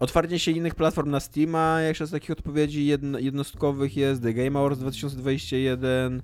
Otwarcie 0.00 0.38
się 0.38 0.50
innych 0.50 0.74
platform 0.74 1.10
na 1.10 1.20
Steama, 1.20 1.80
jeszcze 1.80 2.06
z 2.06 2.10
takich 2.10 2.30
odpowiedzi 2.30 2.86
jedno, 2.86 3.18
jednostkowych 3.18 3.96
jest 3.96 4.22
The 4.22 4.34
Game 4.34 4.58
Awards 4.58 4.78
2021, 4.78 6.22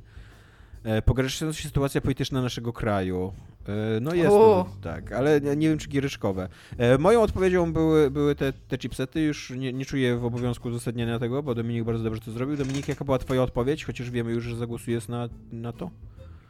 e, 0.84 1.02
pogarszająca 1.02 1.60
się 1.60 1.68
sytuacja 1.68 2.00
polityczna 2.00 2.42
naszego 2.42 2.72
kraju. 2.72 3.32
E, 3.68 4.00
no 4.00 4.14
jest, 4.14 4.28
no, 4.28 4.68
tak, 4.82 5.12
ale 5.12 5.40
nie, 5.40 5.56
nie 5.56 5.68
wiem 5.68 5.78
czy 5.78 5.88
gieryczkowe. 5.88 6.48
E, 6.78 6.98
moją 6.98 7.22
odpowiedzią 7.22 7.72
były, 7.72 8.10
były 8.10 8.34
te, 8.34 8.52
te 8.52 8.78
chipsety, 8.78 9.20
już 9.20 9.50
nie, 9.50 9.72
nie 9.72 9.84
czuję 9.84 10.16
w 10.16 10.24
obowiązku 10.24 10.68
uzasadniania 10.68 11.18
tego, 11.18 11.42
bo 11.42 11.54
Dominik 11.54 11.84
bardzo 11.84 12.04
dobrze 12.04 12.20
to 12.20 12.30
zrobił. 12.30 12.56
Dominik, 12.56 12.88
jaka 12.88 13.04
była 13.04 13.18
twoja 13.18 13.42
odpowiedź, 13.42 13.84
chociaż 13.84 14.10
wiemy 14.10 14.32
już, 14.32 14.44
że 14.44 14.56
zagłosujesz 14.56 15.08
na, 15.08 15.28
na 15.52 15.72
to? 15.72 15.90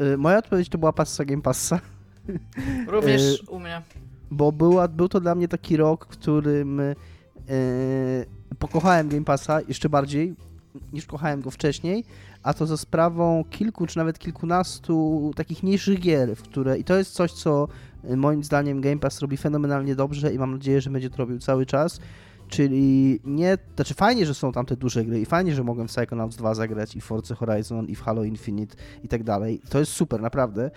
Y, 0.01 0.17
Moja 0.17 0.39
odpowiedź 0.39 0.69
to 0.69 0.79
była 0.79 0.93
passa 0.93 1.25
Game 1.25 1.43
Passa. 1.43 1.81
Również 2.87 3.43
u 3.49 3.61
mnie. 3.61 3.83
Bo 4.33 4.53
była, 4.53 4.89
był 4.89 5.09
to 5.09 5.21
dla 5.21 5.35
mnie 5.35 5.49
taki 5.49 5.77
rok, 5.77 6.07
którym 6.07 6.81
e, 6.81 6.95
pokochałem 8.59 9.09
Game 9.09 9.25
Passa 9.25 9.61
jeszcze 9.69 9.89
bardziej 9.89 10.35
niż 10.93 11.07
kochałem 11.07 11.41
go 11.41 11.51
wcześniej, 11.51 12.05
a 12.43 12.55
to 12.55 12.67
za 12.67 12.77
sprawą 12.77 13.45
kilku 13.51 13.87
czy 13.87 13.99
nawet 13.99 14.19
kilkunastu 14.19 15.31
takich 15.37 15.63
mniejszych 15.63 16.01
gier, 16.01 16.37
w 16.37 16.43
które 16.43 16.79
i 16.79 16.85
to 16.85 16.97
jest 16.97 17.13
coś, 17.13 17.33
co 17.33 17.69
e, 18.05 18.17
moim 18.17 18.45
zdaniem 18.45 18.81
Game 18.81 18.99
Pass 18.99 19.21
robi 19.21 19.37
fenomenalnie 19.37 19.95
dobrze 19.95 20.35
i 20.35 20.39
mam 20.39 20.53
nadzieję, 20.53 20.81
że 20.81 20.91
będzie 20.91 21.11
to 21.11 21.17
robił 21.17 21.39
cały 21.39 21.67
czas. 21.67 22.01
Czyli 22.49 23.21
nie, 23.25 23.59
znaczy 23.75 23.95
fajnie, 23.95 24.27
że 24.27 24.35
są 24.35 24.53
tam 24.53 24.67
te 24.67 24.77
duże 24.77 25.05
gry 25.05 25.21
i 25.21 25.27
fajnie, 25.27 25.55
że 25.55 25.65
mogłem 25.65 25.89
w 25.89 25.91
Psychonauts 25.91 26.37
2 26.37 26.55
zagrać 26.55 26.97
i 26.97 27.01
w 27.01 27.05
Forza 27.05 27.35
Horizon 27.35 27.87
i 27.87 27.95
w 27.95 28.03
Halo 28.03 28.25
Infinite 28.25 28.77
i 29.05 29.09
tak 29.09 29.23
dalej. 29.23 29.61
To 29.69 29.79
jest 29.79 29.93
super, 29.93 30.21
naprawdę. 30.21 30.71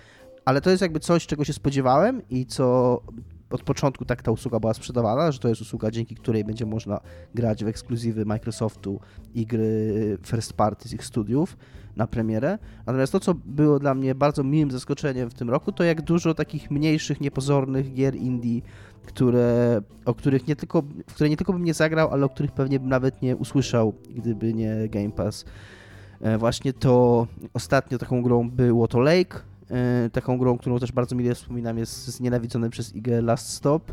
Ale 0.45 0.61
to 0.61 0.69
jest 0.69 0.81
jakby 0.81 0.99
coś, 0.99 1.27
czego 1.27 1.43
się 1.43 1.53
spodziewałem 1.53 2.21
i 2.29 2.45
co 2.45 3.01
od 3.49 3.63
początku 3.63 4.05
tak 4.05 4.21
ta 4.21 4.31
usługa 4.31 4.59
była 4.59 4.73
sprzedawana, 4.73 5.31
że 5.31 5.39
to 5.39 5.49
jest 5.49 5.61
usługa, 5.61 5.91
dzięki 5.91 6.15
której 6.15 6.43
będzie 6.43 6.65
można 6.65 6.99
grać 7.35 7.63
w 7.63 7.67
ekskluzywy 7.67 8.25
Microsoftu 8.25 8.99
i 9.33 9.45
gry 9.45 10.17
first 10.23 10.53
party 10.53 10.89
z 10.89 10.93
ich 10.93 11.05
studiów 11.05 11.57
na 11.95 12.07
premierę. 12.07 12.57
Natomiast 12.85 13.11
to, 13.11 13.19
co 13.19 13.33
było 13.33 13.79
dla 13.79 13.95
mnie 13.95 14.15
bardzo 14.15 14.43
miłym 14.43 14.71
zaskoczeniem 14.71 15.29
w 15.29 15.33
tym 15.33 15.49
roku, 15.49 15.71
to 15.71 15.83
jak 15.83 16.01
dużo 16.01 16.33
takich 16.33 16.71
mniejszych, 16.71 17.21
niepozornych 17.21 17.93
gier 17.93 18.15
indie, 18.15 18.61
które, 19.05 19.81
o 20.05 20.13
których 20.13 20.47
nie 20.47 20.55
tylko, 20.55 20.81
w 21.07 21.13
które 21.13 21.29
nie 21.29 21.37
tylko 21.37 21.53
bym 21.53 21.63
nie 21.63 21.73
zagrał, 21.73 22.09
ale 22.11 22.25
o 22.25 22.29
których 22.29 22.51
pewnie 22.51 22.79
bym 22.79 22.89
nawet 22.89 23.21
nie 23.21 23.35
usłyszał, 23.35 23.93
gdyby 24.15 24.53
nie 24.53 24.89
Game 24.89 25.11
Pass. 25.11 25.45
E, 26.21 26.37
Właśnie 26.37 26.73
to 26.73 27.27
ostatnio 27.53 27.97
taką 27.97 28.21
grą 28.21 28.49
było 28.49 28.87
to 28.87 28.99
Lake, 28.99 29.39
taką 30.11 30.37
grą, 30.37 30.57
którą 30.57 30.79
też 30.79 30.91
bardzo 30.91 31.15
mile 31.15 31.35
wspominam, 31.35 31.77
jest 31.77 32.07
znienawidzony 32.07 32.69
przez 32.69 32.95
IG 32.95 33.07
Last 33.21 33.49
Stop. 33.49 33.91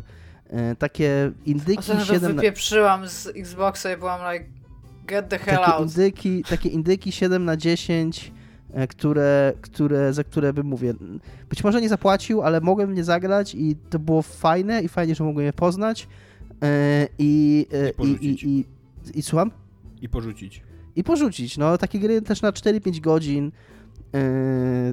E, 0.49 0.75
Takie 0.75 1.31
indyki 1.45 1.79
Ostatnio 1.79 2.05
to 2.05 2.13
7 2.13 2.21
na, 2.21 2.35
wypieprzyłam 2.35 3.07
z 3.07 3.27
Xboxa 3.27 3.93
i 3.93 3.97
byłam 3.97 4.33
like, 4.33 4.45
get 5.07 5.29
the 5.29 5.39
hell 5.39 5.57
takie 5.57 5.73
out. 5.73 5.89
indyki, 5.89 6.43
takie 6.43 6.69
indyki 6.69 7.11
7 7.11 7.45
na 7.45 7.57
10, 7.57 8.31
e, 8.73 8.87
które, 8.87 9.53
które, 9.61 10.13
za 10.13 10.23
które 10.23 10.53
bym 10.53 10.67
mówię, 10.67 10.93
być 11.49 11.63
może 11.63 11.81
nie 11.81 11.89
zapłacił, 11.89 12.41
ale 12.41 12.61
mogłem 12.61 12.93
nie 12.93 13.03
zagrać 13.03 13.55
i 13.55 13.75
to 13.89 13.99
było 13.99 14.21
fajne 14.21 14.81
i 14.81 14.87
fajnie, 14.87 15.15
że 15.15 15.23
mogłem 15.23 15.45
je 15.45 15.53
poznać. 15.53 16.07
E, 16.63 17.07
I, 17.17 17.67
e, 17.73 17.87
I 17.87 17.89
i, 17.89 17.93
porzucić. 17.93 18.43
i, 18.43 18.59
i, 18.59 18.65
i 19.19 19.21
słucham? 19.21 19.51
I 20.01 20.09
porzucić. 20.09 20.63
I 20.95 21.03
porzucić. 21.03 21.57
No, 21.57 21.77
takie 21.77 21.99
gry 21.99 22.21
też 22.21 22.41
na 22.41 22.51
4-5 22.51 22.99
godzin 22.99 23.51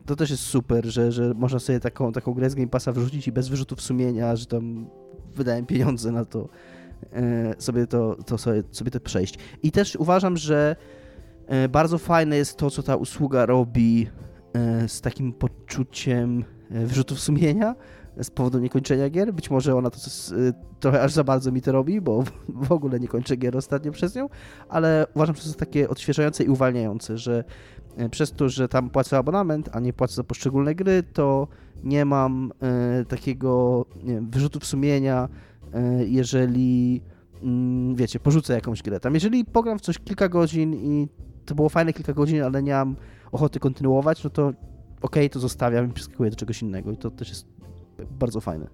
to 0.06 0.16
też 0.16 0.30
jest 0.30 0.42
super, 0.42 0.86
że, 0.86 1.12
że 1.12 1.34
można 1.34 1.58
sobie 1.58 1.80
taką, 1.80 2.12
taką 2.12 2.34
grę 2.34 2.50
z 2.50 2.54
Game 2.54 2.68
Passa 2.68 2.92
wrzucić 2.92 3.28
i 3.28 3.32
bez 3.32 3.48
wyrzutów 3.48 3.80
sumienia, 3.80 4.36
że 4.36 4.46
tam 4.46 4.86
wydałem 5.34 5.66
pieniądze 5.66 6.12
na 6.12 6.24
to, 6.24 6.48
yy, 7.12 7.18
sobie 7.58 7.86
to, 7.86 8.16
to 8.26 8.38
sobie, 8.38 8.62
sobie 8.70 8.90
to 8.90 9.00
przejść. 9.00 9.38
I 9.62 9.72
też 9.72 9.96
uważam, 9.96 10.36
że 10.36 10.76
yy, 11.48 11.68
bardzo 11.68 11.98
fajne 11.98 12.36
jest 12.36 12.56
to, 12.56 12.70
co 12.70 12.82
ta 12.82 12.96
usługa 12.96 13.46
robi 13.46 14.00
yy, 14.00 14.88
z 14.88 15.00
takim 15.00 15.32
poczuciem 15.32 16.44
yy, 16.70 16.86
wyrzutów 16.86 17.20
sumienia 17.20 17.74
z 18.22 18.30
powodu 18.30 18.58
niekończenia 18.58 19.10
gier. 19.10 19.34
Być 19.34 19.50
może 19.50 19.76
ona 19.76 19.90
to 19.90 19.98
yy, 20.36 20.52
trochę 20.80 21.02
aż 21.02 21.12
za 21.12 21.24
bardzo 21.24 21.52
mi 21.52 21.62
to 21.62 21.72
robi, 21.72 22.00
bo 22.00 22.24
w 22.48 22.72
ogóle 22.72 23.00
nie 23.00 23.08
kończę 23.08 23.36
gier 23.36 23.56
ostatnio 23.56 23.92
przez 23.92 24.14
nią, 24.14 24.28
ale 24.68 25.06
uważam, 25.14 25.36
że 25.36 25.42
to 25.42 25.48
jest 25.48 25.60
takie 25.60 25.88
odświeżające 25.88 26.44
i 26.44 26.48
uwalniające, 26.48 27.18
że 27.18 27.44
przez 28.10 28.32
to, 28.32 28.48
że 28.48 28.68
tam 28.68 28.90
płacę 28.90 29.18
abonament, 29.18 29.68
a 29.72 29.80
nie 29.80 29.92
płacę 29.92 30.14
za 30.14 30.24
poszczególne 30.24 30.74
gry, 30.74 31.02
to 31.02 31.48
nie 31.84 32.04
mam 32.04 32.52
e, 32.62 33.04
takiego 33.04 33.84
nie 34.04 34.14
wiem, 34.14 34.30
wyrzutów 34.30 34.66
sumienia, 34.66 35.28
e, 35.74 36.04
jeżeli 36.04 37.00
mm, 37.42 37.94
wiecie, 37.94 38.20
porzucę 38.20 38.54
jakąś 38.54 38.82
grę. 38.82 39.00
Tam 39.00 39.14
jeżeli 39.14 39.44
pogram 39.44 39.78
w 39.78 39.82
coś 39.82 39.98
kilka 39.98 40.28
godzin 40.28 40.74
i 40.74 41.08
to 41.46 41.54
było 41.54 41.68
fajne 41.68 41.92
kilka 41.92 42.12
godzin, 42.12 42.42
ale 42.42 42.62
nie 42.62 42.72
mam 42.72 42.96
ochoty 43.32 43.60
kontynuować, 43.60 44.24
no 44.24 44.30
to 44.30 44.46
okej, 44.46 44.56
okay, 45.02 45.30
to 45.30 45.40
zostawiam 45.40 45.90
i 45.90 45.92
przeskakuję 45.92 46.30
do 46.30 46.36
czegoś 46.36 46.62
innego 46.62 46.92
i 46.92 46.96
to 46.96 47.10
też 47.10 47.28
jest 47.28 47.46
bardzo 48.10 48.40
fajne. 48.40 48.66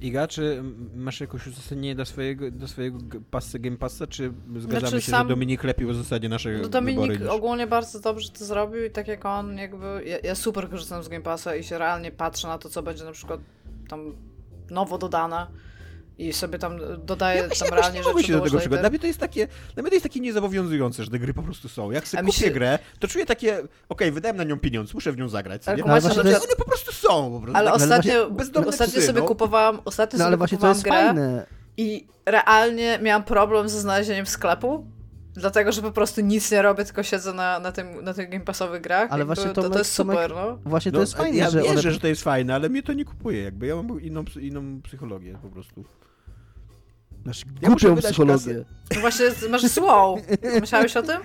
Iga, 0.00 0.26
czy 0.26 0.62
masz 0.94 1.20
jakieś 1.20 1.46
uzasadnienie 1.46 1.94
do 1.94 2.04
swojego, 2.04 2.50
do 2.50 2.68
swojego 2.68 2.98
pasy 3.30 3.58
Game 3.58 3.76
Passa, 3.76 4.06
czy 4.06 4.32
zgadzamy 4.56 4.80
znaczy, 4.80 5.00
się, 5.00 5.10
sam... 5.10 5.26
że 5.26 5.34
Dominik 5.34 5.64
lepiej 5.64 5.86
uzasadnia 5.86 6.28
nasze 6.28 6.58
no, 6.62 6.68
Dominik 6.68 7.20
niż... 7.20 7.28
ogólnie 7.28 7.66
bardzo 7.66 8.00
dobrze 8.00 8.28
to 8.30 8.44
zrobił 8.44 8.84
i 8.84 8.90
tak 8.90 9.08
jak 9.08 9.24
on 9.24 9.58
jakby... 9.58 10.02
Ja, 10.06 10.18
ja, 10.22 10.34
super 10.34 10.70
korzystam 10.70 11.02
z 11.02 11.08
Game 11.08 11.22
Passa 11.22 11.56
i 11.56 11.64
się 11.64 11.78
realnie 11.78 12.12
patrzę 12.12 12.48
na 12.48 12.58
to, 12.58 12.68
co 12.68 12.82
będzie 12.82 13.04
na 13.04 13.12
przykład 13.12 13.40
tam 13.88 14.16
nowo 14.70 14.98
dodane 14.98 15.46
i 16.18 16.32
sobie 16.32 16.58
tam 16.58 16.78
dodaję 17.06 17.40
ja 17.40 17.66
tam 17.66 17.78
realnie 17.78 18.02
rzeczy. 18.02 18.22
się 18.22 18.32
do 18.32 18.40
tego 18.40 18.58
przykład. 18.58 18.80
Dla 18.80 18.90
mnie 18.90 18.98
to 18.98 19.06
jest 19.06 19.20
takie, 19.20 19.48
dla 19.74 19.82
mnie 19.82 19.90
to 19.90 19.94
jest 19.94 20.02
takie 20.02 20.20
niezobowiązujące, 20.20 21.04
że 21.04 21.10
te 21.10 21.18
gry 21.18 21.34
po 21.34 21.42
prostu 21.42 21.68
są. 21.68 21.90
Jak 21.90 22.08
sobie 22.08 22.22
kupię 22.22 22.38
się... 22.38 22.50
grę, 22.50 22.78
to 22.98 23.08
czuję 23.08 23.26
takie, 23.26 23.58
okej, 23.58 23.68
okay, 23.88 24.12
wydałem 24.12 24.36
na 24.36 24.44
nią 24.44 24.58
pieniądz, 24.58 24.94
muszę 24.94 25.12
w 25.12 25.16
nią 25.16 25.28
zagrać. 25.28 25.68
Ale, 25.68 25.76
no, 25.76 25.84
właśnie, 25.84 26.30
jest... 26.30 26.44
one 26.44 26.56
po 26.56 26.64
prostu 26.64 26.92
są. 26.92 27.30
Po 27.32 27.40
prostu. 27.40 27.56
Ale 27.56 27.66
tak, 27.66 27.76
ostatnio, 27.80 28.30
ostatnio 28.66 28.98
psy, 28.98 29.06
sobie 29.06 29.20
no. 29.20 29.26
kupowałam, 29.26 29.80
ostatnio 29.84 30.18
no, 30.18 30.24
ale 30.24 30.32
sobie 30.32 30.38
właśnie 30.38 30.56
kupowałam 30.56 30.82
to 30.82 30.88
jest 30.88 30.96
grę 30.96 31.06
fajne. 31.06 31.46
i 31.76 32.06
realnie 32.26 32.98
miałam 33.02 33.24
problem 33.24 33.68
ze 33.68 33.80
znalezieniem 33.80 34.26
sklepu. 34.26 34.86
Dlatego, 35.34 35.72
że 35.72 35.82
po 35.82 35.92
prostu 35.92 36.20
nic 36.20 36.52
nie 36.52 36.62
robię, 36.62 36.84
tylko 36.84 37.02
siedzę 37.02 37.32
na, 37.32 37.60
na, 37.60 37.72
tym, 37.72 38.04
na 38.04 38.14
tych 38.14 38.30
Game 38.30 38.44
Passowych 38.44 38.82
grach. 38.82 39.12
Ale 39.12 39.24
właśnie 39.24 39.50
to, 39.50 39.62
to, 39.62 39.70
to 39.70 39.78
jest 39.78 39.92
super, 39.92 40.30
no. 40.30 40.58
Właśnie 40.64 40.92
to 40.92 40.96
no, 40.96 41.02
jest 41.02 41.16
fajne, 41.16 41.38
ja 41.38 41.50
że 41.50 41.58
wierzę, 41.58 41.72
one... 41.72 41.92
że 41.92 42.00
to 42.00 42.06
jest 42.06 42.22
fajne, 42.22 42.54
ale 42.54 42.68
mnie 42.68 42.82
to 42.82 42.92
nie 42.92 43.04
kupuje 43.04 43.42
jakby. 43.42 43.66
Ja 43.66 43.76
mam 43.76 44.00
inną, 44.00 44.24
inną 44.40 44.82
psychologię 44.82 45.38
po 45.42 45.48
prostu. 45.48 45.84
Masz 47.24 47.44
głupią 47.62 47.96
ja 47.96 48.02
psychologię. 48.02 48.64
No 48.94 49.00
właśnie, 49.00 49.26
masz 49.50 49.66
złą. 49.66 50.16
Myślałeś 50.60 50.96
o 50.96 51.02
tym? 51.02 51.18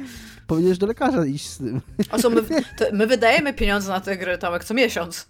Powinieneś 0.47 0.77
do 0.77 0.87
lekarza 0.87 1.25
iść 1.25 1.49
z 1.49 1.57
tym. 1.57 1.81
Oso, 2.11 2.29
my, 2.29 2.41
my 2.93 3.07
wydajemy 3.07 3.53
pieniądze 3.53 3.89
na 3.89 4.01
te 4.01 4.17
gry, 4.17 4.37
Tomek, 4.37 4.63
co 4.63 4.73
miesiąc. 4.73 5.27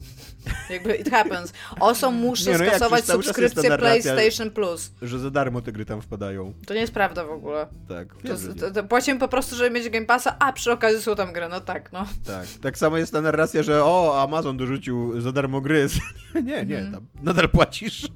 Jakby 0.70 0.96
it 0.96 1.10
happens. 1.10 1.54
Oso, 1.80 2.12
muszę 2.12 2.52
nie, 2.52 2.58
no 2.58 2.66
skasować 2.66 3.06
subskrypcję 3.06 3.78
PlayStation 3.78 4.52
Plus. 4.52 4.92
Że 5.02 5.20
za 5.20 5.32
darmo 5.32 5.62
te 5.62 5.72
gry 5.72 5.86
tam 5.86 6.02
wpadają. 6.02 6.54
To 6.66 6.74
nie 6.74 6.80
jest 6.80 6.94
prawda 6.94 7.26
w 7.26 7.32
ogóle. 7.32 7.68
Tak. 7.88 8.08
To, 8.16 8.54
to, 8.60 8.72
to 8.72 8.84
płacimy 8.84 9.20
po 9.20 9.28
prostu, 9.28 9.56
żeby 9.56 9.70
mieć 9.70 9.90
Game 9.90 10.06
Passa, 10.06 10.36
a 10.40 10.54
przy 10.54 10.72
okazji 10.72 11.02
są 11.02 11.16
tam 11.16 11.34
gry. 11.34 11.50
No 11.50 11.62
tak, 11.62 11.92
no. 11.92 12.06
Tak. 12.26 12.48
Tak 12.62 12.78
samo 12.78 12.98
jest 12.98 13.12
ta 13.12 13.22
narracja, 13.22 13.64
że 13.64 13.84
o, 13.84 14.24
Amazon 14.24 14.58
dorzucił 14.58 15.22
za 15.22 15.32
darmo 15.32 15.62
gry. 15.62 15.88
nie, 16.44 16.66
nie, 16.66 16.90
tam 16.92 17.06
nadal 17.24 17.50
płacisz. 17.50 18.08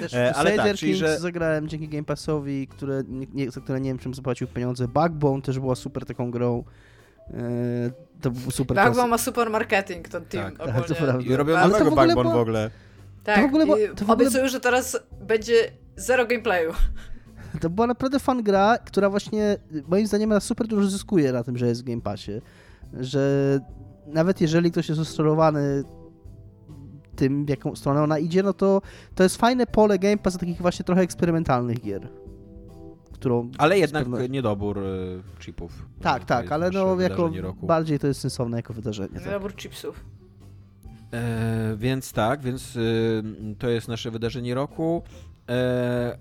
Też 0.00 0.14
e, 0.14 0.34
ale 0.34 0.56
tak, 0.56 0.76
czyli 0.76 0.94
że... 0.94 1.18
zagrałem 1.18 1.68
dzięki 1.68 1.88
Game 1.88 2.04
Passowi, 2.04 2.66
które, 2.66 3.02
nie, 3.08 3.50
za 3.50 3.60
które 3.60 3.80
nie 3.80 3.90
wiem 3.90 3.98
czym 3.98 4.14
zapłacił 4.14 4.48
pieniądze. 4.48 4.88
Backbone 4.88 5.42
też 5.42 5.58
była 5.58 5.74
super 5.74 6.04
taką 6.04 6.30
grą. 6.30 6.64
E, 7.30 7.90
to 8.20 8.30
był 8.30 8.50
super 8.50 8.74
Backbone 8.74 9.02
czas. 9.02 9.10
ma 9.10 9.18
super 9.18 9.50
marketing, 9.50 10.08
ten 10.08 10.24
team 10.24 10.56
tak, 10.56 10.68
ogólnie. 10.68 11.12
Tak, 11.12 11.26
I 11.26 11.36
robią 11.36 11.54
nowego 11.54 11.90
w 11.90 11.94
Backbone 11.94 12.22
była... 12.22 12.34
w 12.34 12.38
ogóle. 12.38 12.70
Tak, 13.24 13.36
to 13.36 13.42
w 13.42 13.44
ogóle, 13.44 13.66
to 13.66 13.94
w 13.94 14.02
ogóle... 14.02 14.14
obiecują, 14.14 14.48
że 14.48 14.60
teraz 14.60 14.98
będzie 15.20 15.54
zero 15.96 16.26
gameplayu. 16.26 16.72
To 17.60 17.70
była 17.70 17.86
naprawdę 17.86 18.18
fan 18.18 18.42
gra, 18.42 18.78
która 18.78 19.10
właśnie 19.10 19.56
moim 19.88 20.06
zdaniem 20.06 20.40
super 20.40 20.66
dużo 20.66 20.88
zyskuje 20.88 21.32
na 21.32 21.44
tym, 21.44 21.58
że 21.58 21.66
jest 21.66 21.82
w 21.82 21.84
Game 21.84 22.02
Passie. 22.02 22.32
Że 23.00 23.20
nawet 24.06 24.40
jeżeli 24.40 24.70
ktoś 24.70 24.88
jest 24.88 25.00
ustrolowany 25.00 25.84
tym, 27.16 27.46
w 27.46 27.48
jaką 27.48 27.76
stronę 27.76 28.02
ona 28.02 28.18
idzie, 28.18 28.42
no 28.42 28.52
to 28.52 28.82
to 29.14 29.22
jest 29.22 29.36
fajne 29.36 29.66
pole 29.66 29.98
Game 29.98 30.18
Pass 30.18 30.38
takich 30.38 30.62
właśnie 30.62 30.84
trochę 30.84 31.00
eksperymentalnych 31.00 31.80
gier. 31.80 32.08
Którą 33.12 33.50
ale 33.58 33.78
jednak 33.78 34.04
pewno... 34.04 34.26
niedobór 34.26 34.78
y, 34.78 35.22
chipów. 35.40 35.86
Tak, 36.00 36.24
tak, 36.24 36.52
ale 36.52 36.70
no 36.70 37.00
jako 37.00 37.30
roku. 37.40 37.66
bardziej 37.66 37.98
to 37.98 38.06
jest 38.06 38.20
sensowne 38.20 38.56
jako 38.56 38.74
wydarzenie. 38.74 39.14
Tak. 39.14 39.26
Niedobór 39.26 39.50
tak. 39.52 39.60
chipsów. 39.60 40.04
E, 41.12 41.76
więc 41.76 42.12
tak, 42.12 42.42
więc 42.42 42.76
y, 42.76 43.22
to 43.58 43.68
jest 43.68 43.88
nasze 43.88 44.10
wydarzenie 44.10 44.54
roku. 44.54 45.02
E, 45.48 46.18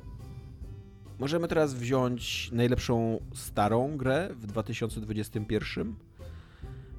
możemy 1.19 1.47
teraz 1.47 1.73
wziąć 1.73 2.51
najlepszą 2.51 3.19
starą 3.33 3.97
grę 3.97 4.29
w 4.39 4.47
2021. 4.47 5.89
E, 5.89 6.15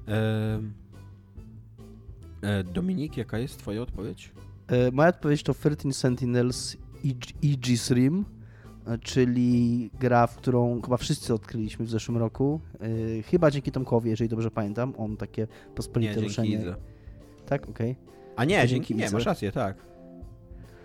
E, 0.07 0.59
Dominik, 2.73 3.17
jaka 3.17 3.39
jest 3.39 3.59
twoja 3.59 3.81
odpowiedź? 3.81 4.31
E, 4.67 4.91
moja 4.91 5.09
odpowiedź 5.09 5.43
to 5.43 5.53
13 5.53 5.93
Sentinels 5.93 6.77
Aegis 7.43 7.91
Rim, 7.91 8.25
e, 8.87 8.97
czyli 8.97 9.89
gra, 9.99 10.27
w 10.27 10.35
którą 10.35 10.81
chyba 10.81 10.97
wszyscy 10.97 11.33
odkryliśmy 11.33 11.85
w 11.85 11.89
zeszłym 11.89 12.17
roku. 12.17 12.61
Chyba 13.25 13.51
dzięki 13.51 13.71
Tomkowi, 13.71 14.09
jeżeli 14.09 14.29
dobrze 14.29 14.51
pamiętam. 14.51 14.93
On 14.97 15.17
takie 15.17 15.47
pospolite 15.75 16.15
nie, 16.15 16.21
ruszenie. 16.21 16.49
Dzięki 16.49 16.81
Tak, 17.45 17.69
okej. 17.69 17.91
Okay. 17.91 18.07
A 18.35 18.45
nie, 18.45 18.67
dzięki, 18.67 18.95
nie, 18.95 19.11
masz 19.11 19.25
rację, 19.25 19.51
tak. 19.51 19.77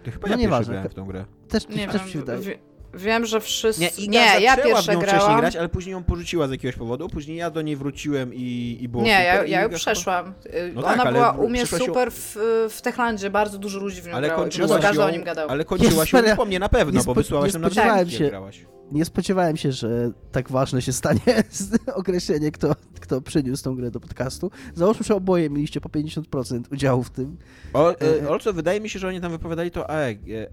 To 0.04 0.10
chyba 0.10 0.28
no 0.28 0.36
ja 0.36 0.48
pierwszy 0.48 0.70
grałem 0.70 0.88
w 0.88 0.94
tą 0.94 1.04
grę. 1.04 1.24
Też, 1.48 1.68
nie 1.68 1.86
też 1.86 1.96
wiem, 1.96 2.04
mi 2.04 2.12
się 2.12 2.18
wydaje. 2.18 2.58
Wiem, 2.94 3.26
że 3.26 3.40
wszyscy... 3.40 3.80
Nie, 3.82 3.88
Iga 3.88 4.12
nie 4.12 4.40
ja 4.44 4.56
pierwsze 4.56 4.96
grałam. 4.96 5.02
wcześniej 5.08 5.36
grać, 5.36 5.56
ale 5.56 5.68
później 5.68 5.92
ją 5.92 6.04
porzuciła 6.04 6.48
z 6.48 6.50
jakiegoś 6.50 6.76
powodu, 6.76 7.08
później 7.08 7.36
ja 7.36 7.50
do 7.50 7.62
niej 7.62 7.76
wróciłem 7.76 8.34
i, 8.34 8.78
i 8.80 8.88
było 8.88 9.02
Nie, 9.02 9.16
super. 9.16 9.24
ja, 9.26 9.44
ja 9.44 9.62
ją 9.62 9.68
przeszłam. 9.68 10.34
No 10.74 10.84
Ona 10.84 11.02
tak, 11.02 11.12
była 11.12 11.32
u 11.32 11.48
mnie 11.48 11.66
super 11.66 12.12
w, 12.12 12.36
w 12.70 12.82
Techlandzie, 12.82 13.30
bardzo 13.30 13.58
dużo 13.58 13.80
ludzi 13.80 14.02
w 14.02 14.06
nią 14.06 14.12
ale 14.14 14.26
grało. 14.28 14.42
Kończyłaś 14.42 14.96
ją, 14.96 15.04
o 15.04 15.10
nim 15.10 15.24
gadał. 15.24 15.48
Ale 15.48 15.64
kończyłaś 15.64 16.12
ją 16.12 16.36
po 16.36 16.44
mnie 16.44 16.58
na 16.58 16.68
pewno, 16.68 17.04
bo 17.04 17.14
wysłałaś 17.14 17.52
nam 17.52 17.62
na 17.62 17.70
się, 18.10 18.28
grałaś. 18.28 18.66
Nie 18.92 19.04
spodziewałem 19.04 19.56
się, 19.56 19.72
że 19.72 20.10
tak 20.32 20.50
ważne 20.50 20.82
się 20.82 20.92
stanie 20.92 21.20
określenie, 21.94 22.50
kto, 22.50 22.74
kto 23.00 23.20
przyniósł 23.20 23.64
tą 23.64 23.76
grę 23.76 23.90
do 23.90 24.00
podcastu. 24.00 24.50
Załóżmy, 24.74 25.04
że 25.04 25.14
oboje 25.14 25.50
mieliście 25.50 25.80
po 25.80 25.88
50% 25.88 26.62
udziału 26.72 27.02
w 27.02 27.10
tym. 27.10 27.36
O, 27.72 28.00
e, 28.00 28.28
also, 28.30 28.52
wydaje 28.52 28.80
mi 28.80 28.88
się, 28.88 28.98
że 28.98 29.08
oni 29.08 29.20
tam 29.20 29.32
wypowiadali 29.32 29.70
to 29.70 29.90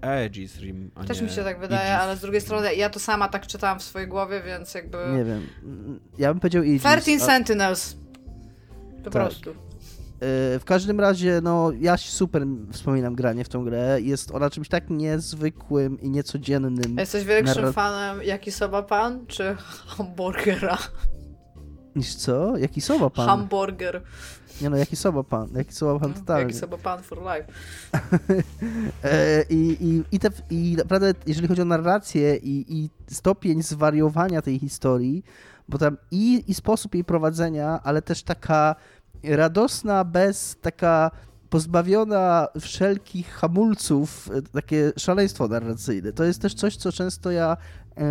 Aegis 0.02 0.58
Rim, 0.58 0.90
a 0.94 1.04
Też 1.04 1.22
mi 1.22 1.30
się 1.30 1.44
tak 1.44 1.60
wydaje, 1.60 1.98
ale 1.98 2.16
z 2.16 2.20
drugiej 2.20 2.40
strony 2.40 2.74
ja 2.74 2.90
to 2.90 3.00
sama 3.00 3.28
tak 3.28 3.46
czytałam 3.46 3.78
w 3.78 3.82
swojej 3.82 4.08
głowie, 4.08 4.42
więc 4.46 4.74
jakby... 4.74 4.98
Nie 5.16 5.24
wiem. 5.24 5.46
Ja 6.18 6.28
bym 6.28 6.40
powiedział 6.40 6.62
Aegis. 6.62 6.82
13 6.82 7.16
a... 7.16 7.18
Sentinels. 7.26 7.96
Po 9.04 9.10
tak. 9.10 9.12
prostu. 9.12 9.69
E, 10.20 10.58
w 10.58 10.64
każdym 10.64 11.00
razie, 11.00 11.40
no, 11.42 11.72
ja 11.80 11.96
super 11.96 12.46
wspominam 12.72 13.14
granie 13.14 13.44
w 13.44 13.48
tą 13.48 13.64
grę. 13.64 13.98
Jest 14.00 14.30
ona 14.30 14.50
czymś 14.50 14.68
tak 14.68 14.90
niezwykłym 14.90 16.00
i 16.00 16.10
niecodziennym. 16.10 16.96
Jesteś 16.98 17.24
większym 17.24 17.56
narra... 17.56 17.72
fanem 17.72 18.22
Jakisoba 18.22 18.82
Pan 18.82 19.26
czy 19.26 19.56
hamburgera? 19.86 20.78
Niż 21.96 22.14
co? 22.14 22.56
Jakisoba 22.56 23.10
Pan? 23.10 23.26
Hamburger. 23.26 24.02
Nie 24.60 24.70
no, 24.70 24.76
jaki 24.76 24.96
soba 24.96 25.22
pan, 25.22 25.48
jaki 25.54 25.74
soba 25.74 26.00
pan 26.00 26.14
totalnie. 26.14 26.42
Jaki 26.42 26.54
soba 26.54 26.78
pan 26.78 27.02
for 27.02 27.18
life. 27.18 27.52
E, 29.04 29.44
I, 29.50 29.76
i, 29.80 30.02
i, 30.12 30.18
te, 30.18 30.28
I 30.50 30.74
naprawdę, 30.78 31.14
jeżeli 31.26 31.48
chodzi 31.48 31.62
o 31.62 31.64
narrację 31.64 32.36
i, 32.36 32.64
i 32.68 32.90
stopień 33.10 33.62
zwariowania 33.62 34.42
tej 34.42 34.58
historii, 34.58 35.24
bo 35.68 35.78
tam 35.78 35.96
i, 36.10 36.44
i 36.48 36.54
sposób 36.54 36.94
jej 36.94 37.04
prowadzenia, 37.04 37.80
ale 37.82 38.02
też 38.02 38.22
taka 38.22 38.76
radosna, 39.24 40.04
bez 40.04 40.56
taka 40.60 41.10
pozbawiona 41.50 42.48
wszelkich 42.60 43.28
hamulców, 43.28 44.30
e, 44.34 44.42
takie 44.42 44.92
szaleństwo 44.96 45.48
narracyjne. 45.48 46.12
To 46.12 46.24
jest 46.24 46.42
też 46.42 46.54
coś, 46.54 46.76
co 46.76 46.92
często 46.92 47.30
ja 47.30 47.56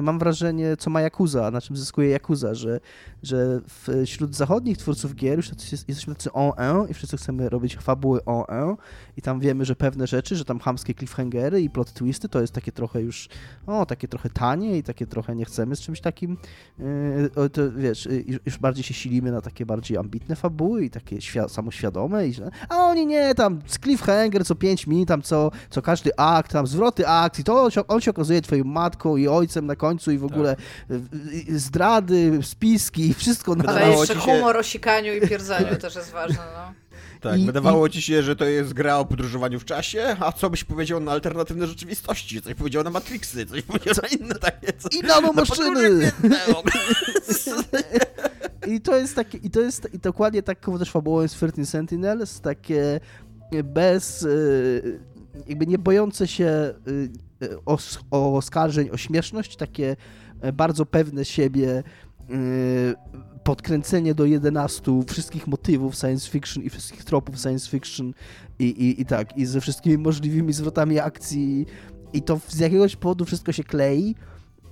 mam 0.02 0.20
wrażenie, 0.20 0.78
co 0.78 0.90
ma 0.90 1.02
Yakuza, 1.02 1.52
na 1.52 1.62
czym 1.62 1.78
zyskuje 1.78 2.10
Yakuza, 2.10 2.56
że, 2.56 2.80
że 3.24 3.62
wśród 4.06 4.36
zachodnich 4.36 4.78
twórców 4.78 5.16
gier 5.16 5.38
już 5.38 5.50
jest, 5.50 5.90
jesteśmy 5.90 6.16
tacy 6.16 6.32
on 6.32 6.90
i 6.90 6.94
wszyscy 6.94 7.18
chcemy 7.18 7.50
robić 7.50 7.78
fabuły 7.78 8.26
on 8.26 8.76
i 9.18 9.22
tam 9.22 9.40
wiemy, 9.40 9.66
że 9.66 9.76
pewne 9.76 10.08
rzeczy, 10.08 10.36
że 10.36 10.46
tam 10.46 10.60
hamskie 10.60 10.94
cliffhangery 10.94 11.62
i 11.62 11.70
plot 11.70 11.94
twisty 11.94 12.30
to 12.30 12.42
jest 12.42 12.54
takie 12.54 12.72
trochę 12.72 13.02
już, 13.02 13.30
o, 13.68 13.86
takie 13.86 14.08
trochę 14.08 14.30
tanie 14.30 14.78
i 14.78 14.84
takie 14.84 15.08
trochę 15.08 15.36
nie 15.36 15.46
chcemy 15.46 15.76
z 15.76 15.82
czymś 15.82 16.02
takim, 16.02 16.38
yy, 16.80 17.50
to 17.50 17.72
wiesz, 17.72 18.08
już 18.46 18.58
bardziej 18.58 18.84
się 18.84 18.94
silimy 18.94 19.32
na 19.32 19.42
takie 19.42 19.66
bardziej 19.66 19.98
ambitne 19.98 20.36
fabuły 20.36 20.86
i 20.86 20.90
takie 20.90 21.18
samoświadome 21.48 22.28
i 22.28 22.34
że, 22.34 22.52
a 22.70 22.76
oni 22.76 23.06
nie, 23.06 23.36
tam 23.36 23.62
cliffhanger 23.68 24.46
co 24.46 24.56
5 24.56 24.88
minut, 24.88 25.08
tam 25.08 25.22
co, 25.22 25.52
co 25.70 25.82
każdy 25.82 26.16
akt, 26.18 26.52
tam 26.52 26.68
zwroty 26.68 27.08
akcji, 27.08 27.44
to 27.44 27.70
on 27.88 28.02
się 28.02 28.12
okazuje 28.12 28.42
twoją 28.42 28.64
matką 28.64 29.18
i 29.18 29.28
ojcem 29.28 29.66
na 29.70 29.76
końcu 29.76 30.12
i 30.12 30.18
w 30.18 30.22
tak. 30.22 30.32
ogóle 30.32 30.56
zdrady, 31.50 32.40
spiski, 32.44 33.14
wszystko 33.20 33.56
na 33.56 33.64
Ale 33.64 33.90
jeszcze 33.90 34.14
się... 34.14 34.20
humor 34.20 34.58
o 34.58 34.64
sikaniu 34.64 35.14
i 35.14 35.28
pierdzeniu 35.28 35.76
też 35.76 35.96
jest 35.96 36.12
ważne, 36.12 36.44
no. 36.54 36.74
Tak, 37.22 37.40
I, 37.40 37.46
wydawało 37.46 37.88
i... 37.88 37.90
ci 37.90 38.02
się, 38.02 38.24
że 38.24 38.36
to 38.36 38.46
jest 38.46 38.74
gra 38.74 38.98
o 38.98 39.06
podróżowaniu 39.06 39.60
w 39.60 39.66
czasie, 39.66 40.16
a 40.20 40.32
co 40.32 40.50
byś 40.50 40.64
powiedział 40.64 41.00
na 41.00 41.12
alternatywne 41.12 41.68
rzeczywistości? 41.68 42.42
Coś 42.42 42.54
powiedział 42.54 42.84
na 42.84 42.90
Matrixy, 42.90 43.46
coś 43.46 43.62
powiedział 43.62 43.96
na 44.04 44.08
inne 44.08 44.36
takie... 44.36 44.74
Co... 44.74 44.90
I 44.90 45.02
nanomaszyny! 45.02 46.12
I 48.68 48.82
to 48.82 48.96
jest 48.96 49.16
takie, 49.16 49.38
i 49.38 49.50
to 49.50 49.62
jest 49.62 49.88
i 49.94 50.00
dokładnie 50.00 50.44
taką 50.44 50.80
też 50.80 50.92
fabułą 50.92 51.22
jest 51.22 51.36
13 51.36 51.66
Sentinels, 51.66 52.42
takie 52.42 53.00
bez, 53.64 54.24
e, 54.24 54.28
jakby 55.48 55.68
nie 55.68 55.78
bojące 55.78 56.28
się 56.28 56.74
os 57.66 58.00
oskarżeń 58.12 58.90
o 58.90 58.98
śmieszność, 58.98 59.56
takie 59.56 59.96
bardzo 60.54 60.86
pewne 60.86 61.26
siebie 61.26 61.84
podkręcenie 63.44 64.16
do 64.16 64.26
11 64.26 65.04
wszystkich 65.08 65.48
motywów 65.48 65.96
science 65.96 66.30
fiction 66.30 66.64
i 66.64 66.70
wszystkich 66.70 67.04
tropów 67.04 67.40
science 67.40 67.70
fiction 67.70 68.14
i, 68.60 68.64
i, 68.64 69.02
i 69.02 69.06
tak, 69.06 69.38
i 69.38 69.46
ze 69.46 69.62
wszystkimi 69.62 69.98
możliwymi 69.98 70.54
zwrotami 70.54 71.00
akcji. 71.00 71.66
I 72.14 72.22
to 72.22 72.40
z 72.48 72.60
jakiegoś 72.60 72.96
powodu 72.96 73.26
wszystko 73.26 73.52
się 73.52 73.64
klei, 73.64 74.16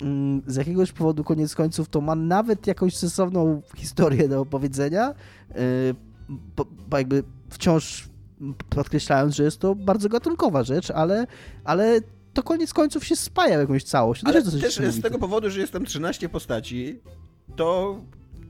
mm, 0.02 0.42
z 0.48 0.56
jakiegoś 0.56 0.92
powodu 0.92 1.24
koniec 1.24 1.56
końców 1.56 1.90
to 1.90 2.02
ma 2.02 2.16
nawet 2.16 2.68
jakąś 2.68 2.96
sensowną 2.96 3.62
historię 3.76 4.28
do 4.28 4.42
opowiedzenia, 4.42 5.14
bo, 6.30 6.66
bo 6.90 6.98
jakby 6.98 7.24
wciąż 7.50 8.10
podkreślając, 8.70 9.36
że 9.36 9.44
jest 9.44 9.60
to 9.60 9.76
bardzo 9.76 10.10
gatunkowa 10.10 10.64
rzecz, 10.64 10.92
ale, 10.92 11.28
ale 11.64 12.00
to 12.38 12.44
koniec 12.44 12.74
końców 12.74 13.06
się 13.06 13.16
spaja 13.16 13.58
w 13.58 13.62
jakąś 13.62 13.84
całość. 13.84 14.22
To 14.22 14.28
ale 14.28 14.44
też, 14.44 14.76
też 14.76 14.94
z 14.94 15.02
tego 15.02 15.20
powodu, 15.20 15.50
że 15.50 15.60
jestem 15.60 15.86
13 15.86 16.30
postaci, 16.30 17.00
to 17.56 18.00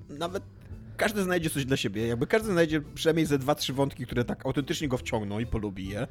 nawet 0.09 0.43
każdy 0.97 1.23
znajdzie 1.23 1.49
coś 1.49 1.65
dla 1.65 1.77
siebie. 1.77 2.07
Jakby 2.07 2.27
każdy 2.27 2.51
znajdzie 2.51 2.81
przynajmniej 2.81 3.25
ze 3.25 3.39
dwa, 3.39 3.55
trzy 3.55 3.73
wątki, 3.73 4.05
które 4.05 4.25
tak 4.25 4.45
autentycznie 4.45 4.87
go 4.87 4.97
wciągną 4.97 5.39
i 5.39 5.45
polubi 5.45 5.89
je. 5.89 6.07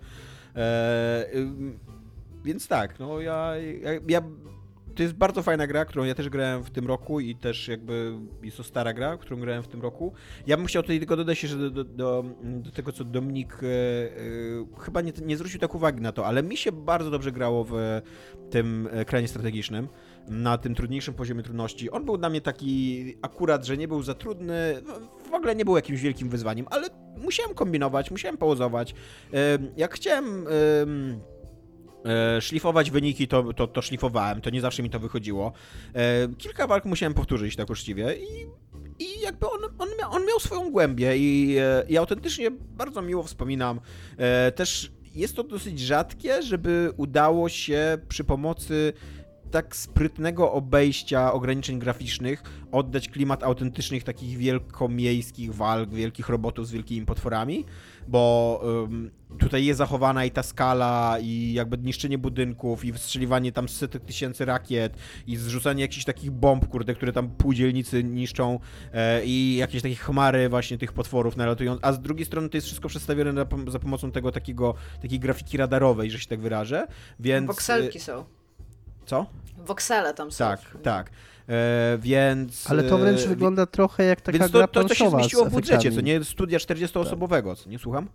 Eee, 0.54 1.26
więc 2.44 2.68
tak, 2.68 2.98
no 2.98 3.20
ja, 3.20 3.56
ja, 3.82 3.90
ja, 4.08 4.22
To 4.96 5.02
jest 5.02 5.14
bardzo 5.14 5.42
fajna 5.42 5.66
gra, 5.66 5.84
którą 5.84 6.04
ja 6.04 6.14
też 6.14 6.28
grałem 6.28 6.62
w 6.62 6.70
tym 6.70 6.86
roku 6.86 7.20
i 7.20 7.34
też 7.34 7.68
jakby 7.68 8.12
jest 8.42 8.56
to 8.56 8.64
stara 8.64 8.92
gra, 8.92 9.16
którą 9.16 9.40
grałem 9.40 9.62
w 9.62 9.68
tym 9.68 9.82
roku. 9.82 10.12
Ja 10.46 10.56
bym 10.56 10.66
chciał 10.66 10.82
tutaj 10.82 10.98
tylko 10.98 11.16
dodać 11.16 11.42
jeszcze 11.42 11.58
do, 11.58 11.70
do, 11.70 11.84
do, 11.84 12.24
do 12.42 12.70
tego, 12.70 12.92
co 12.92 13.04
Dominik 13.04 13.54
e, 13.62 13.66
e, 13.66 14.80
chyba 14.80 15.00
nie, 15.00 15.12
nie 15.22 15.36
zwrócił 15.36 15.60
tak 15.60 15.74
uwagi 15.74 16.00
na 16.00 16.12
to, 16.12 16.26
ale 16.26 16.42
mi 16.42 16.56
się 16.56 16.72
bardzo 16.72 17.10
dobrze 17.10 17.32
grało 17.32 17.64
w 17.64 17.72
tym 18.50 18.88
ekranie 18.92 19.28
strategicznym 19.28 19.88
na 20.28 20.58
tym 20.58 20.74
trudniejszym 20.74 21.14
poziomie 21.14 21.42
trudności. 21.42 21.90
On 21.90 22.04
był 22.04 22.18
dla 22.18 22.30
mnie 22.30 22.40
taki 22.40 23.14
akurat, 23.22 23.66
że 23.66 23.76
nie 23.76 23.88
był 23.88 24.02
za 24.02 24.14
trudny, 24.14 24.82
no, 24.86 24.94
w 25.30 25.34
ogóle 25.34 25.56
nie 25.56 25.64
był 25.64 25.76
jakimś 25.76 26.00
wielkim 26.00 26.28
wyzwaniem, 26.28 26.66
ale 26.70 26.88
musiałem 27.16 27.54
kombinować, 27.54 28.10
musiałem 28.10 28.36
pauzować. 28.36 28.94
Jak 29.76 29.94
chciałem 29.94 30.46
e, 32.06 32.40
szlifować 32.40 32.90
wyniki, 32.90 33.28
to, 33.28 33.52
to, 33.52 33.66
to 33.66 33.82
szlifowałem, 33.82 34.40
to 34.40 34.50
nie 34.50 34.60
zawsze 34.60 34.82
mi 34.82 34.90
to 34.90 35.00
wychodziło. 35.00 35.52
Kilka 36.38 36.66
walk 36.66 36.84
musiałem 36.84 37.14
powtórzyć 37.14 37.56
tak 37.56 37.70
uczciwie 37.70 38.14
i 38.16 38.46
i 38.98 39.20
jakby 39.20 39.46
on, 39.50 39.60
on, 39.78 39.88
miał, 39.98 40.12
on 40.12 40.26
miał 40.26 40.40
swoją 40.40 40.70
głębię 40.70 41.16
i, 41.16 41.56
e, 41.58 41.84
i 41.88 41.96
autentycznie 41.96 42.50
bardzo 42.50 43.02
miło 43.02 43.22
wspominam. 43.22 43.80
E, 44.16 44.52
też 44.52 44.92
jest 45.14 45.36
to 45.36 45.42
dosyć 45.42 45.80
rzadkie, 45.80 46.42
żeby 46.42 46.92
udało 46.96 47.48
się 47.48 47.98
przy 48.08 48.24
pomocy 48.24 48.92
tak 49.50 49.76
sprytnego 49.76 50.52
obejścia 50.52 51.32
ograniczeń 51.32 51.78
graficznych 51.78 52.42
oddać 52.72 53.08
klimat 53.08 53.42
autentycznych 53.42 54.04
takich 54.04 54.38
wielkomiejskich 54.38 55.54
walk, 55.54 55.94
wielkich 55.94 56.28
robotów 56.28 56.68
z 56.68 56.72
wielkimi 56.72 57.06
potworami, 57.06 57.64
bo 58.08 58.60
um, 58.64 59.10
tutaj 59.38 59.64
jest 59.64 59.78
zachowana 59.78 60.24
i 60.24 60.30
ta 60.30 60.42
skala 60.42 61.18
i 61.20 61.52
jakby 61.52 61.78
niszczenie 61.78 62.18
budynków 62.18 62.84
i 62.84 62.92
wystrzeliwanie 62.92 63.52
tam 63.52 63.68
setek 63.68 64.04
tysięcy 64.04 64.44
rakiet 64.44 64.96
i 65.26 65.36
zrzucanie 65.36 65.82
jakichś 65.82 66.04
takich 66.04 66.30
bomb, 66.30 66.68
kurde, 66.68 66.94
które 66.94 67.12
tam 67.12 67.30
półdzielnicy 67.30 68.04
niszczą 68.04 68.60
e, 68.92 69.24
i 69.24 69.56
jakieś 69.56 69.82
takie 69.82 69.94
chmary 69.94 70.48
właśnie 70.48 70.78
tych 70.78 70.92
potworów 70.92 71.36
nalatują, 71.36 71.76
a 71.82 71.92
z 71.92 72.00
drugiej 72.00 72.26
strony 72.26 72.48
to 72.48 72.56
jest 72.56 72.66
wszystko 72.66 72.88
przedstawione 72.88 73.32
na, 73.32 73.46
za 73.68 73.78
pomocą 73.78 74.12
tego 74.12 74.32
takiego, 74.32 74.74
takiej 75.02 75.20
grafiki 75.20 75.56
radarowej, 75.56 76.10
że 76.10 76.18
się 76.18 76.26
tak 76.26 76.40
wyrażę, 76.40 76.86
więc... 77.20 77.46
Bokselki 77.46 78.00
są. 78.00 78.24
Co? 79.06 79.26
Woksele 79.58 80.14
tam 80.14 80.32
są. 80.32 80.44
Tak, 80.44 80.60
tak. 80.82 81.10
E, 81.48 81.98
więc... 82.00 82.70
Ale 82.70 82.82
to 82.82 82.98
wręcz 82.98 83.24
e, 83.24 83.28
wygląda 83.28 83.66
trochę 83.66 84.04
jak 84.04 84.20
taka 84.20 84.38
więc 84.38 84.52
to, 84.52 84.58
gra 84.58 84.68
planszowa 84.68 84.88
to, 84.88 84.94
to 84.94 85.04
się 85.04 85.10
zmieściło 85.10 85.44
w 85.44 85.52
budżecie, 85.52 85.92
co 85.92 86.00
nie 86.00 86.24
studia 86.24 86.58
40-osobowego, 86.58 87.56
co 87.56 87.70
nie 87.70 87.78
słucham? 87.78 88.08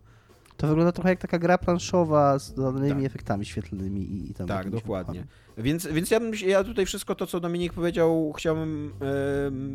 To 0.58 0.68
wygląda 0.68 0.92
trochę 0.92 1.10
jak 1.10 1.20
taka 1.20 1.40
gra 1.40 1.58
planszowa 1.58 2.40
z 2.40 2.54
dodanymi 2.54 3.02
tak. 3.02 3.06
efektami 3.06 3.46
świetlnymi 3.46 4.02
i, 4.02 4.32
i 4.32 4.34
tam. 4.34 4.48
Tak, 4.48 4.70
dokładnie. 4.70 5.26
Więc, 5.58 5.88
więc 5.88 6.12
ja, 6.12 6.20
bym, 6.20 6.32
ja 6.46 6.64
tutaj 6.64 6.86
wszystko 6.86 7.16
to, 7.16 7.28
co 7.28 7.40
Dominik 7.40 7.74
powiedział, 7.74 8.34
chciałbym 8.38 8.94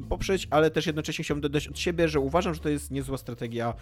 poprzeć, 0.08 0.48
ale 0.50 0.70
też 0.70 0.86
jednocześnie 0.86 1.24
chciałbym 1.24 1.42
dodać 1.42 1.68
od 1.68 1.78
siebie, 1.78 2.08
że 2.08 2.20
uważam, 2.20 2.54
że 2.54 2.60
to 2.60 2.68
jest 2.68 2.90
niezła 2.90 3.18
strategia 3.18 3.74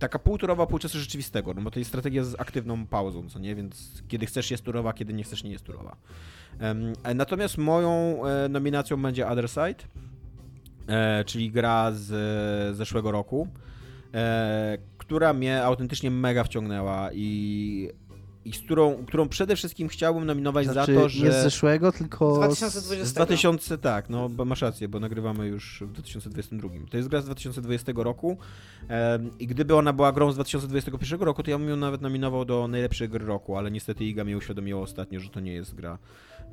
taka 0.00 0.18
półturowa 0.18 0.66
półczasu 0.66 0.98
rzeczywistego, 0.98 1.54
no 1.54 1.62
bo 1.62 1.70
to 1.70 1.78
jest 1.78 1.90
strategia 1.90 2.24
z 2.24 2.40
aktywną 2.40 2.86
pauzą, 2.86 3.28
co 3.28 3.38
nie? 3.38 3.54
Więc 3.54 4.02
kiedy 4.08 4.26
chcesz 4.26 4.50
jest 4.50 4.64
turowa, 4.64 4.92
kiedy 4.92 5.12
nie 5.12 5.24
chcesz 5.24 5.44
nie 5.44 5.50
jest 5.50 5.64
turowa. 5.64 5.96
Um, 6.60 6.92
natomiast 7.14 7.58
moją 7.58 8.20
e, 8.26 8.48
nominacją 8.48 9.02
będzie 9.02 9.28
Other 9.28 9.48
Side, 9.48 9.84
e, 10.88 11.24
czyli 11.24 11.50
gra 11.50 11.92
z 11.92 12.76
zeszłego 12.76 13.10
roku, 13.10 13.48
e, 14.14 14.78
która 14.98 15.32
mnie 15.32 15.62
autentycznie 15.62 16.10
mega 16.10 16.44
wciągnęła 16.44 17.10
i 17.12 17.90
i 18.44 18.52
z 18.52 18.60
którą, 18.60 19.04
którą 19.06 19.28
przede 19.28 19.56
wszystkim 19.56 19.88
chciałbym 19.88 20.26
nominować 20.26 20.66
znaczy, 20.66 20.94
za 20.94 21.00
to, 21.00 21.08
że... 21.08 21.24
Nie 21.24 21.32
z 21.32 21.42
zeszłego, 21.42 21.92
tylko 21.92 22.34
z 22.34 22.38
2020. 22.38 23.06
Z 23.06 23.12
2000, 23.12 23.78
tak, 23.78 24.10
no 24.10 24.28
bo 24.28 24.44
masz 24.44 24.62
rację, 24.62 24.88
bo 24.88 25.00
nagrywamy 25.00 25.46
już 25.46 25.82
w 25.86 25.92
2022. 25.92 26.68
To 26.90 26.96
jest 26.96 27.08
gra 27.08 27.20
z 27.20 27.24
2020 27.24 27.92
roku 27.96 28.38
um, 28.90 29.38
i 29.38 29.46
gdyby 29.46 29.74
ona 29.76 29.92
była 29.92 30.12
grą 30.12 30.32
z 30.32 30.34
2021 30.34 31.20
roku, 31.20 31.42
to 31.42 31.50
ja 31.50 31.58
bym 31.58 31.68
ją 31.68 31.76
nawet 31.76 32.00
nominował 32.00 32.44
do 32.44 32.68
najlepszej 32.68 33.08
gry 33.08 33.26
roku, 33.26 33.56
ale 33.56 33.70
niestety 33.70 34.04
Iga 34.04 34.24
mi 34.24 34.36
uświadomiło 34.36 34.82
ostatnio, 34.82 35.20
że 35.20 35.30
to 35.30 35.40
nie 35.40 35.52
jest 35.52 35.74
gra 35.74 35.98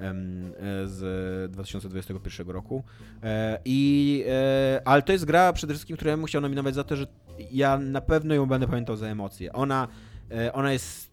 um, 0.01 0.51
z 0.85 1.51
2021 1.51 2.49
roku. 2.49 2.84
E, 3.23 3.59
I, 3.65 4.23
e, 4.27 4.81
ale 4.85 5.01
to 5.01 5.11
jest 5.11 5.26
gra 5.26 5.53
przede 5.53 5.73
wszystkim, 5.73 5.95
którą 5.95 6.11
ja 6.11 6.18
bym 6.18 6.26
chciał 6.26 6.41
nominować 6.41 6.76
za 6.76 6.84
to, 6.84 6.95
że 6.95 7.07
ja 7.51 7.77
na 7.77 8.01
pewno 8.01 8.35
ją 8.35 8.45
będę 8.45 8.68
pamiętał 8.68 8.95
za 8.95 9.07
emocje. 9.07 9.53
Ona, 9.53 9.88
e, 10.31 10.53
ona 10.53 10.73
jest 10.73 11.11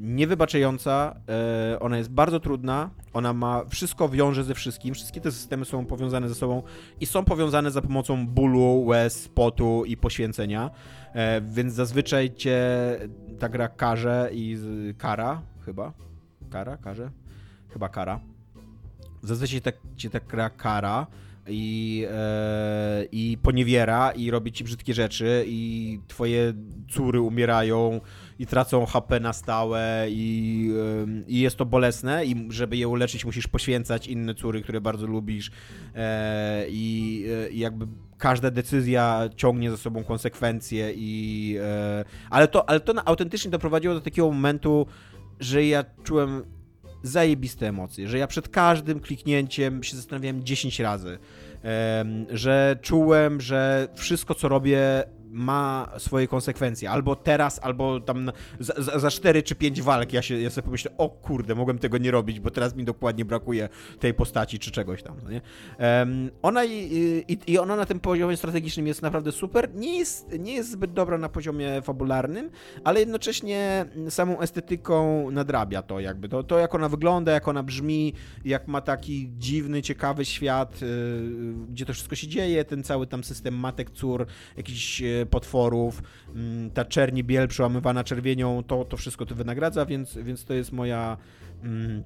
niewybaczająca, 0.00 1.20
e, 1.72 1.80
ona 1.80 1.98
jest 1.98 2.10
bardzo 2.10 2.40
trudna, 2.40 2.90
ona 3.12 3.32
ma, 3.32 3.64
wszystko 3.64 4.08
wiąże 4.08 4.44
ze 4.44 4.54
wszystkim, 4.54 4.94
wszystkie 4.94 5.20
te 5.20 5.32
systemy 5.32 5.64
są 5.64 5.86
powiązane 5.86 6.28
ze 6.28 6.34
sobą 6.34 6.62
i 7.00 7.06
są 7.06 7.24
powiązane 7.24 7.70
za 7.70 7.82
pomocą 7.82 8.26
bólu, 8.26 8.82
łez, 8.84 9.28
potu 9.28 9.84
i 9.84 9.96
poświęcenia, 9.96 10.70
e, 11.12 11.40
więc 11.40 11.74
zazwyczaj 11.74 12.34
cię 12.34 12.58
ta 13.38 13.48
gra 13.48 13.68
karze 13.68 14.30
i 14.32 14.58
kara, 14.98 15.42
chyba, 15.64 15.92
kara, 16.50 16.76
karze, 16.76 17.10
chyba 17.72 17.88
kara, 17.88 18.20
zazwyczaj 19.22 19.60
tak, 19.60 19.76
cię 19.96 20.10
ta 20.10 20.20
gra 20.20 20.50
kara, 20.50 21.06
i, 21.48 22.06
e, 22.10 23.04
i 23.12 23.38
poniewiera 23.42 24.12
i 24.12 24.30
robi 24.30 24.52
ci 24.52 24.64
brzydkie 24.64 24.94
rzeczy 24.94 25.44
i 25.46 26.00
twoje 26.08 26.52
córy 26.90 27.20
umierają 27.20 28.00
i 28.40 28.46
tracą 28.46 28.86
HP 28.86 29.20
na 29.20 29.32
stałe 29.32 30.06
i, 30.08 30.70
i 31.28 31.40
jest 31.40 31.56
to 31.56 31.66
bolesne 31.66 32.24
i 32.24 32.48
żeby 32.50 32.76
je 32.76 32.88
uleczyć 32.88 33.24
musisz 33.24 33.46
poświęcać 33.46 34.06
inne 34.06 34.34
córy, 34.34 34.62
które 34.62 34.80
bardzo 34.80 35.06
lubisz 35.06 35.50
e, 35.94 36.66
i, 36.68 37.24
i 37.50 37.58
jakby 37.58 37.86
każda 38.18 38.50
decyzja 38.50 39.28
ciągnie 39.36 39.70
za 39.70 39.76
sobą 39.76 40.04
konsekwencje 40.04 40.92
i 40.96 41.56
e, 41.60 42.04
ale 42.30 42.48
to, 42.48 42.68
ale 42.68 42.80
to 42.80 43.08
autentycznie 43.08 43.50
doprowadziło 43.50 43.94
do 43.94 44.00
takiego 44.00 44.30
momentu, 44.30 44.86
że 45.40 45.64
ja 45.64 45.84
czułem 46.04 46.42
zajebiste 47.02 47.68
emocje, 47.68 48.08
że 48.08 48.18
ja 48.18 48.26
przed 48.26 48.48
każdym 48.48 49.00
kliknięciem 49.00 49.82
się 49.82 49.96
zastanawiałem 49.96 50.44
10 50.44 50.80
razy, 50.80 51.18
że 52.30 52.78
czułem, 52.82 53.40
że 53.40 53.88
wszystko 53.94 54.34
co 54.34 54.48
robię 54.48 55.04
ma 55.30 55.88
swoje 55.98 56.28
konsekwencje. 56.28 56.90
Albo 56.90 57.16
teraz, 57.16 57.60
albo 57.62 58.00
tam 58.00 58.32
za, 58.60 58.74
za, 58.78 58.98
za 58.98 59.10
4 59.10 59.42
czy 59.42 59.54
5 59.54 59.82
walk 59.82 60.12
ja, 60.12 60.22
się, 60.22 60.40
ja 60.40 60.50
sobie 60.50 60.64
pomyślę, 60.64 60.90
o 60.98 61.08
kurde, 61.08 61.54
mogłem 61.54 61.78
tego 61.78 61.98
nie 61.98 62.10
robić, 62.10 62.40
bo 62.40 62.50
teraz 62.50 62.76
mi 62.76 62.84
dokładnie 62.84 63.24
brakuje 63.24 63.68
tej 63.98 64.14
postaci 64.14 64.58
czy 64.58 64.70
czegoś 64.70 65.02
tam. 65.02 65.16
No 65.24 65.30
nie? 65.30 65.40
Um, 65.78 66.30
ona 66.42 66.64
i, 66.64 67.24
i, 67.28 67.52
i, 67.52 67.58
ona 67.58 67.76
na 67.76 67.86
tym 67.86 68.00
poziomie 68.00 68.36
strategicznym 68.36 68.86
jest 68.86 69.02
naprawdę 69.02 69.32
super. 69.32 69.74
Nie 69.74 69.98
jest, 69.98 70.38
nie 70.38 70.54
jest 70.54 70.70
zbyt 70.70 70.92
dobra 70.92 71.18
na 71.18 71.28
poziomie 71.28 71.82
fabularnym, 71.82 72.50
ale 72.84 73.00
jednocześnie 73.00 73.86
samą 74.08 74.40
estetyką 74.40 75.30
nadrabia 75.30 75.82
to 75.82 76.00
jakby. 76.00 76.28
To, 76.28 76.42
to 76.42 76.58
jak 76.58 76.74
ona 76.74 76.88
wygląda, 76.88 77.32
jak 77.32 77.48
ona 77.48 77.62
brzmi, 77.62 78.14
jak 78.44 78.68
ma 78.68 78.80
taki 78.80 79.30
dziwny, 79.38 79.82
ciekawy 79.82 80.24
świat, 80.24 80.80
yy, 80.80 80.88
gdzie 81.68 81.86
to 81.86 81.92
wszystko 81.92 82.16
się 82.16 82.28
dzieje, 82.28 82.64
ten 82.64 82.82
cały 82.82 83.06
tam 83.06 83.24
system 83.24 83.54
matek, 83.54 83.90
cór, 83.90 84.26
jakiś 84.56 85.00
yy, 85.00 85.19
potworów, 85.26 86.02
mm, 86.34 86.70
ta 86.70 86.84
czerni 86.84 87.24
biel 87.24 87.48
przełamywana 87.48 88.04
czerwienią, 88.04 88.62
to, 88.64 88.84
to 88.84 88.96
wszystko 88.96 89.26
to 89.26 89.34
wynagradza, 89.34 89.86
więc, 89.86 90.16
więc 90.16 90.44
to 90.44 90.54
jest 90.54 90.72
moja 90.72 91.16
mm, 91.62 92.04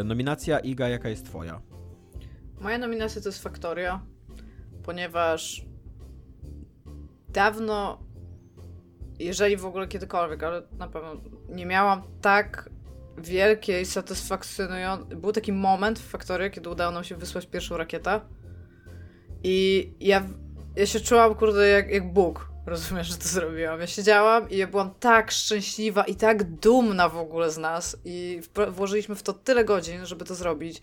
e, 0.00 0.04
nominacja. 0.04 0.58
Iga, 0.58 0.88
jaka 0.88 1.08
jest 1.08 1.26
twoja? 1.26 1.60
Moja 2.60 2.78
nominacja 2.78 3.22
to 3.22 3.28
jest 3.28 3.42
Faktoria, 3.42 4.00
ponieważ 4.82 5.64
dawno, 7.28 7.98
jeżeli 9.18 9.56
w 9.56 9.64
ogóle 9.64 9.88
kiedykolwiek, 9.88 10.42
ale 10.42 10.62
na 10.78 10.88
pewno 10.88 11.16
nie 11.48 11.66
miałam 11.66 12.02
tak 12.20 12.70
wielkiej, 13.18 13.86
satysfakcjonującej... 13.86 15.16
Był 15.16 15.32
taki 15.32 15.52
moment 15.52 15.98
w 15.98 16.08
Faktorii, 16.08 16.50
kiedy 16.50 16.70
udało 16.70 16.92
nam 16.92 17.04
się 17.04 17.16
wysłać 17.16 17.46
pierwszą 17.46 17.76
rakietę 17.76 18.20
i 19.42 19.92
ja 20.00 20.22
ja 20.78 20.86
się 20.86 21.00
czułam, 21.00 21.34
kurde, 21.34 21.68
jak, 21.68 21.90
jak 21.90 22.12
Bóg. 22.12 22.48
Rozumiesz, 22.66 23.06
że 23.06 23.16
to 23.16 23.28
zrobiłam. 23.28 23.80
Ja 23.80 23.86
siedziałam 23.86 24.50
i 24.50 24.56
ja 24.56 24.66
byłam 24.66 24.90
tak 25.00 25.30
szczęśliwa 25.30 26.04
i 26.04 26.14
tak 26.14 26.44
dumna 26.44 27.08
w 27.08 27.16
ogóle 27.16 27.50
z 27.50 27.58
nas 27.58 27.96
i 28.04 28.40
włożyliśmy 28.70 29.14
w 29.14 29.22
to 29.22 29.32
tyle 29.32 29.64
godzin, 29.64 30.06
żeby 30.06 30.24
to 30.24 30.34
zrobić. 30.34 30.82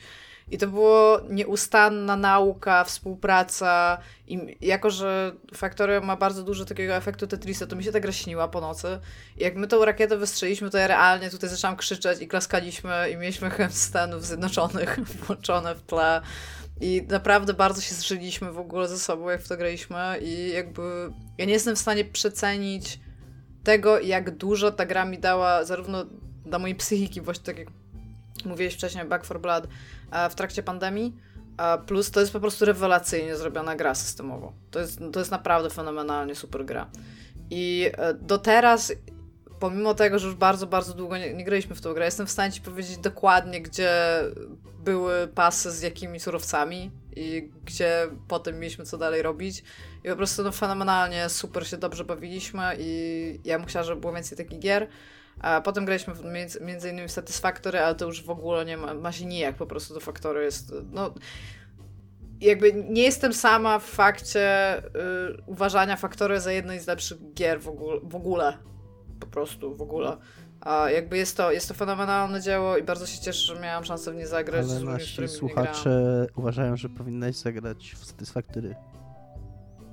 I 0.52 0.58
to 0.58 0.68
było 0.68 1.20
nieustanna 1.30 2.16
nauka, 2.16 2.84
współpraca 2.84 3.98
i 4.28 4.58
jako, 4.62 4.90
że 4.90 5.32
Factorio 5.56 6.02
ma 6.02 6.16
bardzo 6.16 6.44
dużo 6.44 6.66
takiego 6.66 6.96
efektu 6.96 7.28
Tetrisa, 7.28 7.68
to 7.68 7.76
mi 7.76 7.84
się 7.84 7.92
ta 7.92 8.00
gra 8.00 8.12
śniła 8.12 8.48
po 8.48 8.62
nocy. 8.62 9.00
I 9.38 9.44
jak 9.44 9.56
my 9.56 9.68
tą 9.68 9.86
rakietę 9.86 10.18
wystrzeliśmy, 10.18 10.70
to 10.70 10.78
ja 10.78 10.88
realnie 10.88 11.30
tutaj 11.30 11.50
zaczęłam 11.50 11.78
krzyczeć 11.78 12.22
i 12.22 12.28
klaskaliśmy 12.28 13.10
i 13.12 13.18
mieliśmy 13.18 13.50
chęć 13.50 13.78
Stanów 13.90 14.26
Zjednoczonych 14.26 15.00
włączone 15.00 15.76
w 15.76 15.82
tle. 15.82 16.22
I 16.82 17.08
naprawdę 17.10 17.54
bardzo 17.54 17.82
się 17.82 17.96
zżyliśmy 17.96 18.52
w 18.52 18.60
ogóle 18.60 18.88
ze 18.88 19.00
sobą, 19.00 19.30
jak 19.30 19.42
w 19.42 19.48
to 19.48 19.58
graliśmy 19.58 19.98
i 20.22 20.52
jakby 20.52 20.82
ja 21.38 21.46
nie 21.46 21.54
jestem 21.54 21.76
w 21.76 21.80
stanie 21.80 22.06
przecenić 22.06 23.00
tego, 23.64 24.00
jak 24.00 24.38
dużo 24.38 24.72
ta 24.72 24.86
gra 24.86 25.06
mi 25.06 25.20
dała 25.20 25.64
zarówno 25.64 26.06
dla 26.46 26.60
mojej 26.60 26.76
psychiki, 26.76 27.22
właśnie 27.22 27.46
tak 27.46 27.58
jak 27.58 27.68
mówiłeś 28.46 28.74
wcześniej, 28.74 29.06
Back 29.06 29.26
for 29.26 29.42
Blood, 29.42 29.68
w 30.30 30.36
trakcie 30.36 30.64
pandemii, 30.64 31.16
plus 31.86 32.12
to 32.12 32.20
jest 32.20 32.34
po 32.34 32.40
prostu 32.40 32.66
rewelacyjnie 32.66 33.36
zrobiona 33.36 33.76
gra 33.76 33.96
systemowo. 33.96 34.54
To 34.72 34.80
jest, 34.80 35.00
to 35.14 35.20
jest 35.20 35.32
naprawdę 35.32 35.70
fenomenalnie 35.70 36.36
super 36.36 36.66
gra. 36.66 36.90
I 37.50 37.92
e, 37.98 38.14
do 38.14 38.38
teraz 38.38 38.94
pomimo 39.60 39.94
tego, 39.94 40.20
że 40.20 40.28
już 40.28 40.36
bardzo, 40.36 40.68
bardzo 40.68 40.94
długo 40.94 41.18
nie, 41.18 41.34
nie 41.34 41.46
graliśmy 41.46 41.76
w 41.76 41.82
tą 41.82 41.94
grę, 41.94 42.06
jestem 42.06 42.28
w 42.28 42.32
stanie 42.32 42.54
ci 42.54 42.62
powiedzieć 42.62 42.98
dokładnie, 42.98 43.62
gdzie 43.62 43.92
były 44.86 45.28
pasy 45.28 45.72
z 45.72 45.82
jakimi 45.82 46.20
surowcami 46.20 46.92
i 47.16 47.50
gdzie 47.66 48.08
potem 48.28 48.60
mieliśmy 48.60 48.86
co 48.86 48.98
dalej 48.98 49.22
robić. 49.22 49.64
I 50.04 50.10
po 50.10 50.16
prostu 50.16 50.44
no, 50.44 50.52
fenomenalnie 50.52 51.30
super 51.30 51.68
się 51.68 51.78
dobrze 51.78 52.04
bawiliśmy 52.04 52.62
i 52.80 53.40
ja 53.46 53.58
bym 53.58 53.68
chciała, 53.68 53.84
żeby 53.84 54.02
było 54.02 54.14
więcej 54.14 54.38
takich 54.38 54.60
gier. 54.60 54.88
A 55.40 55.62
potem 55.62 55.86
graliśmy 55.86 56.14
między, 56.34 56.62
między 56.62 56.90
innymi 56.90 57.08
w 57.08 57.12
Satisfactory, 57.12 57.80
ale 57.80 57.96
to 57.96 58.06
już 58.06 58.24
w 58.24 58.30
ogóle 58.30 58.66
nie 58.66 58.78
ma, 58.78 58.94
ma 58.94 59.12
się 59.12 59.26
nijak 59.26 59.56
po 59.56 59.66
prostu 59.66 59.94
do 59.94 60.00
Factory 60.00 60.44
jest, 60.44 60.74
no 60.92 61.14
jakby 62.42 62.74
nie 62.74 63.04
jestem 63.04 63.34
sama 63.34 63.80
w 63.80 63.86
fakcie 63.86 64.78
y, 64.78 64.82
uważania 65.46 65.96
Factory 65.96 66.40
za 66.40 66.52
jednej 66.52 66.80
z 66.80 66.88
lepszych 66.88 67.34
gier 67.34 67.62
w 67.62 67.68
ogóle, 67.68 68.00
w 68.04 68.16
ogóle 68.16 68.58
po 69.20 69.28
prostu 69.28 69.76
w 69.76 69.82
ogóle. 69.82 70.18
Jakby 70.94 71.18
jest 71.18 71.38
to, 71.38 71.52
jest 71.52 71.68
to 71.68 71.74
fenomenalne 71.74 72.42
dzieło 72.42 72.78
i 72.78 72.84
bardzo 72.84 73.06
się 73.06 73.22
cieszę, 73.22 73.56
że 73.56 73.62
miałam 73.62 73.86
szansę 73.86 74.12
w 74.12 74.16
nie 74.16 74.28
zagrać. 74.28 74.66
Ale 74.70 74.80
nasi 74.80 75.28
słuchacze 75.28 76.28
uważają, 76.36 76.78
że 76.78 76.90
powinnaś 76.90 77.36
zagrać 77.36 77.96
w 78.00 78.06
Satisfactory 78.06 78.76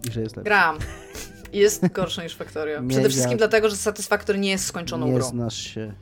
i 0.09 0.13
że 0.13 0.21
jest 0.21 0.37
lepszy. 0.37 0.49
Gram. 0.49 0.79
Jest 1.53 1.89
gorsze 1.89 2.23
niż 2.23 2.37
Factorio. 2.37 2.83
Przede 2.89 3.09
wszystkim 3.09 3.39
dlatego, 3.39 3.71
że 3.71 3.77
Satisfactory 3.77 4.39
nie 4.39 4.51
jest 4.51 4.65
skończoną 4.65 5.07
nie 5.07 5.13
grą. 5.13 5.25
Nie 5.25 5.31
znasz 5.31 5.57
się. 5.57 5.95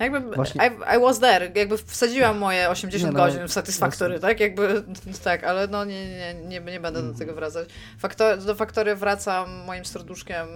Jakby 0.00 0.20
Właśnie... 0.20 0.66
I, 0.66 0.96
I, 0.96 1.00
was 1.00 1.20
there, 1.20 1.52
jakby 1.54 1.78
wsadziłam 1.78 2.38
moje 2.38 2.70
80 2.70 3.04
nie, 3.04 3.18
no, 3.18 3.26
godzin 3.26 3.48
w 3.48 3.52
Satisfactory, 3.52 4.20
tak? 4.20 4.40
Jakby, 4.40 4.84
tak, 5.24 5.44
ale 5.44 5.66
no 5.68 5.84
nie, 5.84 6.08
nie, 6.08 6.34
nie, 6.34 6.60
nie 6.60 6.80
będę 6.80 7.00
mm. 7.00 7.12
do 7.12 7.18
tego 7.18 7.34
wracać. 7.34 7.68
Faktor, 7.98 8.38
do 8.38 8.54
Factory 8.54 8.96
wracam 8.96 9.50
moim 9.50 9.84
serduszkiem 9.84 10.48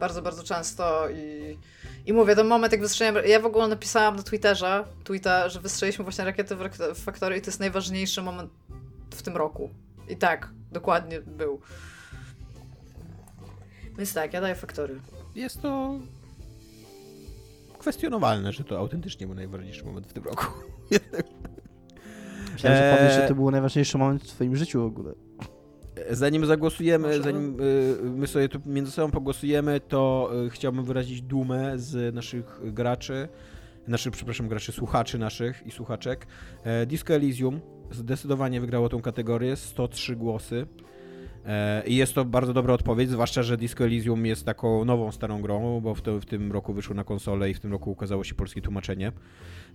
bardzo, 0.00 0.22
bardzo 0.22 0.42
często 0.42 1.08
i, 1.10 1.58
i 2.06 2.12
mówię, 2.12 2.36
ten 2.36 2.46
moment 2.46 2.72
jak 2.72 2.80
wystrzeliłem, 2.80 3.24
ja 3.26 3.40
w 3.40 3.46
ogóle 3.46 3.68
napisałam 3.68 4.16
na 4.16 4.22
Twitterze, 4.22 4.84
tweeta, 5.04 5.48
że 5.48 5.60
wystrzeliśmy 5.60 6.04
właśnie 6.04 6.24
rakiety 6.24 6.56
w 6.94 7.04
Factory 7.04 7.36
i 7.36 7.40
to 7.40 7.46
jest 7.46 7.60
najważniejszy 7.60 8.22
moment 8.22 8.50
w 9.14 9.22
tym 9.22 9.36
roku. 9.36 9.70
I 10.08 10.16
tak, 10.16 10.48
dokładnie 10.72 11.20
był. 11.20 11.60
Więc 13.98 14.14
tak, 14.14 14.32
ja 14.32 14.40
daję 14.40 14.54
Factory. 14.54 15.00
Jest 15.34 15.62
to 15.62 15.98
kwestionowalne, 17.84 18.52
że 18.52 18.64
to 18.64 18.78
autentycznie 18.78 19.26
był 19.26 19.36
najważniejszy 19.36 19.84
moment 19.84 20.06
w 20.06 20.12
tym 20.12 20.24
roku. 20.24 20.46
Myślałem, 22.52 22.78
że 22.78 22.96
powiesz, 22.98 23.14
że 23.14 23.28
to 23.28 23.34
był 23.34 23.50
najważniejszy 23.50 23.98
moment 23.98 24.22
w 24.22 24.26
twoim 24.26 24.56
życiu 24.56 24.82
w 24.82 24.86
ogóle. 24.86 25.12
Zanim 26.10 26.46
zagłosujemy, 26.46 27.22
zanim 27.22 27.60
y, 27.60 27.96
my 28.02 28.26
sobie 28.26 28.48
tu 28.48 28.60
między 28.66 28.92
sobą 28.92 29.10
pogłosujemy, 29.10 29.80
to 29.80 30.30
y, 30.46 30.50
chciałbym 30.50 30.84
wyrazić 30.84 31.22
dumę 31.22 31.78
z 31.78 32.14
naszych 32.14 32.72
graczy, 32.72 33.28
naszych, 33.88 34.12
przepraszam, 34.12 34.48
graczy, 34.48 34.72
słuchaczy 34.72 35.18
naszych 35.18 35.66
i 35.66 35.70
słuchaczek. 35.70 36.26
E, 36.64 36.86
Disco 36.86 37.14
Elysium 37.14 37.60
zdecydowanie 37.90 38.60
wygrało 38.60 38.88
tą 38.88 39.00
kategorię, 39.00 39.56
103 39.56 40.16
głosy. 40.16 40.66
E, 41.46 41.82
I 41.86 41.96
jest 41.96 42.14
to 42.14 42.24
bardzo 42.24 42.52
dobra 42.52 42.74
odpowiedź, 42.74 43.10
zwłaszcza, 43.10 43.42
że 43.42 43.56
Disco 43.56 43.84
Elysium 43.84 44.26
jest 44.26 44.46
taką 44.46 44.84
nową, 44.84 45.12
starą 45.12 45.42
grą, 45.42 45.80
bo 45.80 45.94
w, 45.94 46.02
to, 46.02 46.20
w 46.20 46.26
tym 46.26 46.52
roku 46.52 46.74
wyszło 46.74 46.94
na 46.94 47.04
konsolę 47.04 47.50
i 47.50 47.54
w 47.54 47.60
tym 47.60 47.72
roku 47.72 47.90
ukazało 47.90 48.24
się 48.24 48.34
polskie 48.34 48.60
tłumaczenie. 48.60 49.12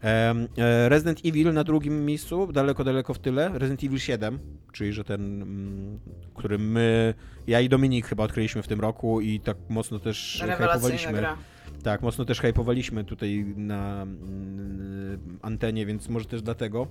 E, 0.04 0.90
Resident 0.90 1.22
Evil 1.26 1.54
na 1.54 1.64
drugim 1.64 2.06
miejscu, 2.06 2.52
daleko, 2.52 2.84
daleko 2.84 3.14
w 3.14 3.20
tyle. 3.20 3.50
Resident 3.54 3.84
Evil 3.84 4.00
7, 4.00 4.40
czyli 4.72 4.94
że 4.94 5.04
ten, 5.04 5.42
mm, 5.42 6.00
który 6.36 6.58
my, 6.58 7.14
ja 7.48 7.62
i 7.62 7.70
Dominik 7.70 8.08
chyba 8.08 8.24
odkryliśmy 8.24 8.62
w 8.62 8.68
tym 8.68 8.80
roku 8.80 9.22
i 9.22 9.40
tak 9.40 9.58
mocno 9.70 10.00
też 10.00 10.44
hypowaliśmy. 10.58 11.14
Gra. 11.14 11.38
Tak, 11.84 12.02
mocno 12.02 12.26
też 12.26 12.42
hypowaliśmy 12.42 13.04
tutaj 13.04 13.46
na 13.56 14.02
mm, 14.02 15.40
antenie, 15.42 15.86
więc 15.86 16.10
może 16.10 16.26
też 16.26 16.42
dlatego 16.42 16.88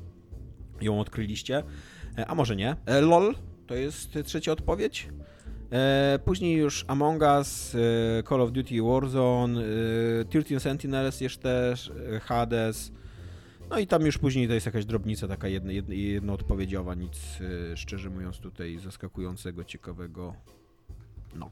ją 0.81 1.01
odkryliście. 1.01 1.63
E, 2.19 2.27
a 2.27 2.35
może 2.35 2.57
nie. 2.57 2.77
LOL 3.03 3.35
to 3.69 3.74
jest 3.74 4.19
trzecia 4.24 4.53
odpowiedź. 4.53 5.09
E, 5.73 6.19
później 6.24 6.57
już 6.57 6.85
Among 6.89 7.23
Us, 7.23 7.74
e, 7.74 8.23
Call 8.23 8.40
of 8.40 8.53
Duty 8.53 8.82
Warzone, 8.82 9.62
e, 10.20 10.24
13 10.24 10.61
Sentinels 10.61 11.20
jeszcze 11.20 11.74
e, 12.15 12.20
Hades. 12.20 12.93
No 13.70 13.78
i 13.78 13.86
tam 13.86 14.07
już 14.07 14.19
później 14.19 14.49
to 14.49 14.55
jest 14.55 14.66
jakaś 14.66 14.85
drobnica 14.85 15.28
taka 15.28 15.49
jedna, 15.49 15.73
jedna, 15.73 15.95
jednoodpowiedziowa, 15.95 16.95
nic 16.95 17.39
e, 17.73 17.77
szczerze 17.77 18.11
mówiąc 18.11 18.39
tutaj 18.39 18.78
zaskakującego, 18.78 19.65
ciekawego. 19.65 20.35
No. 21.35 21.51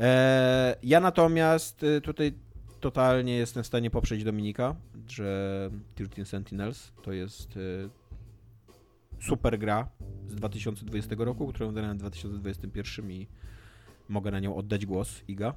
E, 0.00 0.76
ja 0.82 1.00
natomiast 1.00 1.84
e, 1.84 2.00
tutaj 2.00 2.32
totalnie 2.80 3.36
jestem 3.36 3.62
w 3.62 3.66
stanie 3.66 3.90
poprzeć 3.90 4.24
Dominika, 4.24 4.76
że 5.08 5.70
13 5.94 6.24
Sentinels 6.24 6.92
to 7.02 7.12
jest 7.12 7.58
super 9.20 9.58
gra 9.58 9.88
z 10.28 10.34
2020 10.34 11.16
roku, 11.18 11.46
którą 11.46 11.74
dałem 11.74 11.96
w 11.96 12.00
2021 12.00 13.10
i 13.10 13.26
mogę 14.08 14.30
na 14.30 14.40
nią 14.40 14.56
oddać 14.56 14.86
głos. 14.86 15.22
Iga? 15.28 15.54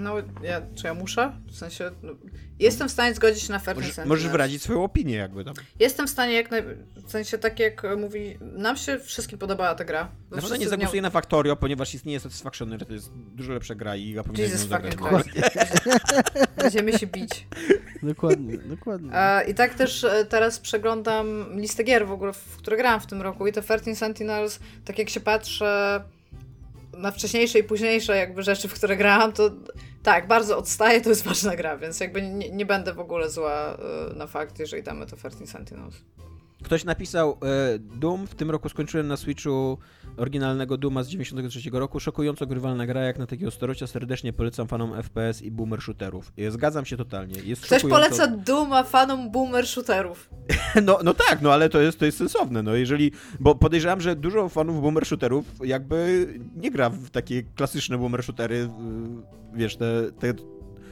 No, 0.00 0.14
ja, 0.42 0.62
czy 0.74 0.86
ja 0.86 0.94
muszę? 0.94 1.32
W 1.46 1.56
sensie, 1.56 1.90
no, 2.02 2.12
jestem 2.58 2.88
w 2.88 2.92
stanie 2.92 3.14
zgodzić 3.14 3.42
się 3.42 3.52
na 3.52 3.58
Fair 3.58 3.76
możesz, 3.76 3.96
możesz 4.06 4.28
wyrazić 4.28 4.62
swoją 4.62 4.84
opinię 4.84 5.16
jakby 5.16 5.44
tam. 5.44 5.54
Jestem 5.78 6.06
w 6.06 6.10
stanie 6.10 6.32
jak 6.32 6.50
naj... 6.50 6.62
w 7.06 7.10
sensie 7.10 7.38
tak 7.38 7.58
jak 7.58 7.82
mówi, 7.96 8.38
nam 8.40 8.76
się 8.76 8.98
wszystkim 8.98 9.38
podobała 9.38 9.74
ta 9.74 9.84
gra. 9.84 10.08
Na 10.30 10.40
pewno 10.40 10.56
nie 10.56 10.68
zagłosuję 10.68 11.02
na 11.02 11.10
Factorio, 11.10 11.56
ponieważ 11.56 11.94
istnieje 11.94 12.20
Satisfaction, 12.20 12.78
że 12.78 12.86
to 12.86 12.92
jest 12.92 13.10
dużo 13.12 13.52
lepsza 13.52 13.74
gra 13.74 13.96
i 13.96 14.08
Iga 14.08 14.22
powinna 14.22 14.48
ją 14.48 14.56
zagrać. 14.56 14.94
Będziemy 16.62 16.98
się 16.98 17.06
bić. 17.06 17.46
Dokładnie, 18.02 18.58
dokładnie. 18.58 19.10
I 19.48 19.54
tak 19.54 19.74
też 19.74 20.04
e, 20.04 20.24
teraz 20.24 20.60
przeglądam 20.60 21.60
listę 21.60 21.84
gier 21.84 22.06
w 22.06 22.12
ogóle, 22.12 22.32
w 22.32 22.56
które 22.56 22.76
grałam 22.76 23.00
w 23.00 23.06
tym 23.06 23.22
roku 23.22 23.46
i 23.46 23.52
te 23.52 23.62
13 23.62 23.96
Sentinels, 23.96 24.60
tak 24.84 24.98
jak 24.98 25.10
się 25.10 25.20
patrzę 25.20 26.02
na 27.00 27.10
wcześniejsze 27.10 27.58
i 27.58 27.64
późniejsze 27.64 28.16
jakby 28.16 28.42
rzeczy, 28.42 28.68
w 28.68 28.74
które 28.74 28.96
grałam, 28.96 29.32
to 29.32 29.50
tak, 30.02 30.28
bardzo 30.28 30.58
odstaje, 30.58 31.00
to 31.00 31.08
jest 31.08 31.24
ważna 31.24 31.56
gra, 31.56 31.76
więc 31.76 32.00
jakby 32.00 32.22
nie, 32.22 32.50
nie 32.50 32.66
będę 32.66 32.94
w 32.94 33.00
ogóle 33.00 33.30
zła 33.30 33.76
e, 34.10 34.14
na 34.14 34.26
fakt, 34.26 34.58
jeżeli 34.58 34.82
damy 34.82 35.06
to 35.06 35.16
13 35.16 35.46
Sentinels. 35.46 35.94
Ktoś 36.64 36.84
napisał 36.84 37.38
e, 37.42 37.78
Doom, 37.78 38.26
w 38.26 38.34
tym 38.34 38.50
roku 38.50 38.68
skończyłem 38.68 39.08
na 39.08 39.16
Switchu 39.16 39.78
oryginalnego 40.16 40.76
Dooma 40.76 41.02
z 41.02 41.08
93 41.08 41.70
roku, 41.72 42.00
szokująco 42.00 42.46
grywalna 42.46 42.86
gra 42.86 43.00
jak 43.00 43.18
na 43.18 43.26
takiego 43.26 43.50
storocia, 43.50 43.86
serdecznie 43.86 44.32
polecam 44.32 44.68
fanom 44.68 45.02
FPS 45.02 45.42
i 45.42 45.50
boomer 45.50 45.82
shooterów. 45.82 46.32
I 46.36 46.50
zgadzam 46.50 46.86
się 46.86 46.96
totalnie. 46.96 47.40
Jest 47.44 47.62
Ktoś 47.62 47.82
szokująco... 47.82 48.08
poleca 48.08 48.36
Dooma 48.36 48.84
fanom 48.84 49.30
boomer 49.30 49.66
shooterów. 49.66 50.30
No, 50.84 50.98
no 51.04 51.14
tak, 51.14 51.42
no 51.42 51.52
ale 51.52 51.68
to 51.68 51.80
jest, 51.80 51.98
to 51.98 52.04
jest 52.04 52.18
sensowne, 52.18 52.62
no 52.62 52.74
jeżeli, 52.74 53.12
bo 53.40 53.54
podejrzewam, 53.54 54.00
że 54.00 54.16
dużo 54.16 54.48
fanów 54.48 54.80
boomer 54.80 55.06
shooterów 55.06 55.44
jakby 55.64 56.26
nie 56.56 56.70
gra 56.70 56.90
w 56.90 57.10
takie 57.10 57.42
klasyczne 57.42 57.98
boomer 57.98 58.22
shootery, 58.22 58.68
wiesz, 59.54 59.76
te, 59.76 60.12
te 60.18 60.34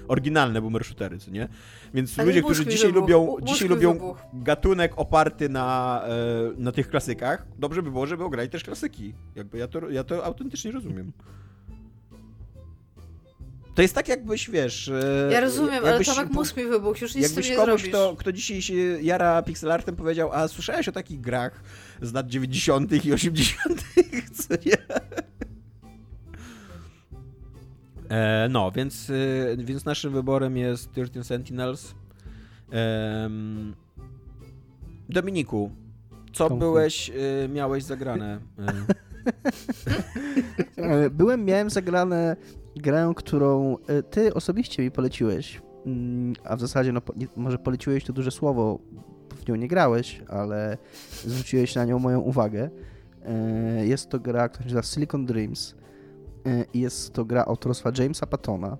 oryginalne 0.08 0.60
boomer 0.62 0.84
shootery, 0.84 1.18
co 1.18 1.30
nie? 1.30 1.48
Więc 1.94 2.18
Ale 2.18 2.26
ludzie, 2.28 2.42
którzy 2.42 2.66
dzisiaj 2.66 2.92
wybuchł, 2.92 3.00
lubią, 3.12 3.36
dzisiaj 3.44 3.68
lubią 3.68 4.14
gatunek 4.32 4.92
oparty 4.96 5.48
na, 5.48 6.02
e, 6.06 6.60
na 6.60 6.72
tych 6.72 6.88
klasykach, 6.90 7.46
dobrze 7.58 7.82
by 7.82 7.90
było, 7.90 8.06
żeby 8.06 8.24
ograli 8.24 8.48
też 8.48 8.64
klasyki. 8.64 9.14
Jakby 9.34 9.58
ja 9.58 9.68
to, 9.68 9.90
ja 9.90 10.04
to 10.04 10.24
autentycznie 10.24 10.70
rozumiem. 10.72 11.12
To 13.74 13.82
jest 13.82 13.94
tak 13.94 14.08
jakbyś, 14.08 14.50
wiesz... 14.50 14.88
e, 14.88 15.28
Ja 15.32 15.40
rozumiem, 15.40 15.78
ale 15.82 15.88
jakbyś 15.88 16.06
Tomek 16.08 16.28
po- 16.28 16.34
mózg 16.34 16.56
mi 16.56 16.64
wybuchł, 16.64 16.98
już 17.04 17.14
nic 17.14 17.26
z 17.26 17.28
tym 17.28 17.36
Jakbyś 17.42 17.50
nie 17.50 17.56
komuś, 17.56 17.68
zrobisz. 17.68 17.88
kto, 17.88 18.14
kto 18.18 18.32
dzisiaj 18.32 18.62
się 18.62 18.74
jara 19.02 19.42
pixelartem 19.42 19.96
powiedział, 19.96 20.30
a 20.32 20.48
słyszałeś 20.48 20.88
o 20.88 20.92
takich 20.92 21.20
grach 21.20 21.62
z 22.02 22.12
lat 22.12 22.26
90. 22.26 23.04
i 23.04 23.12
80., 23.12 23.84
co 24.48 24.54
nie? 24.66 24.76
E, 28.10 28.48
no, 28.50 28.70
więc, 28.72 29.10
y, 29.10 29.56
więc 29.58 29.84
naszym 29.84 30.12
wyborem 30.12 30.56
jest 30.56 30.92
13 30.92 31.24
Sentinels. 31.24 31.94
Em, 32.70 33.74
Dominiku, 35.08 35.70
co 36.32 36.48
Tomku. 36.48 36.58
byłeś, 36.58 37.10
y, 37.10 37.48
miałeś 37.48 37.84
zagrane? 37.84 38.40
E, 40.76 41.10
Byłem, 41.10 41.44
miałem 41.44 41.70
zagrane 41.70 42.36
grę, 42.76 43.12
którą 43.16 43.76
e, 43.86 44.02
ty 44.02 44.34
osobiście 44.34 44.82
mi 44.82 44.90
poleciłeś, 44.90 45.60
Mm, 45.86 46.32
a 46.44 46.56
w 46.56 46.60
zasadzie, 46.60 46.92
no 46.92 47.00
może 47.36 47.58
poleciłeś 47.58 48.04
to 48.04 48.12
duże 48.12 48.30
słowo, 48.30 48.78
w 49.36 49.48
nią 49.48 49.54
nie 49.54 49.68
grałeś, 49.68 50.22
ale 50.28 50.78
zwróciłeś 51.24 51.74
na 51.74 51.84
nią 51.84 51.98
moją 51.98 52.20
uwagę. 52.20 52.70
E, 53.24 53.86
Jest 53.86 54.08
to 54.08 54.20
gra, 54.20 54.48
która 54.48 54.68
się 54.68 54.74
nazywa 54.74 54.82
Silicon 54.94 55.26
Dreams 55.26 55.74
e, 55.74 55.78
jest 56.74 57.12
to 57.12 57.24
gra 57.24 57.44
autorstwa 57.44 57.90
Jamesa 57.98 58.26
Pattona, 58.26 58.78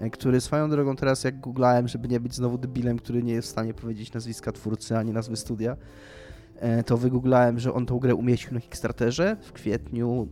e, 0.00 0.10
który 0.10 0.40
swoją 0.40 0.70
drogą 0.70 0.96
teraz 0.96 1.24
jak 1.24 1.40
googlałem, 1.40 1.88
żeby 1.88 2.08
nie 2.08 2.20
być 2.20 2.34
znowu 2.34 2.58
debilem, 2.58 2.98
który 2.98 3.22
nie 3.22 3.32
jest 3.32 3.48
w 3.48 3.50
stanie 3.50 3.74
powiedzieć 3.74 4.12
nazwiska 4.12 4.52
twórcy 4.52 4.96
ani 4.96 5.12
nazwy 5.12 5.36
studia, 5.36 5.76
e, 6.56 6.84
to 6.84 6.96
wygooglałem, 6.96 7.58
że 7.58 7.74
on 7.74 7.86
tą 7.86 7.98
grę 7.98 8.14
umieścił 8.14 8.54
na 8.54 8.60
Kickstarterze 8.60 9.36
w 9.42 9.52
kwietniu 9.52 10.28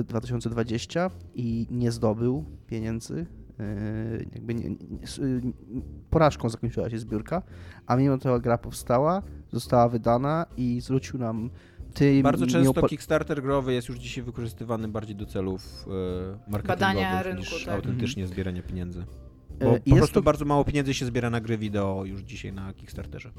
e, 0.00 0.04
2020 0.04 1.10
i 1.34 1.66
nie 1.70 1.92
zdobył 1.92 2.44
pieniędzy. 2.66 3.26
E, 3.60 3.64
Jakby 4.34 4.54
nie, 4.54 4.70
nie, 4.70 4.76
porażką 6.10 6.48
zakończyła 6.48 6.90
się 6.90 6.98
zbiórka, 6.98 7.42
a 7.86 7.96
mimo 7.96 8.18
to 8.18 8.40
gra 8.40 8.58
powstała, 8.58 9.22
została 9.52 9.88
wydana 9.88 10.46
i 10.56 10.80
zwrócił 10.80 11.18
nam 11.18 11.50
ty 11.94 12.22
Bardzo 12.22 12.46
mi 12.46 12.52
często 12.52 12.88
Kickstarter 12.88 13.42
growy 13.42 13.72
jest 13.74 13.88
już 13.88 13.98
dzisiaj 13.98 14.24
wykorzystywany 14.24 14.88
bardziej 14.88 15.16
do 15.16 15.26
celów 15.26 15.86
e, 16.46 16.50
marketingowych 16.50 17.38
niż 17.38 17.64
tak. 17.64 17.74
autentycznie 17.74 18.26
zbierania 18.26 18.62
pieniędzy. 18.62 19.04
Bo 19.60 19.66
E, 19.66 19.68
po 19.80 19.84
jest 19.86 19.96
prostu 19.98 20.14
to- 20.14 20.22
bardzo 20.22 20.44
mało 20.44 20.64
pieniędzy 20.64 20.94
się 20.94 21.06
zbiera 21.06 21.30
na 21.30 21.40
gry 21.40 21.58
wideo 21.58 22.04
już 22.04 22.20
dzisiaj 22.20 22.52
na 22.52 22.72
Kickstarterze. 22.74 23.30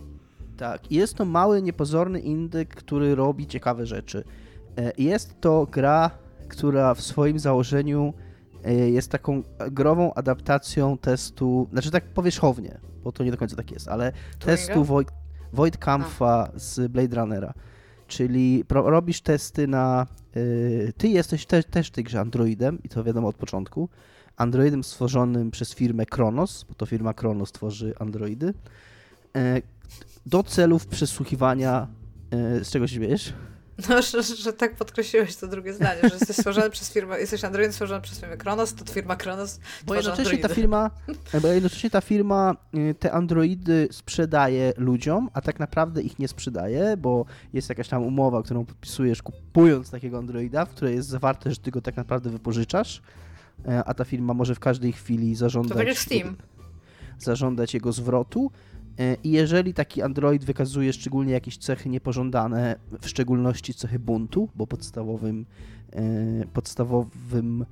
Tak, 0.57 0.91
i 0.91 0.95
jest 0.95 1.14
to 1.15 1.26
mały, 1.26 1.61
niepozorny 1.61 2.19
indyk, 2.19 2.76
który 2.76 3.15
robi 3.15 3.48
ciekawe 3.48 3.86
rzeczy. 3.86 4.23
E, 4.78 4.91
Jest 4.98 5.41
to 5.41 5.68
gra, 5.72 6.11
która 6.49 6.94
w 6.94 7.02
swoim 7.02 7.40
założeniu 7.40 8.14
jest 8.91 9.11
taką 9.11 9.44
grową 9.72 10.14
adaptacją 10.14 10.98
testu, 10.98 11.68
znaczy 11.72 11.91
tak 11.91 12.03
powierzchownie, 12.14 12.78
bo 13.03 13.11
to 13.11 13.23
nie 13.23 13.32
do 13.32 13.38
końca 13.38 13.56
tak 13.56 13.72
jest, 13.72 13.88
ale 13.88 14.11
testu 14.40 14.84
Void, 14.84 15.11
Void 15.53 15.78
Kampfa 15.78 16.52
z 16.56 16.91
Blade 16.91 17.15
Runnera. 17.15 17.53
Czyli 18.12 18.64
robisz 18.70 19.22
testy 19.22 19.68
na. 19.68 20.08
y, 20.38 20.94
ty 20.98 21.08
jesteś 21.08 21.46
te, 21.46 21.64
też 21.64 21.88
w 21.88 21.92
tej 21.92 22.04
grze 22.04 22.20
Androidem, 22.20 22.80
i 22.84 22.90
to 22.90 23.04
wiadomo 23.04 23.28
od 23.28 23.36
początku. 23.36 23.90
Androidem 24.38 24.84
stworzonym 24.84 25.52
przez 25.52 25.74
firmę 25.76 26.06
Kronos, 26.06 26.66
bo 26.70 26.76
to 26.76 26.86
firma 26.86 27.14
Kronos 27.14 27.52
tworzy 27.52 27.94
Androidy. 28.00 28.54
e, 29.36 29.62
do 30.26 30.44
celów 30.44 30.88
przesłuchiwania. 30.88 31.88
e, 32.32 32.64
Z 32.64 32.70
czego 32.72 32.88
się 32.88 32.96
śmiejesz? 32.96 33.34
No, 33.89 34.02
że, 34.02 34.23
że 34.23 34.53
tak 34.53 34.76
podkreśliłeś 34.76 35.35
to 35.35 35.48
drugie 35.48 35.73
zdanie, 35.73 35.99
że 36.03 36.10
jesteś 36.15 36.35
stworzony 36.38 36.69
przez 36.69 36.91
firmę, 36.93 37.19
jesteś 37.19 37.43
Androidem 37.43 37.72
stworzony 37.73 38.02
przez 38.02 38.19
firmę 38.19 38.38
Kronos, 38.38 38.73
to 38.73 38.85
firma 38.93 39.15
Kronos 39.15 39.60
Bo 39.85 39.95
jednocześnie 39.95 40.23
ta 40.23 40.31
androidy. 40.31 40.56
firma, 40.56 40.91
bo 41.41 41.48
jednocześnie 41.48 41.89
ta 41.89 42.02
firma 42.02 42.56
y, 42.76 42.95
te 42.99 43.11
androidy 43.11 43.88
sprzedaje 43.91 44.73
ludziom, 44.77 45.30
a 45.34 45.41
tak 45.41 45.60
naprawdę 45.60 46.02
ich 46.02 46.19
nie 46.19 46.27
sprzedaje, 46.27 46.98
bo 46.98 47.26
jest 47.53 47.69
jakaś 47.69 47.88
tam 47.88 48.03
umowa, 48.03 48.43
którą 48.43 48.65
podpisujesz 48.65 49.22
kupując 49.22 49.89
takiego 49.89 50.18
androida, 50.18 50.65
w 50.65 50.69
której 50.69 50.95
jest 50.95 51.10
zawarte, 51.10 51.52
że 51.52 51.57
ty 51.57 51.72
go 51.72 51.81
tak 51.81 51.98
naprawdę 51.98 52.30
wypożyczasz, 52.30 53.02
e, 53.68 53.84
a 53.84 53.93
ta 53.93 54.03
firma 54.06 54.34
może 54.34 54.56
w 54.56 54.60
każdej 54.60 54.91
chwili 54.93 55.35
zażądać 55.35 55.72
To 55.72 55.77
tak 55.77 55.88
jak 55.88 55.98
Steam. 55.98 56.35
zażądać 57.19 57.73
jego 57.73 57.91
zwrotu. 57.91 58.52
E, 59.02 59.18
I 59.23 59.32
jeżeli 59.32 59.73
taki 59.73 60.02
Android 60.02 60.45
wykazuje 60.45 60.94
szczególnie 60.94 61.34
jakieś 61.34 61.57
cechy 61.57 61.90
niepożądane, 61.90 62.76
w 63.02 63.10
szczególności 63.10 63.73
cechy 63.73 63.99
buntu, 63.99 64.49
bo 64.56 64.68
podstawowym, 64.68 65.45
e, 65.94 66.03
podstawowym 66.53 67.65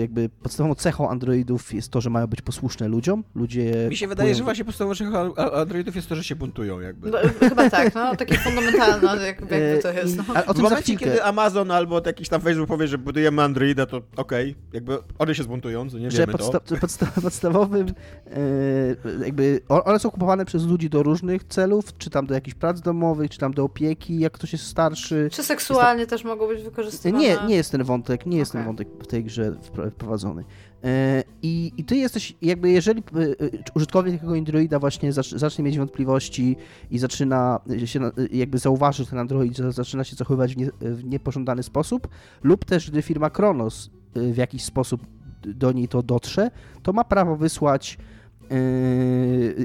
jakby 0.00 0.28
podstawową 0.42 0.74
cechą 0.74 1.10
Androidów 1.10 1.74
jest 1.74 1.90
to, 1.90 2.00
że 2.00 2.10
mają 2.10 2.26
być 2.26 2.42
posłuszne 2.42 2.88
ludziom. 2.88 3.24
Ludzie 3.34 3.86
Mi 3.90 3.96
się 3.96 4.08
wydaje, 4.08 4.34
kupują- 4.34 4.54
że 4.72 4.84
właśnie 4.84 5.06
a- 5.08 5.42
a- 5.42 5.52
Androidów 5.60 5.96
jest 5.96 6.08
to, 6.08 6.16
że 6.16 6.24
się 6.24 6.36
buntują 6.36 6.80
jakby. 6.80 7.10
No, 7.10 7.18
chyba 7.40 7.70
tak, 7.70 7.94
no, 7.94 8.16
takie 8.16 8.38
fundamentalne, 8.38 9.26
jakby, 9.26 9.58
jakby 9.58 9.82
to 9.82 9.90
E, 9.90 9.94
jest. 9.94 10.16
No. 10.16 10.24
a 10.34 10.38
o 10.38 10.42
W 10.42 10.46
tym 10.46 10.56
za 10.56 10.62
momencie, 10.62 10.96
kiedy 10.96 11.22
Amazon 11.24 11.70
albo 11.70 12.00
jakiś 12.06 12.28
tam 12.28 12.40
Facebook 12.40 12.68
powie, 12.68 12.88
że 12.88 12.98
budujemy 12.98 13.42
Androida, 13.42 13.86
to 13.86 14.02
okej, 14.16 14.54
jakby 14.72 14.98
one 15.18 15.34
się 15.34 15.42
zbuntują, 15.42 15.90
co 15.90 15.98
nie 15.98 16.10
że 16.10 16.18
wiemy 16.18 16.32
podsta- 16.32 16.60
to. 16.60 16.74
podsta- 16.76 17.20
podstawowym 17.22 17.86
e, 18.26 19.24
jakby 19.24 19.60
one 19.68 19.98
są 19.98 20.10
kupowane 20.10 20.44
przez 20.44 20.66
ludzi 20.66 20.90
do 20.90 21.02
różnych 21.02 21.44
celów, 21.44 21.98
czy 21.98 22.10
tam 22.10 22.26
do 22.26 22.34
jakichś 22.34 22.54
prac 22.54 22.80
domowych, 22.80 23.30
czy 23.30 23.38
tam 23.38 23.52
do 23.54 23.64
opieki, 23.64 24.18
jak 24.18 24.32
ktoś 24.32 24.52
jest 24.52 24.64
starszy. 24.66 25.28
Czy 25.32 25.42
seksualnie 25.42 26.06
też 26.06 26.24
mogą 26.24 26.46
być 26.48 26.62
wykorzystywane? 26.62 27.24
Nie, 27.24 27.36
nie 27.48 27.54
jest 27.56 27.72
ten 27.72 27.84
wątek, 27.84 28.26
nie 28.26 28.38
jest 28.38 28.52
ten 28.52 28.60
Okej. 28.60 28.66
wątek 28.66 28.88
w 29.02 29.06
tej 29.06 29.17
grze 29.22 29.52
wpro- 29.52 29.90
wprowadzony. 29.90 30.44
E, 30.84 31.22
I, 31.42 31.72
I 31.76 31.84
ty 31.84 31.96
jesteś, 31.96 32.36
jakby 32.42 32.70
jeżeli 32.70 33.00
e, 33.00 33.20
e, 33.22 33.34
użytkownik 33.74 34.14
takiego 34.14 34.32
Androida 34.32 34.78
właśnie 34.78 35.12
zacz- 35.12 35.38
zacznie 35.38 35.64
mieć 35.64 35.78
wątpliwości 35.78 36.56
i 36.90 36.98
zaczyna 36.98 37.60
się, 37.84 38.00
jakby 38.32 38.58
zauważy, 38.58 39.04
że 39.04 39.10
ten 39.10 39.18
Android 39.18 39.56
za- 39.56 39.72
zaczyna 39.72 40.04
się 40.04 40.16
zachowywać 40.16 40.54
w, 40.54 40.56
nie, 40.56 40.70
w 40.80 41.04
niepożądany 41.04 41.62
sposób, 41.62 42.08
lub 42.42 42.64
też 42.64 42.90
gdy 42.90 43.02
firma 43.02 43.30
Kronos 43.30 43.90
w 44.14 44.36
jakiś 44.36 44.64
sposób 44.64 45.06
do 45.42 45.72
niej 45.72 45.88
to 45.88 46.02
dotrze, 46.02 46.50
to 46.82 46.92
ma 46.92 47.04
prawo 47.04 47.36
wysłać 47.36 47.98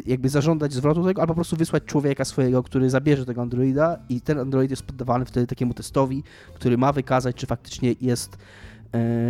jakby 0.06 0.30
zażądać 0.30 0.74
zwrotu 0.74 1.04
tego, 1.04 1.22
albo 1.22 1.34
po 1.34 1.36
prostu 1.36 1.56
wysłać 1.56 1.84
człowieka 1.84 2.26
swojego, 2.26 2.64
który 2.64 2.90
zabierze 2.90 3.26
tego 3.26 3.42
Androida 3.42 3.98
i 4.10 4.22
ten 4.22 4.40
Android 4.40 4.70
jest 4.72 4.84
poddawany 4.84 5.26
wtedy 5.26 5.48
takiemu 5.48 5.74
testowi, 5.74 6.24
który 6.54 6.78
ma 6.78 6.92
wykazać, 6.92 7.36
czy 7.36 7.46
faktycznie 7.48 7.96
jest, 8.02 8.38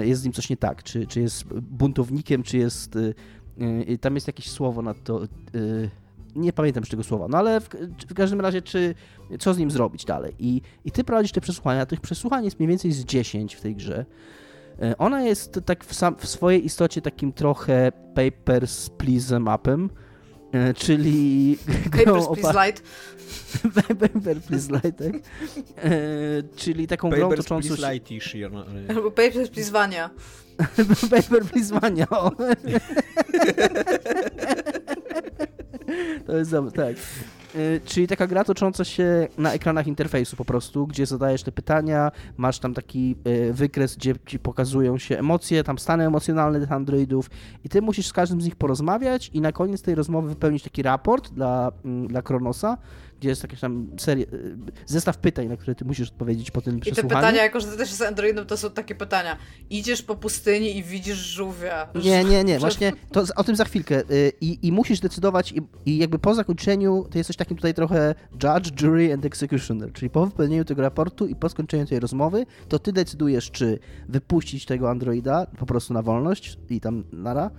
jest 0.04 0.22
z 0.22 0.24
nim 0.24 0.34
coś 0.34 0.50
nie 0.50 0.58
tak, 0.58 0.84
czy, 0.84 1.08
czy 1.08 1.22
jest 1.22 1.44
buntownikiem, 1.54 2.44
czy 2.44 2.58
jest. 2.58 2.96
e, 2.96 3.00
e, 3.94 3.98
Tam 3.98 4.16
jest 4.16 4.28
jakieś 4.28 4.50
słowo 4.50 4.82
na 4.82 4.94
to. 4.94 5.24
e, 5.24 5.28
Nie 6.36 6.54
pamiętam 6.54 6.82
już 6.82 6.90
tego 6.90 7.04
słowa, 7.04 7.28
no 7.30 7.38
ale 7.38 7.62
w, 7.62 7.70
w 8.10 8.14
każdym 8.14 8.42
razie, 8.42 8.62
czy 8.62 8.96
co 9.40 9.54
z 9.54 9.58
nim 9.58 9.72
zrobić 9.72 10.06
dalej. 10.06 10.34
I, 10.40 10.62
i 10.86 10.92
ty 10.92 11.04
prowadzisz 11.04 11.32
te 11.32 11.42
przesłuchania. 11.42 11.86
Tych 11.86 12.02
przesłuchań 12.02 12.46
jest 12.46 12.60
mniej 12.60 12.70
więcej 12.70 12.92
z 12.92 13.06
10 13.06 13.56
w 13.56 13.62
tej 13.62 13.76
grze. 13.76 14.06
E, 14.82 14.98
Ona 14.98 15.22
jest 15.24 15.60
tak 15.66 15.86
w, 15.86 15.94
sam, 15.94 16.16
w 16.18 16.28
swojej 16.28 16.66
istocie 16.66 17.02
takim 17.02 17.34
trochę 17.34 17.92
Papers, 18.16 18.90
Please 18.90 19.40
mapem, 19.40 19.86
e, 19.86 20.03
E, 20.54 20.74
czyli 20.74 21.58
grą 21.90 22.34
please 22.36 22.66
Light. 22.66 22.84
Paper 24.00 24.42
Please 24.42 24.72
Light, 24.72 24.98
tak? 24.98 25.14
E, 25.78 25.92
czyli 26.56 26.88
taką 26.88 27.10
Papers, 27.10 27.28
grą 27.28 27.38
toczącą 27.38 27.76
please 27.76 28.20
się... 28.20 28.50
Albo 28.90 29.12
Papers 29.12 29.50
Please 29.50 29.72
Vania. 29.72 30.10
Paper 31.10 31.46
Please 31.46 31.80
Vania. 31.80 32.08
To 36.26 36.38
jest 36.38 36.52
dobre, 36.52 36.72
tak. 36.72 36.96
Y, 37.56 37.82
Czyli 37.86 38.08
taka 38.08 38.28
gra 38.28 38.44
tocząca 38.44 38.84
się 38.84 39.28
na 39.38 39.54
ekranach 39.54 39.88
interfejsu 39.88 40.36
po 40.36 40.46
prostu, 40.46 40.88
gdzie 40.88 41.06
zadajesz 41.06 41.44
te 41.44 41.52
pytania, 41.52 42.12
masz 42.38 42.60
tam 42.60 42.74
taki 42.74 43.16
y, 43.28 43.54
wykres, 43.54 43.96
gdzie 43.96 44.16
ci 44.26 44.40
pokazują 44.40 44.98
się 44.98 45.20
emocje, 45.20 45.64
tam 45.64 45.80
stany 45.80 46.06
emocjonalne 46.06 46.60
tych 46.60 46.72
androidów 46.72 47.30
i 47.64 47.70
ty 47.70 47.82
musisz 47.82 48.08
z 48.08 48.14
każdym 48.14 48.42
z 48.42 48.46
nich 48.46 48.56
porozmawiać 48.56 49.30
i 49.34 49.42
na 49.42 49.52
koniec 49.52 49.82
tej 49.82 49.96
rozmowy 49.96 50.30
wypełnić 50.30 50.64
taki 50.64 50.82
raport 50.82 51.34
dla, 51.34 51.72
mm, 51.86 52.08
dla 52.08 52.22
Kronosa, 52.22 52.78
gdzie 53.24 53.30
jest 53.30 53.44
jakaś 53.44 53.60
tam 53.60 53.88
seria, 53.98 54.26
y, 54.26 54.58
zestaw 54.86 55.18
pytań, 55.18 55.48
na 55.48 55.58
które 55.58 55.76
ty 55.76 55.86
musisz 55.86 56.10
odpowiedzieć 56.10 56.52
po 56.52 56.62
tym 56.62 56.78
I 56.78 56.82
te 56.82 56.92
przesłuchaniu. 56.92 57.22
pytania, 57.22 57.44
jako 57.44 57.60
że 57.60 57.68
ty 57.68 57.78
też 57.78 57.90
jest 57.90 58.02
Androidem, 58.02 58.46
to 58.46 58.58
są 58.58 58.70
takie 58.70 58.96
pytania. 58.96 59.38
Idziesz 59.70 60.02
po 60.02 60.16
pustyni 60.16 60.78
i 60.78 60.84
widzisz 60.84 61.18
żółwia. 61.18 61.88
Nie, 62.04 62.24
nie, 62.24 62.44
nie, 62.44 62.60
właśnie 62.60 62.92
to, 63.12 63.24
o 63.36 63.44
tym 63.44 63.56
za 63.56 63.66
chwilkę. 63.66 64.02
Y, 64.12 64.32
I, 64.42 64.68
i 64.68 64.72
musisz 64.72 65.00
decydować, 65.00 65.52
i, 65.52 65.62
i 65.86 65.98
jakby 65.98 66.20
po 66.20 66.36
zakończeniu 66.36 67.06
ty 67.12 67.18
jesteś 67.18 67.36
takim 67.38 67.58
tutaj 67.58 67.74
trochę 67.74 68.16
judge, 68.44 68.82
jury 68.82 69.14
and 69.14 69.26
executioner, 69.26 69.94
czyli 69.94 70.10
po 70.10 70.26
wypełnieniu 70.26 70.66
tego 70.66 70.82
raportu 70.82 71.28
i 71.28 71.36
po 71.36 71.50
skończeniu 71.50 71.86
tej 71.86 72.00
rozmowy, 72.00 72.46
to 72.70 72.80
ty 72.80 72.94
decydujesz, 72.94 73.52
czy 73.52 73.80
wypuścić 74.10 74.66
tego 74.66 74.90
androida 74.90 75.48
po 75.58 75.66
prostu 75.66 75.94
na 75.94 76.02
wolność 76.02 76.58
i 76.70 76.80
tam 76.80 77.04
nara, 77.12 77.52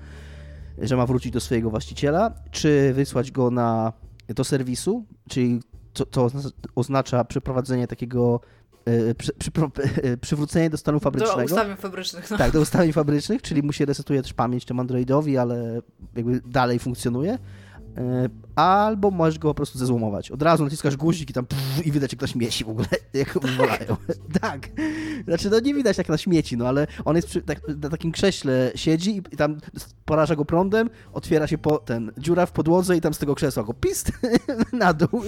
że 0.78 0.96
ma 0.96 1.06
wrócić 1.06 1.32
do 1.32 1.40
swojego 1.40 1.70
właściciela, 1.70 2.34
czy 2.50 2.92
wysłać 2.94 3.30
go 3.30 3.50
na 3.50 3.92
do 4.28 4.44
serwisu, 4.44 5.04
czyli 5.28 5.60
ozna- 6.16 6.50
oznacza 6.74 7.24
przeprowadzenie 7.24 7.86
takiego 7.86 8.40
y, 8.88 9.14
przy, 9.14 9.32
przypro- 9.32 9.70
przywrócenie 10.20 10.70
do 10.70 10.76
stanu 10.76 10.98
Do 10.98 11.02
fabrycznego. 11.02 11.44
ustawień 11.44 11.76
fabrycznych. 11.76 12.30
No. 12.30 12.38
Tak, 12.38 12.52
do 12.52 12.60
ustawień 12.60 12.92
fabrycznych, 12.92 13.42
czyli 13.42 13.62
mu 13.62 13.72
się 13.72 13.84
resetuje 13.84 14.22
też 14.22 14.32
pamięć 14.32 14.64
temu 14.64 14.80
Androidowi, 14.80 15.38
ale 15.38 15.80
jakby 16.16 16.40
dalej 16.40 16.78
funkcjonuje. 16.78 17.38
E, 17.96 18.28
Albo 18.54 19.10
możesz 19.10 19.38
go 19.38 19.48
po 19.48 19.54
prostu 19.54 19.78
zezłomować. 19.78 20.30
Od 20.30 20.42
razu 20.42 20.64
naciskasz 20.64 20.96
guzik 20.96 21.30
i 21.30 21.32
tam 21.32 21.46
pff, 21.46 21.86
i 21.86 21.92
widać 21.92 22.12
jak 22.12 22.20
na 22.20 22.26
śmieci 22.26 22.64
w 22.64 22.68
ogóle, 22.68 22.86
jak 23.14 23.38
wywalają. 23.40 23.96
tak. 24.40 24.68
Znaczy, 25.24 25.50
no 25.50 25.60
nie 25.60 25.74
widać 25.74 25.98
jak 25.98 26.08
na 26.08 26.18
śmieci, 26.18 26.56
no 26.56 26.68
ale 26.68 26.86
on 27.04 27.16
jest 27.16 27.28
przy, 27.28 27.42
tak, 27.42 27.60
na 27.82 27.88
takim 27.90 28.12
krześle 28.12 28.72
siedzi 28.74 29.10
i, 29.16 29.22
i 29.32 29.36
tam 29.36 29.58
poraża 30.04 30.36
go 30.36 30.44
prądem, 30.44 30.90
otwiera 31.12 31.46
się 31.46 31.58
po, 31.58 31.78
ten 31.78 32.12
dziura 32.18 32.46
w 32.46 32.52
podłodze 32.52 32.96
i 32.96 33.00
tam 33.00 33.14
z 33.14 33.18
tego 33.18 33.34
krzesła 33.34 33.62
go 33.62 33.74
pist 33.74 34.12
na 34.72 34.92
dół. 34.92 35.22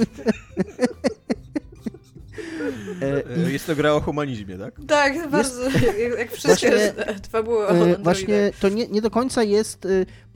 E, 3.02 3.22
E, 3.46 3.52
Jest 3.52 3.66
to 3.66 3.76
gra 3.76 3.92
o 3.92 4.00
humanizmie, 4.00 4.58
tak? 4.58 4.74
Tak, 4.88 5.30
bardzo. 5.30 5.62
Jak, 5.62 6.18
jak 6.18 6.32
wszystkie 6.32 6.68
Właśnie- 6.70 7.20
fabuły 7.30 7.58
o 7.58 7.66
E, 7.66 7.70
Androidach. 7.70 8.02
Właśnie 8.02 8.50
to 8.60 8.68
nie, 8.68 8.88
nie 8.88 9.02
do 9.02 9.10
końca 9.10 9.42
jest. 9.42 9.86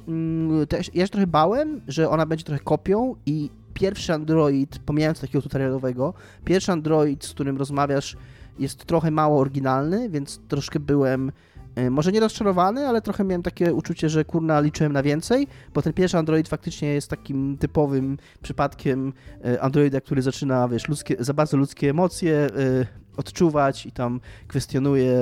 Mm, 0.08 0.66
Też, 0.66 0.90
ja 0.94 1.06
się 1.06 1.10
trochę 1.10 1.26
bałem, 1.26 1.80
że 1.88 2.10
ona 2.10 2.26
będzie 2.26 2.44
trochę 2.44 2.60
kopią 2.64 3.16
i 3.26 3.50
pierwszy 3.74 4.12
Android, 4.12 4.78
pomijając 4.78 5.20
takiego 5.20 5.42
tutorialowego, 5.42 6.14
pierwszy 6.44 6.72
Android, 6.72 7.24
z 7.24 7.30
którym 7.30 7.56
rozmawiasz, 7.56 8.16
jest 8.58 8.84
trochę 8.84 9.10
mało 9.10 9.40
oryginalny, 9.40 10.10
więc 10.10 10.40
troszkę 10.48 10.80
byłem. 10.80 11.32
y, 11.78 11.90
Może 11.90 12.12
nie 12.12 12.20
rozczarowany, 12.20 12.88
ale 12.88 13.02
trochę 13.02 13.24
miałem 13.24 13.42
takie 13.42 13.74
uczucie, 13.74 14.08
że 14.08 14.24
kurna 14.24 14.60
liczyłem 14.60 14.92
na 14.92 15.02
więcej, 15.02 15.46
bo 15.74 15.82
ten 15.82 15.92
pierwszy 15.92 16.18
Android 16.18 16.48
faktycznie 16.48 16.88
jest 16.88 17.08
takim 17.10 17.56
typowym 17.58 18.18
przypadkiem 18.42 19.12
y, 19.46 19.60
Androida, 19.60 20.00
który 20.00 20.22
zaczyna, 20.22 20.68
wiesz, 20.68 20.88
ludzkie, 20.88 21.16
za 21.18 21.34
bardzo 21.34 21.56
ludzkie 21.56 21.90
emocje 21.90 22.48
y, 22.56 22.86
odczuwać 23.16 23.86
i 23.86 23.92
tam 23.92 24.20
kwestionuje 24.48 25.12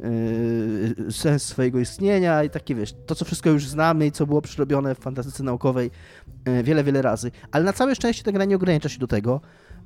yy, 0.00 1.12
sens 1.12 1.42
swojego 1.42 1.80
istnienia 1.80 2.44
i 2.44 2.50
takie, 2.50 2.74
wiesz, 2.74 2.94
to 3.06 3.14
co 3.14 3.24
wszystko 3.24 3.50
już 3.50 3.68
znamy 3.68 4.06
i 4.06 4.12
co 4.12 4.26
było 4.26 4.42
przerobione 4.42 4.94
w 4.94 4.98
fantastyce 4.98 5.42
naukowej 5.42 5.90
yy, 6.46 6.62
wiele, 6.62 6.84
wiele 6.84 7.02
razy. 7.02 7.30
Ale 7.52 7.64
na 7.64 7.72
całe 7.72 7.94
szczęście 7.94 8.22
ta 8.22 8.32
gra 8.32 8.44
nie 8.44 8.56
ogranicza 8.56 8.88
się 8.88 8.98
do 8.98 9.06
tego. 9.06 9.40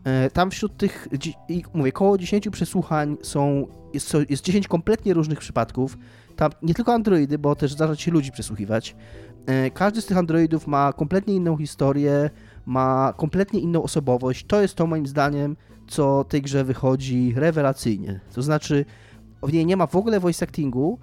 Yy, 0.05 0.31
Tam 0.31 0.51
wśród 0.51 0.77
tych, 0.77 1.09
i 1.49 1.65
mówię, 1.75 1.93
koło 1.93 2.19
10 2.19 2.49
przesłuchań 2.49 3.17
są, 3.23 3.67
jest, 3.95 4.17
jest 4.29 4.45
10 4.45 4.69
kompletnie 4.69 5.15
różnych 5.15 5.39
przypadków. 5.39 5.99
Tam 6.37 6.51
nie 6.63 6.75
tylko 6.75 6.95
androidy, 6.95 7.39
bo 7.39 7.57
też 7.57 7.73
zdarza 7.73 7.97
się 7.97 8.11
ludzi 8.11 8.33
przesłuchiwać. 8.33 8.97
Każdy 9.75 10.01
z 10.03 10.07
tych 10.07 10.17
androidów 10.17 10.67
ma 10.67 10.93
kompletnie 10.93 11.35
inną 11.35 11.57
historię, 11.57 12.31
ma 12.67 13.15
kompletnie 13.17 13.61
inną 13.61 13.83
osobowość. 13.83 14.47
To 14.47 14.63
jest 14.63 14.75
to 14.75 14.87
moim 14.87 15.07
zdaniem, 15.07 15.57
co 15.87 16.25
tej 16.25 16.43
grze 16.43 16.65
wychodzi 16.65 17.35
rewelacyjnie. 17.37 18.21
To 18.35 18.43
znaczy, 18.43 18.85
w 19.43 19.53
niej 19.53 19.67
nie 19.67 19.77
ma 19.77 19.87
w 19.87 19.97
ogóle 19.97 20.21
voice 20.21 20.45
actingu, 20.45 20.99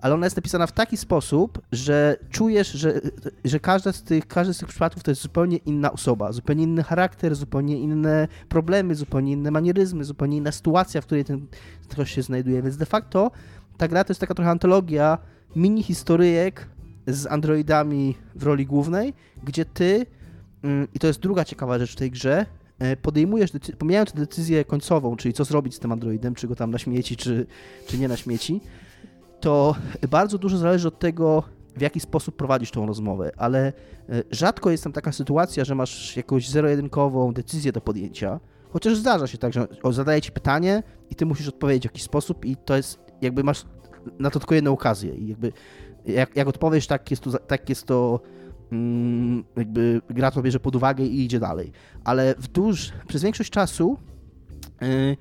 ale 0.00 0.14
ona 0.14 0.26
jest 0.26 0.36
napisana 0.36 0.66
w 0.66 0.72
taki 0.72 0.96
sposób, 0.96 1.62
że 1.72 2.16
czujesz, 2.30 2.72
że, 2.72 3.00
że 3.44 3.60
każda 3.60 3.92
z 3.92 4.02
tych, 4.02 4.26
każdy 4.26 4.54
z 4.54 4.58
tych 4.58 4.68
przypadków 4.68 5.02
to 5.02 5.10
jest 5.10 5.22
zupełnie 5.22 5.56
inna 5.56 5.92
osoba, 5.92 6.32
zupełnie 6.32 6.64
inny 6.64 6.82
charakter, 6.82 7.34
zupełnie 7.34 7.78
inne 7.78 8.28
problemy, 8.48 8.94
zupełnie 8.94 9.32
inne 9.32 9.50
manieryzmy, 9.50 10.04
zupełnie 10.04 10.36
inna 10.36 10.52
sytuacja, 10.52 11.00
w 11.00 11.06
której 11.06 11.24
ten 11.24 11.46
ktoś 11.88 12.10
się 12.10 12.22
znajduje. 12.22 12.62
Więc 12.62 12.76
de 12.76 12.86
facto 12.86 13.30
ta 13.76 13.88
gra 13.88 14.04
to 14.04 14.10
jest 14.10 14.20
taka 14.20 14.34
trochę 14.34 14.50
antologia 14.50 15.18
mini 15.56 15.82
historyjek 15.82 16.68
z 17.06 17.26
androidami 17.26 18.16
w 18.34 18.42
roli 18.42 18.66
głównej, 18.66 19.14
gdzie 19.44 19.64
ty, 19.64 20.06
mm, 20.62 20.88
i 20.94 20.98
to 20.98 21.06
jest 21.06 21.20
druga 21.20 21.44
ciekawa 21.44 21.78
rzecz 21.78 21.92
w 21.92 21.96
tej 21.96 22.10
grze, 22.10 22.46
podejmujesz, 23.02 23.50
decy- 23.52 23.76
pomijając 23.76 24.12
decyzję 24.12 24.64
końcową, 24.64 25.16
czyli 25.16 25.34
co 25.34 25.44
zrobić 25.44 25.74
z 25.74 25.78
tym 25.78 25.92
androidem, 25.92 26.34
czy 26.34 26.48
go 26.48 26.56
tam 26.56 26.70
na 26.70 26.78
śmieci, 26.78 27.16
czy, 27.16 27.46
czy 27.86 27.98
nie 27.98 28.08
na 28.08 28.16
śmieci, 28.16 28.60
to 29.40 29.74
bardzo 30.10 30.38
dużo 30.38 30.58
zależy 30.58 30.88
od 30.88 30.98
tego, 30.98 31.42
w 31.76 31.80
jaki 31.80 32.00
sposób 32.00 32.36
prowadzisz 32.36 32.70
tą 32.70 32.86
rozmowę, 32.86 33.30
ale 33.36 33.66
e, 34.08 34.22
rzadko 34.30 34.70
jest 34.70 34.84
tam 34.84 34.92
taka 34.92 35.12
sytuacja, 35.12 35.64
że 35.64 35.74
masz 35.74 36.16
jakąś 36.16 36.48
zero-jedynkową 36.48 37.32
decyzję 37.32 37.72
do 37.72 37.80
podjęcia, 37.80 38.40
chociaż 38.70 38.96
zdarza 38.96 39.26
się 39.26 39.38
tak, 39.38 39.52
że 39.52 39.66
zadaje 39.90 40.20
ci 40.20 40.32
pytanie 40.32 40.82
i 41.10 41.14
ty 41.14 41.26
musisz 41.26 41.48
odpowiedzieć 41.48 41.82
w 41.82 41.84
jakiś 41.84 42.02
sposób 42.02 42.44
i 42.44 42.56
to 42.56 42.76
jest, 42.76 42.98
jakby 43.22 43.44
masz 43.44 43.64
na 44.18 44.30
to 44.30 44.38
tylko 44.38 44.54
jedną 44.54 44.72
okazję 44.72 45.14
i 45.14 45.28
jakby 45.28 45.52
jak, 46.06 46.36
jak 46.36 46.48
odpowiesz, 46.48 46.86
tak 46.86 47.10
jest 47.10 47.22
to, 47.22 47.38
tak 47.38 47.68
jest 47.68 47.86
to 47.86 48.20
jakby 49.56 50.00
gra 50.10 50.30
to 50.30 50.42
bierze 50.42 50.60
pod 50.60 50.76
uwagę 50.76 51.04
i 51.04 51.24
idzie 51.24 51.40
dalej. 51.40 51.72
Ale 52.04 52.34
w 52.38 52.48
duż, 52.48 52.92
przez 53.08 53.22
większość 53.22 53.50
czasu 53.50 53.98
yy, 54.80 55.16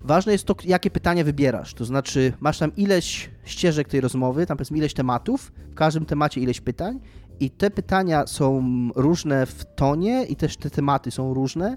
ważne 0.00 0.32
jest 0.32 0.44
to, 0.44 0.54
jakie 0.64 0.90
pytania 0.90 1.24
wybierasz. 1.24 1.74
To 1.74 1.84
znaczy, 1.84 2.32
masz 2.40 2.58
tam 2.58 2.76
ileś 2.76 3.30
ścieżek 3.44 3.88
tej 3.88 4.00
rozmowy, 4.00 4.46
tam 4.46 4.56
powiedzmy 4.56 4.78
ileś 4.78 4.94
tematów, 4.94 5.52
w 5.70 5.74
każdym 5.74 6.06
temacie 6.06 6.40
ileś 6.40 6.60
pytań 6.60 7.00
i 7.40 7.50
te 7.50 7.70
pytania 7.70 8.26
są 8.26 8.62
różne 8.96 9.46
w 9.46 9.64
tonie 9.74 10.24
i 10.24 10.36
też 10.36 10.56
te 10.56 10.70
tematy 10.70 11.10
są 11.10 11.34
różne 11.34 11.76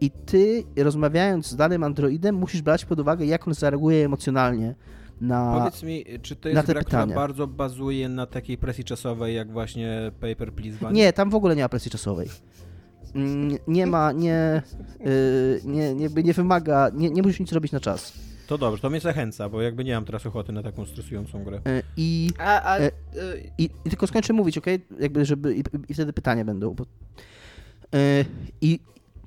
i 0.00 0.10
ty 0.10 0.64
rozmawiając 0.76 1.46
z 1.46 1.56
danym 1.56 1.84
androidem 1.84 2.34
musisz 2.34 2.62
brać 2.62 2.84
pod 2.84 3.00
uwagę, 3.00 3.26
jak 3.26 3.48
on 3.48 3.54
zareaguje 3.54 4.04
emocjonalnie 4.04 4.74
na... 5.20 5.54
Powiedz 5.58 5.82
mi, 5.82 6.04
czy 6.22 6.36
to 6.36 6.48
na 6.48 6.52
jest 6.54 6.66
te 6.66 6.72
gra, 6.72 6.82
pytania. 6.84 7.04
która 7.06 7.16
bardzo 7.20 7.46
bazuje 7.46 8.08
na 8.08 8.26
takiej 8.26 8.58
presji 8.58 8.84
czasowej, 8.84 9.34
jak 9.36 9.52
właśnie 9.52 10.12
Paper 10.20 10.52
Please 10.52 10.78
Bunny? 10.78 10.92
Nie, 10.92 11.12
tam 11.12 11.30
w 11.30 11.34
ogóle 11.34 11.56
nie 11.56 11.62
ma 11.62 11.68
presji 11.68 11.90
czasowej. 11.90 12.28
Mm, 13.14 13.58
Nie 13.68 13.86
ma, 13.86 14.12
nie, 14.12 14.62
yy, 15.00 15.60
nie, 15.64 15.94
nie, 15.94 16.08
nie 16.08 16.32
wymaga, 16.32 16.90
nie, 16.94 17.10
nie 17.10 17.22
musisz 17.22 17.40
nic 17.40 17.52
robić 17.52 17.72
na 17.72 17.80
czas. 17.80 18.12
To 18.46 18.58
dobrze, 18.58 18.82
to 18.82 18.90
mnie 18.90 19.00
zachęca, 19.00 19.48
bo 19.48 19.62
jakby 19.62 19.84
nie 19.84 19.94
mam 19.94 20.04
teraz 20.04 20.26
ochoty 20.26 20.52
na 20.52 20.62
taką 20.62 20.86
stresującą 20.86 21.44
grę. 21.44 21.60
Yy, 21.66 21.82
I, 21.96 22.30
A, 22.38 22.62
a, 22.62 22.78
E, 22.78 22.86
y, 22.86 22.90
i, 23.58 23.64
i 23.84 23.90
tylko 23.90 24.06
skończę 24.06 24.32
mówić, 24.32 24.58
ok? 24.58 24.66
Jakby, 25.00 25.24
żeby, 25.24 25.54
i, 25.56 25.62
i 25.88 25.94
wtedy 25.94 26.12
pytania 26.12 26.44
będą. 26.44 26.74
Bo, 26.74 26.84
I 28.60 28.80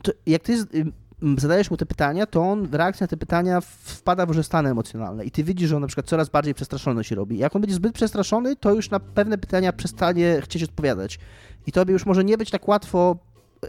to, 0.04 0.12
jak 0.26 0.48
z- 0.48 0.76
ym, 0.76 0.94
zadajesz 1.38 1.72
mu 1.72 1.78
te 1.78 1.86
pytania, 1.86 2.26
to 2.26 2.42
on 2.42 2.68
w 2.68 2.74
reakcji 2.74 3.04
na 3.04 3.08
te 3.08 3.18
pytania 3.18 3.62
wpada 3.62 4.26
w 4.26 4.28
różne 4.28 4.44
stany 4.44 4.70
emocjonalne 4.70 5.26
i 5.26 5.32
ty 5.32 5.44
widzisz, 5.44 5.70
że 5.70 5.76
on 5.76 5.82
na 5.82 5.88
przykład 5.88 6.08
coraz 6.08 6.30
bardziej 6.30 6.54
przestraszony 6.54 7.04
się 7.04 7.16
robi. 7.16 7.38
Jak 7.38 7.56
on 7.56 7.62
będzie 7.62 7.76
zbyt 7.76 7.94
przestraszony, 7.94 8.56
to 8.56 8.74
już 8.74 8.90
na 8.90 9.00
pewne 9.00 9.38
pytania 9.38 9.74
przestanie 9.74 10.42
chcieć 10.42 10.64
odpowiadać. 10.64 11.20
I 11.68 11.72
tobie 11.72 11.94
już 11.94 12.06
może 12.06 12.24
nie 12.24 12.38
być 12.38 12.50
tak 12.50 12.68
łatwo 12.68 13.18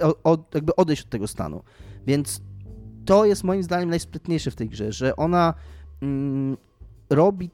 o, 0.03 0.33
o, 0.33 0.39
jakby 0.55 0.77
odejść 0.77 1.03
od 1.03 1.09
tego 1.09 1.27
stanu. 1.27 1.63
Więc 2.07 2.41
to 3.05 3.25
jest 3.25 3.45
moim 3.45 3.63
zdaniem 3.63 3.91
najsprytniejsze 3.91 4.51
w 4.51 4.55
tej 4.55 4.69
grze, 4.69 4.93
że 4.93 5.17
ona 5.17 5.55
mm, 6.03 6.57
robi 7.11 7.51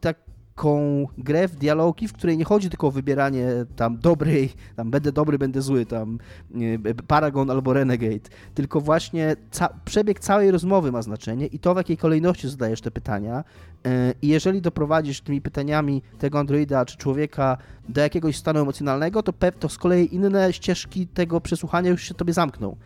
taką 0.60 1.06
grę 1.18 1.48
w 1.48 1.56
dialogi, 1.56 2.08
w 2.08 2.12
której 2.12 2.38
nie 2.38 2.44
chodzi 2.44 2.70
tylko 2.70 2.86
o 2.86 2.90
wybieranie 2.90 3.46
tam 3.76 3.98
dobrej, 3.98 4.52
tam 4.76 4.90
będę 4.90 5.12
dobry, 5.12 5.38
będę 5.38 5.62
zły, 5.62 5.86
tam 5.86 6.18
Paragon 7.06 7.50
albo 7.50 7.72
Renegade, 7.72 8.30
tylko 8.54 8.80
właśnie 8.80 9.36
ca- 9.50 9.74
przebieg 9.84 10.20
całej 10.20 10.50
rozmowy 10.50 10.92
ma 10.92 11.02
znaczenie 11.02 11.46
i 11.46 11.58
to 11.58 11.74
w 11.74 11.76
jakiej 11.76 11.96
kolejności 11.96 12.48
zadajesz 12.48 12.80
te 12.80 12.90
pytania 12.90 13.44
yy, 13.84 13.90
i 14.22 14.28
jeżeli 14.28 14.60
doprowadzisz 14.62 15.20
tymi 15.20 15.40
pytaniami 15.40 16.02
tego 16.18 16.38
androida 16.38 16.84
czy 16.84 16.96
człowieka 16.96 17.56
do 17.88 18.00
jakiegoś 18.00 18.36
stanu 18.36 18.60
emocjonalnego, 18.60 19.22
to, 19.22 19.32
to 19.60 19.68
z 19.68 19.78
kolei 19.78 20.14
inne 20.14 20.52
ścieżki 20.52 21.06
tego 21.06 21.40
przesłuchania 21.40 21.90
już 21.90 22.02
się 22.02 22.14
tobie 22.14 22.32
zamkną. 22.32 22.76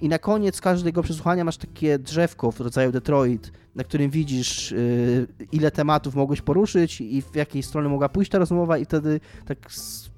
I 0.00 0.08
na 0.08 0.18
koniec 0.18 0.60
każdego 0.60 1.02
przesłuchania 1.02 1.44
masz 1.44 1.56
takie 1.56 1.98
drzewko 1.98 2.52
w 2.52 2.60
rodzaju 2.60 2.92
Detroit, 2.92 3.52
na 3.74 3.84
którym 3.84 4.10
widzisz, 4.10 4.72
y, 4.72 5.26
ile 5.52 5.70
tematów 5.70 6.14
mogłeś 6.14 6.42
poruszyć 6.42 7.00
i 7.00 7.22
w 7.22 7.36
jakiej 7.36 7.62
strony 7.62 7.88
mogła 7.88 8.08
pójść 8.08 8.30
ta 8.30 8.38
rozmowa 8.38 8.78
i 8.78 8.84
wtedy 8.84 9.20
tak 9.46 9.58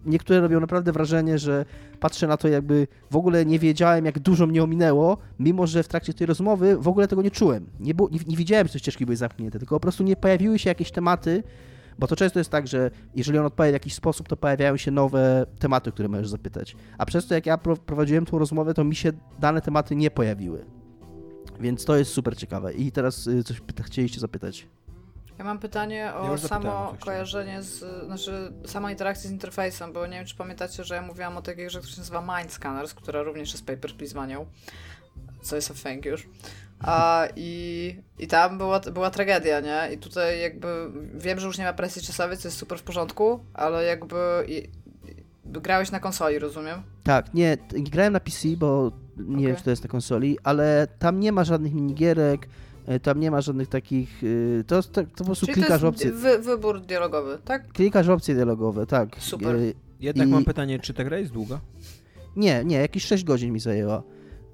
niektóre 0.07 0.41
robią 0.41 0.61
naprawdę 0.61 0.93
wrażenie, 0.93 1.39
że 1.39 1.65
patrzę 2.01 2.27
na 2.27 2.37
to 2.37 2.49
jakby 2.49 2.87
w 3.11 3.17
ogóle 3.17 3.47
nie 3.47 3.59
wiedziałem, 3.59 4.05
jak 4.05 4.19
dużo 4.19 4.47
mnie 4.47 4.63
ominęło, 4.63 5.19
mimo 5.39 5.67
że 5.67 5.83
w 5.83 5.89
trakcie 5.89 6.15
tej 6.15 6.27
rozmowy 6.27 6.77
w 6.79 6.89
ogóle 6.89 7.09
tego 7.09 7.23
nie 7.23 7.31
czułem. 7.31 7.67
Nie, 7.81 7.95
było, 7.95 8.09
nie, 8.09 8.19
nie 8.27 8.37
widziałem, 8.37 8.67
że 8.67 8.73
te 8.73 8.79
ścieżki 8.79 9.07
były 9.07 9.17
zamknięte, 9.17 9.59
tylko 9.59 9.77
po 9.77 9.81
prostu 9.81 10.05
nie 10.05 10.17
pojawiły 10.17 10.59
się 10.59 10.71
jakieś 10.71 10.91
tematy, 10.91 11.43
bo 11.99 12.07
to 12.07 12.17
często 12.17 12.39
jest 12.39 12.51
tak, 12.51 12.67
że 12.69 12.91
jeżeli 13.15 13.39
on 13.39 13.47
odpowie 13.47 13.71
w 13.71 13.73
jakiś 13.73 13.95
sposób, 13.95 14.29
to 14.29 14.37
pojawiają 14.37 14.77
się 14.77 14.91
nowe 14.91 15.47
tematy, 15.59 15.93
które 15.93 16.09
możesz 16.09 16.29
zapytać. 16.29 16.77
A 16.99 17.07
przez 17.07 17.27
to, 17.27 17.35
jak 17.35 17.47
ja 17.47 17.59
prowadziłem 17.59 18.27
tą 18.27 18.39
rozmowę, 18.39 18.75
to 18.75 18.85
mi 18.85 18.97
się 18.97 19.13
dane 19.39 19.61
tematy 19.61 19.97
nie 19.97 20.11
pojawiły. 20.11 20.65
Więc 21.61 21.85
to 21.85 21.97
jest 21.97 22.13
super 22.13 22.37
ciekawe. 22.37 22.73
I 22.73 22.93
teraz 22.93 23.27
y, 23.27 23.45
coś 23.45 23.61
chcieliście 23.85 24.21
zapytać. 24.21 24.67
Ja 25.39 25.45
mam 25.45 25.59
pytanie 25.59 26.13
o 26.15 26.31
ja 26.31 26.39
samo 26.39 26.95
kojarzenie 27.01 27.63
z, 27.63 28.07
znaczy 28.07 28.53
sama 28.67 28.91
interakcja 28.91 29.31
z 29.31 29.33
interfejsem, 29.33 29.93
bo 29.93 30.07
nie 30.07 30.17
wiem, 30.17 30.27
czy 30.27 30.37
pamiętacie, 30.37 30.85
że 30.85 30.95
ja 30.95 31.03
mówiłam 31.03 31.37
o 31.37 31.43
takiej 31.43 31.71
rzeczy, 31.71 31.83
która 31.83 31.95
się 31.95 32.01
nazywa 32.01 32.39
Mind 32.39 32.53
Scanners, 32.53 32.95
która 32.95 33.23
również 33.23 33.53
jest 33.53 33.67
Paper 33.67 33.95
Please 33.97 34.15
manią, 34.15 34.47
co 35.43 35.57
jest 35.57 35.71
a 35.71 35.89
thing 35.89 36.05
już. 36.05 36.29
A, 36.83 37.27
i, 37.37 37.97
I 38.19 38.27
tam 38.27 38.59
była, 38.59 38.81
była 38.81 39.11
tragedia, 39.11 39.61
nie? 39.61 39.95
I 39.95 39.99
tutaj 39.99 40.41
jakby 40.41 40.67
wiem, 41.15 41.41
że 41.41 41.47
już 41.47 41.59
nie 41.59 41.65
ma 41.65 41.73
presji 41.73 42.03
czasowej, 42.03 42.37
co 42.37 42.49
jest 42.49 42.59
super 42.59 42.79
w 42.79 42.83
porządku, 42.83 43.41
ale 43.55 43.85
jakby 43.85 44.17
i, 44.49 44.69
grałeś 45.45 45.91
na 45.91 46.01
konsoli, 46.01 46.39
rozumiem? 46.39 46.83
Tak, 47.05 47.35
nie, 47.35 47.57
grałem 47.71 48.13
na 48.13 48.21
PC, 48.21 48.49
bo 48.57 48.93
nie 49.17 49.35
okay. 49.35 49.47
wiem, 49.47 49.57
czy 49.57 49.65
to 49.65 49.71
jest 49.71 49.85
na 49.85 49.89
konsoli, 49.89 50.39
ale 50.43 50.89
tam 50.99 51.21
nie 51.21 51.33
ma 51.33 51.45
żadnych 51.45 51.75
minigierek, 51.75 52.49
e, 52.87 53.01
tam 53.01 53.21
nie 53.21 53.31
ma 53.31 53.41
żadnych 53.41 53.69
takich. 53.69 54.23
E, 54.61 54.65
to, 54.65 54.83
to, 54.83 54.89
to 54.89 55.05
po 55.19 55.25
prostu 55.25 55.47
Czyli 55.47 55.61
klikasz 55.61 55.83
opcje. 55.83 56.13
Wy, 56.13 56.39
wybór 56.39 56.81
dialogowy, 56.81 57.39
tak? 57.45 57.73
Klikasz 57.73 58.09
opcje 58.09 58.35
dialogowe, 58.35 58.87
tak. 58.87 59.09
Super. 59.19 59.57
Jednak 60.01 60.29
I... 60.29 60.31
mam 60.31 60.45
pytanie, 60.45 60.79
czy 60.79 60.95
ta 60.95 61.05
gra 61.05 61.19
jest 61.19 61.33
długa? 61.33 61.61
Nie, 62.37 62.65
nie, 62.65 62.77
jakieś 62.77 63.05
6 63.05 63.25
godzin 63.25 63.53
mi 63.53 63.61
zajęła. 63.61 64.03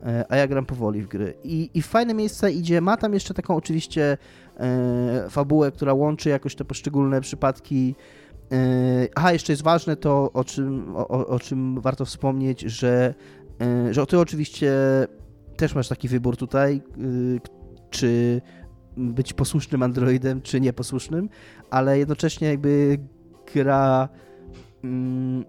E, 0.06 0.24
a 0.28 0.36
ja 0.36 0.46
gram 0.46 0.66
powoli 0.66 1.02
w 1.02 1.08
gry. 1.08 1.34
I, 1.44 1.70
i 1.74 1.82
w 1.82 1.86
fajne 1.86 2.14
miejsce 2.14 2.52
idzie, 2.52 2.80
ma 2.80 2.96
tam 2.96 3.14
jeszcze 3.14 3.34
taką 3.34 3.56
oczywiście 3.56 4.18
e, 4.56 5.26
fabułę, 5.30 5.72
która 5.72 5.94
łączy 5.94 6.28
jakoś 6.28 6.54
te 6.54 6.64
poszczególne 6.64 7.20
przypadki. 7.20 7.94
E, 8.52 9.08
aha, 9.14 9.32
jeszcze 9.32 9.52
jest 9.52 9.62
ważne 9.62 9.96
to, 9.96 10.32
o 10.32 10.44
czym, 10.44 10.96
o, 10.96 11.26
o 11.26 11.38
czym 11.38 11.80
warto 11.80 12.04
wspomnieć, 12.04 12.60
że, 12.60 13.14
e, 13.60 13.94
że 13.94 14.06
ty 14.06 14.18
oczywiście 14.18 14.72
też 15.56 15.74
masz 15.74 15.88
taki 15.88 16.08
wybór 16.08 16.36
tutaj, 16.36 16.76
e, 16.76 16.80
czy 17.90 18.40
być 18.96 19.32
posłusznym 19.32 19.82
androidem, 19.82 20.42
czy 20.42 20.60
nieposłusznym, 20.60 21.28
ale 21.70 21.98
jednocześnie 21.98 22.48
jakby 22.48 22.98
gra 23.54 24.08
mm, 24.84 25.44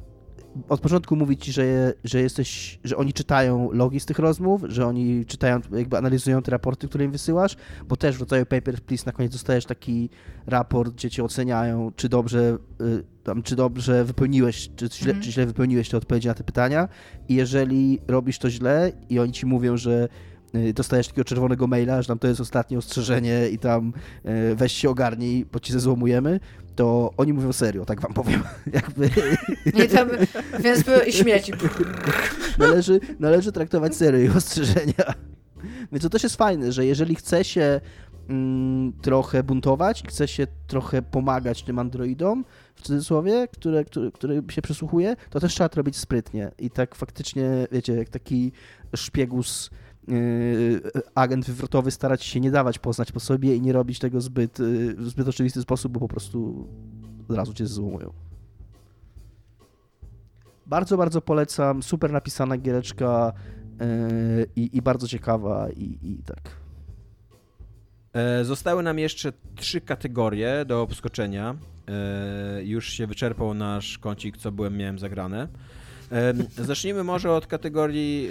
od 0.70 0.82
początku 0.82 1.16
mówić 1.16 1.46
ci, 1.46 1.52
że, 1.52 1.94
że 2.04 2.22
jesteś, 2.22 2.80
że 2.84 2.98
oni 2.98 3.14
czytają 3.14 3.72
logi 3.72 4.00
z 4.00 4.06
tych 4.06 4.20
rozmów, 4.20 4.62
że 4.68 4.88
oni 4.88 5.26
czytają, 5.26 5.60
jakby 5.72 5.98
analizują 5.98 6.42
te 6.42 6.52
raporty, 6.52 6.88
które 6.88 7.06
im 7.06 7.12
wysyłasz, 7.12 7.56
bo 7.88 7.96
też 7.96 8.18
w 8.18 8.20
rodzaju 8.20 8.46
Paper 8.46 8.82
Please 8.82 9.04
na 9.06 9.12
koniec 9.12 9.32
dostajesz 9.32 9.66
taki 9.66 10.10
raport, 10.48 10.94
gdzie 10.94 11.10
cię 11.10 11.24
oceniają, 11.24 11.92
czy 11.96 12.10
dobrze, 12.10 12.58
y, 12.82 13.04
tam, 13.24 13.44
czy 13.44 13.56
dobrze 13.56 14.06
wypełniłeś, 14.06 14.70
czy 14.76 14.90
źle, 14.94 15.12
mm. 15.12 15.24
czy 15.24 15.32
źle 15.32 15.46
wypełniłeś 15.46 15.90
te 15.90 15.98
odpowiedzi 15.98 16.28
na 16.28 16.34
te 16.34 16.44
pytania 16.44 16.88
i 17.30 17.36
jeżeli 17.36 18.00
robisz 18.08 18.40
to 18.40 18.50
źle 18.50 18.92
i 19.10 19.20
oni 19.20 19.32
ci 19.32 19.46
mówią, 19.46 19.78
że 19.78 20.08
y, 20.56 20.74
dostajesz 20.74 21.08
takiego 21.08 21.26
czerwonego 21.26 21.68
maila, 21.68 22.02
że 22.02 22.08
tam 22.08 22.20
to 22.20 22.28
jest 22.28 22.42
ostatnie 22.42 22.78
ostrzeżenie 22.78 23.50
i 23.50 23.58
tam 23.58 23.94
y, 24.52 24.56
weź 24.56 24.72
się 24.72 24.90
ogarnij, 24.90 25.46
bo 25.52 25.60
ci 25.60 25.74
zezłomujemy, 25.74 26.40
to 26.80 27.14
oni 27.18 27.34
mówią 27.34 27.54
serio, 27.54 27.86
tak 27.86 28.02
wam 28.02 28.14
powiem. 28.14 28.44
Jakby... 28.74 29.10
Nie 29.74 29.88
tam, 29.88 30.10
więc 30.60 30.84
były 30.84 31.06
i 31.06 31.14
śmieci. 31.14 31.52
należy, 32.58 33.00
należy 33.20 33.52
traktować 33.52 33.96
serio 33.96 34.20
i 34.20 34.38
ostrzeżenia. 34.38 35.14
Więc 35.92 36.04
to 36.04 36.10
też 36.10 36.24
jest 36.24 36.36
fajne, 36.36 36.72
że 36.72 36.86
jeżeli 36.86 37.16
chce 37.16 37.44
się 37.44 37.82
mm, 38.30 38.94
trochę 39.02 39.44
buntować 39.44 40.02
i 40.02 40.08
chce 40.08 40.28
się 40.28 40.48
trochę 40.68 41.02
pomagać 41.02 41.64
tym 41.64 41.80
androidom, 41.80 42.46
w 42.76 42.82
cudzysłowie, 42.82 43.48
które, 43.48 43.86
które, 43.86 44.12
które 44.12 44.42
się 44.50 44.62
przysłuchuje, 44.62 45.16
to 45.30 45.40
też 45.40 45.54
trzeba 45.54 45.70
to 45.70 45.78
robić 45.78 45.98
sprytnie. 45.98 46.52
I 46.60 46.70
tak 46.70 46.96
faktycznie, 46.96 47.68
wiecie, 47.72 47.94
jak 47.94 48.10
taki 48.10 48.52
szpiegus 48.96 49.70
agent 51.15 51.45
wywrotowy 51.45 51.91
starać 51.91 52.23
się 52.23 52.40
nie 52.40 52.52
dawać 52.52 52.80
poznać 52.80 53.11
po 53.11 53.19
sobie 53.19 53.56
i 53.56 53.61
nie 53.61 53.73
robić 53.73 53.99
tego 53.99 54.22
zbyt, 54.22 54.60
y, 54.60 54.95
w 54.95 55.10
zbyt 55.10 55.27
oczywisty 55.27 55.61
sposób, 55.61 55.91
bo 55.91 55.99
po 55.99 56.07
prostu 56.07 56.68
od 57.30 57.36
razu 57.36 57.53
cię 57.53 57.68
złomują. 57.68 58.14
Bardzo, 60.65 60.98
bardzo 60.98 61.22
polecam. 61.22 61.84
Super 61.84 62.11
napisana 62.11 62.57
giereczka 62.57 63.34
yy, 63.80 64.48
i, 64.56 64.81
bardzo 64.81 65.07
ciekawa 65.07 65.69
i, 65.69 65.98
i 66.02 66.23
tak. 66.26 66.60
E, 68.14 68.45
zostały 68.45 68.84
nam 68.84 68.99
jeszcze 68.99 69.34
trzy 69.56 69.81
kategorie 69.81 70.65
do 70.65 70.81
obskoczenia. 70.81 71.56
E, 71.88 72.64
już 72.64 72.90
się 72.90 73.07
wyczerpał 73.07 73.53
nasz 73.53 73.98
kącik, 73.98 74.38
co 74.38 74.52
byłem, 74.52 74.77
miałem 74.77 74.99
zagrane. 74.99 75.48
Zacznijmy 76.57 77.03
może 77.03 77.31
od 77.31 77.48
kategorii 77.48 78.30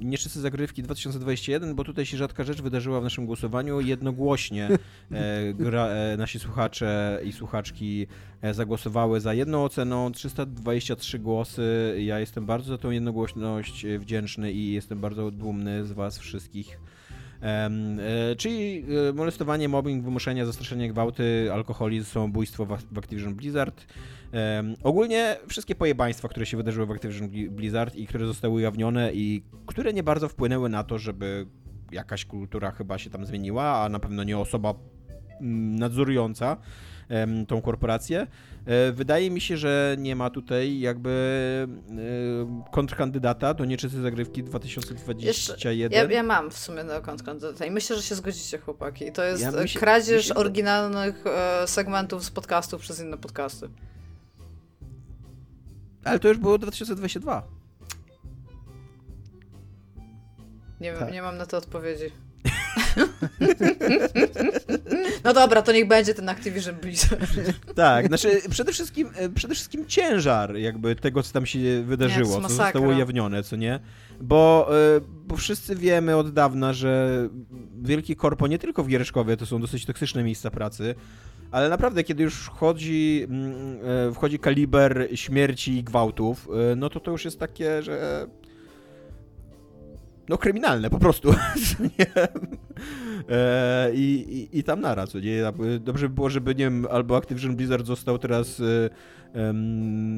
nieczysty 0.00 0.40
zagrywki 0.40 0.82
2021, 0.82 1.74
bo 1.74 1.84
tutaj 1.84 2.06
się 2.06 2.16
rzadka 2.16 2.44
rzecz 2.44 2.62
wydarzyła 2.62 3.00
w 3.00 3.02
naszym 3.02 3.26
głosowaniu. 3.26 3.80
Jednogłośnie 3.80 4.68
e, 5.12 5.54
gra, 5.54 5.86
e, 5.86 6.16
nasi 6.16 6.38
słuchacze 6.38 7.20
i 7.24 7.32
słuchaczki 7.32 8.06
e, 8.42 8.54
zagłosowały 8.54 9.20
za 9.20 9.34
jedną 9.34 9.64
oceną, 9.64 10.12
323 10.12 11.18
głosy. 11.18 11.96
Ja 11.98 12.20
jestem 12.20 12.46
bardzo 12.46 12.68
za 12.68 12.78
tą 12.78 12.90
jednogłośność 12.90 13.86
wdzięczny 13.98 14.52
i 14.52 14.72
jestem 14.72 15.00
bardzo 15.00 15.30
dumny 15.30 15.84
z 15.84 15.92
Was 15.92 16.18
wszystkich. 16.18 16.78
czyli 18.36 18.84
molestowanie, 19.14 19.68
mobbing, 19.68 20.04
wymuszenia, 20.04 20.46
zastraszenie, 20.46 20.88
gwałty, 20.88 21.52
alkoholizm, 21.52 22.06
samobójstwo 22.06 22.66
w 22.66 22.98
Activision 22.98 23.34
Blizzard. 23.34 23.86
Um, 24.32 24.74
ogólnie 24.82 25.36
wszystkie 25.48 25.74
pojebaństwa, 25.74 26.28
które 26.28 26.46
się 26.46 26.56
wydarzyły 26.56 26.86
w 26.86 26.90
Activision 26.90 27.28
Blizzard 27.50 27.94
i 27.94 28.06
które 28.06 28.26
zostały 28.26 28.54
ujawnione 28.54 29.12
i 29.12 29.42
które 29.66 29.92
nie 29.92 30.02
bardzo 30.02 30.28
wpłynęły 30.28 30.68
na 30.68 30.84
to, 30.84 30.98
żeby 30.98 31.46
jakaś 31.92 32.24
kultura 32.24 32.70
chyba 32.70 32.98
się 32.98 33.10
tam 33.10 33.26
zmieniła, 33.26 33.64
a 33.64 33.88
na 33.88 33.98
pewno 33.98 34.24
nie 34.24 34.38
osoba 34.38 34.74
mm, 35.40 35.78
nadzorująca 35.78 36.56
tą 37.48 37.62
korporację. 37.62 38.26
E, 38.66 38.92
wydaje 38.92 39.30
mi 39.30 39.40
się, 39.40 39.56
że 39.56 39.96
nie 39.98 40.16
ma 40.16 40.30
tutaj 40.30 40.80
jakby 40.80 41.68
e, 41.90 42.70
kontrkandydata 42.70 43.54
do 43.54 43.64
nieczystej 43.64 44.02
zagrywki 44.02 44.42
2021. 44.42 45.26
Jeszcze, 45.26 45.76
ja, 45.76 46.04
ja, 46.04 46.22
mam 46.22 46.50
w 46.50 46.58
sumie 46.58 46.84
na 46.84 47.00
kontrkandydata 47.00 47.66
i 47.66 47.70
myślę, 47.70 47.96
że 47.96 48.02
się 48.02 48.14
zgodzicie 48.14 48.58
chłopaki. 48.58 49.12
To 49.12 49.24
jest 49.24 49.42
ja 49.42 49.50
myśl, 49.50 49.78
kradzież 49.78 50.16
myślę, 50.16 50.34
oryginalnych 50.34 51.24
e, 51.26 51.66
segmentów 51.66 52.24
z 52.24 52.30
podcastów 52.30 52.80
przez 52.80 53.00
inne 53.00 53.18
podcasty. 53.18 53.68
Ale 56.06 56.18
to 56.18 56.28
już 56.28 56.38
było 56.38 56.58
2022. 56.58 57.42
Nie, 60.80 60.92
tak. 60.92 61.12
nie 61.12 61.22
mam 61.22 61.36
na 61.36 61.46
to 61.46 61.56
odpowiedzi. 61.56 62.04
no 65.24 65.34
dobra, 65.34 65.62
to 65.62 65.72
niech 65.72 65.88
będzie 65.88 66.14
ten 66.14 66.28
Activision 66.28 66.74
Blizzard. 66.74 67.30
tak, 67.74 68.06
znaczy 68.06 68.40
przede 68.50 68.72
wszystkim, 68.72 69.10
e, 69.16 69.28
przede 69.28 69.54
wszystkim 69.54 69.86
ciężar 69.86 70.56
jakby 70.56 70.96
tego, 70.96 71.22
co 71.22 71.32
tam 71.32 71.46
się 71.46 71.82
wydarzyło, 71.82 72.40
co 72.40 72.48
zostało 72.48 72.88
ujawnione, 72.88 73.42
co 73.42 73.56
nie? 73.56 73.80
Bo, 74.20 74.68
e, 74.96 75.00
bo 75.26 75.36
wszyscy 75.36 75.76
wiemy 75.76 76.16
od 76.16 76.32
dawna, 76.32 76.72
że 76.72 77.28
wielkie 77.82 78.16
korpo, 78.16 78.46
nie 78.46 78.58
tylko 78.58 78.82
w 78.82 78.88
Giereszkowie, 78.88 79.36
to 79.36 79.46
są 79.46 79.60
dosyć 79.60 79.86
toksyczne 79.86 80.22
miejsca 80.22 80.50
pracy, 80.50 80.94
ale 81.50 81.68
naprawdę, 81.68 82.04
kiedy 82.04 82.22
już 82.22 82.34
wchodzi, 82.34 83.26
mm, 83.28 83.78
e, 84.08 84.12
wchodzi 84.14 84.38
kaliber 84.38 85.08
śmierci 85.14 85.78
i 85.78 85.84
gwałtów, 85.84 86.48
e, 86.72 86.76
no 86.76 86.90
to 86.90 87.00
to 87.00 87.10
już 87.10 87.24
jest 87.24 87.40
takie, 87.40 87.82
że 87.82 88.26
no 90.28 90.38
kryminalne 90.38 90.90
po 90.90 90.98
prostu. 90.98 91.34
e, 93.28 93.90
i, 93.94 94.48
i, 94.52 94.64
tam 94.64 94.80
naraz, 94.80 95.10
co 95.10 95.20
nie? 95.20 95.42
Dobrze 95.80 96.08
by 96.08 96.14
było, 96.14 96.30
żeby, 96.30 96.54
nie 96.54 96.64
wiem, 96.64 96.86
albo 96.90 97.16
Activision 97.16 97.56
Blizzard 97.56 97.86
został 97.86 98.18
teraz 98.18 98.60
e, 98.60 98.90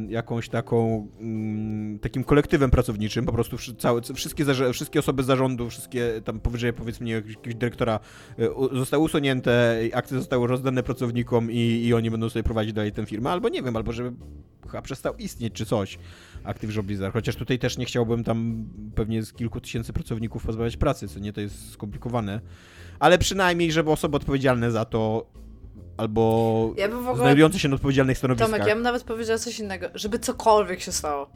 jakąś 0.08 0.48
taką, 0.48 1.08
mm, 1.20 1.98
takim 1.98 2.24
kolektywem 2.24 2.70
pracowniczym, 2.70 3.26
po 3.26 3.32
prostu 3.32 3.56
całe, 3.78 4.00
wszystkie, 4.14 4.44
wszystkie 4.72 4.98
osoby 4.98 5.22
zarządu, 5.22 5.70
wszystkie 5.70 6.20
tam 6.24 6.40
powyżej 6.40 6.72
powiedzmy 6.72 7.08
jakiegoś 7.08 7.54
dyrektora 7.54 8.00
e, 8.38 8.76
zostały 8.76 9.04
usunięte, 9.04 9.80
akcje 9.92 10.18
zostały 10.18 10.46
rozdane 10.46 10.82
pracownikom 10.82 11.52
i, 11.52 11.84
i 11.86 11.94
oni 11.94 12.10
będą 12.10 12.28
sobie 12.28 12.42
prowadzić 12.42 12.72
dalej 12.72 12.92
tę 12.92 13.06
firmę, 13.06 13.30
albo 13.30 13.48
nie 13.48 13.62
wiem, 13.62 13.76
albo 13.76 13.92
żeby 13.92 14.12
chyba 14.66 14.82
przestał 14.82 15.16
istnieć 15.16 15.54
czy 15.54 15.66
coś 15.66 15.98
Activision 16.44 16.86
Blizzard. 16.86 17.12
Chociaż 17.12 17.36
tutaj 17.36 17.58
też 17.58 17.78
nie 17.78 17.84
chciałbym 17.84 18.24
tam 18.24 18.64
pewnie 18.94 19.22
z 19.22 19.32
kilku 19.32 19.60
tysięcy 19.60 19.92
pracowników 19.92 20.46
pozbawiać 20.46 20.76
pracy, 20.76 21.08
co 21.08 21.20
nie, 21.20 21.32
to 21.32 21.40
jest 21.40 21.70
skomplikowane. 21.70 22.40
Ale 23.00 23.18
przynajmniej, 23.18 23.72
żeby 23.72 23.90
osoby 23.90 24.16
odpowiedzialne 24.16 24.70
za 24.70 24.84
to 24.84 25.26
albo 25.96 26.74
Ja 26.76 26.88
ogóle... 27.08 27.16
znajdujące 27.16 27.58
się 27.58 27.68
na 27.68 27.74
odpowiedzialnych 27.74 28.18
stanowiskach. 28.18 28.50
Tomek, 28.50 28.68
ja 28.68 28.74
bym 28.74 28.82
nawet 28.82 29.04
powiedziała 29.04 29.38
coś 29.38 29.58
innego. 29.60 29.86
Żeby 29.94 30.18
cokolwiek 30.18 30.80
się 30.80 30.92
stało. 30.92 31.30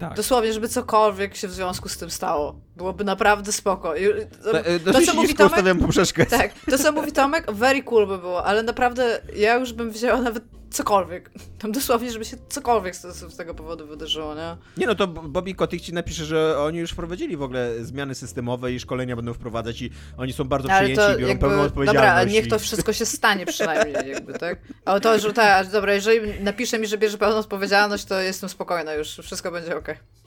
tak. 0.00 0.14
Dosłownie, 0.16 0.52
żeby 0.52 0.68
cokolwiek 0.68 1.36
się 1.36 1.48
w 1.48 1.52
związku 1.52 1.88
z 1.88 1.98
tym 1.98 2.10
stało. 2.10 2.60
Byłoby 2.76 3.04
naprawdę 3.04 3.52
spoko. 3.52 3.96
I- 3.96 4.04
To, 4.44 4.58
E, 4.58 4.66
e, 4.66 4.80
to, 4.80 4.92
Dosyć 4.92 5.06
co 5.08 5.14
mówi 5.14 5.34
Tomek, 5.34 5.78
poprzeczkę. 5.78 6.26
tak, 6.26 6.52
to 6.70 6.78
co 6.78 6.92
mówi 6.92 7.12
Tomek, 7.12 7.52
very 7.52 7.82
cool 7.82 8.06
by 8.06 8.18
było, 8.18 8.44
ale 8.44 8.62
naprawdę 8.62 9.20
ja 9.36 9.54
już 9.56 9.72
bym 9.72 9.90
wzięła 9.90 10.20
nawet 10.22 10.44
cokolwiek. 10.72 11.30
Tam 11.58 11.72
dosłownie, 11.72 12.12
żeby 12.12 12.24
się 12.24 12.36
cokolwiek 12.48 12.96
z, 12.96 13.02
z 13.16 13.36
tego 13.36 13.54
powodu 13.54 13.86
wydarzyło, 13.86 14.34
nie? 14.34 14.56
Nie 14.76 14.86
no, 14.86 14.94
to 14.94 15.06
Bobby 15.06 15.54
Kotick 15.54 15.84
ci 15.84 15.92
napisze, 15.92 16.24
że 16.24 16.58
oni 16.58 16.78
już 16.78 16.90
wprowadzili 16.90 17.36
w 17.36 17.42
ogóle 17.42 17.84
zmiany 17.84 18.14
systemowe 18.14 18.72
i 18.72 18.80
szkolenia 18.80 19.16
będą 19.16 19.34
wprowadzać 19.34 19.82
i 19.82 19.90
oni 20.16 20.32
są 20.32 20.44
bardzo 20.44 20.70
Ale 20.72 20.88
przyjęci 20.88 21.12
i 21.12 21.16
biorą 21.16 21.28
jakby, 21.28 21.40
pełną 21.48 21.62
odpowiedzialność. 21.62 22.08
dobra, 22.08 22.24
niech 22.24 22.48
to 22.48 22.58
wszystko 22.58 22.92
się 22.92 23.06
stanie 23.06 23.46
przynajmniej, 23.46 24.10
jakby, 24.14 24.32
tak? 24.32 24.58
Ale 24.84 25.00
to, 25.00 25.18
że 25.18 25.32
tak, 25.32 25.70
dobra, 25.70 25.94
jeżeli 25.94 26.44
napisze 26.44 26.78
mi, 26.78 26.86
że 26.86 26.98
bierze 26.98 27.18
pełną 27.18 27.36
odpowiedzialność, 27.36 28.04
to 28.04 28.20
jestem 28.20 28.48
spokojna 28.48 28.94
już, 28.94 29.08
wszystko 29.08 29.50
będzie 29.50 29.76
okej. 29.76 30.21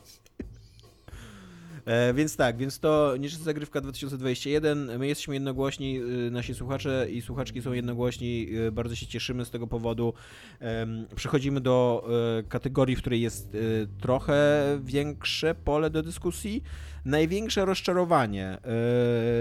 E, 1.86 2.14
więc 2.14 2.36
tak, 2.38 2.58
więc 2.58 2.80
to 2.80 3.18
niż 3.18 3.36
zagrywka 3.36 3.82
2021. 3.82 5.00
My 5.00 5.08
jesteśmy 5.08 5.34
jednogłośni, 5.34 6.00
y, 6.28 6.32
nasi 6.32 6.54
słuchacze 6.56 7.08
i 7.12 7.22
słuchaczki 7.22 7.62
są 7.62 7.74
jednogłośni. 7.74 8.48
y, 8.68 8.72
Bardzo 8.72 8.96
się 8.96 9.08
cieszymy 9.08 9.46
z 9.46 9.50
tego 9.52 9.68
powodu. 9.68 10.14
Em, 10.60 11.08
Przechodzimy 11.16 11.62
do 11.62 12.08
e, 12.40 12.44
kategorii, 12.44 12.96
w 12.96 13.00
której 13.00 13.22
jest 13.22 13.56
y, 13.56 13.88
trochę 14.02 14.64
większe 14.84 15.56
pole 15.56 15.90
do 15.90 16.04
dyskusji. 16.04 16.64
Największe 17.06 17.66
rozczarowanie. 17.66 18.48
E, 18.48 18.60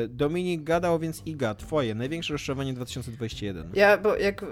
Dominik 0.08 0.62
gadał, 0.62 0.98
więc 0.98 1.22
Iga, 1.26 1.54
twoje 1.54 1.94
największe 1.94 2.32
rozczarowanie 2.32 2.72
2021. 2.74 3.70
Ja, 3.74 3.98
bo 3.98 4.16
jak, 4.16 4.42
y, 4.42 4.46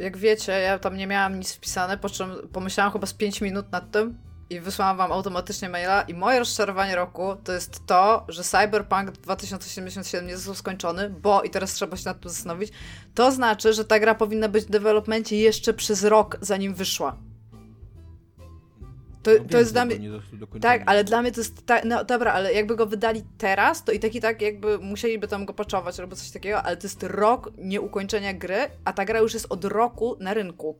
jak 0.00 0.16
wiecie, 0.16 0.52
ja 0.52 0.78
tam 0.78 0.96
nie 0.96 1.06
miałam 1.06 1.38
nic 1.38 1.52
wpisane, 1.54 1.98
po 1.98 2.08
czym 2.08 2.28
pomyślałam 2.52 2.92
chyba 2.92 3.06
z 3.06 3.14
5 3.14 3.40
minut 3.40 3.72
nad 3.72 3.90
tym 3.90 4.18
i 4.50 4.60
wysłałam 4.60 4.96
wam 4.96 5.12
automatycznie 5.12 5.68
maila 5.68 6.02
i 6.02 6.14
moje 6.14 6.38
rozczarowanie 6.38 6.96
roku 6.96 7.36
to 7.44 7.52
jest 7.52 7.86
to, 7.86 8.24
że 8.28 8.44
Cyberpunk 8.44 9.10
2077 9.10 10.26
nie 10.26 10.36
został 10.36 10.54
skończony, 10.54 11.10
bo, 11.10 11.42
i 11.42 11.50
teraz 11.50 11.74
trzeba 11.74 11.96
się 11.96 12.04
nad 12.04 12.20
tym 12.20 12.30
zastanowić, 12.30 12.72
to 13.14 13.32
znaczy, 13.32 13.72
że 13.72 13.84
ta 13.84 14.00
gra 14.00 14.14
powinna 14.14 14.48
być 14.48 14.64
w 14.64 14.70
developmencie 14.70 15.36
jeszcze 15.36 15.74
przez 15.74 16.04
rok, 16.04 16.38
zanim 16.40 16.74
wyszła. 16.74 17.16
To, 19.22 19.30
No 19.32 19.38
to 19.38 19.44
wiem, 19.48 19.58
jest 19.58 19.72
dla 19.72 19.84
mnie... 19.84 19.96
Tak, 20.60 20.82
ale 20.86 21.04
dla 21.04 21.22
mnie 21.22 21.32
to 21.32 21.40
jest 21.40 21.66
tak, 21.66 21.84
no 21.84 22.04
dobra, 22.04 22.32
ale 22.32 22.52
jakby 22.52 22.76
go 22.76 22.86
wydali 22.86 23.24
teraz, 23.38 23.84
to 23.84 23.92
i 23.92 24.00
tak 24.00 24.14
i 24.14 24.20
tak 24.20 24.42
jakby 24.42 24.78
musieliby 24.78 25.28
tam 25.28 25.44
go 25.44 25.54
patchować 25.54 26.00
albo 26.00 26.16
coś 26.16 26.30
takiego, 26.30 26.62
ale 26.62 26.76
to 26.76 26.86
jest 26.86 27.02
rok 27.02 27.52
nieukończenia 27.58 28.34
gry, 28.34 28.56
a 28.84 28.92
ta 28.92 29.04
gra 29.04 29.18
już 29.18 29.34
jest 29.34 29.46
od 29.48 29.64
roku 29.64 30.16
na 30.20 30.34
rynku. 30.34 30.78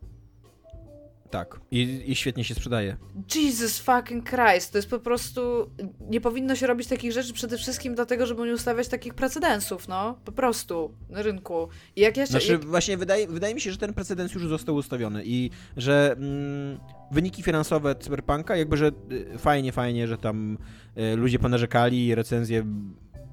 Tak, 1.30 1.60
I, 1.70 2.02
i 2.06 2.14
świetnie 2.14 2.44
się 2.44 2.54
sprzedaje. 2.54 2.96
Jesus 3.34 3.78
fucking 3.78 4.30
Christ, 4.30 4.72
to 4.72 4.78
jest 4.78 4.90
po 4.90 4.98
prostu, 4.98 5.70
nie 6.00 6.20
powinno 6.20 6.56
się 6.56 6.66
robić 6.66 6.88
takich 6.88 7.12
rzeczy 7.12 7.32
przede 7.32 7.58
wszystkim 7.58 7.94
dlatego, 7.94 8.26
żeby 8.26 8.46
nie 8.46 8.52
ustawiać 8.52 8.88
takich 8.88 9.14
precedensów, 9.14 9.88
no, 9.88 10.18
po 10.24 10.32
prostu, 10.32 10.94
na 11.10 11.22
rynku. 11.22 11.68
I 11.96 12.00
jak 12.00 12.16
jeszcze... 12.16 12.30
Znaczy, 12.30 12.52
jak... 12.52 12.64
właśnie 12.64 12.96
wydaje, 12.96 13.28
wydaje 13.28 13.54
mi 13.54 13.60
się, 13.60 13.72
że 13.72 13.78
ten 13.78 13.94
precedens 13.94 14.34
już 14.34 14.46
został 14.46 14.74
ustawiony 14.74 15.22
i 15.24 15.50
że 15.76 16.14
mm, 16.18 16.78
wyniki 17.10 17.42
finansowe 17.42 17.94
Cyberpunka, 17.94 18.56
jakby, 18.56 18.76
że 18.76 18.90
y, 19.12 19.38
fajnie, 19.38 19.72
fajnie, 19.72 20.08
że 20.08 20.18
tam 20.18 20.58
y, 20.98 21.16
ludzie 21.16 21.38
ponarzekali, 21.38 22.14
recenzje 22.14 22.64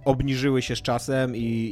obniżyły 0.05 0.61
się 0.61 0.75
z 0.75 0.81
czasem 0.81 1.35
i, 1.35 1.69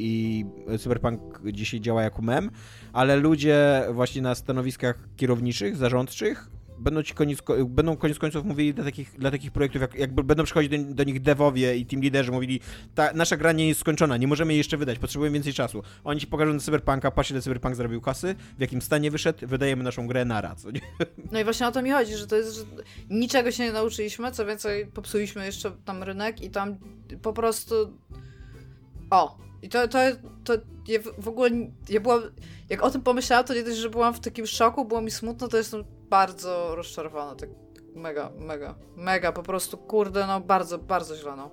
i 0.70 0.78
Cyberpunk 0.78 1.41
dzisiaj 1.53 1.82
działa 1.82 2.03
jako 2.03 2.22
mem, 2.22 2.52
ale 2.94 3.16
ludzie 3.16 3.84
właśnie 3.91 4.22
na 4.22 4.36
stanowiskach 4.36 4.99
kierowniczych, 5.16 5.76
zarządczych 5.76 6.49
będą 6.82 7.03
ci 7.03 7.14
koniec, 7.14 7.41
ko- 7.41 7.66
będą 7.66 7.98
koniec 7.98 8.20
końców 8.20 8.45
mówili 8.45 8.74
dla 8.74 8.84
takich, 8.84 9.20
dla 9.20 9.32
takich 9.32 9.52
projektów, 9.52 9.82
jak, 9.82 9.95
jakby 9.95 10.24
będą 10.24 10.44
przychodzić 10.44 10.72
do, 10.72 10.94
do 10.94 11.03
nich 11.03 11.22
devowie 11.22 11.78
i 11.78 11.86
team 11.86 12.02
liderzy 12.02 12.32
mówili, 12.32 12.60
ta 12.95 13.14
nasza 13.14 13.38
gra 13.38 13.52
nie 13.52 13.68
jest 13.68 13.80
skończona, 13.80 14.18
nie 14.18 14.28
możemy 14.28 14.53
jej 14.53 14.58
jeszcze 14.58 14.78
wydać, 14.78 14.99
potrzebujemy 14.99 15.34
więcej 15.34 15.53
czasu. 15.53 15.84
Oni 16.03 16.20
ci 16.20 16.28
pokażą 16.28 16.53
do 16.53 16.60
Cyberpunka, 16.60 17.12
patrz 17.12 17.32
ile 17.32 17.41
Cyberpunk 17.41 17.76
zrobił 17.76 18.02
kasy, 18.02 18.36
w 18.58 18.62
jakim 18.62 18.82
stanie 18.82 19.12
wyszedł, 19.12 19.48
wydajemy 19.48 19.84
naszą 19.84 20.08
grę 20.08 20.26
na 20.26 20.41
raz. 20.41 20.68
No 21.32 21.40
i 21.40 21.44
właśnie 21.44 21.68
o 21.68 21.72
to 21.72 21.82
mi 21.82 21.91
chodzi, 21.91 22.16
że 22.18 22.28
to 22.28 22.36
jest, 22.36 22.56
że 22.56 22.64
niczego 23.10 23.52
się 23.52 23.64
nie 23.64 23.72
nauczyliśmy, 23.72 24.32
co 24.32 24.45
więcej 24.45 24.86
popsuliśmy 24.86 25.45
jeszcze 25.45 25.72
tam 25.86 26.03
rynek 26.03 26.41
i 26.41 26.49
tam 26.49 26.78
po 27.22 27.34
prostu 27.34 27.76
o, 29.10 29.38
i 29.62 29.70
to, 29.70 29.88
to, 29.88 29.99
to 30.44 30.53
ja 30.88 30.99
w 31.18 31.28
ogóle, 31.28 31.49
ja 31.90 31.99
byłam, 31.99 32.22
jak 32.70 32.84
o 32.84 32.91
tym 32.91 33.02
pomyślałam, 33.02 33.45
to 33.45 33.53
nie 33.53 33.64
dość, 33.64 33.78
że 33.78 33.90
byłam 33.90 34.14
w 34.14 34.20
takim 34.20 34.48
szoku, 34.48 34.86
było 34.86 35.02
mi 35.02 35.12
smutno, 35.12 35.48
to 35.48 35.58
jestem 35.58 35.84
bardzo 36.12 36.76
rozczarowana, 36.76 37.36
tak 37.36 37.50
mega, 37.96 38.32
mega, 38.40 38.76
mega, 38.96 39.32
po 39.32 39.44
prostu, 39.44 39.78
kurde, 39.78 40.28
no 40.28 40.42
bardzo, 40.42 40.78
bardzo 40.78 41.16
źle, 41.16 41.36
no. 41.36 41.50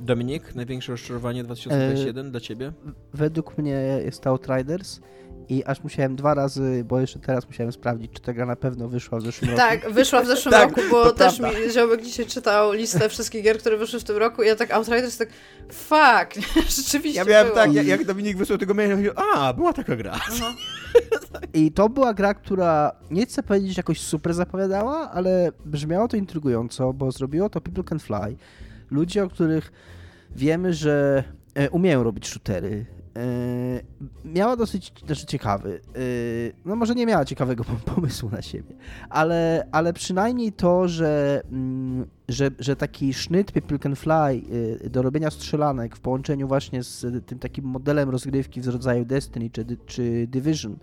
Dominik, 0.00 0.54
największe 0.54 0.92
rozczarowanie 0.92 1.44
2021 1.44 2.30
dla 2.30 2.40
ciebie? 2.40 2.72
Według 3.12 3.58
mnie 3.58 3.70
jest 4.04 4.26
Outriders 4.26 5.00
i 5.48 5.64
aż 5.64 5.82
musiałem 5.82 6.16
dwa 6.16 6.34
razy, 6.34 6.84
bo 6.88 7.00
jeszcze 7.00 7.18
teraz 7.18 7.46
musiałem 7.46 7.72
sprawdzić, 7.72 8.12
czy 8.12 8.22
ta 8.22 8.32
gra 8.32 8.46
na 8.46 8.56
pewno 8.56 8.88
wyszła 8.88 9.18
w 9.18 9.22
zeszłym 9.22 9.50
roku. 9.50 9.62
Tak, 9.62 9.90
wyszła 9.92 10.22
w 10.22 10.26
zeszłym 10.26 10.52
Tak, 10.60 10.68
roku, 10.68 10.80
bo 10.90 11.12
też 11.12 11.38
prawda. 11.38 11.58
mi 11.60 11.70
Ziomek 11.72 12.02
dzisiaj 12.02 12.26
czytał 12.26 12.72
listę 12.72 13.08
wszystkich 13.08 13.44
gier, 13.44 13.58
które 13.58 13.76
wyszły 13.76 14.00
w 14.00 14.04
tym 14.04 14.16
roku 14.16 14.42
i 14.42 14.46
ja 14.46 14.56
tak 14.56 14.70
Outriders 14.70 15.18
tak, 15.18 15.28
fuck, 15.72 16.46
rzeczywiście 16.76 17.18
Ja 17.18 17.24
miałem 17.24 17.46
było. 17.46 17.56
tak, 17.56 17.74
jak, 17.74 17.86
jak 17.86 18.04
Dominik 18.04 18.36
wysłał 18.36 18.58
tego 18.58 18.74
mówię, 18.74 19.12
a, 19.34 19.52
była 19.52 19.72
taka 19.72 19.96
gra. 19.96 20.12
Aha. 20.14 20.54
I 21.54 21.72
to 21.72 21.88
była 21.88 22.14
gra, 22.14 22.34
która 22.34 22.92
nie 23.10 23.26
chcę 23.26 23.42
powiedzieć 23.42 23.70
że 23.74 23.78
jakoś 23.78 24.00
super 24.00 24.34
zapowiadała, 24.34 25.10
ale 25.10 25.52
brzmiało 25.64 26.08
to 26.08 26.16
intrygująco, 26.16 26.92
bo 26.92 27.12
zrobiło 27.12 27.48
to 27.48 27.60
People 27.60 27.84
Can 27.84 27.98
Fly. 27.98 28.36
Ludzie, 28.90 29.24
o 29.24 29.28
których 29.28 29.72
wiemy, 30.36 30.74
że 30.74 31.24
e, 31.54 31.70
umieją 31.70 32.02
robić 32.02 32.28
shootery. 32.28 32.86
E, 33.16 33.80
miała 34.24 34.56
dosyć 34.56 34.92
znaczy 35.06 35.26
ciekawy. 35.26 35.80
e, 35.94 35.98
no 36.64 36.76
może 36.76 36.94
nie 36.94 37.06
miała 37.06 37.24
ciekawego 37.24 37.64
pom- 37.64 37.84
pomysłu 37.94 38.30
na 38.30 38.42
siebie, 38.42 38.74
ale, 39.10 39.68
ale 39.72 39.92
przynajmniej 39.92 40.52
to, 40.52 40.88
że, 40.88 41.42
mm, 41.52 42.06
że, 42.28 42.50
że 42.58 42.76
taki 42.76 43.14
sznyt 43.14 43.52
People 43.52 43.78
Can 43.78 43.96
Fly 43.96 44.42
e, 44.84 44.90
do 44.90 45.02
robienia 45.02 45.30
strzelanek 45.30 45.96
w 45.96 46.00
połączeniu 46.00 46.48
właśnie 46.48 46.82
z 46.82 47.26
tym 47.26 47.38
takim 47.38 47.64
modelem 47.64 48.10
rozgrywki 48.10 48.60
w 48.60 48.68
rodzaju 48.68 49.04
Destiny 49.04 49.50
czy, 49.50 49.64
czy 49.86 50.26
Division, 50.26 50.76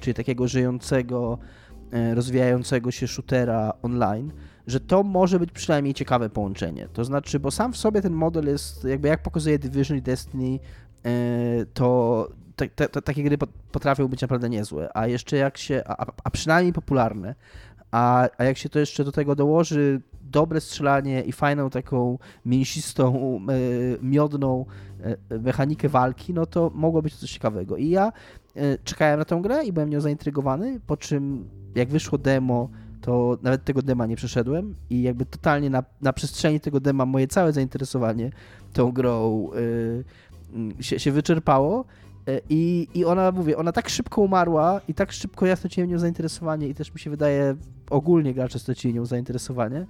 czyli 0.00 0.14
takiego 0.14 0.48
żyjącego, 0.48 1.38
rozwijającego 2.14 2.90
się 2.90 3.08
shootera 3.08 3.72
online, 3.82 4.32
że 4.66 4.80
to 4.80 5.02
może 5.02 5.38
być 5.38 5.52
przynajmniej 5.52 5.94
ciekawe 5.94 6.30
połączenie. 6.30 6.88
To 6.92 7.04
znaczy, 7.04 7.40
bo 7.40 7.50
sam 7.50 7.72
w 7.72 7.76
sobie 7.76 8.02
ten 8.02 8.12
model 8.12 8.46
jest, 8.46 8.84
jakby 8.84 9.08
jak 9.08 9.22
pokazuje 9.22 9.58
Division 9.58 9.98
i 9.98 10.02
Destiny, 10.02 10.58
to 11.74 12.28
te, 12.56 12.68
te, 12.68 13.02
takie 13.02 13.22
gry 13.22 13.38
pot- 13.38 13.50
potrafią 13.72 14.08
być 14.08 14.22
naprawdę 14.22 14.50
niezłe, 14.50 14.88
a 14.94 15.06
jeszcze 15.06 15.36
jak 15.36 15.58
się, 15.58 15.82
a, 15.86 16.06
a- 16.24 16.30
przynajmniej 16.30 16.72
popularne, 16.72 17.34
a, 17.90 18.28
a 18.38 18.44
jak 18.44 18.56
się 18.58 18.68
to 18.68 18.78
jeszcze 18.78 19.04
do 19.04 19.12
tego 19.12 19.34
dołoży 19.34 20.00
dobre 20.22 20.60
strzelanie 20.60 21.22
i 21.22 21.32
fajną 21.32 21.70
taką 21.70 22.18
mięsistą, 22.46 23.38
e, 23.48 24.02
miodną 24.02 24.66
e, 25.30 25.38
mechanikę 25.38 25.88
walki, 25.88 26.34
no 26.34 26.46
to 26.46 26.70
mogło 26.74 27.02
być 27.02 27.14
coś 27.16 27.30
ciekawego. 27.30 27.76
I 27.76 27.88
ja 27.88 28.12
czekałem 28.84 29.18
na 29.18 29.24
tę 29.24 29.40
grę 29.42 29.64
i 29.64 29.72
byłem 29.72 29.90
nią 29.90 30.00
zaintrygowany, 30.00 30.80
po 30.86 30.96
czym 30.96 31.48
jak 31.74 31.88
wyszło 31.88 32.18
demo, 32.18 32.68
to 33.00 33.38
nawet 33.42 33.64
tego 33.64 33.82
dema 33.82 34.06
nie 34.06 34.16
przeszedłem 34.16 34.74
i 34.90 35.02
jakby 35.02 35.26
totalnie 35.26 35.70
na, 35.70 35.84
na 36.00 36.12
przestrzeni 36.12 36.60
tego 36.60 36.80
dema 36.80 37.06
moje 37.06 37.26
całe 37.28 37.52
zainteresowanie 37.52 38.30
tą 38.72 38.92
grą 38.92 39.48
y, 39.54 39.58
y, 39.58 40.04
się, 40.80 40.98
się 40.98 41.12
wyczerpało 41.12 41.84
y, 42.28 42.40
i, 42.48 42.88
i 42.94 43.04
ona, 43.04 43.32
mówię, 43.32 43.56
ona 43.56 43.72
tak 43.72 43.88
szybko 43.88 44.20
umarła 44.20 44.80
i 44.88 44.94
tak 44.94 45.12
szybko 45.12 45.46
ja 45.46 45.56
straciłem 45.56 45.90
nią 45.90 45.98
zainteresowanie 45.98 46.68
i 46.68 46.74
też 46.74 46.94
mi 46.94 47.00
się 47.00 47.10
wydaje, 47.10 47.56
ogólnie 47.90 48.34
gracze 48.34 48.58
stracili 48.58 48.94
nią 48.94 49.06
zainteresowanie, 49.06 49.86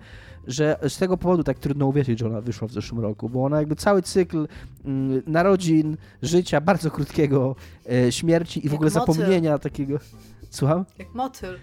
że 0.47 0.77
z 0.89 0.99
tego 0.99 1.17
powodu 1.17 1.45
tak 1.45 1.59
trudno 1.59 1.87
uwierzyć, 1.87 2.19
że 2.19 2.27
ona 2.27 2.41
wyszła 2.41 2.69
w 2.69 2.73
zeszłym 2.73 3.01
roku, 3.01 3.29
bo 3.29 3.45
ona 3.45 3.59
jakby 3.59 3.77
cały 3.77 4.03
cykl 4.03 4.49
mm, 4.85 5.23
narodzin, 5.27 5.97
życia 6.23 6.61
bardzo 6.61 6.91
krótkiego, 6.91 7.57
e, 7.93 8.13
śmierci 8.13 8.59
i 8.59 8.63
w 8.63 8.65
Jak 8.65 8.75
ogóle 8.75 8.91
motyl. 8.91 9.15
zapomnienia 9.15 9.59
takiego... 9.59 9.99
Słucham? 10.51 10.85
Jak 10.99 11.15
motyl. 11.15 11.59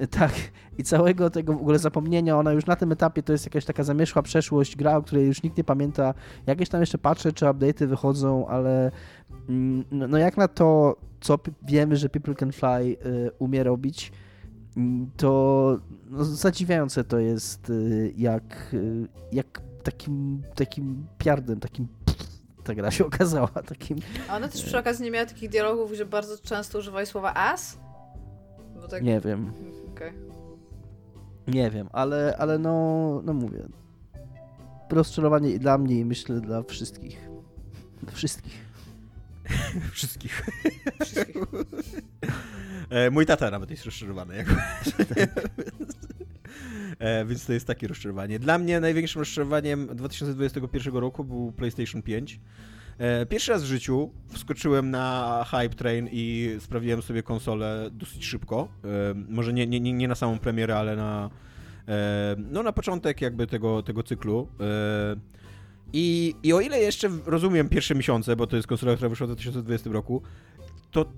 Tak, 0.18 0.32
i 0.78 0.82
całego 0.84 1.30
tego 1.30 1.52
w 1.52 1.56
ogóle 1.56 1.78
zapomnienia, 1.78 2.38
ona 2.38 2.52
już 2.52 2.66
na 2.66 2.76
tym 2.76 2.92
etapie 2.92 3.22
to 3.22 3.32
jest 3.32 3.44
jakaś 3.44 3.64
taka 3.64 3.82
zamieszła 3.82 4.22
przeszłość, 4.22 4.76
gra, 4.76 4.96
o 4.96 5.02
której 5.02 5.26
już 5.26 5.42
nikt 5.42 5.56
nie 5.56 5.64
pamięta. 5.64 6.14
Jakieś 6.46 6.68
tam 6.68 6.80
jeszcze 6.80 6.98
patrzę, 6.98 7.32
czy 7.32 7.44
update'y 7.44 7.86
wychodzą, 7.86 8.48
ale 8.48 8.90
mm, 9.48 9.84
no 9.90 10.08
no 10.08 10.18
jak 10.18 10.36
na 10.36 10.48
to, 10.48 10.96
co 11.20 11.38
wiemy, 11.62 11.96
że 11.96 12.08
People 12.08 12.34
Can 12.34 12.52
Fly 12.52 12.96
y, 13.06 13.30
umie 13.38 13.62
robić, 13.62 14.12
to 15.16 15.78
no, 16.10 16.24
zadziwiające 16.24 17.04
to 17.04 17.18
jest, 17.18 17.70
y, 17.70 18.12
jak, 18.16 18.74
y, 18.74 19.08
jak 19.32 19.62
takim, 19.82 20.42
takim 20.54 21.06
piardem, 21.18 21.60
takim 21.60 21.88
ta 22.64 22.74
gra 22.74 22.90
się 22.90 23.06
okazała 23.06 23.48
takim... 23.68 23.98
A 24.28 24.36
ona 24.36 24.48
też 24.48 24.62
przy 24.62 24.78
okazji 24.78 25.04
nie 25.04 25.10
miała 25.10 25.26
takich 25.26 25.50
dialogów, 25.50 25.92
że 25.92 26.06
bardzo 26.06 26.38
często 26.38 26.78
używali 26.78 27.06
słowa 27.06 27.34
as? 27.34 27.78
Tak... 28.90 29.02
Nie 29.02 29.20
wiem. 29.20 29.52
Okay. 29.92 30.12
Nie 31.46 31.70
wiem, 31.70 31.88
ale, 31.92 32.36
ale 32.38 32.58
no, 32.58 33.20
no 33.24 33.34
mówię. 33.34 33.68
Rozczarowanie 34.90 35.50
i 35.50 35.58
dla 35.58 35.78
mnie 35.78 36.00
i 36.00 36.04
myślę 36.04 36.40
dla 36.40 36.62
wszystkich. 36.62 37.28
Dla 38.02 38.12
wszystkich. 38.12 38.64
wszystkich. 39.92 40.42
wszystkich. 41.00 41.36
E, 42.90 43.10
mój 43.10 43.26
tata 43.26 43.50
nawet 43.50 43.70
jest 43.70 43.84
rozczarowany. 43.84 44.36
Jakby. 44.36 44.54
E, 46.98 47.24
więc 47.24 47.46
to 47.46 47.52
jest 47.52 47.66
takie 47.66 47.88
rozczarowanie. 47.88 48.38
Dla 48.38 48.58
mnie 48.58 48.80
największym 48.80 49.20
rozczarowaniem 49.20 49.86
2021 49.96 50.94
roku 50.96 51.24
był 51.24 51.52
PlayStation 51.52 52.02
5. 52.02 52.40
E, 53.02 53.26
pierwszy 53.26 53.52
raz 53.52 53.62
w 53.62 53.66
życiu 53.66 54.10
wskoczyłem 54.28 54.90
na 54.90 55.44
hype 55.50 55.74
train 55.74 56.08
i 56.12 56.56
sprawdziłem 56.60 57.02
sobie 57.02 57.22
konsolę 57.22 57.90
dosyć 57.92 58.26
szybko. 58.26 58.68
Może 59.28 59.52
nie, 59.52 59.66
nie, 59.66 59.80
nie 59.80 60.08
na 60.08 60.14
samą 60.14 60.38
premierę, 60.38 60.78
ale 60.78 60.96
na, 60.96 61.30
no 62.38 62.62
na 62.62 62.72
początek 62.72 63.20
jakby 63.20 63.46
tego, 63.46 63.82
tego 63.82 64.02
cyklu. 64.02 64.48
I, 65.92 66.34
I 66.42 66.52
o 66.52 66.60
ile 66.60 66.80
jeszcze 66.80 67.10
rozumiem 67.26 67.68
pierwsze 67.68 67.94
miesiące, 67.94 68.36
bo 68.36 68.46
to 68.46 68.56
jest 68.56 68.68
konsola, 68.68 68.94
która 68.94 69.08
wyszła 69.08 69.26
w 69.26 69.30
2020 69.30 69.90
roku, 69.90 70.22
to, 70.90 71.12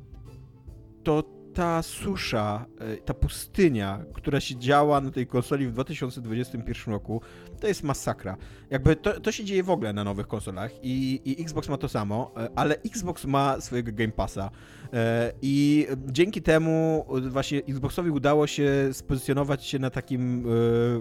to 1.02 1.22
ta 1.54 1.82
susza, 1.82 2.66
e, 2.78 2.96
ta 2.96 3.14
pustynia, 3.14 4.04
która 4.14 4.40
się 4.40 4.56
działa 4.56 5.00
na 5.00 5.10
tej 5.10 5.26
konsoli 5.26 5.66
w 5.66 5.72
2021 5.72 6.94
roku, 6.94 7.20
to 7.60 7.66
jest 7.66 7.82
masakra. 7.82 8.36
Jakby 8.70 8.96
to, 8.96 9.20
to 9.20 9.32
się 9.32 9.44
dzieje 9.44 9.62
w 9.62 9.70
ogóle 9.70 9.92
na 9.92 10.04
nowych 10.04 10.26
konsolach 10.26 10.70
i, 10.82 11.20
i 11.24 11.42
Xbox 11.42 11.68
ma 11.68 11.76
to 11.76 11.88
samo, 11.88 12.32
e, 12.36 12.48
ale 12.56 12.76
Xbox 12.86 13.24
ma 13.24 13.60
swojego 13.60 13.92
Game 13.92 14.12
Passa 14.12 14.50
e, 14.92 15.32
i 15.42 15.86
dzięki 16.06 16.42
temu 16.42 17.06
właśnie 17.30 17.58
Xboxowi 17.58 18.10
udało 18.10 18.46
się 18.46 18.88
spozycjonować 18.92 19.64
się 19.66 19.78
na 19.78 19.90
takim, 19.90 20.42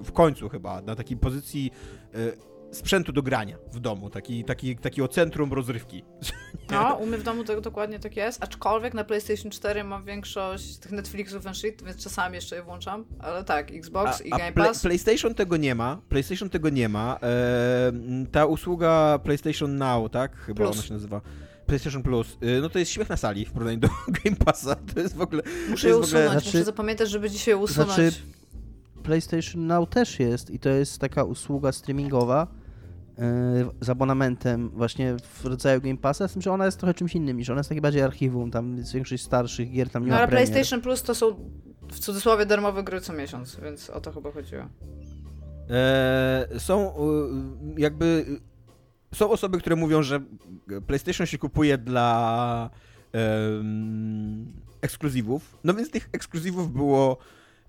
w 0.04 0.12
końcu 0.14 0.50
chyba, 0.50 0.82
na 0.82 0.96
takiej 0.96 1.18
pozycji 1.18 1.72
sprzętu 2.74 3.12
do 3.12 3.22
grania 3.22 3.58
w 3.72 3.80
domu, 3.80 4.10
taki, 4.10 4.44
taki, 4.44 4.76
takiego 4.76 5.08
centrum 5.08 5.54
rozrywki. 5.54 6.04
No, 6.72 6.94
u 6.96 7.06
mnie 7.06 7.18
w 7.18 7.24
domu 7.24 7.44
to 7.44 7.62
dokładnie 7.62 8.00
tak 8.00 8.18
jest, 8.18 8.44
aczkolwiek 8.44 8.94
na 8.94 9.04
PlayStation 9.04 9.52
4 9.52 9.84
mam 9.84 10.06
większość 10.06 10.78
tych 10.78 10.92
Netflixów 10.92 11.48
and 11.48 11.58
shit, 11.58 11.84
więc 11.84 12.04
czasami 12.04 12.36
jeszcze 12.36 12.56
je 12.56 12.64
włączam, 12.64 13.06
ale 13.20 13.44
tak, 13.44 13.72
Xbox 13.72 14.22
a, 14.22 14.24
i 14.24 14.30
Game 14.30 14.52
Pass. 14.52 14.82
PlayStation 14.82 15.36
tego 15.36 15.58
nie 15.58 15.76
ma, 15.76 16.02
PlayStation 16.10 16.50
tego 16.50 16.70
nie 16.70 16.90
ma. 16.90 17.20
E, 17.24 17.92
ta 18.32 18.46
usługa 18.46 19.20
PlayStation 19.24 19.78
Now, 19.78 20.12
tak? 20.12 20.36
Chyba 20.36 20.58
Plus. 20.58 20.78
ona 20.78 20.88
się 20.88 20.94
nazywa. 20.94 21.22
PlayStation 21.66 22.04
Plus, 22.04 22.38
y, 22.44 22.62
no 22.62 22.70
to 22.70 22.80
jest 22.80 22.92
śmiech 22.92 23.10
na 23.10 23.18
sali 23.18 23.46
w 23.46 23.52
porównaniu 23.52 23.80
do 23.80 23.88
Game 24.24 24.36
Passa. 24.36 24.76
To 24.76 25.00
jest 25.00 25.16
w 25.16 25.22
ogóle. 25.22 25.44
Muszę 25.70 25.88
je 25.88 25.98
usunąć, 25.98 26.14
ogóle... 26.14 26.32
znaczy, 26.32 26.58
muszę 26.58 26.64
zapamiętać, 26.64 27.10
żeby 27.10 27.30
dzisiaj 27.30 27.54
usunąć. 27.54 27.94
Znaczy, 27.94 28.12
PlayStation 29.04 29.68
Now 29.68 29.90
też 29.90 30.20
jest 30.20 30.50
i 30.50 30.60
to 30.60 30.70
jest 30.70 31.00
taka 31.00 31.24
usługa 31.24 31.72
streamingowa, 31.72 32.48
z 33.82 33.90
abonamentem 33.90 34.70
właśnie 34.70 35.16
w 35.34 35.46
rodzaju 35.46 35.82
Game 35.82 35.98
Passa, 35.98 36.28
z 36.28 36.34
tym, 36.34 36.42
że 36.42 36.52
ona 36.52 36.66
jest 36.66 36.78
trochę 36.78 36.94
czymś 36.94 37.16
innym, 37.16 37.38
niż 37.38 37.50
ona 37.50 37.60
jest 37.60 37.70
taki 37.70 37.82
bardziej 37.82 38.02
archiwum, 38.02 38.52
tam 38.52 38.78
jest 38.78 38.94
większość 38.94 39.24
starszych 39.24 39.72
gier, 39.72 39.90
tam 39.90 40.04
nie 40.04 40.10
no, 40.10 40.16
ma 40.16 40.20
ale 40.20 40.28
premier. 40.28 40.48
PlayStation 40.48 40.82
Plus 40.82 41.04
to 41.04 41.16
są 41.16 41.36
w 41.92 42.00
cudzysłowie 42.00 42.46
darmowe 42.46 42.84
gry 42.84 43.02
co 43.02 43.14
miesiąc, 43.14 43.60
więc 43.64 43.90
o 43.90 44.02
to 44.02 44.12
chyba 44.12 44.32
chodziło. 44.32 44.64
Eee, 45.70 46.60
są 46.60 46.94
jakby 47.78 48.26
są 49.14 49.30
osoby, 49.30 49.60
które 49.60 49.76
mówią, 49.76 50.04
że 50.04 50.22
PlayStation 50.88 51.28
się 51.28 51.38
kupuje 51.38 51.78
dla 51.78 52.70
um, 53.14 54.54
ekskluzywów. 54.82 55.58
No 55.64 55.74
więc 55.74 55.92
tych 55.92 56.10
ekskluzywów 56.12 56.74
było 56.74 57.18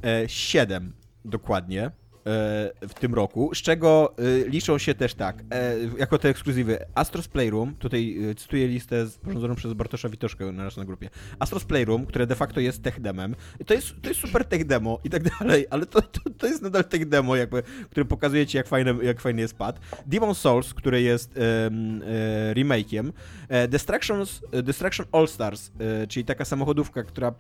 e, 0.04 0.28
7 0.28 0.92
dokładnie. 1.24 1.90
E, 2.26 2.88
w 2.88 2.94
tym 2.94 3.14
roku, 3.14 3.54
z 3.54 3.58
czego 3.58 4.14
e, 4.18 4.48
liczą 4.48 4.78
się 4.78 4.94
też 4.94 5.14
tak, 5.14 5.44
e, 5.50 5.74
jako 5.98 6.18
te 6.18 6.28
ekskluzywy 6.28 6.78
Astros 6.94 7.28
Playroom, 7.28 7.74
tutaj 7.74 8.18
cytuję 8.36 8.68
listę 8.68 9.08
sporządzoną 9.08 9.54
przez 9.54 9.72
Bartosza 9.72 10.08
Witoszkę 10.08 10.52
na 10.52 10.64
naszej 10.64 10.86
grupie, 10.86 11.10
Astros 11.38 11.64
Playroom, 11.64 12.06
które 12.06 12.26
de 12.26 12.34
facto 12.34 12.60
jest 12.60 12.82
tech 12.82 13.00
demem, 13.00 13.34
to 13.66 13.74
jest, 13.74 13.94
to 14.02 14.08
jest 14.08 14.20
super 14.20 14.44
tech 14.44 14.66
demo 14.66 15.00
i 15.04 15.10
tak 15.10 15.38
dalej, 15.38 15.66
ale 15.70 15.86
to, 15.86 16.02
to, 16.02 16.20
to 16.38 16.46
jest 16.46 16.62
nadal 16.62 16.84
tech 16.84 17.08
demo, 17.08 17.36
jakby, 17.36 17.62
który 17.90 18.04
pokazuje 18.04 18.46
ci, 18.46 18.56
jak 18.56 18.68
fajny, 18.68 18.94
jak 19.02 19.20
fajny 19.20 19.40
jest 19.40 19.56
pad. 19.56 19.80
Demon 20.06 20.34
Souls, 20.34 20.74
który 20.74 21.02
jest 21.02 21.36
um, 21.36 22.02
e, 22.02 22.54
remake'iem, 22.54 23.12
e, 23.48 23.68
Destructions, 23.68 24.40
Destruction 24.62 25.06
All 25.12 25.28
Stars, 25.28 25.72
e, 26.02 26.06
czyli 26.06 26.24
taka 26.24 26.44
samochodówka, 26.44 27.02
która 27.02 27.34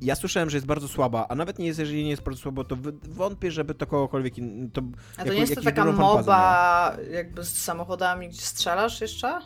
ja 0.00 0.14
słyszałem, 0.14 0.50
że 0.50 0.56
jest 0.56 0.66
bardzo 0.66 0.88
słaba, 0.88 1.26
a 1.28 1.34
nawet 1.34 1.58
nie 1.58 1.66
jest, 1.66 1.78
jeżeli 1.78 2.04
nie 2.04 2.10
jest 2.10 2.22
bardzo 2.22 2.40
słabo, 2.40 2.64
to 2.64 2.76
wątpię, 3.02 3.50
żeby 3.50 3.74
to 3.74 3.86
kogokolwiek... 3.86 4.34
To, 4.72 4.82
a 5.16 5.24
to 5.24 5.32
nie 5.32 5.40
jest 5.40 5.54
to 5.54 5.62
taka 5.62 5.92
moba 5.92 6.96
jakby 7.12 7.44
z 7.44 7.62
samochodami, 7.62 8.28
gdzie 8.28 8.40
strzelasz 8.40 9.00
jeszcze? 9.00 9.40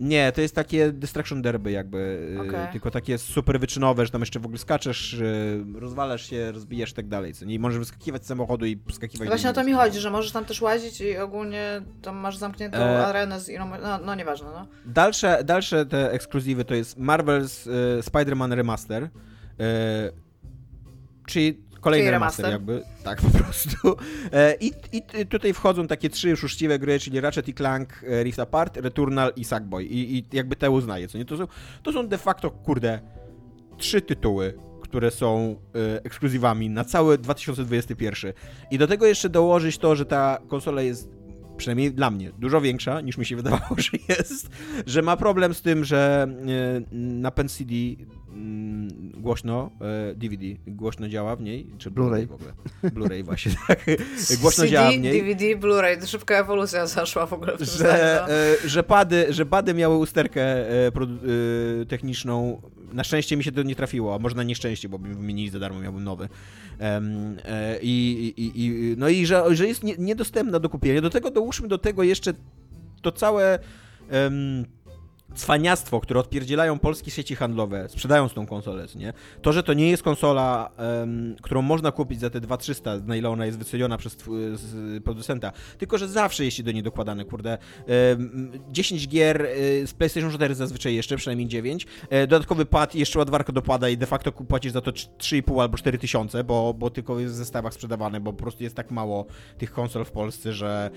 Nie, 0.00 0.32
to 0.32 0.40
jest 0.40 0.54
takie 0.54 0.92
Destruction 0.92 1.42
Derby 1.42 1.70
jakby, 1.70 2.28
y, 2.36 2.48
okay. 2.48 2.68
tylko 2.72 2.90
takie 2.90 3.18
super 3.18 3.60
wyczynowe, 3.60 4.06
że 4.06 4.12
tam 4.12 4.20
jeszcze 4.22 4.40
w 4.40 4.44
ogóle 4.44 4.58
skaczesz, 4.58 5.12
y, 5.12 5.64
rozwalasz 5.74 6.30
się, 6.30 6.52
rozbijasz 6.52 6.90
i 6.90 6.94
tak 6.94 7.08
dalej, 7.08 7.34
co 7.34 7.44
nie? 7.44 7.58
możesz 7.58 7.78
wyskakiwać 7.78 8.24
z 8.24 8.26
samochodu 8.26 8.66
i 8.66 8.80
skakiwać... 8.92 9.28
Właśnie 9.28 9.50
o 9.50 9.52
to 9.52 9.64
mi 9.64 9.72
chodzi, 9.72 10.00
że 10.00 10.10
możesz 10.10 10.32
tam 10.32 10.44
też 10.44 10.62
łazić 10.62 11.00
i 11.00 11.18
ogólnie 11.18 11.82
tam 12.02 12.16
masz 12.16 12.36
zamkniętą 12.36 12.78
e... 12.78 13.06
arenę 13.06 13.40
z 13.40 13.48
iloma... 13.48 13.78
No, 13.78 13.98
no 13.98 14.14
nieważne, 14.14 14.48
no. 14.54 14.66
Dalsze, 14.86 15.44
dalsze 15.44 15.86
te 15.86 16.12
ekskluzywy 16.12 16.64
to 16.64 16.74
jest 16.74 16.98
Marvel's 16.98 17.70
y, 17.98 18.02
Spider-Man 18.02 18.52
Remaster, 18.54 19.08
E, 19.60 20.12
czyli 21.26 21.66
kolejny 21.80 22.04
czyli 22.04 22.10
remaster, 22.10 22.50
jakby, 22.50 22.82
tak 23.04 23.20
po 23.20 23.38
prostu. 23.38 23.96
E, 24.32 24.54
I, 24.60 24.72
I 24.92 25.26
tutaj 25.26 25.52
wchodzą 25.52 25.86
takie 25.86 26.10
trzy 26.10 26.28
już 26.28 26.44
uczciwe 26.44 26.78
gry, 26.78 26.98
czyli 26.98 27.20
Ratchet 27.20 27.48
i 27.48 27.54
Clank, 27.54 28.04
e, 28.08 28.22
Rift 28.22 28.38
Apart, 28.38 28.76
Returnal 28.76 29.32
i 29.36 29.44
Sackboy. 29.44 29.84
I, 29.84 30.18
I 30.18 30.24
jakby 30.32 30.56
te 30.56 30.70
uznaję, 30.70 31.08
co 31.08 31.18
nie? 31.18 31.24
To 31.24 31.36
są, 31.36 31.46
to 31.82 31.92
są 31.92 32.08
de 32.08 32.18
facto, 32.18 32.50
kurde, 32.50 33.00
trzy 33.76 34.00
tytuły, 34.00 34.54
które 34.82 35.10
są 35.10 35.56
y, 35.96 36.02
ekskluzywami 36.02 36.70
na 36.70 36.84
cały 36.84 37.18
2021. 37.18 38.32
I 38.70 38.78
do 38.78 38.86
tego 38.86 39.06
jeszcze 39.06 39.28
dołożyć 39.28 39.78
to, 39.78 39.96
że 39.96 40.06
ta 40.06 40.38
konsola 40.48 40.82
jest 40.82 41.10
przynajmniej 41.56 41.92
dla 41.92 42.10
mnie, 42.10 42.32
dużo 42.38 42.60
większa 42.60 43.00
niż 43.00 43.18
mi 43.18 43.26
się 43.26 43.36
wydawało, 43.36 43.76
że 43.78 43.90
jest, 44.08 44.48
że 44.86 45.02
ma 45.02 45.16
problem 45.16 45.54
z 45.54 45.62
tym, 45.62 45.84
że 45.84 46.28
na 46.92 47.30
Pen 47.30 47.48
CD 47.48 47.74
mm, 48.36 49.10
głośno, 49.16 49.70
DVD 50.14 50.46
e, 50.46 50.56
głośno 50.66 51.08
działa 51.08 51.36
w 51.36 51.40
niej, 51.40 51.66
czy 51.78 51.90
Blu-ray 51.90 52.26
w 52.26 52.32
ogóle? 52.32 52.52
Blu-ray 52.82 53.24
właśnie, 53.30 53.52
tak. 53.68 53.86
Głośno 54.42 54.64
CD, 54.64 54.68
działa 54.68 54.90
w 54.90 54.98
niej. 54.98 55.22
DVD, 55.22 55.66
Blu-ray, 55.66 56.06
szybka 56.06 56.34
ewolucja 56.34 56.86
zaszła 56.86 57.26
w 57.26 57.32
ogóle 57.32 57.56
w 57.56 57.62
że, 57.62 58.24
no. 58.28 58.32
E, 58.32 58.68
że, 58.68 58.82
pady, 58.82 59.26
że 59.30 59.46
pady 59.46 59.74
miały 59.74 59.96
usterkę 59.96 60.42
e, 60.42 60.92
techniczną, 61.88 62.62
na 62.92 63.04
szczęście 63.04 63.36
mi 63.36 63.44
się 63.44 63.52
to 63.52 63.62
nie 63.62 63.76
trafiło, 63.76 64.14
a 64.14 64.18
może 64.18 64.36
na 64.36 64.42
nieszczęście, 64.42 64.88
bo 64.88 64.98
by 64.98 65.14
wymienili 65.14 65.50
za 65.50 65.58
darmo, 65.58 65.80
miałbym 65.80 66.04
nowy. 66.04 66.28
I, 67.82 68.34
i, 68.36 68.64
i 68.64 68.94
no 68.96 69.08
i 69.08 69.26
że, 69.26 69.56
że 69.56 69.66
jest 69.66 69.82
niedostępna 69.98 70.60
do 70.60 70.68
kupienia. 70.68 71.00
Do 71.00 71.10
tego 71.10 71.30
dołóżmy 71.30 71.68
do 71.68 71.78
tego 71.78 72.02
jeszcze 72.02 72.32
to 73.02 73.12
całe 73.12 73.58
um, 74.12 74.64
cwaniactwo, 75.36 76.00
które 76.00 76.20
odpierdzielają 76.20 76.78
polskie 76.78 77.10
sieci 77.10 77.36
handlowe, 77.36 77.88
sprzedając 77.88 78.32
tą 78.32 78.46
konsolę, 78.46 78.86
nie? 78.96 79.12
To, 79.42 79.52
że 79.52 79.62
to 79.62 79.72
nie 79.72 79.90
jest 79.90 80.02
konsola, 80.02 80.70
um, 80.78 81.36
którą 81.42 81.62
można 81.62 81.92
kupić 81.92 82.20
za 82.20 82.30
te 82.30 82.40
2300, 82.40 83.06
na 83.06 83.16
ile 83.16 83.28
ona 83.28 83.46
jest 83.46 83.58
wyceniona 83.58 83.98
przez 83.98 84.16
producenta, 85.04 85.52
tylko, 85.78 85.98
że 85.98 86.08
zawsze 86.08 86.44
jest 86.44 86.62
do 86.62 86.72
niej 86.72 86.82
dokładane, 86.82 87.24
kurde, 87.24 87.58
um, 88.10 88.52
10 88.70 89.08
gier 89.08 89.42
y, 89.42 89.86
z 89.86 89.94
PlayStation 89.94 90.30
4 90.30 90.54
zazwyczaj 90.54 90.94
jeszcze, 90.94 91.16
przynajmniej 91.16 91.48
9, 91.48 91.86
e, 92.10 92.26
dodatkowy 92.26 92.66
pad 92.66 92.94
jeszcze 92.94 93.18
ładwarka 93.18 93.52
dopada 93.52 93.88
i 93.88 93.96
de 93.96 94.06
facto 94.06 94.32
płacisz 94.32 94.72
za 94.72 94.80
to 94.80 94.90
3,5 94.90 95.60
albo 95.60 95.78
4 95.78 95.98
tysiące, 95.98 96.44
bo, 96.44 96.74
bo 96.74 96.90
tylko 96.90 97.20
jest 97.20 97.34
w 97.34 97.36
zestawach 97.36 97.74
sprzedawane, 97.74 98.20
bo 98.20 98.32
po 98.32 98.42
prostu 98.42 98.62
jest 98.62 98.76
tak 98.76 98.90
mało 98.90 99.26
tych 99.58 99.72
konsol 99.72 100.04
w 100.04 100.10
Polsce, 100.10 100.52
że, 100.52 100.90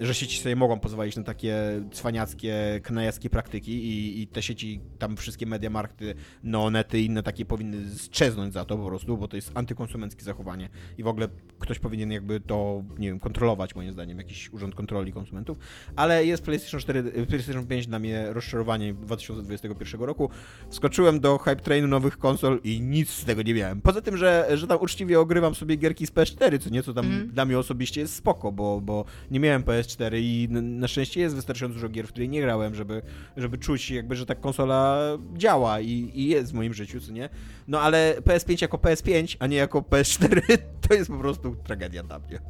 że 0.00 0.14
sieci 0.14 0.38
sobie 0.38 0.56
mogą 0.56 0.80
pozwolić 0.80 1.16
na 1.16 1.22
takie 1.22 1.56
cwaniackie, 1.92 2.80
knajackie 2.82 3.30
praktyki 3.30 3.85
i, 3.86 4.22
i 4.22 4.26
te 4.26 4.42
sieci, 4.42 4.80
tam 4.98 5.16
wszystkie 5.16 5.46
Mediamarkty, 5.46 6.14
Neonety 6.42 7.00
i 7.00 7.06
inne 7.06 7.22
takie 7.22 7.44
powinny 7.44 7.90
strzeznąć 7.90 8.52
za 8.54 8.64
to 8.64 8.76
po 8.76 8.86
prostu, 8.86 9.16
bo 9.16 9.28
to 9.28 9.36
jest 9.36 9.50
antykonsumenckie 9.54 10.24
zachowanie 10.24 10.68
i 10.98 11.02
w 11.02 11.06
ogóle 11.06 11.28
ktoś 11.58 11.78
powinien 11.78 12.12
jakby 12.12 12.40
to, 12.40 12.82
nie 12.98 13.08
wiem, 13.08 13.20
kontrolować 13.20 13.74
moim 13.74 13.92
zdaniem, 13.92 14.18
jakiś 14.18 14.52
urząd 14.52 14.74
kontroli 14.74 15.12
konsumentów, 15.12 15.58
ale 15.96 16.26
jest 16.26 16.42
PlayStation 16.42 16.80
4, 16.80 17.02
PlayStation 17.28 17.66
5 17.66 17.86
dla 17.86 17.98
mnie 17.98 18.32
rozczarowaniem 18.32 18.96
2021 18.96 20.00
roku. 20.00 20.30
Wskoczyłem 20.70 21.20
do 21.20 21.38
hype 21.38 21.56
trainu 21.56 21.88
nowych 21.88 22.18
konsol 22.18 22.60
i 22.64 22.80
nic 22.80 23.10
z 23.10 23.24
tego 23.24 23.42
nie 23.42 23.54
miałem. 23.54 23.80
Poza 23.80 24.00
tym, 24.00 24.16
że, 24.16 24.48
że 24.54 24.66
tam 24.66 24.78
uczciwie 24.80 25.20
ogrywam 25.20 25.54
sobie 25.54 25.76
gierki 25.76 26.06
z 26.06 26.12
PS4, 26.12 26.58
co 26.58 26.70
nieco 26.70 26.94
tam 26.94 27.06
Mhm. 27.06 27.28
dla 27.28 27.44
mnie 27.44 27.58
osobiście 27.58 28.00
jest 28.00 28.14
spoko, 28.14 28.52
bo, 28.52 28.80
bo 28.80 29.04
nie 29.30 29.40
miałem 29.40 29.62
PS4 29.62 30.12
i 30.20 30.48
na, 30.50 30.60
na 30.62 30.88
szczęście 30.88 31.20
jest 31.20 31.34
wystarczająco 31.34 31.74
dużo 31.74 31.88
gier, 31.88 32.06
w 32.06 32.08
której 32.08 32.28
nie 32.28 32.40
grałem, 32.40 32.74
żeby, 32.74 33.02
żeby 33.36 33.58
czuć 33.58 33.75
jakby, 33.90 34.16
że 34.16 34.26
ta 34.26 34.34
konsola 34.34 34.98
działa 35.34 35.80
i, 35.80 36.10
i 36.14 36.26
jest 36.26 36.52
w 36.52 36.54
moim 36.54 36.74
życiu, 36.74 37.00
co 37.00 37.12
nie? 37.12 37.28
No 37.68 37.80
ale 37.80 38.16
PS5 38.20 38.62
jako 38.62 38.76
PS5, 38.76 39.36
a 39.38 39.46
nie 39.46 39.56
jako 39.56 39.80
PS4, 39.80 40.58
to 40.88 40.94
jest 40.94 41.10
po 41.10 41.18
prostu 41.18 41.56
tragedia 41.64 42.02
dla 42.02 42.18
mnie. 42.18 42.40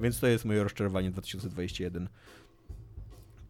Więc 0.00 0.20
to 0.20 0.26
jest 0.26 0.44
moje 0.44 0.62
rozczarowanie 0.62 1.10
2021. 1.10 2.08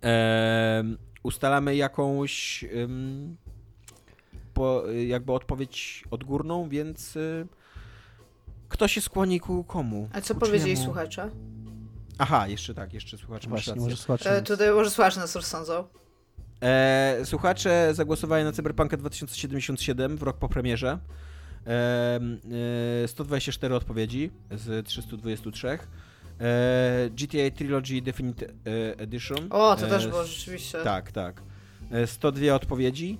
Em, 0.00 0.98
ustalamy 1.22 1.76
jakąś 1.76 2.64
em, 2.64 3.36
po, 4.54 4.82
jakby 5.06 5.32
odpowiedź 5.32 6.04
odgórną, 6.10 6.68
więc 6.68 7.16
y, 7.16 7.46
kto 8.68 8.88
się 8.88 9.00
skłoni 9.00 9.40
ku 9.40 9.64
komu? 9.64 10.08
A 10.12 10.20
co 10.20 10.34
Ku 10.34 10.40
powiedzieli 10.40 10.76
słuchacze? 10.76 11.30
Aha, 12.18 12.48
jeszcze 12.48 12.74
tak, 12.74 12.94
jeszcze 12.94 13.18
słuchacze 13.18 13.48
masz 13.48 13.64
Właśnie, 13.64 13.82
może 13.82 13.96
słuchacze. 13.96 14.36
E, 14.36 14.42
tutaj 14.42 14.72
może 14.72 14.90
słuchacze 14.90 15.20
nas 15.20 15.36
rozsądzą. 15.36 15.84
E, 16.62 17.20
słuchacze 17.24 17.88
zagłosowali 17.94 18.44
na 18.44 18.52
Cyberpunka 18.52 18.96
2077 18.96 20.16
w 20.16 20.22
rok 20.22 20.36
po 20.36 20.48
premierze. 20.48 20.98
E, 21.66 22.20
e, 23.04 23.08
124 23.08 23.74
odpowiedzi 23.74 24.30
z 24.50 24.86
323. 24.86 25.68
E, 26.40 27.10
GTA 27.10 27.50
Trilogy 27.56 28.02
Definite 28.02 28.46
e, 28.46 28.50
Edition. 28.98 29.38
O, 29.50 29.76
to 29.76 29.86
E, 29.86 29.90
też 29.90 30.06
było 30.08 30.24
rzeczywiście. 30.24 30.78
Tak, 30.84 31.12
tak. 31.12 31.42
E, 31.90 32.06
102 32.06 32.54
odpowiedzi. 32.54 33.18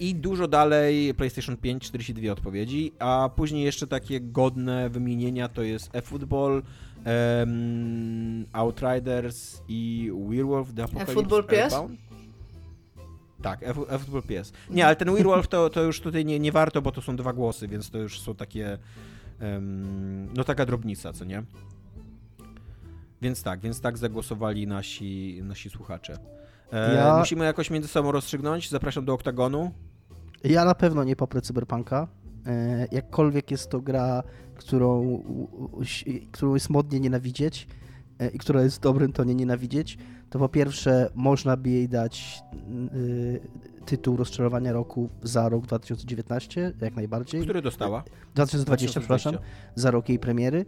I 0.00 0.14
dużo 0.14 0.48
dalej 0.48 1.14
PlayStation 1.14 1.56
5, 1.56 1.82
42 1.82 2.32
odpowiedzi, 2.32 2.92
a 2.98 3.30
później 3.36 3.64
jeszcze 3.64 3.86
takie 3.86 4.20
godne 4.20 4.90
wymienienia 4.90 5.48
to 5.48 5.62
jest 5.62 5.90
eFootball, 5.96 6.62
em, 7.04 8.46
Outriders 8.52 9.62
i 9.68 10.10
Werewolf 10.28 10.74
The 10.74 10.82
Apocalypse 10.82 11.12
eFootball 11.12 11.44
PS? 11.44 11.52
Earthbound. 11.58 12.11
Tak, 13.42 13.62
F-. 13.62 13.78
Nie, 14.70 14.86
ale 14.86 14.96
ten 14.96 15.10
Werewolf 15.14 15.48
to, 15.48 15.70
to 15.70 15.82
już 15.82 16.00
tutaj 16.00 16.24
nie, 16.24 16.40
nie 16.40 16.52
warto, 16.52 16.82
bo 16.82 16.92
to 16.92 17.02
są 17.02 17.16
dwa 17.16 17.32
głosy, 17.32 17.68
więc 17.68 17.90
to 17.90 17.98
już 17.98 18.20
są 18.20 18.34
takie 18.34 18.78
em, 19.40 20.28
no 20.34 20.44
taka 20.44 20.66
drobnica, 20.66 21.12
co 21.12 21.24
nie? 21.24 21.42
Więc 23.22 23.42
tak, 23.42 23.60
więc 23.60 23.80
tak 23.80 23.98
zagłosowali 23.98 24.66
nasi, 24.66 25.40
nasi 25.44 25.70
słuchacze. 25.70 26.16
E, 26.72 26.94
Ja- 26.94 27.18
Musimy 27.18 27.44
jakoś 27.44 27.70
między 27.70 27.88
sobą 27.88 28.12
rozstrzygnąć. 28.12 28.70
Zapraszam 28.70 29.04
do 29.04 29.12
oktagonu. 29.14 29.72
Ja 30.44 30.64
na 30.64 30.74
pewno 30.74 31.04
nie 31.04 31.16
poprę 31.16 31.40
Cyberpunka. 31.40 32.08
E, 32.46 32.86
jakkolwiek 32.92 33.50
jest 33.50 33.70
to 33.70 33.80
gra, 33.80 34.22
którą, 34.54 35.22
którą 36.32 36.54
jest 36.54 36.70
modnie 36.70 37.00
nienawidzieć 37.00 37.66
i 38.30 38.38
która 38.38 38.62
jest 38.62 38.76
w 38.76 38.80
dobrym 38.80 39.12
tonie 39.12 39.34
nienawidzieć, 39.34 39.98
to 40.30 40.38
po 40.38 40.48
pierwsze 40.48 41.10
można 41.14 41.56
by 41.56 41.70
jej 41.70 41.88
dać 41.88 42.42
y, 42.94 43.40
tytuł 43.86 44.16
rozczarowania 44.16 44.72
roku 44.72 45.08
za 45.22 45.48
rok 45.48 45.66
2019, 45.66 46.72
jak 46.80 46.96
najbardziej. 46.96 47.42
Który 47.42 47.62
dostała? 47.62 48.04
2020, 48.34 49.00
przepraszam, 49.00 49.36
za 49.74 49.90
rok 49.90 50.08
jej 50.08 50.18
premiery. 50.18 50.64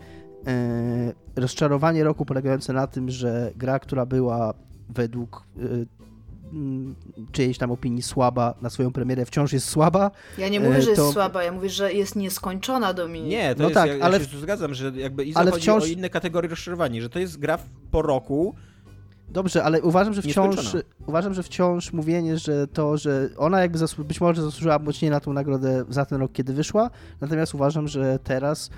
E, 0.47 1.13
rozczarowanie 1.37 2.05
roku 2.05 2.25
polegające 2.25 2.73
na 2.73 2.87
tym, 2.87 3.11
że 3.11 3.53
gra, 3.57 3.79
która 3.79 4.07
była 4.07 4.55
według 4.89 5.47
e, 5.57 5.61
mm, 5.61 5.87
czyjejś 7.33 7.59
tam 7.59 7.71
opinii 7.71 8.03
słaba 8.03 8.55
na 8.63 8.71
swoją 8.71 8.93
premierę, 8.93 9.25
wciąż 9.27 9.53
jest 9.53 9.69
słaba. 9.69 10.11
Ja 10.39 10.49
nie 10.49 10.61
mówię, 10.61 10.77
E, 10.77 10.83
że 10.83 10.91
jest 10.91 11.03
to- 11.03 11.13
słaba, 11.13 11.45
ja 11.45 11.53
mówię, 11.53 11.69
że 11.71 11.93
jest 11.93 12.17
nieskończona, 12.17 12.95
Dominik. 12.95 13.31
Nie, 13.31 13.55
to 13.55 13.63
No 13.63 13.69
jest, 13.69 13.75
tak, 13.75 13.89
ja, 13.89 13.97
ja 13.97 14.05
ale 14.05 14.21
się 14.21 14.27
tu 14.27 14.39
zgadzam, 14.39 14.75
że 14.75 14.93
jakby 14.97 15.25
i 15.25 15.35
ale 15.35 15.51
chodzi 15.51 15.63
wciąż- 15.63 15.83
o 15.83 15.87
inne 15.87 16.11
kategorie 16.11 16.51
rozczarowania, 16.51 17.03
że 17.03 17.09
to 17.09 17.19
jest 17.19 17.39
gra 17.39 17.57
w- 17.57 17.69
po 17.91 18.03
roku, 18.03 18.55
Dobrze, 19.29 19.65
ale 19.65 19.83
uważam, 19.83 20.15
że 20.15 20.23
wciąż, 20.23 20.57
uważam, 21.07 21.35
że 21.35 21.43
wciąż 21.43 21.93
mówienie, 21.93 22.39
że 22.39 22.67
to, 22.67 22.97
że 22.99 23.29
ona 23.37 23.61
jakby 23.61 23.79
zasłu- 23.79 24.05
być 24.05 24.21
może 24.21 24.43
zasłużyła 24.43 24.79
mocniej 24.79 25.11
na 25.11 25.21
tą 25.21 25.33
nagrodę 25.33 25.85
za 25.89 26.05
ten 26.05 26.21
rok, 26.21 26.33
kiedy 26.33 26.53
wyszła, 26.53 26.91
natomiast 27.21 27.55
uważam, 27.55 27.89
że 27.89 28.19
teraz 28.25 28.71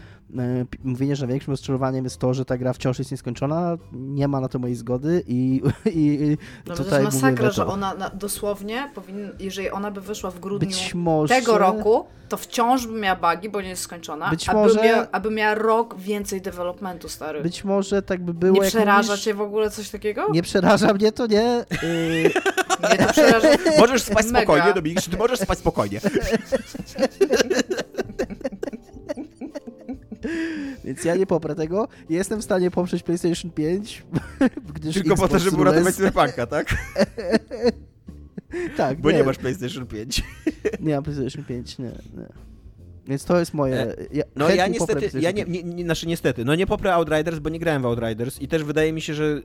mówienie, 0.85 1.17
że 1.17 1.27
największym 1.27 1.51
rozczarowaniem 1.53 2.05
jest 2.05 2.19
to, 2.19 2.35
że 2.35 2.45
ta 2.45 2.59
gra 2.59 2.73
wciąż 2.73 2.99
jest 2.99 3.11
nieskończona, 3.11 3.77
nie 3.93 4.29
ma 4.29 4.41
na 4.41 4.49
to 4.49 4.59
mojej 4.59 4.77
zgody 4.77 5.23
i, 5.27 5.63
i, 5.87 5.91
i 6.25 6.39
No 6.67 6.75
to 6.75 6.85
tutaj 6.85 7.05
jest 7.05 7.17
mówię 7.17 7.27
masakra, 7.27 7.51
że 7.51 7.67
ona 7.67 7.95
na, 7.95 8.11
dosłownie 8.11 8.91
powinna, 8.95 9.29
jeżeli 9.39 9.71
ona 9.71 9.91
by 9.91 10.01
wyszła 10.01 10.31
w 10.31 10.41
grudniu 10.41 10.77
może... 10.95 11.35
tego 11.35 11.59
roku, 11.59 12.07
to 12.29 12.37
wciąż 12.37 12.87
by 12.87 12.99
miała 13.01 13.17
bugi, 13.35 13.49
bo 13.49 13.61
nie 13.61 13.69
jest 13.69 13.83
skończona, 13.83 14.31
Być 14.31 14.49
aby, 14.49 14.59
może- 14.59 14.83
mia, 14.83 15.07
aby 15.13 15.31
miała 15.31 15.55
rok 15.55 15.99
więcej 15.99 16.41
developmentu, 16.41 17.09
stary. 17.09 17.43
Być 17.43 17.65
może 17.65 18.03
tak 18.03 18.25
by 18.25 18.35
było, 18.35 18.63
nie 18.63 18.69
przeraża 18.69 19.09
mówisz, 19.09 19.25
cię 19.25 19.35
w 19.35 19.41
ogóle 19.41 19.71
coś 19.71 19.91
takiego? 19.91 20.27
Nie 20.33 20.43
przeraża 20.43 20.95
mnie 20.95 21.13
to, 21.13 21.27
nie. 21.27 21.65
Yy, 21.83 22.31
Nie, 22.93 22.99
to 22.99 23.13
przeraża. 23.13 23.49
możesz 23.79 24.03
spać 24.03 24.27
Mega. 24.27 24.39
spokojnie, 24.41 24.75
Dominik, 24.75 25.01
czy 25.01 25.11
ty 25.11 25.17
możesz 25.17 25.41
spać 25.41 25.59
spokojnie? 25.59 26.01
więc 30.85 31.05
ja 31.05 31.17
nie 31.17 31.27
poprę 31.27 31.55
tego. 31.55 31.89
Jestem 32.09 32.41
w 32.41 32.45
stanie 32.45 32.71
poprzeć 32.71 33.03
PlayStation 33.03 33.51
5, 33.51 34.03
gdyż 34.75 34.95
Tylko 34.95 35.17
po 35.17 35.17
to, 35.17 35.37
Xbox 35.37 35.43
żeby 35.43 35.57
uratować 35.57 35.95
Cyberpunka, 35.95 36.47
tak? 36.47 36.67
Tak, 38.77 39.01
Bo 39.01 39.11
nie 39.11 39.25
masz 39.25 39.39
PlayStation 39.39 39.87
5. 39.87 40.23
Nie 40.81 40.95
mam 40.95 41.05
PlayStation 41.05 41.45
5, 41.45 41.79
nie, 41.79 41.85
nie. 41.85 42.27
Więc 43.07 43.25
to 43.25 43.39
jest 43.39 43.55
moje... 43.55 43.97
Ja 44.13 44.25
No 44.37 44.51
ja 44.51 44.67
niestety, 44.67 45.21
ja 45.21 45.31
nie, 45.31 45.45
nie, 45.45 45.63
nie, 45.63 45.85
znaczy 45.85 46.07
niestety, 46.07 46.45
no 46.45 46.55
nie 46.55 46.67
poprę 46.67 46.95
Outriders, 46.95 47.39
bo 47.39 47.51
nie 47.51 47.59
grałem 47.59 47.83
w 47.83 47.87
Outriders 47.87 48.41
i 48.41 48.49
też 48.49 48.65
wydaje 48.65 48.93
mi 48.93 49.01
się, 49.01 49.15
że 49.15 49.25
y, 49.25 49.43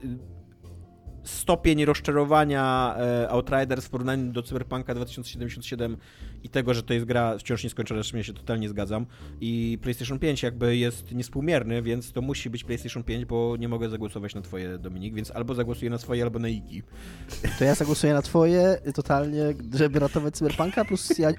stopień 1.24 1.84
rozczarowania 1.84 2.94
e, 2.98 3.28
Outriders 3.28 3.86
w 3.86 3.90
porównaniu 3.90 4.32
do 4.32 4.42
Cyberpunka 4.42 4.94
2077 4.94 5.96
i 6.42 6.48
tego, 6.48 6.74
że 6.74 6.82
to 6.82 6.94
jest 6.94 7.06
gra 7.06 7.38
wciąż 7.38 7.64
nieskończona, 7.64 8.02
z 8.02 8.06
czym 8.06 8.18
ja 8.18 8.24
się 8.24 8.32
totalnie 8.32 8.68
zgadzam 8.68 9.06
i 9.40 9.78
PlayStation 9.82 10.18
5 10.18 10.42
jakby 10.42 10.76
jest 10.76 11.12
niespółmierny, 11.12 11.82
więc 11.82 12.12
to 12.12 12.22
musi 12.22 12.50
być 12.50 12.64
PlayStation 12.64 13.02
5, 13.04 13.24
bo 13.24 13.56
nie 13.58 13.68
mogę 13.68 13.88
zagłosować 13.90 14.34
na 14.34 14.40
twoje, 14.40 14.78
Dominik, 14.78 15.14
więc 15.14 15.30
albo 15.30 15.54
zagłosuję 15.54 15.90
na 15.90 15.98
swoje, 15.98 16.22
albo 16.22 16.38
na 16.38 16.48
Iki. 16.48 16.82
To 17.58 17.64
ja 17.64 17.74
zagłosuję 17.74 18.12
na 18.14 18.22
twoje 18.22 18.78
totalnie, 18.94 19.42
żeby 19.74 19.98
ratować 19.98 20.34
Cyberpunka, 20.34 20.84
plus 20.84 21.18
ja, 21.18 21.30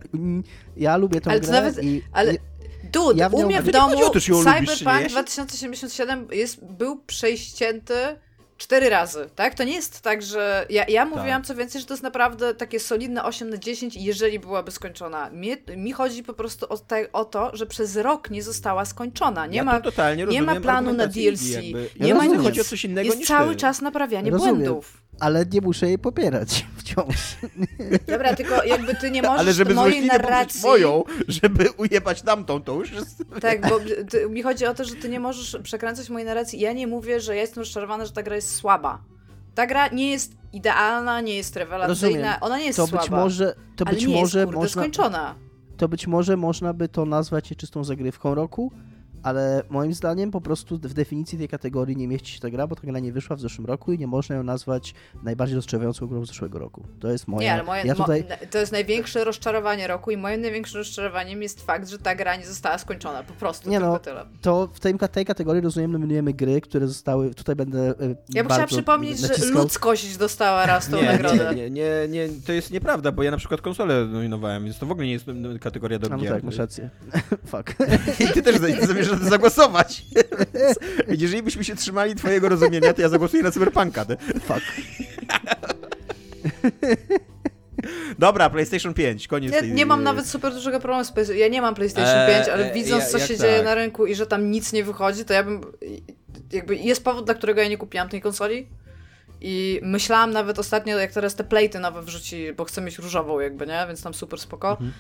ja 0.78 0.98
lubię 0.98 1.22
tą 1.22 1.32
Ale 1.32 1.40
to 1.40 1.48
grę 1.48 1.62
nawet- 1.62 1.84
i... 1.84 2.02
Ale 2.12 2.34
i 2.34 2.38
dude, 2.94 3.20
Ja 3.20 3.30
w 3.30 3.34
u 3.34 3.46
mnie 3.46 3.62
w 3.62 3.72
domu 3.72 3.98
o 3.98 4.00
to, 4.00 4.06
lubisz. 4.08 4.26
Cyberpunk 4.26 5.02
się- 5.02 5.10
2077 5.10 6.28
jest, 6.32 6.66
był 6.66 7.00
przejścięty 7.00 7.94
cztery 8.58 8.90
razy, 8.90 9.30
tak? 9.36 9.56
To 9.56 9.64
nie 9.64 9.74
jest 9.74 10.02
tak, 10.02 10.22
że... 10.22 10.66
Ja, 10.70 10.86
ja 10.88 11.06
mówiłam 11.06 11.44
co 11.44 11.56
więcej, 11.56 11.82
że 11.82 11.88
to 11.88 11.94
jest 11.94 12.04
naprawdę 12.04 12.54
takie 12.54 12.80
solidne 12.80 13.24
8 13.24 13.50
na 13.50 13.58
10, 13.58 13.96
jeżeli 13.96 14.40
byłaby 14.40 14.72
skończona. 14.72 15.30
Mnie, 15.30 15.58
mi 15.78 15.92
chodzi 15.92 16.24
po 16.24 16.34
prostu 16.34 16.66
o, 16.70 16.78
te, 16.78 17.12
o 17.12 17.26
to, 17.26 17.56
że 17.56 17.66
przez 17.66 17.96
rok 17.96 18.30
nie 18.30 18.44
została 18.44 18.86
skończona. 18.86 19.46
Nie 19.48 19.58
ja 19.58 19.64
ma... 19.64 19.82
nie 20.30 20.42
ma 20.42 20.62
planu 20.62 20.94
na 20.94 21.08
DLC, 21.08 21.50
jakby. 21.50 21.90
nie 22.00 22.10
ja 22.10 22.16
ma 22.16 22.26
nic. 22.26 22.42
chodzi 22.42 22.62
o 22.62 22.64
coś 22.64 22.86
innego 22.86 23.06
Jest 23.06 23.18
niż 23.18 23.28
cały 23.28 23.54
ty. 23.54 23.60
czas 23.60 23.82
naprawianie 23.82 24.32
Rozumiem. 24.32 24.56
błędów. 24.56 25.03
Ale 25.20 25.46
nie 25.46 25.62
muszę 25.62 25.88
jej 25.88 26.00
popierać 26.00 26.66
wciąż. 26.78 27.36
Dobra, 28.08 28.36
tylko 28.36 28.64
jakby 28.64 28.96
ty 28.96 29.12
nie 29.12 29.22
możesz 29.22 29.40
Ale 29.40 29.54
żeby 29.54 29.74
mojej 29.74 30.06
narracji... 30.06 30.62
moją, 30.62 31.04
żeby 31.28 31.72
ujebać 31.72 32.22
tamtą, 32.22 32.62
to 32.62 32.74
już 32.74 32.92
jest... 32.92 33.24
Tak, 33.42 33.70
bo 33.70 33.80
ty, 34.10 34.30
mi 34.30 34.44
chodzi 34.44 34.66
o 34.66 34.74
to, 34.74 34.86
że 34.86 34.96
ty 34.96 35.10
nie 35.10 35.20
możesz 35.20 35.58
przekręcać 35.64 36.10
mojej 36.10 36.26
narracji. 36.26 36.60
Ja 36.60 36.74
nie 36.74 36.88
mówię, 36.88 37.20
że 37.20 37.36
ja 37.36 37.42
jestem 37.42 37.62
rozczarowana, 37.62 38.06
że 38.06 38.12
ta 38.12 38.24
gra 38.24 38.36
jest 38.36 38.56
słaba. 38.56 39.02
Ta 39.56 39.68
gra 39.68 39.88
nie 39.88 40.12
jest 40.12 40.34
idealna, 40.54 41.22
nie 41.22 41.36
jest 41.36 41.56
rewelacyjna, 41.56 42.18
Rozumiem. 42.18 42.34
ona 42.42 42.58
nie 42.58 42.66
jest 42.66 42.78
To 42.78 42.88
słaba. 42.88 43.04
być 43.04 43.12
może, 43.12 43.56
to 43.76 43.86
być 43.86 44.08
może 44.08 44.40
jest, 44.40 44.46
kurde, 44.46 44.60
można, 44.62 44.82
skończona. 44.82 45.36
to 45.78 45.88
być 45.88 46.08
może 46.08 46.38
można 46.38 46.74
by 46.74 46.88
to 46.90 47.06
nazwać 47.06 47.50
nieczystą 47.52 47.84
zagrywką 47.84 48.36
roku, 48.36 48.72
ale 49.24 49.64
moim 49.70 49.94
zdaniem 49.94 50.32
po 50.32 50.42
prostu 50.42 50.78
w 50.78 50.94
definicji 50.94 51.38
tej 51.38 51.48
kategorii 51.48 51.98
nie 51.98 52.08
mieści 52.08 52.34
się 52.34 52.40
ta 52.40 52.50
gra, 52.50 52.68
bo 52.68 52.76
ta 52.76 52.82
gra 52.82 53.00
nie 53.00 53.12
wyszła 53.12 53.36
w 53.36 53.40
zeszłym 53.40 53.68
roku 53.68 53.94
i 53.94 54.00
nie 54.00 54.08
można 54.08 54.36
ją 54.36 54.44
nazwać 54.44 54.94
najbardziej 55.24 55.56
rozczarowującą 55.56 56.08
grą 56.08 56.26
z 56.26 56.28
zeszłego 56.28 56.60
roku. 56.60 56.84
To 57.00 57.12
jest 57.12 57.28
moje... 57.28 57.48
Nie, 57.48 57.54
ale 57.54 57.64
moje, 57.64 57.84
ja 57.86 57.96
tutaj... 57.96 58.24
mo, 58.30 58.48
to 58.52 58.58
jest 58.58 58.72
największe 58.72 59.24
rozczarowanie 59.24 59.88
roku 59.88 60.12
i 60.12 60.18
moim 60.18 60.42
największym 60.42 60.78
rozczarowaniem 60.78 61.42
jest 61.42 61.66
fakt, 61.66 61.90
że 61.90 61.98
ta 62.00 62.16
gra 62.16 62.36
nie 62.36 62.46
została 62.46 62.78
skończona, 62.78 63.24
po 63.24 63.34
prostu, 63.34 63.70
nie 63.70 63.80
no, 63.80 64.00
tyle. 64.00 64.26
To 64.42 64.70
w 64.74 64.80
tej, 64.80 64.96
tej 65.12 65.26
kategorii 65.26 65.62
rozumiem, 65.62 65.92
nominujemy 65.92 66.34
gry, 66.34 66.62
które 66.62 66.88
zostały, 66.88 67.34
tutaj 67.34 67.56
będę 67.56 67.80
e, 67.80 67.94
Ja 68.30 68.44
bym 68.44 68.52
chciała 68.52 68.68
przypomnieć, 68.68 69.22
naciskał... 69.22 69.48
że 69.48 69.54
ludzkość 69.54 70.18
dostała 70.18 70.66
raz 70.66 70.90
tą 70.90 70.98
nie, 70.98 71.06
nagrodę. 71.06 71.56
Nie, 71.56 71.70
nie, 71.70 72.08
nie, 72.10 72.30
to 72.46 72.54
jest 72.54 72.72
nieprawda, 72.72 73.12
bo 73.12 73.24
ja 73.24 73.32
na 73.32 73.38
przykład 73.38 73.62
konsolę 73.62 74.06
nominowałem, 74.06 74.64
więc 74.64 74.80
to 74.80 74.86
w 74.86 74.92
ogóle 74.92 75.08
nie 75.08 75.14
jest 75.14 75.26
kategoria 75.62 76.00
do 76.00 76.10
no 76.10 76.18
gier. 76.18 76.34
tak, 76.34 76.44
masz 76.44 76.58
rację. 76.58 76.90
Fuck. 77.52 77.76
I 78.30 78.34
ty 78.34 78.42
też 78.42 78.58
zamierzasz 78.82 79.13
zagłosować. 79.30 80.04
Jeżeli 81.20 81.44
byśmy 81.44 81.64
się 81.64 81.76
trzymali 81.76 82.16
twojego 82.16 82.50
rozumienia, 82.50 82.94
to 82.94 83.02
ja 83.02 83.10
zagłosuję 83.10 83.44
na 83.44 83.52
Cyberpunka. 83.52 84.06
Fuck. 84.46 84.62
Dobra, 88.20 88.50
PlayStation 88.50 88.94
5, 88.94 89.28
koniec 89.28 89.54
ja 89.54 89.60
tej... 89.60 89.72
nie 89.72 89.86
mam 89.86 90.04
nawet 90.04 90.28
super 90.28 90.54
dużego 90.54 90.80
problemu 90.80 91.06
z 91.06 91.12
PlayStation. 91.12 91.42
Ja 91.42 91.48
nie 91.48 91.62
mam 91.62 91.76
PlayStation 91.76 92.18
eee, 92.18 92.36
5, 92.36 92.50
ale 92.50 92.74
widząc, 92.74 93.06
co 93.06 93.20
się 93.20 93.28
tak? 93.28 93.38
dzieje 93.38 93.64
na 93.64 93.76
rynku 93.76 94.06
i 94.06 94.16
że 94.16 94.28
tam 94.28 94.52
nic 94.52 94.74
nie 94.74 94.84
wychodzi, 94.84 95.26
to 95.26 95.34
ja 95.34 95.44
bym... 95.44 95.62
Jakby 96.52 96.76
jest 96.76 97.04
powód, 97.04 97.26
dla 97.26 97.34
którego 97.34 97.62
ja 97.62 97.68
nie 97.68 97.78
kupiłam 97.78 98.10
tej 98.10 98.22
konsoli. 98.22 98.68
I 99.44 99.80
myślałam 99.84 100.32
nawet 100.32 100.60
ostatnio, 100.60 101.00
jak 101.00 101.12
teraz 101.12 101.36
te 101.36 101.44
plejty 101.44 101.80
nowe 101.80 102.02
wrzuci, 102.02 102.54
bo 102.54 102.66
chcę 102.66 102.82
mieć 102.82 103.00
różową 103.00 103.40
jakby, 103.40 103.68
nie? 103.68 103.86
Więc 103.88 104.04
tam 104.04 104.14
super 104.14 104.40
spoko. 104.40 104.70
Mhm 104.72 104.94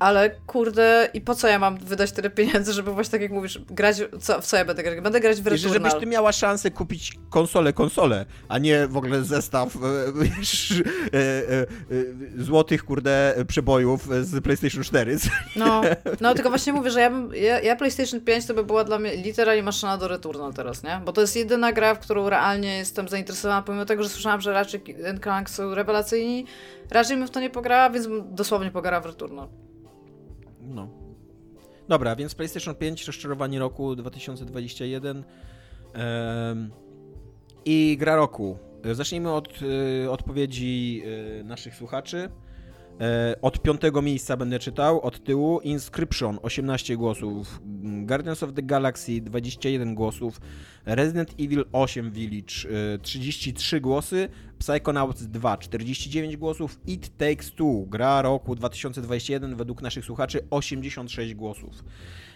ale 0.00 0.30
kurde, 0.46 1.08
i 1.14 1.20
po 1.20 1.34
co 1.34 1.48
ja 1.48 1.58
mam 1.58 1.78
wydać 1.78 2.12
tyle 2.12 2.30
pieniędzy, 2.30 2.72
żeby 2.72 2.92
właśnie 2.92 3.10
tak 3.10 3.20
jak 3.20 3.32
mówisz, 3.32 3.58
grać, 3.70 3.96
co, 4.20 4.40
w 4.40 4.46
co 4.46 4.56
ja 4.56 4.64
będę 4.64 4.82
grać? 4.82 5.00
Będę 5.00 5.20
grać 5.20 5.40
w 5.40 5.46
Returnal. 5.46 5.72
Żebyś 5.72 5.94
ty 5.94 6.06
miała 6.06 6.32
szansę 6.32 6.70
kupić 6.70 7.12
konsolę, 7.30 7.72
konsolę, 7.72 8.26
a 8.48 8.58
nie 8.58 8.86
w 8.86 8.96
ogóle 8.96 9.24
zestaw 9.24 9.76
e, 9.76 9.78
wiesz, 10.24 10.70
e, 10.80 10.84
e, 11.14 11.60
e, 11.60 11.66
złotych, 12.38 12.84
kurde, 12.84 13.34
przebojów 13.48 14.08
z 14.22 14.44
PlayStation 14.44 14.82
4. 14.82 15.18
No, 15.56 15.80
no 16.20 16.34
tylko 16.34 16.48
właśnie 16.50 16.72
mówię, 16.72 16.90
że 16.90 17.00
ja, 17.00 17.10
bym, 17.10 17.34
ja, 17.34 17.60
ja, 17.60 17.76
PlayStation 17.76 18.20
5 18.20 18.46
to 18.46 18.54
by 18.54 18.64
była 18.64 18.84
dla 18.84 18.98
mnie 18.98 19.16
literalnie 19.16 19.62
maszyna 19.62 19.98
do 19.98 20.08
Returnal 20.08 20.54
teraz, 20.54 20.82
nie? 20.82 21.00
Bo 21.04 21.12
to 21.12 21.20
jest 21.20 21.36
jedyna 21.36 21.72
gra, 21.72 21.94
w 21.94 21.98
którą 21.98 22.28
realnie 22.28 22.78
jestem 22.78 23.08
zainteresowana, 23.08 23.62
pomimo 23.62 23.84
tego, 23.90 24.02
że 24.02 24.08
słyszałam, 24.08 24.40
że 24.40 24.52
raczej 24.52 24.80
Clank 25.22 25.50
są 25.50 25.74
rewelacyjni, 25.74 26.44
raczej 26.90 27.16
bym 27.16 27.26
w 27.26 27.30
to 27.30 27.40
nie 27.40 27.50
pograła, 27.50 27.90
więc 27.90 28.08
dosłownie 28.30 28.70
pograła 28.70 29.00
w 29.00 29.06
Returnal. 29.06 29.48
No. 30.60 30.88
Dobra, 31.88 32.16
więc 32.16 32.34
PlayStation 32.34 32.74
5, 32.74 33.06
rozczarowanie 33.06 33.58
roku 33.58 33.96
2021 33.96 35.24
ehm, 35.94 36.70
i 37.64 37.96
gra 38.00 38.16
roku. 38.16 38.58
Zacznijmy 38.92 39.32
od 39.32 39.62
y, 39.62 40.10
odpowiedzi 40.10 41.02
y, 41.40 41.44
naszych 41.44 41.74
słuchaczy. 41.74 42.30
E, 43.00 43.36
od 43.42 43.62
piątego 43.62 44.02
miejsca 44.02 44.36
będę 44.36 44.58
czytał, 44.58 45.00
od 45.00 45.24
tyłu 45.24 45.60
Inscription 45.60 46.38
18 46.42 46.96
głosów, 46.96 47.60
Guardians 47.82 48.42
of 48.42 48.52
the 48.52 48.62
Galaxy 48.62 49.20
21 49.20 49.94
głosów, 49.94 50.40
Resident 50.86 51.34
Evil 51.40 51.64
8 51.72 52.10
Village 52.10 52.54
33 53.02 53.76
e, 53.76 53.80
głosy, 53.80 54.28
Psychonauts 54.58 55.22
2 55.22 55.56
49 55.56 56.36
głosów, 56.36 56.80
It 56.86 57.16
Takes 57.16 57.52
Two 57.52 57.84
gra 57.86 58.22
roku 58.22 58.54
2021 58.54 59.56
według 59.56 59.82
naszych 59.82 60.04
słuchaczy 60.04 60.40
86 60.50 61.34
głosów. 61.34 61.84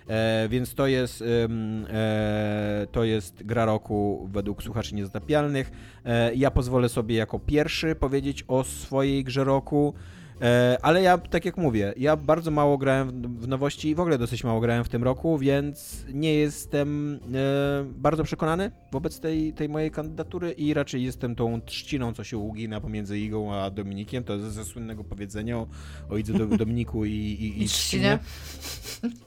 E, 0.09 0.49
więc 0.49 0.75
to 0.75 0.87
jest, 0.87 1.23
e, 1.23 2.87
to 2.93 3.05
jest 3.05 3.43
gra 3.43 3.65
roku 3.65 4.29
według 4.33 4.63
słuchaczy 4.63 4.95
niezatapialnych. 4.95 5.71
E, 6.05 6.35
ja 6.35 6.51
pozwolę 6.51 6.89
sobie 6.89 7.17
jako 7.17 7.39
pierwszy 7.39 7.95
powiedzieć 7.95 8.45
o 8.49 8.65
swojej 8.65 9.25
grze 9.25 9.45
roku. 9.45 9.95
E, 10.41 10.79
ale 10.83 11.03
ja, 11.03 11.19
tak 11.19 11.45
jak 11.45 11.57
mówię, 11.57 11.95
ja 11.97 12.17
bardzo 12.17 12.51
mało 12.51 12.79
grałem 12.79 13.39
w 13.39 13.49
nowości 13.49 13.89
i 13.89 13.95
w 13.95 14.01
ogóle 14.01 14.19
dosyć 14.19 14.45
mało 14.45 14.61
grałem 14.61 14.85
w 14.85 14.89
tym 14.89 15.05
roku, 15.05 15.39
więc 15.39 16.05
nie 16.13 16.35
jestem 16.35 17.21
e, 17.35 17.85
bardzo 17.85 18.25
przekonany 18.25 18.71
wobec 18.93 19.21
tej, 19.21 19.53
tej 19.53 19.69
mojej 19.69 19.91
kandydatury 19.91 20.53
i 20.53 20.75
raczej 20.75 21.03
jestem 21.03 21.35
tą 21.35 21.61
trzciną, 21.61 22.13
co 22.13 22.25
się 22.25 22.39
ugina 22.39 22.81
pomiędzy 22.81 23.19
Igą 23.19 23.55
a 23.55 23.71
Dominikiem. 23.71 24.25
To 24.25 24.51
ze 24.51 24.65
słynnego 24.65 25.05
powiedzenia 25.05 25.59
o, 25.59 25.67
o 26.11 26.17
Idze 26.17 26.33
do, 26.33 26.47
Dominiku 26.65 27.05
i, 27.05 27.11
i, 27.11 27.63
i 27.63 27.69
trzcinie. 27.69 28.19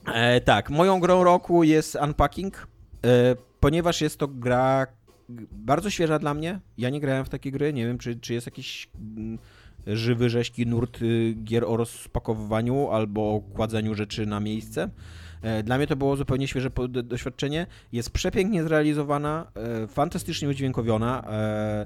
E, 0.05 0.41
tak, 0.41 0.69
moją 0.69 0.99
grą 0.99 1.23
roku 1.23 1.63
jest 1.63 1.95
Unpacking, 1.95 2.67
ponieważ 3.59 4.01
jest 4.01 4.17
to 4.17 4.27
gra 4.27 4.87
bardzo 5.51 5.89
świeża 5.89 6.19
dla 6.19 6.33
mnie. 6.33 6.59
Ja 6.77 6.89
nie 6.89 6.99
grałem 6.99 7.25
w 7.25 7.29
takie 7.29 7.51
gry, 7.51 7.73
nie 7.73 7.85
wiem, 7.85 7.97
czy, 7.97 8.15
czy 8.15 8.33
jest 8.33 8.47
jakiś 8.47 8.89
mm, 9.17 9.37
żywy, 9.87 10.29
rzeźki 10.29 10.67
nurt 10.67 11.01
y, 11.01 11.35
gier 11.43 11.65
o 11.65 11.77
rozpakowywaniu 11.77 12.89
albo 12.89 13.35
o 13.35 13.41
kładzeniu 13.41 13.95
rzeczy 13.95 14.25
na 14.25 14.39
miejsce. 14.39 14.89
E, 15.41 15.63
dla 15.63 15.77
mnie 15.77 15.87
to 15.87 15.95
było 15.95 16.15
zupełnie 16.15 16.47
świeże 16.47 16.69
doświadczenie. 17.03 17.67
Jest 17.91 18.11
przepięknie 18.11 18.63
zrealizowana, 18.63 19.51
e, 19.55 19.87
fantastycznie 19.87 20.49
udźwiękowiona, 20.49 21.23
e, 21.29 21.85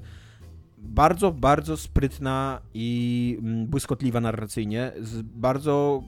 bardzo, 0.77 1.31
bardzo 1.31 1.77
sprytna 1.77 2.61
i 2.73 3.37
mm, 3.39 3.67
błyskotliwa 3.67 4.21
narracyjnie, 4.21 4.91
bardzo 5.23 6.03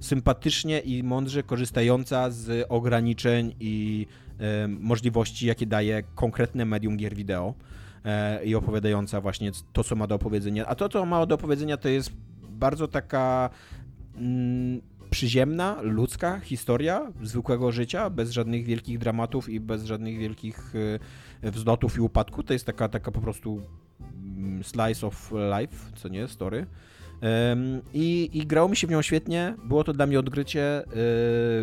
sympatycznie 0.00 0.80
i 0.80 1.02
mądrze 1.02 1.42
korzystająca 1.42 2.30
z 2.30 2.66
ograniczeń 2.68 3.54
i 3.60 4.06
możliwości, 4.68 5.46
jakie 5.46 5.66
daje 5.66 6.02
konkretne 6.14 6.64
medium 6.64 6.96
gier 6.96 7.14
wideo. 7.14 7.54
E, 8.04 8.44
i 8.44 8.54
opowiadająca 8.54 9.20
właśnie 9.20 9.50
to, 9.72 9.84
co 9.84 9.96
ma 9.96 10.06
do 10.06 10.14
opowiedzenia. 10.14 10.66
A 10.66 10.74
to, 10.74 10.88
co 10.88 11.06
ma 11.06 11.26
do 11.26 11.34
opowiedzenia, 11.34 11.76
to 11.76 11.88
jest 11.88 12.12
bardzo 12.48 12.88
taka 12.88 13.50
mm, 14.16 14.80
przyziemna, 15.10 15.76
ludzka 15.82 16.40
historia 16.40 17.12
zwykłego 17.22 17.72
życia, 17.72 18.10
bez 18.10 18.30
żadnych 18.30 18.64
wielkich 18.64 18.98
dramatów 18.98 19.48
i 19.48 19.60
bez 19.60 19.84
żadnych 19.84 20.18
wielkich 20.18 20.72
e, 21.42 21.50
wzlotów 21.50 21.96
i 21.96 22.00
upadku. 22.00 22.42
To 22.42 22.52
jest 22.52 22.66
taka, 22.66 22.88
taka 22.88 23.10
po 23.10 23.20
prostu 23.20 23.60
mm, 24.36 24.64
slice 24.64 25.06
of 25.06 25.32
life, 25.60 25.76
co 25.96 26.08
nie, 26.08 26.28
story. 26.28 26.66
I, 27.94 28.30
I 28.32 28.46
grało 28.46 28.68
mi 28.68 28.76
się 28.76 28.86
w 28.86 28.90
nią 28.90 29.02
świetnie, 29.02 29.54
było 29.64 29.84
to 29.84 29.92
dla 29.92 30.06
mnie 30.06 30.18
odgrycie. 30.18 30.62
E, 30.62 30.86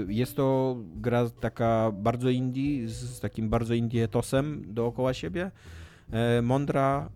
jest 0.07 0.35
to 0.35 0.77
gra 0.95 1.29
taka 1.29 1.91
bardzo 1.91 2.29
indie, 2.29 2.89
z 2.89 3.19
takim 3.19 3.49
bardzo 3.49 3.73
indie 3.73 4.03
etosem 4.03 4.63
dookoła 4.67 5.13
siebie. 5.13 5.51
E, 6.11 6.41
mądra 6.41 7.09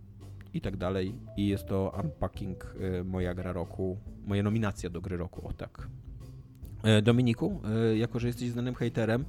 i 0.53 0.61
tak 0.61 0.77
dalej. 0.77 1.15
I 1.37 1.47
jest 1.47 1.65
to 1.65 1.99
Unpacking, 2.03 2.75
e, 2.99 3.03
moja 3.03 3.33
gra 3.33 3.53
roku, 3.53 3.97
moja 4.25 4.43
nominacja 4.43 4.89
do 4.89 5.01
gry 5.01 5.17
roku, 5.17 5.47
o 5.47 5.53
tak. 5.53 5.87
E, 6.83 7.01
Dominiku, 7.01 7.61
jako 7.95 8.19
że 8.19 8.27
jesteś 8.27 8.49
znanym 8.49 8.75
haterem 8.75 9.25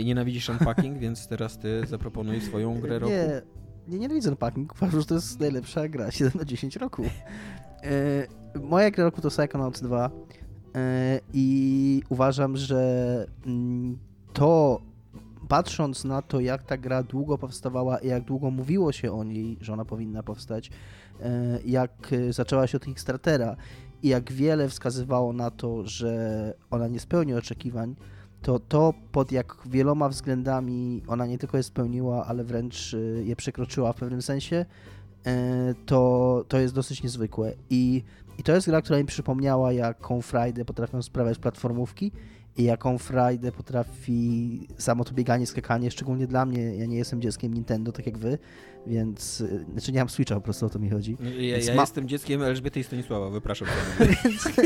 i 0.00 0.04
nienawidzisz 0.04 0.48
Unpacking, 0.60 0.98
więc 0.98 1.28
teraz 1.28 1.58
ty 1.58 1.86
zaproponuj 1.86 2.40
swoją 2.40 2.80
grę 2.80 2.98
roku. 2.98 3.12
Nie, 3.12 3.42
nie 3.88 3.98
nienawidzę 3.98 4.30
Unpacking, 4.30 4.72
uważam, 4.72 5.00
że 5.00 5.06
to 5.06 5.14
jest 5.14 5.40
najlepsza 5.40 5.88
gra 5.88 6.10
7 6.20 6.32
na 6.34 6.44
10 6.44 6.76
roku. 6.76 7.02
moja 8.62 8.90
gra 8.90 9.04
roku 9.04 9.20
to 9.20 9.28
Psychonauts 9.28 9.82
2 9.82 10.10
i 11.32 12.02
uważam, 12.08 12.56
że 12.56 13.26
mm, 13.46 13.98
to 14.32 14.80
patrząc 15.50 16.04
na 16.04 16.22
to, 16.22 16.40
jak 16.40 16.62
ta 16.62 16.76
gra 16.78 17.02
długo 17.02 17.38
powstawała 17.38 18.00
jak 18.00 18.24
długo 18.24 18.50
mówiło 18.50 18.92
się 18.92 19.12
o 19.12 19.24
niej, 19.24 19.58
że 19.60 19.72
ona 19.72 19.84
powinna 19.84 20.22
powstać, 20.22 20.70
e, 21.20 21.58
jak 21.64 21.90
zaczęła 22.30 22.66
się 22.66 22.76
od 22.76 22.84
Kickstartera 22.84 23.56
i 24.02 24.08
jak 24.08 24.32
wiele 24.32 24.68
wskazywało 24.68 25.32
na 25.32 25.50
to, 25.50 25.86
że 25.86 26.54
ona 26.70 26.88
nie 26.88 27.00
spełni 27.00 27.34
oczekiwań, 27.34 27.96
to 28.42 28.58
to 28.58 28.94
pod 29.12 29.32
jak 29.32 29.56
wieloma 29.66 30.08
względami 30.08 31.02
ona 31.06 31.26
nie 31.26 31.38
tylko 31.38 31.56
je 31.56 31.62
spełniła, 31.62 32.26
ale 32.26 32.44
wręcz 32.44 32.94
e, 32.94 32.98
je 33.22 33.36
przekroczyła 33.36 33.92
w 33.92 33.96
pewnym 33.96 34.22
sensie, 34.22 34.66
e, 35.26 35.74
to, 35.86 36.44
to 36.48 36.58
jest 36.58 36.74
dosyć 36.74 37.02
niezwykłe. 37.02 37.52
I, 37.70 38.02
I 38.38 38.42
to 38.42 38.52
jest 38.52 38.66
gra, 38.66 38.82
która 38.82 38.98
mi 38.98 39.04
przypomniała, 39.04 39.72
jaką 39.72 40.22
frajdę 40.22 40.64
potrafią 40.64 41.02
sprawiać 41.02 41.38
platformówki 41.38 42.12
i 42.60 42.64
jaką 42.64 42.98
frajdę 42.98 43.52
potrafi 43.52 44.68
samo 44.78 45.04
to 45.04 45.14
bieganie, 45.14 45.46
skakanie, 45.46 45.90
szczególnie 45.90 46.26
dla 46.26 46.46
mnie, 46.46 46.76
ja 46.76 46.86
nie 46.86 46.96
jestem 46.96 47.20
dzieckiem 47.20 47.54
Nintendo, 47.54 47.92
tak 47.92 48.06
jak 48.06 48.18
wy, 48.18 48.38
więc, 48.86 49.40
y, 49.40 49.64
znaczy 49.72 49.92
nie 49.92 49.98
mam 49.98 50.08
Switcha, 50.08 50.34
po 50.34 50.40
prostu 50.40 50.66
o 50.66 50.70
to 50.70 50.78
mi 50.78 50.90
chodzi. 50.90 51.16
Ja, 51.38 51.58
ja 51.58 51.74
ma... 51.74 51.80
jestem 51.80 52.08
dzieckiem 52.08 52.42
Elżbiety 52.42 52.80
i 52.80 52.84
Stanisława, 52.84 53.30
wypraszam. 53.30 53.68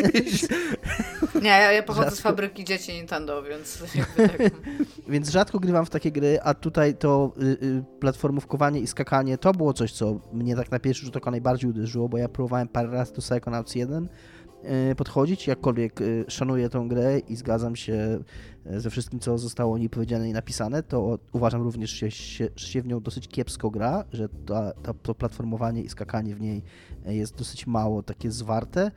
nie, 1.43 1.49
ja, 1.49 1.73
ja 1.73 1.83
pochodzę 1.83 2.05
rzadko... 2.05 2.17
z 2.17 2.21
fabryki 2.21 2.65
dzieci 2.65 2.93
Nintendo, 2.93 3.43
więc... 3.43 3.85
Tak. 4.17 4.39
więc 5.09 5.31
rzadko 5.31 5.61
grywam 5.61 5.87
w 5.87 5.91
takie 5.91 6.13
gry, 6.13 6.41
a 6.43 6.55
tutaj 6.55 6.95
to 6.95 7.33
y, 7.43 7.45
y, 7.45 7.85
platformówkowanie 8.01 8.81
i 8.81 8.87
skakanie 8.87 9.39
to 9.39 9.53
było 9.53 9.73
coś, 9.73 9.93
co 9.93 10.21
mnie 10.33 10.57
tak 10.57 10.71
na 10.71 10.79
pierwszy 10.79 11.05
rzut 11.05 11.17
oka 11.17 11.31
najbardziej 11.31 11.71
uderzyło, 11.71 12.09
bo 12.09 12.19
ja 12.19 12.29
próbowałem 12.29 12.69
parę 12.69 12.91
razy 12.91 13.13
do 13.13 13.23
Psychonauts 13.23 13.75
1, 13.75 14.05
e, 14.05 14.09
podchodzić, 14.97 15.47
jakkolwiek 15.47 16.01
e, 16.01 16.05
szanuję 16.29 16.69
tą 16.69 16.89
grę 16.89 17.19
i 17.19 17.37
zgadzam 17.37 17.77
się 17.77 18.19
e, 18.67 18.81
ze 18.81 18.91
wszystkim, 18.91 19.21
co 19.21 19.39
zostało 19.39 19.75
o 19.75 19.79
niej 19.79 19.91
powiedziane 19.91 20.29
i 20.29 20.33
napisane, 20.33 20.83
to 20.83 21.19
uważam 21.33 21.63
również, 21.63 21.91
że 21.91 22.11
się, 22.11 22.49
się 22.57 22.83
w 22.83 22.87
nią 22.87 23.01
dosyć 23.01 23.29
kiepsko 23.29 23.71
gra, 23.71 24.05
że 24.13 24.29
to 25.03 25.15
platformowanie 25.15 25.83
i 25.83 25.89
skakanie 25.89 26.35
w 26.35 26.41
niej 26.41 26.63
jest 27.07 27.37
dosyć 27.37 27.67
mało 27.67 28.03
takie 28.03 28.31
zwarte, 28.31 28.91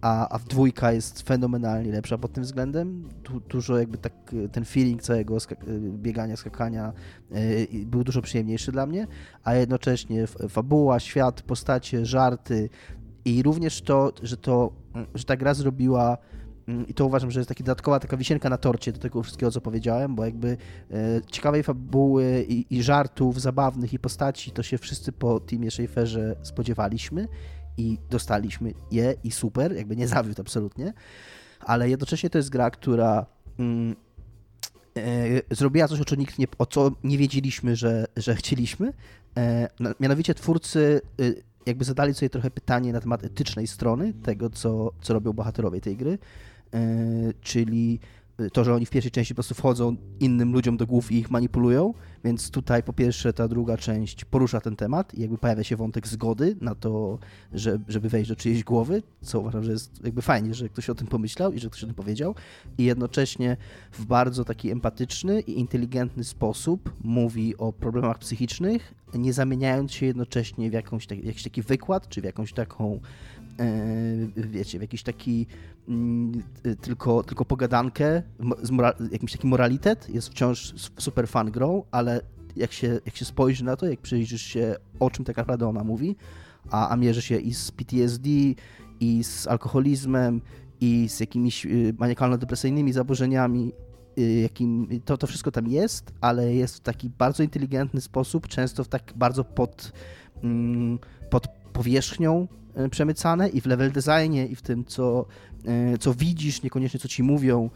a, 0.00 0.28
a 0.28 0.38
w 0.38 0.44
dwójka 0.44 0.92
jest 0.92 1.22
fenomenalnie 1.22 1.92
lepsza 1.92 2.18
pod 2.18 2.32
tym 2.32 2.44
względem. 2.44 3.08
Du, 3.24 3.40
dużo 3.40 3.78
jakby 3.78 3.98
tak 3.98 4.12
ten 4.52 4.64
feeling 4.64 5.02
całego 5.02 5.36
biegania, 5.80 6.36
skakania 6.36 6.92
yy, 7.30 7.86
był 7.86 8.04
dużo 8.04 8.22
przyjemniejszy 8.22 8.72
dla 8.72 8.86
mnie, 8.86 9.06
a 9.44 9.54
jednocześnie 9.54 10.26
fabuła, 10.26 11.00
świat, 11.00 11.42
postacie, 11.42 12.06
żarty 12.06 12.68
i 13.24 13.42
również 13.42 13.82
to, 13.82 14.12
że 14.22 14.36
to, 14.36 14.72
że 15.14 15.24
ta 15.24 15.36
gra 15.36 15.54
zrobiła 15.54 16.18
mm, 16.68 16.88
i 16.88 16.94
to 16.94 17.06
uważam, 17.06 17.30
że 17.30 17.40
jest 17.40 17.48
taka 17.48 17.64
dodatkowa 17.64 18.00
taka 18.00 18.16
wisienka 18.16 18.50
na 18.50 18.58
torcie 18.58 18.92
do 18.92 18.98
tego 18.98 19.22
wszystkiego, 19.22 19.52
co 19.52 19.60
powiedziałem, 19.60 20.14
bo 20.14 20.24
jakby 20.24 20.56
e, 20.90 21.20
ciekawej 21.30 21.62
fabuły 21.62 22.44
i, 22.48 22.76
i, 22.76 22.82
żartów 22.82 23.40
zabawnych 23.40 23.92
i 23.92 23.98
postaci 23.98 24.50
to 24.50 24.62
się 24.62 24.78
wszyscy 24.78 25.12
po 25.12 25.40
Teamie 25.40 25.70
Schaeferze 25.70 26.36
spodziewaliśmy 26.42 27.28
i 27.76 27.98
dostaliśmy 28.10 28.72
je 28.90 29.14
i 29.24 29.30
super, 29.30 29.76
jakby 29.76 29.96
nie 29.96 30.08
zawiódł 30.08 30.40
absolutnie, 30.40 30.92
ale 31.60 31.90
jednocześnie 31.90 32.30
to 32.30 32.38
jest 32.38 32.50
gra, 32.50 32.70
która 32.70 33.26
mm, 33.58 33.96
e, 34.96 35.54
zrobiła 35.54 35.88
coś, 35.88 36.00
o 36.00 36.04
co, 36.04 36.16
nikt 36.16 36.38
nie, 36.38 36.46
o 36.58 36.66
co 36.66 36.90
nie 37.04 37.18
wiedzieliśmy, 37.18 37.76
że, 37.76 38.06
że 38.16 38.34
chcieliśmy. 38.34 38.92
E, 39.36 39.68
mianowicie 40.00 40.34
twórcy 40.34 41.00
y, 41.20 41.42
jakby 41.70 41.84
zadali 41.84 42.14
sobie 42.14 42.30
trochę 42.30 42.50
pytanie 42.50 42.92
na 42.92 43.00
temat 43.00 43.24
etycznej 43.24 43.66
strony 43.66 44.12
tego, 44.22 44.50
co, 44.50 44.92
co 45.00 45.14
robią 45.14 45.32
bohaterowie 45.32 45.80
tej 45.80 45.96
gry, 45.96 46.18
e, 46.74 46.78
czyli 47.40 48.00
to, 48.52 48.64
że 48.64 48.74
oni 48.74 48.86
w 48.86 48.90
pierwszej 48.90 49.10
części 49.10 49.34
po 49.34 49.36
prostu 49.36 49.54
wchodzą 49.54 49.96
innym 50.20 50.52
ludziom 50.52 50.76
do 50.76 50.86
głów 50.86 51.12
i 51.12 51.16
ich 51.18 51.30
manipulują, 51.30 51.94
więc 52.24 52.50
tutaj 52.50 52.82
po 52.82 52.92
pierwsze 52.92 53.32
ta 53.32 53.48
druga 53.48 53.76
część 53.76 54.24
porusza 54.24 54.60
ten 54.60 54.76
temat 54.76 55.14
i 55.14 55.20
jakby 55.20 55.38
pojawia 55.38 55.64
się 55.64 55.76
wątek 55.76 56.08
zgody 56.08 56.56
na 56.60 56.74
to, 56.74 57.18
że, 57.52 57.78
żeby 57.88 58.08
wejść 58.08 58.28
do 58.28 58.36
czyjejś 58.36 58.64
głowy, 58.64 59.02
co 59.22 59.40
uważam, 59.40 59.64
że 59.64 59.72
jest 59.72 60.04
jakby 60.04 60.22
fajnie, 60.22 60.54
że 60.54 60.68
ktoś 60.68 60.90
o 60.90 60.94
tym 60.94 61.06
pomyślał 61.06 61.52
i 61.52 61.58
że 61.58 61.70
ktoś 61.70 61.84
o 61.84 61.86
tym 61.86 61.94
powiedział. 61.94 62.34
I 62.78 62.84
jednocześnie 62.84 63.56
w 63.92 64.04
bardzo 64.04 64.44
taki 64.44 64.70
empatyczny 64.70 65.40
i 65.40 65.60
inteligentny 65.60 66.24
sposób 66.24 66.94
mówi 67.04 67.56
o 67.56 67.72
problemach 67.72 68.18
psychicznych, 68.18 68.94
nie 69.14 69.32
zamieniając 69.32 69.92
się 69.92 70.06
jednocześnie 70.06 70.70
w 70.70 70.72
jakąś, 70.72 71.06
w 71.06 71.24
jakiś 71.24 71.42
taki 71.42 71.62
wykład, 71.62 72.08
czy 72.08 72.20
w 72.20 72.24
jakąś 72.24 72.52
taką 72.52 73.00
wiecie, 74.36 74.78
w 74.78 74.82
jakiś 74.82 75.02
taki 75.02 75.46
mm, 75.88 76.42
tylko, 76.80 77.22
tylko 77.22 77.44
pogadankę, 77.44 78.22
jakiś 79.12 79.32
taki 79.32 79.46
moralitet, 79.46 80.08
jest 80.08 80.28
wciąż 80.28 80.74
super 80.98 81.28
fan 81.28 81.50
grą, 81.50 81.84
ale 81.90 82.20
jak 82.56 82.72
się, 82.72 83.00
jak 83.06 83.16
się 83.16 83.24
spojrzy 83.24 83.64
na 83.64 83.76
to, 83.76 83.86
jak 83.86 84.00
przyjrzysz 84.00 84.42
się, 84.42 84.76
o 85.00 85.10
czym 85.10 85.24
tak 85.24 85.36
naprawdę 85.36 85.68
ona 85.68 85.84
mówi, 85.84 86.16
a, 86.70 86.88
a 86.88 86.96
mierzy 86.96 87.22
się 87.22 87.36
i 87.36 87.54
z 87.54 87.70
PTSD, 87.70 88.28
i 89.00 89.24
z 89.24 89.46
alkoholizmem, 89.46 90.40
i 90.80 91.08
z 91.08 91.20
jakimiś 91.20 91.66
y, 91.66 91.94
maniakalno-depresyjnymi 91.98 92.92
zaburzeniami, 92.92 93.72
y, 94.18 94.40
jakim, 94.40 95.00
to, 95.04 95.16
to 95.16 95.26
wszystko 95.26 95.50
tam 95.50 95.68
jest, 95.68 96.12
ale 96.20 96.54
jest 96.54 96.76
w 96.76 96.80
taki 96.80 97.10
bardzo 97.10 97.42
inteligentny 97.42 98.00
sposób, 98.00 98.48
często 98.48 98.84
w 98.84 98.88
tak 98.88 99.12
bardzo 99.16 99.44
pod, 99.44 99.92
mm, 100.42 100.98
pod 101.30 101.48
powierzchnią 101.72 102.48
E, 102.50 102.59
przemycane 102.90 103.48
i 103.48 103.60
w 103.60 103.66
level 103.66 103.92
designie, 103.92 104.46
i 104.46 104.56
w 104.56 104.62
tym, 104.62 104.84
co, 104.84 105.26
e, 105.64 105.98
co 105.98 106.14
widzisz, 106.14 106.62
niekoniecznie 106.62 107.00
co 107.00 107.08
ci 107.08 107.22
mówią. 107.22 107.70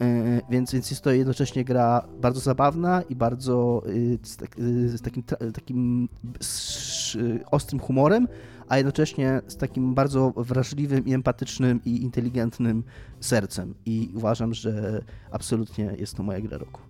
E, 0.00 0.40
więc, 0.50 0.72
więc 0.72 0.90
jest 0.90 1.02
to 1.02 1.10
jednocześnie 1.10 1.64
gra 1.64 2.08
bardzo 2.20 2.40
zabawna 2.40 3.02
i 3.02 3.16
bardzo 3.16 3.82
z, 4.22 4.36
tak, 4.36 4.56
z 4.86 5.02
takim, 5.02 5.22
takim 5.54 6.08
z 6.40 7.16
ostrym 7.50 7.80
humorem, 7.80 8.28
a 8.68 8.76
jednocześnie 8.76 9.40
z 9.46 9.56
takim 9.56 9.94
bardzo 9.94 10.32
wrażliwym 10.36 11.06
i 11.06 11.14
empatycznym 11.14 11.80
i 11.84 12.02
inteligentnym 12.02 12.84
sercem. 13.20 13.74
I 13.86 14.10
uważam, 14.14 14.54
że 14.54 15.02
absolutnie 15.30 15.84
jest 15.98 16.16
to 16.16 16.22
moja 16.22 16.40
gra 16.40 16.58
roku. 16.58 16.80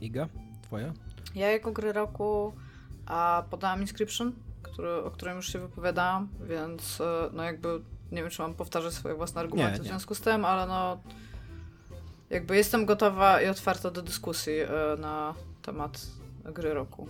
Iga, 0.00 0.28
twoja? 0.62 0.92
Ja 1.34 1.50
jako 1.50 1.72
grę 1.72 1.92
roku 1.92 2.52
a 3.06 3.44
podałam 3.50 3.80
Inscription 3.80 4.32
który, 4.76 4.94
o 4.94 5.10
którym 5.10 5.36
już 5.36 5.52
się 5.52 5.58
wypowiadałam, 5.58 6.28
więc 6.48 7.00
e, 7.00 7.30
no 7.32 7.42
jakby 7.42 7.80
nie 8.12 8.22
wiem, 8.22 8.30
czy 8.30 8.42
mam 8.42 8.54
powtarzać 8.54 8.92
swoje 8.94 9.14
własne 9.14 9.40
argumenty 9.40 9.72
nie, 9.72 9.78
nie. 9.78 9.84
w 9.84 9.86
związku 9.86 10.14
z 10.14 10.20
tym, 10.20 10.44
ale 10.44 10.66
no 10.66 11.00
jakby 12.30 12.56
jestem 12.56 12.86
gotowa 12.86 13.42
i 13.42 13.48
otwarta 13.48 13.90
do 13.90 14.02
dyskusji 14.02 14.54
e, 14.60 14.68
na 14.98 15.34
temat 15.62 16.06
gry 16.44 16.74
roku. 16.74 17.08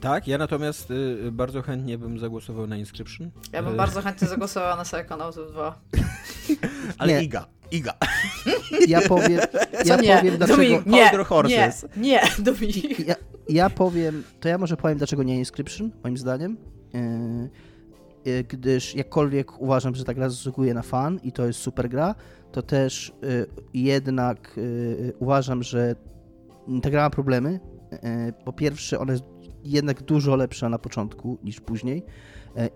Tak, 0.00 0.28
ja 0.28 0.38
natomiast 0.38 0.90
y, 0.90 1.32
bardzo 1.32 1.62
chętnie 1.62 1.98
bym 1.98 2.18
zagłosował 2.18 2.66
na 2.66 2.76
Inscription. 2.76 3.30
Ja 3.52 3.62
bym 3.62 3.72
y 3.72 3.76
bardzo 3.76 4.02
chętnie 4.02 4.28
zagłosowała 4.34 4.76
na 4.76 4.84
Psychonauts 4.84 5.38
2. 5.52 5.80
Ale 6.98 7.12
nie. 7.12 7.22
Iga, 7.22 7.46
Iga. 7.70 7.94
Ja 8.88 9.00
powiem, 9.00 9.40
ja 9.84 9.96
nie? 9.96 10.16
powiem 10.16 10.36
dlaczego... 10.36 10.56
Dominik, 10.56 10.86
nie, 10.86 11.10
nie, 11.48 11.72
nie, 11.96 12.22
Dominik. 12.38 12.98
Ja, 12.98 13.14
ja 13.48 13.70
powiem, 13.70 14.24
to 14.40 14.48
ja 14.48 14.58
może 14.58 14.76
powiem, 14.76 14.98
dlaczego 14.98 15.22
nie 15.22 15.38
Inscription, 15.38 15.90
moim 16.04 16.16
zdaniem. 16.16 16.56
Yy, 16.94 17.50
yy, 18.32 18.44
gdyż 18.44 18.94
jakkolwiek 18.94 19.60
uważam, 19.60 19.94
że 19.94 20.04
ta 20.04 20.14
gra 20.14 20.28
zasługuje 20.28 20.74
na 20.74 20.82
fan 20.82 21.20
i 21.22 21.32
to 21.32 21.46
jest 21.46 21.58
super 21.58 21.88
gra, 21.88 22.14
to 22.52 22.62
też 22.62 23.12
yy, 23.22 23.46
jednak 23.74 24.60
uważam, 25.18 25.62
że 25.62 25.94
ta 26.82 26.90
gra 26.90 27.02
ma 27.02 27.10
problemy. 27.10 27.60
Po 28.44 28.52
pierwsze, 28.52 28.98
ona 28.98 29.12
jest 29.12 29.24
jednak 29.64 30.02
dużo 30.02 30.36
lepsza 30.36 30.68
na 30.68 30.78
początku 30.78 31.38
niż 31.44 31.60
później. 31.60 32.04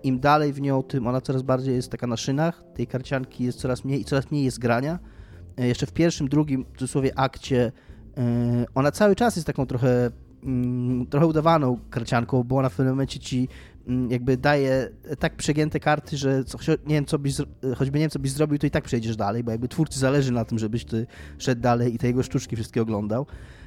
Im 0.03 0.19
dalej 0.19 0.53
w 0.53 0.61
nią, 0.61 0.83
tym 0.83 1.07
ona 1.07 1.21
coraz 1.21 1.41
bardziej 1.41 1.75
jest 1.75 1.91
taka 1.91 2.07
na 2.07 2.17
szynach. 2.17 2.63
Tej 2.75 2.87
karcianki 2.87 3.43
jest 3.43 3.59
coraz 3.59 3.85
mniej 3.85 4.01
i 4.01 4.05
coraz 4.05 4.31
mniej 4.31 4.45
jest 4.45 4.59
grania. 4.59 4.99
Jeszcze 5.57 5.85
w 5.85 5.93
pierwszym, 5.93 6.29
drugim, 6.29 6.65
w 6.73 6.77
cudzysłowie, 6.77 7.11
akcie 7.15 7.71
ona 8.75 8.91
cały 8.91 9.15
czas 9.15 9.35
jest 9.35 9.47
taką 9.47 9.65
trochę 9.65 10.11
mm, 10.45 11.05
trochę 11.05 11.27
udawaną 11.27 11.79
karcianką, 11.89 12.43
bo 12.43 12.57
ona 12.57 12.69
w 12.69 12.75
pewnym 12.75 12.93
momencie 12.93 13.19
ci 13.19 13.47
mm, 13.87 14.11
jakby 14.11 14.37
daje 14.37 14.89
tak 15.19 15.35
przegięte 15.35 15.79
karty, 15.79 16.17
że 16.17 16.43
co, 16.43 16.57
nie 16.71 16.95
wiem, 16.95 17.05
co 17.05 17.19
byś, 17.19 17.35
choćby 17.77 17.99
nie 17.99 18.03
wiem, 18.03 18.09
co 18.09 18.19
byś 18.19 18.31
zrobił, 18.31 18.59
to 18.59 18.67
i 18.67 18.71
tak 18.71 18.83
przejdziesz 18.83 19.15
dalej, 19.15 19.43
bo 19.43 19.51
jakby 19.51 19.67
twórcy 19.67 19.99
zależy 19.99 20.31
na 20.31 20.45
tym, 20.45 20.59
żebyś 20.59 20.85
ty 20.85 21.07
szedł 21.37 21.61
dalej 21.61 21.95
i 21.95 21.97
te 21.97 22.07
jego 22.07 22.23
sztuczki 22.23 22.55
wszystkie 22.55 22.81
oglądał. 22.81 23.25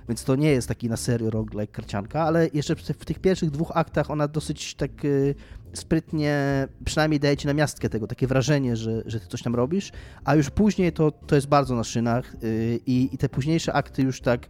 Więc 0.08 0.24
to 0.24 0.36
nie 0.36 0.50
jest 0.50 0.68
taki 0.68 0.88
na 0.88 0.96
serio 0.96 1.30
roguelike 1.30 1.72
karcianka, 1.72 2.22
ale 2.22 2.48
jeszcze 2.54 2.76
w 2.76 3.04
tych 3.04 3.18
pierwszych 3.18 3.50
dwóch 3.50 3.70
aktach 3.74 4.10
ona 4.10 4.28
dosyć 4.28 4.74
tak 4.74 5.04
y, 5.04 5.34
sprytnie, 5.72 6.68
przynajmniej 6.84 7.20
daje 7.20 7.36
ci 7.36 7.46
na 7.46 7.54
miastkę 7.54 7.88
tego, 7.88 8.06
takie 8.06 8.26
wrażenie, 8.26 8.76
że, 8.76 9.02
że 9.06 9.20
ty 9.20 9.26
coś 9.26 9.42
tam 9.42 9.54
robisz, 9.54 9.92
a 10.24 10.34
już 10.34 10.50
później 10.50 10.92
to, 10.92 11.10
to 11.10 11.34
jest 11.34 11.46
bardzo 11.46 11.74
na 11.74 11.84
szynach 11.84 12.34
y, 12.44 12.80
i, 12.86 13.08
i 13.12 13.18
te 13.18 13.28
późniejsze 13.28 13.72
akty 13.72 14.02
już 14.02 14.20
tak 14.20 14.46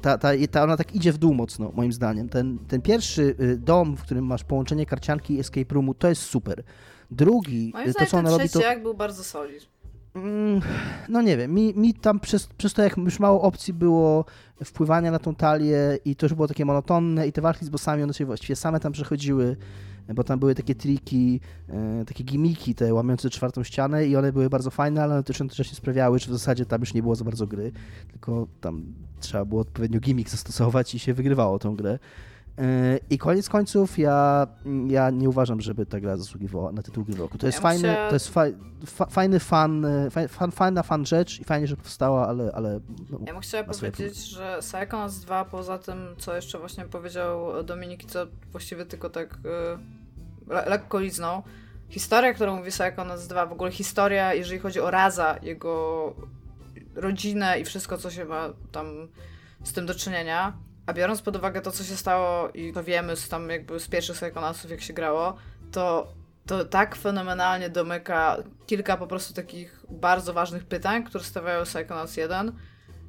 ta, 0.00 0.18
ta, 0.18 0.28
ta, 0.50 0.64
ona 0.64 0.76
tak 0.76 0.94
idzie 0.94 1.12
w 1.12 1.18
dół 1.18 1.34
mocno, 1.34 1.72
moim 1.74 1.92
zdaniem. 1.92 2.28
Ten, 2.28 2.58
ten 2.68 2.82
pierwszy 2.82 3.36
y, 3.40 3.56
dom, 3.56 3.96
w 3.96 4.02
którym 4.02 4.26
masz 4.26 4.44
połączenie 4.44 4.86
karcianki 4.86 5.34
i 5.34 5.40
escape 5.40 5.74
roomu, 5.74 5.94
to 5.94 6.08
jest 6.08 6.22
super. 6.22 6.62
Drugi, 7.10 7.70
moim 7.74 7.90
y, 7.90 7.94
to 7.94 8.06
co 8.06 8.18
ona 8.18 8.30
robi, 8.30 8.48
to... 8.48 8.60
jak 8.60 8.82
był 8.82 8.94
bardzo 8.94 9.24
solid. 9.24 9.74
Mm, 10.14 10.60
no 11.08 11.22
nie 11.22 11.36
wiem, 11.36 11.54
mi, 11.54 11.74
mi 11.74 11.94
tam 11.94 12.20
przez, 12.20 12.46
przez 12.46 12.74
to, 12.74 12.82
jak 12.82 12.96
już 12.96 13.20
mało 13.20 13.42
opcji 13.42 13.72
było 13.72 14.24
wpływania 14.64 15.10
na 15.10 15.18
tą 15.18 15.34
talię 15.34 15.98
i 16.04 16.16
to 16.16 16.26
już 16.26 16.34
było 16.34 16.48
takie 16.48 16.64
monotonne 16.64 17.26
i 17.26 17.32
te 17.32 17.40
walki 17.40 17.64
z 17.64 17.68
bossami, 17.68 18.02
one 18.02 18.14
się 18.14 18.26
właściwie 18.26 18.56
same 18.56 18.80
tam 18.80 18.92
przechodziły 18.92 19.56
bo 20.14 20.24
tam 20.24 20.38
były 20.38 20.54
takie 20.54 20.74
triki, 20.74 21.40
e, 21.68 22.04
takie 22.04 22.24
gimiki, 22.24 22.74
te 22.74 22.94
łamiące 22.94 23.30
czwartą 23.30 23.64
ścianę 23.64 24.06
i 24.06 24.16
one 24.16 24.32
były 24.32 24.50
bardzo 24.50 24.70
fajne, 24.70 25.02
ale 25.02 25.14
one 25.14 25.22
też 25.22 25.40
jednocześnie 25.40 25.76
sprawiały, 25.76 26.18
że 26.18 26.26
w 26.26 26.32
zasadzie 26.32 26.66
tam 26.66 26.80
już 26.80 26.94
nie 26.94 27.02
było 27.02 27.14
za 27.14 27.24
bardzo 27.24 27.46
gry, 27.46 27.72
tylko 28.08 28.46
tam 28.60 28.82
trzeba 29.20 29.44
było 29.44 29.60
odpowiednio 29.60 30.00
gimik 30.00 30.30
zastosować 30.30 30.94
i 30.94 30.98
się 30.98 31.14
wygrywało 31.14 31.58
tą 31.58 31.76
grę. 31.76 31.98
E, 32.58 32.98
I 33.10 33.18
koniec 33.18 33.48
końców 33.48 33.98
ja, 33.98 34.46
ja 34.86 35.10
nie 35.10 35.28
uważam, 35.28 35.60
żeby 35.60 35.86
ta 35.86 36.00
gra 36.00 36.16
zasługiwała 36.16 36.72
na 36.72 36.82
tytuł 36.82 37.04
gry 37.04 37.16
roku. 37.16 37.38
To 37.38 37.46
jest, 37.46 37.58
ja 37.58 37.62
fajny, 37.62 37.88
muszę... 37.88 38.06
to 38.08 38.14
jest 38.14 38.28
fa, 38.28 38.44
fa, 38.86 39.06
fajny 39.06 39.40
fan, 39.40 39.86
fan, 40.28 40.50
fajna 40.50 40.82
fan 40.82 41.06
rzecz 41.06 41.40
i 41.40 41.44
fajnie, 41.44 41.66
że 41.66 41.76
powstała, 41.76 42.28
ale... 42.28 42.52
ale 42.54 42.80
no, 43.10 43.18
ja 43.26 43.32
bym 43.32 43.42
chciała 43.42 43.64
powiedzieć, 43.64 44.16
że 44.16 44.58
Psychonauts 44.60 45.18
2 45.18 45.44
poza 45.44 45.78
tym, 45.78 45.98
co 46.18 46.36
jeszcze 46.36 46.58
właśnie 46.58 46.84
powiedział 46.84 47.64
Dominik, 47.64 48.04
co 48.04 48.26
właściwie 48.52 48.86
tylko 48.86 49.10
tak 49.10 49.38
yy, 50.48 50.54
le 50.54 50.64
lekko 50.68 51.00
liznął, 51.00 51.42
historia, 51.88 52.34
którą 52.34 52.56
mówi 52.56 52.70
Psychonauts 52.70 53.26
2, 53.26 53.46
w 53.46 53.52
ogóle 53.52 53.70
historia, 53.72 54.34
jeżeli 54.34 54.60
chodzi 54.60 54.80
o 54.80 54.90
Raza, 54.90 55.38
jego 55.42 56.14
rodzinę 56.94 57.60
i 57.60 57.64
wszystko, 57.64 57.98
co 57.98 58.10
się 58.10 58.24
ma 58.24 58.48
tam 58.72 58.86
z 59.64 59.72
tym 59.72 59.86
do 59.86 59.94
czynienia, 59.94 60.52
a 60.86 60.92
biorąc 60.92 61.22
pod 61.22 61.36
uwagę 61.36 61.60
to, 61.60 61.70
co 61.70 61.84
się 61.84 61.96
stało 61.96 62.48
i 62.48 62.72
to 62.72 62.84
wiemy 62.84 63.16
z 63.16 63.28
tam 63.28 63.50
jakby 63.50 63.80
z 63.80 63.88
pierwszych 63.88 64.16
Psychonautsów, 64.16 64.70
jak 64.70 64.80
się 64.80 64.92
grało, 64.92 65.36
to 65.72 66.12
to 66.46 66.64
tak 66.64 66.96
fenomenalnie 66.96 67.70
domyka 67.70 68.36
kilka 68.66 68.96
po 68.96 69.06
prostu 69.06 69.34
takich 69.34 69.86
bardzo 69.90 70.32
ważnych 70.32 70.64
pytań, 70.64 71.04
które 71.04 71.24
stawiają 71.24 71.64
Psychonauts 71.64 72.16
1, 72.16 72.52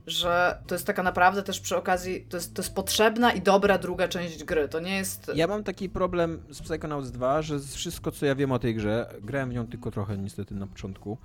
że 0.07 0.61
to 0.67 0.75
jest 0.75 0.87
taka 0.87 1.03
naprawdę 1.03 1.43
też 1.43 1.59
przy 1.59 1.77
okazji, 1.77 2.25
to 2.29 2.37
jest, 2.37 2.55
to 2.55 2.61
jest 2.61 2.75
potrzebna 2.75 3.31
i 3.31 3.41
dobra 3.41 3.77
druga 3.77 4.07
część 4.07 4.43
gry. 4.43 4.67
To 4.67 4.79
nie 4.79 4.97
jest. 4.97 5.31
Ja 5.35 5.47
mam 5.47 5.63
taki 5.63 5.89
problem 5.89 6.43
z 6.49 6.61
Psychonauts 6.61 7.11
2, 7.11 7.41
że 7.41 7.59
wszystko 7.59 8.11
co 8.11 8.25
ja 8.25 8.35
wiem 8.35 8.51
o 8.51 8.59
tej 8.59 8.75
grze, 8.75 9.13
grałem 9.21 9.49
w 9.49 9.53
nią 9.53 9.67
tylko 9.67 9.91
trochę 9.91 10.17
niestety 10.17 10.55
na 10.55 10.67
początku, 10.67 11.17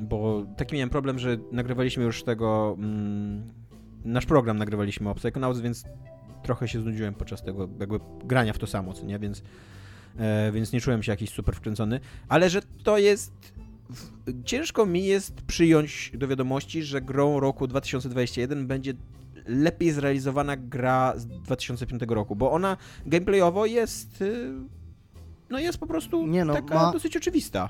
bo 0.00 0.46
taki 0.56 0.74
miałem 0.76 0.90
problem, 0.90 1.18
że 1.18 1.36
nagrywaliśmy 1.52 2.04
już 2.04 2.24
tego, 2.24 2.76
um, 2.78 3.67
nasz 4.04 4.26
program 4.26 4.58
nagrywaliśmy 4.58 5.10
o 5.10 5.14
Psychonauts, 5.14 5.60
więc 5.60 5.84
trochę 6.42 6.68
się 6.68 6.80
znudziłem 6.80 7.14
podczas 7.14 7.42
tego 7.42 7.68
jakby 7.80 8.00
grania 8.24 8.52
w 8.52 8.58
to 8.58 8.66
samo, 8.66 8.92
co 8.92 9.06
nie, 9.06 9.18
więc, 9.18 9.42
e, 10.18 10.52
więc 10.52 10.72
nie 10.72 10.80
czułem 10.80 11.02
się 11.02 11.12
jakiś 11.12 11.30
super 11.30 11.54
wkręcony, 11.54 12.00
ale 12.28 12.50
że 12.50 12.62
to 12.84 12.98
jest 12.98 13.52
ciężko 14.44 14.86
mi 14.86 15.04
jest 15.04 15.42
przyjąć 15.42 16.12
do 16.14 16.28
wiadomości, 16.28 16.82
że 16.82 17.00
grą 17.00 17.40
roku 17.40 17.66
2021 17.66 18.66
będzie 18.66 18.94
lepiej 19.46 19.90
zrealizowana 19.90 20.56
gra 20.56 21.14
z 21.16 21.26
2005 21.26 22.02
roku, 22.08 22.36
bo 22.36 22.52
ona 22.52 22.76
gameplayowo 23.06 23.66
jest 23.66 24.22
y, 24.22 24.54
no 25.50 25.58
jest 25.58 25.78
po 25.78 25.86
prostu 25.86 26.26
nie 26.26 26.44
no, 26.44 26.54
taka 26.54 26.74
ma, 26.74 26.92
dosyć 26.92 27.16
oczywista. 27.16 27.68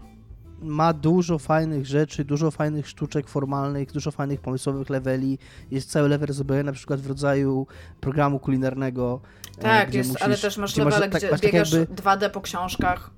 Ma 0.63 0.93
dużo 0.93 1.39
fajnych 1.39 1.87
rzeczy, 1.87 2.25
dużo 2.25 2.51
fajnych 2.51 2.89
sztuczek 2.89 3.29
formalnych, 3.29 3.93
dużo 3.93 4.11
fajnych 4.11 4.41
pomysłowych 4.41 4.91
leveli. 4.91 5.39
Jest 5.71 5.91
cały 5.91 6.09
level 6.09 6.33
zrobiony 6.33 6.65
na 6.65 6.73
przykład 6.73 7.01
w 7.01 7.07
rodzaju 7.07 7.67
programu 8.01 8.39
kulinarnego. 8.39 9.21
E, 9.59 9.63
tak, 9.63 9.95
jest, 9.95 10.11
musisz, 10.11 10.23
ale 10.23 10.37
też 10.37 10.57
masz 10.57 10.77
levele, 10.77 11.01
masz, 11.01 11.11
tak, 11.11 11.21
gdzie 11.21 11.31
masz 11.31 11.41
tak 11.41 11.53
biegasz 11.53 11.73
jakby... 11.73 11.95
2D 11.95 12.31
po 12.31 12.41
książkach. 12.41 13.11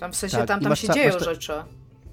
Tam 0.00 0.12
w 0.12 0.16
sensie, 0.16 0.36
tak, 0.36 0.48
tam, 0.48 0.60
tam 0.60 0.76
się 0.76 0.88
dzieją 0.88 1.12
ta... 1.12 1.24
rzeczy. 1.24 1.52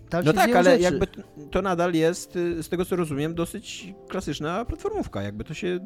Tam 0.09 0.25
no 0.25 0.33
tak, 0.33 0.55
ale 0.55 0.71
rzeczy. 0.71 0.83
jakby 0.83 1.07
to 1.51 1.61
nadal 1.61 1.93
jest, 1.93 2.35
y, 2.35 2.63
z 2.63 2.69
tego 2.69 2.85
co 2.85 2.95
rozumiem, 2.95 3.35
dosyć 3.35 3.93
klasyczna 4.07 4.65
platformówka. 4.65 5.21
Jakby 5.21 5.43
to 5.43 5.53
się. 5.53 5.79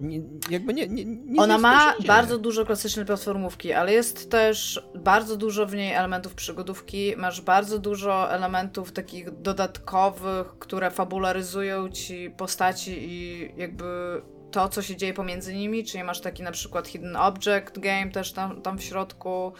Nie, 0.00 0.20
jakby 0.50 0.74
nie, 0.74 0.88
nie, 0.88 1.04
nie 1.04 1.40
Ona 1.40 1.58
ma 1.58 1.94
bardzo 2.06 2.38
dużo 2.38 2.66
klasycznej 2.66 3.06
platformówki, 3.06 3.72
ale 3.72 3.92
jest 3.92 4.30
też 4.30 4.82
bardzo 4.94 5.36
dużo 5.36 5.66
w 5.66 5.74
niej 5.74 5.92
elementów 5.92 6.34
przygodówki. 6.34 7.14
Masz 7.16 7.40
bardzo 7.40 7.78
dużo 7.78 8.32
elementów 8.32 8.92
takich 8.92 9.30
dodatkowych, 9.30 10.58
które 10.58 10.90
fabularyzują 10.90 11.88
ci 11.88 12.30
postaci 12.30 12.96
i 13.00 13.48
jakby 13.56 13.84
to, 14.50 14.68
co 14.68 14.82
się 14.82 14.96
dzieje 14.96 15.14
pomiędzy 15.14 15.54
nimi, 15.54 15.84
czyli 15.84 16.04
masz 16.04 16.20
taki 16.20 16.42
na 16.42 16.50
przykład 16.52 16.88
hidden 16.88 17.16
object 17.16 17.78
game 17.78 18.10
też 18.10 18.32
tam, 18.32 18.62
tam 18.62 18.78
w 18.78 18.82
środku, 18.82 19.52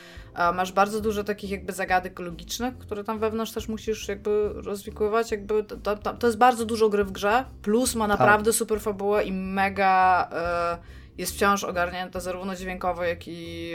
masz 0.54 0.72
bardzo 0.72 1.00
dużo 1.00 1.24
takich 1.24 1.50
jakby 1.50 1.72
zagadek 1.72 2.18
logicznych, 2.18 2.78
które 2.78 3.04
tam 3.04 3.18
wewnątrz 3.18 3.52
też 3.52 3.68
musisz 3.68 4.08
jakby 4.08 4.50
rozwikływać, 4.54 5.30
jakby 5.30 5.64
to, 5.64 5.96
to, 5.96 6.14
to 6.14 6.26
jest 6.26 6.38
bardzo 6.38 6.64
dużo 6.64 6.88
gry 6.88 7.04
w 7.04 7.12
grze, 7.12 7.44
plus 7.62 7.94
ma 7.94 8.08
tak. 8.08 8.18
naprawdę 8.18 8.50
tak. 8.50 8.58
super 8.58 8.80
fabułę 8.80 9.24
i 9.24 9.32
mega 9.32 10.28
y, 10.76 11.18
jest 11.18 11.32
wciąż 11.32 11.64
ogarnięta 11.64 12.20
zarówno 12.20 12.56
dźwiękowo, 12.56 13.04
jak 13.04 13.28
i 13.28 13.72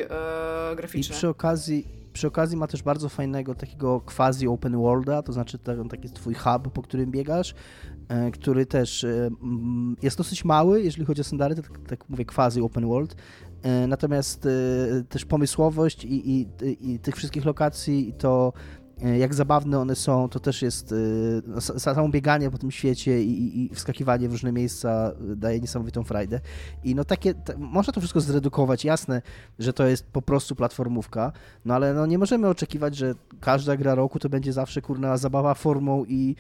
y, 0.71 0.75
graficznie. 0.75 1.15
I 1.15 1.17
przy 1.17 1.29
okazji 1.29 2.05
przy 2.13 2.27
okazji 2.27 2.57
ma 2.57 2.67
też 2.67 2.83
bardzo 2.83 3.09
fajnego 3.09 3.55
takiego 3.55 4.01
quasi 4.01 4.47
open 4.47 4.77
worlda, 4.77 5.23
to 5.23 5.33
znaczy 5.33 5.57
taki 5.89 6.09
twój 6.09 6.33
hub, 6.33 6.73
po 6.73 6.81
którym 6.81 7.11
biegasz, 7.11 7.53
E, 7.53 7.85
który 8.34 8.65
też 8.65 9.03
e, 9.03 9.30
jest 10.02 10.18
dosyć 10.18 10.45
mały, 10.45 10.82
jeżeli 10.82 11.06
chodzi 11.06 11.22
o 11.22 11.23
standardy, 11.23 11.61
tak, 11.61 11.80
tak 11.88 12.10
mówię, 12.10 12.26
quasi 12.26 12.61
open 12.61 12.88
world, 12.88 13.15
e, 13.61 13.88
natomiast 13.88 14.48
też 15.10 15.26
pomysłowość 15.26 16.06
i, 16.06 16.32
i, 16.32 16.48
i 16.82 16.99
tych 16.99 17.15
wszystkich 17.15 17.45
lokacji 17.45 18.14
to 18.18 18.53
E, 18.85 18.85
jak 19.01 19.34
zabawne 19.34 19.80
one 19.80 19.95
są, 19.95 20.30
to 20.30 20.39
też 20.39 20.61
jest 20.61 20.91
e, 20.91 20.95
no, 21.47 21.61
samo 21.61 22.09
bieganie 22.09 22.51
po 22.51 22.57
tym 22.57 22.72
świecie 22.72 23.23
i, 23.23 23.63
i, 23.63 23.76
wskakiwanie 23.76 24.30
w 24.30 24.31
różne 24.31 24.51
miejsca 24.51 25.11
e, 25.31 25.35
daje 25.35 25.59
niesamowitą 25.59 26.03
frajdę. 26.03 26.39
I 26.84 26.95
no 26.95 27.05
takie, 27.05 27.34
można 27.57 27.93
to 27.93 27.99
wszystko 27.99 28.22
zredukować, 28.22 28.85
jasne, 28.85 29.22
że 29.59 29.73
to 29.73 29.88
jest 29.88 30.05
po 30.05 30.22
prostu 30.22 30.55
platformówka, 30.55 31.31
no 31.65 31.73
ale 31.73 31.93
no 31.93 32.05
nie 32.05 32.17
możemy 32.17 32.47
oczekiwać, 32.47 32.95
że 32.95 33.15
każda 33.39 33.77
gra 33.77 33.95
roku 33.95 34.19
to 34.19 34.30
będzie 34.30 34.53
zawsze 34.53 34.81
kurna 34.81 35.17
zabawa 35.17 35.53
formą 35.53 36.05
i, 36.05 36.35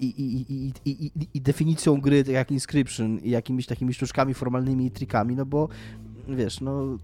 i, 0.00 0.72
i, 0.84 1.10
i 1.34 1.40
definicją 1.40 2.00
gry, 2.00 2.24
tak 2.24 2.34
jak 2.34 2.50
Inscription 2.50 3.18
i 3.18 3.30
jakimiś 3.30 3.66
takimi 3.66 3.94
sztuczkami 3.94 4.34
formalnymi 4.34 4.86
i 4.86 4.90
trikami, 4.90 5.36
no 5.36 5.46
bo 5.46 5.68
wiesz, 6.28 6.60
no 6.60 6.98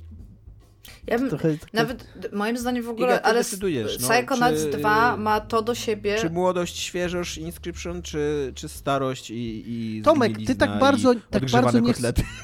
ja 1.07 1.19
bym, 1.19 1.29
trochę, 1.29 1.49
trochę... 1.49 1.71
Nawet 1.73 2.07
moim 2.33 2.59
zdaniem 2.59 2.85
w 2.85 2.89
ogóle, 2.89 3.07
Iga, 3.07 3.21
ale 3.23 3.41
no, 3.41 3.89
Psychonauts 3.99 4.63
czy, 4.63 4.79
2 4.79 5.17
ma 5.17 5.41
to 5.41 5.63
do 5.63 5.75
siebie. 5.75 6.17
Czy 6.19 6.31
młodość, 6.31 6.79
świeżość 6.79 7.39
Inscription, 7.39 8.03
czy, 8.03 8.53
czy 8.55 8.69
starość 8.69 9.31
i, 9.31 9.65
i 9.67 10.03
Tomek, 10.03 10.33
ty 10.47 10.55
tak 10.55 10.79
bardzo, 10.79 11.15
tak 11.31 11.51
bardzo 11.51 11.81
nie 11.81 11.95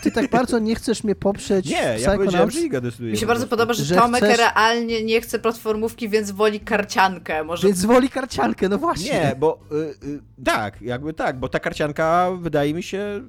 ty 0.03 0.11
tak 0.11 0.31
bardzo 0.31 0.59
nie 0.59 0.75
chcesz 0.75 1.05
mnie 1.05 1.15
poprzeć 1.15 1.67
Nie, 1.71 1.97
ja 2.01 2.17
powiedziałem, 2.17 2.51
że 2.51 2.61
Iga 2.61 2.81
decyduje. 2.81 3.13
Mi 3.13 3.19
się 3.19 3.27
bardzo 3.27 3.47
podoba, 3.47 3.73
że, 3.73 3.85
że 3.85 3.95
Tomek 3.95 4.25
chcesz... 4.25 4.39
realnie 4.39 5.05
nie 5.05 5.21
chce 5.21 5.39
platformówki, 5.39 6.09
więc 6.09 6.31
woli 6.31 6.61
karciankę. 6.61 7.45
Może... 7.45 7.67
Więc 7.67 7.85
woli 7.85 8.09
karciankę, 8.09 8.69
no 8.69 8.79
właśnie. 8.79 9.13
Nie, 9.13 9.37
bo 9.39 9.61
y, 9.73 10.07
y, 10.07 10.21
tak, 10.45 10.83
jakby 10.83 11.13
tak, 11.13 11.39
bo 11.39 11.49
ta 11.49 11.61
karcianka 11.61 12.31
wydaje 12.41 12.75
mi 12.75 12.83
się 12.83 13.21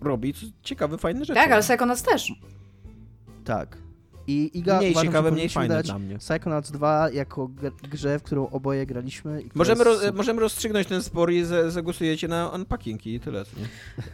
robi 0.00 0.34
ciekawe, 0.62 0.98
fajne 0.98 1.24
rzeczy. 1.24 1.40
Tak, 1.40 1.52
ale 1.52 1.62
Psychonauts 1.62 2.02
też. 2.02 2.32
Tak. 3.44 3.82
I 4.26 4.58
Iga 4.58 4.78
mniej 4.78 4.90
uważam, 4.90 5.08
ciekawe, 5.08 5.30
mniej 5.30 5.48
fajne 5.48 5.82
dla 5.82 5.98
mnie. 5.98 6.18
Psychonauts 6.18 6.70
2 6.70 7.10
jako 7.10 7.50
grze, 7.90 8.18
w 8.18 8.22
którą 8.22 8.48
oboje 8.48 8.86
graliśmy. 8.86 9.42
Możemy, 9.54 9.84
roz, 9.84 10.00
możemy 10.14 10.40
rozstrzygnąć 10.40 10.86
ten 10.86 11.02
spor 11.02 11.32
i 11.32 11.44
zagłosujecie 11.68 12.28
na 12.28 12.48
unpacking 12.48 13.06
i 13.06 13.20
tyle. 13.20 13.44
Nie? 13.58 13.66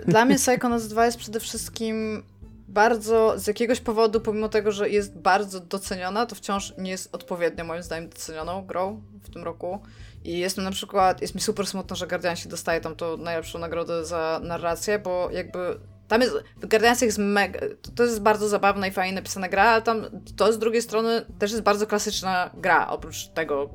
Dla 0.12 0.24
mnie 0.24 0.36
Psychonauts 0.36 0.86
2 0.86 1.06
jest 1.06 1.18
przede 1.18 1.40
wszystkim 1.40 2.22
bardzo, 2.68 3.34
z 3.38 3.46
jakiegoś 3.46 3.80
powodu, 3.80 4.20
pomimo 4.20 4.48
tego, 4.48 4.72
że 4.72 4.90
jest 4.90 5.18
bardzo 5.18 5.60
doceniona, 5.60 6.26
to 6.26 6.34
wciąż 6.34 6.74
nie 6.78 6.90
jest 6.90 7.14
odpowiednio 7.14 7.64
moim 7.64 7.82
zdaniem 7.82 8.08
docenioną 8.08 8.66
grą 8.66 9.02
w 9.22 9.30
tym 9.30 9.42
roku. 9.44 9.80
I 10.24 10.38
jestem 10.38 10.64
na 10.64 10.70
przykład, 10.70 11.22
jest 11.22 11.34
mi 11.34 11.40
super 11.40 11.66
smutno, 11.66 11.96
że 11.96 12.06
Guardian 12.06 12.36
się 12.36 12.48
dostaje 12.48 12.80
tam 12.80 12.96
tą 12.96 13.16
najlepszą 13.16 13.58
nagrodę 13.58 14.04
za 14.04 14.40
narrację, 14.42 14.98
bo 14.98 15.30
jakby 15.32 15.78
tam 16.08 16.20
jest, 16.20 16.34
w 16.56 16.66
Guardiansach 16.66 17.06
jest 17.06 17.18
mega, 17.18 17.60
to, 17.82 17.90
to 17.90 18.04
jest 18.04 18.20
bardzo 18.20 18.48
zabawna 18.48 18.86
i 18.86 18.90
fajnie 18.90 19.14
napisana 19.14 19.48
gra, 19.48 19.62
ale 19.62 19.82
tam 19.82 20.06
to 20.36 20.52
z 20.52 20.58
drugiej 20.58 20.82
strony 20.82 21.26
też 21.38 21.50
jest 21.50 21.62
bardzo 21.62 21.86
klasyczna 21.86 22.50
gra, 22.54 22.88
oprócz 22.88 23.28
tego, 23.28 23.70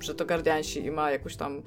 że 0.00 0.14
to 0.14 0.26
Guardiansi 0.26 0.84
i 0.84 0.90
ma 0.90 1.10
jakąś 1.10 1.36
tam 1.36 1.62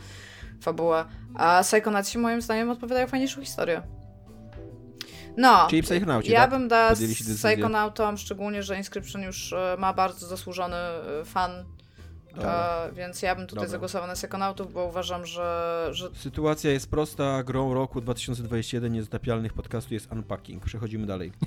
fabułę. 0.62 1.06
A 1.36 1.64
Psychonauts 1.64 2.16
moim 2.16 2.42
zdaniem 2.42 2.70
odpowiadają 2.70 3.08
fajniejszą 3.08 3.42
historię. 3.42 3.82
No, 5.38 5.68
Czyli 5.70 5.84
Psychonauci, 5.84 6.32
ja 6.32 6.42
tak? 6.42 6.50
bym 6.50 6.68
dała 6.68 6.94
Psychonautom, 7.36 8.18
szczególnie, 8.18 8.64
że 8.64 8.78
Inscription 8.78 9.22
już 9.22 9.54
e, 9.54 9.76
ma 9.80 9.94
bardzo 9.94 10.28
zasłużony 10.28 10.76
e, 10.76 11.26
fan 11.26 11.66
E, 12.44 12.92
więc 12.94 13.22
ja 13.22 13.36
bym 13.36 13.48
tutaj 13.48 13.64
Dobra. 13.64 13.72
zagłosował 13.72 14.08
na 14.08 14.16
Sekonautów, 14.16 14.74
bo 14.74 14.86
uważam, 14.86 15.26
że, 15.26 15.88
że... 15.92 16.10
Sytuacja 16.14 16.72
jest 16.72 16.90
prosta. 16.90 17.44
Grą 17.44 17.74
roku 17.74 18.02
2021 18.02 18.94
niezatapialnych 18.94 19.54
podcastu 19.54 19.94
jest 19.94 20.12
Unpacking. 20.12 20.66
Przechodzimy 20.66 21.08
dalej. 21.08 21.32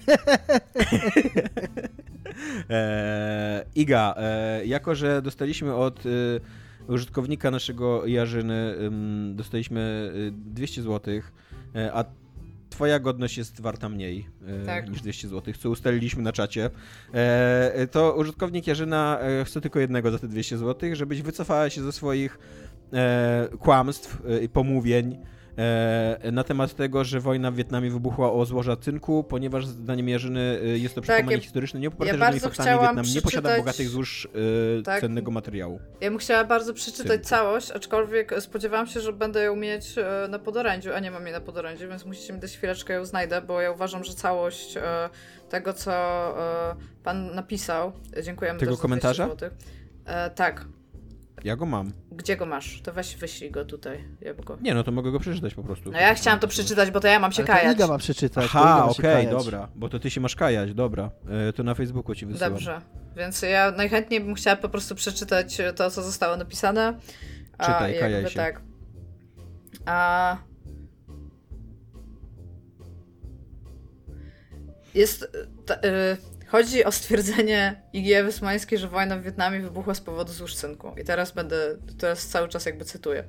e, 2.71 3.65
Iga, 3.75 4.15
e, 4.17 4.67
jako 4.67 4.95
że 4.95 5.23
dostaliśmy 5.23 5.75
od 5.75 6.07
e, 6.07 6.11
użytkownika 6.93 7.51
naszego 7.51 8.07
Jarzyny, 8.07 8.75
dostaliśmy 9.35 10.13
200 10.33 10.83
zł, 10.83 11.15
e, 11.75 11.93
a 11.95 12.05
twoja 12.71 12.99
godność 12.99 13.39
jest 13.39 13.61
warta 13.61 13.89
mniej 13.89 14.29
e, 14.47 14.67
tak. 14.67 14.91
niż 14.91 15.03
200 15.03 15.29
zł, 15.29 15.55
co 15.59 15.71
ustaliliśmy 15.71 16.23
na 16.23 16.33
czacie, 16.33 16.71
e, 17.13 17.87
to 17.87 18.15
użytkownik 18.15 18.67
Jarzyna 18.67 19.19
e, 19.21 19.45
chce 19.45 19.61
tylko 19.61 19.81
jednego 19.81 20.11
za 20.11 20.19
te 20.19 20.29
200 20.29 20.59
zł, 20.59 20.91
żebyś 20.93 21.23
wycofała 21.23 21.71
się 21.71 21.83
ze 21.83 21.93
swoich 21.93 22.39
kłamstw 23.59 24.23
i 24.43 24.49
pomówień, 24.49 25.17
E, 25.17 25.40
na 26.33 26.45
temat 26.45 26.75
tego, 26.75 27.05
że 27.05 27.21
wojna 27.21 27.51
w 27.51 27.55
Wietnamie 27.55 27.91
wybuchła 27.91 28.33
o 28.33 28.45
złoża 28.45 28.77
cynku, 28.77 29.25
ponieważ 29.25 29.67
zdaniem 29.67 30.09
Jarzyny 30.09 30.61
e, 30.63 30.67
jest 30.67 30.95
to 30.95 31.01
przekonanie 31.01 31.37
tak, 31.37 31.45
historyczne, 31.45 31.81
nie 31.81 31.89
oparte 31.89 32.07
ja 32.07 32.19
żadnymi 32.19 32.41
faktami. 32.41 32.81
Wietnam 32.81 33.07
nie 33.15 33.23
posiada 33.23 33.57
bogatych 33.57 33.89
złóż 33.89 34.29
e, 34.79 34.83
tak. 34.83 35.01
cennego 35.01 35.31
materiału. 35.31 35.81
Ja 36.01 36.11
bym 36.11 36.19
chciała 36.19 36.45
bardzo 36.45 36.75
przeczytać 36.75 37.07
Cynku. 37.07 37.29
całość, 37.29 37.71
aczkolwiek 37.71 38.35
spodziewałam 38.41 38.87
się, 38.87 39.01
że 39.01 39.13
będę 39.13 39.43
ją 39.43 39.57
mieć 39.57 39.95
na 40.29 40.39
podorędziu, 40.39 40.93
a 40.95 41.01
nie 41.01 41.11
mam 41.11 41.25
jej 41.25 41.33
na 41.33 41.41
podorędziu, 41.41 41.89
więc 41.89 42.05
musicie 42.05 42.33
mi 42.33 42.41
dać 42.41 42.57
chwileczkę, 42.57 42.95
ją 42.95 43.05
znajdę, 43.05 43.43
bo 43.43 43.61
ja 43.61 43.71
uważam, 43.71 44.05
że 44.05 44.15
całość 44.15 44.79
tego, 45.49 45.73
co 45.73 45.93
pan 47.05 47.35
napisał, 47.35 47.93
dziękujemy 48.23 48.61
Tego 48.61 48.77
komentarza? 48.77 49.29
tak, 50.35 50.65
Ja 51.45 51.57
go 51.57 51.67
mam. 51.67 51.93
Gdzie 52.13 52.37
go 52.37 52.47
masz? 52.47 52.81
To 52.83 52.93
weź 52.93 53.17
wyślij 53.17 53.51
go 53.51 53.65
tutaj. 53.65 54.05
Ja 54.21 54.35
go... 54.35 54.59
Nie, 54.61 54.75
no 54.75 54.83
to 54.85 54.93
mogę 54.93 55.13
go 55.13 55.21
przeczytać 55.21 55.55
po 55.55 55.63
prostu. 55.63 55.91
No 55.91 55.99
ja 55.99 56.15
chciałam 56.15 56.41
to 56.41 56.49
przeczytać, 56.49 56.91
bo 56.91 57.01
to 57.01 57.09
ja 57.09 57.19
mam 57.19 57.33
się 57.33 57.43
Ale 57.43 57.47
to 57.47 57.53
kajać. 57.53 57.77
Iga 57.77 57.87
ma 57.87 57.99
przeczytać. 57.99 58.45
to 58.53 58.59
Aha, 58.61 58.85
okej, 58.91 59.03
kajać. 59.03 59.31
dobra, 59.31 59.69
bo 59.75 59.89
to 59.89 59.99
ty 59.99 60.11
się 60.11 60.21
masz 60.21 60.37
kajać, 60.37 60.75
dobra. 60.75 61.11
E, 61.49 61.53
to 61.53 61.63
na 61.63 61.75
Facebooku 61.75 62.15
ci 62.15 62.27
wysyłam. 62.27 62.53
Dobrze, 62.53 62.81
więc 63.17 63.43
ja 63.43 63.71
najchętniej 63.71 64.21
bym 64.21 64.35
chciała 64.35 64.57
po 64.57 64.69
prostu 64.69 64.95
przeczytać 64.95 65.59
to, 65.77 65.91
co 65.91 66.03
zostało 66.03 66.37
napisane. 66.37 66.99
A 67.59 67.65
Czytaj, 67.67 67.93
kajaj 67.99 68.13
jakby 68.13 68.31
się. 68.31 68.37
tak. 68.37 68.63
A... 69.87 70.37
Jest... 74.95 75.37
Ta, 75.67 75.75
y, 75.75 76.17
chodzi 76.51 76.85
o 76.85 76.93
stwierdzenie 76.93 77.83
Igi 77.93 78.23
Wysmańskiej, 78.23 78.79
że 78.79 78.89
wojna 78.89 79.17
w 79.17 79.23
Wietnamie 79.23 79.61
wybuchła 79.61 79.95
z 79.95 80.01
powodu 80.01 80.33
złóż 80.33 80.55
cynku. 80.55 80.93
I 81.01 81.05
teraz 81.05 81.33
będę, 81.33 81.77
teraz 81.99 82.27
cały 82.27 82.49
czas 82.49 82.67
jakby 82.67 82.85
cytuję. 82.85 83.25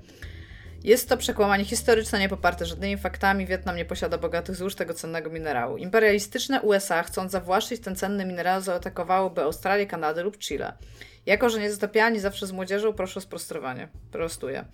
Jest 0.83 1.09
to 1.09 1.17
przekłamanie 1.17 1.66
historyczne, 1.66 2.19
nie 2.19 2.30
poparte 2.30 2.66
żadnymi 2.66 2.98
faktami. 2.98 3.45
Wietnam 3.45 3.75
nie 3.75 3.85
posiada 3.85 4.17
bogatych 4.17 4.56
złóż 4.56 4.75
tego 4.75 4.93
cennego 4.93 5.30
minerału. 5.30 5.77
Imperialistyczne 5.77 6.61
USA, 6.61 7.03
chcąc 7.03 7.32
zawłaszczyć 7.32 7.82
ten 7.82 7.95
cenny 7.95 8.25
minerał, 8.25 8.61
zaatakowałyby 8.61 9.41
Australię, 9.41 9.85
Kanadę 9.85 10.24
lub 10.24 10.38
Chile. 10.38 10.74
Jako, 11.25 11.50
że 11.50 11.59
nie 11.59 11.72
zatapiani 11.72 12.19
zawsze 12.19 12.48
z 12.48 12.51
młodzieżą, 12.51 12.93
proszę 12.93 13.17
o 13.17 13.22
sprostowanie. 13.22 13.88
Prostuję. 14.11 14.66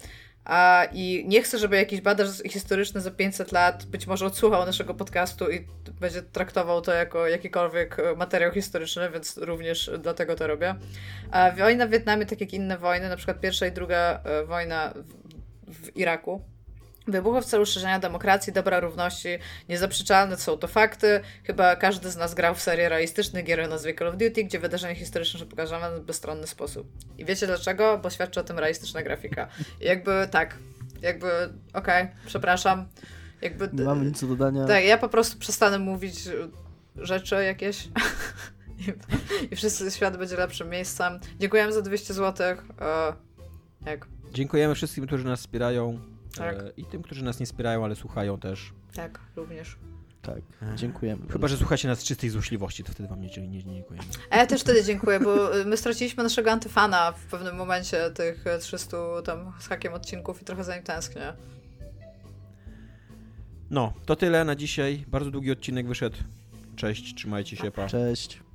A, 0.48 0.86
I 0.94 1.26
nie 1.28 1.42
chcę, 1.42 1.58
żeby 1.58 1.76
jakiś 1.76 2.02
badacz 2.02 2.28
historyczny 2.50 3.02
za 3.02 3.12
500 3.12 3.52
lat 3.52 3.86
być 3.86 4.08
może 4.08 4.26
odsłuchał 4.26 4.66
naszego 4.66 4.94
podcastu 4.94 5.52
i 5.52 5.68
będzie 6.00 6.22
traktował 6.22 6.82
to 6.82 6.94
jako 6.94 7.28
jakikolwiek 7.28 8.00
e, 8.00 8.16
materiał 8.16 8.52
historyczny, 8.52 9.10
więc 9.10 9.38
również 9.38 9.92
dlatego 10.00 10.36
to 10.36 10.48
robię. 10.48 10.76
A 11.32 11.52
wojna 11.52 11.88
w 11.88 11.90
Wietnamie, 11.90 12.26
tak 12.26 12.42
jak 12.42 12.54
inne 12.54 12.78
wojny, 12.78 13.10
na 13.10 13.16
przykład 13.16 13.40
pierwsza 13.40 13.68
i 13.68 13.72
druga 13.72 14.20
e, 14.24 14.46
wojna 14.46 14.94
w, 14.96 15.74
w 15.86 15.98
Iraku, 15.98 16.42
Wybuchła 17.08 17.42
w 17.42 17.46
celu 17.46 17.66
szerzenia 17.66 18.00
demokracji, 18.00 18.54
dobra 18.54 18.80
równości, 18.80 19.30
niezaprzeczalne 19.70 20.38
są 20.38 20.58
to 20.58 20.68
fakty. 20.68 21.22
Chyba 21.44 21.76
każdy 21.76 22.12
z 22.12 22.16
nas 22.16 22.34
grał 22.34 22.56
w 22.56 22.62
serię 22.62 22.90
realistycznych 22.90 23.46
gier 23.46 23.62
o 23.62 23.68
nazwie 23.68 23.94
Call 23.94 24.08
of 24.08 24.18
Duty, 24.18 24.44
gdzie 24.44 24.60
wydarzenia 24.60 24.96
historyczne 24.96 25.40
są 25.40 25.46
pokazane 25.46 26.00
w 26.00 26.04
bezstronny 26.04 26.48
sposób. 26.48 26.88
I 27.18 27.26
wiecie 27.26 27.48
dlaczego? 27.48 27.98
Bo 28.04 28.10
świadczy 28.10 28.40
o 28.40 28.44
tym 28.44 28.60
realistyczna 28.60 29.04
grafika. 29.04 29.48
I 29.82 29.86
jakby 29.86 30.28
tak, 30.32 30.56
jakby 31.02 31.28
okej, 31.74 32.08
przepraszam. 32.26 32.86
Jakby, 33.42 33.70
Nie 33.74 33.84
mamy 33.84 34.06
nic 34.06 34.22
do 34.22 34.28
dodania. 34.28 34.66
tak, 34.66 34.86
ja 34.86 34.98
po 34.98 35.10
prostu 35.10 35.40
przestanę 35.40 35.80
mówić 35.80 36.20
rzeczy 36.96 37.36
jakieś 37.36 37.88
i, 38.80 38.94
i 39.52 39.56
wszyscy 39.56 39.92
świat 39.92 40.18
będzie 40.18 40.38
lepszym 40.38 40.70
miejscem. 40.70 41.20
Dziękujemy 41.40 41.74
za 41.74 41.82
200 41.82 42.14
zł. 42.14 42.48
E, 42.82 43.14
jak? 43.86 44.08
Dziękujemy 44.34 44.76
wszystkim, 44.76 45.08
którzy 45.08 45.26
nas 45.26 45.40
wspierają 45.40 46.00
Tak. 46.38 46.56
e, 46.56 46.72
i 46.78 46.86
tym, 46.86 47.02
którzy 47.02 47.24
nas 47.24 47.40
nie 47.40 47.46
wspierają, 47.46 47.86
ale 47.86 47.96
słuchają 47.96 48.40
też. 48.40 48.74
Tak, 48.96 49.20
również. 49.36 49.78
Tak, 50.22 50.42
dziękujemy. 50.76 51.28
Chyba, 51.30 51.48
że 51.48 51.58
słuchacie 51.58 51.88
nas 51.88 52.00
z 52.00 52.04
czystej 52.04 52.30
złośliwości, 52.30 52.84
to 52.84 52.92
wtedy 52.92 53.10
wam 53.10 53.22
nie, 53.22 53.30
nie, 53.38 53.48
nie 53.48 53.74
dziękujemy. 53.74 54.08
A 54.30 54.38
ja 54.38 54.46
też 54.46 54.62
wtedy 54.62 54.84
dziękuję, 54.84 55.20
bo 55.20 55.58
y, 55.60 55.66
my 55.66 55.78
straciliśmy 55.78 56.24
naszego 56.24 56.52
antyfana 56.52 57.12
w 57.12 57.26
pewnym 57.26 57.56
momencie 57.56 58.12
tych 58.12 58.48
e, 58.48 58.60
300 58.60 58.98
tam 59.26 59.54
z 59.60 59.68
hakiem 59.68 59.94
odcinków 59.94 60.42
i 60.42 60.46
trochę 60.46 60.64
za 60.64 60.76
nim 60.76 60.84
tęsknię. 60.84 61.34
No, 63.70 63.94
to 64.06 64.16
tyle 64.16 64.46
na 64.46 64.56
dzisiaj. 64.56 65.06
Bardzo 65.08 65.32
długi 65.32 65.52
odcinek 65.52 65.88
wyszedł. 65.88 66.18
Cześć, 66.76 67.16
trzymajcie 67.16 67.58
się, 67.58 67.72
pa. 67.72 67.88
Cześć. 67.88 68.47